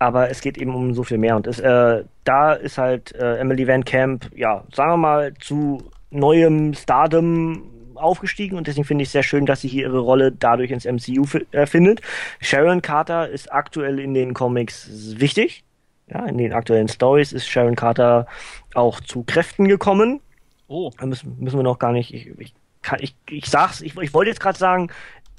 Aber 0.00 0.30
es 0.30 0.40
geht 0.40 0.58
eben 0.58 0.74
um 0.74 0.94
so 0.94 1.04
viel 1.04 1.18
mehr. 1.18 1.36
Und 1.36 1.46
es, 1.46 1.60
äh, 1.60 2.02
da 2.24 2.54
ist 2.54 2.76
halt 2.76 3.14
äh, 3.14 3.36
Emily 3.36 3.68
Van 3.68 3.84
Camp, 3.84 4.30
ja, 4.34 4.64
sagen 4.74 4.90
wir 4.90 4.96
mal, 4.96 5.34
zu 5.34 5.78
neuem 6.10 6.74
Stardom 6.74 7.77
aufgestiegen 7.98 8.56
und 8.56 8.66
deswegen 8.66 8.84
finde 8.84 9.02
ich 9.02 9.08
es 9.08 9.12
sehr 9.12 9.22
schön, 9.22 9.46
dass 9.46 9.60
sie 9.60 9.68
hier 9.68 9.82
ihre 9.84 9.98
Rolle 9.98 10.32
dadurch 10.32 10.70
ins 10.70 10.84
MCU 10.84 11.26
äh, 11.52 11.66
findet. 11.66 12.00
Sharon 12.40 12.82
Carter 12.82 13.28
ist 13.28 13.52
aktuell 13.52 13.98
in 13.98 14.14
den 14.14 14.34
Comics 14.34 14.88
wichtig. 15.16 15.64
Ja, 16.10 16.24
in 16.24 16.38
den 16.38 16.52
aktuellen 16.52 16.88
Stories 16.88 17.32
ist 17.32 17.46
Sharon 17.46 17.76
Carter 17.76 18.26
auch 18.74 19.00
zu 19.00 19.24
Kräften 19.24 19.68
gekommen. 19.68 20.20
Oh. 20.66 20.90
Da 20.98 21.06
müssen, 21.06 21.36
müssen 21.38 21.58
wir 21.58 21.62
noch 21.62 21.78
gar 21.78 21.92
nicht. 21.92 22.14
Ich, 22.14 22.28
ich, 22.38 22.54
kann, 22.82 22.98
ich, 23.02 23.14
ich 23.28 23.46
sag's, 23.46 23.82
ich, 23.82 23.96
ich 23.96 24.14
wollte 24.14 24.30
jetzt 24.30 24.40
gerade 24.40 24.58
sagen, 24.58 24.90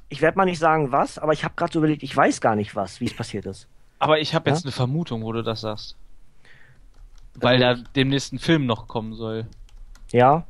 ich 0.09 0.21
werde 0.21 0.37
mal 0.37 0.45
nicht 0.45 0.59
sagen 0.59 0.91
was, 0.91 1.17
aber 1.17 1.33
ich 1.33 1.43
habe 1.43 1.53
gerade 1.55 1.71
so 1.71 1.79
überlegt, 1.79 2.03
ich 2.03 2.15
weiß 2.15 2.41
gar 2.41 2.55
nicht 2.55 2.75
was, 2.75 2.99
wie 2.99 3.05
es 3.05 3.13
passiert 3.13 3.45
ist. 3.45 3.67
Aber 3.99 4.19
ich 4.19 4.33
habe 4.33 4.49
jetzt 4.49 4.63
ja? 4.63 4.65
eine 4.65 4.71
Vermutung, 4.71 5.23
wo 5.23 5.31
du 5.31 5.43
das 5.43 5.61
sagst. 5.61 5.95
Weil 7.35 7.59
da 7.59 7.75
demnächst 7.95 8.33
ein 8.33 8.39
Film 8.39 8.65
noch 8.65 8.87
kommen 8.87 9.13
soll. 9.13 9.47
Ja, 10.11 10.45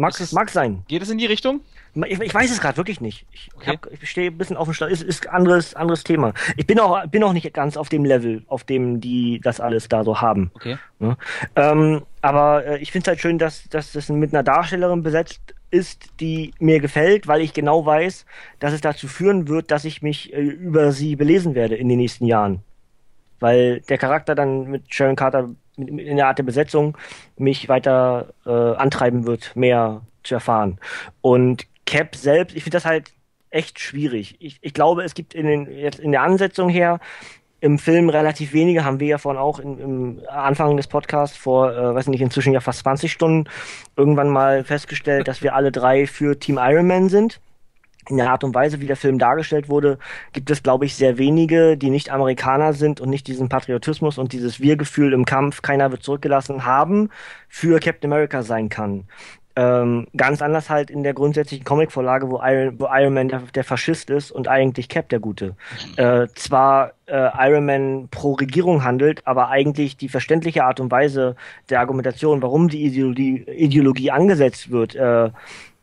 Mag, 0.00 0.18
es, 0.18 0.32
mag 0.32 0.50
sein. 0.50 0.82
Geht 0.88 1.02
es 1.02 1.10
in 1.10 1.18
die 1.18 1.26
Richtung? 1.26 1.60
Ich, 2.06 2.20
ich 2.20 2.34
weiß 2.34 2.50
es 2.50 2.60
gerade 2.60 2.76
wirklich 2.76 3.00
nicht. 3.00 3.26
Ich, 3.32 3.50
okay. 3.54 3.78
ich 3.90 4.08
stehe 4.08 4.30
ein 4.30 4.38
bisschen 4.38 4.56
auf 4.56 4.66
dem 4.66 4.74
Stand. 4.74 4.92
Ist, 4.92 5.02
ist 5.02 5.28
anderes 5.28 5.74
anderes 5.74 6.04
Thema. 6.04 6.32
Ich 6.56 6.66
bin 6.66 6.80
auch 6.80 7.06
bin 7.06 7.22
auch 7.22 7.32
nicht 7.32 7.52
ganz 7.52 7.76
auf 7.76 7.88
dem 7.88 8.04
Level, 8.04 8.42
auf 8.46 8.64
dem 8.64 9.00
die 9.00 9.40
das 9.42 9.60
alles 9.60 9.88
da 9.88 10.02
so 10.02 10.20
haben. 10.20 10.50
Okay. 10.54 10.78
Ja. 11.00 11.16
Ähm, 11.56 12.02
aber 12.22 12.64
äh, 12.64 12.78
ich 12.78 12.92
finde 12.92 13.04
es 13.04 13.08
halt 13.08 13.20
schön, 13.20 13.38
dass, 13.38 13.68
dass 13.68 13.92
das 13.92 14.08
mit 14.08 14.32
einer 14.32 14.42
Darstellerin 14.42 15.02
besetzt 15.02 15.54
ist, 15.70 16.06
die 16.20 16.52
mir 16.58 16.80
gefällt, 16.80 17.28
weil 17.28 17.42
ich 17.42 17.52
genau 17.52 17.84
weiß, 17.84 18.24
dass 18.58 18.72
es 18.72 18.80
dazu 18.80 19.06
führen 19.06 19.48
wird, 19.48 19.70
dass 19.70 19.84
ich 19.84 20.00
mich 20.00 20.32
äh, 20.32 20.40
über 20.40 20.92
sie 20.92 21.16
belesen 21.16 21.54
werde 21.54 21.76
in 21.76 21.88
den 21.88 21.98
nächsten 21.98 22.24
Jahren. 22.24 22.62
Weil 23.38 23.80
der 23.82 23.98
Charakter 23.98 24.34
dann 24.34 24.70
mit 24.70 24.92
Sharon 24.92 25.16
Carter 25.16 25.50
mit, 25.80 25.92
mit, 25.92 26.06
in 26.06 26.16
der 26.16 26.28
Art 26.28 26.38
der 26.38 26.44
Besetzung 26.44 26.96
mich 27.36 27.68
weiter 27.68 28.32
äh, 28.46 28.50
antreiben 28.50 29.26
wird, 29.26 29.56
mehr 29.56 30.02
zu 30.22 30.34
erfahren. 30.34 30.78
Und 31.20 31.66
Cap 31.86 32.14
selbst, 32.14 32.56
ich 32.56 32.62
finde 32.62 32.76
das 32.76 32.84
halt 32.84 33.10
echt 33.50 33.80
schwierig. 33.80 34.36
Ich, 34.38 34.58
ich 34.60 34.74
glaube, 34.74 35.02
es 35.02 35.14
gibt 35.14 35.34
in, 35.34 35.46
den, 35.46 35.70
jetzt 35.70 35.98
in 35.98 36.12
der 36.12 36.22
Ansetzung 36.22 36.68
her 36.68 37.00
im 37.60 37.78
Film 37.78 38.08
relativ 38.08 38.52
wenige, 38.52 38.84
haben 38.84 39.00
wir 39.00 39.08
ja 39.08 39.18
vorhin 39.18 39.40
auch 39.40 39.58
im, 39.58 39.78
im 39.78 40.20
Anfang 40.28 40.76
des 40.76 40.86
Podcasts 40.86 41.36
vor, 41.36 41.72
äh, 41.72 41.94
weiß 41.94 42.06
nicht, 42.08 42.22
inzwischen 42.22 42.52
ja 42.52 42.60
fast 42.60 42.80
20 42.80 43.12
Stunden 43.12 43.48
irgendwann 43.96 44.30
mal 44.30 44.64
festgestellt, 44.64 45.28
dass 45.28 45.42
wir 45.42 45.54
alle 45.54 45.70
drei 45.70 46.06
für 46.06 46.38
Team 46.38 46.58
Iron 46.60 46.86
Man 46.86 47.08
sind. 47.08 47.40
In 48.10 48.16
der 48.16 48.30
Art 48.30 48.44
und 48.44 48.54
Weise, 48.54 48.80
wie 48.80 48.86
der 48.86 48.96
Film 48.96 49.18
dargestellt 49.18 49.68
wurde, 49.68 49.98
gibt 50.32 50.50
es, 50.50 50.62
glaube 50.62 50.84
ich, 50.84 50.96
sehr 50.96 51.16
wenige, 51.16 51.76
die 51.76 51.90
nicht 51.90 52.10
Amerikaner 52.10 52.72
sind 52.72 53.00
und 53.00 53.08
nicht 53.08 53.26
diesen 53.28 53.48
Patriotismus 53.48 54.18
und 54.18 54.32
dieses 54.32 54.60
Wir-Gefühl 54.60 55.12
im 55.12 55.24
Kampf, 55.24 55.62
keiner 55.62 55.90
wird 55.92 56.02
zurückgelassen 56.02 56.64
haben, 56.64 57.10
für 57.48 57.78
Captain 57.78 58.12
America 58.12 58.42
sein 58.42 58.68
kann. 58.68 59.04
Ähm, 59.56 60.06
ganz 60.16 60.42
anders 60.42 60.70
halt 60.70 60.90
in 60.90 61.02
der 61.02 61.12
grundsätzlichen 61.12 61.64
Comicvorlage, 61.64 62.30
wo 62.30 62.40
Iron, 62.42 62.78
wo 62.78 62.86
Iron 62.90 63.14
Man 63.14 63.28
der, 63.28 63.42
der, 63.52 63.64
Faschist 63.64 64.08
ist 64.08 64.30
und 64.30 64.46
eigentlich 64.46 64.88
Cap 64.88 65.08
der 65.08 65.18
Gute. 65.18 65.56
Äh, 65.96 66.28
zwar 66.34 66.92
äh, 67.06 67.28
Iron 67.48 67.66
Man 67.66 68.08
pro 68.10 68.34
Regierung 68.34 68.84
handelt, 68.84 69.26
aber 69.26 69.48
eigentlich 69.48 69.96
die 69.96 70.08
verständliche 70.08 70.64
Art 70.64 70.78
und 70.78 70.92
Weise 70.92 71.34
der 71.68 71.80
Argumentation, 71.80 72.42
warum 72.42 72.68
die 72.68 72.84
Ideologie, 72.84 73.44
Ideologie 73.48 74.12
angesetzt 74.12 74.70
wird, 74.70 74.94
äh, 74.94 75.30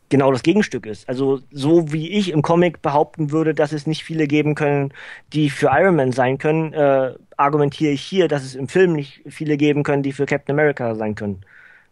genau 0.08 0.32
das 0.32 0.42
Gegenstück 0.42 0.86
ist. 0.86 1.08
Also 1.08 1.40
so 1.50 1.92
wie 1.92 2.10
ich 2.10 2.30
im 2.30 2.42
Comic 2.42 2.82
behaupten 2.82 3.30
würde, 3.30 3.54
dass 3.54 3.72
es 3.72 3.86
nicht 3.86 4.04
viele 4.04 4.26
geben 4.26 4.54
können, 4.54 4.92
die 5.32 5.50
für 5.50 5.70
Iron 5.72 5.96
Man 5.96 6.12
sein 6.12 6.38
können, 6.38 6.72
äh, 6.72 7.14
argumentiere 7.36 7.92
ich 7.92 8.02
hier, 8.02 8.28
dass 8.28 8.44
es 8.44 8.54
im 8.54 8.68
Film 8.68 8.92
nicht 8.92 9.22
viele 9.26 9.56
geben 9.56 9.82
können, 9.82 10.02
die 10.02 10.12
für 10.12 10.26
Captain 10.26 10.54
America 10.54 10.94
sein 10.94 11.14
können. 11.14 11.40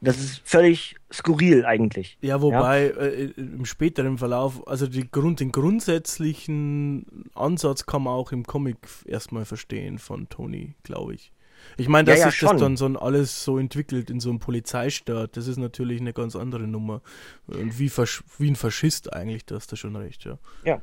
Das 0.01 0.19
ist 0.19 0.43
völlig 0.45 0.97
skurril 1.13 1.65
eigentlich. 1.65 2.19
Ja, 2.21 2.43
wobei 2.43 2.89
ja? 2.89 3.01
Äh, 3.01 3.31
im 3.37 3.65
späteren 3.65 4.19
Verlauf, 4.19 4.67
also 4.69 4.87
Grund, 5.11 5.41
den 5.41 5.53
grundsätzlichen 5.53 7.31
Ansatz 7.35 7.87
kann 7.87 8.03
man 8.03 8.13
auch 8.13 8.33
im 8.33 8.45
Comic 8.45 8.77
erstmal 9.07 9.45
verstehen 9.45 9.99
von 9.99 10.29
Tony, 10.29 10.75
glaube 10.83 11.15
ich. 11.15 11.33
Ich 11.77 11.89
meine, 11.89 12.07
dass 12.07 12.19
ja, 12.19 12.27
ja, 12.27 12.31
sich 12.31 12.41
das 12.41 12.57
dann 12.57 12.77
so 12.77 12.87
alles 12.87 13.45
so 13.45 13.59
entwickelt 13.59 14.09
in 14.09 14.21
so 14.21 14.31
einem 14.31 14.39
Polizeistaat, 14.39 15.37
das 15.37 15.47
ist 15.47 15.59
natürlich 15.59 16.01
eine 16.01 16.13
ganz 16.13 16.35
andere 16.35 16.67
Nummer. 16.67 17.03
Und 17.47 17.79
wie, 17.79 17.91
wie 18.39 18.51
ein 18.51 18.57
Faschist 18.57 19.13
eigentlich, 19.13 19.45
das 19.45 19.67
da 19.67 19.77
schon 19.77 19.95
recht, 19.97 20.25
ja. 20.25 20.39
Ja. 20.65 20.81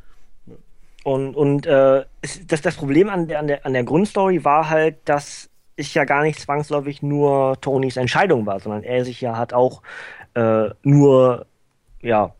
Und, 1.03 1.35
und 1.35 1.65
äh, 1.65 2.05
das, 2.47 2.61
das 2.61 2.75
Problem 2.75 3.09
an 3.09 3.27
der, 3.27 3.39
an, 3.39 3.47
der, 3.47 3.65
an 3.65 3.73
der 3.73 3.83
Grundstory 3.83 4.45
war 4.45 4.69
halt, 4.69 4.97
dass 5.05 5.49
ist 5.75 5.93
ja 5.93 6.05
gar 6.05 6.23
nicht 6.23 6.39
zwangsläufig 6.39 7.01
nur 7.01 7.59
Tonys 7.61 7.97
Entscheidung 7.97 8.45
war, 8.45 8.59
sondern 8.59 8.83
er 8.83 9.05
sich 9.05 9.21
ja 9.21 9.37
hat 9.37 9.53
auch 9.53 9.81
äh, 10.35 10.69
nur, 10.83 11.45
ja, 12.01 12.33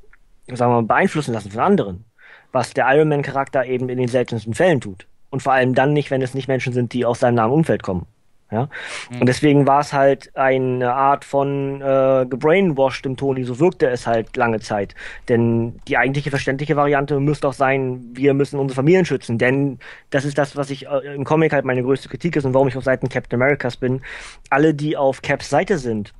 sagen 0.47 0.71
wir 0.71 0.81
mal, 0.81 0.83
beeinflussen 0.83 1.33
lassen 1.33 1.51
von 1.51 1.61
anderen. 1.61 2.05
Was 2.51 2.73
der 2.73 2.85
Iron 2.95 3.09
Man-Charakter 3.09 3.65
eben 3.65 3.89
in 3.89 3.97
den 3.97 4.07
seltensten 4.07 4.53
Fällen 4.53 4.79
tut. 4.79 5.07
Und 5.31 5.41
vor 5.41 5.53
allem 5.53 5.73
dann 5.73 5.93
nicht, 5.93 6.11
wenn 6.11 6.21
es 6.21 6.35
nicht 6.35 6.47
Menschen 6.47 6.73
sind, 6.73 6.93
die 6.93 7.05
aus 7.05 7.21
seinem 7.21 7.35
nahen 7.35 7.51
Umfeld 7.51 7.81
kommen. 7.81 8.05
Ja? 8.53 8.69
Mhm. 9.09 9.21
Und 9.21 9.27
deswegen 9.27 9.67
war 9.67 9.81
es 9.81 9.91
halt 9.91 10.35
eine 10.35 10.93
Art 10.93 11.25
von 11.25 11.81
äh, 11.81 12.25
gebrainwashed 12.29 13.05
im 13.05 13.17
Toni, 13.17 13.43
so 13.43 13.59
wirkte 13.59 13.87
es 13.87 14.07
halt 14.07 14.37
lange 14.37 14.59
Zeit. 14.59 14.95
Denn 15.27 15.79
die 15.87 15.97
eigentliche 15.97 16.29
verständliche 16.29 16.75
Variante 16.75 17.19
müsste 17.19 17.47
auch 17.47 17.53
sein, 17.53 18.01
wir 18.13 18.33
müssen 18.33 18.59
unsere 18.59 18.75
Familien 18.75 19.05
schützen. 19.05 19.37
Denn 19.37 19.79
das 20.11 20.23
ist 20.23 20.37
das, 20.37 20.55
was 20.55 20.69
ich 20.69 20.87
äh, 20.87 21.15
im 21.15 21.23
Comic 21.23 21.51
halt 21.51 21.65
meine 21.65 21.83
größte 21.83 22.09
Kritik 22.09 22.35
ist 22.35 22.45
und 22.45 22.53
warum 22.53 22.67
ich 22.67 22.77
auf 22.77 22.83
Seiten 22.83 23.09
Captain 23.09 23.41
Americas 23.41 23.77
bin. 23.77 24.01
Alle, 24.49 24.73
die 24.73 24.95
auf 24.95 25.21
Caps 25.21 25.49
Seite 25.49 25.77
sind, 25.77 26.13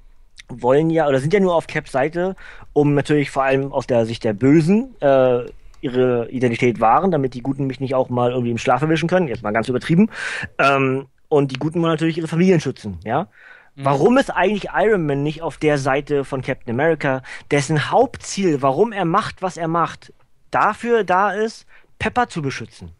wollen 0.49 0.89
ja 0.89 1.07
oder 1.07 1.19
sind 1.19 1.33
ja 1.33 1.39
nur 1.39 1.55
auf 1.55 1.67
Caps 1.67 1.91
Seite, 1.91 2.35
um 2.73 2.95
natürlich 2.95 3.31
vor 3.31 3.43
allem 3.43 3.71
aus 3.71 3.87
der 3.87 4.05
Sicht 4.05 4.23
der 4.23 4.33
Bösen 4.33 4.95
äh, 4.99 5.45
ihre 5.83 6.29
Identität 6.29 6.79
wahren, 6.79 7.11
damit 7.11 7.33
die 7.33 7.41
Guten 7.41 7.67
mich 7.67 7.79
nicht 7.79 7.93
auch 7.93 8.09
mal 8.09 8.31
irgendwie 8.31 8.51
im 8.51 8.57
Schlaf 8.57 8.81
erwischen 8.81 9.09
können. 9.09 9.27
Jetzt 9.27 9.43
mal 9.43 9.51
ganz 9.51 9.67
übertrieben. 9.67 10.09
Ähm, 10.57 11.07
und 11.33 11.51
die 11.51 11.59
Guten 11.59 11.81
wollen 11.81 11.91
natürlich 11.91 12.17
ihre 12.17 12.27
Familien 12.27 12.59
schützen, 12.59 12.99
ja. 13.03 13.27
Mhm. 13.75 13.85
Warum 13.85 14.17
ist 14.17 14.29
eigentlich 14.29 14.71
Iron 14.73 15.05
Man 15.05 15.23
nicht 15.23 15.41
auf 15.41 15.57
der 15.57 15.77
Seite 15.77 16.25
von 16.25 16.41
Captain 16.41 16.73
America, 16.73 17.23
dessen 17.51 17.91
Hauptziel, 17.91 18.61
warum 18.61 18.91
er 18.91 19.05
macht, 19.05 19.41
was 19.41 19.57
er 19.57 19.67
macht, 19.67 20.13
dafür 20.51 21.03
da 21.03 21.31
ist, 21.31 21.65
Pepper 21.99 22.27
zu 22.27 22.41
beschützen? 22.41 22.91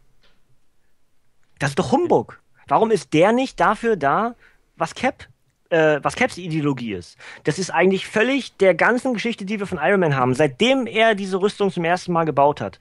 Das 1.58 1.70
ist 1.70 1.78
doch 1.78 1.92
Humbug. 1.92 2.40
Warum 2.66 2.90
ist 2.90 3.12
der 3.12 3.32
nicht 3.32 3.60
dafür 3.60 3.96
da, 3.96 4.34
was 4.76 4.94
Cap 4.94 5.28
äh, 5.74 6.00
was 6.02 6.14
Caps 6.14 6.38
Ideologie 6.38 6.92
ist. 6.92 7.18
Das 7.42 7.58
ist 7.58 7.70
eigentlich 7.70 8.06
völlig 8.06 8.56
der 8.58 8.74
ganzen 8.74 9.14
Geschichte, 9.14 9.44
die 9.44 9.58
wir 9.58 9.66
von 9.66 9.78
Iron 9.82 10.00
Man 10.00 10.16
haben, 10.16 10.34
seitdem 10.34 10.86
er 10.86 11.14
diese 11.14 11.40
Rüstung 11.40 11.70
zum 11.70 11.84
ersten 11.84 12.12
Mal 12.12 12.24
gebaut 12.24 12.60
hat. 12.60 12.78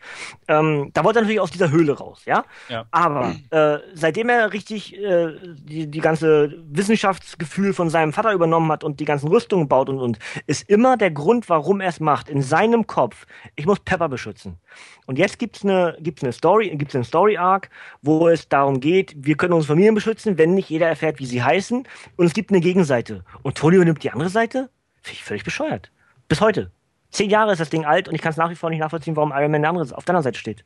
Ähm, 0.47 0.91
da 0.93 1.03
wollte 1.03 1.19
er 1.19 1.21
natürlich 1.23 1.41
aus 1.41 1.51
dieser 1.51 1.71
Höhle 1.71 1.97
raus, 1.97 2.21
ja. 2.25 2.45
ja. 2.69 2.85
Aber 2.91 3.35
äh, 3.49 3.79
seitdem 3.93 4.29
er 4.29 4.53
richtig 4.53 4.95
äh, 4.97 5.33
die, 5.43 5.87
die 5.87 5.99
ganze 5.99 6.53
Wissenschaftsgefühl 6.69 7.73
von 7.73 7.89
seinem 7.89 8.13
Vater 8.13 8.31
übernommen 8.33 8.71
hat 8.71 8.83
und 8.83 8.99
die 8.99 9.05
ganzen 9.05 9.27
Rüstungen 9.27 9.67
baut 9.67 9.89
und 9.89 9.99
und, 9.99 10.19
ist 10.45 10.69
immer 10.69 10.97
der 10.97 11.11
Grund, 11.11 11.49
warum 11.49 11.81
er 11.81 11.89
es 11.89 11.99
macht, 11.99 12.29
in 12.29 12.41
seinem 12.41 12.85
Kopf. 12.85 13.25
Ich 13.55 13.65
muss 13.65 13.79
Pepper 13.79 14.09
beschützen. 14.09 14.59
Und 15.05 15.17
jetzt 15.17 15.39
gibt's 15.39 15.63
eine, 15.63 15.97
gibt's 15.99 16.23
eine 16.23 16.31
Story, 16.31 16.75
gibt's 16.75 16.95
einen 16.95 17.03
Story 17.03 17.37
Arc, 17.37 17.69
wo 18.01 18.27
es 18.29 18.47
darum 18.47 18.79
geht, 18.79 19.13
wir 19.17 19.35
können 19.35 19.53
unsere 19.53 19.73
Familien 19.73 19.95
beschützen, 19.95 20.37
wenn 20.37 20.53
nicht 20.53 20.69
jeder 20.69 20.87
erfährt, 20.87 21.19
wie 21.19 21.25
sie 21.25 21.43
heißen. 21.43 21.87
Und 22.15 22.25
es 22.25 22.33
gibt 22.33 22.51
eine 22.51 22.61
Gegenseite. 22.61 23.23
Und 23.41 23.57
Tony 23.57 23.75
übernimmt 23.75 24.03
die 24.03 24.11
andere 24.11 24.29
Seite? 24.29 24.69
Finde 25.01 25.17
ich 25.17 25.23
völlig 25.23 25.43
bescheuert. 25.43 25.91
Bis 26.27 26.41
heute. 26.41 26.71
Zehn 27.11 27.29
Jahre 27.29 27.51
ist 27.51 27.59
das 27.59 27.69
Ding 27.69 27.85
alt 27.85 28.07
und 28.07 28.15
ich 28.15 28.21
kann 28.21 28.31
es 28.31 28.37
nach 28.37 28.49
wie 28.49 28.55
vor 28.55 28.69
nicht 28.69 28.79
nachvollziehen, 28.79 29.15
warum 29.15 29.31
Iron 29.31 29.51
Man 29.51 29.65
auf 29.65 30.05
der 30.05 30.15
anderen 30.15 30.23
Seite 30.23 30.39
steht. 30.39 30.65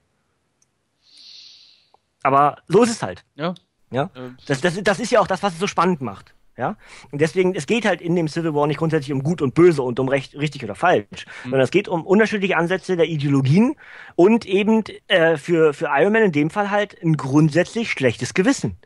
Aber 2.24 2.58
so 2.68 2.84
ist 2.84 2.92
es 2.92 3.04
halt. 3.04 3.26
Ja. 3.36 3.54
Ja. 3.90 4.10
Das, 4.46 4.62
das, 4.62 4.82
das 4.82 5.00
ist 5.00 5.12
ja 5.12 5.20
auch 5.20 5.28
das, 5.28 5.44
was 5.44 5.54
es 5.54 5.60
so 5.60 5.68
spannend 5.68 6.02
macht. 6.02 6.34
Ja? 6.58 6.76
Und 7.12 7.22
deswegen, 7.22 7.56
es 7.56 7.68
geht 7.68 7.86
halt 7.86 8.02
in 8.02 8.16
dem 8.16 8.28
Civil 8.28 8.54
War 8.54 8.68
nicht 8.68 8.80
grundsätzlich 8.80 9.14
um 9.14 9.24
gut 9.24 9.42
und 9.42 9.54
böse 9.54 9.84
und 9.84 10.00
um 10.00 10.10
recht, 10.10 10.36
richtig 10.36 10.64
oder 10.64 10.76
falsch, 10.76 11.26
mhm. 11.44 11.50
sondern 11.52 11.62
es 11.62 11.72
geht 11.72 11.88
um 11.88 12.06
unterschiedliche 12.06 12.58
Ansätze 12.58 12.98
der 12.98 13.08
Ideologien 13.08 13.76
und 14.16 14.46
eben 14.46 14.84
äh, 15.08 15.38
für, 15.38 15.74
für 15.74 15.90
Iron 15.96 16.14
Man 16.14 16.24
in 16.24 16.32
dem 16.32 16.50
Fall 16.50 16.72
halt 16.72 17.02
ein 17.04 17.16
grundsätzlich 17.16 17.92
schlechtes 17.92 18.34
Gewissen. 18.34 18.78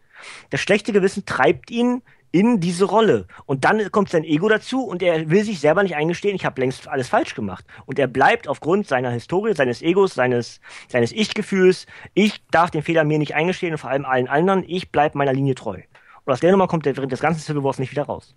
Das 0.49 0.59
schlechte 0.59 0.91
Gewissen 0.91 1.25
treibt 1.25 1.71
ihn 1.71 2.03
in 2.31 2.59
diese 2.59 2.85
Rolle. 2.85 3.27
Und 3.45 3.65
dann 3.65 3.91
kommt 3.91 4.09
sein 4.09 4.23
Ego 4.23 4.47
dazu 4.47 4.83
und 4.83 5.01
er 5.03 5.29
will 5.29 5.43
sich 5.43 5.59
selber 5.59 5.83
nicht 5.83 5.95
eingestehen, 5.95 6.35
ich 6.35 6.45
habe 6.45 6.61
längst 6.61 6.87
alles 6.87 7.09
falsch 7.09 7.35
gemacht. 7.35 7.65
Und 7.85 7.99
er 7.99 8.07
bleibt 8.07 8.47
aufgrund 8.47 8.87
seiner 8.87 9.11
Historie, 9.11 9.53
seines 9.53 9.81
Egos, 9.81 10.13
seines, 10.13 10.61
seines 10.87 11.11
Ich-Gefühls, 11.11 11.85
ich 12.13 12.41
darf 12.51 12.71
den 12.71 12.83
Fehler 12.83 13.03
mir 13.03 13.19
nicht 13.19 13.35
eingestehen 13.35 13.73
und 13.73 13.79
vor 13.79 13.89
allem 13.89 14.05
allen 14.05 14.27
anderen, 14.27 14.63
ich 14.65 14.91
bleib 14.91 15.15
meiner 15.15 15.33
Linie 15.33 15.55
treu. 15.55 15.81
Und 16.25 16.33
aus 16.33 16.39
der 16.39 16.51
Nummer 16.51 16.67
kommt 16.67 16.85
der 16.85 16.95
während 16.95 17.11
des 17.11 17.19
ganzen 17.19 17.41
Civil 17.41 17.63
Wars 17.63 17.79
nicht 17.79 17.91
wieder 17.91 18.03
raus. 18.03 18.35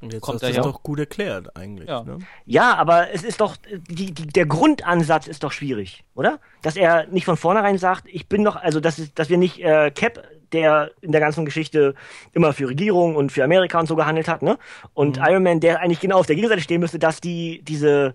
Und 0.00 0.12
jetzt 0.12 0.22
kommt 0.22 0.42
hast 0.42 0.50
du 0.50 0.54
das 0.54 0.64
doch 0.64 0.82
gut 0.82 1.00
erklärt 1.00 1.56
eigentlich. 1.56 1.88
Ja. 1.88 2.04
Ne? 2.04 2.18
ja, 2.46 2.76
aber 2.76 3.10
es 3.12 3.24
ist 3.24 3.40
doch, 3.40 3.56
die, 3.88 4.12
die, 4.12 4.26
der 4.28 4.46
Grundansatz 4.46 5.26
ist 5.26 5.42
doch 5.42 5.50
schwierig, 5.50 6.04
oder? 6.14 6.38
Dass 6.62 6.76
er 6.76 7.08
nicht 7.08 7.24
von 7.24 7.36
vornherein 7.36 7.78
sagt, 7.78 8.04
ich 8.06 8.28
bin 8.28 8.44
doch, 8.44 8.54
also 8.54 8.78
dass, 8.78 9.12
dass 9.14 9.28
wir 9.28 9.38
nicht 9.38 9.58
äh, 9.58 9.90
Cap, 9.90 10.22
der 10.52 10.92
in 11.00 11.10
der 11.10 11.20
ganzen 11.20 11.44
Geschichte 11.44 11.94
immer 12.32 12.52
für 12.52 12.68
Regierung 12.68 13.16
und 13.16 13.32
für 13.32 13.42
Amerika 13.42 13.80
und 13.80 13.86
so 13.86 13.96
gehandelt 13.96 14.28
hat, 14.28 14.42
ne? 14.42 14.56
Und 14.94 15.18
mhm. 15.18 15.24
Iron 15.26 15.42
Man, 15.42 15.60
der 15.60 15.80
eigentlich 15.80 16.00
genau 16.00 16.20
auf 16.20 16.26
der 16.26 16.36
Gegenseite 16.36 16.62
stehen 16.62 16.80
müsste, 16.80 17.00
dass 17.00 17.20
die 17.20 17.60
diese 17.64 18.14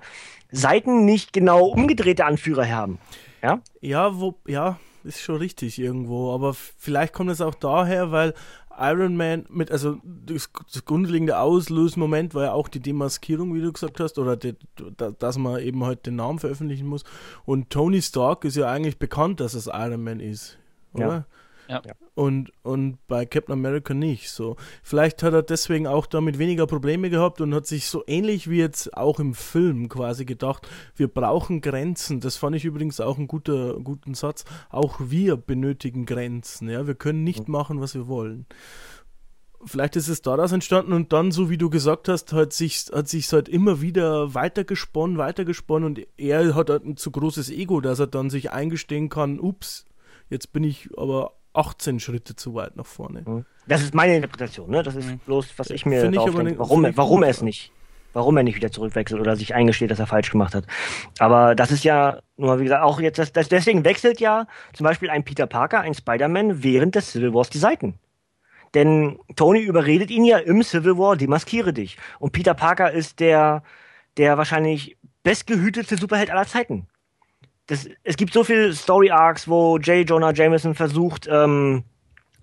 Seiten 0.51 1.03
nicht 1.03 1.33
genau 1.33 1.65
umgedrehte 1.65 2.25
Anführer 2.25 2.69
haben. 2.69 2.99
Ja? 3.41 3.59
Ja, 3.81 4.19
wo, 4.19 4.35
ja, 4.47 4.79
ist 5.03 5.21
schon 5.21 5.35
richtig 5.35 5.79
irgendwo, 5.79 6.33
aber 6.33 6.53
vielleicht 6.53 7.13
kommt 7.13 7.29
es 7.29 7.41
auch 7.41 7.55
daher, 7.55 8.11
weil 8.11 8.33
Iron 8.77 9.15
Man 9.15 9.45
mit, 9.49 9.71
also 9.71 9.97
das, 10.03 10.49
das 10.71 10.85
grundlegende 10.85 11.39
Auslösmoment 11.39 12.33
war 12.33 12.43
ja 12.43 12.51
auch 12.53 12.67
die 12.67 12.79
Demaskierung, 12.79 13.53
wie 13.53 13.61
du 13.61 13.71
gesagt 13.71 13.99
hast, 13.99 14.17
oder 14.17 14.35
die, 14.35 14.55
dass 15.19 15.37
man 15.37 15.59
eben 15.61 15.83
halt 15.83 16.05
den 16.05 16.15
Namen 16.15 16.39
veröffentlichen 16.39 16.87
muss. 16.87 17.03
Und 17.45 17.69
Tony 17.69 18.01
Stark 18.01 18.45
ist 18.45 18.55
ja 18.55 18.69
eigentlich 18.69 18.97
bekannt, 18.97 19.39
dass 19.39 19.53
es 19.53 19.67
Iron 19.67 20.03
Man 20.03 20.19
ist, 20.19 20.57
oder? 20.93 21.07
Ja. 21.07 21.25
Ja. 21.67 21.81
Und, 22.15 22.51
und 22.61 22.97
bei 23.07 23.25
Captain 23.25 23.53
America 23.53 23.93
nicht. 23.93 24.29
So. 24.29 24.57
Vielleicht 24.83 25.23
hat 25.23 25.33
er 25.33 25.43
deswegen 25.43 25.87
auch 25.87 26.05
damit 26.05 26.37
weniger 26.37 26.67
Probleme 26.67 27.09
gehabt 27.09 27.41
und 27.41 27.53
hat 27.53 27.65
sich 27.65 27.87
so 27.87 28.03
ähnlich 28.05 28.49
wie 28.49 28.57
jetzt 28.57 28.95
auch 28.95 29.19
im 29.19 29.33
Film 29.33 29.89
quasi 29.89 30.25
gedacht, 30.25 30.67
wir 30.95 31.07
brauchen 31.07 31.61
Grenzen. 31.61 32.19
Das 32.19 32.37
fand 32.37 32.55
ich 32.55 32.65
übrigens 32.65 32.99
auch 32.99 33.17
einen 33.17 33.27
guter, 33.27 33.79
guten 33.79 34.13
Satz. 34.13 34.45
Auch 34.69 34.99
wir 34.99 35.37
benötigen 35.37 36.05
Grenzen. 36.05 36.69
Ja? 36.69 36.85
Wir 36.85 36.95
können 36.95 37.23
nicht 37.23 37.47
machen, 37.47 37.81
was 37.81 37.95
wir 37.95 38.07
wollen 38.07 38.45
vielleicht 39.65 39.95
ist 39.95 40.07
es 40.07 40.21
daraus 40.21 40.51
entstanden 40.51 40.93
und 40.93 41.13
dann, 41.13 41.31
so 41.31 41.49
wie 41.49 41.57
du 41.57 41.69
gesagt 41.69 42.09
hast, 42.09 42.33
hat 42.33 42.53
sich 42.53 42.87
hat 42.93 43.07
sich 43.07 43.31
halt 43.31 43.49
immer 43.49 43.81
wieder 43.81 44.33
weitergesponnen, 44.33 45.17
weitergesponnen 45.17 45.87
und 45.87 46.07
er 46.17 46.55
hat 46.55 46.69
halt 46.69 46.85
ein 46.85 46.97
zu 46.97 47.11
großes 47.11 47.49
Ego, 47.49 47.81
dass 47.81 47.99
er 47.99 48.07
dann 48.07 48.29
sich 48.29 48.51
eingestehen 48.51 49.09
kann, 49.09 49.39
ups, 49.39 49.85
jetzt 50.29 50.53
bin 50.53 50.63
ich 50.63 50.89
aber 50.97 51.33
18 51.53 51.99
Schritte 51.99 52.35
zu 52.35 52.53
weit 52.55 52.75
nach 52.75 52.85
vorne. 52.85 53.21
Mhm. 53.25 53.45
Das 53.67 53.81
ist 53.81 53.93
meine 53.93 54.15
Interpretation, 54.15 54.69
ne? 54.69 54.83
Das 54.83 54.95
ist 54.95 55.07
Mhm. 55.07 55.19
bloß, 55.19 55.53
was 55.57 55.69
ich 55.69 55.85
mir 55.85 56.01
Find 56.01 56.13
ich 56.13 56.17
darauf 56.17 56.29
aber 56.29 56.43
denke, 56.43 56.51
nicht- 56.51 56.59
warum, 56.59 56.87
warum 56.95 57.23
er 57.23 57.29
es 57.29 57.41
nicht, 57.41 57.71
warum 58.13 58.37
er 58.37 58.43
nicht 58.43 58.55
wieder 58.55 58.71
zurückwechselt 58.71 59.19
oder 59.21 59.35
sich 59.35 59.53
eingesteht, 59.55 59.91
dass 59.91 59.99
er 59.99 60.07
falsch 60.07 60.31
gemacht 60.31 60.53
hat. 60.55 60.65
Aber 61.19 61.55
das 61.55 61.71
ist 61.71 61.83
ja, 61.83 62.19
nur 62.37 62.49
mal 62.49 62.59
wie 62.59 62.63
gesagt, 62.65 62.83
auch 62.83 62.99
jetzt, 62.99 63.19
das, 63.19 63.31
das, 63.31 63.49
deswegen 63.49 63.85
wechselt 63.85 64.19
ja 64.19 64.47
zum 64.73 64.83
Beispiel 64.83 65.09
ein 65.09 65.23
Peter 65.23 65.47
Parker, 65.47 65.79
ein 65.81 65.93
Spider-Man 65.93 66.63
während 66.63 66.95
des 66.95 67.11
Civil 67.11 67.33
Wars 67.33 67.49
die 67.49 67.57
Seiten. 67.59 67.95
Denn 68.73 69.19
Tony 69.35 69.59
überredet 69.61 70.09
ihn 70.09 70.25
ja 70.25 70.39
im 70.39 70.63
Civil 70.63 70.97
War, 70.97 71.15
demaskiere 71.15 71.73
dich. 71.73 71.97
Und 72.19 72.31
Peter 72.31 72.55
Parker 72.55 72.91
ist 72.91 73.19
der, 73.19 73.61
der 74.17 74.37
wahrscheinlich 74.37 74.97
bestgehütete 75.21 75.95
Superheld 75.97 76.31
aller 76.31 76.47
Zeiten. 76.47 76.87
Das, 77.67 77.87
es 78.03 78.17
gibt 78.17 78.33
so 78.33 78.43
viele 78.43 78.73
Story 78.73 79.09
Arcs, 79.09 79.47
wo 79.47 79.77
J. 79.77 80.07
Jonah 80.07 80.33
Jameson 80.33 80.75
versucht, 80.75 81.27
ähm, 81.31 81.83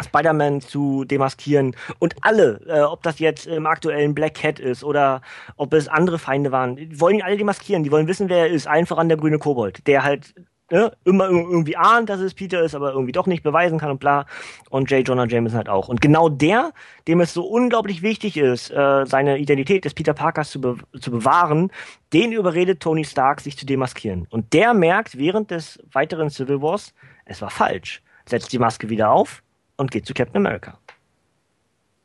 Spider-Man 0.02 0.60
zu 0.62 1.04
demaskieren. 1.04 1.76
Und 1.98 2.14
alle, 2.22 2.60
äh, 2.66 2.80
ob 2.80 3.02
das 3.02 3.18
jetzt 3.18 3.46
im 3.46 3.66
aktuellen 3.66 4.14
Black 4.14 4.34
Cat 4.34 4.58
ist 4.58 4.82
oder 4.82 5.20
ob 5.56 5.74
es 5.74 5.88
andere 5.88 6.18
Feinde 6.18 6.52
waren, 6.52 6.78
wollen 6.98 7.16
ihn 7.16 7.22
alle 7.22 7.36
demaskieren. 7.36 7.84
Die 7.84 7.90
wollen 7.92 8.06
wissen, 8.06 8.28
wer 8.28 8.38
er 8.38 8.48
ist. 8.48 8.66
Allen 8.66 8.86
voran 8.86 9.08
der 9.08 9.18
grüne 9.18 9.38
Kobold, 9.38 9.86
der 9.86 10.02
halt 10.02 10.34
ne, 10.70 10.92
immer 11.04 11.28
ir- 11.28 11.50
irgendwie 11.50 11.76
ahnt, 11.76 12.08
dass 12.08 12.20
es 12.20 12.34
Peter 12.34 12.62
ist, 12.62 12.74
aber 12.74 12.92
irgendwie 12.92 13.12
doch 13.12 13.26
nicht 13.26 13.42
beweisen 13.42 13.78
kann 13.78 13.90
und 13.90 14.00
bla. 14.00 14.26
Und 14.70 14.90
J. 14.90 15.06
Jonah 15.06 15.26
Jameson 15.26 15.56
halt 15.56 15.68
auch. 15.68 15.88
Und 15.88 16.00
genau 16.00 16.28
der, 16.28 16.72
dem 17.08 17.20
es 17.20 17.34
so 17.34 17.44
unglaublich 17.46 18.02
wichtig 18.02 18.36
ist, 18.36 18.70
äh, 18.70 19.04
seine 19.06 19.38
Identität 19.38 19.84
des 19.84 19.94
Peter 19.94 20.14
Parkers 20.14 20.50
zu, 20.50 20.60
be 20.60 20.76
zu 21.00 21.10
bewahren, 21.10 21.70
den 22.12 22.32
überredet 22.32 22.80
Tony 22.80 23.04
Stark, 23.04 23.40
sich 23.40 23.56
zu 23.56 23.66
demaskieren. 23.66 24.26
Und 24.30 24.52
der 24.52 24.74
merkt 24.74 25.18
während 25.18 25.50
des 25.50 25.78
weiteren 25.92 26.30
Civil 26.30 26.62
Wars, 26.62 26.94
es 27.24 27.42
war 27.42 27.50
falsch, 27.50 28.02
setzt 28.26 28.52
die 28.52 28.58
Maske 28.58 28.88
wieder 28.88 29.10
auf 29.10 29.42
und 29.76 29.90
geht 29.90 30.06
zu 30.06 30.14
Captain 30.14 30.36
America. 30.44 30.78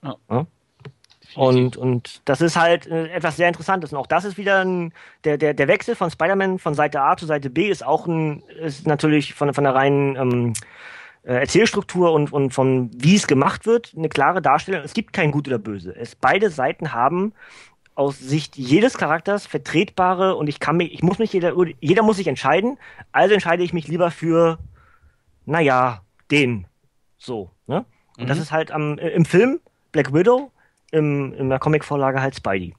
Ja. 0.04 0.16
Ja? 0.30 0.46
Und, 1.36 1.76
und 1.78 2.22
das 2.26 2.42
ist 2.42 2.56
halt 2.56 2.88
äh, 2.88 3.10
etwas 3.10 3.36
sehr 3.36 3.48
Interessantes. 3.50 3.92
Und 3.92 4.00
auch 4.00 4.08
das 4.08 4.24
ist 4.26 4.38
wieder 4.38 4.64
ein, 4.64 4.94
der, 5.26 5.38
der, 5.38 5.54
der 5.54 5.68
Wechsel 5.68 5.96
von 5.96 6.10
Spider-Man 6.10 6.60
von 6.60 6.74
Seite 6.76 7.02
A 7.02 7.18
zu 7.18 7.26
Seite 7.26 7.50
B 7.50 7.70
ist 7.70 7.86
auch 7.86 8.08
ein, 8.08 8.42
ist 8.62 8.88
natürlich 8.88 9.34
von, 9.34 9.54
von 9.54 9.64
der 9.66 9.76
reinen 9.76 10.16
ähm, 10.16 10.54
äh, 11.24 11.34
Erzählstruktur 11.34 12.14
und, 12.14 12.32
und 12.32 12.52
von 12.54 12.90
wie 12.96 13.16
es 13.16 13.28
gemacht 13.28 13.66
wird, 13.66 13.94
eine 13.98 14.10
klare 14.10 14.42
Darstellung. 14.42 14.82
Es 14.84 14.94
gibt 14.94 15.12
kein 15.14 15.32
Gut 15.32 15.48
oder 15.48 15.58
Böse. 15.60 15.94
Es, 15.96 16.16
beide 16.16 16.50
Seiten 16.50 16.94
haben 16.94 17.34
aus 17.96 18.20
Sicht 18.20 18.58
jedes 18.58 18.98
Charakters 18.98 19.46
vertretbare 19.46 20.36
und 20.36 20.48
ich 20.48 20.60
kann 20.60 20.78
mich, 20.78 20.94
ich 20.94 21.04
muss 21.04 21.20
mich 21.20 21.34
jeder, 21.34 21.54
jeder 21.80 22.04
muss 22.04 22.18
sich 22.18 22.28
entscheiden, 22.28 22.78
also 23.12 23.34
entscheide 23.34 23.64
ich 23.64 23.74
mich 23.74 23.88
lieber 23.88 24.12
für, 24.12 24.60
naja, 25.46 26.02
den. 26.32 26.68
So, 27.18 27.52
ne? 27.68 27.86
Und 28.18 28.30
das 28.30 28.38
Mhm. 28.38 28.44
ist 28.44 28.52
halt 28.52 28.72
am, 28.72 28.98
im 28.98 29.26
Film 29.26 29.60
Black 29.92 30.14
Widow, 30.14 30.52
im, 30.96 31.34
in 31.34 31.50
der 31.50 31.60
Comicvorlage 31.60 32.22
halt 32.22 32.36
Spidey. 32.36 32.74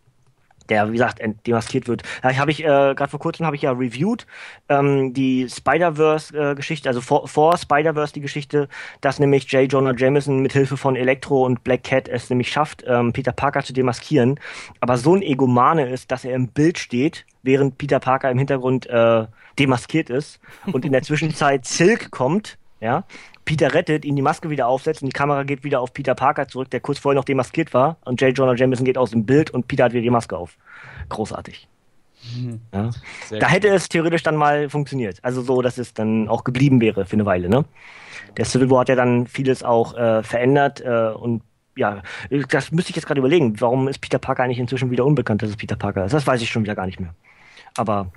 Der, 0.68 0.88
wie 0.88 0.94
gesagt, 0.94 1.20
demaskiert 1.46 1.86
wird. 1.86 2.02
Da 2.22 2.34
habe 2.36 2.50
ich, 2.50 2.64
äh, 2.64 2.64
gerade 2.64 3.08
vor 3.08 3.20
kurzem 3.20 3.46
habe 3.46 3.54
ich 3.54 3.62
ja 3.62 3.70
reviewed, 3.70 4.26
ähm, 4.68 5.14
die 5.14 5.48
Spider-Verse-Geschichte, 5.48 6.88
also 6.88 7.00
vor, 7.00 7.28
vor 7.28 7.56
Spider-Verse 7.56 8.12
die 8.12 8.20
Geschichte, 8.20 8.68
dass 9.00 9.20
nämlich 9.20 9.50
J. 9.52 9.72
Jonah 9.72 9.94
Jameson 9.96 10.40
mit 10.40 10.52
Hilfe 10.52 10.76
von 10.76 10.96
Electro 10.96 11.46
und 11.46 11.62
Black 11.62 11.84
Cat 11.84 12.08
es 12.08 12.30
nämlich 12.30 12.50
schafft, 12.50 12.82
ähm, 12.84 13.12
Peter 13.12 13.30
Parker 13.30 13.62
zu 13.62 13.72
demaskieren, 13.72 14.40
aber 14.80 14.96
so 14.96 15.14
ein 15.14 15.22
Egomane 15.22 15.88
ist, 15.88 16.10
dass 16.10 16.24
er 16.24 16.34
im 16.34 16.48
Bild 16.48 16.78
steht, 16.78 17.26
während 17.44 17.78
Peter 17.78 18.00
Parker 18.00 18.28
im 18.32 18.38
Hintergrund 18.38 18.86
äh, 18.86 19.26
demaskiert 19.60 20.10
ist 20.10 20.40
und 20.72 20.84
in 20.84 20.90
der 20.90 21.02
Zwischenzeit 21.02 21.64
Silk 21.64 22.10
kommt, 22.10 22.58
ja, 22.80 23.04
Peter 23.46 23.72
rettet, 23.72 24.04
ihn 24.04 24.16
die 24.16 24.22
Maske 24.22 24.50
wieder 24.50 24.66
aufsetzt 24.66 25.02
und 25.02 25.06
die 25.06 25.16
Kamera 25.16 25.44
geht 25.44 25.64
wieder 25.64 25.80
auf 25.80 25.94
Peter 25.94 26.14
Parker 26.14 26.48
zurück, 26.48 26.68
der 26.68 26.80
kurz 26.80 26.98
vorher 26.98 27.18
noch 27.18 27.24
demaskiert 27.24 27.72
war 27.72 27.96
und 28.04 28.20
J. 28.20 28.36
Jonah 28.36 28.54
Jameson 28.54 28.84
geht 28.84 28.98
aus 28.98 29.12
dem 29.12 29.24
Bild 29.24 29.50
und 29.50 29.68
Peter 29.68 29.84
hat 29.84 29.92
wieder 29.92 30.02
die 30.02 30.10
Maske 30.10 30.36
auf. 30.36 30.58
Großartig. 31.08 31.68
Ja. 32.74 32.90
Sehr 33.26 33.38
Da 33.38 33.46
hätte 33.46 33.68
es 33.68 33.88
theoretisch 33.88 34.24
dann 34.24 34.34
mal 34.34 34.68
funktioniert. 34.68 35.20
Also 35.22 35.42
so, 35.42 35.62
dass 35.62 35.78
es 35.78 35.94
dann 35.94 36.28
auch 36.28 36.42
geblieben 36.42 36.80
wäre 36.80 37.06
für 37.06 37.14
eine 37.14 37.24
Weile, 37.24 37.48
ne? 37.48 37.64
Der 38.36 38.44
Civil 38.44 38.68
War 38.68 38.80
hat 38.80 38.88
ja 38.88 38.96
dann 38.96 39.28
vieles 39.28 39.62
auch 39.62 39.96
äh, 39.96 40.24
verändert 40.24 40.80
äh, 40.80 41.12
und 41.14 41.42
ja, 41.76 42.02
das 42.48 42.72
müsste 42.72 42.90
ich 42.90 42.96
jetzt 42.96 43.06
gerade 43.06 43.20
überlegen. 43.20 43.60
Warum 43.60 43.86
ist 43.86 44.00
Peter 44.00 44.18
Parker 44.18 44.42
eigentlich 44.42 44.58
inzwischen 44.58 44.90
wieder 44.90 45.04
unbekannt, 45.04 45.42
dass 45.42 45.50
es 45.50 45.56
Peter 45.56 45.76
Parker 45.76 46.06
ist? 46.06 46.12
Das 46.12 46.26
weiß 46.26 46.42
ich 46.42 46.50
schon 46.50 46.64
wieder 46.64 46.74
gar 46.74 46.86
nicht 46.86 46.98
mehr. 46.98 47.14
Aber 47.76 48.10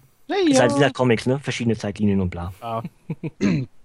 ist 0.49 0.59
halt 0.59 0.75
wieder 0.75 0.89
Comics, 0.89 1.27
ne? 1.27 1.39
Verschiedene 1.39 1.77
Zeitlinien 1.77 2.19
und 2.19 2.29
bla. 2.31 2.51
Ja. 2.61 2.81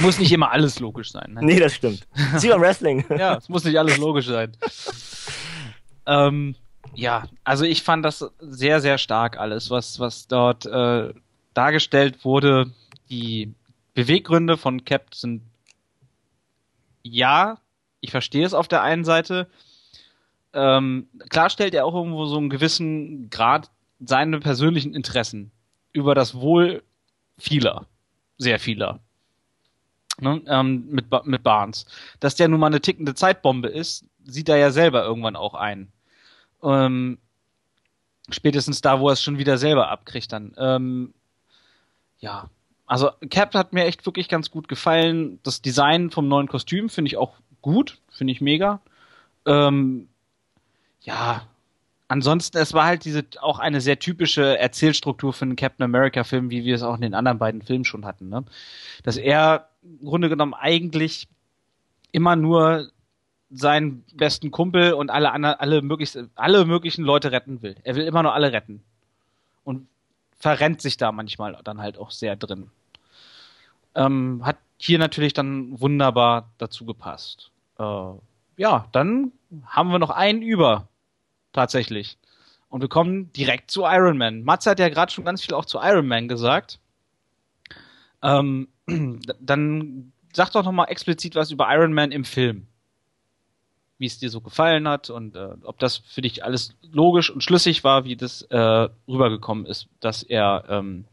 Muss 0.00 0.18
nicht 0.18 0.32
immer 0.32 0.50
alles 0.50 0.78
logisch 0.80 1.12
sein. 1.12 1.34
Ne? 1.34 1.40
Nee, 1.42 1.60
das 1.60 1.74
stimmt. 1.74 2.06
Sie 2.36 2.48
beim 2.48 2.60
Wrestling. 2.60 3.04
Ja, 3.18 3.36
es 3.36 3.48
muss 3.48 3.64
nicht 3.64 3.78
alles 3.78 3.96
logisch 3.98 4.26
sein. 4.26 4.52
ähm, 6.06 6.54
ja, 6.94 7.24
also 7.44 7.64
ich 7.64 7.82
fand 7.82 8.04
das 8.04 8.24
sehr, 8.40 8.80
sehr 8.80 8.98
stark 8.98 9.38
alles, 9.38 9.70
was, 9.70 9.98
was 10.00 10.28
dort 10.28 10.66
äh, 10.66 11.12
dargestellt 11.54 12.24
wurde. 12.24 12.70
Die 13.10 13.54
Beweggründe 13.94 14.56
von 14.56 14.84
Cap 14.84 15.14
sind 15.14 15.42
ja, 17.02 17.58
ich 18.00 18.10
verstehe 18.10 18.44
es 18.44 18.54
auf 18.54 18.68
der 18.68 18.82
einen 18.82 19.04
Seite. 19.04 19.48
Ähm, 20.52 21.08
klar 21.28 21.50
stellt 21.50 21.74
er 21.74 21.86
auch 21.86 21.94
irgendwo 21.94 22.26
so 22.26 22.38
einen 22.38 22.50
gewissen 22.50 23.30
Grad 23.30 23.70
seine 24.00 24.40
persönlichen 24.40 24.94
Interessen 24.94 25.52
über 25.92 26.14
das 26.14 26.34
Wohl 26.34 26.82
vieler, 27.38 27.86
sehr 28.38 28.58
vieler. 28.58 29.00
Ne, 30.18 30.40
ähm, 30.46 30.86
mit, 30.88 31.06
mit 31.24 31.42
Barnes. 31.42 31.84
Dass 32.20 32.36
der 32.36 32.48
nun 32.48 32.60
mal 32.60 32.68
eine 32.68 32.80
tickende 32.80 33.14
Zeitbombe 33.14 33.68
ist, 33.68 34.06
sieht 34.24 34.48
er 34.48 34.56
ja 34.56 34.70
selber 34.70 35.04
irgendwann 35.04 35.36
auch 35.36 35.54
ein. 35.54 35.92
Ähm, 36.62 37.18
spätestens 38.30 38.80
da, 38.80 38.98
wo 39.00 39.08
er 39.08 39.12
es 39.12 39.22
schon 39.22 39.38
wieder 39.38 39.58
selber 39.58 39.90
abkriegt 39.90 40.32
dann. 40.32 40.54
Ähm, 40.56 41.14
ja, 42.18 42.48
also 42.86 43.10
Cap 43.30 43.54
hat 43.54 43.72
mir 43.72 43.84
echt 43.84 44.06
wirklich 44.06 44.28
ganz 44.28 44.50
gut 44.50 44.68
gefallen. 44.68 45.38
Das 45.42 45.60
Design 45.60 46.10
vom 46.10 46.28
neuen 46.28 46.48
Kostüm 46.48 46.88
finde 46.88 47.08
ich 47.08 47.16
auch 47.16 47.34
gut, 47.60 47.98
finde 48.10 48.32
ich 48.32 48.40
mega. 48.40 48.80
Ähm, 49.44 50.08
ja, 51.02 51.46
ansonsten, 52.08 52.58
es 52.58 52.72
war 52.74 52.84
halt 52.84 53.04
diese 53.04 53.24
auch 53.40 53.58
eine 53.58 53.80
sehr 53.80 53.98
typische 53.98 54.58
Erzählstruktur 54.58 55.32
für 55.32 55.44
einen 55.44 55.56
Captain 55.56 55.84
America-Film, 55.84 56.50
wie 56.50 56.64
wir 56.64 56.76
es 56.76 56.82
auch 56.82 56.94
in 56.94 57.02
den 57.02 57.14
anderen 57.14 57.38
beiden 57.38 57.62
Filmen 57.62 57.84
schon 57.84 58.04
hatten. 58.04 58.28
Ne? 58.28 58.44
Dass 59.02 59.16
er 59.16 59.68
Grunde 60.02 60.28
genommen 60.28 60.54
eigentlich 60.54 61.28
immer 62.12 62.36
nur 62.36 62.88
seinen 63.50 64.04
besten 64.14 64.50
Kumpel 64.50 64.92
und 64.92 65.10
alle 65.10 65.32
anderen, 65.32 65.58
alle 65.58 65.82
möglichst, 65.82 66.18
alle 66.34 66.64
möglichen 66.64 67.04
Leute 67.04 67.32
retten 67.32 67.62
will. 67.62 67.76
Er 67.84 67.94
will 67.94 68.04
immer 68.04 68.22
nur 68.22 68.34
alle 68.34 68.52
retten. 68.52 68.82
Und 69.64 69.86
verrennt 70.38 70.80
sich 70.80 70.96
da 70.96 71.12
manchmal 71.12 71.58
dann 71.64 71.80
halt 71.80 71.98
auch 71.98 72.10
sehr 72.10 72.36
drin. 72.36 72.70
Ähm, 73.94 74.42
hat 74.44 74.58
hier 74.78 74.98
natürlich 74.98 75.32
dann 75.32 75.80
wunderbar 75.80 76.50
dazu 76.58 76.84
gepasst. 76.84 77.50
Äh, 77.78 78.12
ja, 78.56 78.88
dann 78.92 79.32
haben 79.66 79.90
wir 79.90 79.98
noch 79.98 80.10
einen 80.10 80.42
über. 80.42 80.88
Tatsächlich. 81.52 82.18
Und 82.68 82.82
wir 82.82 82.88
kommen 82.88 83.32
direkt 83.32 83.70
zu 83.70 83.84
Iron 83.84 84.18
Man. 84.18 84.42
Matze 84.42 84.70
hat 84.70 84.78
ja 84.78 84.88
gerade 84.88 85.10
schon 85.10 85.24
ganz 85.24 85.42
viel 85.42 85.54
auch 85.54 85.64
zu 85.64 85.78
Iron 85.78 86.06
Man 86.06 86.28
gesagt. 86.28 86.78
Ähm, 88.22 88.68
dann 89.40 90.12
sag 90.32 90.50
doch 90.52 90.64
noch 90.64 90.72
mal 90.72 90.84
explizit 90.84 91.34
was 91.34 91.50
über 91.50 91.68
Iron 91.70 91.92
Man 91.92 92.12
im 92.12 92.24
Film. 92.24 92.66
Wie 93.98 94.06
es 94.06 94.18
dir 94.18 94.28
so 94.28 94.42
gefallen 94.42 94.86
hat 94.86 95.08
und 95.08 95.36
äh, 95.36 95.54
ob 95.62 95.78
das 95.78 95.96
für 95.96 96.20
dich 96.20 96.44
alles 96.44 96.76
logisch 96.82 97.30
und 97.30 97.42
schlüssig 97.42 97.82
war, 97.82 98.04
wie 98.04 98.16
das 98.16 98.42
äh, 98.42 98.88
rübergekommen 99.08 99.64
ist, 99.64 99.88
dass 100.00 100.22
er 100.22 100.64
ähm, 100.68 101.06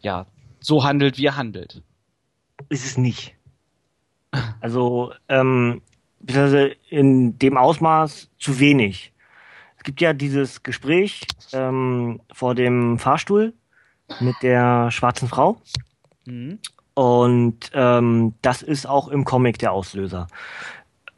ja 0.00 0.26
so 0.60 0.84
handelt, 0.84 1.18
wie 1.18 1.26
er 1.26 1.36
handelt. 1.36 1.82
Ist 2.68 2.86
es 2.86 2.96
nicht. 2.96 3.34
Also, 4.60 5.12
ähm, 5.28 5.82
in 6.88 7.38
dem 7.38 7.56
Ausmaß 7.56 8.30
zu 8.38 8.60
wenig. 8.60 9.12
Es 9.76 9.82
gibt 9.82 10.00
ja 10.00 10.12
dieses 10.12 10.62
Gespräch 10.62 11.26
ähm, 11.52 12.20
vor 12.32 12.54
dem 12.54 12.98
Fahrstuhl 13.00 13.52
mit 14.20 14.36
der 14.42 14.92
schwarzen 14.92 15.26
Frau. 15.26 15.60
Mhm. 16.26 16.58
Und 16.94 17.70
ähm, 17.72 18.34
das 18.42 18.62
ist 18.62 18.86
auch 18.86 19.08
im 19.08 19.24
Comic 19.24 19.58
der 19.58 19.72
Auslöser. 19.72 20.26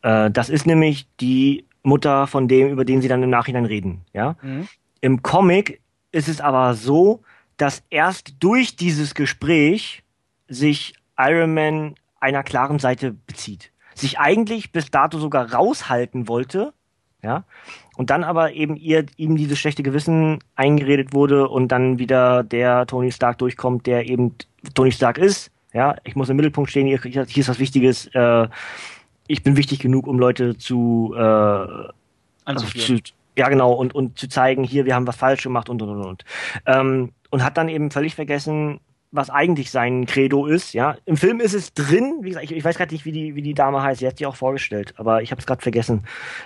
Äh, 0.03 0.31
das 0.31 0.49
ist 0.49 0.67
nämlich 0.67 1.07
die 1.21 1.65
Mutter 1.83 2.27
von 2.27 2.49
dem, 2.49 2.69
über 2.69 2.85
den 2.85 3.03
sie 3.03 3.09
dann 3.09 3.23
im 3.23 3.31
Nachhinein 3.31 3.65
reden. 3.65 4.03
Ja? 4.13 4.37
Mhm. 4.43 4.69
Im 5.01 5.23
Comic 5.23 5.81
ist 6.13 6.29
es 6.29 6.41
aber 6.41 6.75
so, 6.75 7.23
dass 7.57 7.83
erst 7.91 8.35
durch 8.41 8.77
dieses 8.77 9.15
Gespräch 9.15 10.03
sich 10.49 10.95
Iron 11.19 11.55
Man 11.55 11.95
einer 12.21 12.43
klaren 12.43 12.79
Seite 12.79 13.13
bezieht. 13.13 13.71
Sich 13.95 14.19
eigentlich 14.19 14.73
bis 14.73 14.91
dato 14.91 15.19
sogar 15.19 15.53
raushalten 15.53 16.27
wollte, 16.27 16.73
ja, 17.23 17.45
und 17.97 18.11
dann 18.11 18.25
aber 18.25 18.53
eben 18.53 18.77
ihr, 18.77 19.07
ihm 19.17 19.37
dieses 19.37 19.59
schlechte 19.59 19.83
Gewissen 19.83 20.41
eingeredet 20.57 21.15
wurde 21.15 21.49
und 21.49 21.69
dann 21.69 21.99
wieder 21.99 22.43
der 22.43 22.87
Tony 22.87 23.13
Stark 23.13 23.39
durchkommt, 23.39 23.87
der 23.87 24.09
eben 24.09 24.35
Tony 24.73 24.93
Stark 24.93 25.19
ist, 25.19 25.51
Ja, 25.73 25.97
ich 26.05 26.17
muss 26.17 26.29
im 26.29 26.37
Mittelpunkt 26.37 26.71
stehen, 26.71 26.87
hier, 26.87 27.01
hier 27.03 27.23
ist 27.25 27.49
was 27.49 27.59
Wichtiges, 27.59 28.07
äh, 28.15 28.49
ich 29.27 29.43
bin 29.43 29.57
wichtig 29.57 29.81
genug, 29.81 30.07
um 30.07 30.19
Leute 30.19 30.57
zu, 30.57 31.15
äh, 31.17 31.21
also 32.45 32.67
zu 32.67 33.01
ja 33.37 33.49
genau, 33.49 33.73
und, 33.73 33.95
und 33.95 34.19
zu 34.19 34.29
zeigen, 34.29 34.63
hier, 34.65 34.85
wir 34.85 34.95
haben 34.95 35.07
was 35.07 35.17
falsch 35.17 35.43
gemacht 35.43 35.69
und 35.69 35.83
und 35.83 35.89
und 35.91 36.05
und. 36.05 36.25
Ähm, 36.67 37.13
und 37.31 37.43
hat 37.43 37.57
dann 37.57 37.69
eben 37.69 37.91
völlig 37.91 38.15
vergessen, 38.15 38.79
was 39.11 39.31
eigentlich 39.31 39.71
sein 39.71 40.07
Credo 40.07 40.47
ist. 40.47 40.73
Ja, 40.73 40.97
im 41.05 41.17
Film 41.17 41.41
ist 41.41 41.55
es 41.55 41.73
drin. 41.73 42.19
Wie 42.23 42.29
gesagt, 42.29 42.45
ich, 42.45 42.53
ich 42.53 42.65
weiß 42.65 42.77
gerade 42.77 42.93
nicht, 42.93 43.05
wie 43.05 43.13
die 43.13 43.35
wie 43.35 43.43
die 43.43 43.55
Dame 43.55 43.83
heißt. 43.83 44.01
Sie 44.01 44.07
hat 44.07 44.19
sie 44.19 44.27
auch 44.27 44.37
vorgestellt, 44.37 44.95
aber 44.97 45.23
ich 45.23 45.31
habe 45.31 45.41
es 45.41 45.47
gerade 45.47 45.63
vergessen. 45.63 46.05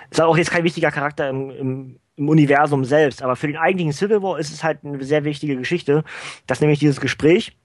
Ist 0.09 0.21
auch 0.21 0.37
jetzt 0.37 0.51
kein 0.51 0.63
wichtiger 0.63 0.91
Charakter 0.91 1.29
im, 1.29 1.51
im, 1.51 1.99
im 2.15 2.29
Universum 2.29 2.85
selbst, 2.85 3.21
aber 3.21 3.35
für 3.35 3.47
den 3.47 3.57
eigentlichen 3.57 3.93
Civil 3.93 4.21
War 4.21 4.39
ist 4.39 4.51
es 4.51 4.63
halt 4.63 4.79
eine 4.83 5.03
sehr 5.03 5.23
wichtige 5.23 5.57
Geschichte, 5.57 6.03
dass 6.47 6.61
nämlich 6.61 6.79
dieses 6.79 7.01
Gespräch 7.01 7.55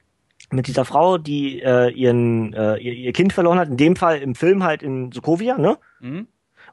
mit 0.51 0.67
dieser 0.67 0.85
Frau, 0.85 1.19
die 1.19 1.61
äh, 1.63 1.91
ihren 1.91 2.53
äh, 2.53 2.77
ihr, 2.77 2.93
ihr 2.93 3.13
Kind 3.13 3.33
verloren 3.33 3.59
hat, 3.59 3.69
in 3.69 3.77
dem 3.77 3.97
Fall 3.97 4.19
im 4.19 4.35
Film 4.35 4.63
halt 4.63 4.83
in 4.83 5.13
Sokovia, 5.13 5.59
ne? 5.59 5.79
Mhm. 6.01 6.27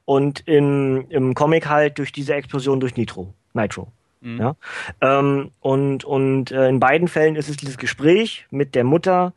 Und 0.05 0.47
im, 0.47 1.05
im 1.09 1.33
Comic 1.35 1.69
halt 1.69 1.97
durch 1.99 2.11
diese 2.11 2.33
Explosion 2.33 2.79
durch 2.79 2.95
Nitro, 2.95 3.33
Nitro. 3.53 3.91
Mhm. 4.21 4.39
Ja? 4.39 4.55
Ähm, 5.01 5.51
und 5.59 6.03
und 6.03 6.51
äh, 6.51 6.69
in 6.69 6.79
beiden 6.79 7.07
Fällen 7.07 7.35
ist 7.35 7.49
es 7.49 7.57
dieses 7.57 7.77
Gespräch 7.77 8.45
mit 8.49 8.75
der 8.75 8.83
Mutter, 8.83 9.33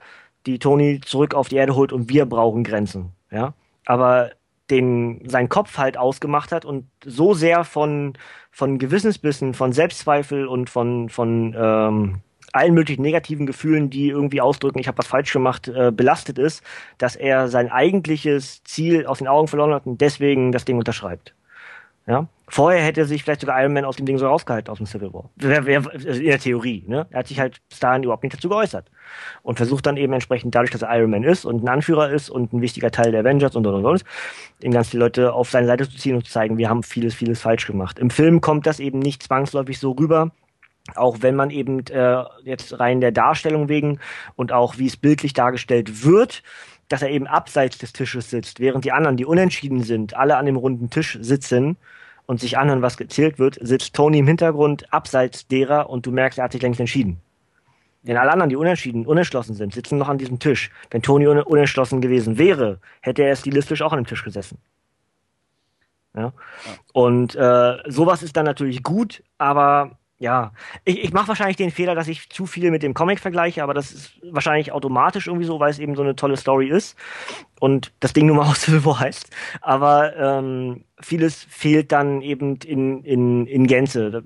die 0.46 0.58
Tony 0.58 1.00
zurück 1.00 1.34
auf 1.34 1.48
die 1.48 1.56
Erde 1.56 1.74
holt 1.74 1.92
und 1.92 2.08
wir 2.08 2.26
brauchen 2.26 2.64
Grenzen. 2.64 3.10
Ja? 3.30 3.54
Aber 3.86 4.30
den 4.70 5.20
sein 5.28 5.48
Kopf 5.48 5.76
halt 5.76 5.96
ausgemacht 5.96 6.52
hat 6.52 6.64
und 6.64 6.86
so 7.04 7.34
sehr 7.34 7.64
von 7.64 8.14
von 8.50 8.78
Gewissensbissen, 8.78 9.52
von 9.54 9.72
Selbstzweifel 9.72 10.46
und 10.46 10.70
von 10.70 11.08
von 11.08 11.54
ähm, 11.56 12.20
allen 12.54 12.74
möglichen 12.74 13.02
negativen 13.02 13.46
Gefühlen, 13.46 13.90
die 13.90 14.08
irgendwie 14.08 14.40
ausdrücken, 14.40 14.78
ich 14.78 14.88
habe 14.88 14.98
was 14.98 15.06
falsch 15.06 15.32
gemacht, 15.32 15.68
äh, 15.68 15.90
belastet 15.90 16.38
ist, 16.38 16.62
dass 16.98 17.16
er 17.16 17.48
sein 17.48 17.70
eigentliches 17.70 18.62
Ziel 18.64 19.06
aus 19.06 19.18
den 19.18 19.28
Augen 19.28 19.48
verloren 19.48 19.74
hat 19.74 19.86
und 19.86 20.00
deswegen 20.00 20.52
das 20.52 20.64
Ding 20.64 20.78
unterschreibt. 20.78 21.34
Ja? 22.06 22.28
Vorher 22.46 22.82
hätte 22.82 23.06
sich 23.06 23.24
vielleicht 23.24 23.40
sogar 23.40 23.60
Iron 23.60 23.72
Man 23.72 23.86
aus 23.86 23.96
dem 23.96 24.04
Ding 24.04 24.18
so 24.18 24.26
rausgehalten 24.26 24.70
aus 24.70 24.76
dem 24.76 24.86
Civil 24.86 25.12
War. 25.14 25.30
Wär, 25.36 25.66
in 25.94 26.24
der 26.24 26.38
Theorie. 26.38 26.84
Ne? 26.86 27.06
Er 27.10 27.20
hat 27.20 27.28
sich 27.28 27.40
halt 27.40 27.60
bis 27.70 27.80
dahin 27.80 28.02
überhaupt 28.02 28.22
nicht 28.22 28.36
dazu 28.36 28.50
geäußert. 28.50 28.90
Und 29.42 29.56
versucht 29.56 29.86
dann 29.86 29.96
eben 29.96 30.12
entsprechend 30.12 30.54
dadurch, 30.54 30.70
dass 30.70 30.82
er 30.82 30.94
Iron 30.94 31.10
Man 31.10 31.24
ist 31.24 31.46
und 31.46 31.64
ein 31.64 31.68
Anführer 31.68 32.10
ist 32.10 32.28
und 32.28 32.52
ein 32.52 32.60
wichtiger 32.60 32.90
Teil 32.90 33.12
der 33.12 33.20
Avengers 33.20 33.56
und 33.56 33.66
und 33.66 33.74
und, 33.74 33.86
und 33.86 34.04
eben 34.60 34.74
ganz 34.74 34.90
viele 34.90 35.04
Leute 35.04 35.32
auf 35.32 35.50
seine 35.50 35.66
Seite 35.66 35.88
zu 35.88 35.96
ziehen 35.96 36.16
und 36.16 36.26
zu 36.26 36.32
zeigen, 36.32 36.58
wir 36.58 36.68
haben 36.68 36.82
vieles, 36.82 37.14
vieles 37.14 37.40
falsch 37.40 37.66
gemacht. 37.66 37.98
Im 37.98 38.10
Film 38.10 38.42
kommt 38.42 38.66
das 38.66 38.78
eben 38.78 38.98
nicht 38.98 39.22
zwangsläufig 39.22 39.78
so 39.78 39.92
rüber, 39.92 40.30
auch 40.94 41.18
wenn 41.20 41.34
man 41.34 41.50
eben 41.50 41.86
äh, 41.86 42.24
jetzt 42.44 42.78
rein 42.78 43.00
der 43.00 43.12
Darstellung 43.12 43.68
wegen 43.68 44.00
und 44.36 44.52
auch 44.52 44.78
wie 44.78 44.86
es 44.86 44.96
bildlich 44.96 45.32
dargestellt 45.32 46.04
wird, 46.04 46.42
dass 46.88 47.02
er 47.02 47.10
eben 47.10 47.26
abseits 47.26 47.78
des 47.78 47.92
Tisches 47.92 48.30
sitzt, 48.30 48.60
während 48.60 48.84
die 48.84 48.92
anderen, 48.92 49.16
die 49.16 49.24
unentschieden 49.24 49.82
sind, 49.82 50.14
alle 50.14 50.36
an 50.36 50.46
dem 50.46 50.56
runden 50.56 50.90
Tisch 50.90 51.18
sitzen 51.20 51.76
und 52.26 52.40
sich 52.40 52.58
anhören, 52.58 52.82
was 52.82 52.96
gezählt 52.96 53.38
wird, 53.38 53.58
sitzt 53.60 53.94
Tony 53.94 54.18
im 54.18 54.26
Hintergrund 54.26 54.92
abseits 54.92 55.46
derer 55.46 55.88
und 55.88 56.06
du 56.06 56.10
merkst, 56.10 56.38
er 56.38 56.44
hat 56.44 56.52
sich 56.52 56.62
längst 56.62 56.80
entschieden. 56.80 57.20
Denn 58.02 58.18
alle 58.18 58.32
anderen, 58.32 58.50
die 58.50 58.56
unentschieden, 58.56 59.06
unentschlossen 59.06 59.54
sind, 59.54 59.72
sitzen 59.72 59.96
noch 59.96 60.10
an 60.10 60.18
diesem 60.18 60.38
Tisch. 60.38 60.70
Wenn 60.90 61.00
Tony 61.00 61.26
unentschlossen 61.26 62.02
gewesen 62.02 62.36
wäre, 62.36 62.78
hätte 63.00 63.22
er 63.22 63.34
stilistisch 63.34 63.80
auch 63.80 63.92
an 63.92 64.00
dem 64.00 64.06
Tisch 64.06 64.22
gesessen. 64.22 64.58
Ja? 66.14 66.20
ja. 66.22 66.32
Und 66.92 67.34
äh, 67.34 67.78
sowas 67.86 68.22
ist 68.22 68.36
dann 68.36 68.44
natürlich 68.44 68.82
gut, 68.82 69.22
aber 69.38 69.98
ja, 70.18 70.52
ich, 70.84 71.02
ich 71.02 71.12
mache 71.12 71.28
wahrscheinlich 71.28 71.56
den 71.56 71.70
Fehler, 71.70 71.94
dass 71.94 72.08
ich 72.08 72.28
zu 72.30 72.46
viel 72.46 72.70
mit 72.70 72.82
dem 72.82 72.94
Comic 72.94 73.18
vergleiche, 73.18 73.62
aber 73.62 73.74
das 73.74 73.92
ist 73.92 74.20
wahrscheinlich 74.22 74.72
automatisch 74.72 75.26
irgendwie 75.26 75.46
so, 75.46 75.58
weil 75.58 75.70
es 75.70 75.78
eben 75.78 75.96
so 75.96 76.02
eine 76.02 76.14
tolle 76.14 76.36
Story 76.36 76.68
ist 76.68 76.96
und 77.60 77.92
das 78.00 78.12
Ding 78.12 78.26
nun 78.26 78.36
mal 78.36 78.46
aus 78.50 78.62
Civil 78.62 78.84
War 78.84 79.00
heißt. 79.00 79.30
Aber 79.60 80.16
ähm, 80.16 80.84
vieles 81.00 81.44
fehlt 81.44 81.92
dann 81.92 82.22
eben 82.22 82.56
in, 82.64 83.02
in, 83.02 83.46
in 83.46 83.66
Gänze. 83.66 84.22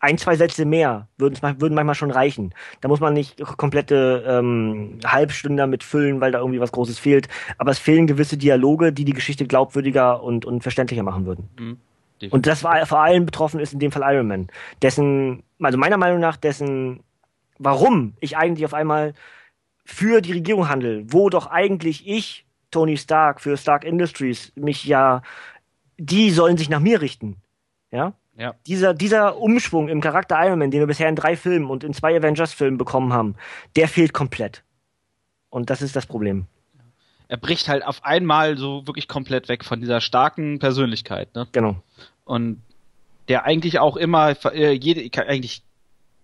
Ein, 0.00 0.18
zwei 0.18 0.36
Sätze 0.36 0.64
mehr 0.64 1.08
würden, 1.16 1.38
würden 1.60 1.74
manchmal 1.74 1.94
schon 1.94 2.10
reichen. 2.10 2.52
Da 2.80 2.88
muss 2.88 3.00
man 3.00 3.14
nicht 3.14 3.40
komplette 3.56 4.24
ähm, 4.26 4.98
Halbstunden 5.06 5.56
damit 5.56 5.84
füllen, 5.84 6.20
weil 6.20 6.32
da 6.32 6.40
irgendwie 6.40 6.60
was 6.60 6.72
Großes 6.72 6.98
fehlt. 6.98 7.28
Aber 7.56 7.70
es 7.70 7.78
fehlen 7.78 8.06
gewisse 8.06 8.36
Dialoge, 8.36 8.92
die 8.92 9.04
die 9.04 9.12
Geschichte 9.12 9.46
glaubwürdiger 9.46 10.22
und, 10.22 10.44
und 10.44 10.62
verständlicher 10.62 11.04
machen 11.04 11.24
würden. 11.24 11.48
Mhm. 11.58 11.78
Definitiv. 12.22 12.34
Und 12.34 12.46
das 12.46 12.62
war 12.62 12.86
vor 12.86 13.00
allem 13.00 13.26
betroffen 13.26 13.58
ist 13.58 13.72
in 13.72 13.80
dem 13.80 13.90
Fall 13.90 14.14
Iron 14.14 14.28
Man. 14.28 14.46
Dessen, 14.80 15.42
also 15.60 15.76
meiner 15.76 15.96
Meinung 15.96 16.20
nach, 16.20 16.36
dessen, 16.36 17.00
warum 17.58 18.14
ich 18.20 18.36
eigentlich 18.36 18.64
auf 18.64 18.74
einmal 18.74 19.14
für 19.84 20.20
die 20.20 20.32
Regierung 20.32 20.68
handle, 20.68 21.04
wo 21.08 21.30
doch 21.30 21.48
eigentlich 21.48 22.06
ich, 22.06 22.46
Tony 22.70 22.96
Stark, 22.96 23.40
für 23.40 23.56
Stark 23.56 23.84
Industries, 23.84 24.52
mich 24.54 24.84
ja, 24.84 25.22
die 25.98 26.30
sollen 26.30 26.56
sich 26.56 26.68
nach 26.68 26.78
mir 26.78 27.00
richten. 27.00 27.38
Ja? 27.90 28.14
Ja. 28.36 28.54
Dieser, 28.68 28.94
dieser 28.94 29.38
Umschwung 29.38 29.88
im 29.88 30.00
Charakter 30.00 30.38
Iron 30.46 30.60
Man, 30.60 30.70
den 30.70 30.78
wir 30.78 30.86
bisher 30.86 31.08
in 31.08 31.16
drei 31.16 31.36
Filmen 31.36 31.68
und 31.68 31.82
in 31.82 31.92
zwei 31.92 32.16
Avengers-Filmen 32.16 32.78
bekommen 32.78 33.12
haben, 33.12 33.34
der 33.74 33.88
fehlt 33.88 34.12
komplett. 34.12 34.62
Und 35.50 35.70
das 35.70 35.82
ist 35.82 35.96
das 35.96 36.06
Problem. 36.06 36.46
Er 37.26 37.36
bricht 37.36 37.68
halt 37.68 37.84
auf 37.84 38.04
einmal 38.04 38.56
so 38.56 38.86
wirklich 38.86 39.08
komplett 39.08 39.48
weg 39.48 39.64
von 39.64 39.80
dieser 39.80 40.00
starken 40.00 40.60
Persönlichkeit. 40.60 41.34
Ne? 41.34 41.48
Genau 41.50 41.82
und 42.24 42.62
der 43.28 43.44
eigentlich 43.44 43.78
auch 43.78 43.96
immer 43.96 44.34
äh, 44.52 44.72
jede 44.72 45.08
eigentlich 45.26 45.62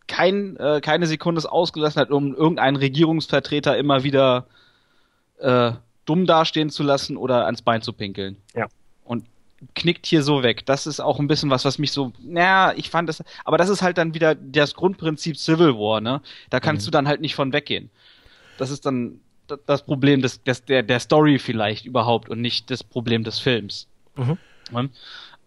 kein, 0.06 0.56
äh, 0.56 0.80
keine 0.80 1.06
Sekunde 1.06 1.50
ausgelassen 1.50 2.00
hat, 2.00 2.10
um 2.10 2.34
irgendeinen 2.34 2.76
Regierungsvertreter 2.76 3.76
immer 3.76 4.02
wieder 4.02 4.46
äh, 5.38 5.72
dumm 6.06 6.26
dastehen 6.26 6.70
zu 6.70 6.82
lassen 6.82 7.16
oder 7.16 7.44
ans 7.46 7.62
Bein 7.62 7.82
zu 7.82 7.92
pinkeln. 7.92 8.36
Ja. 8.54 8.66
Und 9.04 9.24
knickt 9.74 10.06
hier 10.06 10.22
so 10.22 10.42
weg. 10.42 10.64
Das 10.66 10.86
ist 10.86 11.00
auch 11.00 11.18
ein 11.18 11.28
bisschen 11.28 11.50
was, 11.50 11.64
was 11.64 11.78
mich 11.78 11.92
so, 11.92 12.12
naja, 12.20 12.72
ich 12.76 12.90
fand 12.90 13.08
das, 13.08 13.22
aber 13.44 13.58
das 13.58 13.68
ist 13.68 13.82
halt 13.82 13.98
dann 13.98 14.14
wieder 14.14 14.34
das 14.34 14.74
Grundprinzip 14.74 15.36
Civil 15.36 15.74
War, 15.74 16.00
ne? 16.00 16.22
Da 16.50 16.60
kannst 16.60 16.86
mhm. 16.86 16.86
du 16.86 16.90
dann 16.92 17.08
halt 17.08 17.20
nicht 17.20 17.34
von 17.34 17.52
weggehen. 17.52 17.90
Das 18.56 18.70
ist 18.70 18.86
dann 18.86 19.20
das 19.66 19.84
Problem 19.84 20.22
des, 20.22 20.42
des, 20.42 20.64
der, 20.64 20.82
der 20.82 21.00
Story 21.00 21.38
vielleicht 21.38 21.86
überhaupt 21.86 22.28
und 22.28 22.40
nicht 22.40 22.70
das 22.70 22.82
Problem 22.82 23.24
des 23.24 23.38
Films. 23.38 23.88
Mhm. 24.16 24.38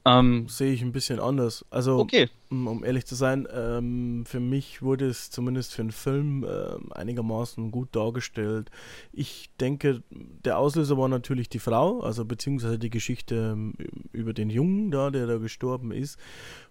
Ähm, 0.03 0.47
Sehe 0.47 0.73
ich 0.73 0.81
ein 0.81 0.91
bisschen 0.91 1.19
anders. 1.19 1.63
Also, 1.69 1.99
okay. 1.99 2.27
um, 2.49 2.83
ehrlich 2.83 3.05
zu 3.05 3.13
sein, 3.13 3.47
ähm, 3.53 4.23
für 4.25 4.39
mich 4.39 4.81
wurde 4.81 5.07
es 5.07 5.29
zumindest 5.29 5.75
für 5.75 5.83
einen 5.83 5.91
Film 5.91 6.43
äh, 6.43 6.95
einigermaßen 6.95 7.69
gut 7.69 7.95
dargestellt. 7.95 8.71
Ich 9.13 9.51
denke, 9.59 10.01
der 10.09 10.57
Auslöser 10.57 10.97
war 10.97 11.07
natürlich 11.07 11.49
die 11.49 11.59
Frau, 11.59 11.99
also 12.01 12.25
beziehungsweise 12.25 12.79
die 12.79 12.89
Geschichte 12.89 13.51
ähm, 13.53 13.75
über 14.11 14.33
den 14.33 14.49
Jungen 14.49 14.89
da, 14.89 15.11
der 15.11 15.27
da 15.27 15.37
gestorben 15.37 15.91
ist. 15.91 16.17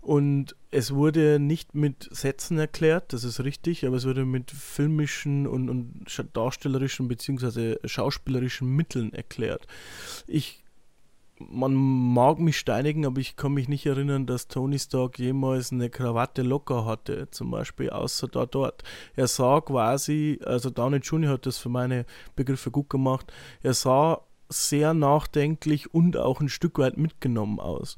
Und 0.00 0.56
es 0.72 0.92
wurde 0.92 1.38
nicht 1.38 1.74
mit 1.74 2.08
Sätzen 2.10 2.58
erklärt, 2.58 3.12
das 3.12 3.22
ist 3.22 3.44
richtig, 3.44 3.86
aber 3.86 3.96
es 3.96 4.06
wurde 4.06 4.24
mit 4.24 4.50
filmischen 4.50 5.46
und, 5.46 5.68
und 5.68 6.04
darstellerischen 6.32 7.06
beziehungsweise 7.06 7.78
schauspielerischen 7.84 8.68
Mitteln 8.74 9.12
erklärt. 9.12 9.68
Ich 10.26 10.64
man 11.48 11.74
mag 11.74 12.38
mich 12.38 12.58
steinigen, 12.58 13.06
aber 13.06 13.20
ich 13.20 13.36
kann 13.36 13.52
mich 13.52 13.68
nicht 13.68 13.86
erinnern, 13.86 14.26
dass 14.26 14.48
Tony 14.48 14.78
Stark 14.78 15.18
jemals 15.18 15.72
eine 15.72 15.88
Krawatte 15.88 16.42
locker 16.42 16.84
hatte, 16.84 17.30
zum 17.30 17.50
Beispiel, 17.50 17.90
außer 17.90 18.28
da 18.28 18.46
dort. 18.46 18.82
Er 19.16 19.26
sah 19.26 19.60
quasi, 19.60 20.38
also 20.44 20.70
Downey 20.70 20.98
Jr. 20.98 21.32
hat 21.32 21.46
das 21.46 21.58
für 21.58 21.70
meine 21.70 22.04
Begriffe 22.36 22.70
gut 22.70 22.90
gemacht, 22.90 23.32
er 23.62 23.74
sah 23.74 24.20
sehr 24.50 24.94
nachdenklich 24.94 25.94
und 25.94 26.16
auch 26.16 26.40
ein 26.40 26.48
Stück 26.48 26.78
weit 26.78 26.96
mitgenommen 26.98 27.60
aus. 27.60 27.96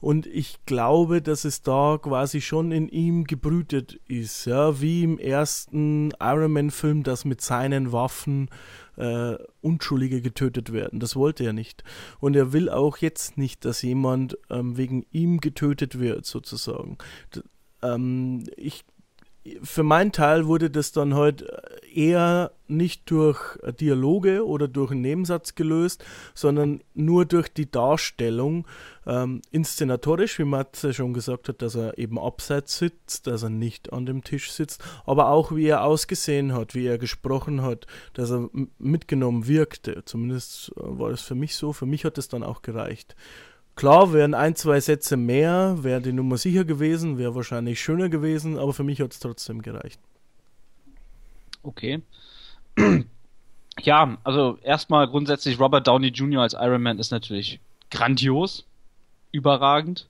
Und 0.00 0.26
ich 0.26 0.58
glaube, 0.66 1.22
dass 1.22 1.44
es 1.44 1.62
da 1.62 1.98
quasi 2.02 2.40
schon 2.40 2.72
in 2.72 2.88
ihm 2.88 3.24
gebrütet 3.24 4.00
ist, 4.08 4.46
ja, 4.46 4.80
wie 4.80 5.04
im 5.04 5.18
ersten 5.18 6.12
Iron 6.20 6.52
Man-Film, 6.52 7.04
das 7.04 7.24
mit 7.24 7.40
seinen 7.40 7.92
Waffen 7.92 8.50
äh, 8.96 9.36
Unschuldige 9.60 10.20
getötet 10.20 10.72
werden. 10.72 10.98
Das 11.00 11.16
wollte 11.16 11.44
er 11.44 11.52
nicht. 11.52 11.84
Und 12.18 12.34
er 12.34 12.52
will 12.52 12.68
auch 12.68 12.98
jetzt 12.98 13.38
nicht, 13.38 13.64
dass 13.64 13.82
jemand 13.82 14.36
ähm, 14.50 14.76
wegen 14.76 15.06
ihm 15.12 15.40
getötet 15.40 15.98
wird, 15.98 16.26
sozusagen. 16.26 16.98
D 17.34 17.42
ähm, 17.82 18.44
ich 18.56 18.84
für 19.62 19.82
meinen 19.82 20.12
Teil 20.12 20.46
wurde 20.46 20.70
das 20.70 20.92
dann 20.92 21.14
halt 21.14 21.44
eher 21.92 22.52
nicht 22.68 23.10
durch 23.10 23.58
Dialoge 23.80 24.46
oder 24.46 24.68
durch 24.68 24.92
einen 24.92 25.00
Nebensatz 25.00 25.54
gelöst, 25.54 26.04
sondern 26.34 26.80
nur 26.94 27.24
durch 27.26 27.48
die 27.52 27.70
Darstellung. 27.70 28.66
Ähm, 29.04 29.42
inszenatorisch, 29.50 30.38
wie 30.38 30.44
Matze 30.44 30.94
schon 30.94 31.12
gesagt 31.12 31.48
hat, 31.48 31.60
dass 31.60 31.74
er 31.74 31.98
eben 31.98 32.18
abseits 32.20 32.78
sitzt, 32.78 33.26
dass 33.26 33.42
er 33.42 33.50
nicht 33.50 33.92
an 33.92 34.06
dem 34.06 34.22
Tisch 34.22 34.52
sitzt, 34.52 34.82
aber 35.04 35.28
auch 35.28 35.54
wie 35.54 35.66
er 35.66 35.82
ausgesehen 35.82 36.54
hat, 36.54 36.74
wie 36.76 36.86
er 36.86 36.98
gesprochen 36.98 37.62
hat, 37.62 37.86
dass 38.14 38.30
er 38.30 38.48
mitgenommen 38.78 39.48
wirkte. 39.48 40.04
Zumindest 40.04 40.70
äh, 40.76 40.82
war 40.82 41.10
das 41.10 41.22
für 41.22 41.34
mich 41.34 41.56
so. 41.56 41.72
Für 41.72 41.86
mich 41.86 42.04
hat 42.04 42.16
es 42.16 42.28
dann 42.28 42.44
auch 42.44 42.62
gereicht. 42.62 43.16
Klar, 43.74 44.12
wären 44.12 44.34
ein, 44.34 44.54
zwei 44.54 44.80
Sätze 44.80 45.16
mehr, 45.16 45.78
wäre 45.80 46.00
die 46.00 46.12
Nummer 46.12 46.36
sicher 46.36 46.64
gewesen, 46.64 47.18
wäre 47.18 47.34
wahrscheinlich 47.34 47.80
schöner 47.80 48.08
gewesen, 48.08 48.58
aber 48.58 48.72
für 48.72 48.84
mich 48.84 49.00
hat 49.00 49.12
es 49.12 49.20
trotzdem 49.20 49.62
gereicht. 49.62 50.00
Okay. 51.62 52.02
Ja, 53.80 54.18
also 54.22 54.58
erstmal 54.62 55.08
grundsätzlich 55.08 55.58
Robert 55.58 55.86
Downey 55.86 56.08
Jr. 56.08 56.42
als 56.42 56.52
Iron 56.52 56.82
Man 56.82 56.98
ist 56.98 57.10
natürlich 57.10 57.58
grandios, 57.90 58.66
überragend. 59.32 60.08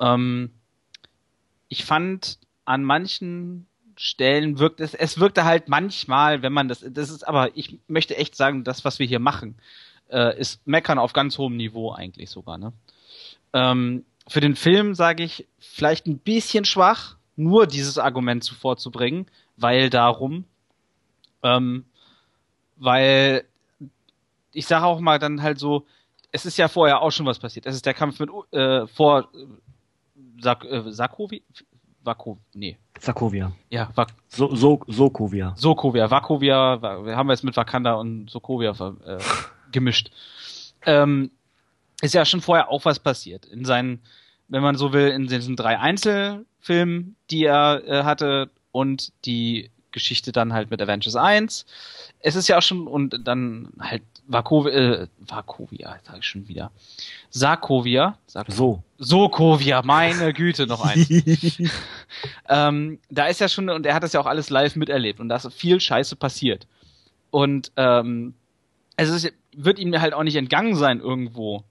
Ähm, 0.00 0.50
ich 1.68 1.84
fand 1.84 2.38
an 2.64 2.82
manchen 2.82 3.66
Stellen 3.98 4.58
wirkt 4.58 4.80
es, 4.80 4.94
es 4.94 5.20
wirkte 5.20 5.44
halt 5.44 5.68
manchmal, 5.68 6.42
wenn 6.42 6.52
man 6.52 6.68
das, 6.68 6.82
das 6.88 7.10
ist 7.10 7.28
aber, 7.28 7.54
ich 7.56 7.78
möchte 7.88 8.16
echt 8.16 8.34
sagen, 8.36 8.64
das, 8.64 8.86
was 8.86 8.98
wir 8.98 9.06
hier 9.06 9.18
machen, 9.18 9.56
äh, 10.12 10.38
ist 10.38 10.66
Meckern 10.66 10.98
auf 10.98 11.12
ganz 11.12 11.38
hohem 11.38 11.56
Niveau 11.56 11.92
eigentlich 11.92 12.30
sogar, 12.30 12.58
ne? 12.58 12.72
Ähm, 13.52 14.04
für 14.28 14.40
den 14.40 14.54
Film 14.54 14.94
sage 14.94 15.24
ich 15.24 15.46
vielleicht 15.58 16.06
ein 16.06 16.18
bisschen 16.18 16.64
schwach, 16.64 17.16
nur 17.36 17.66
dieses 17.66 17.98
Argument 17.98 18.44
zuvorzubringen, 18.44 19.26
weil 19.56 19.90
darum, 19.90 20.44
ähm, 21.42 21.84
weil 22.76 23.44
ich 24.52 24.66
sage 24.66 24.86
auch 24.86 25.00
mal 25.00 25.18
dann 25.18 25.42
halt 25.42 25.58
so, 25.58 25.86
es 26.30 26.46
ist 26.46 26.56
ja 26.56 26.68
vorher 26.68 27.02
auch 27.02 27.10
schon 27.10 27.26
was 27.26 27.38
passiert. 27.38 27.66
Es 27.66 27.74
ist 27.74 27.86
der 27.86 27.94
Kampf 27.94 28.20
mit 28.20 28.30
äh, 28.52 28.86
vor 28.86 29.28
Sak 30.40 30.64
äh, 30.64 30.90
Sakovi, 30.90 31.42
Vako, 32.04 32.38
nee. 32.54 32.78
Sakovia. 32.98 33.52
Ja, 33.70 33.90
Vak 33.94 34.08
So, 34.28 34.54
so, 34.54 34.80
Sokovia. 34.86 35.54
Sokovia, 35.56 36.10
Vakovia, 36.10 36.80
wir 37.04 37.16
haben 37.16 37.30
jetzt 37.30 37.44
mit 37.44 37.56
Wakanda 37.56 37.94
und 37.94 38.30
Sokovia 38.30 38.70
äh, 38.70 39.18
gemischt. 39.72 40.10
Ähm, 40.86 41.30
ist 42.00 42.14
ja 42.14 42.24
schon 42.24 42.40
vorher 42.40 42.68
auch 42.68 42.84
was 42.84 42.98
passiert. 42.98 43.46
In 43.46 43.64
seinen, 43.64 44.00
wenn 44.48 44.62
man 44.62 44.76
so 44.76 44.92
will, 44.92 45.08
in 45.08 45.26
diesen 45.26 45.56
drei 45.56 45.78
Einzelfilmen, 45.78 47.16
die 47.30 47.44
er 47.44 47.82
äh, 47.86 48.02
hatte 48.04 48.50
und 48.72 49.12
die 49.24 49.70
Geschichte 49.92 50.32
dann 50.32 50.52
halt 50.52 50.70
mit 50.70 50.82
Avengers 50.82 51.14
1. 51.14 51.66
Es 52.20 52.34
ist 52.34 52.48
ja 52.48 52.58
auch 52.58 52.62
schon, 52.62 52.86
und 52.86 53.26
dann 53.26 53.72
halt 53.78 54.02
Vakovia, 54.26 54.72
äh, 54.72 55.06
Vakovia, 55.20 55.96
sag 56.02 56.18
ich 56.18 56.24
schon 56.24 56.48
wieder. 56.48 56.70
Sarkovia. 57.30 58.18
Sark 58.26 58.50
So. 58.50 58.82
Sokovia, 58.98 59.82
meine 59.82 60.32
Güte, 60.32 60.66
noch 60.66 60.84
eins. 60.84 61.08
ähm, 62.48 62.98
da 63.10 63.26
ist 63.26 63.40
ja 63.40 63.48
schon, 63.48 63.68
und 63.68 63.86
er 63.86 63.94
hat 63.94 64.02
das 64.02 64.12
ja 64.12 64.20
auch 64.20 64.26
alles 64.26 64.50
live 64.50 64.76
miterlebt 64.76 65.20
und 65.20 65.28
da 65.28 65.36
ist 65.36 65.52
viel 65.52 65.80
Scheiße 65.80 66.16
passiert. 66.16 66.66
Und 67.30 67.72
ähm, 67.76 68.34
es 68.96 69.08
ist, 69.08 69.32
wird 69.54 69.78
ihm 69.78 69.98
halt 70.00 70.14
auch 70.14 70.22
nicht 70.22 70.36
entgangen 70.36 70.74
sein 70.74 71.00
irgendwo, 71.00 71.64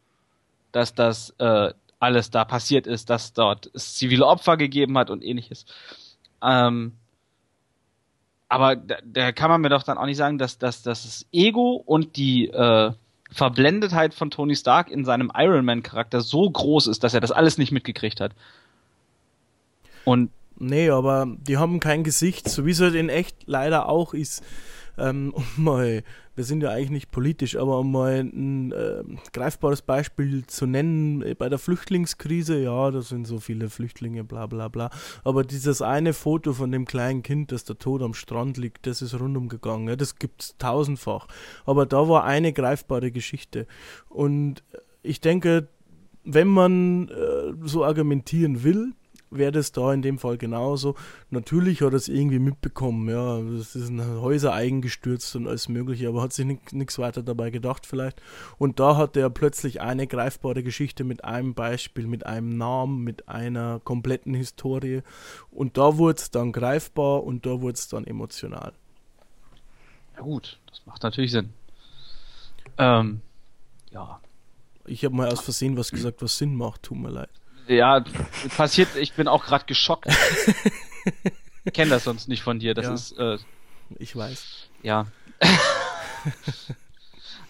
dass 0.71 0.93
das 0.93 1.33
äh, 1.39 1.73
alles 1.99 2.31
da 2.31 2.45
passiert 2.45 2.87
ist, 2.87 3.09
dass 3.09 3.33
dort 3.33 3.69
es 3.73 3.95
zivile 3.95 4.25
Opfer 4.25 4.57
gegeben 4.57 4.97
hat 4.97 5.09
und 5.09 5.23
ähnliches. 5.23 5.65
Ähm, 6.41 6.93
aber 8.49 8.75
da, 8.75 8.97
da 9.03 9.31
kann 9.31 9.49
man 9.49 9.61
mir 9.61 9.69
doch 9.69 9.83
dann 9.83 9.97
auch 9.97 10.05
nicht 10.05 10.17
sagen, 10.17 10.37
dass, 10.37 10.57
dass, 10.57 10.83
dass 10.83 11.03
das 11.03 11.25
Ego 11.31 11.81
und 11.85 12.15
die 12.17 12.47
äh, 12.47 12.91
Verblendetheit 13.31 14.13
von 14.13 14.29
Tony 14.29 14.55
Stark 14.55 14.89
in 14.89 15.05
seinem 15.05 15.31
Iron 15.35 15.63
Man 15.63 15.83
Charakter 15.83 16.21
so 16.21 16.49
groß 16.49 16.87
ist, 16.87 17.03
dass 17.03 17.13
er 17.13 17.21
das 17.21 17.31
alles 17.31 17.57
nicht 17.57 17.71
mitgekriegt 17.71 18.19
hat. 18.19 18.33
Und 20.03 20.31
Nee, 20.63 20.91
aber 20.91 21.25
die 21.27 21.57
haben 21.57 21.79
kein 21.79 22.03
Gesicht, 22.03 22.47
so 22.47 22.67
wie 22.67 22.71
es 22.71 22.79
halt 22.79 22.93
in 22.93 23.09
echt 23.09 23.35
leider 23.47 23.89
auch 23.89 24.13
ist. 24.13 24.43
Ähm, 24.95 25.33
um 25.35 25.43
mal, 25.57 26.03
wir 26.41 26.45
sind 26.45 26.63
ja 26.63 26.71
eigentlich 26.71 26.89
nicht 26.89 27.11
politisch, 27.11 27.55
aber 27.55 27.77
um 27.77 27.91
mal 27.91 28.19
ein 28.21 28.71
äh, 28.71 29.03
greifbares 29.31 29.83
Beispiel 29.83 30.43
zu 30.47 30.65
nennen, 30.65 31.21
äh, 31.21 31.35
bei 31.35 31.49
der 31.49 31.59
Flüchtlingskrise, 31.59 32.59
ja, 32.59 32.89
da 32.89 33.03
sind 33.03 33.27
so 33.27 33.39
viele 33.39 33.69
Flüchtlinge, 33.69 34.23
bla 34.23 34.47
bla 34.47 34.67
bla. 34.67 34.89
Aber 35.23 35.43
dieses 35.43 35.83
eine 35.83 36.13
Foto 36.13 36.53
von 36.53 36.71
dem 36.71 36.85
kleinen 36.85 37.21
Kind, 37.21 37.51
das 37.51 37.63
da 37.63 37.75
tot 37.75 38.01
am 38.01 38.15
Strand 38.15 38.57
liegt, 38.57 38.87
das 38.87 39.03
ist 39.03 39.13
rundum 39.19 39.49
gegangen. 39.49 39.87
Ja, 39.87 39.95
das 39.95 40.15
gibt's 40.15 40.55
tausendfach. 40.57 41.27
Aber 41.63 41.85
da 41.85 42.09
war 42.09 42.23
eine 42.23 42.53
greifbare 42.53 43.11
Geschichte. 43.11 43.67
Und 44.09 44.63
ich 45.03 45.21
denke, 45.21 45.67
wenn 46.23 46.47
man 46.47 47.09
äh, 47.09 47.53
so 47.61 47.85
argumentieren 47.85 48.63
will, 48.63 48.93
wäre 49.31 49.51
das 49.51 49.71
da 49.71 49.93
in 49.93 50.01
dem 50.01 50.19
Fall 50.19 50.37
genauso. 50.37 50.95
Natürlich 51.29 51.81
hat 51.81 51.93
er 51.93 51.97
es 51.97 52.07
irgendwie 52.07 52.39
mitbekommen, 52.39 53.09
ja, 53.09 53.39
es 53.39 53.75
ist 53.75 53.89
ein 53.89 54.21
Häuser 54.21 54.53
eingestürzt 54.53 55.35
und 55.35 55.47
alles 55.47 55.69
mögliche, 55.69 56.07
aber 56.07 56.21
hat 56.21 56.33
sich 56.33 56.45
nichts 56.71 56.99
weiter 56.99 57.23
dabei 57.23 57.49
gedacht 57.49 57.85
vielleicht. 57.85 58.21
Und 58.57 58.79
da 58.79 58.97
hat 58.97 59.17
er 59.17 59.29
plötzlich 59.29 59.81
eine 59.81 60.05
greifbare 60.05 60.63
Geschichte 60.63 61.03
mit 61.03 61.23
einem 61.23 61.53
Beispiel, 61.53 62.07
mit 62.07 62.25
einem 62.25 62.57
Namen, 62.57 63.03
mit 63.03 63.29
einer 63.29 63.79
kompletten 63.83 64.33
Historie. 64.33 65.01
Und 65.49 65.77
da 65.77 65.97
wurde 65.97 66.19
es 66.19 66.29
dann 66.29 66.51
greifbar 66.51 67.23
und 67.23 67.45
da 67.45 67.61
wurde 67.61 67.75
es 67.75 67.87
dann 67.87 68.05
emotional. 68.05 68.73
Ja 70.15 70.21
gut, 70.21 70.59
das 70.67 70.85
macht 70.85 71.03
natürlich 71.03 71.31
Sinn. 71.31 71.49
Ähm, 72.77 73.21
ja. 73.91 74.19
Ich 74.85 75.05
habe 75.05 75.15
mal 75.15 75.29
aus 75.29 75.41
Versehen 75.41 75.77
was 75.77 75.91
gesagt, 75.91 76.21
was 76.21 76.37
Sinn 76.37 76.55
macht, 76.55 76.83
tut 76.83 76.97
mir 76.97 77.09
leid. 77.09 77.29
Ja, 77.71 78.03
passiert, 78.57 78.95
ich 78.95 79.13
bin 79.13 79.27
auch 79.27 79.45
gerade 79.45 79.65
geschockt. 79.65 80.07
ich 81.65 81.73
kenne 81.73 81.91
das 81.91 82.03
sonst 82.03 82.27
nicht 82.27 82.43
von 82.43 82.59
dir. 82.59 82.73
Das 82.73 82.85
Ja. 82.85 82.93
ist, 82.93 83.17
äh, 83.17 83.37
Ich 83.97 84.15
weiß. 84.15 84.67
ja. 84.83 85.07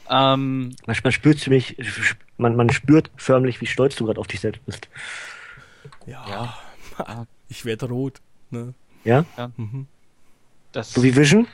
ähm, 0.09 0.75
Man, 0.85 0.97
man 1.03 1.11
spürt 1.11 1.47
mich, 1.47 1.77
man, 2.37 2.55
man 2.55 2.69
spürt 2.69 3.09
förmlich, 3.17 3.61
wie 3.61 3.67
stolz 3.67 3.95
du 3.95 4.05
gerade 4.05 4.19
auf 4.19 4.27
dich 4.27 4.39
selbst 4.39 4.65
bist. 4.65 4.87
Ja, 6.05 6.53
ja, 6.99 7.27
ich 7.49 7.65
werde 7.65 7.87
rot. 7.87 8.19
Ne? 8.49 8.73
Ja? 9.03 9.25
Mhm. 9.57 9.87
das. 10.71 10.93
So 10.93 11.03
wie 11.03 11.15
Vision? 11.15 11.47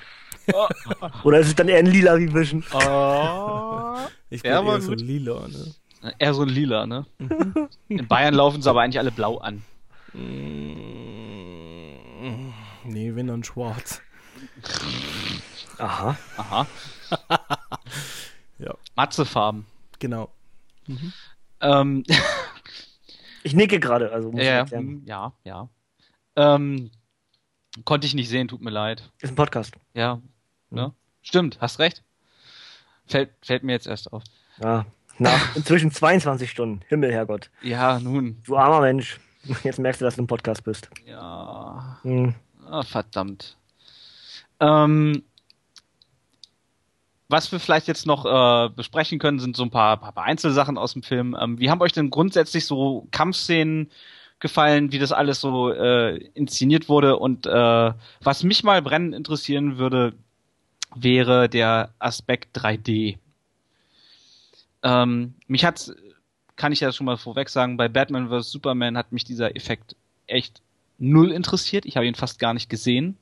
Oder 1.23 1.39
ist 1.39 1.47
es 1.47 1.55
dann 1.55 1.67
eher 1.67 1.79
ein 1.79 1.85
lila 1.85 2.17
wie 2.17 2.33
Vision? 2.33 2.63
Oh. 2.73 3.97
Ich 4.29 4.43
Ja, 4.43 4.61
bin 4.61 4.69
eher 4.71 4.81
so 4.81 4.89
gut. 4.91 5.01
lila. 5.01 5.47
Ne? 5.47 5.73
Eher 6.19 6.33
so 6.33 6.43
ein 6.43 6.49
Lila, 6.49 6.85
ne? 6.85 7.05
In 7.87 8.07
Bayern 8.07 8.33
laufen 8.35 8.61
sie 8.61 8.69
aber 8.69 8.81
eigentlich 8.81 8.99
alle 8.99 9.11
blau 9.11 9.37
an. 9.37 9.63
Mm, 10.13 11.97
Nee, 12.85 13.15
wenn 13.15 13.27
dann 13.27 13.43
schwarz. 13.43 14.01
Aha. 15.77 16.17
Aha. 16.37 16.67
Ja. 18.59 18.73
Matzefarben. 18.95 19.67
Genau. 19.99 20.29
Ähm, 21.61 22.03
Ich 23.43 23.53
nicke 23.53 23.79
gerade, 23.79 24.11
also 24.11 24.31
muss 24.31 24.41
ich 24.41 24.47
ja, 24.47 24.53
erklären. 24.55 24.85
mm, 24.85 25.03
ja, 25.05 25.31
ja. 25.43 25.69
Ähm, 26.35 26.89
konnte 27.85 28.07
ich 28.07 28.15
nicht 28.15 28.29
sehen, 28.29 28.47
tut 28.47 28.61
mir 28.61 28.71
leid. 28.71 29.09
Ist 29.21 29.29
ein 29.31 29.35
Podcast. 29.35 29.75
Ja, 29.93 30.19
ne? 30.71 30.91
Stimmt, 31.21 31.59
hast 31.61 31.77
recht. 31.79 32.03
Fällt, 33.05 33.29
fällt 33.43 33.63
mir 33.63 33.73
jetzt 33.73 33.85
erst 33.87 34.11
auf. 34.11 34.23
Ja. 34.59 34.85
Nach 35.19 35.55
inzwischen 35.55 35.91
22 35.91 36.49
Stunden. 36.51 36.81
Himmel, 36.87 37.11
Herrgott. 37.11 37.49
Ja, 37.61 37.99
nun, 37.99 38.37
Du 38.45 38.55
armer 38.57 38.81
Mensch. 38.81 39.19
Jetzt 39.63 39.79
merkst 39.79 40.01
du, 40.01 40.05
dass 40.05 40.15
du 40.17 40.23
ein 40.23 40.27
Podcast 40.27 40.63
bist. 40.63 40.89
ja, 41.05 41.99
Hm. 42.03 42.35
ah, 42.69 42.83
verdammt. 42.83 43.55
Ähm, 44.59 45.23
was 47.29 47.51
wir 47.51 47.59
vielleicht 47.59 47.87
jetzt 47.87 48.05
noch 48.05 48.25
äh, 48.25 48.69
besprechen 48.69 49.19
können, 49.19 49.39
sind 49.39 49.55
so 49.57 49.63
ein 49.63 49.69
paar, 49.71 49.97
paar 49.97 50.23
Einzelsachen 50.23 50.77
aus 50.77 50.93
dem 50.93 51.03
Film. 51.03 51.35
Ähm, 51.39 51.59
wie 51.59 51.69
haben 51.69 51.81
euch 51.81 51.91
denn 51.93 52.09
grundsätzlich 52.09 52.65
so 52.65 53.07
Kampfszenen 53.11 53.89
gefallen, 54.39 54.91
wie 54.91 54.99
das 54.99 55.11
alles 55.11 55.41
so 55.41 55.71
äh, 55.71 56.17
inszeniert 56.35 56.89
wurde? 56.89 57.17
Und 57.17 57.45
äh, 57.45 57.93
was 58.21 58.43
mich 58.43 58.63
mal 58.63 58.81
brennend 58.81 59.13
interessieren 59.15 59.77
würde, 59.77 60.13
wäre 60.95 61.49
der 61.49 61.93
Aspekt 61.99 62.57
3D. 62.57 63.17
Ähm, 64.87 65.33
mich 65.47 65.65
hat, 65.65 65.93
kann 66.55 66.71
ich 66.71 66.79
ja 66.79 66.93
schon 66.93 67.05
mal 67.05 67.17
vorweg 67.17 67.49
sagen, 67.49 67.75
bei 67.75 67.89
Batman 67.89 68.29
vs. 68.29 68.49
Superman 68.49 68.97
hat 68.97 69.11
mich 69.11 69.25
dieser 69.25 69.53
Effekt 69.57 69.97
echt 70.27 70.61
null 70.97 71.33
interessiert. 71.33 71.85
Ich 71.85 71.97
habe 71.97 72.07
ihn 72.07 72.15
fast 72.15 72.39
gar 72.39 72.53
nicht 72.53 72.69
gesehen. 72.69 73.17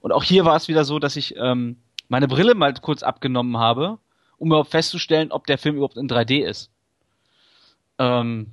Und 0.00 0.12
auch 0.12 0.24
hier 0.24 0.46
war 0.46 0.56
es 0.56 0.66
wieder 0.66 0.86
so, 0.86 0.98
dass 0.98 1.16
ich 1.16 1.36
ähm, 1.36 1.76
meine 2.08 2.26
Brille 2.26 2.54
mal 2.54 2.72
kurz 2.72 3.02
abgenommen 3.02 3.58
habe, 3.58 3.98
um 4.38 4.48
überhaupt 4.48 4.70
festzustellen, 4.70 5.30
ob 5.30 5.46
der 5.46 5.58
Film 5.58 5.76
überhaupt 5.76 5.98
in 5.98 6.08
3D 6.08 6.42
ist. 6.42 6.70
Ähm, 7.98 8.52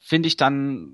Finde 0.00 0.26
ich 0.26 0.36
dann 0.36 0.92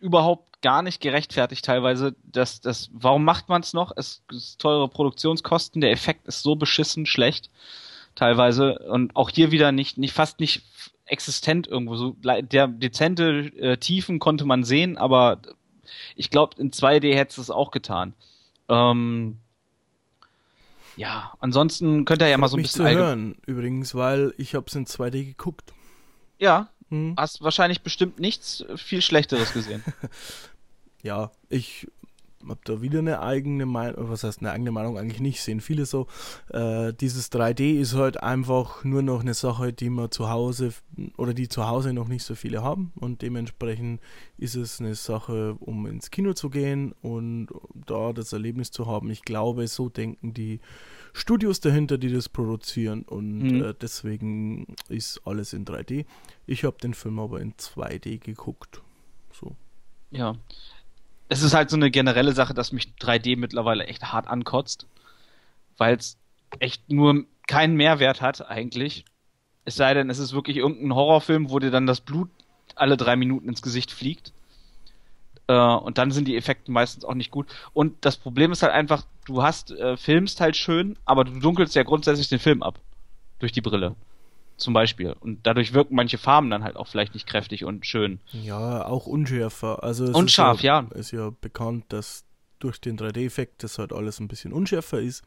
überhaupt 0.00 0.62
gar 0.62 0.80
nicht 0.80 1.02
gerechtfertigt 1.02 1.66
teilweise. 1.66 2.14
dass 2.24 2.62
das, 2.62 2.88
warum 2.94 3.24
macht 3.24 3.50
man 3.50 3.60
es 3.60 3.74
noch? 3.74 3.92
Es 3.94 4.22
ist 4.30 4.58
teure 4.58 4.88
Produktionskosten, 4.88 5.82
der 5.82 5.90
Effekt 5.90 6.26
ist 6.26 6.42
so 6.42 6.56
beschissen 6.56 7.04
schlecht 7.04 7.50
teilweise 8.16 8.78
und 8.80 9.14
auch 9.14 9.30
hier 9.30 9.52
wieder 9.52 9.70
nicht, 9.70 9.98
nicht 9.98 10.12
fast 10.12 10.40
nicht 10.40 10.62
existent 11.04 11.68
irgendwo. 11.68 11.94
So 11.94 12.16
der 12.20 12.66
dezente 12.66 13.52
äh, 13.56 13.76
Tiefen 13.76 14.18
konnte 14.18 14.44
man 14.44 14.64
sehen, 14.64 14.98
aber 14.98 15.40
ich 16.16 16.30
glaube 16.30 16.60
in 16.60 16.72
2D 16.72 17.14
hätte 17.14 17.30
es 17.30 17.38
es 17.38 17.50
auch 17.50 17.70
getan. 17.70 18.14
Ähm, 18.68 19.36
ja, 20.96 21.34
ansonsten 21.38 22.04
könnt 22.04 22.22
ihr 22.22 22.28
ja 22.28 22.38
mal 22.38 22.48
so 22.48 22.56
ein 22.56 22.62
bisschen 22.62 22.86
zu 22.86 22.90
hören, 22.90 23.36
übrigens, 23.46 23.94
weil 23.94 24.34
ich 24.38 24.54
habe 24.54 24.66
es 24.66 24.74
in 24.74 24.86
2D 24.86 25.24
geguckt. 25.24 25.72
Ja, 26.38 26.68
Hm. 26.88 27.14
hast 27.16 27.42
wahrscheinlich 27.42 27.82
bestimmt 27.82 28.20
nichts 28.20 28.64
viel 28.76 29.02
Schlechteres 29.02 29.52
gesehen. 29.52 29.84
Ja, 31.02 31.30
ich 31.48 31.86
habe 32.48 32.60
da 32.64 32.80
wieder 32.80 32.98
eine 33.00 33.20
eigene 33.20 33.66
Meinung, 33.66 34.08
was 34.10 34.24
heißt 34.24 34.40
eine 34.40 34.52
eigene 34.52 34.72
Meinung 34.72 34.98
eigentlich 34.98 35.20
nicht, 35.20 35.40
sehen 35.40 35.60
viele 35.60 35.86
so. 35.86 36.06
Äh, 36.50 36.92
dieses 36.94 37.30
3D 37.32 37.80
ist 37.80 37.94
halt 37.94 38.22
einfach 38.22 38.84
nur 38.84 39.02
noch 39.02 39.20
eine 39.20 39.34
Sache, 39.34 39.72
die 39.72 39.90
man 39.90 40.10
zu 40.10 40.28
Hause 40.28 40.72
oder 41.16 41.34
die 41.34 41.48
zu 41.48 41.66
Hause 41.66 41.92
noch 41.92 42.08
nicht 42.08 42.24
so 42.24 42.34
viele 42.34 42.62
haben 42.62 42.92
und 42.96 43.22
dementsprechend 43.22 44.00
ist 44.38 44.54
es 44.54 44.80
eine 44.80 44.94
Sache, 44.94 45.56
um 45.60 45.86
ins 45.86 46.10
Kino 46.10 46.32
zu 46.34 46.50
gehen 46.50 46.92
und 47.02 47.48
da 47.74 48.12
das 48.12 48.32
Erlebnis 48.32 48.70
zu 48.70 48.86
haben. 48.86 49.10
Ich 49.10 49.22
glaube, 49.22 49.66
so 49.68 49.88
denken 49.88 50.34
die 50.34 50.60
Studios 51.12 51.60
dahinter, 51.60 51.96
die 51.96 52.12
das 52.12 52.28
produzieren 52.28 53.02
und 53.02 53.38
mhm. 53.38 53.64
äh, 53.64 53.74
deswegen 53.80 54.76
ist 54.88 55.20
alles 55.24 55.52
in 55.52 55.64
3D. 55.64 56.04
Ich 56.46 56.64
habe 56.64 56.76
den 56.78 56.94
Film 56.94 57.18
aber 57.18 57.40
in 57.40 57.54
2D 57.54 58.18
geguckt. 58.18 58.82
So. 59.32 59.56
Ja, 60.10 60.36
es 61.28 61.42
ist 61.42 61.54
halt 61.54 61.70
so 61.70 61.76
eine 61.76 61.90
generelle 61.90 62.32
Sache, 62.32 62.54
dass 62.54 62.72
mich 62.72 62.94
3D 63.00 63.36
mittlerweile 63.36 63.86
echt 63.86 64.12
hart 64.12 64.28
ankotzt, 64.28 64.86
weil 65.76 65.96
es 65.96 66.18
echt 66.60 66.90
nur 66.90 67.24
keinen 67.46 67.76
Mehrwert 67.76 68.20
hat 68.20 68.48
eigentlich. 68.48 69.04
Es 69.64 69.76
sei 69.76 69.94
denn, 69.94 70.10
es 70.10 70.18
ist 70.18 70.32
wirklich 70.32 70.56
irgendein 70.58 70.94
Horrorfilm, 70.94 71.50
wo 71.50 71.58
dir 71.58 71.70
dann 71.70 71.86
das 71.86 72.00
Blut 72.00 72.30
alle 72.76 72.96
drei 72.96 73.16
Minuten 73.16 73.48
ins 73.48 73.62
Gesicht 73.62 73.90
fliegt. 73.90 74.32
Äh, 75.48 75.54
und 75.54 75.98
dann 75.98 76.10
sind 76.10 76.28
die 76.28 76.36
Effekte 76.36 76.70
meistens 76.70 77.04
auch 77.04 77.14
nicht 77.14 77.30
gut. 77.30 77.46
Und 77.72 78.04
das 78.04 78.16
Problem 78.16 78.52
ist 78.52 78.62
halt 78.62 78.72
einfach, 78.72 79.04
du 79.24 79.42
hast, 79.42 79.72
äh, 79.72 79.96
filmst 79.96 80.40
halt 80.40 80.56
schön, 80.56 80.96
aber 81.04 81.24
du 81.24 81.38
dunkelst 81.40 81.74
ja 81.74 81.82
grundsätzlich 81.82 82.28
den 82.28 82.38
Film 82.38 82.62
ab. 82.62 82.78
Durch 83.38 83.52
die 83.52 83.60
Brille 83.60 83.96
zum 84.56 84.72
Beispiel. 84.74 85.14
Und 85.20 85.46
dadurch 85.46 85.72
wirken 85.74 85.94
manche 85.94 86.18
Farben 86.18 86.50
dann 86.50 86.64
halt 86.64 86.76
auch 86.76 86.88
vielleicht 86.88 87.14
nicht 87.14 87.26
kräftig 87.26 87.64
und 87.64 87.86
schön. 87.86 88.20
Ja, 88.32 88.86
auch 88.86 89.06
unschärfer. 89.06 89.82
Also 89.82 90.04
Unscharf, 90.06 90.62
ja, 90.62 90.86
ja. 90.90 90.98
Ist 90.98 91.10
ja 91.12 91.30
bekannt, 91.40 91.84
dass 91.88 92.24
durch 92.58 92.80
den 92.80 92.98
3D-Effekt 92.98 93.62
das 93.62 93.78
halt 93.78 93.92
alles 93.92 94.18
ein 94.18 94.28
bisschen 94.28 94.52
unschärfer 94.52 95.00
ist. 95.00 95.22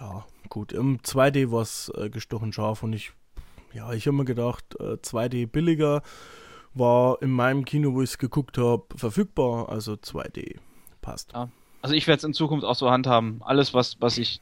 Ja, 0.00 0.26
gut. 0.48 0.72
Im 0.72 0.98
2D 0.98 1.50
war 1.50 1.62
es 1.62 1.92
äh, 1.96 2.10
gestochen 2.10 2.52
scharf 2.52 2.82
und 2.82 2.92
ich, 2.92 3.12
ja, 3.72 3.92
ich 3.92 4.06
habe 4.06 4.16
mir 4.16 4.24
gedacht, 4.24 4.64
äh, 4.80 4.94
2D 4.94 5.46
billiger 5.46 6.02
war 6.74 7.20
in 7.22 7.30
meinem 7.30 7.64
Kino, 7.64 7.94
wo 7.94 8.02
ich 8.02 8.10
es 8.10 8.18
geguckt 8.18 8.58
habe, 8.58 8.84
verfügbar. 8.94 9.68
Also 9.68 9.92
2D 9.92 10.56
passt. 11.00 11.32
Ja. 11.32 11.50
Also 11.82 11.94
ich 11.94 12.06
werde 12.06 12.18
es 12.18 12.24
in 12.24 12.34
Zukunft 12.34 12.64
auch 12.64 12.74
so 12.74 12.90
handhaben. 12.90 13.42
Alles, 13.42 13.74
was, 13.74 14.00
was 14.00 14.18
ich, 14.18 14.40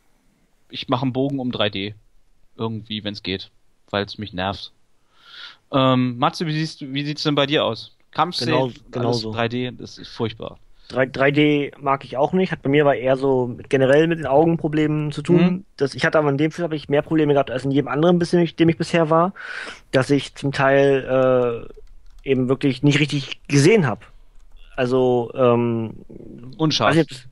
ich 0.71 0.89
mache 0.89 1.03
einen 1.03 1.13
Bogen 1.13 1.41
um 1.41 1.51
3D. 1.51 1.95
Irgendwie, 2.57 3.03
wenn 3.03 3.15
es 3.15 3.25
geht 3.25 3.51
weil 3.95 4.05
es 4.05 4.19
mich 4.19 4.33
nervt. 4.33 4.73
Ähm, 5.73 6.19
Matze, 6.19 6.47
wie, 6.47 6.53
siehst 6.53 6.81
du, 6.81 6.93
wie 6.93 7.05
sieht's 7.05 7.23
denn 7.23 7.37
bei 7.37 7.47
dir 7.47 7.65
aus? 7.65 7.97
Kampfszene, 8.11 8.51
genau, 8.51 8.71
genau 8.91 9.13
so. 9.13 9.33
3D, 9.33 9.71
das 9.79 9.99
ist 9.99 10.09
furchtbar. 10.09 10.59
3, 10.89 11.05
3D 11.05 11.73
mag 11.79 12.05
ich 12.05 12.17
auch 12.17 12.33
nicht, 12.33 12.51
hat 12.51 12.63
bei 12.63 12.69
mir 12.69 12.83
aber 12.83 12.97
eher 12.97 13.17
so 13.17 13.47
mit, 13.47 13.71
generell 13.71 14.09
mit 14.09 14.19
den 14.19 14.27
Augenproblemen 14.27 15.13
zu 15.13 15.23
tun. 15.23 15.45
Mhm. 15.45 15.65
Das, 15.77 15.95
ich 15.95 16.05
hatte 16.05 16.19
aber 16.19 16.29
in 16.29 16.39
dem 16.39 16.51
Film 16.51 16.65
habe 16.65 16.77
ich 16.77 16.89
mehr 16.89 17.03
Probleme 17.03 17.33
gehabt 17.33 17.53
als 17.53 17.65
in 17.65 17.71
jedem 17.71 17.89
anderen, 17.89 18.19
bisschen, 18.19 18.49
dem 18.59 18.69
ich 18.69 18.77
bisher 18.77 19.11
war, 19.11 19.33
dass 19.93 20.11
ich 20.11 20.35
zum 20.35 20.51
Teil 20.51 21.69
äh, 22.25 22.29
eben 22.29 22.49
wirklich 22.49 22.83
nicht 22.83 22.99
richtig 22.99 23.41
gesehen 23.47 23.87
habe. 23.87 24.03
Also 24.77 25.33
ähm, 25.35 25.95
Unscharf. 26.57 26.97
nicht, 26.97 27.29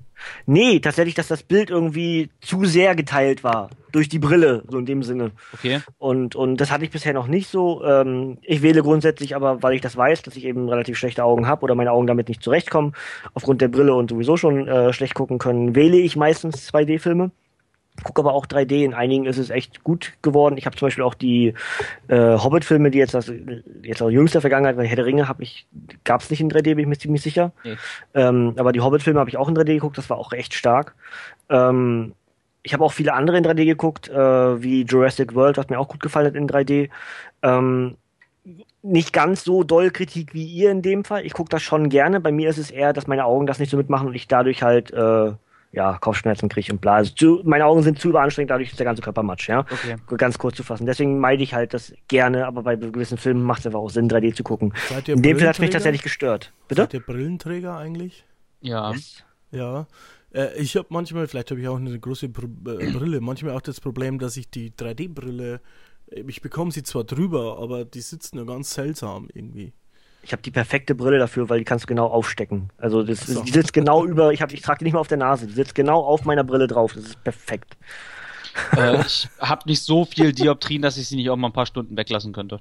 Nee, 0.46 0.80
tatsächlich, 0.80 1.14
dass 1.14 1.28
das 1.28 1.42
Bild 1.42 1.70
irgendwie 1.70 2.30
zu 2.40 2.64
sehr 2.64 2.94
geteilt 2.94 3.44
war. 3.44 3.70
Durch 3.92 4.08
die 4.08 4.18
Brille, 4.18 4.62
so 4.68 4.78
in 4.78 4.86
dem 4.86 5.02
Sinne. 5.02 5.32
Okay. 5.52 5.80
Und, 5.98 6.34
und 6.34 6.56
das 6.56 6.70
hatte 6.70 6.84
ich 6.84 6.90
bisher 6.90 7.12
noch 7.12 7.26
nicht 7.26 7.50
so. 7.50 7.84
Ähm, 7.84 8.38
ich 8.40 8.62
wähle 8.62 8.82
grundsätzlich 8.82 9.36
aber, 9.36 9.62
weil 9.62 9.74
ich 9.74 9.82
das 9.82 9.96
weiß, 9.96 10.22
dass 10.22 10.34
ich 10.34 10.46
eben 10.46 10.68
relativ 10.70 10.96
schlechte 10.96 11.24
Augen 11.24 11.46
habe 11.46 11.62
oder 11.62 11.74
meine 11.74 11.92
Augen 11.92 12.06
damit 12.06 12.28
nicht 12.28 12.42
zurechtkommen, 12.42 12.94
aufgrund 13.34 13.60
der 13.60 13.68
Brille 13.68 13.94
und 13.94 14.08
sowieso 14.08 14.38
schon 14.38 14.66
äh, 14.66 14.94
schlecht 14.94 15.14
gucken 15.14 15.38
können, 15.38 15.74
wähle 15.74 15.98
ich 15.98 16.16
meistens 16.16 16.72
2D-Filme. 16.72 17.32
Guck 18.02 18.18
aber 18.18 18.32
auch 18.32 18.46
3D. 18.46 18.84
In 18.84 18.94
einigen 18.94 19.26
ist 19.26 19.38
es 19.38 19.50
echt 19.50 19.84
gut 19.84 20.14
geworden. 20.22 20.56
Ich 20.56 20.66
habe 20.66 20.76
zum 20.76 20.86
Beispiel 20.86 21.04
auch 21.04 21.14
die 21.14 21.54
äh, 22.08 22.38
Hobbit-Filme, 22.38 22.90
die 22.90 22.98
jetzt, 22.98 23.14
das, 23.14 23.30
jetzt 23.82 24.02
auch 24.02 24.08
jüngster 24.08 24.40
Vergangenheit, 24.40 24.76
weil 24.76 24.86
Herr 24.86 24.96
der 24.96 25.06
Ringe 25.06 25.28
habe 25.28 25.42
ich, 25.42 25.66
gab 26.04 26.22
es 26.22 26.30
nicht 26.30 26.40
in 26.40 26.50
3D, 26.50 26.62
bin 26.62 26.80
ich 26.80 26.86
mir 26.86 26.98
ziemlich 26.98 27.22
sicher. 27.22 27.52
Nee. 27.64 27.76
Ähm, 28.14 28.54
aber 28.56 28.72
die 28.72 28.80
Hobbit-Filme 28.80 29.20
habe 29.20 29.30
ich 29.30 29.36
auch 29.36 29.48
in 29.48 29.54
3D 29.54 29.74
geguckt, 29.74 29.98
das 29.98 30.08
war 30.08 30.16
auch 30.16 30.32
echt 30.32 30.54
stark. 30.54 30.94
Ähm, 31.50 32.14
ich 32.62 32.72
habe 32.72 32.84
auch 32.84 32.92
viele 32.92 33.12
andere 33.12 33.36
in 33.36 33.44
3D 33.44 33.64
geguckt, 33.66 34.08
äh, 34.08 34.62
wie 34.62 34.82
Jurassic 34.82 35.34
World, 35.34 35.58
was 35.58 35.68
mir 35.68 35.78
auch 35.78 35.88
gut 35.88 36.00
gefallen 36.00 36.26
hat 36.26 36.34
in 36.34 36.48
3D. 36.48 36.88
Ähm, 37.42 37.96
nicht 38.82 39.12
ganz 39.12 39.44
so 39.44 39.62
doll 39.62 39.90
Kritik 39.90 40.34
wie 40.34 40.46
ihr 40.46 40.70
in 40.70 40.82
dem 40.82 41.04
Fall. 41.04 41.24
Ich 41.24 41.34
gucke 41.34 41.50
das 41.50 41.62
schon 41.62 41.88
gerne. 41.88 42.20
Bei 42.20 42.32
mir 42.32 42.50
ist 42.50 42.58
es 42.58 42.70
eher, 42.70 42.92
dass 42.92 43.06
meine 43.06 43.24
Augen 43.24 43.46
das 43.46 43.58
nicht 43.58 43.70
so 43.70 43.76
mitmachen 43.76 44.08
und 44.08 44.14
ich 44.14 44.28
dadurch 44.28 44.62
halt 44.62 44.92
äh, 44.92 45.32
ja, 45.72 45.96
Kopfschmerzen 45.98 46.48
kriege 46.48 46.72
und 46.72 46.80
bla. 46.80 46.96
Also 46.96 47.14
zu, 47.14 47.40
meine 47.44 47.64
Augen 47.64 47.82
sind 47.82 47.98
zu 47.98 48.10
überanstrengend, 48.10 48.50
dadurch 48.50 48.70
ist 48.70 48.78
der 48.78 48.84
ganze 48.84 49.02
Körper 49.02 49.22
matsch, 49.22 49.48
ja. 49.48 49.60
Okay. 49.60 49.96
Ganz 50.18 50.38
kurz 50.38 50.56
zu 50.56 50.62
fassen. 50.62 50.84
Deswegen 50.84 51.18
meide 51.18 51.42
ich 51.42 51.54
halt 51.54 51.72
das 51.72 51.94
gerne, 52.08 52.46
aber 52.46 52.62
bei 52.62 52.76
gewissen 52.76 53.16
Filmen 53.16 53.42
macht 53.42 53.60
es 53.60 53.66
einfach 53.66 53.80
auch 53.80 53.90
Sinn, 53.90 54.08
3D 54.08 54.34
zu 54.34 54.42
gucken. 54.42 54.74
Seid 54.88 55.08
ihr 55.08 55.14
In 55.14 55.22
dem 55.22 55.38
Fall 55.38 55.48
hat 55.48 55.56
es 55.56 55.60
mich 55.60 55.70
tatsächlich 55.70 56.02
gestört. 56.02 56.52
Bitte? 56.68 56.82
Seid 56.82 56.94
ihr 56.94 57.00
Brillenträger 57.00 57.76
eigentlich? 57.76 58.26
Ja. 58.60 58.92
Yes. 58.92 59.24
Ja. 59.50 59.86
Äh, 60.34 60.54
ich 60.60 60.76
habe 60.76 60.88
manchmal, 60.90 61.26
vielleicht 61.26 61.50
habe 61.50 61.60
ich 61.60 61.68
auch 61.68 61.76
eine 61.76 61.98
große 61.98 62.28
Br 62.28 62.44
äh, 62.44 62.90
Brille, 62.90 63.20
manchmal 63.20 63.54
auch 63.54 63.62
das 63.62 63.80
Problem, 63.80 64.18
dass 64.18 64.36
ich 64.36 64.50
die 64.50 64.70
3D-Brille, 64.72 65.60
äh, 66.10 66.20
ich 66.26 66.42
bekomme 66.42 66.70
sie 66.70 66.82
zwar 66.82 67.04
drüber, 67.04 67.58
aber 67.58 67.86
die 67.86 68.00
sitzt 68.02 68.34
nur 68.34 68.46
ganz 68.46 68.74
seltsam 68.74 69.28
irgendwie. 69.32 69.72
Ich 70.22 70.32
habe 70.32 70.42
die 70.42 70.50
perfekte 70.50 70.94
Brille 70.94 71.18
dafür, 71.18 71.48
weil 71.48 71.58
die 71.58 71.64
kannst 71.64 71.84
du 71.84 71.86
genau 71.88 72.06
aufstecken. 72.06 72.70
Also 72.78 73.02
das, 73.02 73.26
so. 73.26 73.42
die 73.42 73.50
sitzt 73.50 73.72
genau 73.72 74.04
über, 74.04 74.32
ich, 74.32 74.40
hab, 74.40 74.52
ich 74.52 74.62
trage 74.62 74.78
die 74.78 74.84
nicht 74.84 74.94
mal 74.94 75.00
auf 75.00 75.08
der 75.08 75.18
Nase, 75.18 75.46
die 75.46 75.52
sitzt 75.52 75.74
genau 75.74 76.00
auf 76.00 76.24
meiner 76.24 76.44
Brille 76.44 76.68
drauf. 76.68 76.94
Das 76.94 77.04
ist 77.04 77.24
perfekt. 77.24 77.76
äh, 78.76 79.00
ich 79.06 79.28
habe 79.40 79.68
nicht 79.68 79.82
so 79.82 80.04
viel 80.04 80.32
Dioptrien, 80.32 80.82
dass 80.82 80.96
ich 80.96 81.08
sie 81.08 81.16
nicht 81.16 81.28
auch 81.28 81.36
mal 81.36 81.48
ein 81.48 81.52
paar 81.52 81.66
Stunden 81.66 81.96
weglassen 81.96 82.32
könnte. 82.32 82.60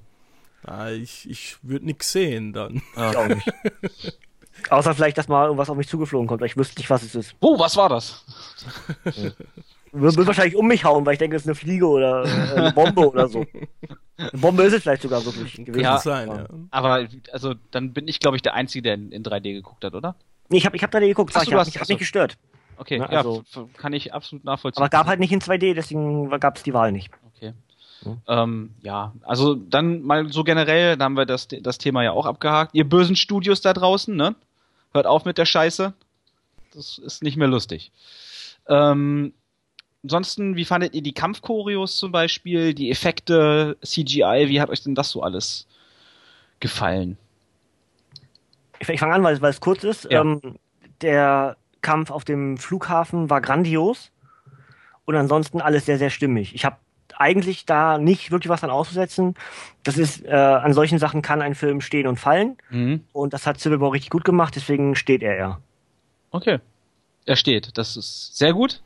Ah, 0.63 0.89
ich 0.89 1.29
ich 1.29 1.57
würde 1.63 1.85
nichts 1.85 2.11
sehen 2.11 2.53
dann. 2.53 2.81
Ich 2.95 3.17
auch 3.17 3.27
nicht. 3.27 3.47
Außer 4.69 4.93
vielleicht, 4.93 5.17
dass 5.17 5.27
mal 5.27 5.45
irgendwas 5.45 5.69
auf 5.69 5.77
mich 5.77 5.87
zugeflogen 5.87 6.27
kommt, 6.27 6.41
weil 6.41 6.47
ich 6.47 6.57
wüsste 6.57 6.79
nicht, 6.79 6.89
was 6.89 7.03
es 7.03 7.15
ist. 7.15 7.35
Oh, 7.39 7.57
was 7.57 7.75
war 7.77 7.89
das? 7.89 8.23
Wird, 9.93 10.15
wird 10.15 10.27
wahrscheinlich 10.27 10.55
um 10.55 10.67
mich 10.67 10.85
hauen, 10.85 11.05
weil 11.05 11.13
ich 11.13 11.19
denke, 11.19 11.35
es 11.35 11.43
ist 11.43 11.47
eine 11.47 11.55
Fliege 11.55 11.85
oder 11.87 12.23
äh, 12.23 12.57
eine 12.59 12.71
Bombe 12.71 13.09
oder 13.09 13.27
so. 13.27 13.45
Eine 14.17 14.39
Bombe 14.39 14.61
ist 14.61 14.73
es 14.73 14.83
vielleicht 14.83 15.01
sogar 15.01 15.25
wirklich 15.25 15.55
gewesen. 15.55 15.79
Ja, 15.79 15.93
Kann 15.93 15.99
sein, 16.01 16.27
ja. 16.27 16.45
Aber 16.69 17.07
also 17.31 17.55
dann 17.71 17.91
bin 17.91 18.07
ich, 18.07 18.19
glaube 18.19 18.35
ich, 18.35 18.43
der 18.43 18.53
Einzige, 18.53 18.83
der 18.83 18.93
in, 18.93 19.11
in 19.11 19.23
3D 19.23 19.53
geguckt 19.53 19.83
hat, 19.83 19.95
oder? 19.95 20.13
Nee, 20.49 20.57
ich 20.57 20.65
habe 20.67 20.75
ich 20.75 20.83
hab 20.83 20.93
3D 20.93 21.07
geguckt, 21.07 21.31
Ach 21.33 21.39
sag 21.39 21.45
so, 21.45 21.51
ich, 21.51 21.57
hab, 21.57 21.65
mich, 21.65 21.75
ach 21.77 21.81
hat 21.81 21.87
so. 21.87 21.93
mich 21.93 21.99
gestört. 21.99 22.37
Okay, 22.77 22.99
Na, 22.99 23.11
ja, 23.11 23.17
also- 23.17 23.43
kann 23.77 23.93
ich 23.93 24.13
absolut 24.13 24.45
nachvollziehen. 24.45 24.83
Aber 24.83 24.89
gab 24.89 25.07
halt 25.07 25.19
nicht 25.19 25.31
in 25.31 25.39
2D, 25.41 25.73
deswegen 25.73 26.29
gab 26.39 26.57
es 26.57 26.61
die 26.63 26.73
Wahl 26.75 26.91
nicht. 26.91 27.09
Okay. 27.35 27.53
Ja. 28.05 28.43
Ähm, 28.43 28.71
ja, 28.81 29.13
also 29.23 29.55
dann 29.55 30.03
mal 30.03 30.31
so 30.31 30.43
generell, 30.43 30.97
da 30.97 31.05
haben 31.05 31.17
wir 31.17 31.25
das, 31.25 31.47
das 31.47 31.79
Thema 31.79 32.03
ja 32.03 32.11
auch 32.11 32.27
abgehakt. 32.27 32.75
Ihr 32.75 32.87
bösen 32.87 33.15
Studios 33.15 33.61
da 33.61 33.73
draußen, 33.73 34.15
ne? 34.15 34.35
Hört 34.93 35.07
auf 35.07 35.25
mit 35.25 35.37
der 35.37 35.45
Scheiße. 35.45 35.93
Das 36.73 36.97
ist 36.99 37.23
nicht 37.23 37.37
mehr 37.37 37.47
lustig. 37.47 37.91
Ähm, 38.67 39.33
ansonsten, 40.03 40.55
wie 40.55 40.65
fandet 40.65 40.93
ihr 40.93 41.01
die 41.01 41.13
Kampfchoreos 41.13 41.97
zum 41.97 42.11
Beispiel, 42.11 42.73
die 42.73 42.91
Effekte, 42.91 43.77
CGI, 43.83 44.45
wie 44.47 44.61
hat 44.61 44.69
euch 44.69 44.83
denn 44.83 44.95
das 44.95 45.09
so 45.09 45.21
alles 45.21 45.67
gefallen? 46.59 47.17
Ich, 48.79 48.89
ich 48.89 48.99
fange 48.99 49.13
an, 49.13 49.23
weil, 49.23 49.41
weil 49.41 49.51
es 49.51 49.61
kurz 49.61 49.83
ist. 49.83 50.07
Ja. 50.09 50.21
Ähm, 50.21 50.41
der 51.01 51.57
Kampf 51.81 52.11
auf 52.11 52.25
dem 52.25 52.57
Flughafen 52.57 53.29
war 53.29 53.41
grandios 53.41 54.11
und 55.05 55.15
ansonsten 55.15 55.61
alles 55.61 55.85
sehr, 55.85 55.97
sehr 55.97 56.09
stimmig. 56.09 56.53
Ich 56.55 56.65
habe 56.65 56.77
eigentlich 57.17 57.65
da 57.65 57.97
nicht 57.97 58.31
wirklich 58.31 58.49
was 58.49 58.61
dran 58.61 58.69
auszusetzen. 58.69 59.35
Das 59.83 59.97
ist, 59.97 60.25
äh, 60.25 60.31
an 60.31 60.73
solchen 60.73 60.97
Sachen 60.97 61.21
kann 61.21 61.41
ein 61.41 61.55
Film 61.55 61.81
stehen 61.81 62.07
und 62.07 62.17
fallen 62.19 62.57
Mhm. 62.69 63.03
und 63.13 63.33
das 63.33 63.45
hat 63.45 63.59
Civil 63.59 63.79
War 63.81 63.91
richtig 63.91 64.09
gut 64.09 64.23
gemacht, 64.23 64.55
deswegen 64.55 64.95
steht 64.95 65.21
er 65.21 65.37
ja. 65.37 65.59
Okay. 66.31 66.59
Er 67.25 67.35
steht. 67.35 67.77
Das 67.77 67.97
ist 67.97 68.35
sehr 68.37 68.53
gut. 68.53 68.81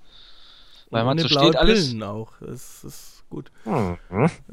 Weil 0.92 1.04
man 1.04 1.18
so 1.18 1.28
blaue 1.28 1.48
steht 1.48 1.56
alles. 1.58 1.88
Pillen 1.90 2.04
auch. 2.04 2.34
Das 2.40 2.84
ist 2.84 3.24
gut. 3.30 3.52
Hm. 3.64 3.98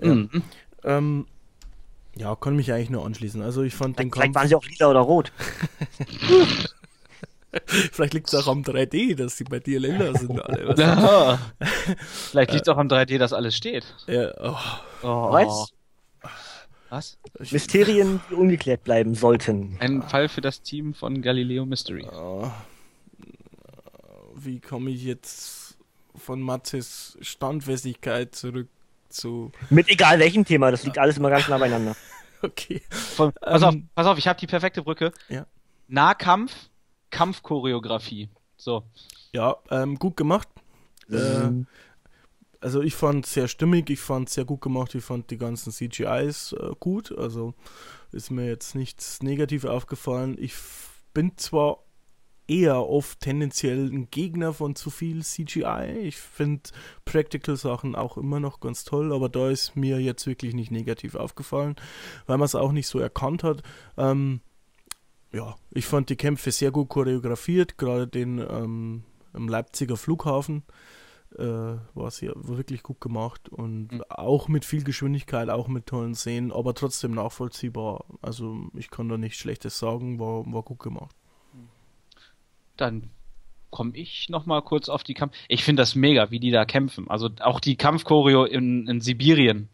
Mhm. 0.00 0.42
Ähm, 0.84 1.26
ja, 2.16 2.34
kann 2.36 2.56
mich 2.56 2.72
eigentlich 2.72 2.90
nur 2.90 3.04
anschließen. 3.06 3.40
Also 3.42 3.62
ich 3.62 3.74
fand 3.74 3.98
den 3.98 4.10
Vielleicht 4.10 4.24
Kampf. 4.26 4.36
waren 4.36 4.48
sie 4.48 4.54
auch 4.54 4.64
lila 4.64 4.88
oder 4.90 5.00
rot. 5.00 5.32
Vielleicht 7.66 8.14
liegt 8.14 8.32
es 8.32 8.34
auch 8.34 8.50
am 8.50 8.62
3D, 8.62 9.14
dass 9.14 9.36
die 9.36 9.44
bei 9.44 9.58
dir 9.60 9.78
lila 9.78 10.16
sind 10.18 10.40
alle. 10.42 10.68
Was? 10.68 10.78
Ja. 10.78 11.38
Vielleicht 12.30 12.52
liegt 12.52 12.66
es 12.66 12.68
auch 12.72 12.78
am 12.78 12.88
3D, 12.88 13.18
dass 13.18 13.34
alles 13.34 13.54
steht. 13.54 13.94
Ja, 14.06 14.32
oh, 14.40 14.56
Oh. 15.02 15.32
Was? 15.32 15.72
Was? 16.88 17.18
Mysterien, 17.50 18.20
die 18.30 18.34
ungeklärt 18.34 18.84
bleiben 18.84 19.14
sollten. 19.14 19.76
Ein 19.80 20.02
Fall 20.02 20.28
für 20.30 20.40
das 20.40 20.62
Team 20.62 20.94
von 20.94 21.20
Galileo 21.22 21.66
Mystery. 21.66 22.06
oh, 22.10 22.50
wie 24.34 24.60
komme 24.60 24.90
ich 24.90 25.04
jetzt 25.04 25.61
von 26.16 26.40
Matzes 26.40 27.16
Standfestigkeit 27.20 28.34
zurück 28.34 28.68
zu. 29.08 29.52
Mit 29.70 29.88
egal 29.88 30.18
welchem 30.18 30.44
Thema, 30.44 30.70
das 30.70 30.84
liegt 30.84 30.98
alles 30.98 31.18
immer 31.18 31.30
ganz 31.30 31.48
nah 31.48 31.58
beieinander. 31.58 31.96
Okay. 32.44 32.82
Von, 32.90 33.32
pass, 33.34 33.62
auf, 33.62 33.72
Ähm, 33.72 33.88
pass 33.94 34.04
auf, 34.04 34.18
ich 34.18 34.26
habe 34.26 34.36
die 34.36 34.48
perfekte 34.48 34.82
Brücke. 34.82 35.12
Ja. 35.28 35.46
Nahkampf 35.86 36.52
Kampfchoreografie. 37.10 38.30
So. 38.56 38.82
Ja, 39.32 39.58
ähm, 39.70 39.96
gut 39.96 40.16
gemacht. 40.16 40.48
Mhm. 41.06 41.68
Äh, 41.70 42.64
also 42.64 42.82
ich 42.82 42.96
fand 42.96 43.26
es 43.26 43.34
sehr 43.34 43.48
stimmig, 43.48 43.90
ich 43.90 44.00
fand 44.00 44.28
es 44.28 44.34
sehr 44.34 44.44
gut 44.44 44.60
gemacht, 44.60 44.94
ich 44.94 45.04
fand 45.04 45.30
die 45.30 45.38
ganzen 45.38 45.72
CGIs 45.72 46.52
äh, 46.52 46.70
gut, 46.78 47.16
also 47.16 47.54
ist 48.12 48.30
mir 48.30 48.46
jetzt 48.46 48.74
nichts 48.74 49.22
Negatives 49.22 49.70
aufgefallen. 49.70 50.36
Ich 50.38 50.54
bin 51.14 51.36
zwar 51.36 51.78
eher 52.48 52.88
oft 52.88 53.20
tendenziell 53.20 53.90
ein 53.90 54.10
Gegner 54.10 54.52
von 54.52 54.74
zu 54.74 54.90
viel 54.90 55.22
CGI. 55.22 55.98
Ich 56.02 56.16
finde 56.16 56.70
Practical-Sachen 57.04 57.94
auch 57.94 58.16
immer 58.16 58.40
noch 58.40 58.60
ganz 58.60 58.84
toll, 58.84 59.12
aber 59.12 59.28
da 59.28 59.50
ist 59.50 59.76
mir 59.76 60.00
jetzt 60.00 60.26
wirklich 60.26 60.54
nicht 60.54 60.70
negativ 60.70 61.14
aufgefallen, 61.14 61.76
weil 62.26 62.38
man 62.38 62.46
es 62.46 62.54
auch 62.54 62.72
nicht 62.72 62.88
so 62.88 62.98
erkannt 62.98 63.44
hat. 63.44 63.62
Ähm, 63.96 64.40
ja, 65.32 65.56
ich 65.70 65.86
fand 65.86 66.10
die 66.10 66.16
Kämpfe 66.16 66.50
sehr 66.50 66.70
gut 66.70 66.88
choreografiert, 66.88 67.78
gerade 67.78 68.06
den 68.06 68.38
ähm, 68.38 69.04
im 69.34 69.48
Leipziger 69.48 69.96
Flughafen 69.96 70.62
äh, 71.38 71.44
war 71.94 72.10
sehr 72.10 72.32
war 72.34 72.58
wirklich 72.58 72.82
gut 72.82 73.00
gemacht 73.00 73.48
und 73.48 73.92
Mhm. 73.92 74.02
auch 74.10 74.48
mit 74.48 74.64
viel 74.64 74.84
Geschwindigkeit, 74.84 75.48
auch 75.48 75.68
mit 75.68 75.86
tollen 75.86 76.14
Szenen, 76.14 76.52
aber 76.52 76.74
trotzdem 76.74 77.12
nachvollziehbar. 77.12 78.04
Also 78.20 78.68
ich 78.74 78.90
kann 78.90 79.08
da 79.08 79.16
nichts 79.16 79.38
Schlechtes 79.38 79.78
sagen, 79.78 80.18
war, 80.18 80.44
war 80.52 80.62
gut 80.62 80.80
gemacht. 80.80 81.16
Dann 82.76 83.10
komme 83.70 83.92
ich 83.94 84.28
noch 84.28 84.46
mal 84.46 84.60
kurz 84.62 84.88
auf 84.88 85.02
die 85.02 85.14
Kampf. 85.14 85.34
Ich 85.48 85.64
finde 85.64 85.82
das 85.82 85.94
mega, 85.94 86.30
wie 86.30 86.38
die 86.38 86.50
da 86.50 86.64
kämpfen. 86.64 87.10
Also 87.10 87.30
auch 87.40 87.58
die 87.58 87.76
Kampfchoreo 87.76 88.44
in, 88.44 88.86
in 88.86 89.00
Sibirien, 89.00 89.68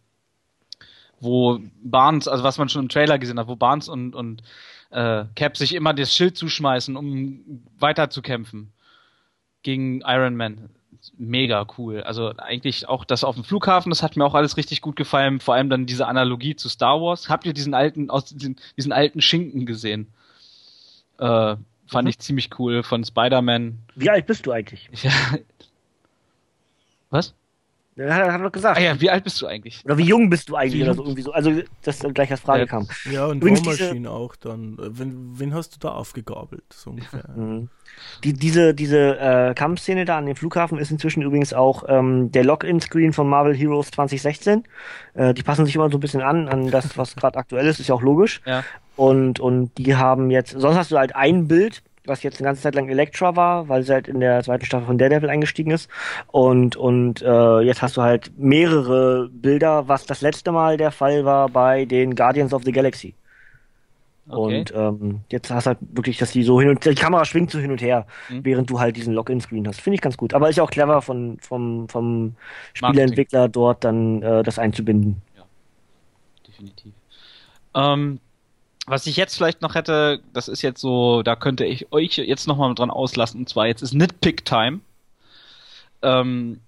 wo 1.20 1.58
Barnes, 1.82 2.28
also 2.28 2.44
was 2.44 2.58
man 2.58 2.68
schon 2.68 2.82
im 2.82 2.88
Trailer 2.88 3.18
gesehen 3.18 3.38
hat, 3.38 3.48
wo 3.48 3.56
Barnes 3.56 3.88
und, 3.88 4.14
und 4.14 4.42
äh, 4.90 5.24
Cap 5.34 5.56
sich 5.56 5.74
immer 5.74 5.92
das 5.92 6.14
Schild 6.14 6.36
zuschmeißen, 6.36 6.96
um 6.96 7.62
weiter 7.78 8.08
zu 8.08 8.22
kämpfen 8.22 8.72
gegen 9.62 10.00
Iron 10.02 10.36
Man. 10.36 10.70
Mega 11.16 11.66
cool. 11.76 12.02
Also 12.02 12.32
eigentlich 12.38 12.88
auch 12.88 13.04
das 13.04 13.24
auf 13.24 13.34
dem 13.34 13.44
Flughafen, 13.44 13.90
das 13.90 14.02
hat 14.02 14.16
mir 14.16 14.24
auch 14.24 14.34
alles 14.34 14.56
richtig 14.56 14.80
gut 14.80 14.96
gefallen. 14.96 15.40
Vor 15.40 15.54
allem 15.54 15.70
dann 15.70 15.86
diese 15.86 16.06
Analogie 16.06 16.56
zu 16.56 16.68
Star 16.68 17.00
Wars. 17.00 17.28
Habt 17.28 17.46
ihr 17.46 17.52
diesen 17.52 17.74
alten, 17.74 18.10
aus 18.10 18.26
diesen, 18.26 18.56
diesen 18.76 18.92
alten 18.92 19.20
Schinken 19.20 19.66
gesehen? 19.66 20.12
Äh, 21.18 21.56
fand 21.88 22.04
Mhm. 22.04 22.10
ich 22.10 22.18
ziemlich 22.18 22.50
cool 22.58 22.82
von 22.82 23.04
Spider-Man. 23.04 23.78
Wie 23.96 24.10
alt 24.10 24.26
bist 24.26 24.46
du 24.46 24.52
eigentlich? 24.52 24.88
Ja. 25.02 25.10
Was? 27.10 27.34
Ja, 27.98 28.14
Hat 28.14 28.26
hat 28.32 28.40
er 28.40 28.44
doch 28.44 28.52
gesagt. 28.52 28.78
Ah 28.78 28.80
ja, 28.80 29.00
wie 29.00 29.10
alt 29.10 29.24
bist 29.24 29.40
du 29.42 29.46
eigentlich? 29.46 29.82
Oder 29.84 29.98
wie 29.98 30.04
jung 30.04 30.30
bist 30.30 30.48
du 30.48 30.54
eigentlich 30.56 30.82
oder 30.82 30.94
so 30.94 31.02
irgendwie 31.02 31.22
so. 31.22 31.32
Also, 31.32 31.52
dass 31.82 31.98
dann 31.98 32.14
gleich 32.14 32.30
als 32.30 32.40
Frage 32.40 32.60
Ja. 32.60 32.66
kam. 32.66 32.86
Ja, 33.10 33.26
und 33.26 33.38
Übrigens 33.38 33.66
War 33.66 33.74
diese- 33.74 34.10
auch 34.10 34.36
dann. 34.36 34.76
Wen, 34.78 35.32
wen 35.38 35.52
hast 35.54 35.74
du 35.74 35.78
da 35.80 35.90
aufgegabelt? 35.90 36.62
So 36.72 36.90
ungefähr. 36.90 37.24
Mhm. 37.36 37.68
Die, 38.22 38.32
diese 38.32 38.74
diese 38.74 39.18
äh, 39.18 39.54
Kampfszene 39.54 40.04
da 40.04 40.18
an 40.18 40.26
dem 40.26 40.36
Flughafen 40.36 40.78
ist 40.78 40.90
inzwischen 40.92 41.22
übrigens 41.22 41.52
auch 41.52 41.82
ähm, 41.88 42.30
der 42.30 42.44
Login-Screen 42.44 43.12
von 43.12 43.28
Marvel 43.28 43.56
Heroes 43.56 43.90
2016. 43.90 44.62
Äh, 45.14 45.34
die 45.34 45.42
passen 45.42 45.66
sich 45.66 45.74
immer 45.74 45.90
so 45.90 45.96
ein 45.96 46.00
bisschen 46.00 46.20
an, 46.22 46.48
an 46.48 46.70
das, 46.70 46.96
was 46.96 47.16
gerade 47.16 47.36
aktuell 47.38 47.66
ist, 47.66 47.80
ist 47.80 47.88
ja 47.88 47.94
auch 47.96 48.02
logisch. 48.02 48.40
Ja. 48.46 48.62
Und, 48.94 49.40
und 49.40 49.76
die 49.78 49.96
haben 49.96 50.30
jetzt, 50.30 50.52
sonst 50.52 50.76
hast 50.76 50.92
du 50.92 50.98
halt 50.98 51.16
ein 51.16 51.48
Bild, 51.48 51.82
was 52.08 52.22
jetzt 52.22 52.38
eine 52.40 52.46
ganze 52.46 52.62
Zeit 52.62 52.74
lang 52.74 52.88
Elektra 52.88 53.36
war, 53.36 53.68
weil 53.68 53.82
sie 53.82 53.92
halt 53.92 54.08
in 54.08 54.20
der 54.20 54.42
zweiten 54.42 54.64
Staffel 54.64 54.86
von 54.86 54.98
Daredevil 54.98 55.30
eingestiegen 55.30 55.70
ist. 55.70 55.88
Und, 56.28 56.76
und 56.76 57.22
äh, 57.22 57.60
jetzt 57.60 57.82
hast 57.82 57.96
du 57.96 58.02
halt 58.02 58.32
mehrere 58.38 59.28
Bilder, 59.30 59.88
was 59.88 60.06
das 60.06 60.20
letzte 60.20 60.52
Mal 60.52 60.76
der 60.76 60.90
Fall 60.92 61.24
war 61.24 61.48
bei 61.48 61.84
den 61.84 62.14
Guardians 62.14 62.52
of 62.54 62.64
the 62.64 62.72
Galaxy. 62.72 63.14
Okay. 64.30 64.60
Und 64.60 64.72
ähm, 64.76 65.24
jetzt 65.30 65.50
hast 65.50 65.64
du 65.64 65.68
halt 65.68 65.78
wirklich, 65.80 66.18
dass 66.18 66.32
die 66.32 66.42
so 66.42 66.60
hin 66.60 66.68
und 66.68 66.84
die 66.84 66.94
Kamera 66.94 67.24
schwingt 67.24 67.50
so 67.50 67.58
hin 67.58 67.70
und 67.70 67.80
her, 67.80 68.06
Mhm. 68.28 68.44
während 68.44 68.68
du 68.68 68.78
halt 68.78 68.96
diesen 68.96 69.14
Login-Screen 69.14 69.66
hast. 69.66 69.80
Finde 69.80 69.94
ich 69.94 70.02
ganz 70.02 70.18
gut. 70.18 70.34
Aber 70.34 70.50
ist 70.50 70.56
ja 70.56 70.64
auch 70.64 70.70
clever 70.70 71.00
von, 71.00 71.38
vom, 71.40 71.88
vom 71.88 72.36
Spieleentwickler 72.74 73.48
dort 73.48 73.84
dann 73.84 74.22
äh, 74.22 74.42
das 74.42 74.58
einzubinden. 74.58 75.22
definitiv. 76.46 76.94
Ähm, 77.74 78.20
was 78.88 79.06
ich 79.06 79.16
jetzt 79.16 79.36
vielleicht 79.36 79.62
noch 79.62 79.74
hätte, 79.74 80.20
das 80.32 80.48
ist 80.48 80.62
jetzt 80.62 80.80
so, 80.80 81.22
da 81.22 81.36
könnte 81.36 81.64
ich 81.64 81.92
euch 81.92 82.16
jetzt 82.16 82.48
noch 82.48 82.56
mal 82.56 82.74
dran 82.74 82.90
auslassen, 82.90 83.40
und 83.40 83.48
zwar 83.48 83.66
jetzt 83.66 83.82
ist 83.82 83.94
Nitpick 83.94 84.44
Time. 84.44 84.80
Ähm, 86.02 86.60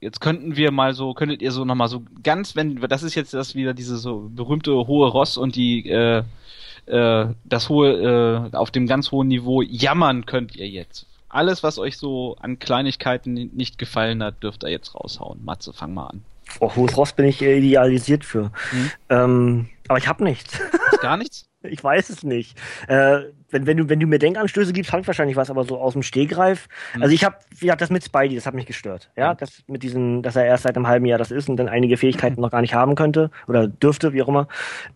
jetzt 0.00 0.20
könnten 0.20 0.56
wir 0.56 0.70
mal 0.70 0.94
so, 0.94 1.14
könntet 1.14 1.42
ihr 1.42 1.52
so 1.52 1.64
noch 1.64 1.74
mal 1.74 1.88
so 1.88 2.02
ganz, 2.22 2.54
wenn, 2.54 2.80
das 2.80 3.02
ist 3.02 3.14
jetzt 3.14 3.32
das 3.32 3.54
wieder 3.54 3.72
diese 3.72 3.96
so 3.96 4.30
berühmte 4.34 4.72
hohe 4.72 5.08
Ross 5.08 5.38
und 5.38 5.56
die, 5.56 5.88
äh, 5.88 6.22
äh, 6.86 7.26
das 7.44 7.68
hohe, 7.68 8.50
äh, 8.52 8.56
auf 8.56 8.70
dem 8.70 8.86
ganz 8.86 9.10
hohen 9.10 9.28
Niveau 9.28 9.62
jammern 9.62 10.26
könnt 10.26 10.56
ihr 10.56 10.68
jetzt. 10.68 11.06
Alles, 11.28 11.62
was 11.62 11.78
euch 11.78 11.96
so 11.96 12.36
an 12.40 12.58
Kleinigkeiten 12.58 13.32
nicht 13.32 13.78
gefallen 13.78 14.22
hat, 14.22 14.42
dürft 14.42 14.64
ihr 14.64 14.70
jetzt 14.70 14.94
raushauen. 14.94 15.42
Matze, 15.44 15.72
fang 15.72 15.94
mal 15.94 16.08
an. 16.08 16.24
Oh, 16.60 16.74
hohes 16.76 16.96
Ross 16.96 17.12
bin 17.14 17.26
ich 17.26 17.40
äh, 17.40 17.56
idealisiert 17.58 18.24
für. 18.24 18.50
Mhm. 18.72 18.90
Ähm, 19.08 19.68
aber 19.88 19.98
ich 19.98 20.08
habe 20.08 20.24
nichts. 20.24 20.58
Gar 21.00 21.16
nichts? 21.16 21.46
Ich 21.64 21.84
weiß 21.84 22.10
es 22.10 22.24
nicht. 22.24 22.58
Äh, 22.88 23.20
wenn, 23.50 23.66
wenn, 23.68 23.76
du, 23.76 23.88
wenn 23.88 24.00
du 24.00 24.08
mir 24.08 24.18
Denkanstöße 24.18 24.72
gibst, 24.72 24.90
habe 24.90 25.02
ich 25.02 25.06
wahrscheinlich 25.06 25.36
was, 25.36 25.48
aber 25.48 25.62
so 25.62 25.78
aus 25.80 25.92
dem 25.92 26.02
Stehgreif. 26.02 26.66
Hm. 26.94 27.02
Also 27.02 27.14
ich 27.14 27.22
habe, 27.22 27.36
wie 27.50 27.66
gesagt, 27.66 27.80
das 27.82 27.88
mit 27.90 28.02
Spidey, 28.02 28.34
das 28.34 28.46
hat 28.46 28.54
mich 28.54 28.66
gestört. 28.66 29.12
Ja, 29.16 29.30
Hm. 29.30 29.36
das 29.38 29.62
mit 29.68 29.84
diesem, 29.84 30.22
dass 30.22 30.34
er 30.34 30.44
erst 30.44 30.64
seit 30.64 30.74
einem 30.74 30.88
halben 30.88 31.06
Jahr 31.06 31.18
das 31.20 31.30
ist 31.30 31.48
und 31.48 31.56
dann 31.58 31.68
einige 31.68 31.96
Fähigkeiten 31.96 32.40
noch 32.40 32.50
gar 32.50 32.62
nicht 32.62 32.74
haben 32.74 32.96
könnte 32.96 33.30
oder 33.46 33.68
dürfte, 33.68 34.12
wie 34.12 34.24
auch 34.24 34.28
immer. 34.28 34.48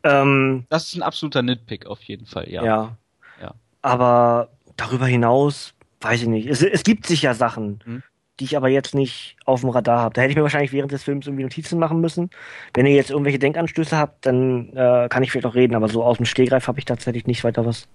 Ähm, 0.02 0.66
Das 0.68 0.88
ist 0.88 0.96
ein 0.96 1.02
absoluter 1.04 1.42
Nitpick 1.42 1.86
auf 1.86 2.02
jeden 2.02 2.26
Fall, 2.26 2.48
ja. 2.50 2.64
ja. 2.64 2.96
Ja. 3.40 3.54
Aber 3.82 4.48
darüber 4.76 5.06
hinaus, 5.06 5.72
weiß 6.00 6.22
ich 6.22 6.28
nicht. 6.28 6.48
Es, 6.48 6.62
es 6.62 6.82
gibt 6.82 7.06
sicher 7.06 7.34
Sachen, 7.34 7.78
Hm. 7.84 8.02
Die 8.38 8.44
ich 8.44 8.56
aber 8.56 8.68
jetzt 8.68 8.94
nicht 8.94 9.36
auf 9.44 9.60
dem 9.60 9.70
Radar 9.70 10.00
habe. 10.00 10.14
Da 10.14 10.22
hätte 10.22 10.30
ich 10.30 10.36
mir 10.36 10.42
wahrscheinlich 10.42 10.72
während 10.72 10.92
des 10.92 11.02
Films 11.02 11.26
irgendwie 11.26 11.44
Notizen 11.44 11.78
machen 11.78 12.00
müssen. 12.00 12.30
Wenn 12.74 12.86
ihr 12.86 12.94
jetzt 12.94 13.10
irgendwelche 13.10 13.38
Denkanstöße 13.38 13.96
habt, 13.96 14.26
dann 14.26 14.70
äh, 14.76 15.08
kann 15.08 15.22
ich 15.22 15.30
vielleicht 15.30 15.46
auch 15.46 15.54
reden, 15.54 15.74
aber 15.74 15.88
so 15.88 16.04
aus 16.04 16.18
dem 16.18 16.26
Stehgreif 16.26 16.68
habe 16.68 16.78
ich 16.78 16.84
tatsächlich 16.84 17.26
nicht 17.26 17.44
weiter 17.44 17.64
was. 17.64 17.88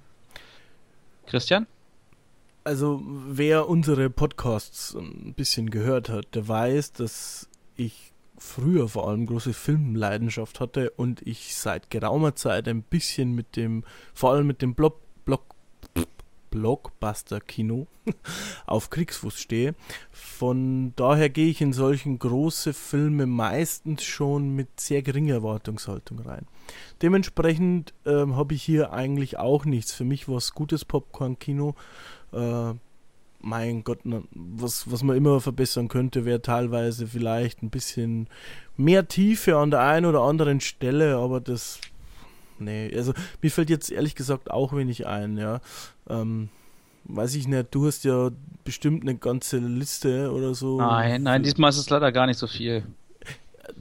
Christian? 1.28 1.68
Also, 2.64 3.02
wer 3.06 3.70
unsere 3.70 4.10
Podcasts 4.10 4.96
ein 4.96 5.34
bisschen 5.36 5.70
gehört 5.72 6.10
hat, 6.10 6.36
der 6.36 6.48
weiß, 6.48 6.94
dass 6.94 7.50
ich 7.76 8.12
früher 8.38 8.88
vor 8.88 9.08
allem 9.08 9.26
große 9.26 9.54
Filmleidenschaft 9.54 10.60
hatte 10.60 10.90
und 10.92 11.26
ich 11.26 11.56
seit 11.56 11.90
geraumer 11.90 12.36
Zeit 12.36 12.68
ein 12.68 12.82
bisschen 12.82 13.34
mit 13.34 13.56
dem, 13.56 13.84
vor 14.14 14.32
allem 14.32 14.48
mit 14.48 14.62
dem 14.62 14.74
Block, 14.76 15.00
Blockbuster-Kino 16.52 17.88
auf 18.68 18.90
Kriegsfuß 18.92 19.40
stehe. 19.40 19.74
Von 20.12 20.94
daher 20.96 21.30
gehe 21.30 21.50
ich 21.50 21.62
in 21.62 21.74
solchen 21.74 22.20
große 22.20 22.74
Filme 22.74 23.26
meistens 23.26 24.04
schon 24.04 24.56
mit 24.56 24.80
sehr 24.80 25.02
geringer 25.02 25.36
Erwartungshaltung 25.36 26.20
rein. 26.20 26.46
Dementsprechend 27.02 27.94
ähm, 28.06 28.36
habe 28.36 28.54
ich 28.54 28.62
hier 28.62 28.94
eigentlich 28.94 29.40
auch 29.40 29.66
nichts. 29.66 29.94
Für 29.94 30.06
mich 30.06 30.28
war 30.28 30.38
es 30.38 30.54
gutes 30.54 30.86
Popcorn-Kino. 30.86 31.76
Äh, 32.34 32.74
mein 33.44 33.84
Gott, 33.84 34.00
was, 34.04 34.90
was 34.92 35.04
man 35.04 35.18
immer 35.18 35.42
verbessern 35.42 35.88
könnte, 35.88 36.26
wäre 36.26 36.42
teilweise 36.42 37.08
vielleicht 37.08 37.64
ein 37.64 37.70
bisschen 37.70 38.28
mehr 38.78 39.08
Tiefe 39.08 39.58
an 39.58 39.72
der 39.72 39.82
einen 39.82 40.06
oder 40.06 40.22
anderen 40.22 40.62
Stelle, 40.62 41.18
aber 41.18 41.42
das. 41.42 41.80
Nee, 42.60 42.96
also 42.96 43.14
mir 43.42 43.50
fällt 43.50 43.72
jetzt 43.72 43.92
ehrlich 43.92 44.14
gesagt 44.14 44.52
auch 44.52 44.74
wenig 44.74 45.08
ein, 45.08 45.38
ja. 45.38 45.62
Ähm, 46.10 46.50
weiß 47.06 47.36
ich 47.36 47.48
nicht, 47.48 47.68
du 47.72 47.88
hast 47.88 48.04
ja 48.04 48.30
bestimmt 48.64 49.04
eine 49.04 49.16
ganze 49.16 49.58
Liste 49.58 50.32
oder 50.32 50.54
so. 50.54 50.78
Nein, 50.78 51.24
nein, 51.24 51.44
diesmal 51.44 51.70
ist 51.70 51.78
es 51.78 51.90
leider 51.90 52.12
gar 52.12 52.28
nicht 52.28 52.38
so 52.38 52.48
viel. 52.48 52.86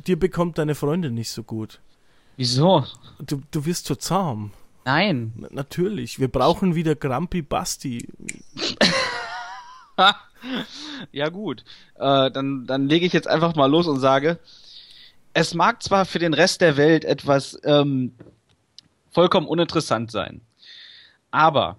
Dir 0.06 0.18
bekommt 0.18 0.58
deine 0.58 0.74
Freundin 0.74 1.14
nicht 1.14 1.30
so 1.30 1.42
gut. 1.42 1.80
Wieso? 2.36 2.84
Du, 3.18 3.42
du 3.50 3.66
wirst 3.66 3.86
so 3.86 3.94
zahm. 3.94 4.52
Nein. 4.84 5.32
Na, 5.36 5.48
natürlich. 5.50 6.18
Wir 6.18 6.28
brauchen 6.28 6.74
wieder 6.74 6.94
Grumpy 6.94 7.42
Basti. 7.42 8.08
ja 11.12 11.28
gut, 11.28 11.64
äh, 11.96 12.30
dann, 12.30 12.66
dann 12.66 12.88
lege 12.88 13.06
ich 13.06 13.12
jetzt 13.12 13.28
einfach 13.28 13.54
mal 13.54 13.70
los 13.70 13.86
und 13.86 14.00
sage, 14.00 14.38
es 15.34 15.54
mag 15.54 15.82
zwar 15.82 16.06
für 16.06 16.18
den 16.18 16.34
Rest 16.34 16.60
der 16.60 16.76
Welt 16.76 17.04
etwas 17.04 17.58
ähm, 17.64 18.14
vollkommen 19.10 19.46
uninteressant 19.46 20.10
sein, 20.10 20.40
aber 21.30 21.76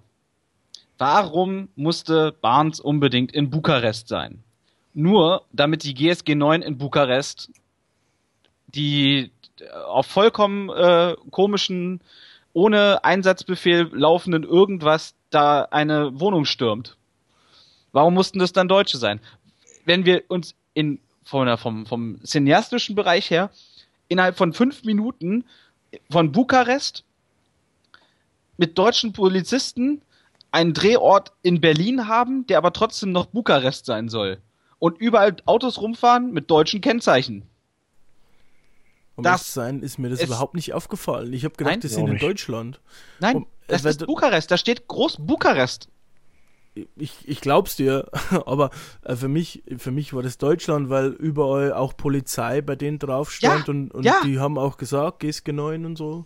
warum 1.02 1.68
musste 1.74 2.30
Barnes 2.30 2.78
unbedingt 2.78 3.32
in 3.32 3.50
Bukarest 3.50 4.06
sein? 4.06 4.44
Nur 4.94 5.44
damit 5.52 5.82
die 5.82 5.94
GSG 5.94 6.36
9 6.36 6.62
in 6.62 6.78
Bukarest 6.78 7.50
die 8.68 9.32
äh, 9.58 9.68
auf 9.88 10.06
vollkommen 10.06 10.68
äh, 10.70 11.16
komischen, 11.32 12.02
ohne 12.52 13.02
Einsatzbefehl 13.02 13.90
laufenden 13.92 14.44
irgendwas 14.44 15.16
da 15.30 15.62
eine 15.72 16.20
Wohnung 16.20 16.44
stürmt. 16.44 16.96
Warum 17.90 18.14
mussten 18.14 18.38
das 18.38 18.52
dann 18.52 18.68
Deutsche 18.68 18.96
sein? 18.96 19.18
Wenn 19.84 20.06
wir 20.06 20.22
uns 20.28 20.54
in 20.72 21.00
von 21.24 21.58
vom, 21.58 21.84
vom 21.84 22.20
cineastischen 22.24 22.94
Bereich 22.94 23.28
her 23.28 23.50
innerhalb 24.06 24.36
von 24.36 24.52
fünf 24.52 24.84
Minuten 24.84 25.46
von 26.12 26.30
Bukarest 26.30 27.02
mit 28.56 28.78
deutschen 28.78 29.12
Polizisten 29.12 30.00
einen 30.52 30.74
Drehort 30.74 31.32
in 31.42 31.60
Berlin 31.60 32.06
haben, 32.08 32.46
der 32.46 32.58
aber 32.58 32.72
trotzdem 32.72 33.10
noch 33.12 33.26
Bukarest 33.26 33.86
sein 33.86 34.08
soll. 34.08 34.38
Und 34.78 34.98
überall 34.98 35.36
Autos 35.46 35.80
rumfahren 35.80 36.32
mit 36.32 36.50
deutschen 36.50 36.80
Kennzeichen. 36.80 37.44
Um 39.14 39.24
Das- 39.24 39.40
das 39.42 39.54
sein 39.54 39.82
ist 39.82 39.98
mir 39.98 40.08
das 40.08 40.22
überhaupt 40.22 40.54
nicht 40.54 40.72
aufgefallen. 40.72 41.32
Ich 41.32 41.44
habe 41.44 41.54
gedacht, 41.56 41.74
Nein? 41.74 41.80
Ja, 41.82 41.88
sind 41.88 42.08
in. 42.08 42.18
Deutschland. 42.18 42.80
Nein, 43.20 43.36
Um- 43.36 43.46
das 43.66 43.84
äh, 43.84 43.90
ist 43.90 44.00
weil- 44.00 44.06
Bukarest. 44.06 44.50
Da 44.50 44.56
steht 44.56 44.88
groß 44.88 45.18
Bukarest. 45.20 45.88
Ich, 46.96 47.12
ich 47.28 47.42
glaub's 47.42 47.76
dir, 47.76 48.08
aber 48.46 48.70
äh, 49.02 49.14
für 49.14 49.28
mich, 49.28 49.62
für 49.76 49.90
mich 49.90 50.14
war 50.14 50.22
das 50.22 50.38
Deutschland, 50.38 50.88
weil 50.88 51.08
überall 51.08 51.74
auch 51.74 51.94
Polizei 51.96 52.62
bei 52.62 52.76
denen 52.76 52.98
drauf 52.98 53.30
stand 53.30 53.66
Ja, 53.68 53.70
und, 53.74 53.90
und 53.92 54.04
ja. 54.04 54.20
die 54.24 54.38
haben 54.38 54.56
auch 54.56 54.78
gesagt, 54.78 55.20
GSG 55.20 55.52
9 55.52 55.84
und 55.84 55.96
so. 55.96 56.24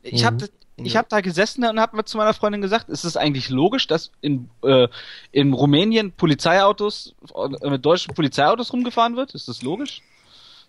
Ich 0.00 0.24
habe 0.24 0.48
ich 0.76 0.96
hab 0.96 1.08
da 1.08 1.20
gesessen 1.20 1.64
und 1.64 1.78
habe 1.80 2.04
zu 2.04 2.16
meiner 2.16 2.34
Freundin 2.34 2.60
gesagt, 2.62 2.88
ist 2.88 3.04
es 3.04 3.16
eigentlich 3.16 3.50
logisch, 3.50 3.86
dass 3.86 4.10
in, 4.20 4.48
äh, 4.62 4.88
in 5.30 5.52
Rumänien 5.52 6.12
Polizeiautos, 6.12 7.14
äh, 7.62 7.70
mit 7.70 7.84
deutschen 7.84 8.14
Polizeiautos 8.14 8.72
rumgefahren 8.72 9.16
wird? 9.16 9.34
Ist 9.34 9.48
das 9.48 9.62
logisch? 9.62 10.02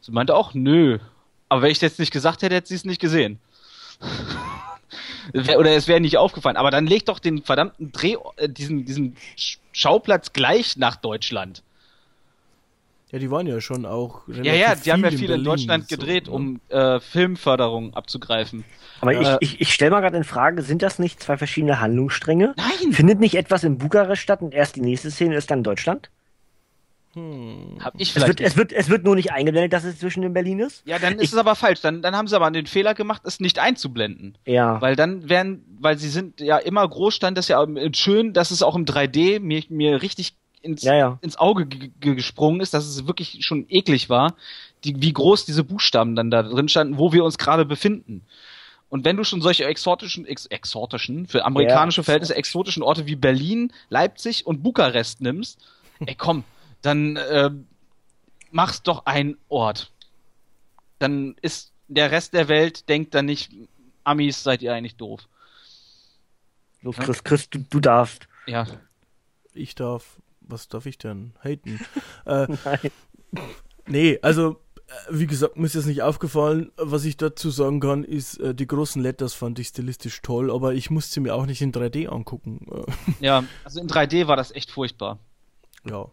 Sie 0.02 0.12
meinte 0.12 0.36
auch, 0.36 0.54
nö. 0.54 1.00
Aber 1.50 1.62
wenn 1.62 1.72
ich 1.72 1.80
das 1.80 1.92
jetzt 1.92 2.00
nicht 2.00 2.12
gesagt 2.12 2.42
hätte, 2.42 2.56
hätte 2.56 2.68
sie 2.68 2.76
es 2.76 2.86
nicht 2.86 3.00
gesehen. 3.00 3.40
Oder 5.34 5.72
es 5.72 5.88
wäre 5.88 6.02
nicht 6.02 6.18
aufgefallen. 6.18 6.58
Aber 6.58 6.72
dann 6.72 6.86
leg 6.86 7.06
doch 7.06 7.20
den 7.20 7.42
verdammten 7.42 7.92
Dreh, 7.92 8.18
äh, 8.36 8.50
diesen, 8.50 8.86
diesen 8.86 9.16
Sch- 9.38 9.58
Schauplatz 9.72 10.34
gleich 10.34 10.78
nach 10.78 10.98
Deutschland. 10.98 11.64
Ja, 13.14 13.20
die 13.20 13.30
waren 13.30 13.46
ja 13.46 13.62
schon 13.62 13.86
auch. 13.86 14.22
Ja, 14.28 14.56
ja, 14.56 14.74
die 14.74 14.92
haben 14.92 15.04
ja 15.04 15.12
viel 15.12 15.22
in, 15.22 15.28
Berlin, 15.28 15.46
Deutschland 15.46 15.88
so, 15.88 15.96
gedreht, 15.96 16.26
ne? 16.26 16.32
um 16.32 16.60
äh, 16.70 17.00
Filmförderung 17.00 17.94
abzugreifen. 17.94 18.66
Aber 19.02 19.14
Äh, 19.14 19.22
ich, 19.22 19.54
ich, 19.54 19.62
ich 19.62 19.74
stelle 19.74 19.92
mal 19.92 20.02
gerade 20.02 20.18
in 20.18 20.24
Frage, 20.24 20.64
sind 20.64 20.82
das 20.82 20.98
nicht 20.98 21.22
zwei 21.22 21.38
verschiedene 21.38 21.80
Handlungsstränge? 21.80 22.56
Nein! 22.58 22.92
Findet 22.92 23.20
nicht 23.20 23.36
etwas 23.36 23.64
in 23.64 23.78
Bukarest 23.78 24.24
statt 24.24 24.42
und 24.42 24.52
erst 24.52 24.78
die 24.78 24.82
nächste 24.82 25.12
Szene 25.12 25.36
ist 25.36 25.52
dann 25.52 25.62
Deutschland? 25.62 26.10
Hm. 27.14 27.78
Hab 27.80 27.94
ich 27.98 28.08
Es 28.08 28.14
vielleicht 28.14 28.30
wird, 28.30 28.42
es, 28.42 28.58
wird, 28.58 28.74
es 28.74 28.90
wird 28.90 29.04
nur 29.04 29.16
nicht 29.16 29.32
eingeblendet, 29.32 29.74
dass 29.74 29.84
es 29.84 30.00
zwischen 30.00 30.24
den 30.24 30.34
Berlin 30.34 30.60
ist? 30.60 30.82
Ja, 30.88 30.98
dann 30.98 31.20
ist 31.20 31.34
es 31.34 31.38
aber 31.38 31.54
falsch. 31.54 31.82
Dann, 31.82 32.02
dann 32.02 32.16
haben 32.16 32.28
sie 32.28 32.36
aber 32.36 32.50
den 32.50 32.66
Fehler 32.66 32.96
gemacht, 32.96 33.22
es 33.26 33.40
nicht 33.40 33.60
einzublenden. 33.60 34.40
Ja. 34.46 34.82
Weil 34.82 34.96
dann 34.96 35.30
werden, 35.30 35.64
weil 35.80 36.00
sie 36.00 36.10
sind 36.10 36.42
ja 36.42 36.58
immer 36.58 36.88
groß, 36.90 37.14
stand 37.14 37.38
das 37.38 37.48
ja 37.48 37.64
schön, 37.94 38.34
dass 38.34 38.50
es 38.50 38.64
auch 38.64 38.76
im 38.76 38.86
3D 38.86 39.40
mir, 39.40 39.62
mir 39.70 40.02
richtig 40.02 40.34
ins, 40.64 40.82
Ja, 40.82 40.96
ja. 40.96 41.20
ins 41.22 41.38
Auge 41.38 41.66
ge- 41.68 41.92
ge- 42.00 42.16
gesprungen 42.16 42.60
ist, 42.62 42.74
dass 42.74 42.86
es 42.86 43.06
wirklich 43.06 43.46
schon 43.46 43.66
eklig 43.70 44.10
war, 44.10 44.36
die, 44.84 45.00
wie 45.02 45.14
groß 45.14 45.46
diese 45.46 45.64
Buchstaben 45.64 46.16
dann 46.16 46.32
da 46.32 46.42
drin 46.44 46.68
standen, 46.70 46.98
wo 46.98 47.14
wir 47.14 47.24
uns 47.24 47.38
gerade 47.38 47.66
befinden. 47.66 48.26
Und 48.90 49.06
wenn 49.06 49.18
du 49.18 49.24
schon 49.24 49.42
solche 49.42 49.66
exotischen, 49.66 50.26
ex, 50.26 50.46
exotischen, 50.48 51.28
für 51.28 51.46
amerikanische 51.46 52.02
Ja. 52.02 52.06
Verhältnisse 52.06 52.36
exotischen 52.36 52.84
Orte 52.84 53.06
wie 53.08 53.16
Berlin, 53.16 53.72
Leipzig 53.90 54.46
und 54.46 54.62
Bukarest 54.64 55.22
nimmst, 55.22 55.60
ey 56.06 56.16
komm, 56.16 56.44
dann 56.82 57.16
äh, 57.18 57.50
mach's 58.52 58.84
doch 58.84 59.06
ein 59.06 59.36
Ort. 59.50 59.92
Dann 61.00 61.36
ist 61.42 61.72
der 61.88 62.12
Rest 62.12 62.34
der 62.34 62.48
Welt 62.48 62.88
denkt 62.90 63.14
dann 63.14 63.26
nicht, 63.26 63.52
Amis 64.04 64.44
seid 64.44 64.62
ihr 64.62 64.74
eigentlich 64.74 64.96
doof. 64.96 65.28
Los, 66.82 66.98
Chris, 66.98 67.24
Chris, 67.24 67.50
du, 67.50 67.60
du 67.60 67.80
darfst. 67.80 68.28
Ja. 68.46 68.68
Ich 69.54 69.74
darf, 69.76 70.18
was 70.54 70.68
darf 70.70 70.86
ich 70.86 70.98
denn? 70.98 71.34
Haten. 71.44 71.80
äh, 72.26 72.48
Nein. 72.64 72.92
nee, 73.88 74.20
also, 74.22 74.62
äh, 74.88 74.94
wie 75.10 75.28
gesagt, 75.28 75.58
mir 75.58 75.66
ist 75.66 75.74
jetzt 75.76 75.86
nicht 75.88 76.02
aufgefallen. 76.04 76.72
Was 76.78 77.04
ich 77.06 77.18
dazu 77.18 77.50
sagen 77.50 77.80
kann, 77.80 78.04
ist, 78.04 78.38
äh, 78.40 78.54
die 78.56 78.68
großen 78.68 79.02
Letters 79.02 79.34
fand 79.34 79.60
ich 79.60 79.68
stilistisch 79.70 80.22
toll, 80.22 80.52
aber 80.52 80.74
ich 80.74 80.90
musste 80.90 81.14
sie 81.16 81.20
mir 81.20 81.36
auch 81.36 81.46
nicht 81.46 81.62
in 81.62 81.72
3D 81.74 82.08
angucken. 82.08 82.66
Ja, 83.20 83.44
also 83.64 83.80
in 83.82 83.88
3D 83.88 84.28
war 84.28 84.36
das 84.38 84.52
echt 84.52 84.72
furchtbar. 84.72 85.20
ja. 85.90 86.06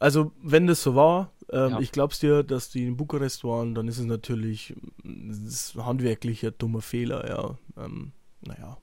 Also, 0.00 0.30
wenn 0.40 0.68
das 0.68 0.80
so 0.84 0.94
war, 0.94 1.32
ähm, 1.50 1.70
Ja. 1.72 1.80
ich 1.80 1.90
glaub's 1.90 2.20
dir, 2.20 2.44
dass 2.44 2.70
die 2.70 2.86
in 2.86 2.96
Bukarest 2.96 3.42
waren, 3.42 3.74
dann 3.74 3.88
ist 3.88 3.98
es 3.98 4.04
natürlich 4.04 4.76
mm, 5.02 5.28
das 5.30 5.38
ist 5.40 5.74
handwerklich 5.74 6.46
ein 6.46 6.52
dummer 6.56 6.82
Fehler, 6.82 7.28
ja. 7.28 7.58
Ähm, 7.84 8.12
naja. 8.40 8.78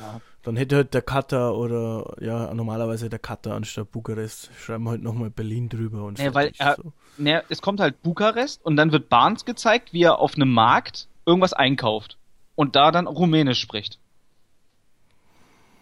Ja. 0.00 0.20
Dann 0.46 0.54
hätte 0.54 0.76
halt 0.76 0.94
der 0.94 1.02
Cutter 1.02 1.56
oder 1.56 2.14
ja, 2.20 2.54
normalerweise 2.54 3.10
der 3.10 3.18
Cutter 3.18 3.54
anstatt 3.54 3.90
Bukarest. 3.90 4.48
Schreiben 4.56 4.84
wir 4.84 4.90
halt 4.90 5.02
nochmal 5.02 5.28
Berlin 5.28 5.68
drüber 5.68 6.04
und 6.04 6.20
Nee, 6.20 6.32
weil 6.34 6.52
er- 6.58 6.76
so. 6.76 6.92
Ne, 7.18 7.42
es 7.48 7.60
kommt 7.60 7.80
halt 7.80 8.00
Bukarest 8.04 8.64
und 8.64 8.76
dann 8.76 8.92
wird 8.92 9.08
Barnes 9.08 9.44
gezeigt, 9.44 9.92
wie 9.92 10.04
er 10.04 10.20
auf 10.20 10.36
einem 10.36 10.52
Markt 10.52 11.08
irgendwas 11.26 11.52
einkauft 11.52 12.16
und 12.54 12.76
da 12.76 12.92
dann 12.92 13.08
Rumänisch 13.08 13.58
spricht. 13.58 13.98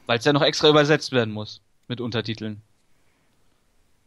Weil 0.06 0.16
es 0.16 0.24
ja 0.24 0.32
noch 0.32 0.40
extra 0.40 0.70
übersetzt 0.70 1.12
werden 1.12 1.34
muss 1.34 1.60
mit 1.86 2.00
Untertiteln. 2.00 2.62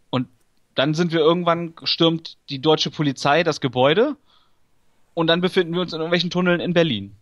Und 0.10 0.28
dann 0.74 0.96
sind 0.96 1.12
wir 1.12 1.20
irgendwann 1.20 1.76
stürmt 1.84 2.40
die 2.50 2.62
deutsche 2.62 2.90
Polizei 2.90 3.44
das 3.44 3.62
Gebäude 3.62 4.16
und 5.14 5.28
dann 5.28 5.40
befinden 5.40 5.76
wir 5.76 5.82
uns 5.82 5.94
in 5.94 6.00
irgendwelchen 6.00 6.32
Tunneln 6.32 6.60
in 6.62 6.74
Berlin. 6.74 7.16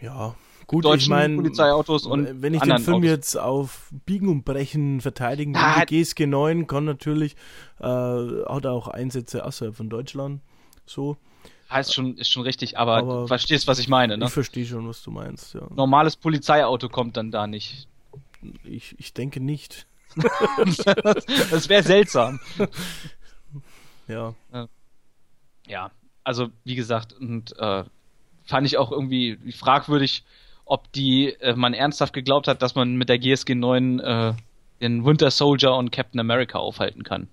Ja, 0.00 0.34
gut, 0.68 0.84
Deutschen 0.84 1.00
ich 1.02 1.08
meine, 1.08 1.34
Polizeiautos 1.34 2.06
und 2.06 2.40
wenn 2.42 2.54
ich 2.54 2.60
den 2.62 2.78
Film 2.78 2.98
Autos. 2.98 3.08
jetzt 3.10 3.36
auf 3.36 3.90
Biegen 4.06 4.28
und 4.28 4.44
Brechen 4.44 5.00
verteidigen 5.00 5.54
will, 5.54 5.60
Ah, 5.60 5.84
GSG 5.84 6.26
9 6.26 6.68
kann 6.68 6.84
natürlich, 6.84 7.34
äh, 7.80 7.84
hat 7.84 8.66
auch 8.66 8.86
Einsätze 8.86 9.44
außerhalb 9.44 9.74
von 9.74 9.90
Deutschland. 9.90 10.40
So, 10.86 11.16
Heißt 11.70 11.92
schon, 11.92 12.16
ist 12.16 12.30
schon 12.30 12.44
richtig, 12.44 12.78
aber, 12.78 12.96
Aber- 12.98 13.20
du 13.22 13.26
verstehst, 13.26 13.66
was 13.66 13.78
ich 13.78 13.88
meine, 13.88 14.16
ne? 14.16 14.24
ich 14.26 14.30
verstehe 14.30 14.64
schon, 14.64 14.88
was 14.88 15.02
du 15.02 15.10
meinst. 15.10 15.52
Ja. 15.54 15.62
Normales 15.74 16.16
Polizeiauto 16.16 16.88
kommt 16.88 17.16
dann 17.18 17.30
da 17.30 17.46
nicht. 17.46 17.88
Ich, 18.64 18.94
ich 18.98 19.12
denke 19.12 19.40
nicht. 19.40 19.86
das 21.50 21.68
wäre 21.68 21.82
seltsam. 21.82 22.38
Ja, 24.06 24.34
ja, 25.66 25.90
also 26.24 26.48
wie 26.64 26.74
gesagt, 26.76 27.12
und 27.12 27.54
äh, 27.58 27.84
fand 28.46 28.66
ich 28.66 28.78
auch 28.78 28.90
irgendwie 28.90 29.38
fragwürdig, 29.52 30.24
ob 30.68 30.92
die 30.92 31.34
äh, 31.40 31.54
man 31.54 31.74
ernsthaft 31.74 32.12
geglaubt 32.12 32.46
hat, 32.46 32.62
dass 32.62 32.74
man 32.74 32.96
mit 32.96 33.08
der 33.08 33.18
GSG 33.18 33.54
9 33.54 34.00
äh, 34.00 34.32
den 34.80 35.04
Winter 35.04 35.30
Soldier 35.30 35.74
und 35.74 35.90
Captain 35.90 36.20
America 36.20 36.58
aufhalten 36.58 37.02
kann. 37.02 37.28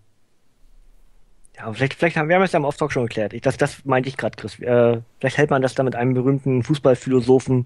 Ja, 1.58 1.72
vielleicht, 1.72 1.94
vielleicht 1.94 2.18
haben 2.18 2.28
wir 2.28 2.36
haben 2.36 2.44
es 2.44 2.52
ja 2.52 2.60
im 2.60 2.66
Auftrag 2.66 2.92
schon 2.92 3.04
geklärt. 3.04 3.34
Ich, 3.34 3.42
das, 3.42 3.56
das 3.56 3.86
meinte 3.86 4.10
ich 4.10 4.18
gerade, 4.18 4.36
Chris. 4.36 4.60
Äh, 4.60 5.02
vielleicht 5.20 5.38
hält 5.38 5.50
man 5.50 5.62
das 5.62 5.74
da 5.74 5.84
mit 5.84 5.96
einem 5.96 6.14
berühmten 6.14 6.64
Fußballphilosophen, 6.64 7.64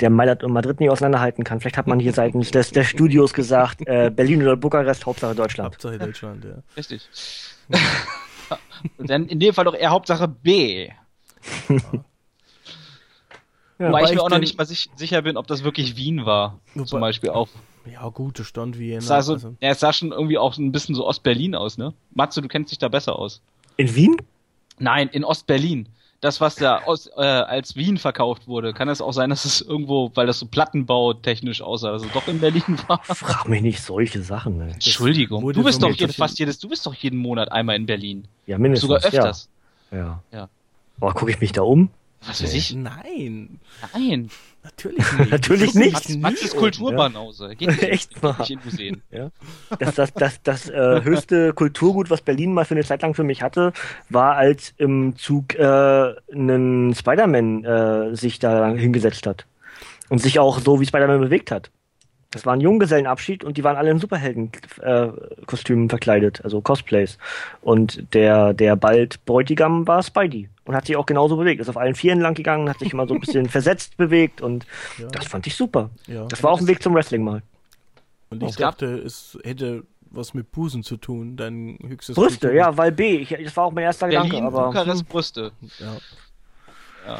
der 0.00 0.10
Mailand 0.10 0.42
und 0.42 0.52
Madrid 0.52 0.80
nicht 0.80 0.90
auseinanderhalten 0.90 1.44
kann. 1.44 1.60
Vielleicht 1.60 1.76
hat 1.76 1.86
man 1.86 2.00
hier 2.00 2.12
seitens 2.12 2.50
des, 2.50 2.72
des 2.72 2.88
Studios 2.88 3.32
gesagt, 3.32 3.86
äh, 3.86 4.10
Berlin 4.10 4.42
oder 4.42 4.56
Bukarest, 4.56 5.06
Hauptsache 5.06 5.36
Deutschland. 5.36 5.72
Hauptsache 5.72 5.98
Deutschland, 5.98 6.44
ja. 6.44 6.62
Richtig. 6.76 7.08
und 8.98 9.08
dann 9.08 9.26
in 9.26 9.38
dem 9.38 9.54
Fall 9.54 9.66
doch 9.66 9.74
eher 9.74 9.90
Hauptsache 9.90 10.26
B. 10.26 10.88
Ja, 11.68 11.76
Wobei 13.78 14.02
ich 14.02 14.08
mir 14.10 14.14
ich 14.14 14.20
auch 14.20 14.28
noch 14.30 14.38
nicht 14.38 14.58
mal 14.58 14.64
sich, 14.66 14.90
sicher 14.96 15.22
bin, 15.22 15.36
ob 15.36 15.46
das 15.46 15.62
wirklich 15.64 15.96
Wien 15.96 16.26
war. 16.26 16.58
Wobei- 16.74 16.86
zum 16.86 17.00
Beispiel 17.00 17.30
auch. 17.30 17.48
Ja, 17.90 18.06
gut, 18.08 18.38
da 18.38 18.44
stand 18.44 18.78
Vienna. 18.78 18.98
Es 18.98 19.06
sah, 19.06 19.22
so, 19.22 19.32
also, 19.34 19.54
ja, 19.60 19.70
es 19.70 19.80
sah 19.80 19.92
schon 19.94 20.12
irgendwie 20.12 20.36
auch 20.36 20.56
ein 20.58 20.72
bisschen 20.72 20.94
so 20.94 21.06
Ostberlin 21.06 21.54
aus, 21.54 21.78
ne? 21.78 21.94
Matze, 22.14 22.42
du 22.42 22.48
kennst 22.48 22.70
dich 22.70 22.78
da 22.78 22.88
besser 22.88 23.18
aus. 23.18 23.40
In 23.78 23.94
Wien? 23.94 24.16
Nein, 24.78 25.08
in 25.08 25.24
Ostberlin. 25.24 25.88
Das, 26.20 26.40
was 26.40 26.56
da 26.56 26.78
aus, 26.84 27.06
äh, 27.16 27.20
als 27.22 27.76
Wien 27.76 27.96
verkauft 27.96 28.48
wurde, 28.48 28.74
kann 28.74 28.88
es 28.88 29.00
auch 29.00 29.12
sein, 29.12 29.30
dass 29.30 29.44
es 29.44 29.60
irgendwo, 29.62 30.10
weil 30.14 30.26
das 30.26 30.40
so 30.40 30.46
plattenbautechnisch 30.46 31.62
aussah, 31.62 31.92
dass 31.92 32.02
es 32.04 32.12
doch 32.12 32.26
in 32.28 32.40
Berlin 32.40 32.78
war. 32.88 33.00
Frag 33.04 33.48
mich 33.48 33.62
nicht 33.62 33.80
solche 33.80 34.20
Sachen. 34.22 34.58
Ne. 34.58 34.72
Entschuldigung, 34.72 35.40
du 35.52 35.62
bist 35.62 35.80
doch 35.82 35.88
mit 35.90 36.00
jede, 36.00 36.12
solchen- 36.12 36.18
fast 36.20 36.38
jedes, 36.40 36.58
du 36.58 36.68
bist 36.68 36.84
doch 36.84 36.94
jeden 36.94 37.18
Monat 37.20 37.52
einmal 37.52 37.76
in 37.76 37.86
Berlin. 37.86 38.26
Ja, 38.46 38.58
mindestens. 38.58 38.88
Sogar 38.88 39.04
öfters. 39.04 39.48
Ja. 39.92 39.96
ja. 39.98 40.22
Ja. 40.32 40.48
Aber 41.00 41.14
gucke 41.14 41.30
ich 41.30 41.40
mich 41.40 41.52
da 41.52 41.62
um? 41.62 41.88
Was 42.26 42.42
weiß 42.42 42.54
ich? 42.54 42.74
nein, 42.74 43.60
Nein. 43.94 44.30
natürlich 44.64 45.12
nicht. 45.18 45.30
Natürlich 45.30 45.74
nicht. 45.74 45.92
Mats, 45.92 46.16
Mats 46.16 46.42
ist 46.42 46.56
Kulturbanause. 46.56 47.54
Geht 47.56 47.68
nicht, 47.68 47.82
Echt 47.90 48.22
mal. 48.22 48.36
nicht 48.38 48.50
in 48.50 48.60
Museen. 48.64 49.02
Das, 49.78 49.94
das, 49.94 50.12
das, 50.14 50.42
das 50.42 50.68
äh, 50.68 51.02
höchste 51.02 51.52
Kulturgut, 51.52 52.10
was 52.10 52.20
Berlin 52.22 52.52
mal 52.52 52.64
für 52.64 52.74
eine 52.74 52.84
Zeit 52.84 53.02
lang 53.02 53.14
für 53.14 53.24
mich 53.24 53.42
hatte, 53.42 53.72
war, 54.08 54.36
als 54.36 54.74
im 54.78 55.16
Zug 55.16 55.54
äh, 55.54 56.14
ein 56.32 56.94
Spider-Man 56.94 57.64
äh, 57.64 58.16
sich 58.16 58.38
da 58.38 58.72
hingesetzt 58.72 59.26
hat. 59.26 59.46
Und 60.08 60.18
sich 60.20 60.38
auch 60.38 60.58
so 60.58 60.80
wie 60.80 60.86
Spider-Man 60.86 61.20
bewegt 61.20 61.50
hat. 61.50 61.70
Das 62.30 62.44
war 62.44 62.52
ein 62.52 62.60
Junggesellenabschied 62.60 63.42
und 63.42 63.56
die 63.56 63.64
waren 63.64 63.76
alle 63.76 63.90
in 63.90 63.98
Superhelden-Kostümen 64.00 65.88
verkleidet, 65.88 66.42
also 66.44 66.60
Cosplays. 66.60 67.16
Und 67.62 68.12
der, 68.12 68.52
der 68.52 68.76
bald 68.76 69.24
Bräutigam 69.24 69.86
war 69.86 70.02
Spidey 70.02 70.50
und 70.68 70.76
hat 70.76 70.86
sich 70.86 70.96
auch 70.96 71.06
genauso 71.06 71.36
bewegt. 71.36 71.60
Ist 71.60 71.68
auf 71.68 71.76
allen 71.78 71.94
Vieren 71.94 72.20
lang 72.20 72.34
gegangen, 72.34 72.68
hat 72.68 72.78
sich 72.78 72.92
immer 72.92 73.08
so 73.08 73.14
ein 73.14 73.20
bisschen 73.20 73.48
versetzt 73.48 73.96
bewegt 73.96 74.40
und 74.42 74.66
Ja, 74.98 75.06
das 75.08 75.26
fand 75.26 75.46
ich 75.46 75.56
super. 75.56 75.90
ja. 76.06 76.26
Das 76.26 76.42
war 76.42 76.52
auch 76.52 76.60
ein 76.60 76.66
Weg 76.68 76.82
zum 76.82 76.94
Wrestling 76.94 77.24
mal. 77.24 77.42
Und 78.30 78.42
ich 78.42 78.56
dachte, 78.56 78.86
es 78.98 79.38
hätte 79.42 79.84
was 80.10 80.34
mit 80.34 80.52
Busen 80.52 80.82
zu 80.82 80.96
tun, 80.98 81.36
dein 81.36 81.78
höchstes 81.86 82.14
Brüste, 82.16 82.48
Kultur- 82.48 82.52
ja, 82.56 82.76
weil 82.76 82.92
B. 82.92 83.16
Ich, 83.16 83.30
das 83.30 83.56
war 83.56 83.64
auch 83.64 83.72
mein 83.72 83.84
erster 83.84 84.08
Gedanke, 84.08 84.30
Berlin, 84.30 84.46
aber. 84.46 84.66
Bukarest, 84.66 85.00
hm, 85.00 85.06
Brüste. 85.06 85.52
ja. 85.78 85.96
Ja. 87.06 87.18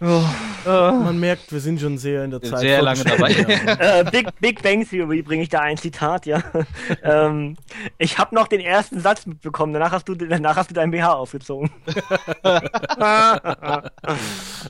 Man 0.00 1.18
merkt, 1.18 1.50
wir 1.50 1.60
sind 1.60 1.80
schon 1.80 1.98
sehr 1.98 2.24
in 2.24 2.30
der 2.30 2.40
Zeit. 2.40 2.60
Sehr 2.60 2.82
lange 2.82 3.02
dabei. 3.02 3.30
äh, 3.32 4.04
Big, 4.10 4.28
Big 4.40 4.62
Bang 4.62 4.88
Theory 4.88 5.22
bringe 5.22 5.42
ich 5.42 5.48
da 5.48 5.60
ein 5.60 5.76
Zitat, 5.76 6.26
ja. 6.26 6.42
ähm, 7.02 7.56
ich 7.98 8.18
habe 8.18 8.34
noch 8.34 8.46
den 8.46 8.60
ersten 8.60 9.00
Satz 9.00 9.26
mitbekommen, 9.26 9.72
danach 9.72 9.90
hast 9.90 10.08
du, 10.08 10.14
danach 10.14 10.56
hast 10.56 10.70
du 10.70 10.74
dein 10.74 10.90
BH 10.92 11.14
aufgezogen. 11.14 11.70
ja. 12.44 13.82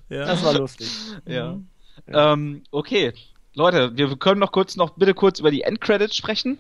Das 0.09 0.45
war 0.45 0.55
lustig. 0.55 0.89
ja. 1.27 1.59
Ähm, 2.07 2.63
okay. 2.71 3.13
Leute, 3.55 3.97
wir 3.97 4.17
können 4.17 4.41
noch 4.41 4.53
kurz 4.53 4.77
noch 4.77 4.91
bitte 4.91 5.15
kurz 5.15 5.41
über 5.41 5.51
die 5.51 5.63
Endcredits 5.63 6.17
sprechen. 6.17 6.59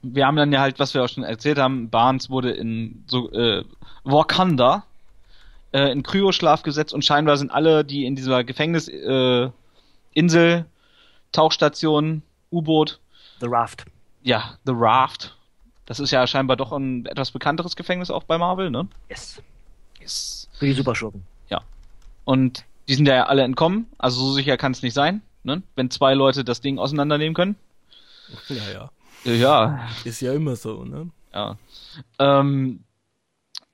Wir 0.00 0.26
haben 0.26 0.36
dann 0.36 0.52
ja 0.52 0.60
halt, 0.60 0.78
was 0.78 0.94
wir 0.94 1.02
auch 1.02 1.08
schon 1.08 1.24
erzählt 1.24 1.58
haben, 1.58 1.90
Barnes 1.90 2.30
wurde 2.30 2.52
in 2.52 3.04
so 3.06 3.30
äh, 3.32 3.64
Wakanda 4.04 4.84
äh, 5.74 5.90
in 5.92 6.02
Kryoschlaf 6.02 6.62
gesetzt 6.62 6.94
und 6.94 7.04
scheinbar 7.04 7.36
sind 7.36 7.50
alle, 7.50 7.84
die 7.84 8.06
in 8.06 8.16
dieser 8.16 8.44
Gefängnis 8.44 8.88
äh, 8.88 9.50
Insel, 10.14 10.64
Tauchstation, 11.32 12.22
U-Boot, 12.50 13.00
The 13.40 13.46
Raft. 13.50 13.84
ja, 14.22 14.56
The 14.64 14.72
Raft. 14.74 15.36
Das 15.86 16.00
ist 16.00 16.10
ja 16.12 16.26
scheinbar 16.26 16.56
doch 16.56 16.72
ein 16.72 17.04
etwas 17.04 17.30
bekannteres 17.32 17.76
Gefängnis 17.76 18.10
auch 18.10 18.22
bei 18.24 18.38
Marvel, 18.38 18.70
ne? 18.70 18.88
Yes. 19.10 19.42
Yes. 20.00 20.48
Für 20.54 20.64
die 20.66 20.72
Superschurken. 20.72 21.22
Und 22.26 22.64
die 22.88 22.94
sind 22.94 23.06
ja 23.06 23.26
alle 23.26 23.42
entkommen, 23.42 23.86
also 23.98 24.18
so 24.24 24.32
sicher 24.32 24.56
kann 24.56 24.72
es 24.72 24.80
nicht 24.80 24.94
sein, 24.94 25.20
ne? 25.42 25.62
Wenn 25.76 25.90
zwei 25.90 26.14
Leute 26.14 26.42
das 26.42 26.62
Ding 26.62 26.78
auseinandernehmen 26.78 27.34
können. 27.34 27.56
ja, 28.48 28.70
ja. 28.72 28.90
Ja, 29.30 29.88
Ist 30.04 30.22
ja 30.22 30.32
immer 30.32 30.56
so, 30.56 30.84
ne? 30.84 31.10
ja. 31.34 31.56
Ähm, 32.18 32.82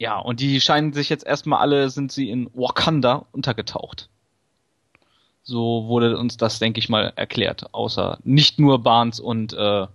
ja, 0.01 0.19
und 0.19 0.41
die 0.41 0.61
scheinen 0.63 0.93
sich 0.95 1.11
jetzt 1.11 1.27
erstmal 1.27 1.61
alle, 1.61 1.91
sind 1.91 2.11
sie 2.11 2.31
in 2.31 2.51
Wakanda 2.55 3.27
untergetaucht. 3.33 4.09
So 5.43 5.87
wurde 5.89 6.17
uns 6.17 6.37
das, 6.39 6.59
denke 6.59 6.79
ich 6.81 6.89
mal, 6.89 7.13
erklärt. 7.17 7.73
Außer 7.75 8.19
nicht 8.25 8.59
nur 8.59 8.83
Barnes 8.83 9.21
und, 9.21 9.53
äh, 9.53 9.87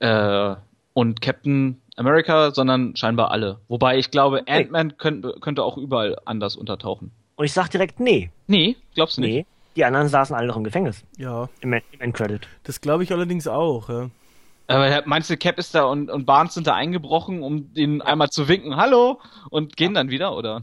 äh, 0.00 0.56
und 0.92 1.20
Captain 1.20 1.80
America, 1.96 2.50
sondern 2.52 2.96
scheinbar 2.96 3.30
alle. 3.30 3.60
Wobei 3.68 3.96
ich 3.98 4.10
glaube, 4.10 4.40
Okay. 4.42 4.62
Ant-Man 4.64 4.98
könnte, 4.98 5.36
könnte 5.40 5.62
auch 5.62 5.76
überall 5.76 6.18
anders 6.24 6.56
untertauchen. 6.56 7.12
Und 7.36 7.44
ich 7.44 7.52
sag 7.52 7.68
direkt, 7.68 8.00
nee. 8.00 8.30
Nee, 8.48 8.76
glaubst 8.94 9.18
du 9.18 9.20
nicht? 9.20 9.30
Nee. 9.34 9.46
Die 9.76 9.84
anderen 9.84 10.08
saßen 10.08 10.34
alle 10.34 10.48
noch 10.48 10.56
im 10.56 10.64
Gefängnis. 10.64 11.04
Ja, 11.16 11.48
Im, 11.60 11.72
im 11.72 11.82
Endcredit. 12.00 12.48
das 12.64 12.80
glaube 12.80 13.04
ich 13.04 13.12
allerdings 13.12 13.46
auch, 13.46 13.88
ja. 13.88 14.10
Aber 14.68 15.02
meinst 15.06 15.30
du, 15.30 15.36
Cap 15.38 15.58
ist 15.58 15.74
da 15.74 15.84
und, 15.84 16.10
und 16.10 16.26
Barnes 16.26 16.54
sind 16.54 16.66
da 16.66 16.74
eingebrochen, 16.74 17.42
um 17.42 17.72
den 17.72 18.02
einmal 18.02 18.28
zu 18.28 18.48
winken, 18.48 18.76
hallo, 18.76 19.18
und 19.50 19.76
gehen 19.76 19.94
dann 19.94 20.10
wieder, 20.10 20.36
oder? 20.36 20.62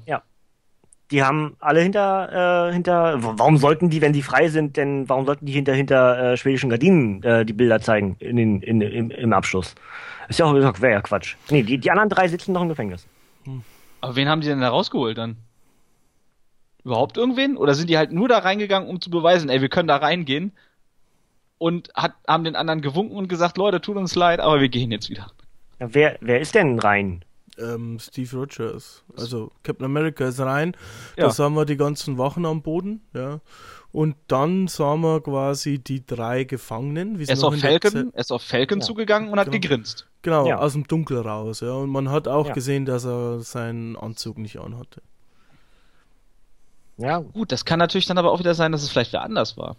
Die 1.11 1.23
haben 1.23 1.55
alle 1.59 1.81
hinter, 1.81 2.69
äh, 2.69 2.73
hinter, 2.73 3.17
warum 3.19 3.57
sollten 3.57 3.89
die, 3.89 4.01
wenn 4.01 4.13
die 4.13 4.21
frei 4.21 4.47
sind, 4.47 4.77
denn 4.77 5.09
warum 5.09 5.25
sollten 5.25 5.45
die 5.45 5.51
hinter, 5.51 5.73
hinter 5.73 6.33
äh, 6.33 6.37
schwedischen 6.37 6.69
Gardinen 6.69 7.21
äh, 7.23 7.45
die 7.45 7.53
Bilder 7.53 7.79
zeigen 7.79 8.15
in 8.19 8.35
den, 8.35 8.61
in, 8.61 8.81
im, 8.81 9.09
im 9.09 9.33
Abschluss? 9.33 9.73
Ist 10.29 10.39
ja 10.39 10.45
auch 10.45 10.53
wäre 10.53 10.93
ja 10.93 11.01
Quatsch. 11.01 11.35
Nee, 11.49 11.63
die, 11.63 11.77
die 11.79 11.91
anderen 11.91 12.09
drei 12.09 12.27
sitzen 12.27 12.53
noch 12.53 12.61
im 12.61 12.69
Gefängnis. 12.69 13.07
Aber 14.01 14.15
wen 14.15 14.29
haben 14.29 14.41
die 14.41 14.47
denn 14.47 14.61
da 14.61 14.69
rausgeholt 14.69 15.17
dann? 15.17 15.37
Überhaupt 16.83 17.17
irgendwen? 17.17 17.57
Oder 17.57 17.73
sind 17.73 17.89
die 17.89 17.97
halt 17.97 18.11
nur 18.11 18.27
da 18.27 18.39
reingegangen, 18.39 18.87
um 18.87 19.01
zu 19.01 19.09
beweisen, 19.09 19.49
ey, 19.49 19.61
wir 19.61 19.69
können 19.69 19.87
da 19.87 19.97
reingehen? 19.97 20.51
Und 21.57 21.89
hat, 21.95 22.13
haben 22.27 22.43
den 22.43 22.55
anderen 22.55 22.81
gewunken 22.81 23.15
und 23.15 23.27
gesagt, 23.29 23.57
Leute, 23.57 23.79
tut 23.81 23.95
uns 23.97 24.15
leid, 24.15 24.39
aber 24.39 24.59
wir 24.59 24.69
gehen 24.69 24.91
jetzt 24.91 25.09
wieder. 25.09 25.31
Ja, 25.79 25.87
wer, 25.93 26.17
wer 26.21 26.39
ist 26.41 26.53
denn 26.55 26.79
rein? 26.79 27.23
Ähm, 27.57 27.97
Steve 27.99 28.35
Rogers. 28.35 29.03
Also 29.17 29.51
Captain 29.63 29.85
America 29.85 30.25
ist 30.27 30.39
rein. 30.41 30.75
Ja. 31.15 31.25
Da 31.25 31.29
sahen 31.29 31.53
wir 31.53 31.65
die 31.65 31.77
ganzen 31.77 32.17
Wachen 32.17 32.45
am 32.45 32.61
Boden, 32.61 33.01
ja. 33.13 33.39
Und 33.93 34.17
dann 34.27 34.67
sahen 34.67 34.99
wir 34.99 35.21
quasi 35.21 35.79
die 35.79 36.05
drei 36.05 36.43
Gefangenen. 36.43 37.15
Er 37.15 37.21
ist 37.29 37.41
noch 37.41 37.53
auf 37.53 37.59
Falcon, 37.61 38.11
er 38.13 38.19
ist 38.19 38.31
auf 38.33 38.41
Falcon 38.41 38.79
Ja. 38.81 38.85
zugegangen 38.85 39.29
und 39.31 39.39
hat 39.39 39.45
Genau. 39.45 39.61
gegrinst. 39.61 40.05
Genau, 40.21 40.45
Ja. 40.47 40.57
aus 40.59 40.73
dem 40.73 40.85
Dunkel 40.85 41.19
raus, 41.19 41.61
ja. 41.61 41.71
Und 41.71 41.89
man 41.91 42.09
hat 42.09 42.27
auch 42.27 42.47
Ja. 42.47 42.53
gesehen, 42.53 42.85
dass 42.85 43.05
er 43.05 43.39
seinen 43.39 43.95
Anzug 43.95 44.37
nicht 44.37 44.57
anhatte. 44.59 45.01
Ja, 46.97 47.19
Gut, 47.19 47.51
das 47.53 47.63
kann 47.65 47.79
natürlich 47.79 48.05
dann 48.05 48.17
aber 48.17 48.31
auch 48.31 48.39
wieder 48.39 48.53
sein, 48.55 48.71
dass 48.73 48.83
es 48.83 48.89
vielleicht 48.89 49.13
wer 49.13 49.21
anders 49.21 49.57
war. 49.57 49.75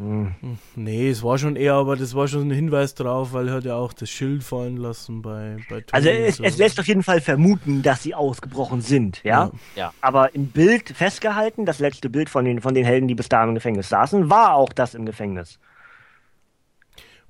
Hm. 0.00 0.58
Nee, 0.76 1.10
es 1.10 1.22
war 1.22 1.36
schon 1.36 1.56
eher, 1.56 1.74
aber 1.74 1.96
das 1.96 2.14
war 2.14 2.26
schon 2.26 2.48
ein 2.48 2.50
Hinweis 2.50 2.94
drauf, 2.94 3.32
weil 3.32 3.48
er 3.48 3.54
hat 3.54 3.64
ja 3.64 3.74
auch 3.74 3.92
das 3.92 4.08
Schild 4.08 4.42
fallen 4.42 4.76
lassen 4.78 5.20
bei, 5.20 5.58
bei 5.68 5.82
Tony 5.82 5.92
Also 5.92 6.08
es, 6.08 6.36
so. 6.36 6.44
es 6.44 6.56
lässt 6.56 6.80
auf 6.80 6.86
jeden 6.86 7.02
Fall 7.02 7.20
vermuten, 7.20 7.82
dass 7.82 8.02
sie 8.02 8.14
ausgebrochen 8.14 8.80
sind, 8.80 9.22
ja? 9.24 9.50
Ja. 9.76 9.92
Aber 10.00 10.34
im 10.34 10.48
Bild 10.48 10.88
festgehalten, 10.88 11.66
das 11.66 11.80
letzte 11.80 12.08
Bild 12.08 12.30
von 12.30 12.44
den, 12.44 12.60
von 12.60 12.74
den 12.74 12.84
Helden, 12.84 13.08
die 13.08 13.14
bis 13.14 13.28
dahin 13.28 13.50
im 13.50 13.54
Gefängnis 13.56 13.90
saßen, 13.90 14.30
war 14.30 14.54
auch 14.54 14.72
das 14.72 14.94
im 14.94 15.04
Gefängnis. 15.04 15.58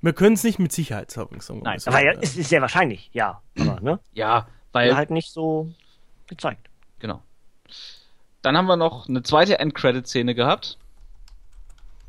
Wir 0.01 0.13
können 0.13 0.33
es 0.33 0.43
nicht 0.43 0.57
mit 0.57 0.71
Sicherheit 0.71 1.11
sagen, 1.11 1.41
sagen 1.41 1.59
wir 1.59 1.65
Nein, 1.65 1.79
so. 1.79 1.91
Aber 1.91 2.03
ja, 2.03 2.13
es 2.21 2.37
ist 2.37 2.49
sehr 2.49 2.61
wahrscheinlich, 2.61 3.09
ja. 3.13 3.41
Aber, 3.59 3.81
ne? 3.81 3.99
Ja, 4.13 4.47
weil 4.71 4.89
Weil 4.89 4.95
halt 4.95 5.11
nicht 5.11 5.31
so 5.31 5.73
gezeigt. 6.27 6.69
Genau. 6.99 7.21
Dann 8.41 8.57
haben 8.57 8.65
wir 8.65 8.77
noch 8.77 9.07
eine 9.07 9.21
zweite 9.23 9.59
Endcredit-Szene 9.59 10.33
gehabt. 10.33 10.77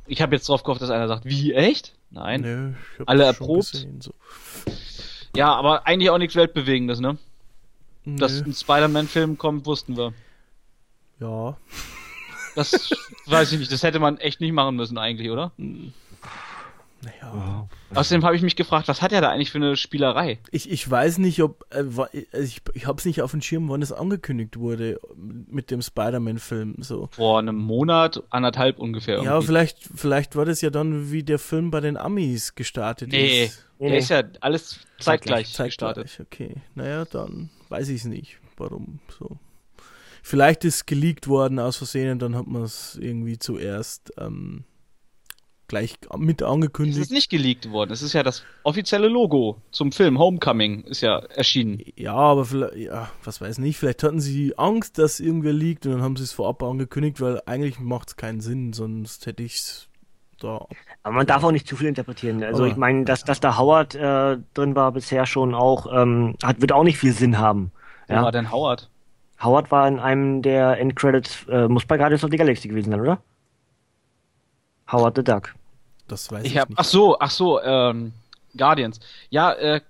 Ich 0.06 0.20
habe 0.20 0.34
jetzt 0.34 0.48
drauf 0.48 0.62
gehofft, 0.62 0.82
dass 0.82 0.90
einer 0.90 1.08
sagt, 1.08 1.24
wie, 1.24 1.52
echt? 1.54 1.94
Nein. 2.10 2.40
Nö, 2.40 2.72
Alle 3.06 3.24
erprobt? 3.24 3.72
gesehen, 3.72 4.00
so. 4.00 4.12
Ja, 5.34 5.54
aber 5.54 5.86
eigentlich 5.86 6.10
auch 6.10 6.18
nichts 6.18 6.36
Weltbewegendes, 6.36 7.00
ne? 7.00 7.16
Dass 8.04 8.40
Nö. 8.40 8.46
ein 8.50 8.52
Spider-Man-Film 8.52 9.38
kommt, 9.38 9.64
wussten 9.64 9.96
wir. 9.96 10.12
Ja. 11.20 11.56
Das 12.54 12.90
weiß 13.26 13.52
ich 13.52 13.60
nicht, 13.60 13.72
das 13.72 13.82
hätte 13.82 13.98
man 14.00 14.18
echt 14.18 14.40
nicht 14.40 14.52
machen 14.52 14.76
müssen 14.76 14.98
eigentlich, 14.98 15.30
oder? 15.30 15.52
Naja. 17.04 17.68
Außerdem 17.94 18.24
habe 18.24 18.36
ich 18.36 18.42
mich 18.42 18.54
gefragt, 18.54 18.86
was 18.86 19.02
hat 19.02 19.12
er 19.12 19.20
da 19.20 19.30
eigentlich 19.30 19.50
für 19.50 19.58
eine 19.58 19.76
Spielerei? 19.76 20.38
Ich, 20.50 20.70
ich 20.70 20.88
weiß 20.88 21.18
nicht, 21.18 21.42
ob. 21.42 21.64
Äh, 21.70 21.84
also 22.32 22.44
ich 22.44 22.62
ich 22.74 22.86
habe 22.86 22.98
es 22.98 23.04
nicht 23.04 23.22
auf 23.22 23.32
dem 23.32 23.42
Schirm, 23.42 23.68
wann 23.68 23.82
es 23.82 23.92
angekündigt 23.92 24.56
wurde 24.56 25.00
mit 25.16 25.70
dem 25.70 25.82
Spider-Man-Film. 25.82 26.76
So. 26.78 27.08
Vor 27.12 27.40
einem 27.40 27.56
Monat, 27.56 28.22
anderthalb 28.30 28.78
ungefähr. 28.78 29.22
Ja, 29.22 29.40
vielleicht, 29.40 29.78
vielleicht 29.94 30.36
war 30.36 30.44
das 30.44 30.60
ja 30.60 30.70
dann, 30.70 31.10
wie 31.10 31.24
der 31.24 31.38
Film 31.38 31.70
bei 31.70 31.80
den 31.80 31.96
Amis 31.96 32.54
gestartet 32.54 33.10
Nee, 33.10 33.44
ist. 33.44 33.66
Nee, 33.78 33.86
der 33.86 33.90
nee. 33.90 33.98
ist 33.98 34.08
ja 34.10 34.22
alles 34.40 34.80
zeitgleich, 34.98 35.56
gestartet. 35.56 36.08
Zeitgleich, 36.08 36.20
okay. 36.20 36.54
Naja, 36.74 37.04
dann 37.04 37.50
weiß 37.68 37.88
ich 37.88 38.02
es 38.02 38.04
nicht, 38.04 38.38
warum 38.56 39.00
so. 39.18 39.38
Vielleicht 40.22 40.64
ist 40.64 40.86
geleakt 40.86 41.26
worden 41.26 41.58
aus 41.58 41.76
Versehen 41.78 42.12
und 42.12 42.22
dann 42.22 42.36
hat 42.36 42.46
man 42.46 42.62
es 42.62 42.96
irgendwie 43.00 43.38
zuerst 43.38 44.12
ähm, 44.18 44.62
gleich 45.68 45.94
mit 46.18 46.42
Es 46.42 46.48
angekündigt. 46.48 46.98
ist 46.98 47.10
nicht 47.10 47.30
geleakt 47.30 47.70
worden. 47.70 47.92
Es 47.92 48.02
ist 48.02 48.12
ja 48.12 48.22
das 48.22 48.44
offizielle 48.62 49.08
Logo 49.08 49.56
zum 49.70 49.90
Film 49.92 50.18
Homecoming 50.18 50.82
ist 50.84 51.00
ja 51.00 51.18
erschienen. 51.18 51.80
Ja, 51.96 52.14
aber 52.14 52.44
vielleicht, 52.44 52.76
ja, 52.76 53.08
was 53.24 53.40
weiß 53.40 53.58
nicht, 53.58 53.78
vielleicht 53.78 54.02
hatten 54.02 54.20
sie 54.20 54.56
Angst, 54.58 54.98
dass 54.98 55.18
irgendwer 55.20 55.52
liegt 55.52 55.86
und 55.86 55.92
dann 55.92 56.02
haben 56.02 56.16
sie 56.16 56.24
es 56.24 56.32
vorab 56.32 56.62
angekündigt, 56.62 57.20
weil 57.20 57.40
eigentlich 57.46 57.78
macht 57.80 58.08
es 58.08 58.16
keinen 58.16 58.40
Sinn, 58.40 58.72
sonst 58.74 59.24
hätte 59.26 59.42
ich 59.42 59.54
es 59.54 59.88
da. 60.40 60.66
Aber 61.04 61.14
man 61.14 61.26
darf 61.26 61.42
auch 61.44 61.52
nicht 61.52 61.66
zu 61.66 61.76
viel 61.76 61.86
interpretieren. 61.88 62.42
Also 62.42 62.64
Aber- 62.64 62.70
ich 62.70 62.76
meine, 62.76 63.04
dass, 63.04 63.24
dass 63.24 63.40
da 63.40 63.56
Howard 63.56 63.94
äh, 63.94 64.38
drin 64.54 64.74
war 64.76 64.92
bisher 64.92 65.24
schon 65.26 65.54
auch, 65.54 65.86
ähm, 65.92 66.34
hat, 66.42 66.60
wird 66.60 66.72
auch 66.72 66.84
nicht 66.84 66.98
viel 66.98 67.12
Sinn 67.12 67.38
haben. 67.38 67.72
Wo 68.08 68.14
Ja? 68.14 68.22
war 68.24 68.32
denn 68.32 68.50
Howard? 68.52 68.90
Howard 69.42 69.70
war 69.70 69.88
in 69.88 69.98
einem 69.98 70.42
der 70.42 70.78
Endcredits, 70.78 71.46
äh, 71.48 71.66
muss 71.66 71.86
bei 71.86 71.96
Guardians 71.96 72.22
of 72.24 72.30
the 72.30 72.36
Galaxy 72.36 72.68
gewesen 72.68 72.90
sein, 72.90 73.00
oder? 73.00 73.22
Howard 74.92 75.16
the 75.16 75.24
Duck. 75.24 75.54
Das 76.08 76.30
weiß 76.30 76.44
ich, 76.44 76.52
Ich 76.52 76.58
hab, 76.58 76.68
nicht. 76.68 76.78
ach 76.78 76.84
so, 76.84 77.18
ach 77.18 77.30
so, 77.30 77.60
ähm, 77.62 78.12
Guardians. 78.56 79.00
Ja, 79.30 79.52
äh, 79.52 79.80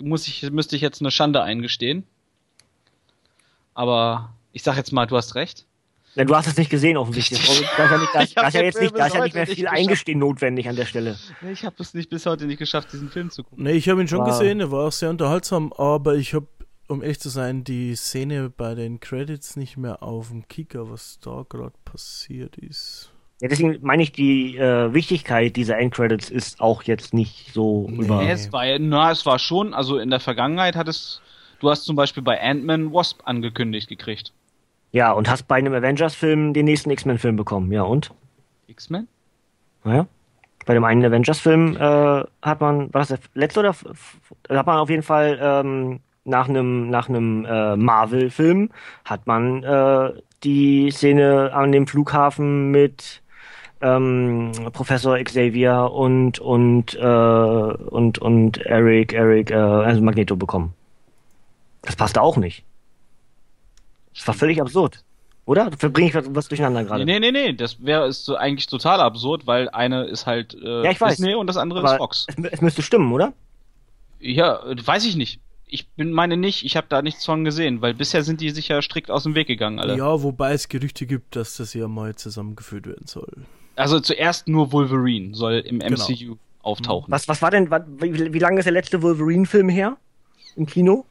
muss 0.00 0.26
ich, 0.28 0.50
müsste 0.50 0.76
ich 0.76 0.82
jetzt 0.82 1.00
eine 1.00 1.10
Schande 1.10 1.42
eingestehen. 1.42 2.04
Aber 3.74 4.32
ich 4.52 4.62
sag 4.62 4.76
jetzt 4.76 4.92
mal, 4.92 5.06
du 5.06 5.16
hast 5.16 5.34
recht. 5.34 5.66
Ja, 6.14 6.24
du 6.24 6.36
hast 6.36 6.46
es 6.46 6.58
nicht 6.58 6.68
gesehen 6.70 6.98
offensichtlich. 6.98 7.40
Da 7.76 7.84
ist 7.84 7.90
ja, 7.90 7.98
nicht, 7.98 8.14
da, 8.14 8.22
Ich 8.22 8.36
hab 8.36 8.42
da 8.42 8.48
ist 8.48 8.54
ja 8.54 8.62
jetzt 8.62 8.80
nicht, 8.80 8.96
da 8.98 9.06
ist 9.06 9.14
ja 9.14 9.22
nicht 9.24 9.34
mehr 9.34 9.44
nicht 9.44 9.54
viel 9.54 9.64
geschafft. 9.64 9.78
Eingestehen 9.80 10.18
notwendig 10.18 10.68
an 10.68 10.76
der 10.76 10.84
Stelle. 10.84 11.16
Ich 11.50 11.64
habe 11.64 11.76
es 11.78 11.94
nicht 11.94 12.10
bis 12.10 12.26
heute 12.26 12.44
nicht 12.44 12.58
geschafft, 12.58 12.92
diesen 12.92 13.08
Film 13.08 13.30
zu 13.30 13.44
gucken. 13.44 13.64
Nee, 13.64 13.72
ich 13.72 13.88
habe 13.88 14.02
ihn 14.02 14.08
schon 14.08 14.18
War- 14.18 14.26
gesehen, 14.26 14.60
er 14.60 14.70
war 14.70 14.88
auch 14.88 14.92
sehr 14.92 15.08
unterhaltsam, 15.08 15.72
aber 15.72 16.16
ich 16.16 16.34
habe, 16.34 16.46
um 16.88 17.02
ehrlich 17.02 17.18
zu 17.20 17.30
sein, 17.30 17.64
die 17.64 17.94
Szene 17.96 18.50
bei 18.50 18.74
den 18.74 19.00
Credits 19.00 19.56
nicht 19.56 19.78
mehr 19.78 20.02
auf 20.02 20.28
dem 20.28 20.46
Kicker, 20.48 20.90
was 20.90 21.18
da 21.22 21.46
gerade 21.48 21.72
passiert 21.86 22.58
ist. 22.58 23.10
Ja, 23.42 23.48
deswegen 23.48 23.78
meine 23.82 24.04
ich, 24.04 24.12
die 24.12 24.56
äh, 24.56 24.94
Wichtigkeit 24.94 25.56
dieser 25.56 25.76
Endcredits 25.76 26.30
ist 26.30 26.60
auch 26.60 26.84
jetzt 26.84 27.12
nicht 27.12 27.52
so 27.52 27.88
Nee. 27.90 28.04
über. 28.04 28.22
Nee, 28.22 28.30
es 28.30 28.52
war, 28.52 28.64
ja- 28.64 28.78
na, 28.78 29.10
es 29.10 29.26
war 29.26 29.38
schon, 29.40 29.74
also 29.74 29.98
in 29.98 30.10
der 30.10 30.20
Vergangenheit 30.20 30.76
hat 30.76 30.86
es, 30.86 31.20
du 31.58 31.68
hast 31.68 31.82
zum 31.84 31.96
Beispiel 31.96 32.22
bei 32.22 32.40
Ant-Man 32.40 32.92
Wasp 32.92 33.20
angekündigt 33.24 33.88
gekriegt. 33.88 34.32
Ja, 34.92 35.10
und 35.10 35.28
hast 35.28 35.48
bei 35.48 35.56
einem 35.56 35.74
Avengers-Film 35.74 36.54
den 36.54 36.66
nächsten 36.66 36.90
X-Men-Film 36.90 37.34
bekommen. 37.34 37.72
Ja, 37.72 37.82
und? 37.82 38.12
X-Men? 38.68 39.08
Naja. 39.82 40.06
Bei 40.64 40.74
dem 40.74 40.84
einen 40.84 41.04
Avengers-Film 41.04 41.76
äh, 41.76 41.80
hat 42.42 42.60
man, 42.60 42.94
war 42.94 43.00
das 43.00 43.08
der 43.08 43.18
letzte 43.34 43.58
oder? 43.60 43.74
hat 44.50 44.66
man 44.66 44.78
auf 44.78 44.88
jeden 44.90 45.02
Fall 45.02 45.36
ähm, 45.42 45.98
nach 46.24 46.48
einem 46.48 46.88
nach 46.90 47.08
einem 47.08 47.44
äh, 47.44 47.74
Marvel-Film 47.74 48.70
hat 49.04 49.26
man 49.26 49.64
äh, 49.64 50.12
die 50.44 50.92
Szene 50.92 51.50
an 51.52 51.72
dem 51.72 51.88
Flughafen 51.88 52.70
mit 52.70 53.21
ähm, 53.82 54.52
Professor 54.72 55.18
Xavier 55.18 55.90
und 55.92 56.38
und 56.38 56.94
äh, 56.94 57.02
und 57.04 58.18
und 58.18 58.58
Eric 58.58 59.12
Eric 59.12 59.50
äh, 59.50 59.54
also 59.54 60.00
Magneto 60.00 60.36
bekommen. 60.36 60.74
Das 61.82 61.96
passte 61.96 62.22
auch 62.22 62.36
nicht. 62.36 62.64
Das 64.14 64.26
war 64.26 64.34
völlig 64.34 64.60
absurd. 64.60 65.04
Oder? 65.44 65.72
Verbringe 65.76 66.08
ich 66.08 66.14
was, 66.14 66.26
was 66.28 66.48
durcheinander 66.48 66.84
gerade? 66.84 67.04
Nee, 67.04 67.18
nee, 67.18 67.32
nee, 67.32 67.52
das 67.52 67.84
wäre 67.84 68.06
ist 68.06 68.24
so 68.24 68.36
eigentlich 68.36 68.68
total 68.68 69.00
absurd, 69.00 69.46
weil 69.46 69.68
eine 69.70 70.04
ist 70.04 70.26
halt 70.26 70.54
äh, 70.54 70.84
Ja, 70.84 70.90
ich 70.90 71.00
weiß. 71.00 71.16
Disney 71.16 71.34
und 71.34 71.48
das 71.48 71.56
andere 71.56 71.80
Aber 71.80 71.92
ist 71.92 71.98
Fox. 71.98 72.26
Es, 72.28 72.36
es 72.44 72.60
müsste 72.60 72.82
stimmen, 72.82 73.12
oder? 73.12 73.32
Ja, 74.20 74.64
äh, 74.64 74.76
weiß 74.84 75.04
ich 75.04 75.16
nicht. 75.16 75.40
Ich 75.66 75.88
bin 75.88 76.12
meine 76.12 76.36
nicht, 76.36 76.64
ich 76.64 76.76
habe 76.76 76.86
da 76.88 77.02
nichts 77.02 77.24
von 77.24 77.44
gesehen, 77.44 77.80
weil 77.80 77.94
bisher 77.94 78.22
sind 78.22 78.40
die 78.40 78.50
sicher 78.50 78.82
strikt 78.82 79.10
aus 79.10 79.22
dem 79.24 79.34
Weg 79.34 79.46
gegangen, 79.46 79.80
alle. 79.80 79.96
Ja, 79.96 80.22
wobei 80.22 80.52
es 80.52 80.68
Gerüchte 80.68 81.06
gibt, 81.06 81.34
dass 81.34 81.56
das 81.56 81.72
ja 81.74 81.88
mal 81.88 82.14
zusammengeführt 82.14 82.86
werden 82.86 83.06
soll. 83.06 83.46
Also 83.76 84.00
zuerst 84.00 84.48
nur 84.48 84.72
Wolverine 84.72 85.34
soll 85.34 85.54
im 85.60 85.78
Genau. 85.80 85.96
MCU 86.04 86.36
auftauchen. 86.62 87.10
Was, 87.10 87.26
was 87.28 87.40
war 87.42 87.50
denn, 87.50 87.70
wie, 87.70 88.32
wie 88.32 88.38
lange 88.38 88.58
ist 88.58 88.64
der 88.66 88.72
letzte 88.72 89.02
Wolverine-Film 89.02 89.68
her? 89.68 89.96
Im 90.56 90.66
Kino? 90.66 91.04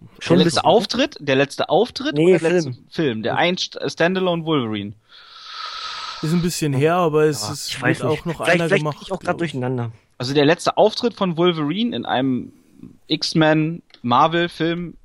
der 0.00 0.06
ein 0.30 0.38
letzte 0.38 0.44
bisschen- 0.44 0.62
Auftritt, 0.64 1.16
der 1.18 1.34
letzte 1.36 1.68
Auftritt 1.68 2.14
Nee, 2.14 2.30
oder 2.34 2.38
der 2.38 2.50
letzte 2.52 2.72
Film. 2.72 2.84
Film, 2.90 3.22
der 3.24 3.36
ein 3.36 3.56
St- 3.56 3.90
Standalone 3.90 4.44
Wolverine. 4.44 4.92
Ist 6.22 6.32
ein 6.32 6.42
bisschen 6.42 6.72
her, 6.72 6.94
aber 6.94 7.24
es 7.24 7.42
Ja, 7.42 7.52
ist 7.52 7.68
ich 7.70 7.82
weiß 7.82 8.02
auch 8.02 8.24
noch 8.24 8.36
vielleicht, 8.36 8.50
einer 8.52 8.64
vielleicht 8.68 8.80
gemacht. 8.82 8.98
bin 8.98 9.06
ich 9.06 9.12
auch 9.12 9.20
gerade 9.20 9.38
durcheinander. 9.38 9.90
Also 10.18 10.34
der 10.34 10.44
letzte 10.44 10.76
Auftritt 10.76 11.14
von 11.14 11.36
Wolverine 11.36 11.96
in 11.96 12.04
einem 12.06 12.52
X-Men 13.08 13.82
Marvel 14.02 14.48
Film 14.48 14.96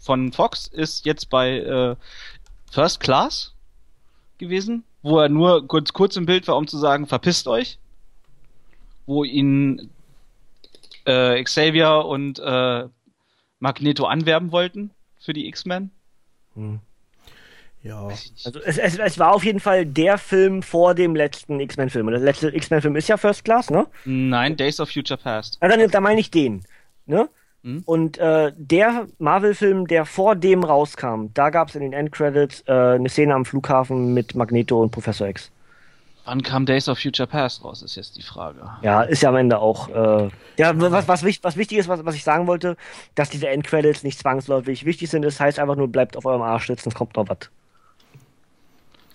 von 0.00 0.32
Fox 0.32 0.66
ist 0.68 1.04
jetzt 1.06 1.30
bei 1.30 1.58
äh, 1.58 1.96
First 2.72 2.98
Class 3.00 3.54
gewesen, 4.38 4.84
wo 5.06 5.20
er 5.20 5.28
nur 5.28 5.66
kurz, 5.68 5.92
kurz 5.92 6.16
im 6.16 6.26
Bild 6.26 6.48
war, 6.48 6.56
um 6.56 6.66
zu 6.66 6.78
sagen, 6.78 7.06
verpisst 7.06 7.46
euch. 7.46 7.78
Wo 9.06 9.22
ihn 9.22 9.90
äh, 11.04 11.42
Xavier 11.42 12.04
und 12.04 12.40
äh, 12.40 12.84
Magneto 13.60 14.04
anwerben 14.04 14.50
wollten 14.50 14.90
für 15.20 15.32
die 15.32 15.46
X-Men. 15.46 15.90
Hm. 16.54 16.80
Ja, 17.82 18.08
Also 18.44 18.60
es, 18.64 18.78
es, 18.78 18.98
es 18.98 19.18
war 19.18 19.32
auf 19.32 19.44
jeden 19.44 19.60
Fall 19.60 19.86
der 19.86 20.18
Film 20.18 20.60
vor 20.62 20.94
dem 20.94 21.14
letzten 21.14 21.60
X-Men-Film. 21.60 22.08
Und 22.08 22.14
der 22.14 22.22
letzte 22.22 22.48
X-Men-Film 22.48 22.96
ist 22.96 23.06
ja 23.06 23.16
First 23.16 23.44
Class, 23.44 23.70
ne? 23.70 23.86
Nein, 24.04 24.56
Days 24.56 24.80
of 24.80 24.90
Future 24.90 25.20
Past. 25.20 25.58
Ja, 25.62 25.68
dann, 25.68 25.88
da 25.88 26.00
meine 26.00 26.18
ich 26.18 26.32
den. 26.32 26.64
Ne? 27.06 27.28
Mhm. 27.66 27.82
Und 27.84 28.18
äh, 28.18 28.52
der 28.56 29.08
Marvel-Film, 29.18 29.88
der 29.88 30.06
vor 30.06 30.36
dem 30.36 30.62
rauskam, 30.62 31.26
da 31.34 31.50
gab 31.50 31.68
es 31.68 31.74
in 31.74 31.80
den 31.80 31.92
Endcredits 31.92 32.62
äh, 32.68 32.72
eine 32.72 33.08
Szene 33.08 33.34
am 33.34 33.44
Flughafen 33.44 34.14
mit 34.14 34.36
Magneto 34.36 34.80
und 34.80 34.92
Professor 34.92 35.26
X. 35.26 35.50
Wann 36.24 36.42
kam 36.42 36.64
Days 36.64 36.88
of 36.88 36.98
Future 36.98 37.26
Past 37.26 37.64
raus, 37.64 37.82
ist 37.82 37.96
jetzt 37.96 38.16
die 38.16 38.22
Frage. 38.22 38.58
Ja, 38.82 39.02
ist 39.02 39.22
ja 39.22 39.30
am 39.30 39.36
Ende 39.36 39.58
auch. 39.58 39.88
Äh, 39.88 40.28
ja, 40.58 40.72
was, 40.80 41.08
was, 41.08 41.24
wich- 41.24 41.40
was 41.42 41.56
wichtig 41.56 41.78
ist, 41.78 41.88
was, 41.88 42.04
was 42.04 42.14
ich 42.14 42.24
sagen 42.24 42.46
wollte, 42.46 42.76
dass 43.16 43.30
diese 43.30 43.48
Endcredits 43.48 44.04
nicht 44.04 44.18
zwangsläufig 44.18 44.84
wichtig 44.84 45.10
sind. 45.10 45.22
Das 45.22 45.40
heißt 45.40 45.58
einfach 45.58 45.76
nur, 45.76 45.88
bleibt 45.88 46.16
auf 46.16 46.24
eurem 46.24 46.42
Arsch 46.42 46.68
sitzen, 46.68 46.88
es 46.90 46.94
kommt 46.94 47.16
noch 47.16 47.28
was. 47.28 47.50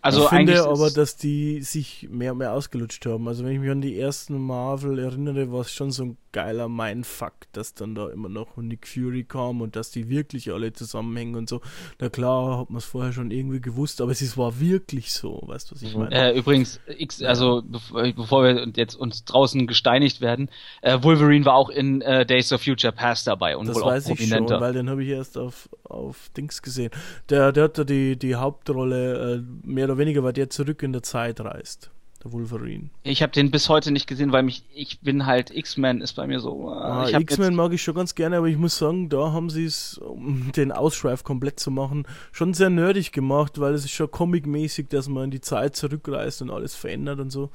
Also 0.01 0.23
ich 0.23 0.30
finde 0.30 0.63
aber, 0.63 0.89
dass 0.89 1.15
die 1.15 1.61
sich 1.61 2.07
mehr 2.11 2.31
und 2.31 2.39
mehr 2.39 2.53
ausgelutscht 2.53 3.05
haben. 3.05 3.27
Also 3.27 3.45
wenn 3.45 3.51
ich 3.53 3.59
mich 3.59 3.69
an 3.69 3.81
die 3.81 3.99
ersten 3.99 4.38
Marvel 4.38 4.97
erinnere, 4.97 5.51
war 5.51 5.61
es 5.61 5.71
schon 5.71 5.91
so 5.91 6.03
ein 6.03 6.17
geiler 6.32 6.69
Mindfuck, 6.69 7.34
dass 7.51 7.74
dann 7.74 7.95
da 7.95 8.10
immer 8.10 8.30
noch 8.30 8.58
Nick 8.58 8.88
Fury 8.88 9.24
kam 9.24 9.61
und 9.61 9.76
dass 9.76 9.92
die 9.92 10.10
wirklich 10.10 10.51
alle 10.51 10.74
zusammenhängen 10.74 11.35
und 11.35 11.50
so. 11.50 11.61
Na 12.00 12.10
klar, 12.10 12.60
hat 12.60 12.69
man 12.69 12.77
es 12.77 12.85
vorher 12.85 13.11
schon 13.14 13.32
irgendwie 13.32 13.60
gewusst, 13.61 14.01
aber 14.01 14.11
es 14.11 14.22
ist, 14.22 14.38
war 14.38 14.60
wirklich 14.60 15.11
so, 15.14 15.42
weißt 15.45 15.72
du, 15.72 15.76
was 15.76 15.82
ich 15.82 15.95
meine? 15.95 16.14
Äh, 16.16 16.38
übrigens, 16.38 16.80
X, 16.88 17.22
also 17.22 17.64
bev- 17.69 18.14
bevor 18.16 18.43
wir 18.43 18.68
jetzt 18.76 18.95
uns 18.95 19.26
draußen 19.26 19.68
gesteinigt 19.68 20.22
werden, 20.22 20.50
äh, 20.82 21.01
Wolverine 21.01 21.45
war 21.45 21.56
auch 21.56 21.69
in 21.69 22.01
äh, 22.01 22.26
Days 22.26 22.51
of 22.53 22.61
Future 22.64 22.93
Past 22.93 23.27
dabei 23.27 23.58
und 23.58 23.68
das 23.68 23.76
wohl 23.76 23.84
auch 23.84 23.88
weiß 23.88 24.08
ich 24.10 24.19
schon, 24.19 24.30
prominenter. 24.30 24.61
weil 24.61 24.74
den 24.74 24.90
habe 24.90 25.03
ich 25.03 25.10
erst 25.10 25.38
auf, 25.38 25.69
auf 25.84 26.30
Dings 26.35 26.61
gesehen. 26.61 26.92
Der, 27.30 27.51
der 27.51 27.66
hat 27.66 27.77
da 27.77 27.84
die, 27.84 28.18
die 28.18 28.35
Hauptrolle, 28.35 29.35
äh, 29.35 29.68
mehr 29.68 29.85
oder 29.85 29.98
weniger, 29.98 30.24
weil 30.24 30.34
der 30.34 30.50
zurück 30.50 30.84
in 30.84 30.93
der 30.93 31.03
Zeit 31.03 31.42
reist. 31.42 31.92
Der 32.24 32.32
Wolverine. 32.32 32.91
ich 33.03 33.24
habe 33.24 33.32
den 33.32 33.50
bis 33.50 33.67
heute 33.67 33.91
nicht 33.91 34.06
gesehen, 34.06 34.32
weil 34.32 34.43
mich, 34.43 34.64
ich 34.75 35.00
bin 35.01 35.25
halt 35.25 35.50
X-Men 35.50 36.01
ist 36.01 36.14
bei 36.14 36.27
mir 36.27 36.40
so. 36.40 36.72
Äh, 36.72 36.75
Ah, 36.75 37.09
X-Men 37.09 37.56
mag 37.56 37.74
ich 37.74 37.82
schon 37.82 37.95
ganz 37.95 38.14
gerne, 38.14 38.38
aber 38.38 38.48
ich 38.48 38.58
muss 38.58 38.77
sagen, 38.77 39.09
da 39.09 39.32
haben 39.32 39.50
sie 39.50 39.66
es, 39.66 39.98
um 39.98 40.51
den 40.56 40.72
Ausschweif 40.72 41.24
komplett 41.24 41.59
zu 41.59 41.72
machen, 41.72 42.06
schon 42.32 42.53
sehr 42.53 42.69
nerdig 42.69 43.11
gemacht, 43.11 43.59
weil 43.59 43.74
es 43.74 43.85
ist 43.85 43.91
schon 43.91 44.11
comic-mäßig, 44.11 44.88
dass 44.90 45.09
man 45.09 45.25
in 45.25 45.32
die 45.32 45.41
Zeit 45.41 45.75
zurückreist 45.75 46.41
und 46.43 46.51
alles 46.51 46.75
verändert 46.75 47.19
und 47.19 47.32
so. 47.32 47.50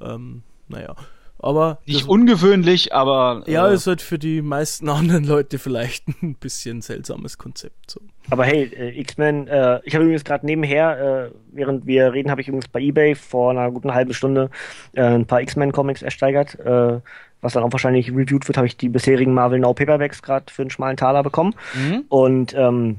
Ähm, 0.00 0.42
naja. 0.68 0.96
Aber 1.38 1.78
nicht 1.84 2.02
das, 2.02 2.08
ungewöhnlich, 2.08 2.94
aber 2.94 3.42
ja, 3.46 3.68
äh, 3.68 3.74
ist 3.74 3.86
halt 3.86 4.00
für 4.00 4.18
die 4.18 4.42
meisten 4.42 4.88
anderen 4.88 5.24
Leute 5.24 5.58
vielleicht 5.58 6.08
ein 6.22 6.34
bisschen 6.34 6.80
seltsames 6.80 7.38
Konzept. 7.38 7.90
So. 7.90 8.00
Aber 8.30 8.44
hey, 8.44 8.64
äh, 8.64 8.98
X-Men, 9.00 9.46
äh, 9.46 9.80
ich 9.84 9.94
habe 9.94 10.04
übrigens 10.04 10.24
gerade 10.24 10.46
nebenher, 10.46 11.30
äh, 11.30 11.36
während 11.52 11.86
wir 11.86 12.12
reden, 12.12 12.30
habe 12.30 12.40
ich 12.40 12.48
übrigens 12.48 12.68
bei 12.68 12.80
Ebay 12.80 13.14
vor 13.14 13.50
einer 13.50 13.70
guten 13.70 13.94
halben 13.94 14.14
Stunde 14.14 14.50
äh, 14.94 15.02
ein 15.02 15.26
paar 15.26 15.42
X-Men-Comics 15.42 16.02
ersteigert. 16.02 16.58
Äh, 16.58 17.00
was 17.42 17.52
dann 17.52 17.62
auch 17.62 17.72
wahrscheinlich 17.72 18.10
reviewed 18.10 18.48
wird, 18.48 18.56
habe 18.56 18.66
ich 18.66 18.76
die 18.76 18.88
bisherigen 18.88 19.34
Marvel 19.34 19.60
Now 19.60 19.74
Paperbacks 19.74 20.22
gerade 20.22 20.52
für 20.52 20.62
einen 20.62 20.70
schmalen 20.70 20.96
Taler 20.96 21.22
bekommen. 21.22 21.54
mhm. 21.74 22.04
Und 22.08 22.54
ähm, 22.54 22.98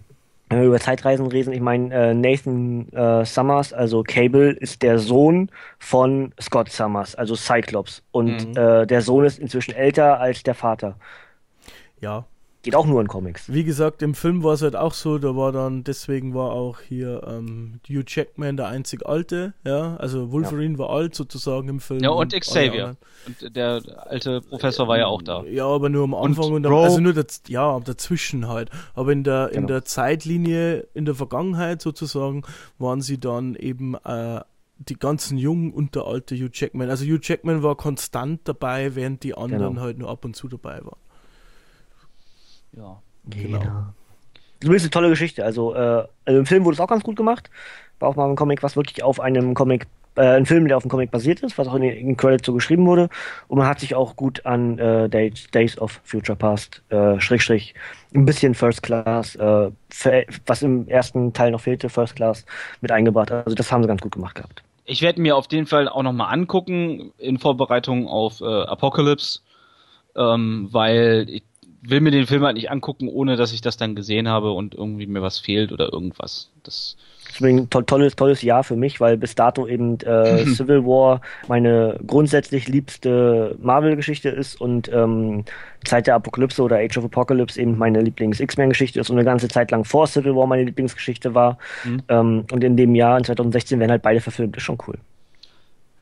wenn 0.49 0.59
wir 0.59 0.67
über 0.67 0.79
Zeitreisen 0.79 1.27
reden, 1.27 1.51
ich 1.51 1.59
meine, 1.59 1.93
äh, 1.93 2.13
Nathan 2.13 2.87
äh, 2.93 3.25
Summers, 3.25 3.73
also 3.73 4.03
Cable, 4.03 4.51
ist 4.51 4.81
der 4.81 4.97
Sohn 4.99 5.49
von 5.77 6.33
Scott 6.41 6.69
Summers, 6.71 7.15
also 7.15 7.35
Cyclops. 7.35 8.03
Und 8.11 8.47
Mhm. 8.49 8.57
äh, 8.57 8.85
der 8.85 9.01
Sohn 9.01 9.25
ist 9.25 9.39
inzwischen 9.39 9.73
älter 9.73 10.19
als 10.19 10.43
der 10.43 10.55
Vater. 10.55 10.95
Ja, 11.99 12.25
Geht 12.67 12.75
auch 12.75 12.85
nur 12.85 13.01
in 13.01 13.07
Comics. 13.07 13.51
wie 13.51 13.63
gesagt, 13.63 14.01
im 14.01 14.13
Film 14.13 14.43
war 14.43 14.53
es 14.53 14.61
halt 14.61 14.75
auch 14.75 14.93
so, 14.93 15.17
da 15.17 15.35
war 15.35 15.51
dann, 15.51 15.83
deswegen 15.83 16.33
war 16.35 16.51
auch 16.51 16.79
hier 16.81 17.23
ähm, 17.27 17.79
Hugh 17.89 18.03
Jackman 18.05 18.57
der 18.57 18.67
einzig 18.67 19.05
Alte, 19.05 19.53
ja, 19.65 19.95
also 19.97 20.31
Wolverine 20.31 20.77
war 20.77 20.89
alt 20.89 21.15
sozusagen 21.15 21.69
im 21.69 21.79
Film. 21.79 22.01
Ja, 22.03 22.09
und 22.11 22.33
Xavier. 22.33 22.97
Und 23.25 23.55
der 23.55 23.81
alte 24.07 24.41
Professor 24.41 24.87
war 24.87 24.97
ja 24.97 25.07
auch 25.07 25.21
da. 25.21 25.43
Ja, 25.43 25.65
aber 25.65 25.89
nur 25.89 26.03
am 26.03 26.13
Anfang 26.13 26.51
und, 26.51 26.65
am, 26.65 26.71
Rogue. 26.71 26.85
also 26.85 26.99
nur 26.99 27.13
daz, 27.13 27.41
ja, 27.47 27.79
dazwischen 27.79 28.47
halt. 28.47 28.69
Aber 28.93 29.11
in 29.11 29.23
der 29.23 29.49
in 29.49 29.55
Genau. 29.57 29.67
der 29.67 29.85
Zeitlinie, 29.85 30.87
in 30.93 31.05
der 31.05 31.15
Vergangenheit 31.15 31.81
sozusagen, 31.81 32.43
waren 32.79 33.01
sie 33.01 33.19
dann 33.19 33.55
eben 33.55 33.95
äh, 34.03 34.41
die 34.79 34.95
ganzen 34.99 35.37
Jungen 35.37 35.71
und 35.73 35.95
der 35.95 36.03
alte 36.05 36.35
Hugh 36.35 36.49
Jackman. 36.53 36.89
Also 36.89 37.03
Hugh 37.05 37.19
Jackman 37.21 37.63
war 37.63 37.75
konstant 37.75 38.41
dabei, 38.47 38.95
während 38.95 39.23
die 39.23 39.35
anderen 39.35 39.69
Genau. 39.75 39.81
halt 39.81 39.97
nur 39.97 40.09
ab 40.09 40.23
und 40.23 40.35
zu 40.35 40.47
dabei 40.47 40.79
waren. 40.85 40.99
Ja. 42.73 43.01
Genau. 43.29 43.93
Übrigens 44.63 44.83
eine 44.83 44.91
tolle 44.91 45.09
Geschichte. 45.09 45.43
Also, 45.43 45.75
äh, 45.75 46.05
also 46.25 46.39
im 46.39 46.45
Film 46.45 46.65
wurde 46.65 46.75
es 46.75 46.79
auch 46.79 46.87
ganz 46.87 47.03
gut 47.03 47.15
gemacht. 47.15 47.49
War 47.99 48.09
auch 48.09 48.15
mal 48.15 48.29
ein 48.29 48.35
Comic, 48.35 48.63
was 48.63 48.75
wirklich 48.75 49.03
auf 49.03 49.19
einem 49.19 49.53
Comic, 49.53 49.87
äh, 50.15 50.21
ein 50.21 50.45
Film, 50.45 50.67
der 50.67 50.77
auf 50.77 50.83
einem 50.83 50.89
Comic 50.89 51.11
basiert 51.11 51.41
ist, 51.41 51.57
was 51.57 51.67
auch 51.67 51.75
in 51.75 51.83
den, 51.83 51.95
in 51.95 52.17
Credits 52.17 52.45
so 52.45 52.53
geschrieben 52.53 52.85
wurde. 52.85 53.09
Und 53.47 53.59
man 53.59 53.67
hat 53.67 53.79
sich 53.79 53.93
auch 53.93 54.15
gut 54.15 54.45
an 54.45 54.79
äh, 54.79 55.09
Days, 55.09 55.47
Days 55.51 55.77
of 55.77 56.01
Future 56.03 56.35
Past, 56.35 56.81
äh, 56.89 57.19
Schrägstrich, 57.19 57.75
ein 58.15 58.25
bisschen 58.25 58.55
First 58.55 58.81
Class, 58.81 59.35
äh, 59.35 59.71
was 60.45 60.61
im 60.63 60.87
ersten 60.87 61.33
Teil 61.33 61.51
noch 61.51 61.61
fehlte, 61.61 61.89
First 61.89 62.15
Class, 62.15 62.45
mit 62.81 62.91
eingebracht. 62.91 63.31
Also 63.31 63.55
das 63.55 63.71
haben 63.71 63.83
sie 63.83 63.87
ganz 63.87 64.01
gut 64.01 64.13
gemacht 64.13 64.35
gehabt. 64.35 64.63
Ich 64.85 65.01
werde 65.01 65.21
mir 65.21 65.35
auf 65.35 65.45
jeden 65.51 65.67
Fall 65.67 65.89
auch 65.89 66.01
nochmal 66.01 66.33
angucken 66.33 67.11
in 67.17 67.37
Vorbereitung 67.37 68.07
auf 68.07 68.41
äh, 68.41 68.45
Apocalypse, 68.45 69.41
ähm, 70.15 70.69
weil 70.71 71.25
ich 71.29 71.43
will 71.89 72.01
mir 72.01 72.11
den 72.11 72.27
Film 72.27 72.43
halt 72.43 72.55
nicht 72.55 72.71
angucken, 72.71 73.07
ohne 73.07 73.35
dass 73.35 73.53
ich 73.53 73.61
das 73.61 73.77
dann 73.77 73.95
gesehen 73.95 74.27
habe 74.27 74.51
und 74.51 74.75
irgendwie 74.75 75.07
mir 75.07 75.21
was 75.21 75.39
fehlt 75.39 75.71
oder 75.71 75.91
irgendwas. 75.91 76.49
Das 76.63 76.97
Deswegen 77.29 77.59
ein 77.59 77.69
to 77.69 77.81
tolles, 77.81 78.15
tolles 78.15 78.41
Jahr 78.41 78.63
für 78.63 78.75
mich, 78.75 78.99
weil 78.99 79.17
bis 79.17 79.35
dato 79.35 79.67
eben 79.67 79.99
äh, 80.01 80.45
Civil 80.55 80.85
War 80.85 81.21
meine 81.47 81.99
grundsätzlich 82.07 82.67
liebste 82.67 83.55
Marvel-Geschichte 83.61 84.29
ist 84.29 84.59
und 84.59 84.91
ähm, 84.91 85.45
Zeit 85.83 86.07
der 86.07 86.15
Apokalypse 86.15 86.61
oder 86.61 86.77
Age 86.77 86.97
of 86.97 87.05
Apocalypse 87.05 87.61
eben 87.61 87.77
meine 87.77 88.01
Lieblings-X-Men-Geschichte 88.01 88.99
ist 88.99 89.09
und 89.09 89.17
eine 89.17 89.25
ganze 89.25 89.47
Zeit 89.47 89.71
lang 89.71 89.83
vor 89.83 90.07
Civil 90.07 90.35
War 90.35 90.47
meine 90.47 90.63
Lieblingsgeschichte 90.63 91.35
war. 91.35 91.57
Mhm. 91.83 92.03
Ähm, 92.07 92.45
und 92.51 92.63
in 92.63 92.77
dem 92.77 92.95
Jahr, 92.95 93.17
in 93.17 93.23
2016, 93.23 93.79
werden 93.79 93.91
halt 93.91 94.01
beide 94.01 94.21
verfilmt. 94.21 94.57
Ist 94.57 94.63
schon 94.63 94.77
cool. 94.87 94.97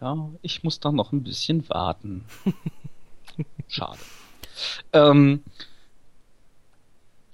Ja, 0.01 0.30
ich 0.41 0.64
muss 0.64 0.80
da 0.80 0.91
noch 0.91 1.11
ein 1.11 1.23
bisschen 1.23 1.67
warten. 1.69 2.23
Schade. 3.67 3.99
Ähm, 4.93 5.41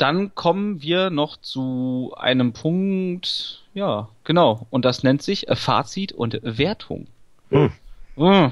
dann 0.02 0.34
kommen 0.36 0.82
wir 0.82 1.10
noch 1.10 1.38
zu 1.38 2.14
einem 2.18 2.54
Punkt, 2.54 3.64
ja, 3.74 4.10
genau, 4.24 4.66
und 4.70 4.84
das 4.86 5.04
nennt 5.04 5.22
sich 5.22 5.46
Fazit 5.54 6.12
und 6.12 6.40
Wertung. 6.42 7.08
Hm. 7.50 7.72
Hm. 8.16 8.52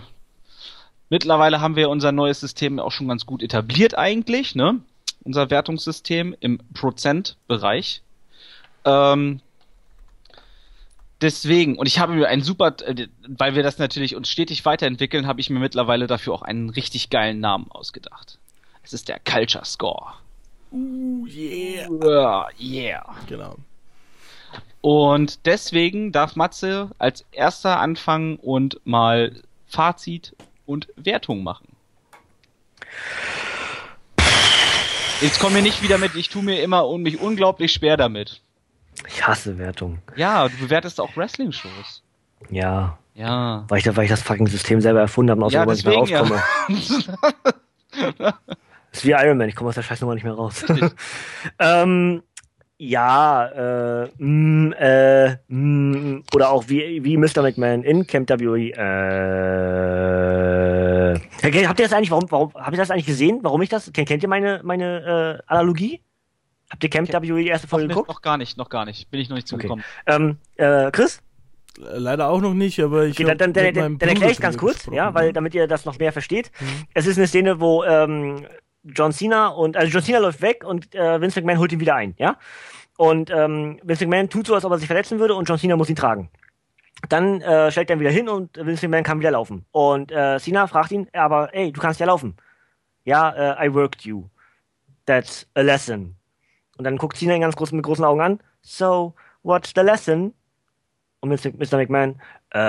Mittlerweile 1.09 1.59
haben 1.59 1.75
wir 1.75 1.89
unser 1.89 2.11
neues 2.11 2.39
System 2.39 2.79
auch 2.79 2.91
schon 2.91 3.07
ganz 3.07 3.25
gut 3.25 3.41
etabliert 3.41 3.97
eigentlich, 3.97 4.53
ne? 4.53 4.79
unser 5.23 5.49
Wertungssystem 5.49 6.35
im 6.39 6.59
Prozentbereich. 6.73 8.01
Ähm, 8.85 9.41
deswegen, 11.21 11.77
und 11.77 11.87
ich 11.87 11.99
habe 11.99 12.13
mir 12.13 12.27
einen 12.27 12.43
super, 12.43 12.75
äh, 12.85 13.07
weil 13.27 13.55
wir 13.55 13.63
das 13.63 13.79
natürlich 13.79 14.15
uns 14.15 14.29
stetig 14.29 14.65
weiterentwickeln, 14.65 15.27
habe 15.27 15.41
ich 15.41 15.49
mir 15.49 15.59
mittlerweile 15.59 16.07
dafür 16.07 16.33
auch 16.33 16.41
einen 16.41 16.69
richtig 16.69 17.09
geilen 17.09 17.39
Namen 17.39 17.69
ausgedacht. 17.71 18.37
Es 18.83 18.93
ist 18.93 19.09
der 19.09 19.19
Culture 19.19 19.65
Score. 19.65 20.13
Uh, 20.71 21.25
yeah. 21.27 21.89
Uh, 21.89 22.45
yeah. 22.59 23.15
Genau. 23.27 23.55
Und 24.81 25.45
deswegen 25.45 26.11
darf 26.11 26.35
Matze 26.35 26.89
als 26.99 27.25
erster 27.31 27.79
anfangen 27.79 28.37
und 28.37 28.79
mal 28.85 29.41
Fazit 29.67 30.35
und 30.65 30.87
Wertung 30.95 31.43
machen. 31.43 31.67
Jetzt 35.21 35.39
komm 35.39 35.53
mir 35.53 35.61
nicht 35.61 35.83
wieder 35.83 35.97
mit, 35.97 36.15
ich 36.15 36.29
tue 36.29 36.43
mir 36.43 36.61
immer 36.63 36.87
und 36.87 37.03
mich 37.03 37.19
unglaublich 37.19 37.73
schwer 37.73 37.97
damit. 37.97 38.41
Ich 39.07 39.27
hasse 39.27 39.57
Wertung. 39.57 39.99
Ja, 40.15 40.47
du 40.47 40.57
bewertest 40.57 41.01
auch 41.01 41.15
Wrestling-Shows. 41.17 42.03
Ja. 42.49 42.97
Ja. 43.15 43.65
Weil 43.67 43.79
ich, 43.79 43.97
weil 43.97 44.05
ich 44.05 44.09
das 44.09 44.21
fucking 44.21 44.47
System 44.47 44.79
selber 44.79 45.01
erfunden 45.01 45.31
habe 45.31 45.41
und 45.41 45.47
aus 45.47 45.53
Ja, 45.53 45.65
mehr 45.65 45.75
deswegen, 45.75 46.15
rauskomme. 46.15 46.41
Das 48.91 48.99
ist 48.99 49.05
wie 49.05 49.11
Iron 49.11 49.37
Man, 49.37 49.49
ich 49.49 49.55
komme 49.55 49.69
aus 49.69 49.75
der 49.75 49.83
Scheißnummer 49.83 50.15
nicht 50.15 50.23
mehr 50.23 50.33
raus. 50.33 50.65
ähm, 51.59 52.23
ja, 52.77 53.45
äh, 53.45 54.09
mm, 54.17 54.73
äh, 54.73 55.35
mm, 55.47 56.23
oder 56.33 56.49
auch 56.51 56.69
wie, 56.69 57.03
wie 57.03 57.17
Mr. 57.17 57.41
McMahon 57.41 57.83
in 57.83 58.07
Camp 58.07 58.29
WWE. 58.29 58.71
Äh, 58.71 59.99
Okay, 61.43 61.67
habt 61.67 61.79
ihr 61.79 61.85
das 61.85 61.93
eigentlich, 61.93 62.11
warum, 62.11 62.25
warum, 62.29 62.53
habt 62.53 62.73
ihr 62.73 62.77
das 62.77 62.91
eigentlich 62.91 63.05
gesehen? 63.05 63.39
Warum 63.41 63.61
ich 63.61 63.69
das? 63.69 63.91
Kennt, 63.93 64.07
kennt 64.07 64.23
ihr 64.23 64.29
meine, 64.29 64.61
meine 64.63 65.41
äh, 65.47 65.51
Analogie? 65.51 66.01
Habt 66.69 66.83
ihr 66.83 66.89
Camp 66.89 67.11
WWE 67.11 67.41
die 67.41 67.47
erste 67.47 67.67
Folge 67.67 67.87
geguckt? 67.87 68.09
noch 68.09 68.21
gar 68.21 68.37
nicht, 68.37 68.57
noch 68.57 68.69
gar 68.69 68.85
nicht. 68.85 69.09
Bin 69.09 69.19
ich 69.19 69.29
noch 69.29 69.35
nicht 69.35 69.47
zugekommen. 69.47 69.83
Ähm, 70.05 70.37
äh, 70.55 70.91
Chris? 70.91 71.21
Leider 71.77 72.29
auch 72.29 72.41
noch 72.41 72.53
nicht, 72.53 72.79
aber 72.81 73.05
ich. 73.05 73.15
Okay, 73.15 73.23
dann, 73.23 73.37
dann, 73.37 73.53
dann, 73.53 73.73
dann, 73.73 73.97
dann 73.97 74.09
erkläre 74.09 74.31
ich 74.31 74.39
ganz 74.39 74.57
kurz, 74.57 74.87
ja, 74.91 75.13
weil 75.13 75.31
damit 75.31 75.55
ihr 75.55 75.65
das 75.67 75.85
noch 75.85 75.97
mehr 75.97 76.11
versteht. 76.11 76.51
Mhm. 76.59 76.65
Es 76.93 77.07
ist 77.07 77.17
eine 77.17 77.27
Szene, 77.27 77.59
wo 77.61 77.83
ähm, 77.83 78.45
John 78.83 79.11
Cena 79.11 79.47
und 79.47 79.77
also 79.77 79.91
John 79.91 80.03
Cena 80.03 80.19
läuft 80.19 80.41
weg 80.41 80.63
und 80.63 80.93
äh, 80.95 81.21
Vince 81.21 81.39
McMahon 81.39 81.59
holt 81.59 81.71
ihn 81.71 81.79
wieder 81.79 81.95
ein, 81.95 82.15
ja. 82.17 82.37
Und 82.97 83.29
ähm, 83.29 83.79
Vince 83.83 84.05
McMahon 84.05 84.29
tut 84.29 84.47
so, 84.47 84.55
als 84.55 84.65
ob 84.65 84.71
er 84.71 84.77
sich 84.77 84.87
verletzen 84.87 85.19
würde 85.19 85.35
und 85.35 85.47
John 85.47 85.57
Cena 85.57 85.75
muss 85.75 85.89
ihn 85.89 85.95
tragen. 85.95 86.29
Dann 87.07 87.41
äh, 87.41 87.71
stellt 87.71 87.89
er 87.89 87.95
ihn 87.95 88.01
wieder 88.01 88.11
hin 88.11 88.27
und 88.27 88.57
Vince 88.57 88.87
McMahon 88.87 89.03
kann 89.03 89.19
wieder 89.19 89.31
laufen. 89.31 89.65
Und 89.71 90.11
äh, 90.11 90.37
Cena 90.39 90.67
fragt 90.67 90.91
ihn, 90.91 91.07
aber 91.13 91.53
ey, 91.53 91.71
du 91.71 91.79
kannst 91.79 91.99
ja 91.99 92.05
laufen. 92.05 92.35
Ja, 93.05 93.55
äh, 93.55 93.67
I 93.67 93.73
worked 93.73 94.01
you. 94.01 94.25
That's 95.05 95.47
a 95.55 95.61
lesson. 95.61 96.15
Und 96.77 96.83
dann 96.83 96.97
guckt 96.97 97.17
Cena 97.17 97.35
ihn 97.35 97.41
ganz 97.41 97.55
groß 97.55 97.71
mit 97.71 97.83
großen 97.83 98.03
Augen 98.03 98.21
an. 98.21 98.39
So, 98.61 99.13
what's 99.43 99.71
the 99.75 99.81
lesson? 99.81 100.33
Und 101.21 101.29
Mr. 101.29 101.77
McMahon, 101.77 102.21
äh, 102.51 102.59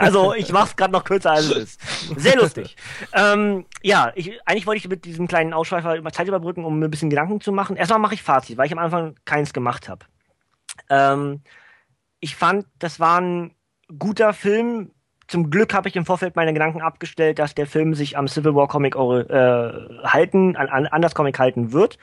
also 0.04 0.34
ich 0.34 0.52
mach's 0.52 0.76
gerade 0.76 0.92
noch 0.92 1.04
kürzer 1.04 1.32
als 1.32 1.46
es 1.46 1.56
ist. 1.56 1.80
Sehr 2.16 2.36
lustig. 2.36 2.76
ähm, 3.12 3.66
ja, 3.82 4.12
ich, 4.14 4.40
eigentlich 4.46 4.66
wollte 4.66 4.78
ich 4.78 4.88
mit 4.88 5.04
diesem 5.04 5.28
kleinen 5.28 5.52
Ausschweifer 5.52 5.96
über 5.96 6.12
Zeit 6.12 6.28
überbrücken, 6.28 6.64
um 6.64 6.78
mir 6.78 6.86
ein 6.86 6.90
bisschen 6.90 7.10
Gedanken 7.10 7.40
zu 7.40 7.52
machen. 7.52 7.76
Erstmal 7.76 8.00
mache 8.00 8.14
ich 8.14 8.22
Fazit, 8.22 8.56
weil 8.56 8.66
ich 8.66 8.72
am 8.72 8.78
Anfang 8.78 9.14
keins 9.24 9.52
gemacht 9.52 9.88
habe. 9.88 10.06
Ähm, 10.88 11.42
ich 12.20 12.36
fand, 12.36 12.66
das 12.78 13.00
war 13.00 13.20
ein 13.20 13.54
guter 13.98 14.32
Film. 14.32 14.92
Zum 15.30 15.48
Glück 15.48 15.74
habe 15.74 15.88
ich 15.88 15.94
im 15.94 16.04
Vorfeld 16.04 16.34
meine 16.34 16.52
Gedanken 16.52 16.80
abgestellt, 16.80 17.38
dass 17.38 17.54
der 17.54 17.68
Film 17.68 17.94
sich 17.94 18.18
am 18.18 18.26
Civil 18.26 18.56
War 18.56 18.66
Comic 18.66 18.96
äh, 18.96 18.98
halten, 20.02 20.56
an, 20.56 20.88
an, 20.88 21.02
das 21.02 21.14
Comic 21.14 21.38
halten 21.38 21.70
wird, 21.70 21.98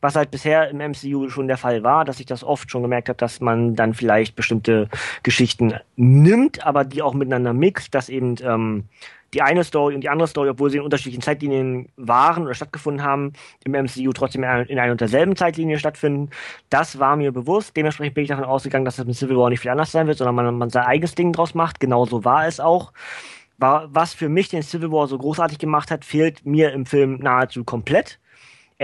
was 0.00 0.16
halt 0.16 0.32
bisher 0.32 0.70
im 0.70 0.78
MCU 0.78 1.28
schon 1.28 1.46
der 1.46 1.56
Fall 1.56 1.84
war, 1.84 2.04
dass 2.04 2.18
ich 2.18 2.26
das 2.26 2.42
oft 2.42 2.68
schon 2.72 2.82
gemerkt 2.82 3.08
habe, 3.08 3.16
dass 3.16 3.40
man 3.40 3.76
dann 3.76 3.94
vielleicht 3.94 4.34
bestimmte 4.34 4.88
Geschichten 5.22 5.74
nimmt, 5.94 6.66
aber 6.66 6.84
die 6.84 7.00
auch 7.00 7.14
miteinander 7.14 7.52
mixt, 7.52 7.94
dass 7.94 8.08
eben 8.08 8.34
ähm, 8.42 8.88
die 9.34 9.42
eine 9.42 9.64
Story 9.64 9.94
und 9.94 10.00
die 10.00 10.08
andere 10.08 10.28
Story, 10.28 10.48
obwohl 10.48 10.70
sie 10.70 10.78
in 10.78 10.82
unterschiedlichen 10.82 11.22
Zeitlinien 11.22 11.88
waren 11.96 12.44
oder 12.44 12.54
stattgefunden 12.54 13.04
haben, 13.04 13.32
im 13.64 13.72
MCU 13.72 14.12
trotzdem 14.12 14.44
in 14.44 14.78
einer 14.78 14.92
und 14.92 15.00
derselben 15.00 15.36
Zeitlinie 15.36 15.78
stattfinden. 15.78 16.30
Das 16.70 16.98
war 16.98 17.16
mir 17.16 17.32
bewusst. 17.32 17.76
Dementsprechend 17.76 18.14
bin 18.14 18.24
ich 18.24 18.28
davon 18.28 18.44
ausgegangen, 18.44 18.84
dass 18.84 18.96
das 18.96 19.06
mit 19.06 19.16
Civil 19.16 19.36
War 19.36 19.50
nicht 19.50 19.60
viel 19.60 19.70
anders 19.70 19.92
sein 19.92 20.06
wird, 20.06 20.18
sondern 20.18 20.34
man, 20.34 20.56
man 20.56 20.70
sein 20.70 20.84
eigenes 20.84 21.14
Ding 21.14 21.32
draus 21.32 21.54
macht. 21.54 21.80
Genauso 21.80 22.24
war 22.24 22.46
es 22.46 22.60
auch. 22.60 22.92
War, 23.58 23.88
was 23.90 24.14
für 24.14 24.28
mich 24.28 24.48
den 24.48 24.62
Civil 24.62 24.90
War 24.90 25.06
so 25.06 25.18
großartig 25.18 25.58
gemacht 25.58 25.90
hat, 25.90 26.04
fehlt 26.04 26.44
mir 26.44 26.72
im 26.72 26.86
Film 26.86 27.18
nahezu 27.20 27.64
komplett. 27.64 28.18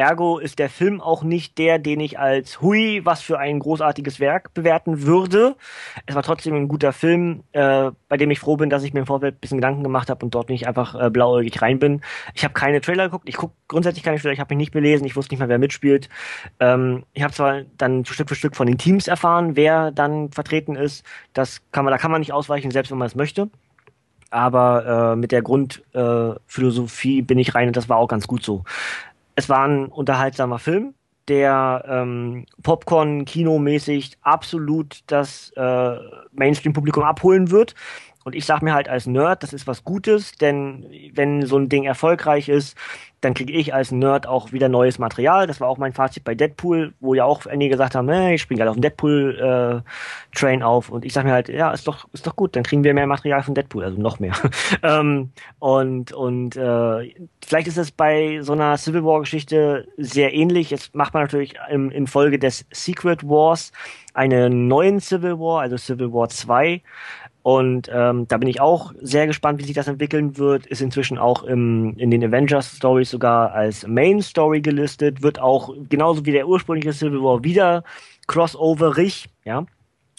Ergo 0.01 0.39
ist 0.39 0.59
der 0.59 0.71
Film 0.71 1.01
auch 1.01 1.23
nicht 1.23 1.59
der, 1.59 1.79
den 1.79 2.01
ich 2.01 2.19
als 2.19 2.63
hui, 2.63 3.03
was 3.05 3.21
für 3.21 3.39
ein 3.39 3.59
großartiges 3.59 4.19
Werk 4.19 4.55
bewerten 4.55 5.03
würde. 5.03 5.57
Es 6.07 6.15
war 6.15 6.23
trotzdem 6.23 6.55
ein 6.55 6.69
guter 6.69 6.95
Film, 6.95 7.45
äh, 7.53 7.91
bei 8.09 8.17
dem 8.17 8.31
ich 8.31 8.41
froh 8.41 8.57
bin, 8.57 8.71
dass 8.71 8.83
ich 8.83 8.95
mir 8.95 9.01
im 9.01 9.07
Vorfeld 9.07 9.37
ein 9.37 9.41
bisschen 9.41 9.59
Gedanken 9.59 9.83
gemacht 9.83 10.09
habe 10.09 10.25
und 10.25 10.35
dort 10.35 10.49
nicht 10.49 10.67
einfach 10.67 10.95
äh, 10.99 11.11
blauäugig 11.11 11.61
rein 11.61 11.79
bin. 11.79 12.01
Ich 12.35 12.45
habe 12.45 12.55
keine 12.55 12.81
Trailer 12.81 13.05
geguckt, 13.05 13.29
ich 13.29 13.37
gucke 13.37 13.53
grundsätzlich 13.69 14.03
keine 14.03 14.19
Trailer, 14.19 14.33
ich 14.33 14.41
habe 14.41 14.55
mich 14.55 14.63
nicht 14.63 14.73
belesen, 14.73 15.07
ich 15.07 15.17
wusste 15.17 15.35
nicht 15.35 15.41
mehr, 15.41 15.51
wer 15.51 15.59
mitspielt. 15.59 16.09
Ähm, 16.61 17.05
ich 17.13 17.23
habe 17.23 17.35
zwar 17.35 17.63
dann 17.77 18.07
Stück 18.07 18.31
für 18.31 18.35
Stück 18.35 18.57
von 18.57 18.67
den 18.67 18.79
Teams 18.79 19.07
erfahren, 19.07 19.55
wer 19.55 19.91
dann 19.91 20.33
vertreten 20.33 20.77
ist. 20.77 21.05
Das 21.35 21.61
kann 21.73 21.85
man, 21.85 21.93
da 21.93 21.99
kann 21.99 22.11
man 22.11 22.21
nicht 22.21 22.33
ausweichen, 22.33 22.71
selbst 22.71 22.91
wenn 22.91 22.99
man 22.99 23.07
es 23.07 23.15
möchte 23.15 23.51
aber 24.31 25.13
äh, 25.13 25.17
mit 25.17 25.33
der 25.33 25.43
Grundphilosophie 25.43 27.19
äh, 27.19 27.23
bin 27.23 27.39
ich 27.39 27.55
rein 27.55 27.69
und 27.69 27.77
das 27.77 27.89
war 27.89 27.97
auch 27.99 28.09
ganz 28.09 28.27
gut 28.27 28.45
so. 28.45 28.65
Es 29.41 29.49
war 29.49 29.67
ein 29.67 29.87
unterhaltsamer 29.87 30.59
Film, 30.59 30.93
der 31.27 31.83
ähm, 31.89 32.45
Popcorn-Kinomäßig 32.63 34.19
absolut 34.21 35.01
das 35.07 35.51
äh, 35.57 35.97
Mainstream-Publikum 36.33 37.05
abholen 37.05 37.51
wird. 37.51 37.75
Und 38.25 38.35
ich 38.35 38.45
sag 38.45 38.61
mir 38.61 38.75
halt 38.75 38.91
als 38.91 39.07
Nerd, 39.07 39.43
das 39.43 39.55
ist 39.55 39.67
was 39.67 39.83
Gutes, 39.83 40.33
denn 40.33 40.85
wenn 41.15 41.47
so 41.47 41.57
ein 41.57 41.71
Ding 41.71 41.85
erfolgreich 41.85 42.51
ist, 42.51 42.77
dann 43.21 43.35
kriege 43.35 43.53
ich 43.53 43.75
als 43.75 43.93
Nerd 43.93 44.27
auch 44.27 44.53
wieder 44.53 44.69
neues 44.69 44.99
Material. 44.99 45.47
Das 45.47 45.61
war 45.61 45.69
auch 45.69 45.77
mein 45.77 45.93
Fazit 45.93 46.25
bei 46.25 46.35
Deadpool, 46.35 46.95
wo 47.01 47.15
ja 47.15 47.25
auch 47.25 47.45
einige 47.47 47.73
gesagt 47.73 47.95
haben, 47.95 48.09
hey, 48.09 48.35
ich 48.35 48.43
springe 48.43 48.59
gerade 48.59 48.71
auf 48.71 48.77
den 48.77 48.83
Deadpool-Train 48.83 50.61
äh, 50.61 50.65
auf. 50.65 50.89
Und 50.89 51.05
ich 51.05 51.13
sag 51.13 51.25
mir 51.25 51.33
halt, 51.33 51.49
ja, 51.49 51.71
ist 51.71 51.87
doch, 51.87 52.09
ist 52.13 52.27
doch 52.27 52.35
gut, 52.35 52.57
dann 52.57 52.63
kriegen 52.63 52.83
wir 52.83 52.95
mehr 52.95 53.07
Material 53.07 53.43
von 53.43 53.55
Deadpool, 53.55 53.85
also 53.85 54.01
noch 54.01 54.21
mehr. 54.21 54.33
ähm, 54.83 55.33
und 55.59 56.13
und 56.13 56.57
äh, 56.57 57.15
vielleicht 57.45 57.69
ist 57.69 57.79
es 57.79 57.91
bei 57.91 58.41
so 58.41 58.53
einer 58.53 58.79
Civil 58.79 59.05
War-Geschichte 59.05 59.87
sehr 59.99 60.33
ähnlich. 60.33 60.71
Jetzt 60.71 60.95
macht 60.95 61.13
man 61.13 61.25
natürlich 61.25 61.55
im, 61.71 61.91
in 61.91 62.07
Folge 62.07 62.39
des 62.39 62.65
Secret 62.71 63.23
Wars 63.23 63.73
einen 64.15 64.67
neuen 64.67 65.01
Civil 65.01 65.39
War, 65.39 65.61
also 65.61 65.77
Civil 65.77 66.13
War 66.13 66.29
2. 66.29 66.83
Und 67.43 67.91
ähm, 67.93 68.29
da 68.29 68.37
bin 68.37 68.49
ich 68.49 68.61
auch 68.61 68.93
sehr 69.01 69.27
gespannt, 69.27 69.59
wie 69.61 69.65
sich 69.65 69.75
das 69.75 69.89
entwickeln 69.89 70.37
wird. 70.37 70.67
Ist 70.67 70.83
inzwischen 70.83 71.19
auch 71.19 71.43
im, 71.45 71.97
in 71.97 72.11
den 72.11 72.23
Avengers 72.23 72.77
Stories 72.77 73.11
sogar 73.11 73.53
als 73.53 73.87
Main 73.87 74.21
Story 74.21 74.61
gelistet. 74.61 75.23
Wird 75.23 75.41
auch 75.41 75.75
genauso 75.89 76.27
wie 76.27 76.33
der 76.33 76.47
ursprüngliche 76.47 76.93
Civil 76.93 77.23
War 77.23 77.43
wieder 77.43 77.83
crossoverig, 78.27 79.29
ja. 79.45 79.65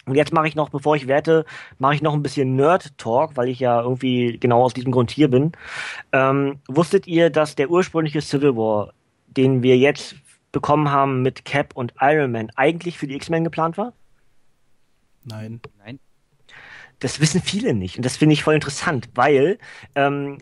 Und 0.06 0.16
jetzt 0.16 0.34
mache 0.34 0.48
ich 0.48 0.56
noch, 0.56 0.70
bevor 0.70 0.96
ich 0.96 1.08
werte, 1.08 1.46
mache 1.78 1.94
ich 1.94 2.02
noch 2.02 2.14
ein 2.14 2.24
bisschen 2.24 2.56
Nerd-Talk, 2.56 3.38
weil 3.38 3.50
ich 3.50 3.60
ja 3.60 3.82
irgendwie 3.82 4.38
genau 4.40 4.64
aus 4.64 4.74
diesem 4.74 4.92
Grund 4.92 5.12
hier 5.12 5.30
bin. 5.30 5.52
Ähm, 6.12 6.60
wusstet 6.68 7.06
ihr, 7.06 7.30
dass 7.30 7.56
der 7.56 7.70
ursprüngliche 7.70 8.22
Civil 8.22 8.56
War, 8.56 8.94
den 9.28 9.62
wir 9.62 9.78
jetzt 9.78 10.16
bekommen 10.52 10.92
haben 10.92 11.22
mit 11.22 11.46
Cap 11.46 11.76
und 11.76 11.94
Iron 12.02 12.32
Man, 12.32 12.50
eigentlich 12.56 12.98
für 12.98 13.08
die 13.08 13.16
X-Men 13.16 13.44
geplant 13.44 13.78
war? 13.78 13.94
Nein. 15.24 15.62
Nein. 15.86 16.00
Das 17.02 17.20
wissen 17.20 17.42
viele 17.42 17.74
nicht. 17.74 17.98
Und 17.98 18.06
das 18.06 18.16
finde 18.18 18.34
ich 18.34 18.44
voll 18.44 18.56
interessant, 18.56 19.10
weil 19.16 19.58
ähm, 19.96 20.38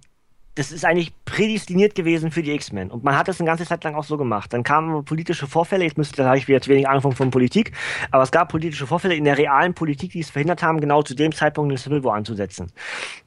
das 0.60 0.74
ist 0.74 0.84
eigentlich 0.84 1.14
prädestiniert 1.24 1.96
gewesen 1.96 2.32
für 2.32 2.44
die 2.44 2.52
X-Men. 2.52 2.92
Und 2.92 3.02
man 3.06 3.18
hat 3.18 3.30
das 3.30 3.40
eine 3.40 3.48
ganze 3.48 3.66
Zeit 3.66 3.82
lang 3.86 3.96
auch 3.96 4.04
so 4.04 4.18
gemacht. 4.18 4.52
Dann 4.52 4.64
kamen 4.64 5.06
politische 5.06 5.48
Vorfälle, 5.48 5.86
jetzt 5.86 5.98
müsste, 5.98 6.18
da 6.18 6.28
habe 6.28 6.38
ich 6.38 6.50
wieder 6.50 6.60
zu 6.60 6.70
wenig 6.70 6.86
Ahnung 6.86 7.02
von, 7.02 7.14
von 7.14 7.32
Politik, 7.32 7.72
aber 8.12 8.24
es 8.24 8.32
gab 8.32 8.50
politische 8.50 8.86
Vorfälle 8.86 9.16
in 9.16 9.24
der 9.24 9.38
realen 9.38 9.74
Politik, 9.74 10.12
die 10.12 10.20
es 10.20 10.30
verhindert 10.30 10.62
haben, 10.62 10.82
genau 10.82 11.02
zu 11.02 11.16
dem 11.16 11.32
Zeitpunkt 11.32 11.72
den 11.72 11.78
Civil 11.78 12.04
War 12.04 12.16
anzusetzen. 12.16 12.74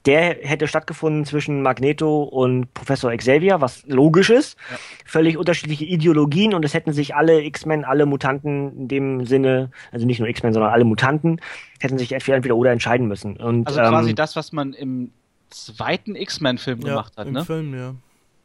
Der 0.04 0.36
hätte 0.42 0.68
stattgefunden 0.68 1.24
zwischen 1.24 1.62
Magneto 1.62 2.22
und 2.22 2.74
Professor 2.74 3.16
Xavier, 3.16 3.62
was 3.62 3.82
logisch 3.86 4.28
ist. 4.28 4.58
Ja. 4.70 4.76
Völlig 5.06 5.38
unterschiedliche 5.38 5.86
Ideologien 5.86 6.52
und 6.52 6.66
es 6.66 6.74
hätten 6.74 6.92
sich 6.92 7.14
alle 7.14 7.42
X-Men, 7.44 7.86
alle 7.86 8.04
Mutanten 8.04 8.76
in 8.76 8.88
dem 8.88 9.24
Sinne, 9.24 9.70
also 9.90 10.04
nicht 10.04 10.18
nur 10.18 10.28
X-Men, 10.28 10.52
sondern 10.52 10.70
alle 10.70 10.84
Mutanten, 10.84 11.40
hätten 11.80 11.96
sich 11.96 12.12
entweder 12.12 12.56
oder 12.56 12.72
entscheiden 12.72 13.08
müssen. 13.08 13.38
Und, 13.38 13.68
also 13.68 13.80
quasi 13.80 14.10
ähm, 14.10 14.16
das, 14.16 14.36
was 14.36 14.52
man 14.52 14.74
im 14.74 15.12
zweiten 15.52 16.16
X-Men-Film 16.16 16.80
ja, 16.80 16.88
gemacht 16.88 17.16
hat, 17.16 17.26
im 17.26 17.34
ne? 17.34 17.44
Film, 17.44 17.74
ja. 17.74 17.94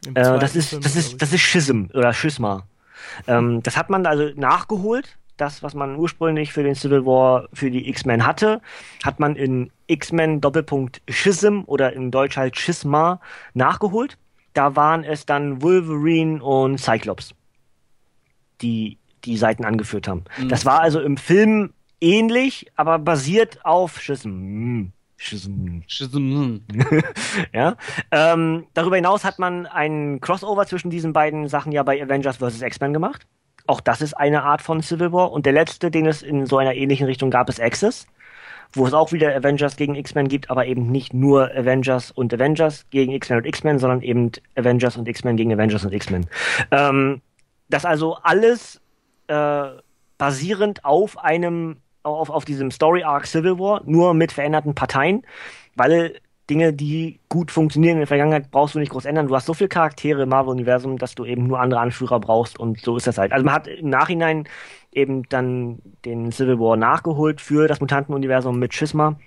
Im 0.06 0.16
Äh, 0.16 0.40
das 0.40 0.56
ist, 0.56 0.70
Film, 0.70 0.82
das 0.82 0.96
ist, 0.96 1.22
das 1.22 1.34
ist 1.34 1.42
Schism 1.42 1.86
oder 1.94 2.14
Schisma. 2.14 2.68
Ähm, 3.28 3.64
das 3.64 3.78
hat 3.78 3.90
man 3.90 4.06
also 4.06 4.30
nachgeholt 4.36 5.18
das, 5.38 5.64
was 5.64 5.74
man 5.74 5.96
ursprünglich 5.96 6.52
für 6.52 6.64
den 6.64 6.76
Civil 6.76 7.06
War 7.06 7.48
für 7.54 7.72
die 7.72 7.88
X-Men 7.90 8.26
hatte, 8.26 8.62
hat 9.04 9.20
man 9.20 9.36
in 9.36 9.72
X-Men 9.86 10.42
Doppelpunkt 10.42 11.02
Schism 11.08 11.62
oder 11.66 11.94
in 11.94 12.12
Deutsch 12.12 12.38
halt 12.38 12.58
Schisma 12.58 13.22
nachgeholt. 13.54 14.18
Da 14.54 14.76
waren 14.76 15.04
es 15.04 15.26
dann 15.26 15.62
Wolverine 15.62 16.44
und 16.44 16.80
Cyclops, 16.80 17.34
die 18.62 18.98
die 19.24 19.38
Seiten 19.38 19.66
angeführt 19.66 20.08
haben. 20.08 20.24
Mhm. 20.38 20.50
Das 20.50 20.66
war 20.66 20.82
also 20.82 21.00
im 21.00 21.18
Film 21.18 21.74
ähnlich, 22.02 22.68
aber 22.76 23.00
basiert 23.00 23.64
auf 23.66 24.02
Schism. 24.02 24.88
Schism. 25.18 25.82
Schism. 25.88 26.62
ja. 27.54 27.76
Ähm, 28.12 28.68
darüber 28.74 28.96
hinaus 28.96 29.24
hat 29.26 29.40
man 29.40 29.66
einen 29.66 30.22
Crossover 30.22 30.66
zwischen 30.68 30.90
diesen 30.90 31.12
beiden 31.12 31.48
Sachen 31.48 31.72
ja 31.72 31.84
bei 31.84 32.02
Avengers 32.02 32.38
vs. 32.38 32.62
X-Men 32.62 32.94
gemacht. 32.94 33.26
Auch 33.66 33.82
das 33.82 34.02
ist 34.02 34.14
eine 34.14 34.44
Art 34.44 34.62
von 34.62 34.82
Civil 34.82 35.12
War. 35.12 35.32
Und 35.32 35.46
der 35.46 35.54
letzte, 35.54 35.92
den 35.92 36.06
es 36.06 36.22
in 36.22 36.46
so 36.46 36.58
einer 36.58 36.76
ähnlichen 36.76 37.08
Richtung 37.08 37.32
gab, 37.32 37.50
ist 37.50 37.60
Access, 37.60 38.08
wo 38.74 38.86
es 38.86 38.94
auch 38.94 39.12
wieder 39.12 39.36
Avengers 39.36 39.76
gegen 39.76 39.96
X-Men 39.96 40.28
gibt, 40.28 40.50
aber 40.50 40.68
eben 40.68 40.92
nicht 40.92 41.14
nur 41.14 41.52
Avengers 41.52 42.12
und 42.12 42.34
Avengers 42.34 42.86
gegen 42.92 43.12
X-Men 43.12 43.40
und 43.40 43.46
X-Men, 43.46 43.80
sondern 43.80 44.02
eben 44.02 44.32
Avengers 44.56 44.98
und 44.98 45.08
X-Men 45.08 45.36
gegen 45.36 45.52
Avengers 45.52 45.84
und 45.84 45.94
X-Men. 45.94 46.28
Ähm, 46.72 47.22
das 47.70 47.86
also 47.86 48.16
alles 48.24 48.80
äh, 49.28 49.68
basierend 50.18 50.86
auf 50.86 51.18
einem 51.18 51.78
auf, 52.16 52.30
auf 52.30 52.46
diesem 52.46 52.72
Story 52.72 53.04
Arc 53.04 53.28
Civil 53.28 53.60
War, 53.60 53.82
nur 53.86 54.14
mit 54.14 54.32
veränderten 54.32 54.76
Parteien, 54.76 55.24
weil 55.76 56.20
Dinge, 56.50 56.72
die 56.72 57.20
gut 57.28 57.52
funktionieren 57.52 57.94
in 57.94 58.00
der 58.00 58.08
Vergangenheit, 58.08 58.52
brauchst 58.52 58.76
du 58.76 58.80
nicht 58.80 58.92
groß 58.92 59.06
ändern. 59.06 59.28
Du 59.28 59.36
hast 59.36 59.46
so 59.46 59.54
viele 59.54 59.68
Charaktere 59.68 60.24
im 60.24 60.30
Marvel-Universum, 60.30 60.98
dass 60.98 61.14
du 61.14 61.26
eben 61.26 61.46
nur 61.46 61.60
andere 61.60 61.82
Anführer 61.82 62.20
brauchst 62.20 62.58
und 62.58 62.80
so 62.80 62.96
ist 62.96 63.06
das 63.06 63.18
halt. 63.18 63.34
Also 63.34 63.46
man 63.46 63.54
hat 63.54 63.68
im 63.68 63.90
Nachhinein 63.90 64.48
eben 64.94 65.24
dann 65.30 65.80
den 66.06 66.32
Civil 66.32 66.60
War 66.60 66.78
nachgeholt 66.78 67.42
für 67.42 67.68
das 67.68 67.82
Mutanten-Universum 67.82 68.58
mit 68.58 68.74
Schisma 68.74 69.18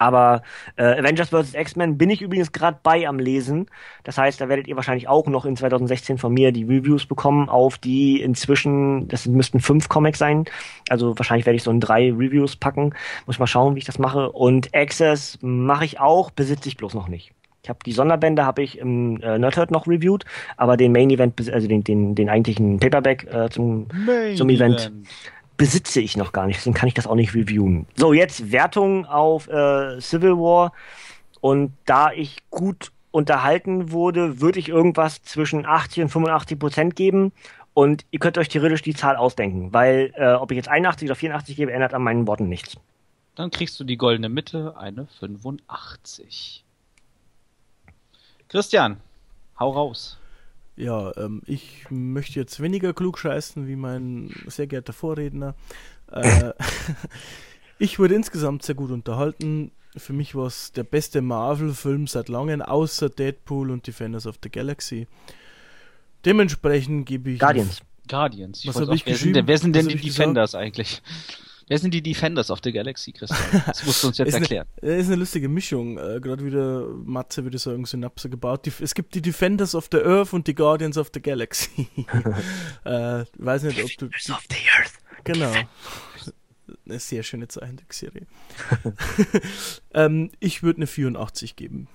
aber 0.00 0.42
äh, 0.76 0.98
Avengers 0.98 1.28
vs. 1.28 1.54
X-Men 1.54 1.98
bin 1.98 2.08
ich 2.08 2.22
übrigens 2.22 2.52
gerade 2.52 2.78
bei 2.82 3.06
am 3.06 3.18
Lesen. 3.18 3.66
Das 4.02 4.16
heißt, 4.16 4.40
da 4.40 4.48
werdet 4.48 4.66
ihr 4.66 4.74
wahrscheinlich 4.76 5.08
auch 5.08 5.26
noch 5.26 5.44
in 5.44 5.56
2016 5.56 6.16
von 6.16 6.32
mir 6.32 6.52
die 6.52 6.64
Reviews 6.64 7.04
bekommen 7.04 7.50
auf 7.50 7.76
die 7.76 8.22
inzwischen, 8.22 9.08
das 9.08 9.26
müssten 9.26 9.60
fünf 9.60 9.90
Comics 9.90 10.18
sein. 10.18 10.46
Also 10.88 11.18
wahrscheinlich 11.18 11.44
werde 11.44 11.56
ich 11.56 11.62
so 11.62 11.70
in 11.70 11.80
drei 11.80 12.10
Reviews 12.10 12.56
packen. 12.56 12.94
Muss 13.26 13.38
mal 13.38 13.46
schauen, 13.46 13.74
wie 13.74 13.80
ich 13.80 13.84
das 13.84 13.98
mache. 13.98 14.32
Und 14.32 14.74
Access 14.74 15.38
mache 15.42 15.84
ich 15.84 16.00
auch, 16.00 16.30
besitze 16.30 16.70
ich 16.70 16.78
bloß 16.78 16.94
noch 16.94 17.08
nicht. 17.08 17.32
Ich 17.62 17.68
habe 17.68 17.80
die 17.84 17.92
Sonderbände 17.92 18.46
habe 18.46 18.62
ich 18.62 18.78
im 18.78 19.20
äh, 19.20 19.38
Nerdhurt 19.38 19.70
noch 19.70 19.86
reviewed, 19.86 20.24
aber 20.56 20.78
den 20.78 20.92
Main 20.92 21.10
Event, 21.10 21.38
also 21.52 21.68
den, 21.68 21.84
den, 21.84 22.14
den 22.14 22.30
eigentlichen 22.30 22.80
Paperback 22.80 23.26
äh, 23.30 23.50
zum, 23.50 23.86
zum 24.34 24.48
Event. 24.48 24.80
Event 24.80 24.92
besitze 25.60 26.00
ich 26.00 26.16
noch 26.16 26.32
gar 26.32 26.46
nicht, 26.46 26.56
deswegen 26.56 26.72
kann 26.72 26.88
ich 26.88 26.94
das 26.94 27.06
auch 27.06 27.14
nicht 27.14 27.34
reviewen. 27.34 27.86
So, 27.94 28.14
jetzt 28.14 28.50
Wertung 28.50 29.04
auf 29.04 29.46
äh, 29.46 30.00
Civil 30.00 30.38
War. 30.38 30.72
Und 31.42 31.74
da 31.84 32.12
ich 32.12 32.38
gut 32.48 32.92
unterhalten 33.10 33.92
wurde, 33.92 34.40
würde 34.40 34.58
ich 34.58 34.70
irgendwas 34.70 35.22
zwischen 35.22 35.66
80 35.66 36.04
und 36.04 36.08
85 36.08 36.58
Prozent 36.58 36.96
geben. 36.96 37.32
Und 37.74 38.06
ihr 38.10 38.20
könnt 38.20 38.38
euch 38.38 38.48
theoretisch 38.48 38.80
die 38.80 38.94
Zahl 38.94 39.16
ausdenken, 39.16 39.70
weil 39.74 40.14
äh, 40.16 40.32
ob 40.32 40.50
ich 40.50 40.56
jetzt 40.56 40.70
81 40.70 41.06
oder 41.06 41.14
84 41.14 41.54
gebe, 41.54 41.72
ändert 41.72 41.92
an 41.92 42.02
meinen 42.02 42.26
Worten 42.26 42.48
nichts. 42.48 42.78
Dann 43.34 43.50
kriegst 43.50 43.78
du 43.78 43.84
die 43.84 43.98
goldene 43.98 44.30
Mitte, 44.30 44.78
eine 44.78 45.08
85. 45.18 46.64
Christian, 48.48 48.96
hau 49.58 49.72
raus. 49.72 50.16
Ja, 50.80 51.14
ähm, 51.18 51.42
ich 51.44 51.90
möchte 51.90 52.40
jetzt 52.40 52.60
weniger 52.60 52.94
klug 52.94 53.18
scheißen 53.18 53.68
wie 53.68 53.76
mein 53.76 54.34
sehr 54.46 54.66
geehrter 54.66 54.94
Vorredner. 54.94 55.54
Äh, 56.10 56.52
ich 57.78 57.98
wurde 57.98 58.14
insgesamt 58.14 58.62
sehr 58.62 58.74
gut 58.74 58.90
unterhalten. 58.90 59.72
Für 59.96 60.14
mich 60.14 60.34
war 60.34 60.46
es 60.46 60.72
der 60.72 60.84
beste 60.84 61.20
Marvel-Film 61.20 62.06
seit 62.06 62.30
langem, 62.30 62.62
außer 62.62 63.10
Deadpool 63.10 63.70
und 63.70 63.86
Defenders 63.86 64.26
of 64.26 64.36
the 64.42 64.48
Galaxy. 64.48 65.06
Dementsprechend 66.24 67.04
gebe 67.04 67.32
ich. 67.32 67.40
Guardians. 67.40 67.82
Guardians. 68.08 68.66
Was 68.66 68.76
habe 68.80 68.94
ich 68.94 69.04
geschrieben? 69.04 69.46
wer 69.46 69.58
sind 69.58 69.76
denn 69.76 69.86
die 69.86 69.96
Defenders 69.96 70.52
gesagt? 70.52 70.64
eigentlich? 70.64 71.02
Wer 71.70 71.78
sind 71.78 71.94
die 71.94 72.02
Defenders 72.02 72.50
of 72.50 72.58
the 72.64 72.72
Galaxy, 72.72 73.12
Christian? 73.12 73.62
Das 73.64 73.86
musst 73.86 74.02
du 74.02 74.08
uns 74.08 74.18
jetzt 74.18 74.34
erklären. 74.34 74.66
Eine, 74.82 74.96
ist 74.96 75.06
eine 75.06 75.14
lustige 75.14 75.48
Mischung. 75.48 75.98
Äh, 75.98 76.18
Gerade 76.20 76.44
wieder 76.44 76.88
Matze 77.04 77.44
würde 77.44 77.58
sagen, 77.58 77.84
Synapse 77.84 78.28
gebaut. 78.28 78.66
Die, 78.66 78.72
es 78.80 78.92
gibt 78.92 79.14
die 79.14 79.22
Defenders 79.22 79.76
of 79.76 79.88
the 79.92 79.98
Earth 79.98 80.32
und 80.32 80.48
die 80.48 80.54
Guardians 80.56 80.98
of 80.98 81.12
the 81.14 81.22
Galaxy. 81.22 81.86
äh, 82.84 83.24
weiß 83.38 83.62
nicht, 83.62 83.84
ob 83.84 83.90
du. 83.98 84.08
Defenders 84.08 84.30
of 84.30 84.44
the 84.50 84.56
Earth. 84.76 84.92
Genau. 85.22 85.52
Eine 86.86 86.98
sehr 86.98 87.22
schöne 87.22 87.46
Zeichentrickserie. 87.46 88.26
ähm, 89.94 90.32
ich 90.40 90.64
würde 90.64 90.78
eine 90.78 90.88
84 90.88 91.54
geben. 91.54 91.86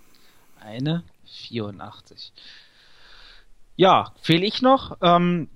Eine 0.61 1.03
84. 1.25 2.31
Ja, 3.75 4.13
fehle 4.21 4.45
ich 4.45 4.61
noch. 4.61 4.97
Ähm, 5.01 5.49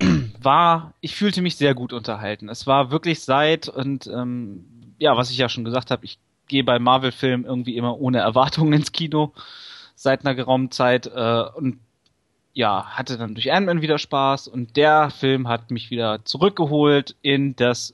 war, 0.40 0.94
ich 1.00 1.14
fühlte 1.14 1.42
mich 1.42 1.56
sehr 1.56 1.74
gut 1.74 1.92
unterhalten. 1.92 2.48
Es 2.48 2.66
war 2.66 2.90
wirklich 2.90 3.20
seit 3.20 3.68
und 3.68 4.06
ähm, 4.06 4.64
ja, 4.98 5.16
was 5.16 5.30
ich 5.30 5.38
ja 5.38 5.48
schon 5.48 5.64
gesagt 5.64 5.90
habe, 5.90 6.04
ich 6.04 6.18
gehe 6.48 6.64
bei 6.64 6.78
Marvel-Filmen 6.78 7.44
irgendwie 7.44 7.76
immer 7.76 7.98
ohne 7.98 8.18
Erwartungen 8.18 8.72
ins 8.72 8.92
Kino 8.92 9.32
seit 9.94 10.24
einer 10.24 10.34
geraumen 10.34 10.70
Zeit 10.70 11.06
äh, 11.06 11.44
und 11.54 11.80
ja, 12.52 12.86
hatte 12.86 13.18
dann 13.18 13.34
durch 13.34 13.52
Ant-Man 13.52 13.82
wieder 13.82 13.98
Spaß 13.98 14.48
und 14.48 14.76
der 14.76 15.10
Film 15.10 15.46
hat 15.46 15.70
mich 15.70 15.90
wieder 15.90 16.24
zurückgeholt 16.24 17.14
in 17.20 17.54
das 17.56 17.92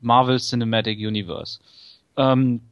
Marvel 0.00 0.38
Cinematic 0.38 0.98
Universe. 0.98 1.58
Ähm, 2.16 2.62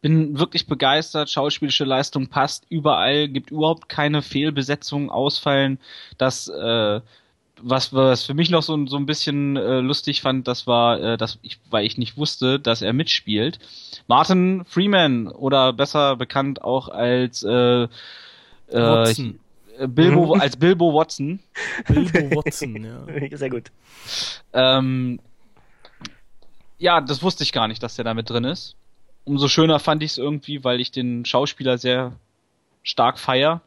bin 0.00 0.38
wirklich 0.38 0.66
begeistert, 0.66 1.30
schauspielische 1.30 1.84
Leistung 1.84 2.28
passt 2.28 2.66
überall, 2.68 3.28
gibt 3.28 3.50
überhaupt 3.50 3.88
keine 3.88 4.22
Fehlbesetzungen 4.22 5.10
ausfallen, 5.10 5.78
dass 6.18 6.48
äh, 6.48 7.00
was, 7.62 7.92
was 7.92 8.24
für 8.24 8.34
mich 8.34 8.50
noch 8.50 8.62
so, 8.62 8.86
so 8.86 8.96
ein 8.96 9.06
bisschen 9.06 9.56
äh, 9.56 9.80
lustig 9.80 10.22
fand, 10.22 10.48
das 10.48 10.66
war, 10.66 11.00
äh, 11.00 11.16
dass 11.16 11.38
ich, 11.42 11.58
weil 11.70 11.86
ich 11.86 11.98
nicht 11.98 12.16
wusste, 12.16 12.58
dass 12.60 12.82
er 12.82 12.92
mitspielt. 12.92 13.58
Martin 14.06 14.64
Freeman 14.64 15.28
oder 15.28 15.72
besser 15.72 16.16
bekannt 16.16 16.62
auch 16.62 16.88
als 16.88 17.42
äh, 17.42 17.86
äh, 18.68 19.14
Bilbo, 19.86 20.34
mhm. 20.34 20.40
als 20.40 20.56
Bilbo 20.56 20.94
Watson. 20.94 21.40
Bilbo 21.88 22.36
Watson, 22.36 22.84
ja. 22.84 23.36
Sehr 23.36 23.50
gut. 23.50 23.70
Ähm, 24.52 25.20
ja, 26.78 27.00
das 27.00 27.22
wusste 27.22 27.44
ich 27.44 27.52
gar 27.52 27.68
nicht, 27.68 27.82
dass 27.82 27.96
der 27.96 28.04
da 28.04 28.14
mit 28.14 28.28
drin 28.30 28.44
ist. 28.44 28.76
Umso 29.24 29.48
schöner 29.48 29.78
fand 29.80 30.02
ich 30.02 30.12
es 30.12 30.18
irgendwie, 30.18 30.64
weil 30.64 30.80
ich 30.80 30.90
den 30.90 31.24
Schauspieler 31.24 31.78
sehr 31.78 32.12
stark 32.82 33.18
feier. 33.18 33.62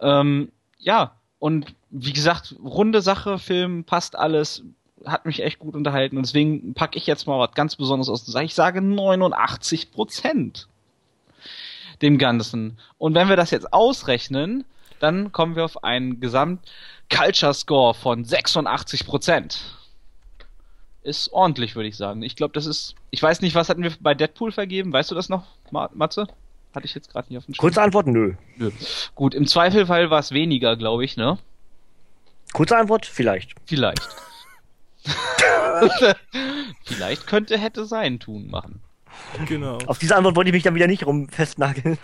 Ähm, 0.00 0.50
ja, 0.78 1.14
und 1.40 1.74
wie 1.88 2.12
gesagt, 2.12 2.54
runde 2.62 3.02
Sache, 3.02 3.38
Film, 3.38 3.82
passt 3.84 4.14
alles, 4.14 4.62
hat 5.06 5.24
mich 5.24 5.42
echt 5.42 5.58
gut 5.58 5.74
unterhalten. 5.74 6.18
Und 6.18 6.26
deswegen 6.26 6.74
packe 6.74 6.98
ich 6.98 7.06
jetzt 7.06 7.26
mal 7.26 7.38
was 7.38 7.54
ganz 7.54 7.76
Besonderes 7.76 8.10
aus. 8.10 8.34
Ich 8.42 8.54
sage 8.54 8.82
89 8.82 9.90
Prozent 9.90 10.68
dem 12.02 12.18
Ganzen. 12.18 12.78
Und 12.98 13.14
wenn 13.14 13.28
wir 13.28 13.36
das 13.36 13.50
jetzt 13.50 13.72
ausrechnen, 13.72 14.64
dann 15.00 15.32
kommen 15.32 15.56
wir 15.56 15.64
auf 15.64 15.82
einen 15.82 16.20
Gesamt-Culture-Score 16.20 17.94
von 17.94 18.24
86 18.24 19.06
Prozent. 19.06 19.78
Ist 21.02 21.32
ordentlich, 21.32 21.74
würde 21.74 21.88
ich 21.88 21.96
sagen. 21.96 22.22
Ich 22.22 22.36
glaube, 22.36 22.52
das 22.52 22.66
ist. 22.66 22.94
Ich 23.10 23.22
weiß 23.22 23.40
nicht, 23.40 23.54
was 23.54 23.70
hatten 23.70 23.82
wir 23.82 23.92
bei 24.00 24.14
Deadpool 24.14 24.52
vergeben? 24.52 24.92
Weißt 24.92 25.10
du 25.10 25.14
das 25.14 25.30
noch, 25.30 25.46
Matze? 25.70 26.26
Hatte 26.74 26.86
ich 26.86 26.94
jetzt 26.94 27.10
gerade 27.10 27.28
nicht 27.28 27.38
auf 27.38 27.46
dem 27.46 27.54
Schirm. 27.54 27.62
Kurze 27.62 27.82
Antwort, 27.82 28.06
nö. 28.06 28.34
nö. 28.56 28.70
Gut, 29.14 29.34
im 29.34 29.46
Zweifelfall 29.46 30.10
war 30.10 30.20
es 30.20 30.30
weniger, 30.30 30.76
glaube 30.76 31.04
ich, 31.04 31.16
ne? 31.16 31.38
Kurze 32.52 32.76
Antwort, 32.76 33.06
vielleicht. 33.06 33.54
Vielleicht. 33.66 34.08
vielleicht 36.84 37.26
könnte, 37.26 37.58
hätte 37.58 37.86
sein, 37.86 38.20
tun, 38.20 38.50
machen. 38.50 38.80
Genau. 39.46 39.78
Auf 39.86 39.98
diese 39.98 40.16
Antwort 40.16 40.36
wollte 40.36 40.50
ich 40.50 40.54
mich 40.54 40.62
dann 40.62 40.74
wieder 40.74 40.86
nicht 40.86 41.06
rum 41.06 41.28
festnageln. 41.28 41.98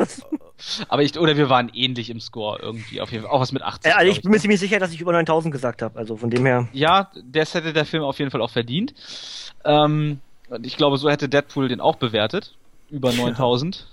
Aber 0.89 1.03
ich, 1.03 1.19
oder 1.19 1.37
wir 1.37 1.49
waren 1.49 1.71
ähnlich 1.73 2.11
im 2.11 2.21
Score 2.21 2.59
irgendwie, 2.61 3.01
auf 3.01 3.13
jeden 3.13 3.25
Fall, 3.25 3.33
auch 3.33 3.41
was 3.41 3.53
mit 3.53 3.63
80. 3.63 3.91
Äh, 3.91 3.95
also 3.95 4.13
ich 4.13 4.23
bin 4.23 4.31
mir 4.31 4.39
ziemlich 4.39 4.61
sicher, 4.61 4.79
dass 4.79 4.93
ich 4.93 5.01
über 5.01 5.13
9000 5.13 5.53
gesagt 5.53 5.83
habe, 5.83 5.99
also 5.99 6.17
von 6.17 6.31
dem 6.31 6.47
her. 6.47 6.69
Ja, 6.73 7.11
das 7.25 7.55
hätte 7.55 7.73
der 7.73 7.85
Film 7.85 8.03
auf 8.03 8.19
jeden 8.19 8.31
Fall 8.31 8.41
auch 8.41 8.51
verdient. 8.51 8.95
Ähm, 9.65 10.21
ich 10.63 10.77
glaube, 10.77 10.97
so 10.99 11.11
hätte 11.11 11.29
Deadpool 11.29 11.69
den 11.69 11.81
auch 11.81 11.97
bewertet. 11.97 12.55
Über 12.91 13.13
9000. 13.17 13.87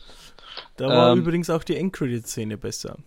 Da 0.77 0.87
war 0.87 1.13
ähm, 1.13 1.19
übrigens 1.19 1.49
auch 1.49 1.63
die 1.63 1.77
Endcredit-Szene 1.77 2.57
besser. 2.57 2.97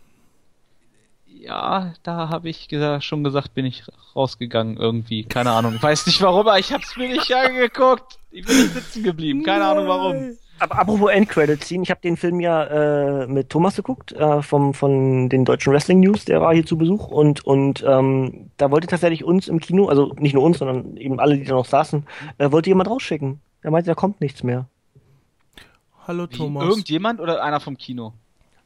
Ja, 1.27 1.93
da 2.03 2.29
habe 2.29 2.49
ich 2.49 2.69
gesagt, 2.69 3.05
schon 3.05 3.23
gesagt, 3.23 3.55
bin 3.55 3.67
ich 3.67 3.85
rausgegangen 4.17 4.79
irgendwie. 4.79 5.25
Keine 5.25 5.51
Ahnung. 5.51 5.81
Weiß 5.81 6.07
nicht 6.07 6.21
warum, 6.23 6.41
aber 6.41 6.59
ich 6.59 6.73
habe 6.73 6.83
es 6.83 6.97
mir 6.97 7.09
nicht 7.09 7.33
angeguckt. 7.33 8.19
Ich 8.31 8.45
bin 8.45 8.57
nicht 8.57 8.75
sitzen 8.75 9.05
geblieben. 9.05 9.43
Keine 9.43 9.61
Nein. 9.61 9.71
Ahnung 9.77 9.89
warum. 9.89 10.37
Aber 10.59 10.79
apropos 10.79 11.11
Endcredit-Scene, 11.11 11.83
ich 11.83 11.91
habe 11.91 12.01
den 12.01 12.17
Film 12.17 12.41
ja 12.41 12.65
äh, 12.65 13.27
mit 13.27 13.51
Thomas 13.51 13.77
geguckt, 13.77 14.13
äh, 14.13 14.41
vom, 14.41 14.73
von 14.73 15.29
den 15.29 15.45
deutschen 15.45 15.73
Wrestling 15.73 16.01
News, 16.01 16.25
der 16.25 16.41
war 16.41 16.55
hier 16.55 16.65
zu 16.65 16.79
Besuch 16.79 17.09
und, 17.09 17.45
und 17.45 17.85
ähm, 17.87 18.51
da 18.57 18.71
wollte 18.71 18.87
tatsächlich 18.87 19.23
uns 19.23 19.49
im 19.49 19.61
Kino, 19.61 19.89
also 19.89 20.15
nicht 20.19 20.33
nur 20.33 20.43
uns, 20.43 20.59
sondern 20.59 20.97
eben 20.97 21.21
alle, 21.21 21.37
die 21.37 21.45
da 21.45 21.55
noch 21.55 21.67
saßen, 21.67 22.07
äh, 22.39 22.51
wollte 22.51 22.71
jemand 22.71 22.89
rausschicken. 22.89 23.41
Er 23.61 23.71
meinte, 23.71 23.91
da 23.91 23.95
kommt 23.95 24.23
nichts 24.23 24.43
mehr. 24.43 24.67
Hallo 26.07 26.27
Wie, 26.31 26.37
Thomas. 26.37 26.65
Irgendjemand 26.65 27.21
oder 27.21 27.43
einer 27.43 27.61
vom 27.61 27.77
Kino? 27.77 28.13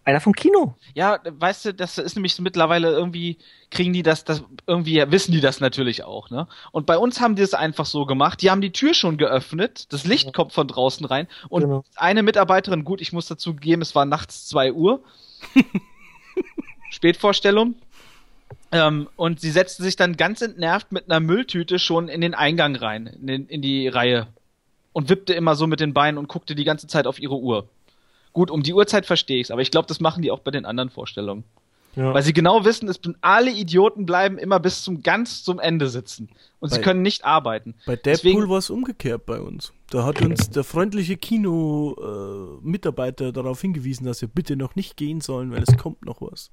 Einer 0.04 0.20
vom 0.20 0.32
Kino. 0.32 0.74
Ja, 0.94 1.20
weißt 1.24 1.66
du, 1.66 1.74
das 1.74 1.98
ist 1.98 2.16
nämlich 2.16 2.38
mittlerweile 2.40 2.90
irgendwie, 2.90 3.38
kriegen 3.70 3.92
die 3.92 4.02
das, 4.02 4.24
das, 4.24 4.42
irgendwie 4.66 5.04
wissen 5.10 5.32
die 5.32 5.40
das 5.40 5.60
natürlich 5.60 6.04
auch, 6.04 6.30
ne? 6.30 6.48
Und 6.72 6.86
bei 6.86 6.96
uns 6.96 7.20
haben 7.20 7.36
die 7.36 7.42
es 7.42 7.54
einfach 7.54 7.86
so 7.86 8.06
gemacht, 8.06 8.40
die 8.40 8.50
haben 8.50 8.60
die 8.62 8.72
Tür 8.72 8.94
schon 8.94 9.18
geöffnet, 9.18 9.92
das 9.92 10.04
Licht 10.04 10.32
kommt 10.32 10.52
von 10.52 10.66
draußen 10.66 11.04
rein 11.04 11.28
und 11.48 11.62
Genau. 11.62 11.84
eine 11.96 12.22
Mitarbeiterin, 12.22 12.84
gut, 12.84 13.00
ich 13.00 13.12
muss 13.12 13.26
dazu 13.26 13.54
geben, 13.54 13.82
es 13.82 13.94
war 13.94 14.06
nachts 14.06 14.48
2 14.48 14.72
Uhr, 14.72 15.02
Spätvorstellung, 16.90 17.74
ähm, 18.72 19.08
und 19.16 19.40
sie 19.40 19.50
setzte 19.50 19.82
sich 19.82 19.96
dann 19.96 20.16
ganz 20.16 20.40
entnervt 20.42 20.92
mit 20.92 21.10
einer 21.10 21.20
Mülltüte 21.20 21.78
schon 21.78 22.08
in 22.08 22.20
den 22.20 22.34
Eingang 22.34 22.74
rein, 22.74 23.06
in, 23.06 23.26
den, 23.26 23.46
in 23.46 23.62
die 23.62 23.86
Reihe 23.88 24.28
und 24.92 25.08
wippte 25.08 25.32
immer 25.34 25.54
so 25.54 25.66
mit 25.66 25.80
den 25.80 25.94
Beinen 25.94 26.18
und 26.18 26.28
guckte 26.28 26.54
die 26.54 26.64
ganze 26.64 26.86
Zeit 26.86 27.06
auf 27.06 27.18
ihre 27.18 27.38
Uhr. 27.38 27.68
Gut, 28.32 28.50
um 28.50 28.62
die 28.62 28.74
Uhrzeit 28.74 29.06
verstehe 29.06 29.40
ich's, 29.40 29.50
aber 29.50 29.62
ich 29.62 29.70
glaube, 29.70 29.88
das 29.88 30.00
machen 30.00 30.22
die 30.22 30.30
auch 30.30 30.40
bei 30.40 30.50
den 30.50 30.64
anderen 30.64 30.90
Vorstellungen. 30.90 31.44
Ja. 31.96 32.14
Weil 32.14 32.22
sie 32.22 32.32
genau 32.32 32.64
wissen, 32.64 32.88
es 32.88 32.98
bin, 32.98 33.16
alle 33.20 33.50
Idioten 33.50 34.06
bleiben 34.06 34.38
immer 34.38 34.60
bis 34.60 34.84
zum 34.84 35.02
ganz 35.02 35.42
zum 35.42 35.58
Ende 35.58 35.88
sitzen. 35.88 36.28
Und 36.60 36.68
sie 36.70 36.76
Bei- 36.76 36.82
können 36.84 37.02
nicht 37.02 37.24
arbeiten. 37.24 37.74
Bei 37.84 37.96
Deadpool 37.96 38.48
war 38.48 38.58
es 38.58 38.70
umgekehrt 38.70 39.26
bei 39.26 39.40
uns. 39.40 39.72
Da 39.90 40.04
hat 40.04 40.22
uns 40.22 40.50
der 40.50 40.62
freundliche 40.62 41.16
Kino-Mitarbeiter 41.16 43.32
darauf 43.32 43.60
hingewiesen, 43.60 44.06
dass 44.06 44.20
wir 44.20 44.28
bitte 44.28 44.54
noch 44.54 44.76
nicht 44.76 44.96
gehen 44.96 45.20
sollen, 45.20 45.50
weil 45.50 45.64
es 45.64 45.76
kommt 45.76 46.04
noch 46.04 46.20
was. 46.20 46.52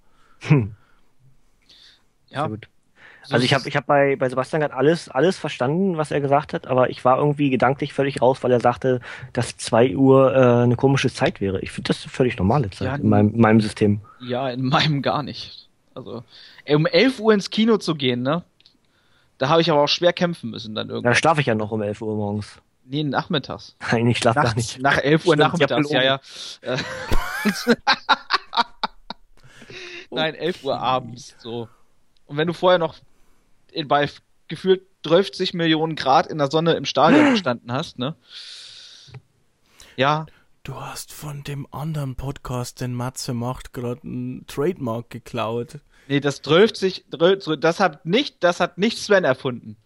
Ja, 2.30 2.30
Sehr 2.30 2.50
gut. 2.50 2.68
Also 3.30 3.44
ich 3.46 3.54
habe 3.54 3.68
ich 3.68 3.76
hab 3.76 3.86
bei, 3.86 4.16
bei 4.16 4.30
Sebastian 4.30 4.62
gerade 4.62 4.74
alles, 4.74 5.10
alles 5.10 5.38
verstanden, 5.38 5.98
was 5.98 6.12
er 6.12 6.22
gesagt 6.22 6.54
hat, 6.54 6.68
aber 6.68 6.90
ich 6.90 7.04
war 7.06 7.18
irgendwie 7.18 7.50
gedanklich 7.50 7.94
völlig 7.94 8.22
raus, 8.22 8.40
weil 8.42 8.52
er 8.52 8.60
sagte, 8.60 9.02
dass 9.34 9.58
2 9.58 9.96
Uhr 9.96 10.34
äh, 10.36 10.64
eine 10.64 10.76
komische 10.76 11.12
Zeit 11.12 11.42
wäre. 11.42 11.60
Ich 11.62 11.72
finde 11.72 11.90
das 11.90 12.04
eine 12.04 12.12
völlig 12.12 12.38
normale 12.38 12.70
Zeit 12.70 12.88
Ja, 12.88 12.96
in, 12.96 13.10
meinem, 13.10 13.34
in 13.34 13.42
meinem 13.42 13.62
System. 13.62 14.02
ja, 14.22 14.50
in 14.50 14.64
meinem 14.66 15.02
gar 15.02 15.24
nicht. 15.24 15.68
Also, 15.96 16.24
um 16.70 16.86
11 16.86 17.20
Uhr 17.20 17.34
ins 17.34 17.50
Kino 17.50 17.78
zu 17.78 17.96
gehen, 17.96 18.22
ne? 18.22 18.44
Da 19.40 19.50
habe 19.50 19.62
ich 19.62 19.70
aber 19.72 19.82
auch 19.84 19.88
schwer 19.88 20.14
kämpfen 20.14 20.50
müssen 20.52 20.74
dann 20.76 20.88
Da 20.88 20.94
irgendwann. 20.96 21.16
schlafe 21.16 21.42
ich 21.42 21.48
ja 21.48 21.56
noch 21.56 21.72
um 21.72 21.82
11 21.82 22.02
Uhr 22.02 22.16
morgens. 22.16 22.60
Nee, 22.86 23.04
nachmittags. 23.04 23.76
Nein, 23.92 24.08
ich 24.08 24.18
schlafe 24.20 24.40
gar 24.42 24.56
nicht. 24.56 24.80
nach 24.82 24.98
11 24.98 25.26
Uhr 25.26 25.34
Stimmt, 25.34 25.40
nachmittags, 25.52 25.92
ja, 25.92 26.00
hab 26.00 26.22
ja. 26.64 26.74
Äh, 26.74 26.78
Nein, 30.10 30.36
11 30.36 30.64
Uhr 30.64 30.80
abends, 30.80 31.36
so. 31.40 31.68
Und 32.26 32.38
wenn 32.38 32.48
du 32.48 32.54
vorher 32.54 32.80
noch 32.80 32.96
bei 33.88 34.10
gefühlt 34.48 34.84
30 35.04 35.54
Millionen 35.54 35.96
Grad 35.96 36.28
in 36.28 36.38
der 36.38 36.50
Sonne 36.52 36.74
im 36.74 36.86
Stadion 36.86 37.32
gestanden 37.32 37.72
hast, 37.72 38.00
ne? 38.00 38.16
Ja, 39.96 40.26
Du 40.64 40.76
hast 40.82 41.14
von 41.14 41.46
dem 41.46 41.66
anderen 41.72 42.16
Podcast, 42.18 42.82
den 42.82 42.94
Matze 42.94 43.34
macht, 43.34 43.72
gerade 43.72 44.02
einen 44.04 44.46
Trademark 44.48 45.10
geklaut. 45.10 45.80
nee, 46.10 46.20
das 46.20 46.42
30, 46.42 47.06
das 47.10 47.80
hat 47.80 48.06
nicht, 48.06 48.44
das 48.44 48.60
hat 48.60 48.78
nicht 48.78 48.98
Sven 48.98 49.24
erfunden. 49.24 49.78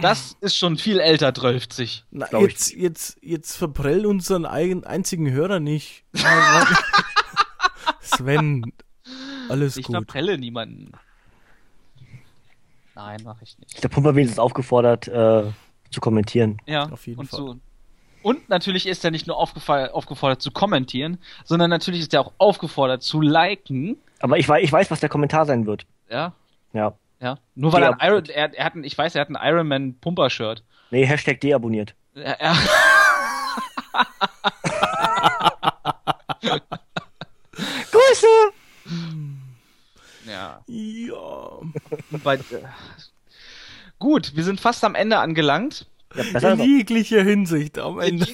Das 0.00 0.38
ist 0.40 0.56
schon 0.56 0.78
viel 0.78 1.00
älter, 1.00 1.32
30. 1.32 2.06
Na, 2.10 2.28
Glaub 2.28 2.44
ich 2.44 2.52
jetzt, 2.52 2.72
jetzt, 2.72 3.18
jetzt 3.20 3.56
verprell 3.56 4.06
unseren 4.06 4.46
eigen, 4.46 4.84
einzigen 4.84 5.30
Hörer 5.30 5.60
nicht. 5.60 6.04
Sven, 8.00 8.72
alles 9.50 9.76
Ich 9.76 9.84
gut. 9.86 9.96
verprelle 9.96 10.38
niemanden. 10.38 10.92
Nein, 12.94 13.22
mache 13.24 13.42
ich 13.44 13.58
nicht. 13.58 13.82
Der 13.82 13.88
Pumper 13.88 14.14
wenigstens 14.14 14.38
aufgefordert, 14.38 15.08
äh, 15.08 15.44
zu 15.90 16.00
kommentieren. 16.00 16.58
Ja, 16.66 16.88
Auf 16.90 17.06
jeden 17.06 17.20
und 17.20 17.28
Fall. 17.30 17.38
So. 17.40 17.56
Und 18.22 18.48
natürlich 18.48 18.86
ist 18.86 19.04
er 19.04 19.10
nicht 19.10 19.26
nur 19.26 19.36
aufgefordert 19.36 20.40
zu 20.42 20.50
kommentieren, 20.52 21.18
sondern 21.44 21.70
natürlich 21.70 22.00
ist 22.02 22.14
er 22.14 22.20
auch 22.20 22.32
aufgefordert 22.38 23.02
zu 23.02 23.20
liken. 23.20 23.96
Aber 24.20 24.38
ich, 24.38 24.48
wei 24.48 24.62
ich 24.62 24.70
weiß, 24.72 24.90
was 24.90 25.00
der 25.00 25.08
Kommentar 25.08 25.44
sein 25.46 25.66
wird. 25.66 25.86
Ja, 26.08 26.32
Ja. 26.72 26.94
ja. 27.20 27.38
Nur 27.56 27.72
weil 27.72 27.82
Ja. 27.82 27.88
er, 27.90 28.00
ein 28.00 28.08
Iron, 28.12 28.24
er, 28.26 28.54
er 28.54 28.64
hat 28.64 28.74
ein, 28.76 28.84
ich 28.84 28.96
weiß, 28.96 29.16
er 29.16 29.22
hat 29.22 29.28
ein 29.30 29.38
Iron 29.42 29.66
Man 29.66 29.94
Pumper 29.98 30.30
Shirt. 30.30 30.62
Nee, 30.90 31.04
Hashtag 31.04 31.40
deabonniert. 31.40 31.94
Er, 32.14 32.40
er, 32.40 32.54
Grüße! 37.90 38.26
ja. 40.26 40.60
Ja. 40.66 41.50
Bei, 42.22 42.36
äh, 42.36 42.40
gut, 43.98 44.34
wir 44.36 44.44
sind 44.44 44.60
fast 44.60 44.84
am 44.84 44.94
Ende 44.94 45.18
angelangt. 45.18 45.86
Ja, 46.14 46.52
In 46.52 46.60
jeglicher 46.60 47.22
Hinsicht 47.22 47.78
am 47.78 47.98
Ende. 47.98 48.26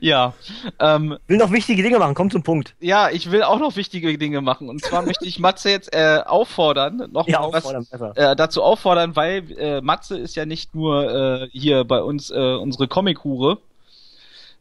ja, 0.00 0.34
ähm, 0.78 1.18
Will 1.26 1.36
noch 1.36 1.50
wichtige 1.50 1.82
Dinge 1.82 1.98
machen, 1.98 2.14
komm 2.14 2.30
zum 2.30 2.42
Punkt. 2.44 2.74
ja, 2.80 3.10
ich 3.10 3.30
will 3.32 3.42
auch 3.42 3.58
noch 3.58 3.74
wichtige 3.74 4.16
Dinge 4.16 4.40
machen. 4.40 4.68
Und 4.68 4.82
zwar 4.84 5.02
möchte 5.02 5.26
ich 5.26 5.40
Matze 5.40 5.70
jetzt 5.70 5.92
äh, 5.92 6.20
auffordern, 6.24 7.08
noch 7.10 7.26
Ja, 7.26 7.42
was, 7.52 7.64
auffordern, 7.64 8.12
äh, 8.14 8.36
dazu 8.36 8.62
auffordern, 8.62 9.16
weil 9.16 9.50
äh, 9.58 9.80
Matze 9.80 10.16
ist 10.16 10.36
ja 10.36 10.46
nicht 10.46 10.74
nur 10.74 11.42
äh, 11.42 11.48
hier 11.50 11.84
bei 11.84 12.00
uns 12.00 12.30
äh, 12.30 12.34
unsere 12.54 12.86
Comic-Hure, 12.86 13.58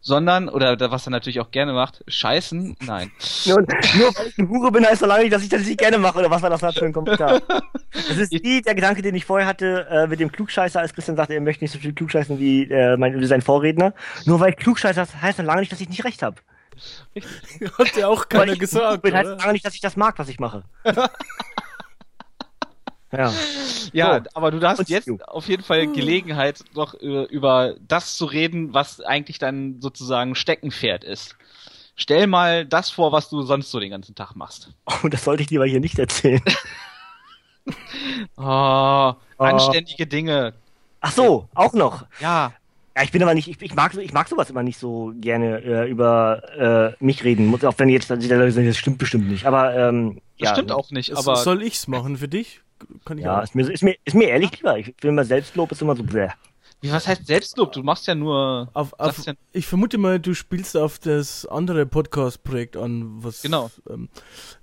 sondern, 0.07 0.47
oder 0.47 0.89
was 0.89 1.05
er 1.05 1.09
natürlich 1.09 1.41
auch 1.41 1.51
gerne 1.51 1.73
macht, 1.73 2.01
scheißen, 2.07 2.77
nein. 2.85 3.11
Nur, 3.45 3.57
nur 3.57 4.15
weil 4.15 4.27
ich 4.27 4.39
eine 4.39 4.47
Hure 4.47 4.71
bin, 4.71 4.85
heißt 4.85 5.01
das 5.01 5.09
lange 5.09 5.23
nicht, 5.23 5.33
dass 5.33 5.43
ich 5.43 5.49
das 5.49 5.65
nicht 5.65 5.77
gerne 5.77 5.97
mache. 5.97 6.19
Oder 6.19 6.31
was 6.31 6.41
war 6.41 6.49
das 6.49 6.61
für 6.61 6.85
ein 6.85 6.93
Kommentar? 6.93 7.41
Das 7.91 8.17
ist 8.17 8.31
wie 8.31 8.61
der 8.61 8.75
Gedanke, 8.75 9.01
den 9.01 9.15
ich 9.15 9.25
vorher 9.25 9.47
hatte 9.47 9.87
äh, 9.89 10.07
mit 10.07 10.19
dem 10.19 10.31
Klugscheißer, 10.31 10.79
als 10.79 10.93
Christian 10.93 11.17
sagte, 11.17 11.33
er 11.33 11.41
möchte 11.41 11.63
nicht 11.63 11.71
so 11.71 11.79
viel 11.79 11.93
klugscheißen 11.93 12.39
wie, 12.39 12.63
äh, 12.69 12.95
mein, 12.95 13.19
wie 13.19 13.25
sein 13.25 13.41
Vorredner. 13.41 13.93
Nur 14.25 14.39
weil 14.39 14.53
Klugscheißer 14.53 15.01
das 15.01 15.21
heißt 15.21 15.39
noch 15.39 15.45
lange 15.45 15.61
nicht, 15.61 15.71
dass 15.71 15.81
ich 15.81 15.89
nicht 15.89 16.03
recht 16.05 16.21
habe. 16.21 16.37
Hat 17.77 17.95
ja 17.95 18.07
auch 18.07 18.29
keiner 18.29 18.53
ich 18.53 18.59
gesagt. 18.59 19.01
bin 19.01 19.13
heißt 19.13 19.27
oder? 19.27 19.37
lange 19.37 19.53
nicht, 19.53 19.65
dass 19.65 19.73
ich 19.73 19.81
das 19.81 19.97
mag, 19.97 20.19
was 20.19 20.29
ich 20.29 20.39
mache. 20.39 20.63
Ja. 23.11 23.33
Ja, 23.93 24.15
So. 24.23 24.29
aber 24.33 24.51
du 24.51 24.61
hast 24.67 24.79
Und 24.79 24.89
jetzt 24.89 25.09
auf 25.27 25.47
jeden 25.47 25.63
Fall 25.63 25.87
Gelegenheit, 25.87 26.63
noch 26.73 26.93
äh, 26.95 27.23
über 27.25 27.75
das 27.87 28.17
zu 28.17 28.25
reden, 28.25 28.73
was 28.73 28.99
eigentlich 29.01 29.39
dein 29.39 29.79
sozusagen 29.81 30.35
Steckenpferd 30.35 31.03
ist. 31.03 31.35
Stell 31.95 32.27
mal 32.27 32.65
das 32.65 32.89
vor, 32.91 33.11
was 33.11 33.29
du 33.29 33.41
sonst 33.43 33.71
so 33.71 33.79
den 33.79 33.89
ganzen 33.91 34.13
Tag 34.15 34.35
machst. 34.35 34.69
Oh, 35.03 35.07
das 35.07 35.23
sollte 35.23 35.43
ich 35.43 35.49
lieber 35.49 35.65
hier 35.65 35.79
nicht 35.79 35.97
erzählen. 35.99 36.41
Oh, 38.37 39.13
anständige 39.37 40.07
Dinge. 40.07 40.53
Ach 41.01 41.11
so, 41.11 41.47
auch 41.53 41.73
noch. 41.73 42.05
Ja, 42.19 42.53
Ja, 42.95 43.03
ich 43.03 43.11
bin 43.11 43.21
aber 43.21 43.33
nicht, 43.35 43.47
ich, 43.47 43.61
ich 43.61 43.75
mag 43.75 43.93
so- 43.93 43.99
ich 43.99 44.13
mag 44.13 44.27
sowas 44.27 44.49
immer 44.49 44.63
nicht 44.63 44.79
so 44.79 45.13
gerne 45.19 45.59
äh, 45.61 45.89
über 45.89 46.95
äh, 46.99 47.03
mich 47.03 47.23
reden. 47.23 47.45
Muss- 47.47 47.63
Auch 47.63 47.75
wenn 47.77 47.89
jetzt 47.89 48.09
dann 48.09 48.19
die 48.19 48.27
Leute 48.27 48.51
sagen, 48.51 48.67
das 48.67 48.77
stimmt 48.77 48.97
bestimmt 48.97 49.27
nicht. 49.29 49.45
Aber 49.45 49.75
ähm, 49.75 50.21
das 50.39 50.49
ja, 50.49 50.55
stimmt 50.55 50.71
auch 50.71 50.89
nicht, 50.91 51.15
aber 51.15 51.35
Soll 51.35 51.61
ich's 51.61 51.87
machen 51.87 52.17
für 52.17 52.27
dich? 52.27 52.61
Kann 53.05 53.17
ich 53.17 53.23
Ja, 53.25 53.39
auch. 53.39 53.43
ist 53.43 53.55
mir, 53.55 53.69
ist 53.71 53.83
mir, 53.83 53.95
ist 54.05 54.13
mir 54.15 54.29
ehrlich 54.29 54.51
lieber. 54.57 54.77
Ich 54.77 54.85
finde 54.85 55.07
immer 55.09 55.25
Selbstlob 55.25 55.71
ist 55.71 55.81
immer 55.81 55.95
so 55.95 56.03
bläh. 56.03 56.29
wie, 56.81 56.91
was 56.91 57.07
heißt 57.07 57.25
Selbstlob? 57.25 57.71
Du 57.71 57.81
machst 57.83 58.05
ja 58.07 58.15
nur. 58.15 58.69
Auf, 58.73 58.93
auf, 58.99 59.25
ja, 59.25 59.33
ich 59.51 59.65
vermute 59.65 59.97
mal, 59.97 60.19
du 60.19 60.33
spielst 60.35 60.77
auf 60.77 60.99
das 60.99 61.45
andere 61.45 61.85
Podcast-Projekt 61.85 62.77
an, 62.77 63.23
was. 63.23 63.41
Genau. 63.41 63.71
Ähm, 63.89 64.09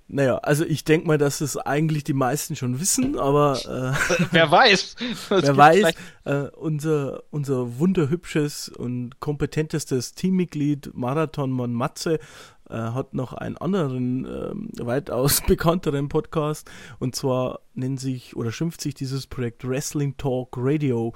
naja, 0.07 0.37
also 0.37 0.63
ich 0.65 0.83
denke 0.83 1.07
mal, 1.07 1.17
dass 1.17 1.41
es 1.41 1.57
eigentlich 1.57 2.03
die 2.03 2.13
meisten 2.13 2.55
schon 2.55 2.79
wissen, 2.79 3.17
aber 3.17 3.57
äh, 3.65 4.23
wer 4.31 4.49
weiß. 4.51 4.95
Wer 5.29 5.57
weiß, 5.57 5.93
äh, 6.25 6.33
unser, 6.55 7.23
unser 7.31 7.79
wunderhübsches 7.79 8.69
und 8.69 9.19
kompetentestes 9.19 10.13
Teammitglied 10.13 10.91
Marathonmann 10.93 11.73
Matze 11.73 12.19
äh, 12.69 12.75
hat 12.75 13.13
noch 13.13 13.33
einen 13.33 13.57
anderen, 13.57 14.25
ähm, 14.25 14.69
weitaus 14.77 15.41
bekannteren 15.47 16.09
Podcast 16.09 16.69
und 16.99 17.15
zwar 17.15 17.59
nennt 17.73 17.99
sich 17.99 18.35
oder 18.35 18.51
schimpft 18.51 18.81
sich 18.81 18.93
dieses 18.93 19.27
Projekt 19.27 19.67
Wrestling 19.67 20.17
Talk 20.17 20.55
Radio. 20.57 21.13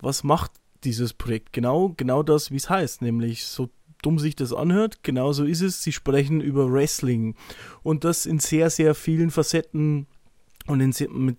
Was 0.00 0.24
macht 0.24 0.52
dieses 0.84 1.12
Projekt? 1.12 1.52
Genau, 1.52 1.94
genau 1.96 2.22
das, 2.22 2.50
wie 2.50 2.56
es 2.56 2.68
heißt, 2.68 3.02
nämlich 3.02 3.46
so 3.46 3.70
dumm 4.02 4.18
sich 4.18 4.36
das 4.36 4.52
anhört, 4.52 5.02
genauso 5.02 5.44
ist 5.44 5.62
es. 5.62 5.82
Sie 5.82 5.92
sprechen 5.92 6.40
über 6.40 6.70
Wrestling 6.70 7.36
und 7.82 8.04
das 8.04 8.26
in 8.26 8.40
sehr, 8.40 8.68
sehr 8.68 8.94
vielen 8.94 9.30
Facetten 9.30 10.06
und 10.66 10.78
mit, 10.78 11.10
mit 11.10 11.38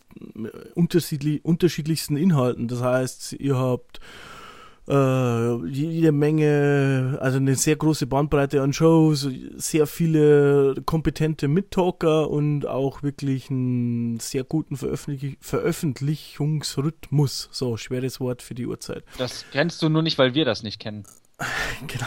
unterschiedlich, 0.76 1.44
unterschiedlichsten 1.46 2.18
Inhalten. 2.18 2.68
Das 2.68 2.82
heißt, 2.82 3.34
ihr 3.34 3.58
habt 3.58 4.00
äh, 4.88 5.68
jede 5.68 6.12
Menge, 6.12 7.18
also 7.22 7.38
eine 7.38 7.56
sehr 7.56 7.76
große 7.76 8.08
Bandbreite 8.08 8.62
an 8.62 8.74
Shows, 8.74 9.30
sehr 9.56 9.88
viele 9.88 10.76
kompetente 10.86 11.48
Mittalker 11.48 12.30
und 12.30 12.66
auch 12.66 13.04
wirklich 13.04 13.50
einen 13.50 14.20
sehr 14.20 14.44
guten 14.44 14.78
Veröffentlich 14.78 15.38
Veröffentlichungsrhythmus. 15.40 17.50
So, 17.52 17.78
schweres 17.78 18.20
Wort 18.20 18.42
für 18.42 18.56
die 18.56 18.68
Uhrzeit. 18.68 19.04
Das 19.18 19.46
kennst 19.52 19.82
du 19.82 19.90
nur 19.90 20.02
nicht, 20.02 20.18
weil 20.18 20.34
wir 20.34 20.46
das 20.46 20.64
nicht 20.64 20.80
kennen. 20.80 21.04
Genau. 21.88 22.06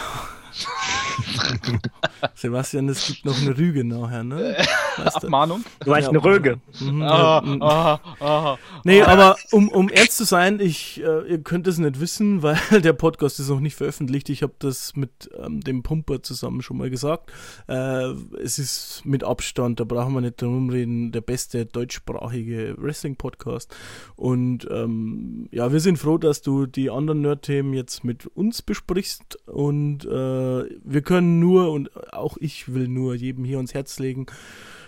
Sebastian, 2.35 2.89
es 2.89 3.05
gibt 3.07 3.25
noch 3.25 3.39
eine 3.39 3.57
Rüge 3.57 3.83
nachher, 3.83 4.23
ne? 4.23 4.57
Weißt 4.97 5.23
du? 5.23 5.27
Abmahnung? 5.27 5.63
Du 5.79 5.89
meinst 5.91 6.07
ja, 6.07 6.09
eine 6.09 6.23
Röge. 6.23 6.59
Mhm, 6.79 7.01
ja, 7.01 7.43
ah, 7.61 7.99
ah, 8.19 8.57
nee, 8.83 9.01
aber 9.01 9.35
um, 9.51 9.69
um 9.69 9.89
ernst 9.89 10.17
zu 10.17 10.23
sein, 10.23 10.59
ich, 10.59 11.01
äh, 11.03 11.29
ihr 11.29 11.39
könnt 11.39 11.67
es 11.67 11.77
nicht 11.77 11.99
wissen, 11.99 12.41
weil 12.43 12.57
der 12.81 12.93
Podcast 12.93 13.39
ist 13.39 13.49
noch 13.49 13.59
nicht 13.59 13.75
veröffentlicht. 13.75 14.29
Ich 14.29 14.43
habe 14.43 14.53
das 14.59 14.95
mit 14.95 15.29
ähm, 15.37 15.61
dem 15.61 15.83
Pumper 15.83 16.23
zusammen 16.23 16.61
schon 16.61 16.77
mal 16.77 16.89
gesagt. 16.89 17.31
Äh, 17.67 18.11
es 18.41 18.59
ist 18.59 19.01
mit 19.05 19.23
Abstand, 19.23 19.79
da 19.79 19.83
brauchen 19.83 20.13
wir 20.13 20.21
nicht 20.21 20.41
drum 20.41 20.69
reden, 20.69 21.11
der 21.11 21.21
beste 21.21 21.65
deutschsprachige 21.65 22.75
Wrestling-Podcast. 22.77 23.75
Und 24.15 24.67
ähm, 24.71 25.47
ja, 25.51 25.71
wir 25.71 25.79
sind 25.79 25.97
froh, 25.97 26.17
dass 26.17 26.41
du 26.41 26.65
die 26.65 26.89
anderen 26.89 27.21
Nerd-Themen 27.21 27.73
jetzt 27.73 28.03
mit 28.03 28.25
uns 28.27 28.61
besprichst 28.61 29.37
und 29.47 30.05
äh, 30.05 30.46
wir 30.83 31.01
können 31.01 31.39
nur 31.39 31.71
und 31.71 32.13
auch 32.13 32.37
ich 32.39 32.73
will 32.73 32.87
nur 32.87 33.15
jedem 33.15 33.45
hier 33.45 33.57
ans 33.57 33.73
Herz 33.73 33.99
legen, 33.99 34.25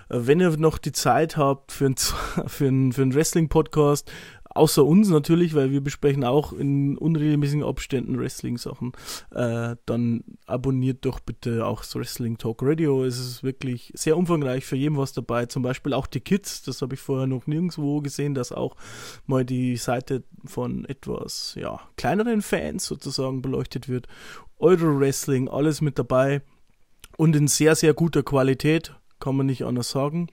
äh, 0.09 0.19
wenn 0.21 0.39
ihr 0.39 0.55
noch 0.57 0.77
die 0.77 0.91
Zeit 0.91 1.37
habt 1.37 1.71
für 1.71 1.85
einen 1.85 1.95
für 2.47 2.91
für 2.91 3.01
ein 3.01 3.13
Wrestling-Podcast, 3.13 4.11
außer 4.49 4.83
uns 4.83 5.09
natürlich, 5.09 5.53
weil 5.53 5.71
wir 5.71 5.81
besprechen 5.81 6.23
auch 6.23 6.53
in 6.53 6.97
unregelmäßigen 6.97 7.63
Abständen 7.63 8.19
Wrestling-Sachen, 8.19 8.93
äh, 9.31 9.75
dann 9.85 10.23
abonniert 10.45 11.05
doch 11.05 11.19
bitte 11.19 11.65
auch 11.65 11.81
das 11.81 11.95
Wrestling 11.95 12.37
Talk 12.37 12.61
Radio. 12.61 13.03
Es 13.03 13.19
ist 13.19 13.43
wirklich 13.43 13.91
sehr 13.95 14.17
umfangreich, 14.17 14.65
für 14.65 14.75
jeden 14.75 14.97
was 14.97 15.13
dabei. 15.13 15.45
Zum 15.45 15.63
Beispiel 15.63 15.93
auch 15.93 16.07
die 16.07 16.19
Kids, 16.19 16.63
das 16.63 16.81
habe 16.81 16.95
ich 16.95 16.99
vorher 16.99 17.27
noch 17.27 17.47
nirgendwo 17.47 18.01
gesehen, 18.01 18.33
dass 18.33 18.51
auch 18.51 18.75
mal 19.25 19.45
die 19.45 19.77
Seite 19.77 20.23
von 20.45 20.85
etwas 20.85 21.55
ja, 21.57 21.79
kleineren 21.95 22.41
Fans 22.41 22.85
sozusagen 22.85 23.41
beleuchtet 23.41 23.87
wird. 23.87 24.07
Euro-Wrestling, 24.59 25.47
alles 25.49 25.81
mit 25.81 25.97
dabei 25.97 26.41
und 27.17 27.35
in 27.35 27.47
sehr, 27.47 27.75
sehr 27.75 27.93
guter 27.93 28.23
Qualität, 28.23 28.95
kann 29.19 29.35
man 29.35 29.45
nicht 29.45 29.63
anders 29.63 29.89
sagen. 29.89 30.27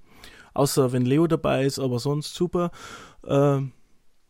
Außer 0.55 0.93
wenn 0.93 1.05
Leo 1.05 1.27
dabei 1.27 1.65
ist, 1.65 1.79
aber 1.79 1.99
sonst 1.99 2.35
super. 2.35 2.71
Äh, 3.25 3.61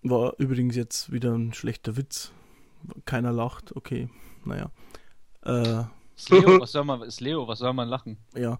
war 0.02 0.34
übrigens 0.38 0.76
jetzt 0.76 1.12
wieder 1.12 1.34
ein 1.34 1.52
schlechter 1.52 1.96
Witz. 1.96 2.32
Keiner 3.04 3.32
lacht, 3.32 3.74
okay, 3.76 4.08
naja. 4.44 4.70
Äh, 5.42 5.84
ist 6.16 6.30
Leo, 6.30 6.60
was 6.60 6.72
soll 6.72 6.84
man, 6.84 7.02
ist 7.02 7.20
Leo, 7.20 7.46
was 7.46 7.58
soll 7.60 7.72
man 7.72 7.88
lachen? 7.88 8.18
Ja, 8.34 8.58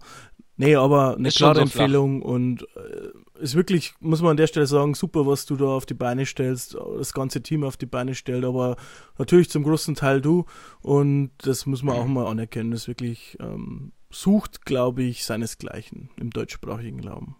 Nee, 0.59 0.75
aber 0.75 1.15
eine 1.15 1.27
ist 1.27 1.37
klare 1.37 1.57
so 1.57 1.61
Empfehlung 1.61 2.21
flach. 2.21 2.31
und 2.31 2.63
äh, 2.75 3.41
ist 3.41 3.53
wirklich, 3.53 3.93
muss 3.99 4.23
man 4.23 4.31
an 4.31 4.37
der 4.37 4.47
Stelle 4.47 4.65
sagen, 4.65 4.95
super, 4.95 5.27
was 5.27 5.45
du 5.45 5.55
da 5.55 5.65
auf 5.65 5.85
die 5.85 5.93
Beine 5.93 6.25
stellst, 6.25 6.75
das 6.97 7.13
ganze 7.13 7.43
Team 7.43 7.63
auf 7.63 7.77
die 7.77 7.85
Beine 7.85 8.15
stellt, 8.15 8.43
aber 8.43 8.75
natürlich 9.19 9.51
zum 9.51 9.63
großen 9.63 9.93
Teil 9.93 10.19
du 10.19 10.45
und 10.81 11.29
das 11.37 11.67
muss 11.67 11.83
man 11.83 11.95
auch 11.95 12.07
mal 12.07 12.25
anerkennen, 12.25 12.71
das 12.71 12.87
wirklich 12.87 13.37
ähm, 13.39 13.91
sucht, 14.09 14.65
glaube 14.65 15.03
ich, 15.03 15.25
seinesgleichen 15.25 16.09
im 16.17 16.31
deutschsprachigen 16.31 17.07
Raum. 17.07 17.35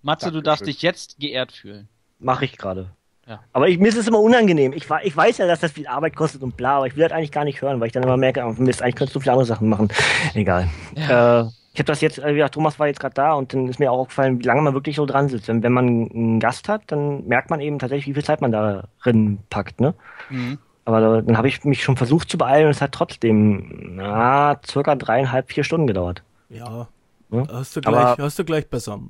Matze, 0.00 0.32
du 0.32 0.42
darfst 0.42 0.66
dich 0.66 0.80
jetzt 0.80 1.18
geehrt 1.18 1.52
fühlen. 1.52 1.90
Mach 2.18 2.40
ich 2.40 2.56
gerade. 2.56 2.95
Ja. 3.26 3.40
Aber 3.52 3.68
ich, 3.68 3.78
mir 3.78 3.88
ist 3.88 3.96
es 3.96 4.06
immer 4.06 4.20
unangenehm. 4.20 4.72
Ich, 4.72 4.86
ich 5.02 5.16
weiß 5.16 5.38
ja, 5.38 5.46
dass 5.46 5.60
das 5.60 5.72
viel 5.72 5.88
Arbeit 5.88 6.14
kostet 6.14 6.42
und 6.42 6.56
bla, 6.56 6.76
aber 6.76 6.86
ich 6.86 6.96
will 6.96 7.02
das 7.02 7.12
eigentlich 7.12 7.32
gar 7.32 7.44
nicht 7.44 7.60
hören, 7.60 7.80
weil 7.80 7.88
ich 7.88 7.92
dann 7.92 8.04
immer 8.04 8.16
merke, 8.16 8.44
oh, 8.44 8.54
Mist, 8.62 8.82
eigentlich 8.82 8.94
könntest 8.94 9.16
du 9.16 9.20
viele 9.20 9.32
andere 9.32 9.46
Sachen 9.46 9.68
machen. 9.68 9.88
Egal. 10.34 10.68
Ja. 10.94 11.40
Äh, 11.40 11.48
ich 11.72 11.80
habe 11.80 11.88
das 11.88 12.00
jetzt, 12.00 12.18
äh, 12.18 12.32
ja, 12.32 12.48
Thomas 12.48 12.78
war 12.78 12.86
jetzt 12.86 13.00
gerade 13.00 13.14
da 13.14 13.32
und 13.34 13.52
dann 13.52 13.68
ist 13.68 13.80
mir 13.80 13.90
auch 13.90 13.98
aufgefallen, 13.98 14.38
wie 14.38 14.44
lange 14.44 14.62
man 14.62 14.74
wirklich 14.74 14.96
so 14.96 15.06
dran 15.06 15.28
sitzt. 15.28 15.48
Wenn, 15.48 15.62
wenn 15.62 15.72
man 15.72 15.86
einen 15.86 16.40
Gast 16.40 16.68
hat, 16.68 16.82
dann 16.86 17.26
merkt 17.26 17.50
man 17.50 17.60
eben 17.60 17.78
tatsächlich, 17.80 18.06
wie 18.06 18.14
viel 18.14 18.24
Zeit 18.24 18.40
man 18.40 18.52
darin 18.52 19.38
packt, 19.50 19.80
ne? 19.80 19.94
Mhm. 20.30 20.58
Aber 20.84 21.00
da, 21.00 21.20
dann 21.20 21.36
habe 21.36 21.48
ich 21.48 21.64
mich 21.64 21.82
schon 21.82 21.96
versucht 21.96 22.30
zu 22.30 22.38
beeilen 22.38 22.66
und 22.66 22.70
es 22.70 22.80
hat 22.80 22.92
trotzdem, 22.92 23.96
na, 23.96 24.58
circa 24.64 24.94
dreieinhalb, 24.94 25.50
vier 25.50 25.64
Stunden 25.64 25.88
gedauert. 25.88 26.22
Ja. 26.48 26.86
ja? 27.32 27.48
Hast, 27.52 27.74
du 27.74 27.80
gleich, 27.80 27.94
aber 27.94 28.22
hast 28.22 28.38
du 28.38 28.44
gleich 28.44 28.68
besser. 28.68 29.00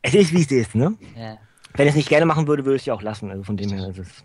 Es 0.00 0.14
ist, 0.14 0.32
wie 0.32 0.42
es 0.42 0.50
ist, 0.52 0.74
ne? 0.76 0.94
Ja 1.16 1.38
wenn 1.74 1.86
ich 1.86 1.92
es 1.92 1.96
nicht 1.96 2.08
gerne 2.08 2.26
machen 2.26 2.46
würde, 2.46 2.64
würde 2.64 2.76
ich 2.76 2.82
es 2.82 2.86
ja 2.86 2.94
auch 2.94 3.02
lassen. 3.02 3.30
Also 3.30 3.44
von 3.44 3.56
dem 3.56 3.70
her 3.70 3.88
ist 3.88 3.98
es. 3.98 4.24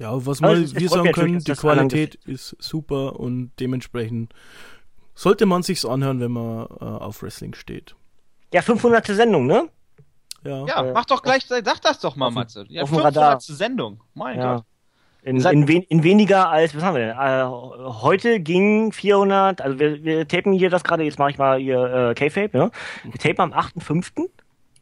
Ja, 0.00 0.26
was 0.26 0.40
mal 0.40 0.58
wir 0.58 0.88
sagen 0.88 1.12
können, 1.12 1.38
die 1.38 1.52
Qualität 1.52 2.16
ist 2.26 2.56
super 2.58 3.20
und 3.20 3.52
dementsprechend 3.60 4.34
sollte 5.14 5.46
man 5.46 5.62
sich's 5.62 5.84
anhören, 5.84 6.18
wenn 6.20 6.32
man 6.32 6.66
äh, 6.80 6.84
auf 6.84 7.22
Wrestling 7.22 7.54
steht. 7.54 7.94
Ja, 8.52 8.62
500. 8.62 9.06
Sendung, 9.06 9.46
ne? 9.46 9.68
Ja, 10.44 10.66
ja 10.66 10.84
äh, 10.84 10.92
mach 10.92 11.04
doch 11.04 11.22
gleich, 11.22 11.44
sag 11.46 11.80
das 11.82 12.00
doch 12.00 12.16
mal, 12.16 12.30
Matze. 12.30 12.64
Ja, 12.68 12.82
auf 12.82 12.88
500. 12.88 13.16
Radar. 13.16 13.40
Sendung, 13.40 14.00
mein 14.14 14.38
ja. 14.38 14.56
Gott. 14.56 14.64
In, 15.22 15.40
in, 15.40 15.68
wen, 15.68 15.82
in, 15.84 16.02
weniger 16.02 16.50
als, 16.50 16.76
was 16.76 16.82
haben 16.82 16.96
wir 16.96 17.06
denn? 17.06 17.16
Äh, 17.16 17.92
heute 18.02 18.40
ging 18.40 18.92
400, 18.92 19.62
also 19.62 19.78
wir, 19.78 20.04
wir 20.04 20.28
tapen 20.28 20.52
hier 20.52 20.68
das 20.68 20.84
gerade, 20.84 21.02
jetzt 21.02 21.18
mache 21.18 21.30
ich 21.30 21.38
mal 21.38 21.58
hier 21.58 22.10
äh, 22.10 22.14
K-Fape, 22.14 22.58
ja? 22.58 22.70
Wir 23.04 23.18
tapen 23.18 23.40
am 23.40 23.58
8.5. 23.58 24.28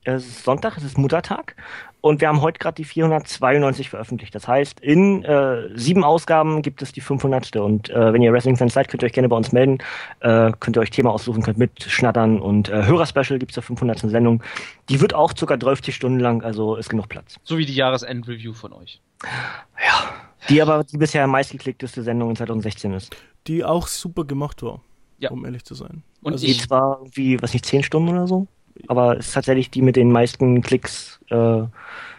Es 0.05 0.27
ist 0.27 0.45
Sonntag, 0.45 0.77
es 0.77 0.83
ist 0.83 0.99
Muttertag 0.99 1.55
und 2.01 2.21
wir 2.21 2.27
haben 2.27 2.41
heute 2.41 2.59
gerade 2.59 2.75
die 2.75 2.85
492 2.85 3.89
veröffentlicht. 3.89 4.35
Das 4.35 4.49
heißt, 4.49 4.81
in 4.81 5.23
äh, 5.23 5.69
sieben 5.79 6.03
Ausgaben 6.03 6.61
gibt 6.63 6.83
es 6.83 6.91
die 6.91 7.01
500. 7.01 7.55
Und 7.57 7.89
äh, 7.91 8.13
wenn 8.13 8.21
ihr 8.21 8.33
Wrestling-Fans 8.33 8.75
seid, 8.75 8.89
könnt 8.89 9.05
ihr 9.05 9.07
euch 9.07 9.13
gerne 9.13 9.29
bei 9.29 9.37
uns 9.37 9.53
melden. 9.53 9.79
Äh, 10.19 10.51
könnt 10.59 10.77
ihr 10.77 10.81
euch 10.81 10.91
Thema 10.91 11.11
aussuchen, 11.11 11.43
könnt 11.45 11.59
mitschnattern 11.59 12.41
und 12.41 12.69
äh, 12.69 12.85
Hörerspecial 12.85 13.39
gibt 13.39 13.53
es 13.53 13.55
der 13.55 13.63
500. 13.63 14.01
Sendung. 14.01 14.43
Die 14.89 15.01
wird 15.01 15.15
auch 15.15 15.33
sogar 15.37 15.57
30 15.57 15.95
Stunden 15.95 16.19
lang, 16.19 16.43
also 16.43 16.75
ist 16.75 16.89
genug 16.89 17.09
Platz. 17.09 17.37
So 17.45 17.57
wie 17.57 17.67
die 17.67 17.75
Jahresend-Review 17.75 18.55
von 18.55 18.73
euch. 18.73 19.01
Ja, 19.23 20.13
die 20.49 20.61
aber 20.61 20.83
die 20.83 20.99
bisher 20.99 21.25
meistgeklickteste 21.29 22.03
Sendung 22.03 22.31
in 22.31 22.37
2016 22.37 22.93
ist. 22.93 23.15
Die 23.47 23.65
auch 23.65 23.87
super 23.87 24.25
gemacht 24.25 24.65
war, 24.65 24.81
ja. 25.21 25.31
um 25.31 25.45
ehrlich 25.45 25.63
zu 25.65 25.75
sein. 25.75 26.03
Und 26.23 26.33
also, 26.33 26.45
die 26.45 26.57
zwar 26.57 26.99
irgendwie, 26.99 27.41
was 27.41 27.53
nicht, 27.53 27.67
10 27.67 27.85
Stunden 27.85 28.09
oder 28.09 28.27
so? 28.27 28.49
Aber 28.89 29.19
es 29.19 29.29
ist 29.29 29.35
tatsächlich 29.35 29.71
die 29.71 29.83
mit 29.83 29.97
den 29.97 30.13
meisten 30.13 30.63
Klicks. 30.63 31.21
Äh, 31.31 31.65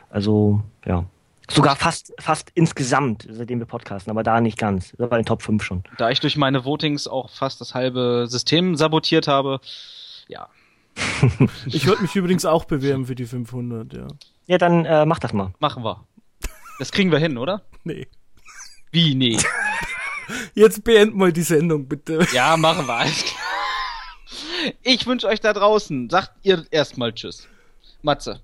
also, 0.09 0.61
ja. 0.85 1.06
Sogar 1.49 1.75
fast, 1.75 2.14
fast 2.19 2.51
insgesamt, 2.56 3.27
seitdem 3.30 3.59
wir 3.59 3.65
podcasten, 3.65 4.09
aber 4.09 4.23
da 4.23 4.40
nicht 4.40 4.57
ganz. 4.57 4.91
Das 4.98 5.11
war 5.11 5.17
in 5.17 5.23
den 5.23 5.27
Top 5.27 5.41
5 5.41 5.61
schon. 5.61 5.83
Da 5.98 6.09
ich 6.09 6.19
durch 6.19 6.38
meine 6.38 6.64
Votings 6.64 7.07
auch 7.07 7.30
fast 7.30 7.59
das 7.59 7.75
halbe 7.75 8.25
System 8.27 8.75
sabotiert 8.75 9.27
habe, 9.27 9.59
ja. 10.27 10.48
ich 11.65 11.85
würde 11.85 12.01
mich 12.01 12.15
übrigens 12.15 12.45
auch 12.45 12.65
bewerben 12.65 13.07
für 13.07 13.15
die 13.15 13.25
500, 13.25 13.93
ja. 13.93 14.07
Ja, 14.48 14.57
dann 14.57 14.85
äh, 14.85 15.06
mach 15.06 15.19
das 15.19 15.33
mal. 15.33 15.53
Machen 15.59 15.83
wir. 15.83 16.06
Das 16.80 16.91
kriegen 16.91 17.11
wir 17.11 17.19
hin, 17.19 17.38
oder? 17.38 17.61
Nee. 17.83 18.07
Wie, 18.91 19.15
nee? 19.15 19.38
Jetzt 20.53 20.83
beenden 20.83 21.17
mal 21.17 21.33
die 21.33 21.41
Sendung, 21.41 21.88
bitte. 21.88 22.25
Ja, 22.33 22.57
machen 22.57 22.88
wir. 22.88 23.06
Ich 24.82 25.06
wünsche 25.06 25.27
euch 25.27 25.40
da 25.40 25.53
draußen, 25.53 26.09
sagt 26.09 26.32
ihr 26.43 26.66
erstmal 26.72 27.14
Tschüss. 27.14 27.48
Matze. 28.01 28.42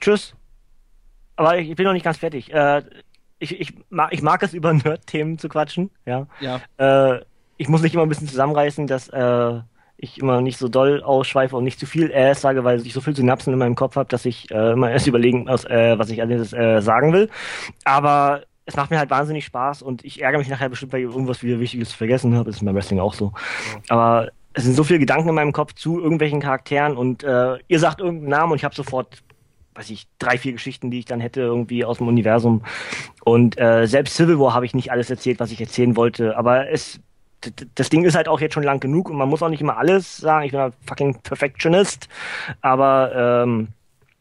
Tschüss. 0.00 0.34
Aber 1.36 1.58
ich 1.58 1.74
bin 1.74 1.84
noch 1.86 1.92
nicht 1.92 2.04
ganz 2.04 2.18
fertig. 2.18 2.52
Äh, 2.52 2.82
ich, 3.38 3.60
ich, 3.60 3.74
mag, 3.90 4.12
ich 4.12 4.22
mag 4.22 4.42
es, 4.42 4.54
über 4.54 4.72
Nerd-Themen 4.72 5.38
zu 5.38 5.48
quatschen. 5.48 5.90
Ja. 6.06 6.26
ja. 6.40 6.60
Äh, 6.78 7.20
ich 7.56 7.68
muss 7.68 7.82
mich 7.82 7.94
immer 7.94 8.02
ein 8.02 8.08
bisschen 8.08 8.28
zusammenreißen, 8.28 8.86
dass 8.86 9.08
äh, 9.08 9.60
ich 9.96 10.18
immer 10.18 10.40
nicht 10.40 10.58
so 10.58 10.68
doll 10.68 11.02
ausschweife 11.02 11.56
und 11.56 11.64
nicht 11.64 11.78
zu 11.78 11.86
viel 11.86 12.10
äh 12.10 12.34
sage, 12.34 12.64
weil 12.64 12.84
ich 12.84 12.92
so 12.92 13.00
viel 13.00 13.14
Synapsen 13.14 13.52
in 13.52 13.58
meinem 13.58 13.76
Kopf 13.76 13.94
habe, 13.94 14.08
dass 14.08 14.24
ich 14.24 14.50
äh, 14.50 14.72
immer 14.72 14.90
erst 14.90 15.06
überlegen 15.06 15.44
muss, 15.44 15.64
äh, 15.64 15.96
was 15.96 16.10
ich 16.10 16.20
alles 16.20 16.52
äh, 16.52 16.80
sagen 16.80 17.12
will. 17.12 17.30
Aber 17.84 18.42
es 18.64 18.76
macht 18.76 18.90
mir 18.90 18.98
halt 18.98 19.10
wahnsinnig 19.10 19.44
Spaß 19.44 19.82
und 19.82 20.04
ich 20.04 20.22
ärgere 20.22 20.38
mich 20.38 20.48
nachher 20.48 20.68
bestimmt, 20.68 20.92
weil 20.92 21.00
ich 21.00 21.06
irgendwas 21.06 21.42
wieder 21.42 21.60
Wichtiges 21.60 21.92
vergessen 21.92 22.34
habe. 22.34 22.46
Das 22.46 22.56
ist 22.56 22.64
beim 22.64 22.74
Wrestling 22.74 23.00
auch 23.00 23.14
so. 23.14 23.32
Ja. 23.34 23.96
Aber 23.96 24.28
es 24.54 24.64
sind 24.64 24.74
so 24.74 24.84
viele 24.84 24.98
Gedanken 24.98 25.28
in 25.28 25.34
meinem 25.34 25.52
Kopf 25.52 25.74
zu 25.74 26.00
irgendwelchen 26.00 26.40
Charakteren 26.40 26.96
und 26.96 27.24
äh, 27.24 27.58
ihr 27.68 27.78
sagt 27.78 28.00
irgendeinen 28.00 28.30
Namen 28.30 28.52
und 28.52 28.58
ich 28.58 28.64
habe 28.64 28.74
sofort, 28.74 29.22
weiß 29.74 29.90
ich, 29.90 30.06
drei, 30.18 30.38
vier 30.38 30.52
Geschichten, 30.52 30.90
die 30.90 31.00
ich 31.00 31.04
dann 31.04 31.20
hätte 31.20 31.40
irgendwie 31.40 31.84
aus 31.84 31.98
dem 31.98 32.08
Universum. 32.08 32.62
Und 33.24 33.58
äh, 33.58 33.86
selbst 33.86 34.16
Civil 34.16 34.38
War 34.38 34.54
habe 34.54 34.66
ich 34.66 34.74
nicht 34.74 34.90
alles 34.90 35.08
erzählt, 35.10 35.40
was 35.40 35.52
ich 35.52 35.60
erzählen 35.60 35.96
wollte. 35.96 36.36
Aber 36.36 36.70
es, 36.70 37.00
das 37.74 37.88
Ding 37.88 38.04
ist 38.04 38.14
halt 38.14 38.28
auch 38.28 38.40
jetzt 38.40 38.54
schon 38.54 38.62
lang 38.62 38.80
genug 38.80 39.08
und 39.08 39.16
man 39.16 39.28
muss 39.28 39.42
auch 39.42 39.48
nicht 39.48 39.62
immer 39.62 39.78
alles 39.78 40.18
sagen. 40.18 40.44
Ich 40.44 40.52
bin 40.52 40.60
ein 40.60 40.72
fucking 40.86 41.20
Perfectionist, 41.22 42.08
aber 42.60 43.44
ähm, 43.44 43.68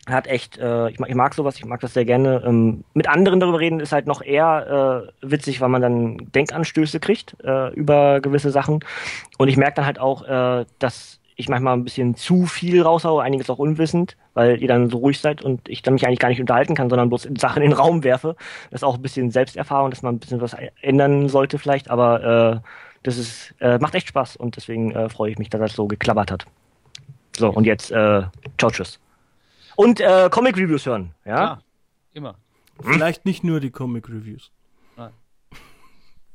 hat 0.08 0.28
echt, 0.28 0.58
äh, 0.58 0.90
ich, 0.90 1.00
mag, 1.00 1.10
ich 1.10 1.16
mag 1.16 1.34
sowas, 1.34 1.58
ich 1.58 1.66
mag 1.66 1.80
das 1.80 1.94
sehr 1.94 2.06
gerne. 2.06 2.44
Ähm, 2.46 2.84
mit 2.94 3.08
anderen 3.08 3.40
darüber 3.40 3.60
reden 3.60 3.80
ist 3.80 3.92
halt 3.92 4.08
noch 4.08 4.22
eher 4.22 5.12
äh, 5.22 5.30
witzig, 5.30 5.62
weil 5.62 5.70
man 5.70 5.82
dann 5.82 6.18
Denkanstöße 6.34 7.00
kriegt 7.00 7.36
äh, 7.44 7.72
über 7.74 8.20
gewisse 8.20 8.52
Sachen. 8.52 8.84
Und 9.38 9.48
ich 9.48 9.58
merke 9.58 9.76
dann 9.76 9.86
halt 9.86 10.00
auch, 10.00 10.24
äh, 10.28 10.66
dass 10.80 11.20
ich 11.36 11.50
manchmal 11.50 11.76
ein 11.76 11.84
bisschen 11.84 12.16
zu 12.16 12.46
viel 12.46 12.82
raushaue, 12.82 13.22
einiges 13.22 13.50
auch 13.50 13.60
unwissend, 13.60 14.18
weil 14.34 14.62
ihr 14.62 14.68
dann 14.68 14.90
so 14.90 14.98
ruhig 14.98 15.20
seid 15.20 15.42
und 15.42 15.68
ich 15.70 15.82
dann 15.82 15.94
mich 15.94 16.06
eigentlich 16.06 16.20
gar 16.20 16.30
nicht 16.30 16.42
unterhalten 16.42 16.76
kann, 16.76 16.90
sondern 16.90 17.10
bloß 17.10 17.28
Sachen 17.38 17.62
in 17.62 17.70
den 17.70 17.78
Raum 17.78 18.04
werfe. 18.04 18.36
Das 18.70 18.82
ist 18.82 18.84
auch 18.84 18.96
ein 18.96 19.02
bisschen 19.02 19.32
Selbsterfahrung, 19.32 19.92
dass 19.92 20.02
man 20.02 20.16
ein 20.16 20.20
bisschen 20.20 20.42
was 20.42 20.56
ändern 20.82 21.30
sollte 21.30 21.58
vielleicht, 21.58 21.90
aber 21.90 22.62
äh, 22.64 22.70
das 23.04 23.18
ist, 23.18 23.56
äh, 23.60 23.78
macht 23.80 23.96
echt 23.96 24.08
Spaß 24.08 24.36
und 24.36 24.56
deswegen 24.56 24.92
äh, 24.92 25.10
freue 25.10 25.32
ich 25.32 25.38
mich, 25.40 25.50
dass 25.50 25.62
das 25.62 25.74
so 25.74 25.88
geklappert 25.88 26.32
hat. 26.32 26.46
So, 27.38 27.50
und 27.50 27.66
jetzt, 27.66 27.92
äh, 27.92 28.24
ciao, 28.58 28.72
tschüss. 28.72 29.00
Und 29.76 30.00
äh, 30.00 30.30
Comic-Reviews 30.32 30.86
hören, 30.86 31.14
ja? 31.26 31.44
Ja, 31.44 31.62
immer. 32.14 32.36
Vielleicht 32.82 33.26
nicht 33.26 33.44
nur 33.44 33.60
die 33.60 33.72
Comic 33.72 34.10
Reviews. 34.10 34.52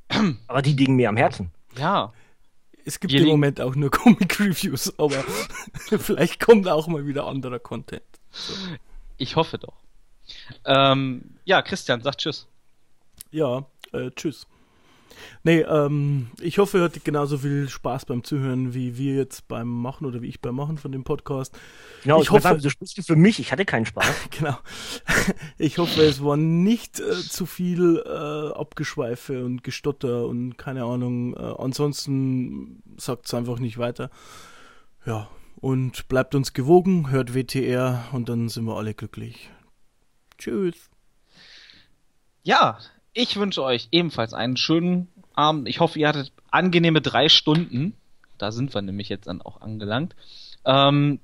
Aber 0.46 0.62
die 0.62 0.72
liegen 0.72 0.96
mir 0.96 1.08
am 1.08 1.16
Herzen. 1.16 1.50
Ja. 1.76 2.12
Es 2.84 3.00
gibt 3.00 3.12
Wir 3.12 3.22
im 3.22 3.28
Moment 3.28 3.60
auch 3.60 3.74
nur 3.74 3.90
Comic 3.90 4.38
Reviews, 4.38 4.96
aber 4.96 5.16
vielleicht 5.98 6.38
kommt 6.38 6.68
auch 6.68 6.86
mal 6.86 7.04
wieder 7.04 7.26
anderer 7.26 7.58
Content. 7.58 8.04
Ich 9.16 9.34
hoffe 9.34 9.58
doch. 9.58 9.74
Ähm, 10.64 11.36
ja, 11.44 11.62
Christian, 11.62 12.00
sag 12.02 12.16
Tschüss. 12.16 12.46
Ja, 13.32 13.66
äh, 13.92 14.12
tschüss. 14.12 14.46
Nee, 15.42 15.60
ähm, 15.60 16.28
ich 16.40 16.58
hoffe, 16.58 16.78
ihr 16.78 16.84
hattet 16.84 17.04
genauso 17.04 17.38
viel 17.38 17.68
Spaß 17.68 18.04
beim 18.06 18.24
Zuhören, 18.24 18.74
wie 18.74 18.96
wir 18.98 19.14
jetzt 19.14 19.48
beim 19.48 19.68
Machen 19.68 20.06
oder 20.06 20.22
wie 20.22 20.28
ich 20.28 20.40
beim 20.40 20.54
Machen 20.56 20.78
von 20.78 20.92
dem 20.92 21.04
Podcast. 21.04 21.56
Genau, 22.02 22.18
Ich 22.18 22.24
ich, 22.24 22.30
hoffe, 22.30 22.38
hoffe- 22.38 22.48
sagen, 22.54 22.62
du 22.62 22.70
sprichst 22.70 23.06
für 23.06 23.16
mich, 23.16 23.38
ich 23.40 23.52
hatte 23.52 23.64
keinen 23.64 23.86
Spaß. 23.86 24.06
Genau. 24.38 24.56
Ich 25.58 25.78
hoffe, 25.78 26.02
es 26.02 26.22
war 26.22 26.36
nicht 26.36 27.00
äh, 27.00 27.12
zu 27.14 27.46
viel 27.46 28.02
äh, 28.06 28.52
Abgeschweife 28.58 29.44
und 29.44 29.62
Gestotter 29.64 30.26
und 30.26 30.56
keine 30.58 30.84
Ahnung. 30.84 31.34
Äh, 31.34 31.54
ansonsten 31.58 32.82
sagt 32.98 33.26
es 33.26 33.34
einfach 33.34 33.58
nicht 33.58 33.78
weiter. 33.78 34.10
Ja, 35.06 35.28
und 35.56 36.08
bleibt 36.08 36.34
uns 36.34 36.52
gewogen, 36.52 37.10
hört 37.10 37.34
WTR 37.34 38.04
und 38.12 38.28
dann 38.28 38.48
sind 38.48 38.64
wir 38.64 38.76
alle 38.76 38.92
glücklich. 38.94 39.50
Tschüss. 40.38 40.74
Ja, 42.42 42.78
ich 43.16 43.36
wünsche 43.36 43.62
euch 43.62 43.88
ebenfalls 43.92 44.34
einen 44.34 44.58
schönen 44.58 45.08
Abend. 45.34 45.68
Ich 45.68 45.80
hoffe, 45.80 45.98
ihr 45.98 46.08
hattet 46.08 46.32
angenehme 46.50 47.00
drei 47.00 47.28
Stunden. 47.30 47.94
Da 48.36 48.52
sind 48.52 48.74
wir 48.74 48.82
nämlich 48.82 49.08
jetzt 49.08 49.26
dann 49.26 49.40
auch 49.40 49.62
angelangt. 49.62 50.14
Ähm, 50.66 51.18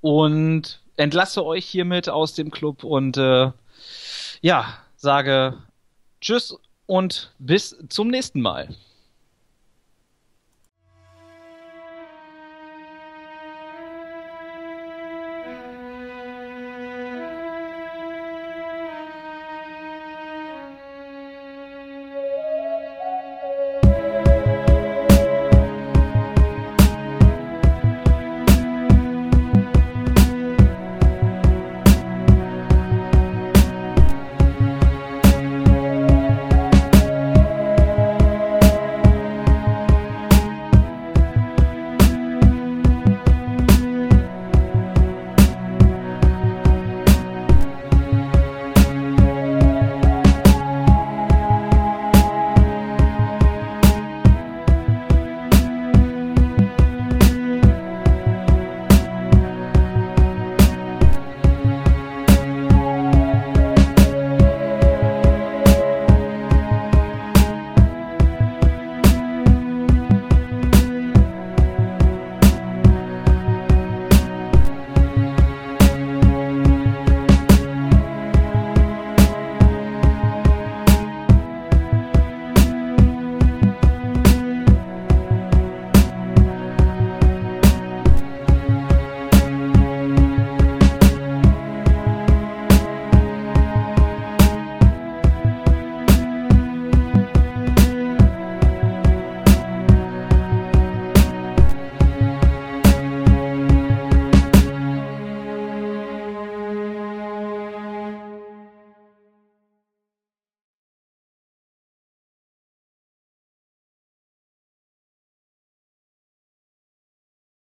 und 0.00 0.80
entlasse 0.96 1.44
euch 1.44 1.66
hiermit 1.66 2.08
aus 2.08 2.34
dem 2.34 2.52
Club 2.52 2.84
und 2.84 3.16
äh, 3.16 3.50
ja, 4.42 4.78
sage 4.96 5.58
Tschüss 6.20 6.56
und 6.86 7.32
bis 7.40 7.76
zum 7.88 8.08
nächsten 8.08 8.40
Mal. 8.40 8.68